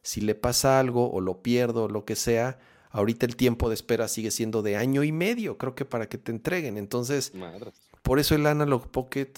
si 0.09 0.23
le 0.23 0.35
pasa 0.35 0.81
algo 0.81 1.11
o 1.11 1.21
lo 1.21 1.43
pierdo 1.43 1.85
o 1.85 1.89
lo 1.89 2.05
que 2.05 2.17
sea, 2.17 2.59
ahorita 2.91 3.27
el 3.27 3.37
tiempo 3.37 3.69
de 3.69 3.75
espera 3.75 4.09
sigue 4.09 4.31
siendo 4.31 4.63
de 4.63 4.77
año 4.77 5.05
y 5.05 5.13
medio, 5.13 5.59
creo 5.59 5.75
que 5.75 5.85
para 5.85 6.09
que 6.09 6.19
te 6.19 6.33
entreguen. 6.33 6.77
Entonces, 6.79 7.33
por 8.03 8.19
eso 8.19 8.35
el 8.35 8.47
Analog 8.47 8.89
Pocket 8.91 9.33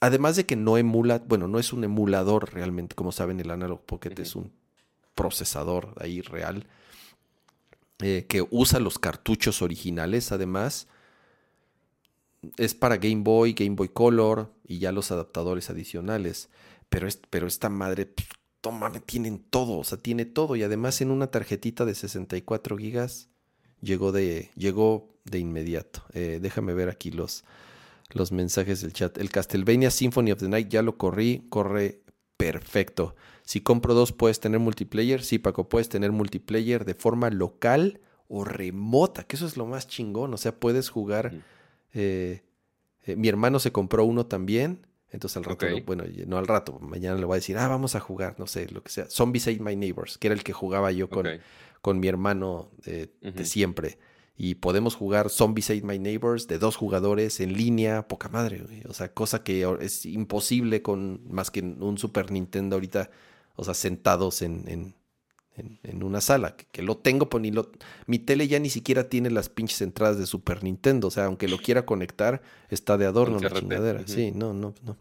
además 0.00 0.36
de 0.36 0.46
que 0.46 0.56
no 0.56 0.78
emula, 0.78 1.22
bueno, 1.26 1.46
no 1.46 1.58
es 1.58 1.72
un 1.72 1.84
emulador 1.84 2.52
realmente, 2.52 2.96
como 2.96 3.12
saben, 3.12 3.38
el 3.38 3.50
Analog 3.50 3.82
Pocket 3.84 4.18
es 4.18 4.34
un 4.34 4.50
procesador 5.14 5.94
ahí 6.00 6.22
real, 6.22 6.66
eh, 8.00 8.24
que 8.26 8.46
usa 8.50 8.80
los 8.80 8.98
cartuchos 8.98 9.60
originales, 9.60 10.32
además. 10.32 10.88
Es 12.56 12.74
para 12.74 12.96
Game 12.96 13.22
Boy, 13.22 13.52
Game 13.52 13.76
Boy 13.76 13.90
Color 13.90 14.50
y 14.64 14.78
ya 14.78 14.92
los 14.92 15.10
adaptadores 15.10 15.68
adicionales. 15.68 16.48
Pero, 16.88 17.06
es, 17.06 17.20
pero 17.28 17.46
esta 17.46 17.68
madre, 17.68 18.10
toma, 18.60 18.92
tienen 18.92 19.38
todo, 19.38 19.78
o 19.78 19.84
sea, 19.84 19.98
tiene 19.98 20.24
todo. 20.24 20.56
Y 20.56 20.62
además 20.62 21.00
en 21.00 21.10
una 21.10 21.28
tarjetita 21.28 21.84
de 21.84 21.94
64 21.94 22.76
gigas 22.76 23.28
llegó 23.80 24.12
de, 24.12 24.50
llegó 24.54 25.08
de 25.24 25.38
inmediato. 25.38 26.02
Eh, 26.12 26.38
déjame 26.40 26.74
ver 26.74 26.88
aquí 26.88 27.10
los, 27.10 27.44
los 28.10 28.32
mensajes 28.32 28.82
del 28.82 28.92
chat. 28.92 29.18
El 29.18 29.30
Castlevania 29.30 29.90
Symphony 29.90 30.32
of 30.32 30.40
the 30.40 30.48
Night 30.48 30.68
ya 30.68 30.82
lo 30.82 30.96
corrí, 30.96 31.46
corre 31.48 32.02
perfecto. 32.36 33.14
Si 33.42 33.60
compro 33.60 33.94
dos, 33.94 34.12
¿puedes 34.12 34.40
tener 34.40 34.60
multiplayer? 34.60 35.22
Sí, 35.22 35.38
Paco, 35.38 35.68
puedes 35.68 35.88
tener 35.88 36.12
multiplayer 36.12 36.84
de 36.84 36.94
forma 36.94 37.30
local 37.30 38.00
o 38.28 38.44
remota, 38.44 39.24
que 39.24 39.36
eso 39.36 39.46
es 39.46 39.56
lo 39.56 39.66
más 39.66 39.88
chingón. 39.88 40.32
O 40.32 40.36
sea, 40.36 40.58
puedes 40.58 40.88
jugar. 40.88 41.34
Eh, 41.92 42.44
eh, 43.02 43.16
mi 43.16 43.28
hermano 43.28 43.58
se 43.58 43.72
compró 43.72 44.04
uno 44.04 44.26
también. 44.26 44.86
Entonces 45.12 45.36
al 45.36 45.44
rato, 45.44 45.66
bueno, 45.84 46.04
no 46.26 46.38
al 46.38 46.46
rato, 46.46 46.78
mañana 46.78 47.18
le 47.18 47.24
voy 47.24 47.34
a 47.34 47.36
decir, 47.36 47.58
ah, 47.58 47.66
vamos 47.66 47.94
a 47.96 48.00
jugar, 48.00 48.36
no 48.38 48.46
sé, 48.46 48.68
lo 48.68 48.82
que 48.82 48.90
sea. 48.90 49.10
Zombies 49.10 49.48
Ate 49.48 49.60
My 49.60 49.74
Neighbors, 49.74 50.18
que 50.18 50.28
era 50.28 50.34
el 50.34 50.44
que 50.44 50.52
jugaba 50.52 50.92
yo 50.92 51.08
con, 51.10 51.26
con 51.82 51.98
mi 51.98 52.08
hermano 52.08 52.70
de 52.84 53.44
siempre. 53.44 53.98
Y 54.42 54.54
podemos 54.54 54.94
jugar 54.94 55.28
Zombies 55.28 55.68
Ate 55.68 55.82
My 55.82 55.98
Neighbors 55.98 56.46
de 56.48 56.58
dos 56.58 56.76
jugadores 56.76 57.40
en 57.40 57.52
línea, 57.52 58.08
poca 58.08 58.30
madre, 58.30 58.64
o 58.88 58.94
sea, 58.94 59.12
cosa 59.12 59.42
que 59.42 59.68
es 59.80 60.06
imposible 60.06 60.80
con 60.80 61.20
más 61.28 61.50
que 61.50 61.60
un 61.60 61.98
Super 61.98 62.30
Nintendo 62.30 62.76
ahorita, 62.76 63.10
o 63.56 63.64
sea, 63.64 63.74
sentados 63.74 64.40
en, 64.40 64.64
en, 64.66 64.94
una 66.02 66.20
sala, 66.20 66.56
que, 66.56 66.82
lo 66.82 66.96
tengo, 66.96 67.28
pues 67.28 67.42
ni 67.42 67.50
lo, 67.50 67.70
mi 68.06 68.18
tele 68.18 68.48
ya 68.48 68.58
ni 68.58 68.70
siquiera 68.70 69.08
tiene 69.08 69.30
las 69.30 69.48
pinches 69.48 69.82
entradas 69.82 70.18
de 70.18 70.26
Super 70.26 70.64
Nintendo, 70.64 71.08
o 71.08 71.10
sea, 71.10 71.26
aunque 71.26 71.48
lo 71.48 71.58
quiera 71.58 71.86
conectar, 71.86 72.42
está 72.68 72.96
de 72.98 73.06
adorno 73.06 73.38
la 73.40 73.50
chingadera, 73.50 74.02
sí, 74.06 74.32
no, 74.34 74.52
no, 74.54 74.74
no. 74.84 74.96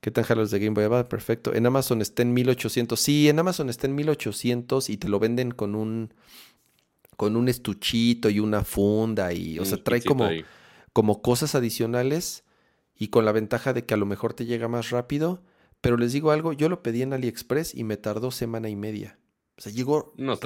¿Qué 0.00 0.10
tan 0.10 0.24
jalos 0.24 0.50
de 0.50 0.58
Game 0.58 0.74
Boy 0.74 0.82
Advance? 0.82 1.08
Perfecto. 1.08 1.54
En 1.54 1.64
Amazon 1.64 2.02
está 2.02 2.22
en 2.22 2.34
1800. 2.34 2.98
Sí, 2.98 3.28
en 3.28 3.38
Amazon 3.38 3.70
está 3.70 3.86
en 3.86 3.94
1800 3.94 4.90
y 4.90 4.96
te 4.96 5.08
lo 5.08 5.20
venden 5.20 5.52
con 5.52 5.76
un 5.76 6.12
con 7.16 7.36
un 7.36 7.48
estuchito 7.48 8.28
y 8.28 8.40
una 8.40 8.64
funda 8.64 9.32
y, 9.32 9.60
o 9.60 9.64
sea, 9.64 9.78
trae 9.78 10.02
como, 10.02 10.28
como 10.92 11.22
cosas 11.22 11.54
adicionales 11.54 12.42
y 12.96 13.08
con 13.08 13.24
la 13.24 13.30
ventaja 13.30 13.72
de 13.72 13.84
que 13.84 13.94
a 13.94 13.96
lo 13.96 14.06
mejor 14.06 14.34
te 14.34 14.44
llega 14.44 14.66
más 14.66 14.90
rápido. 14.90 15.40
Pero 15.80 15.96
les 15.96 16.12
digo 16.12 16.32
algo, 16.32 16.52
yo 16.52 16.68
lo 16.68 16.82
pedí 16.82 17.02
en 17.02 17.12
AliExpress 17.12 17.76
y 17.76 17.84
me 17.84 17.96
tardó 17.96 18.32
semana 18.32 18.68
y 18.68 18.76
media. 18.76 19.18
O 19.58 19.60
sea, 19.60 19.72
llegó, 19.72 20.12
no 20.16 20.36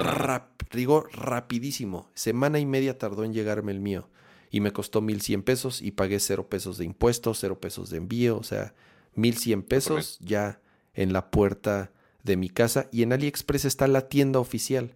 rapidísimo. 1.11 2.09
Semana 2.13 2.59
y 2.59 2.65
media 2.65 2.97
tardó 2.97 3.23
en 3.23 3.33
llegarme 3.33 3.71
el 3.71 3.79
mío. 3.79 4.09
Y 4.49 4.59
me 4.61 4.71
costó 4.71 5.01
1100 5.01 5.43
pesos 5.43 5.81
y 5.81 5.91
pagué 5.91 6.19
cero 6.19 6.47
pesos 6.49 6.77
de 6.77 6.85
impuestos, 6.85 7.39
cero 7.39 7.59
pesos 7.59 7.89
de 7.89 7.97
envío. 7.97 8.37
O 8.37 8.43
sea, 8.43 8.73
1100 9.15 9.63
pesos 9.63 10.19
ya 10.19 10.61
en 10.93 11.13
la 11.13 11.31
puerta 11.31 11.91
de 12.23 12.37
mi 12.37 12.49
casa. 12.49 12.87
Y 12.91 13.03
en 13.03 13.13
AliExpress 13.13 13.65
está 13.65 13.87
la 13.87 14.07
tienda 14.07 14.39
oficial. 14.39 14.93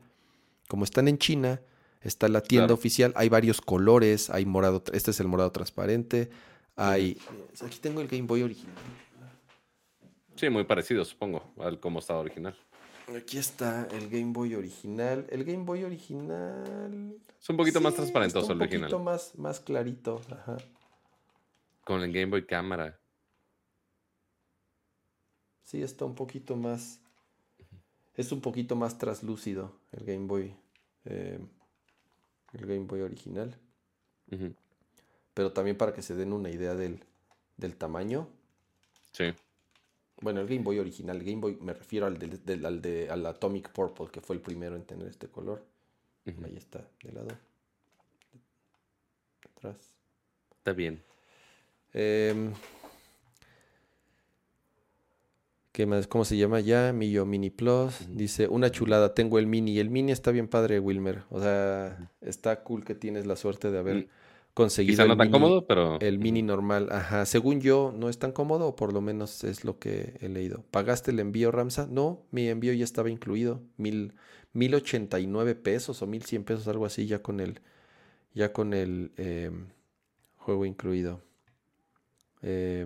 Como 0.67 0.83
están 0.83 1.07
en 1.07 1.17
China, 1.17 1.61
Está 2.01 2.27
la 2.27 2.41
tienda 2.41 2.73
oficial, 2.73 3.13
hay 3.15 3.29
varios 3.29 3.61
colores, 3.61 4.31
hay 4.31 4.45
morado, 4.45 4.83
este 4.91 5.11
es 5.11 5.19
el 5.19 5.27
morado 5.27 5.51
transparente, 5.51 6.31
hay... 6.75 7.17
Aquí 7.63 7.77
tengo 7.79 8.01
el 8.01 8.07
Game 8.07 8.23
Boy 8.23 8.41
original. 8.41 8.73
Sí, 10.35 10.49
muy 10.49 10.63
parecido, 10.63 11.05
supongo, 11.05 11.53
al 11.59 11.79
como 11.79 11.99
estaba 11.99 12.19
original. 12.19 12.57
Aquí 13.17 13.37
está 13.37 13.87
el 13.91 14.09
Game 14.09 14.31
Boy 14.33 14.55
original. 14.55 15.25
El 15.29 15.43
Game 15.43 15.63
Boy 15.63 15.83
original. 15.83 17.15
Es 17.39 17.49
un 17.49 17.57
poquito 17.57 17.81
más 17.81 17.95
transparentoso 17.95 18.53
el 18.53 18.61
original. 18.61 18.85
Un 18.85 18.89
poquito 18.91 19.03
más, 19.03 19.37
más 19.37 19.59
clarito. 19.59 20.21
Ajá. 20.31 20.57
Con 21.83 22.01
el 22.03 22.11
Game 22.11 22.27
Boy 22.27 22.45
cámara. 22.45 22.99
Sí, 25.63 25.81
está 25.81 26.05
un 26.05 26.15
poquito 26.15 26.55
más. 26.55 26.99
Es 28.15 28.31
un 28.31 28.41
poquito 28.41 28.75
más 28.75 28.97
traslúcido 28.97 29.73
el 29.91 30.05
Game 30.05 30.27
Boy. 30.27 30.55
Eh, 31.05 31.39
el 32.53 32.65
Game 32.65 32.85
Boy 32.85 33.01
original. 33.01 33.57
Pero 35.33 35.51
también 35.51 35.77
para 35.77 35.93
que 35.93 36.01
se 36.01 36.15
den 36.15 36.33
una 36.33 36.49
idea 36.49 36.75
del, 36.75 37.03
tamaño. 37.77 38.27
Sí. 39.11 39.33
Bueno, 40.21 40.39
el 40.41 40.47
Game 40.47 40.61
Boy 40.61 40.79
original, 40.79 41.17
el 41.17 41.23
Game 41.23 41.41
Boy 41.41 41.57
me 41.61 41.73
refiero 41.73 42.05
al, 42.05 42.17
del, 42.17 42.65
al, 42.65 42.81
de, 42.81 43.09
al 43.09 43.25
Atomic 43.25 43.71
Purple, 43.71 44.07
que 44.11 44.21
fue 44.21 44.35
el 44.35 44.41
primero 44.41 44.75
en 44.75 44.83
tener 44.83 45.07
este 45.07 45.27
color. 45.27 45.65
Ahí 46.25 46.55
está, 46.55 46.87
de 47.03 47.11
lado. 47.11 47.29
Atrás. 49.55 49.75
Está 50.59 50.73
bien. 50.73 51.01
Eh, 51.93 52.51
¿Qué 55.71 55.85
más? 55.85 56.05
¿Cómo 56.05 56.25
se 56.25 56.37
llama 56.37 56.59
ya? 56.59 56.93
Millo 56.93 57.25
Mini 57.25 57.49
Plus. 57.49 58.07
Dice, 58.09 58.47
una 58.47 58.71
chulada, 58.71 59.15
tengo 59.15 59.39
el 59.39 59.47
Mini. 59.47 59.79
El 59.79 59.89
Mini 59.89 60.11
está 60.11 60.29
bien 60.31 60.47
padre, 60.47 60.79
Wilmer. 60.79 61.23
O 61.29 61.41
sea, 61.41 62.11
está 62.21 62.63
cool 62.63 62.83
que 62.83 62.93
tienes 62.93 63.25
la 63.25 63.35
suerte 63.35 63.71
de 63.71 63.79
haber. 63.79 64.09
Conseguido. 64.53 64.93
Quizá 64.93 65.05
no 65.05 65.17
tan 65.17 65.31
cómodo, 65.31 65.65
pero. 65.67 65.99
El 65.99 66.19
Mini 66.19 66.41
normal. 66.41 66.89
Ajá. 66.91 67.25
Según 67.25 67.61
yo, 67.61 67.93
no 67.95 68.09
es 68.09 68.19
tan 68.19 68.31
cómodo, 68.31 68.67
o 68.67 68.75
por 68.75 68.93
lo 68.93 69.01
menos 69.01 69.43
es 69.43 69.63
lo 69.65 69.79
que 69.79 70.17
he 70.21 70.29
leído. 70.29 70.63
¿Pagaste 70.71 71.11
el 71.11 71.19
envío, 71.19 71.51
Ramsa? 71.51 71.87
No, 71.89 72.23
mi 72.31 72.47
envío 72.47 72.73
ya 72.73 72.83
estaba 72.83 73.09
incluido. 73.09 73.61
Mil, 73.77 74.13
mil 74.53 74.75
ochenta 74.75 75.19
y 75.19 75.27
nueve 75.27 75.55
pesos 75.55 76.01
o 76.01 76.07
mil 76.07 76.23
cien 76.23 76.43
pesos, 76.43 76.67
algo 76.67 76.85
así, 76.85 77.07
ya 77.07 77.21
con 77.21 77.39
el. 77.39 77.61
Ya 78.33 78.53
con 78.53 78.73
el 78.73 79.11
em, 79.17 79.67
juego 80.37 80.65
incluido. 80.65 81.21
Eh, 82.41 82.85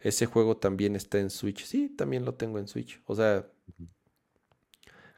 ese 0.00 0.26
juego 0.26 0.56
también 0.56 0.96
está 0.96 1.18
en 1.18 1.30
Switch. 1.30 1.64
Sí, 1.64 1.88
también 1.88 2.24
lo 2.24 2.34
tengo 2.34 2.58
en 2.58 2.68
Switch. 2.68 3.00
O 3.06 3.14
sea, 3.14 3.46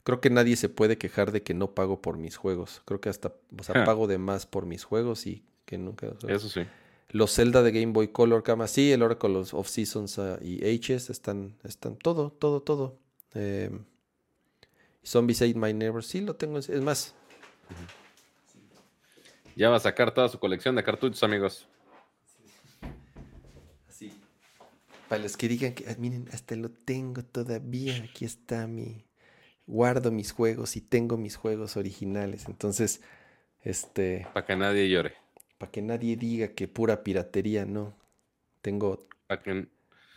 creo 0.05 0.21
que 0.21 0.31
nadie 0.31 0.57
se 0.57 0.69
puede 0.69 0.99
quejar 0.99 1.33
de 1.33 1.43
que 1.43 1.55
no 1.55 1.75
pago 1.75 2.01
por 2.01 2.19
mis 2.19 2.37
juegos. 2.37 2.83
Creo 2.85 3.01
que 3.01 3.09
hasta, 3.09 3.35
o 3.59 3.63
sea, 3.63 3.85
pago 3.85 4.07
de 4.07 4.19
más 4.19 4.47
por 4.47 4.67
mis 4.67 4.85
juegos 4.85 5.27
y 5.27 5.45
que 5.65 5.79
nunca. 5.79 6.13
Eso 6.29 6.49
sí. 6.49 6.67
Los 7.09 7.35
Zelda 7.35 7.63
de 7.63 7.73
Game 7.73 7.93
Boy 7.93 8.09
Color, 8.09 8.43
Kama, 8.43 8.67
sí, 8.67 8.93
el 8.93 9.03
Oracle 9.03 9.37
of 9.53 9.69
Seasons 9.69 10.19
uh, 10.19 10.39
y 10.41 10.59
H's 10.65 11.11
están, 11.11 11.57
están 11.65 11.97
todo, 11.97 12.31
todo, 12.31 12.63
todo. 12.63 12.99
Eh, 13.35 13.71
Zombies 15.05 15.43
Ate 15.43 15.55
My 15.55 15.73
Neighbor, 15.73 16.05
sí 16.05 16.21
lo 16.21 16.37
tengo. 16.37 16.59
Es 16.59 16.69
más. 16.81 17.15
Ya 19.57 19.71
va 19.71 19.77
a 19.77 19.81
sacar 19.81 20.13
toda 20.13 20.29
su 20.29 20.39
colección 20.39 20.75
de 20.75 20.83
cartuchos, 20.83 21.23
amigos. 21.23 21.69
Para 25.09 25.23
los 25.23 25.37
que 25.37 25.49
digan 25.49 25.75
que, 25.75 25.89
ah, 25.89 25.95
miren, 25.99 26.29
hasta 26.33 26.57
lo 26.57 26.71
tengo 26.71 27.23
todavía, 27.23 27.95
aquí 28.03 28.25
está 28.25 28.67
mi, 28.67 29.05
guardo 29.67 30.11
mis 30.11 30.33
juegos 30.33 30.77
y 30.77 30.81
tengo 30.81 31.17
mis 31.17 31.37
juegos 31.37 31.77
originales. 31.77 32.47
Entonces, 32.47 33.01
este... 33.63 34.27
Para 34.33 34.47
que 34.47 34.57
nadie 34.57 34.89
llore. 34.89 35.15
Para 35.59 35.73
que 35.73 35.83
nadie 35.83 36.17
diga 36.17 36.49
que 36.49 36.69
pura 36.69 37.03
piratería, 37.03 37.65
no. 37.65 37.95
Tengo... 38.63 39.07
Para 39.27 39.43
que 39.43 39.69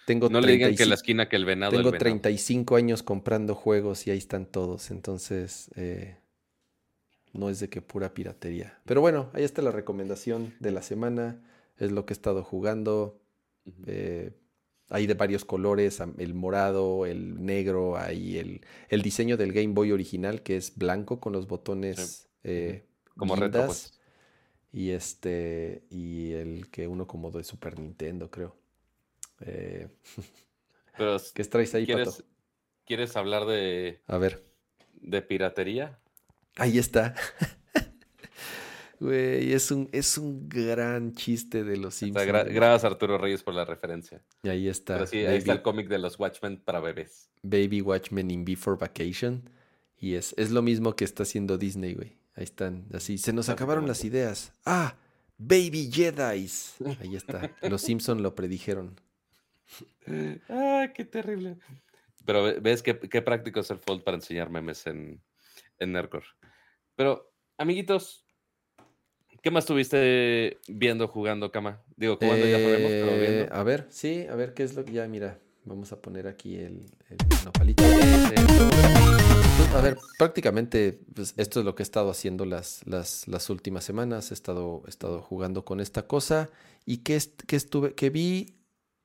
tengo 0.06 0.30
no 0.30 0.40
le 0.40 0.54
digan 0.54 0.74
que 0.74 0.86
la 0.86 0.96
esquina 0.96 1.28
que 1.28 1.36
el 1.36 1.44
venado. 1.44 1.76
Tengo 1.76 1.92
35 1.92 2.78
años 2.78 3.04
comprando 3.04 3.56
juegos 3.56 4.08
y 4.08 4.12
ahí 4.12 4.18
están 4.18 4.46
todos. 4.46 4.90
Entonces, 4.90 5.70
eh, 5.76 6.16
no 7.34 7.50
es 7.50 7.60
de 7.60 7.70
que 7.70 7.82
pura 7.82 8.14
piratería. 8.14 8.80
Pero 8.86 9.02
bueno, 9.02 9.30
ahí 9.34 9.44
está 9.44 9.62
la 9.62 9.72
recomendación 9.72 10.54
de 10.62 10.72
la 10.72 10.82
semana. 10.82 11.42
Es 11.78 11.92
lo 11.92 12.06
que 12.06 12.14
he 12.14 12.16
estado 12.16 12.42
jugando. 12.42 13.20
eh, 13.86 14.32
hay 14.90 15.08
de 15.08 15.14
varios 15.14 15.46
colores, 15.46 16.02
el 16.18 16.34
morado, 16.34 17.06
el 17.06 17.44
negro, 17.44 17.98
hay 17.98 18.38
el, 18.38 18.62
el, 18.90 19.02
diseño 19.02 19.38
del 19.38 19.54
Game 19.54 19.74
Boy 19.74 19.92
original 19.92 20.42
que 20.42 20.58
es 20.58 20.78
blanco 20.78 21.20
con 21.20 21.34
los 21.34 21.48
botones 21.48 22.30
eh, 22.44 22.86
como 23.18 23.36
pues. 23.36 24.00
Y 24.72 24.92
este, 24.92 25.84
y 25.90 26.34
el 26.34 26.70
que 26.70 26.88
uno 26.88 27.08
como 27.08 27.32
de 27.32 27.44
Super 27.44 27.80
Nintendo, 27.80 28.30
creo. 28.30 28.56
Eh, 29.42 29.88
Pero, 30.98 31.18
¿Qué 31.34 31.44
traes 31.46 31.74
ahí, 31.76 31.86
¿quieres, 31.86 32.10
Pato? 32.10 32.24
¿Quieres 32.86 33.16
hablar 33.16 33.46
de. 33.46 34.02
A 34.08 34.18
ver. 34.18 34.44
de 34.94 35.22
piratería? 35.22 36.00
Ahí 36.56 36.78
está. 36.78 37.16
Güey, 39.00 39.54
es 39.54 39.70
un, 39.70 39.90
es 39.92 40.18
un 40.18 40.50
gran 40.50 41.14
chiste 41.14 41.64
de 41.64 41.78
los 41.78 41.96
Simpsons. 41.96 42.26
gracias 42.26 42.84
Arturo 42.84 43.18
Reyes 43.18 43.44
por 43.44 43.54
la 43.54 43.64
referencia. 43.64 44.24
Y 44.44 44.50
ahí 44.50 44.68
está. 44.68 44.96
Pero 44.96 45.08
sí, 45.08 45.18
ahí 45.20 45.38
está 45.38 45.54
el 45.54 45.62
cómic 45.62 45.88
de 45.88 46.00
los 46.00 46.20
Watchmen 46.20 46.58
para 46.58 46.80
bebés. 46.80 47.30
Baby 47.44 47.82
Watchmen 47.82 48.32
in 48.32 48.44
Before 48.44 48.78
Vacation. 48.80 49.50
Y 50.00 50.16
es, 50.16 50.34
es 50.38 50.52
lo 50.52 50.62
mismo 50.62 50.96
que 50.96 51.06
está 51.06 51.24
haciendo 51.24 51.58
Disney, 51.58 51.94
güey. 51.94 52.18
Ahí 52.36 52.44
están, 52.44 52.86
así. 52.94 53.18
Se 53.18 53.34
nos 53.34 53.50
acabaron 53.50 53.88
las 53.88 54.04
ideas. 54.04 54.54
Ah, 54.66 54.96
Baby 55.38 55.92
Jedi's. 55.92 56.76
Ahí 57.00 57.16
está. 57.16 57.52
Los 57.62 57.82
Simpson 57.82 58.24
lo 58.24 58.36
predijeron. 58.36 59.00
Ah, 60.48 60.88
qué 60.96 61.04
terrible. 61.04 61.58
Pero 62.26 62.62
ves 62.62 62.82
qué, 62.82 62.98
qué 62.98 63.22
práctico 63.22 63.60
es 63.60 63.70
el 63.72 63.80
Fold 63.80 64.04
para 64.04 64.16
enseñar 64.16 64.50
memes 64.50 64.88
en, 64.88 65.22
en 65.80 65.92
Nerdcore. 65.92 66.26
Pero, 66.96 67.34
amiguitos, 67.58 68.26
¿qué 69.48 69.52
más 69.52 69.64
estuviste 69.64 70.58
viendo, 70.68 71.08
jugando, 71.08 71.50
Cama? 71.54 71.82
Digo, 71.96 72.18
jugando 72.18 72.46
ya 72.46 72.60
sabemos, 72.60 72.92
pero 72.92 73.12
Eh, 73.14 73.20
viendo. 73.22 73.56
a 73.56 73.64
ver, 73.64 73.88
sí, 73.90 74.26
a 74.30 74.36
ver 74.36 74.54
qué 74.54 74.64
es 74.64 74.76
lo 74.76 74.84
que 74.84 74.92
ya, 74.92 75.08
mira. 75.08 75.40
Vamos 75.64 75.94
a 75.94 76.02
poner 76.02 76.28
aquí 76.28 76.58
el, 76.58 76.86
el 77.10 77.18
nopalito. 77.46 77.82
A 79.74 79.80
ver, 79.82 79.98
prácticamente 80.18 81.00
pues, 81.16 81.34
esto 81.38 81.60
es 81.62 81.66
lo 81.66 81.76
que 81.76 81.84
he 81.84 81.86
estado 81.86 82.10
haciendo 82.10 82.44
las, 82.44 82.82
las, 82.86 83.26
las 83.30 83.50
últimas 83.50 83.86
semanas. 83.86 84.32
He 84.32 84.34
estado, 84.34 84.84
he 84.86 84.90
estado 84.90 85.22
jugando 85.22 85.64
con 85.64 85.80
esta 85.80 86.08
cosa. 86.08 86.50
¿Y 86.86 86.98
qué, 86.98 87.16
est- 87.16 87.42
qué 87.48 87.56
estuve? 87.56 87.94
Que 87.94 88.10
vi, 88.10 88.58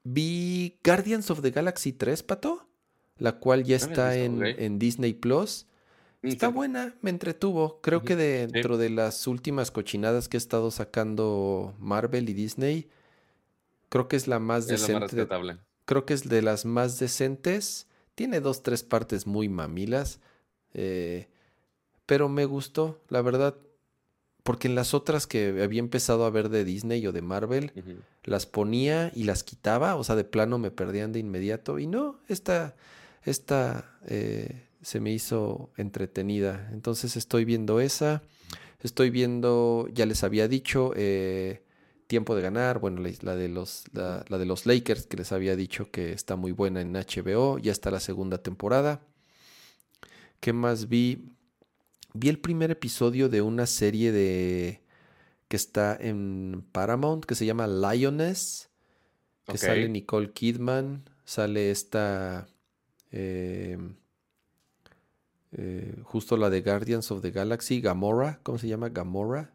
vi 0.02 0.76
Guardians 0.84 1.30
of 1.30 1.40
the 1.42 1.52
Galaxy 1.52 1.92
3, 1.92 2.20
Pato. 2.24 2.68
La 3.16 3.38
cual 3.38 3.62
ya 3.62 3.76
había 3.76 3.86
está 3.92 4.16
en, 4.16 4.42
en 4.44 4.80
Disney 4.80 5.12
Plus. 5.12 5.66
Está 6.22 6.48
Ok. 6.48 6.54
buena, 6.54 6.94
me 7.02 7.10
entretuvo. 7.10 7.80
Creo 7.82 8.02
que 8.02 8.14
dentro 8.16 8.78
de 8.78 8.90
las 8.90 9.26
últimas 9.26 9.70
cochinadas 9.70 10.28
que 10.28 10.36
he 10.36 10.38
estado 10.38 10.70
sacando 10.70 11.74
Marvel 11.80 12.28
y 12.28 12.32
Disney, 12.34 12.88
creo 13.88 14.08
que 14.08 14.16
es 14.16 14.28
la 14.28 14.38
más 14.38 14.64
Es 14.68 14.70
más 14.72 14.80
decente. 14.80 15.16
de- 15.16 15.22
rescatable. 15.22 15.58
creo 15.84 16.06
que 16.06 16.14
es 16.14 16.28
de 16.28 16.42
las 16.42 16.64
más 16.64 16.98
decentes. 16.98 17.86
Tiene 18.14 18.40
dos, 18.40 18.62
tres 18.62 18.82
partes 18.82 19.26
muy 19.26 19.48
mamilas. 19.48 20.20
eh, 20.74 21.28
pero 22.06 22.28
me 22.30 22.44
gustó, 22.46 23.00
la 23.08 23.20
verdad. 23.22 23.56
Porque 24.42 24.66
en 24.68 24.74
las 24.74 24.92
otras 24.94 25.26
que 25.26 25.62
había 25.62 25.78
empezado 25.80 26.24
a 26.24 26.30
ver 26.30 26.48
de 26.48 26.64
Disney 26.64 27.06
o 27.06 27.12
de 27.12 27.20
Marvel, 27.22 27.72
las 28.24 28.44
ponía 28.46 29.12
y 29.14 29.24
las 29.24 29.44
quitaba, 29.44 29.94
o 29.96 30.02
sea, 30.04 30.16
de 30.16 30.24
plano 30.24 30.58
me 30.58 30.70
perdían 30.70 31.12
de 31.12 31.18
inmediato. 31.20 31.78
Y 31.78 31.86
no, 31.86 32.18
esta, 32.28 32.74
esta 33.24 33.98
eh, 34.06 34.66
se 34.82 35.00
me 35.00 35.12
hizo 35.12 35.70
entretenida. 35.76 36.68
Entonces 36.72 37.16
estoy 37.16 37.44
viendo 37.44 37.80
esa. 37.80 38.22
Estoy 38.80 39.10
viendo, 39.10 39.88
ya 39.92 40.06
les 40.06 40.24
había 40.24 40.48
dicho, 40.48 40.92
eh, 40.96 41.62
Tiempo 42.08 42.34
de 42.34 42.42
Ganar, 42.42 42.80
bueno, 42.80 43.00
la, 43.00 43.10
la 43.22 43.36
de 43.36 43.48
los, 43.48 43.84
la, 43.92 44.24
la 44.28 44.38
de 44.38 44.44
los 44.44 44.66
Lakers, 44.66 45.06
que 45.06 45.16
les 45.16 45.32
había 45.32 45.56
dicho 45.56 45.90
que 45.90 46.12
está 46.12 46.36
muy 46.36 46.52
buena 46.52 46.80
en 46.80 46.92
HBO, 46.92 47.58
ya 47.58 47.72
está 47.72 47.90
la 47.90 48.00
segunda 48.00 48.38
temporada. 48.38 49.00
¿Qué 50.40 50.52
más 50.52 50.88
vi? 50.88 51.28
Vi 52.12 52.28
el 52.28 52.40
primer 52.40 52.70
episodio 52.70 53.28
de 53.28 53.40
una 53.40 53.66
serie 53.66 54.10
de 54.12 54.82
que 55.48 55.56
está 55.56 55.96
en 55.98 56.64
Paramount, 56.72 57.24
que 57.24 57.34
se 57.34 57.46
llama 57.46 57.66
Lioness, 57.66 58.68
que 59.46 59.58
sale 59.58 59.88
Nicole 59.88 60.32
Kidman, 60.32 61.08
sale 61.24 61.70
esta, 61.70 62.48
eh, 63.10 63.78
eh, 65.52 66.00
justo 66.02 66.36
la 66.36 66.50
de 66.50 66.62
Guardians 66.62 67.10
of 67.10 67.20
the 67.20 67.30
Galaxy, 67.30 67.80
Gamora, 67.80 68.40
¿cómo 68.42 68.58
se 68.58 68.68
llama? 68.68 68.88
Gamora. 68.88 69.54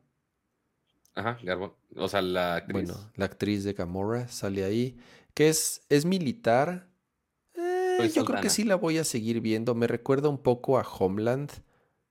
Ajá, 1.15 1.39
Garbo. 1.41 1.75
O 1.95 2.07
sea, 2.07 2.21
la 2.21 2.57
actriz. 2.57 2.73
Bueno, 2.73 3.11
la 3.15 3.25
actriz 3.25 3.63
de 3.63 3.73
Gamora 3.73 4.27
sale 4.27 4.63
ahí, 4.63 4.97
que 5.33 5.49
es, 5.49 5.81
es 5.89 6.05
militar. 6.05 6.87
Eh, 7.55 8.11
yo 8.13 8.25
creo 8.25 8.41
que 8.41 8.51
sí 8.51 8.63
la 8.63 8.75
voy 8.75 8.99
a 8.99 9.03
seguir 9.03 9.41
viendo. 9.41 9.73
Me 9.73 9.87
recuerda 9.87 10.29
un 10.29 10.37
poco 10.37 10.77
a 10.77 10.83
Homeland. 10.83 11.51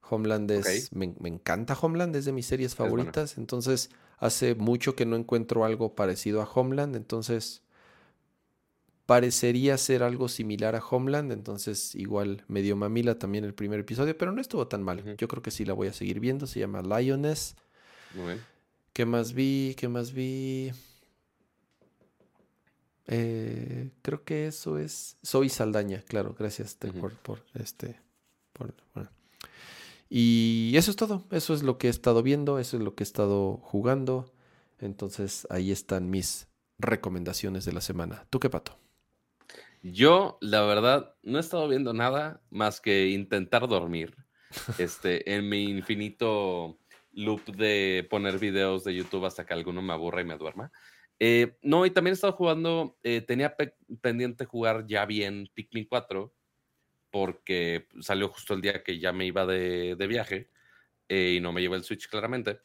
Homeland 0.09 0.51
es, 0.51 0.93
me, 0.93 1.15
me 1.21 1.29
encanta 1.29 1.79
Homeland, 1.81 2.15
es 2.17 2.25
de 2.25 2.33
mis 2.33 2.47
series 2.47 2.75
favoritas. 2.75 3.39
Entonces, 3.39 3.91
hace 4.19 4.57
mucho 4.57 4.97
que 4.97 5.07
no 5.07 5.15
encuentro 5.15 5.65
algo 5.65 5.95
parecido 5.95 6.43
a 6.43 6.51
Homeland. 6.53 6.97
Entonces, 6.97 7.63
parecería 9.07 9.79
ser 9.79 10.03
algo 10.03 10.29
similar 10.29 10.75
a 10.77 10.85
Homeland. 10.85 11.33
Entonces, 11.33 11.95
igual 11.95 12.45
me 12.49 12.61
dio 12.63 12.77
mamila 12.77 13.19
también 13.19 13.45
el 13.45 13.55
primer 13.55 13.81
episodio, 13.81 14.17
pero 14.19 14.33
no 14.33 14.41
estuvo 14.41 14.67
tan 14.67 14.83
mal. 14.83 15.17
Yo 15.17 15.29
creo 15.29 15.43
que 15.43 15.51
sí 15.51 15.65
la 15.65 15.73
voy 15.75 15.89
a 15.89 15.93
seguir 15.93 16.21
viendo. 16.21 16.47
Se 16.47 16.61
llama 16.61 16.83
Lioness. 16.83 17.55
Muy 18.15 18.27
bien. 18.27 18.41
¿Qué 18.93 19.07
más 19.07 19.33
vi? 19.33 19.75
¿Qué 19.79 19.89
más 19.89 20.13
vi? 20.13 20.73
Eh, 23.07 23.91
creo 24.03 24.25
que 24.25 24.47
eso 24.49 24.79
es. 24.79 25.17
Soy 25.23 25.49
Saldaña, 25.49 26.03
claro. 26.03 26.35
Gracias 26.39 26.75
por, 27.01 27.13
por 27.19 27.43
este. 27.55 28.01
por- 28.53 28.75
bueno. 28.95 29.11
Y 30.09 30.73
eso 30.77 30.91
es 30.91 30.97
todo. 30.97 31.25
Eso 31.31 31.55
es 31.55 31.63
lo 31.63 31.79
que 31.79 31.87
he 31.89 31.91
estado 31.91 32.23
viendo. 32.23 32.59
Eso 32.59 32.77
es 32.77 32.83
lo 32.83 32.95
que 32.95 33.03
he 33.03 33.07
estado 33.07 33.59
jugando. 33.59 34.33
Entonces 34.79 35.47
ahí 35.51 35.71
están 35.71 36.11
mis 36.11 36.49
recomendaciones 36.79 37.65
de 37.65 37.73
la 37.73 37.81
semana. 37.81 38.27
¿Tú 38.31 38.41
qué 38.41 38.51
pato? 38.51 38.79
Yo, 39.83 40.39
la 40.41 40.63
verdad, 40.63 41.15
no 41.23 41.39
he 41.39 41.41
estado 41.41 41.69
viendo 41.69 41.93
nada 41.93 42.43
más 42.51 42.81
que 42.81 43.09
intentar 43.09 43.69
dormir. 43.69 44.15
Este, 44.79 45.35
en 45.35 45.49
mi 45.49 45.65
infinito 45.65 46.79
loop 47.13 47.45
de 47.57 48.07
poner 48.11 48.39
videos 48.39 48.85
de 48.85 48.95
YouTube 48.95 49.25
hasta 49.27 49.45
que 49.45 49.55
alguno 49.55 49.83
me 49.83 49.93
aburra 49.93 50.21
y 50.21 50.25
me 50.25 50.37
duerma. 50.37 50.71
Eh, 51.19 51.57
no, 51.63 51.87
y 51.87 51.91
también 51.91 52.13
he 52.13 52.15
estado 52.15 52.35
jugando, 52.35 52.99
eh, 53.03 53.23
tenía 53.23 53.57
pe- 53.57 53.77
pendiente 54.01 54.45
jugar 54.45 54.87
ya 54.87 55.07
bien 55.07 55.49
Pikmin 55.55 55.87
4, 55.87 56.35
porque 57.11 57.89
salió 58.01 58.29
justo 58.29 58.55
el 58.55 58.61
día 58.61 58.83
que 58.83 58.99
ya 58.99 59.13
me 59.13 59.27
iba 59.27 59.47
de, 59.47 59.97
de 59.97 60.07
viaje 60.07 60.51
eh, 61.09 61.35
y 61.37 61.41
no 61.41 61.53
me 61.53 61.61
llevé 61.63 61.77
el 61.77 61.85
Switch 61.85 62.09
claramente. 62.09 62.61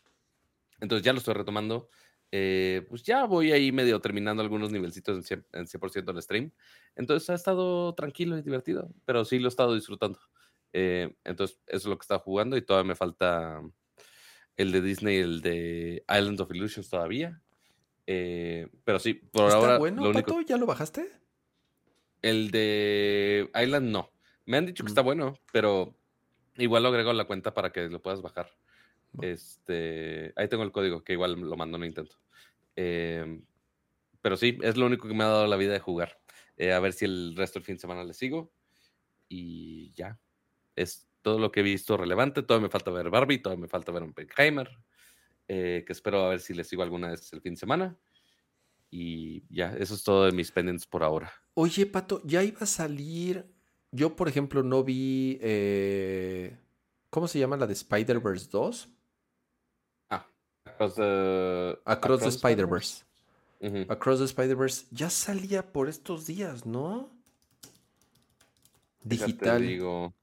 Entonces 0.80 1.06
ya 1.06 1.14
lo 1.14 1.20
estoy 1.20 1.36
retomando. 1.36 1.90
Eh, 2.32 2.86
pues 2.90 3.04
ya 3.04 3.26
voy 3.26 3.52
ahí 3.52 3.72
medio 3.72 4.00
terminando 4.00 4.42
algunos 4.42 4.72
nivelcitos 4.72 5.18
en 5.18 5.24
100%, 5.24 5.46
en 5.54 5.68
100% 5.68 6.14
del 6.14 6.22
stream. 6.24 6.52
Entonces 6.96 7.30
ha 7.30 7.34
estado 7.34 7.94
tranquilo 7.94 8.38
y 8.38 8.42
divertido, 8.42 8.90
pero 9.06 9.26
sí 9.26 9.38
lo 9.40 9.48
he 9.48 9.50
estado 9.50 9.76
disfrutando. 9.76 10.20
Eh, 10.74 11.14
entonces 11.26 11.60
eso 11.68 11.78
es 11.78 11.86
lo 11.86 11.98
que 11.98 12.04
estado 12.04 12.22
jugando 12.22 12.56
y 12.56 12.62
todavía 12.62 12.88
me 12.88 12.96
falta 12.96 13.62
el 14.56 14.72
de 14.72 14.82
Disney, 14.82 15.18
el 15.18 15.42
de 15.42 16.06
Island 16.10 16.40
of 16.40 16.52
Illusions 16.54 16.90
todavía. 16.90 17.42
Eh, 18.08 18.68
pero 18.86 19.00
sí, 19.00 19.14
por 19.16 19.46
¿Está 19.46 19.58
ahora 19.58 19.78
bueno, 19.78 20.04
lo 20.04 20.10
único? 20.12 20.42
¿Ya 20.42 20.58
lo 20.58 20.66
bajaste? 20.66 21.06
el 22.22 22.52
de 22.52 23.50
Island 23.60 23.90
no. 23.90 24.12
Me 24.46 24.58
han 24.58 24.66
dicho 24.68 24.84
que 24.84 24.90
Mm. 24.90 24.94
está 24.94 25.02
bueno, 25.02 25.40
pero 25.52 25.96
igual 26.58 26.84
lo 26.84 26.90
agrego 26.90 27.10
a 27.10 27.14
la 27.16 27.26
cuenta 27.26 27.54
para 27.54 27.72
que 27.72 27.90
lo 27.90 28.02
puedas 28.02 28.22
bajar. 28.22 28.48
Este, 29.22 30.32
ahí 30.36 30.48
tengo 30.48 30.64
el 30.64 30.72
código, 30.72 31.04
que 31.04 31.14
igual 31.14 31.34
lo 31.34 31.58
mando 31.58 31.78
en 31.78 31.86
intento. 31.86 32.21
Eh, 32.76 33.42
pero 34.22 34.38
sí, 34.38 34.58
es 34.62 34.78
lo 34.78 34.86
único 34.86 35.08
que 35.08 35.14
me 35.14 35.24
ha 35.24 35.28
dado 35.28 35.48
la 35.48 35.58
vida 35.58 35.74
de 35.74 35.80
jugar. 35.80 36.20
Eh, 36.58 36.74
a 36.74 36.80
ver 36.80 36.94
si 36.94 37.06
el 37.06 37.36
resto 37.36 37.60
del 37.60 37.66
fin 37.66 37.76
de 37.76 37.82
semana 37.82 38.04
le 38.04 38.14
sigo. 38.14 38.52
Y 39.28 39.92
ya. 39.94 40.20
Es 40.76 41.08
todo 41.22 41.40
lo 41.40 41.52
que 41.52 41.62
he 41.62 41.64
visto 41.64 41.98
relevante. 41.98 42.44
Todavía 42.44 42.68
me 42.68 42.72
falta 42.72 42.92
ver 42.92 43.10
Barbie, 43.10 43.40
todavía 43.42 43.62
me 43.64 43.68
falta 43.68 43.92
ver 43.92 44.04
Oppenheimer. 44.04 44.70
eh, 45.48 45.84
que 45.86 45.92
espero 45.94 46.24
a 46.26 46.30
ver 46.30 46.40
si 46.40 46.54
les 46.54 46.68
sigo 46.68 46.82
alguna 46.84 47.10
vez 47.10 47.32
el 47.34 47.42
fin 47.42 47.54
de 47.56 47.60
semana. 47.60 47.98
Y 48.90 49.44
ya, 49.54 49.74
eso 49.78 49.96
es 49.96 50.04
todo 50.04 50.26
de 50.26 50.32
mis 50.32 50.52
pendientes 50.52 50.86
por 50.86 51.04
ahora. 51.04 51.32
Oye, 51.54 51.86
Pato, 51.86 52.22
ya 52.26 52.44
iba 52.44 52.60
a 52.62 52.66
salir. 52.66 53.46
Yo, 53.92 54.16
por 54.16 54.28
ejemplo, 54.30 54.64
no 54.64 54.84
vi. 54.84 55.38
eh, 55.42 56.58
¿Cómo 57.10 57.28
se 57.28 57.40
llama 57.40 57.58
la 57.58 57.68
de 57.68 57.74
Spider-Verse 57.74 58.50
2? 58.52 58.90
Ah, 60.82 60.86
Across 60.86 60.96
the, 60.96 61.80
Across, 61.86 62.22
the 62.22 62.32
Spider-Verse. 62.32 63.04
Across 63.90 64.20
the 64.20 64.26
Spider-Verse 64.26 64.86
ya 64.92 65.10
salía 65.12 65.72
por 65.72 65.88
estos 65.88 66.26
días, 66.26 66.66
¿no? 66.66 67.12
Digital. 69.04 69.62
digo, 69.62 70.14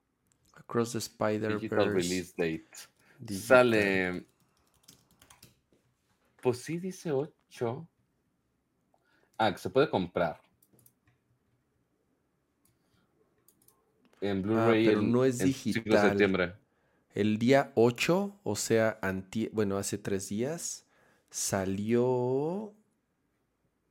Across 0.57 0.93
the 0.93 0.99
digital 0.99 1.55
Spider-Verse. 1.55 1.95
release 1.95 2.33
date. 2.37 2.89
digital. 3.21 3.47
Sale. 3.71 4.27
Pues 6.43 6.59
sí, 6.63 6.79
dice 6.79 7.13
8. 7.13 7.87
Ah, 9.39 9.53
que 9.53 9.59
se 9.59 9.71
puede 9.71 9.89
comprar. 9.89 10.41
En 14.21 14.43
Blu-ray. 14.43 14.87
Ah, 14.87 14.91
pero 14.91 15.03
no 15.03 15.25
es 15.25 15.41
en 15.41 15.53
5 15.53 15.75
de 15.75 15.81
digital. 15.81 16.09
septiembre. 16.09 16.55
El 17.19 17.39
día 17.39 17.73
8, 17.75 18.39
o 18.45 18.57
sea, 18.57 18.99
anti- 19.03 19.49
bueno, 19.53 19.77
hace 19.79 19.99
tres 19.99 20.29
días, 20.29 20.87
salió... 21.31 22.75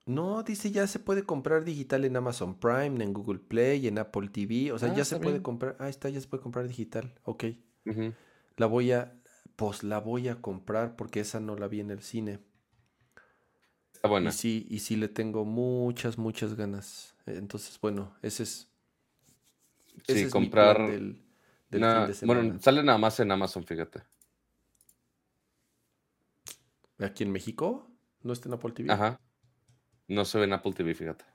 No, 0.05 0.41
dice 0.43 0.71
ya 0.71 0.87
se 0.87 0.99
puede 0.99 1.23
comprar 1.23 1.65
digital 1.65 2.05
en 2.05 2.15
Amazon 2.15 2.57
Prime, 2.59 3.03
en 3.03 3.13
Google 3.13 3.39
Play, 3.39 3.87
en 3.87 3.99
Apple 3.99 4.29
TV. 4.29 4.71
O 4.71 4.79
sea, 4.79 4.89
Ah, 4.89 4.95
ya 4.95 5.03
se 5.05 5.17
puede 5.19 5.41
comprar. 5.43 5.75
Ahí 5.79 5.89
está, 5.89 6.09
ya 6.09 6.21
se 6.21 6.27
puede 6.27 6.41
comprar 6.41 6.67
digital. 6.67 7.13
Ok. 7.25 7.43
La 8.57 8.65
voy 8.65 8.91
a... 8.91 9.13
Pues 9.55 9.83
la 9.83 9.99
voy 9.99 10.27
a 10.27 10.41
comprar 10.41 10.95
porque 10.95 11.19
esa 11.19 11.39
no 11.39 11.55
la 11.55 11.67
vi 11.67 11.79
en 11.79 11.89
el 11.91 12.01
cine. 12.03 12.39
Está 13.93 14.07
buena. 14.07 14.29
Y 14.29 14.33
sí, 14.33 14.65
y 14.69 14.79
sí 14.79 14.95
le 14.95 15.07
tengo 15.09 15.45
muchas, 15.45 16.17
muchas 16.17 16.55
ganas. 16.55 17.15
Entonces, 17.25 17.79
bueno, 17.81 18.15
ese 18.21 18.43
es... 18.43 18.69
ese 20.07 20.13
Sí, 20.13 20.19
es 20.19 20.25
mi 20.25 20.29
comprar. 20.31 20.75
plan 20.77 20.87
del, 20.87 21.21
del 21.69 21.81
na- 21.81 21.99
fin 22.01 22.07
de 22.07 22.13
semana. 22.13 22.41
bueno, 22.41 22.59
sale 22.61 22.83
nada 22.83 22.97
más 22.97 23.19
en 23.19 23.31
Amazon, 23.31 23.63
fíjate. 23.65 24.01
¿Aquí 26.99 27.23
en 27.23 27.31
México? 27.31 27.87
¿No 28.23 28.33
está 28.33 28.49
en 28.49 28.53
Apple 28.55 28.71
TV? 28.71 28.91
Ajá. 28.91 29.19
No 30.07 30.25
se 30.25 30.37
ve 30.39 30.45
en 30.45 30.53
Apple 30.53 30.73
TV, 30.73 30.95
fíjate. 30.95 31.25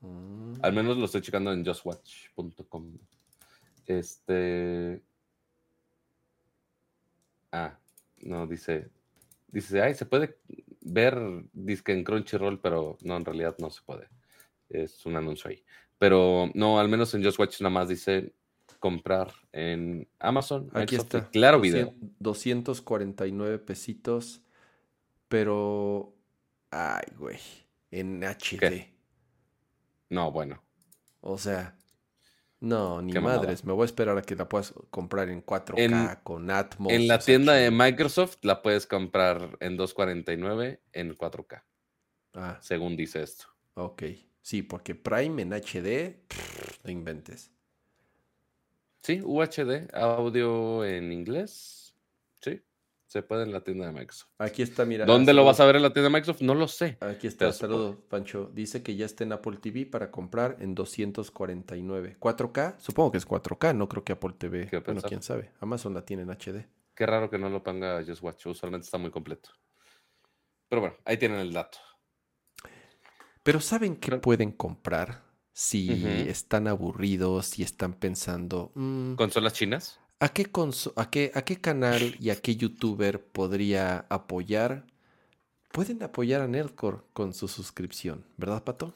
Mm. 0.00 0.54
Al 0.62 0.72
menos 0.72 0.96
lo 0.96 1.04
estoy 1.04 1.20
checando 1.20 1.52
en 1.52 1.64
justwatch.com. 1.64 2.98
Este. 3.86 5.02
Ah, 7.50 7.76
no, 8.22 8.46
dice. 8.46 8.90
Dice, 9.48 9.82
ay, 9.82 9.94
se 9.94 10.06
puede 10.06 10.38
ver 10.80 11.18
disque 11.52 11.92
en 11.92 12.04
Crunchyroll, 12.04 12.58
pero 12.60 12.96
no, 13.02 13.16
en 13.16 13.24
realidad 13.24 13.54
no 13.58 13.68
se 13.70 13.82
puede. 13.82 14.08
Es 14.70 15.04
un 15.04 15.16
anuncio 15.16 15.50
ahí. 15.50 15.62
Pero 15.98 16.50
no, 16.54 16.80
al 16.80 16.88
menos 16.88 17.12
en 17.14 17.22
Just 17.22 17.38
Watch 17.38 17.60
nada 17.60 17.70
más 17.74 17.88
dice 17.88 18.32
comprar 18.82 19.32
en 19.52 20.08
Amazon. 20.18 20.68
Aquí 20.74 20.96
Microsoft 20.96 21.14
está. 21.14 21.30
Claro 21.30 21.60
Video. 21.60 21.94
200 22.18 22.84
249 22.84 23.58
pesitos. 23.60 24.42
Pero. 25.28 26.14
Ay, 26.70 27.04
güey. 27.16 27.38
En 27.90 28.22
HD. 28.24 28.58
¿Qué? 28.58 28.92
No, 30.10 30.32
bueno. 30.32 30.62
O 31.20 31.38
sea. 31.38 31.76
No, 32.60 33.02
ni 33.02 33.12
Qué 33.12 33.20
mamada. 33.20 33.38
madres. 33.42 33.64
Me 33.64 33.72
voy 33.72 33.82
a 33.82 33.86
esperar 33.86 34.16
a 34.18 34.22
que 34.22 34.36
la 34.36 34.48
puedas 34.48 34.72
comprar 34.90 35.28
en 35.30 35.42
4K 35.44 35.78
En- 35.82 36.16
con 36.22 36.50
Atmos. 36.50 36.92
En 36.92 37.08
la 37.08 37.18
tienda 37.18 37.54
de. 37.54 37.70
Microsoft 37.70 38.38
la 38.42 38.62
puedes 38.62 38.86
comprar 38.86 39.56
en 39.60 39.76
249 39.76 40.80
en 40.92 41.14
4K, 41.16 41.64
Ah, 42.34 42.58
según 42.62 42.96
dice 42.96 43.22
esto. 43.22 43.46
ok. 43.74 44.02
Sí, 44.42 44.62
porque 44.62 44.94
Prime 44.96 45.42
en 45.42 45.52
HD. 45.52 46.20
pff, 46.28 46.84
no 46.84 46.90
inventes. 46.90 47.52
Sí, 49.02 49.20
UHD, 49.20 49.92
audio 49.94 50.84
en 50.84 51.10
inglés. 51.10 51.96
Sí, 52.40 52.62
se 53.06 53.22
puede 53.22 53.42
en 53.42 53.52
la 53.52 53.64
tienda 53.64 53.86
de 53.86 53.92
Microsoft. 53.92 54.30
Aquí 54.38 54.62
está, 54.62 54.84
mira. 54.84 55.04
¿Dónde 55.06 55.32
lo 55.32 55.44
vas 55.44 55.58
a 55.58 55.64
ver 55.64 55.74
en 55.74 55.82
la 55.82 55.92
tienda 55.92 56.08
de 56.08 56.12
Microsoft? 56.14 56.40
No 56.42 56.54
lo 56.54 56.68
sé. 56.68 56.98
Aquí 57.00 57.26
está, 57.26 57.46
Pero 57.46 57.52
saludos, 57.52 57.96
Pancho. 58.08 58.48
Dice 58.54 58.84
que 58.84 58.94
ya 58.94 59.04
está 59.04 59.24
en 59.24 59.32
Apple 59.32 59.56
TV 59.56 59.86
para 59.86 60.12
comprar 60.12 60.56
en 60.60 60.76
249. 60.76 62.16
¿4K? 62.20 62.78
Supongo 62.78 63.10
que 63.10 63.18
es 63.18 63.26
4K, 63.26 63.74
no 63.74 63.88
creo 63.88 64.04
que 64.04 64.12
Apple 64.12 64.34
TV. 64.38 64.68
Bueno, 64.70 64.84
pensar. 64.84 65.08
quién 65.08 65.22
sabe. 65.22 65.50
Amazon 65.58 65.94
la 65.94 66.04
tiene 66.04 66.22
en 66.22 66.30
HD. 66.30 66.68
Qué 66.94 67.04
raro 67.04 67.28
que 67.28 67.38
no 67.38 67.50
lo 67.50 67.60
ponga 67.62 68.04
Just 68.06 68.22
Watch. 68.22 68.46
Usualmente 68.46 68.84
está 68.84 68.98
muy 68.98 69.10
completo. 69.10 69.50
Pero 70.68 70.80
bueno, 70.80 70.96
ahí 71.04 71.16
tienen 71.16 71.40
el 71.40 71.52
dato. 71.52 71.78
Pero 73.42 73.60
¿saben 73.60 73.96
qué 73.96 74.16
pueden 74.18 74.52
comprar? 74.52 75.31
Si 75.54 76.22
están 76.28 76.66
aburridos, 76.68 77.46
si 77.46 77.62
están 77.62 77.94
pensando, 77.94 78.70
"Mm, 78.74 79.14
¿Consolas 79.14 79.54
chinas? 79.54 80.02
¿a, 80.20 80.28
qué 80.32 80.46
a, 80.96 81.10
qué, 81.10 81.30
¿a 81.34 81.42
qué 81.44 81.60
canal 81.60 82.16
y 82.18 82.30
a 82.30 82.40
qué 82.40 82.56
youtuber 82.56 83.24
podría 83.26 84.06
apoyar? 84.08 84.86
Pueden 85.72 86.02
apoyar 86.02 86.42
a 86.42 86.48
Nerdcore 86.48 87.02
con 87.14 87.34
su 87.34 87.48
suscripción, 87.48 88.26
¿verdad, 88.38 88.64
Pato? 88.64 88.94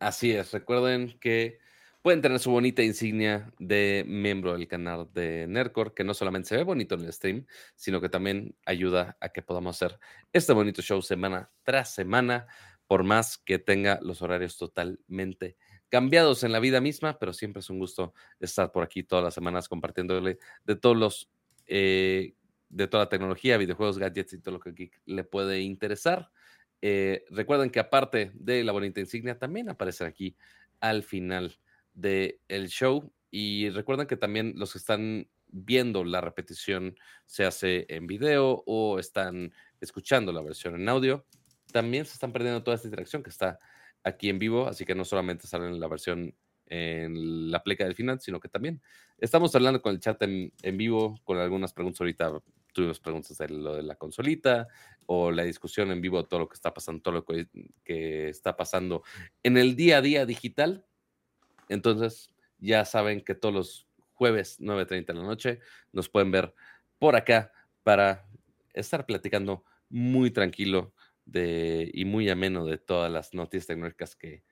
Así 0.00 0.32
es. 0.32 0.52
Recuerden 0.52 1.18
que 1.20 1.58
pueden 2.02 2.20
tener 2.22 2.40
su 2.40 2.50
bonita 2.50 2.82
insignia 2.82 3.52
de 3.58 4.04
miembro 4.06 4.52
del 4.54 4.66
canal 4.66 5.08
de 5.12 5.46
Nerdcore, 5.46 5.92
que 5.94 6.02
no 6.04 6.14
solamente 6.14 6.48
se 6.48 6.56
ve 6.56 6.64
bonito 6.64 6.96
en 6.96 7.02
el 7.02 7.12
stream, 7.12 7.46
sino 7.76 8.00
que 8.00 8.08
también 8.08 8.56
ayuda 8.66 9.16
a 9.20 9.28
que 9.28 9.42
podamos 9.42 9.76
hacer 9.80 10.00
este 10.32 10.52
bonito 10.52 10.82
show 10.82 11.00
semana 11.02 11.52
tras 11.62 11.94
semana, 11.94 12.48
por 12.92 13.04
más 13.04 13.38
que 13.38 13.58
tenga 13.58 13.98
los 14.02 14.20
horarios 14.20 14.58
totalmente 14.58 15.56
cambiados 15.88 16.44
en 16.44 16.52
la 16.52 16.60
vida 16.60 16.78
misma, 16.82 17.18
pero 17.18 17.32
siempre 17.32 17.60
es 17.60 17.70
un 17.70 17.78
gusto 17.78 18.12
estar 18.38 18.70
por 18.70 18.82
aquí 18.82 19.02
todas 19.02 19.24
las 19.24 19.32
semanas 19.32 19.66
compartiéndole 19.66 20.38
de 20.66 20.76
todos 20.76 20.98
los, 20.98 21.30
eh, 21.66 22.34
de 22.68 22.88
toda 22.88 23.04
la 23.04 23.08
tecnología, 23.08 23.56
videojuegos, 23.56 23.96
gadgets 23.96 24.34
y 24.34 24.40
todo 24.42 24.56
lo 24.56 24.60
que 24.60 24.72
geek 24.72 25.00
le 25.06 25.24
puede 25.24 25.62
interesar. 25.62 26.30
Eh, 26.82 27.24
recuerden 27.30 27.70
que 27.70 27.80
aparte 27.80 28.30
de 28.34 28.62
la 28.62 28.72
bonita 28.72 29.00
insignia, 29.00 29.38
también 29.38 29.70
aparece 29.70 30.04
aquí 30.04 30.36
al 30.78 31.02
final 31.02 31.56
del 31.94 32.68
show. 32.68 33.10
Y 33.30 33.70
recuerden 33.70 34.06
que 34.06 34.18
también 34.18 34.52
los 34.56 34.72
que 34.72 34.78
están 34.78 35.30
viendo 35.46 36.04
la 36.04 36.20
repetición 36.20 36.94
se 37.24 37.46
hace 37.46 37.86
en 37.88 38.06
video 38.06 38.62
o 38.66 38.98
están 38.98 39.50
escuchando 39.80 40.30
la 40.30 40.42
versión 40.42 40.74
en 40.74 40.90
audio, 40.90 41.24
también 41.72 42.04
se 42.04 42.12
están 42.12 42.32
perdiendo 42.32 42.62
toda 42.62 42.76
esta 42.76 42.88
interacción 42.88 43.22
que 43.22 43.30
está 43.30 43.58
aquí 44.04 44.28
en 44.28 44.38
vivo, 44.38 44.68
así 44.68 44.84
que 44.84 44.94
no 44.94 45.04
solamente 45.04 45.46
sale 45.46 45.66
en 45.66 45.80
la 45.80 45.88
versión 45.88 46.34
en 46.66 47.50
la 47.50 47.62
pleca 47.62 47.84
del 47.84 47.94
final, 47.94 48.20
sino 48.20 48.40
que 48.40 48.48
también 48.48 48.80
estamos 49.18 49.54
hablando 49.54 49.82
con 49.82 49.92
el 49.92 50.00
chat 50.00 50.20
en, 50.22 50.52
en 50.62 50.76
vivo, 50.78 51.20
con 51.24 51.36
algunas 51.36 51.72
preguntas 51.72 52.00
ahorita, 52.00 52.32
tuvimos 52.72 52.98
preguntas 52.98 53.36
de 53.36 53.48
lo 53.48 53.76
de 53.76 53.82
la 53.82 53.96
consolita 53.96 54.68
o 55.06 55.30
la 55.30 55.42
discusión 55.42 55.90
en 55.90 56.00
vivo 56.00 56.24
todo 56.24 56.40
lo 56.40 56.48
que 56.48 56.54
está 56.54 56.72
pasando, 56.72 57.02
todo 57.02 57.14
lo 57.14 57.24
que, 57.24 57.46
que 57.84 58.28
está 58.28 58.56
pasando 58.56 59.02
en 59.42 59.58
el 59.58 59.76
día 59.76 59.98
a 59.98 60.00
día 60.00 60.24
digital. 60.24 60.86
Entonces, 61.68 62.30
ya 62.58 62.84
saben 62.84 63.20
que 63.20 63.34
todos 63.34 63.54
los 63.54 63.86
jueves 64.14 64.60
9.30 64.60 65.06
de 65.06 65.14
la 65.14 65.24
noche 65.24 65.60
nos 65.92 66.08
pueden 66.08 66.30
ver 66.30 66.54
por 66.98 67.16
acá 67.16 67.52
para 67.82 68.26
estar 68.72 69.04
platicando 69.04 69.64
muy 69.88 70.30
tranquilo 70.30 70.94
de, 71.24 71.90
y 71.92 72.04
muy 72.04 72.28
ameno 72.28 72.64
de 72.64 72.78
todas 72.78 73.10
las 73.10 73.34
noticias 73.34 73.66
tecnológicas 73.68 74.16
que, 74.16 74.42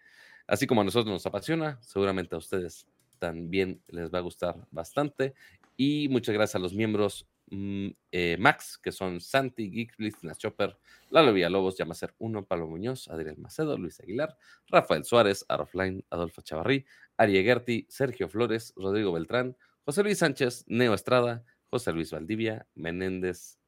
así 0.47 0.66
como 0.66 0.81
a 0.81 0.84
nosotros 0.84 1.12
nos 1.12 1.26
apasiona, 1.26 1.78
seguramente 1.82 2.34
a 2.34 2.39
ustedes 2.39 2.86
también 3.20 3.82
les 3.89 4.10
va 4.12 4.18
a 4.18 4.23
gustar 4.23 4.66
bastante. 4.73 5.34
Y 5.76 6.08
muchas 6.08 6.34
gracias 6.34 6.57
a 6.57 6.58
los 6.58 6.74
miembros 6.74 7.28
mm, 7.50 7.89
eh, 8.10 8.36
Max, 8.40 8.76
que 8.78 8.90
son 8.90 9.20
Santi, 9.20 9.70
Geek, 9.70 9.94
Listina 9.99 10.34
Chopper, 10.34 10.76
Lalo 11.10 11.32
Villalobos, 11.32 11.78
Yamacer 11.78 12.15
1, 12.18 12.47
Pablo 12.47 12.66
Muñoz, 12.66 13.07
Adriel 13.08 13.39
Macedo, 13.39 13.78
Luis 13.78 14.00
Aguilar, 14.00 14.36
Rafael 14.66 15.05
Suárez, 15.05 15.44
Arofline, 15.49 16.05
Adolfo 16.10 16.42
Chavarrí, 16.42 16.84
Ari 17.16 17.86
Sergio 17.89 18.28
Flores, 18.28 18.73
Rodrigo 18.74 19.12
Beltrán, 19.12 19.57
José 19.84 20.02
Luis 20.02 20.18
Sánchez, 20.18 20.65
Neo 20.66 20.94
Estrada, 20.94 21.44
José 21.70 21.92
Luis 21.92 22.10
Valdivia, 22.10 22.66
Menéndez, 22.74 23.59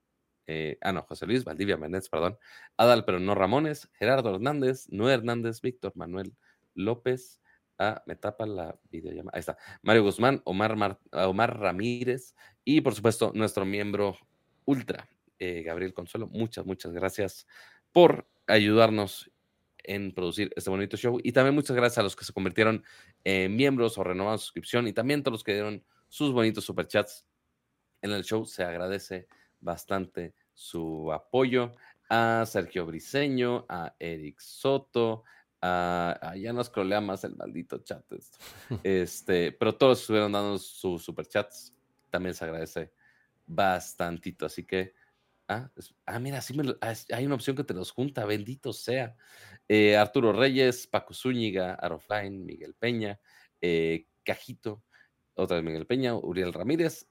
eh, 0.46 0.78
ah, 0.80 0.92
no, 0.92 1.02
José 1.02 1.26
Luis 1.26 1.44
Valdivia 1.44 1.76
Menéndez, 1.76 2.08
perdón, 2.08 2.38
Adal, 2.76 3.04
pero 3.04 3.20
no 3.20 3.34
Ramones, 3.34 3.88
Gerardo 3.94 4.34
Hernández, 4.34 4.86
Noé 4.90 5.14
Hernández, 5.14 5.60
Víctor 5.60 5.92
Manuel 5.94 6.34
López, 6.74 7.40
ah, 7.78 8.02
me 8.06 8.16
tapa 8.16 8.46
la 8.46 8.78
videollamada, 8.90 9.36
ahí 9.36 9.40
está, 9.40 9.56
Mario 9.82 10.04
Guzmán, 10.04 10.42
Omar, 10.44 10.76
Mar- 10.76 10.98
Omar 11.12 11.58
Ramírez 11.58 12.34
y 12.64 12.80
por 12.80 12.94
supuesto 12.94 13.32
nuestro 13.34 13.64
miembro 13.64 14.16
ultra, 14.64 15.08
eh, 15.38 15.62
Gabriel 15.62 15.92
Consuelo, 15.94 16.28
muchas, 16.28 16.64
muchas 16.64 16.92
gracias 16.92 17.46
por 17.92 18.28
ayudarnos 18.46 19.30
en 19.84 20.14
producir 20.14 20.52
este 20.54 20.70
bonito 20.70 20.96
show. 20.96 21.18
Y 21.22 21.32
también 21.32 21.54
muchas 21.56 21.74
gracias 21.74 21.98
a 21.98 22.02
los 22.04 22.14
que 22.14 22.24
se 22.24 22.32
convirtieron 22.32 22.84
en 23.24 23.56
miembros 23.56 23.98
o 23.98 24.04
renovaron 24.04 24.38
su 24.38 24.44
suscripción 24.44 24.86
y 24.86 24.92
también 24.92 25.22
todos 25.22 25.32
los 25.32 25.44
que 25.44 25.54
dieron 25.54 25.84
sus 26.08 26.32
bonitos 26.32 26.64
superchats 26.64 27.26
en 28.00 28.12
el 28.12 28.22
show. 28.22 28.46
Se 28.46 28.62
agradece 28.62 29.26
bastante 29.62 30.34
su 30.52 31.10
apoyo 31.12 31.72
a 32.10 32.44
Sergio 32.46 32.84
Briseño, 32.84 33.64
a 33.68 33.94
Eric 33.98 34.38
Soto, 34.40 35.24
a, 35.62 36.34
ya 36.36 36.52
nos 36.52 36.68
crolea 36.68 37.00
más 37.00 37.24
el 37.24 37.36
maldito 37.36 37.78
chat. 37.78 38.04
esto. 38.12 38.38
Este, 38.84 39.52
pero 39.52 39.74
todos 39.76 40.00
estuvieron 40.00 40.32
dando 40.32 40.58
sus 40.58 41.02
superchats. 41.02 41.74
También 42.10 42.34
se 42.34 42.44
agradece 42.44 42.92
bastantito. 43.46 44.46
Así 44.46 44.64
que 44.66 44.94
Ah, 45.48 45.68
es- 45.76 45.92
ah, 46.06 46.18
mira, 46.20 46.40
sí 46.40 46.54
me 46.56 46.62
lo- 46.62 46.78
ah, 46.80 46.94
hay 47.12 47.26
una 47.26 47.34
opción 47.34 47.56
que 47.56 47.64
te 47.64 47.74
los 47.74 47.90
junta, 47.90 48.24
bendito 48.24 48.72
sea. 48.72 49.16
Eh, 49.68 49.96
Arturo 49.96 50.32
Reyes, 50.32 50.86
Paco 50.86 51.12
Zúñiga, 51.12 51.74
Arofline, 51.74 52.44
Miguel 52.46 52.74
Peña, 52.74 53.20
eh, 53.60 54.06
Cajito, 54.24 54.84
otra 55.34 55.56
vez 55.56 55.64
Miguel 55.64 55.86
Peña, 55.86 56.14
Uriel 56.14 56.52
Ramírez. 56.52 57.10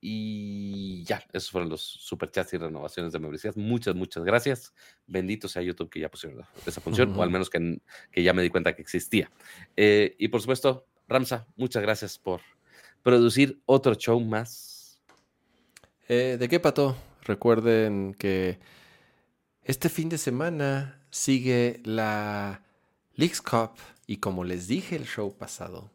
Y 0.00 1.04
ya, 1.04 1.24
esos 1.32 1.50
fueron 1.50 1.70
los 1.70 1.80
superchats 1.80 2.52
y 2.54 2.58
renovaciones 2.58 3.12
de 3.12 3.18
membresías. 3.18 3.56
Muchas, 3.56 3.94
muchas 3.94 4.24
gracias. 4.24 4.72
Bendito 5.06 5.48
sea 5.48 5.62
YouTube 5.62 5.90
que 5.90 6.00
ya 6.00 6.10
pusieron 6.10 6.44
esa 6.66 6.80
función, 6.80 7.14
o 7.16 7.22
al 7.22 7.30
menos 7.30 7.50
que, 7.50 7.80
que 8.12 8.22
ya 8.22 8.32
me 8.32 8.42
di 8.42 8.50
cuenta 8.50 8.74
que 8.74 8.82
existía. 8.82 9.30
Eh, 9.76 10.14
y 10.18 10.28
por 10.28 10.40
supuesto, 10.40 10.86
Ramsa, 11.08 11.46
muchas 11.56 11.82
gracias 11.82 12.18
por 12.18 12.40
producir 13.02 13.62
otro 13.66 13.94
show 13.94 14.20
más. 14.20 15.00
Eh, 16.08 16.36
¿De 16.38 16.48
qué, 16.48 16.60
Pato? 16.60 16.96
Recuerden 17.22 18.14
que 18.14 18.60
este 19.62 19.88
fin 19.88 20.08
de 20.08 20.18
semana 20.18 21.00
sigue 21.10 21.80
la 21.84 22.62
Leagues 23.14 23.42
Cup 23.42 23.72
y 24.06 24.18
como 24.18 24.44
les 24.44 24.68
dije 24.68 24.94
el 24.94 25.06
show 25.06 25.36
pasado, 25.36 25.90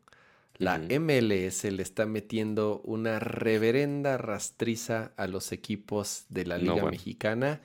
la. 0.62 0.82
MLS 0.90 1.72
le 1.72 1.84
está 1.84 2.06
metiendo 2.06 2.82
una 2.84 3.20
reverenda 3.20 4.18
rastriza 4.18 5.14
a 5.18 5.28
los 5.28 5.52
equipos 5.52 6.26
de 6.30 6.46
la 6.46 6.58
No, 6.58 6.74
Liga 6.74 6.82
bueno. 6.82 6.92
Mexicana. 6.92 7.62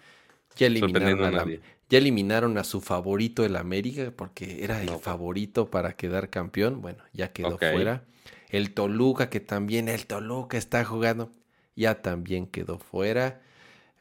Ya 0.57 0.67
eliminaron, 0.69 1.25
a 1.25 1.31
la- 1.31 1.45
ya 1.91 1.99
eliminaron 1.99 2.59
a 2.59 2.65
su 2.65 2.81
favorito 2.81 3.45
el 3.45 3.57
América 3.57 4.13
porque 4.17 4.65
era 4.65 4.83
el 4.83 4.89
No, 4.89 4.99
favorito 4.99 5.71
para 5.71 5.97
quedar 5.97 6.31
campeón. 6.31 6.81
Bueno, 6.83 7.03
ya 7.13 7.33
quedó 7.33 7.59
fuera. 7.59 8.05
El 8.49 8.75
Toluca, 8.75 9.29
que 9.31 9.41
también 9.41 9.89
el 9.89 10.07
Toluca 10.07 10.57
está 10.59 10.85
jugando, 10.85 11.31
ya 11.77 12.03
también 12.03 12.47
quedó 12.47 12.79
fuera. 12.79 13.43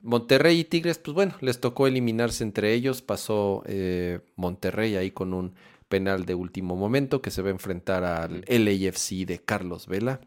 Monterrey 0.02 0.60
y 0.60 0.64
Tigres, 0.66 1.00
pues 1.00 1.16
bueno, 1.16 1.36
les 1.42 1.60
tocó 1.60 1.88
eliminarse 1.88 2.44
entre 2.44 2.74
ellos. 2.74 3.02
Pasó 3.02 3.64
eh, 3.68 4.20
Monterrey 4.36 4.96
ahí 4.96 5.12
con 5.12 5.34
un 5.34 5.56
penal 5.88 6.26
de 6.26 6.36
último 6.36 6.76
momento 6.76 7.22
que 7.22 7.32
se 7.32 7.42
va 7.42 7.50
a 7.50 7.52
enfrentar 7.52 8.04
al 8.04 8.44
LAFC 8.48 9.26
de 9.26 9.42
Carlos 9.44 9.88
Vela. 9.88 10.22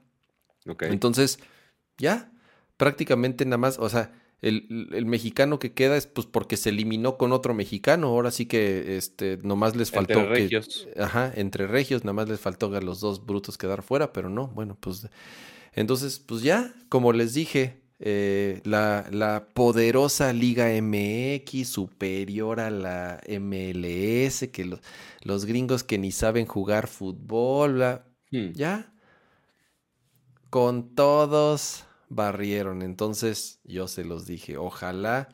Entonces, 0.81 1.39
ya, 1.97 2.31
prácticamente 2.77 3.45
nada 3.45 3.59
más, 3.59 3.79
o 3.79 3.89
sea, 3.89 4.13
el, 4.41 5.05
mexicano 5.07 5.59
que 5.59 5.73
queda 5.73 5.97
es 5.97 6.07
pues 6.07 6.27
porque 6.27 6.57
se 6.57 6.69
eliminó 6.69 7.17
con 7.17 7.33
otro 7.33 7.55
mexicano. 7.55 8.09
Ahora 8.09 8.31
sí 8.31 8.47
que 8.47 8.97
este 8.97 9.39
nomás 9.43 9.75
les 9.75 9.91
faltó. 9.91 10.21
Entre 10.21 10.29
regios. 10.29 10.89
Ajá, 10.97 11.33
entre 11.35 11.67
regios, 11.67 12.05
nada 12.05 12.15
más 12.15 12.29
les 12.29 12.41
faltó 12.41 12.75
a 12.75 12.81
los 12.81 13.01
dos 13.01 13.25
brutos 13.27 13.59
quedar 13.59 13.83
fuera, 13.83 14.13
pero 14.13 14.29
no, 14.29 14.49
bueno, 14.49 14.77
pues. 14.79 15.09
Entonces, 15.73 16.19
pues 16.19 16.43
ya, 16.43 16.73
como 16.89 17.13
les 17.13 17.35
dije, 17.35 17.83
eh, 18.01 18.61
la, 18.65 19.07
la, 19.11 19.49
poderosa 19.53 20.33
Liga 20.33 20.69
MX 20.81 21.69
superior 21.69 22.61
a 22.61 22.71
la 22.71 23.21
MLS, 23.29 24.49
que 24.53 24.65
los, 24.65 24.81
los 25.23 25.45
gringos 25.47 25.83
que 25.83 25.99
ni 25.99 26.13
saben 26.13 26.47
jugar 26.47 26.87
fútbol, 26.87 28.03
hmm. 28.31 28.53
ya. 28.53 28.93
Con 30.51 30.95
todos 30.95 31.85
barrieron. 32.09 32.83
Entonces 32.83 33.61
yo 33.65 33.89
se 33.89 34.05
los 34.05 34.27
dije, 34.27 34.57
ojalá, 34.57 35.29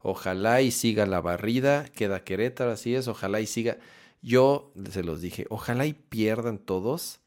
ojalá 0.00 0.62
y 0.62 0.70
siga 0.70 1.04
la 1.06 1.20
barrida, 1.20 1.84
queda 1.88 2.24
Querétaro, 2.24 2.70
así 2.70 2.94
es, 2.94 3.08
ojalá 3.08 3.40
y 3.40 3.46
siga. 3.46 3.78
Yo 4.22 4.72
se 4.90 5.02
los 5.02 5.20
dije, 5.20 5.46
ojalá 5.50 5.86
y 5.86 5.92
pierdan 5.92 6.58
todos 6.58 7.20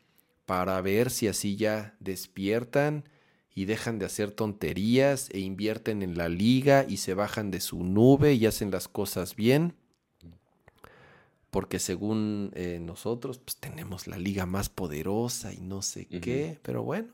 para 0.46 0.82
ver 0.82 1.10
si 1.10 1.28
así 1.28 1.56
ya 1.56 1.96
despiertan 2.00 3.06
y 3.54 3.66
dejan 3.66 4.00
de 4.00 4.06
hacer 4.06 4.32
tonterías 4.32 5.30
e 5.32 5.40
invierten 5.40 6.04
en 6.04 6.18
la 6.18 6.30
liga 6.30 6.86
y 6.88 6.98
se 6.98 7.14
bajan 7.14 7.52
de 7.52 7.60
su 7.60 7.84
nube 7.84 8.34
y 8.34 8.46
hacen 8.46 8.72
las 8.72 8.88
cosas 8.88 9.36
bien. 9.36 9.74
Porque 11.50 11.80
según 11.80 12.52
eh, 12.56 12.80
nosotros, 12.82 13.40
pues 13.40 13.58
tenemos 13.58 14.08
la 14.08 14.18
liga 14.18 14.46
más 14.46 14.70
poderosa 14.70 15.54
y 15.54 15.60
no 15.60 15.82
sé 15.82 16.06
qué, 16.06 16.58
pero 16.62 16.84
bueno, 16.84 17.10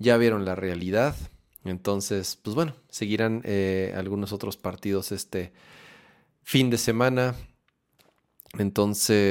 ya 0.00 0.16
vieron 0.16 0.44
la 0.44 0.56
realidad. 0.56 1.14
Entonces, 1.64 2.36
pues 2.42 2.56
bueno, 2.56 2.74
seguirán 2.88 3.42
eh, 3.44 3.94
algunos 3.96 4.32
otros 4.32 4.56
partidos 4.56 5.12
este 5.12 5.52
fin 6.42 6.68
de 6.68 6.78
semana. 6.78 7.36
Entonces, 8.58 9.22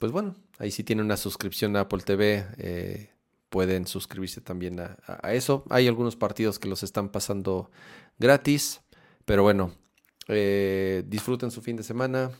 pues 0.00 0.10
bueno, 0.10 0.34
ahí 0.58 0.72
sí 0.72 0.82
tienen 0.82 1.04
una 1.04 1.16
suscripción 1.16 1.76
a 1.76 1.82
Apple 1.82 2.02
TV. 2.02 2.46
Eh, 2.58 3.10
pueden 3.48 3.86
suscribirse 3.86 4.40
también 4.40 4.80
a, 4.80 5.32
eso. 5.32 5.64
Hay 5.70 5.88
algunos 5.88 6.16
partidos 6.16 6.58
que 6.58 6.68
los 6.68 6.82
están 6.82 7.08
pasando 7.08 7.70
gratis. 8.18 8.80
Pero 9.24 9.42
bueno, 9.42 9.72
eh, 10.28 11.02
disfruten 11.06 11.50
su 11.50 11.62
fin 11.62 11.76
de 11.76 11.82
semana. 11.82 12.30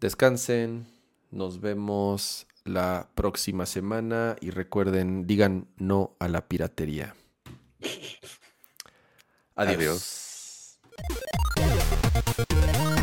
Descansen. 0.00 0.86
Nos 1.30 1.60
vemos 1.60 2.46
la 2.64 3.08
próxima 3.14 3.66
semana 3.66 4.36
y 4.40 4.50
recuerden, 4.50 5.26
digan 5.26 5.66
no 5.76 6.16
a 6.18 6.28
la 6.28 6.48
piratería. 6.48 7.14
Adiós. 9.56 10.78
Adiós. 12.36 13.00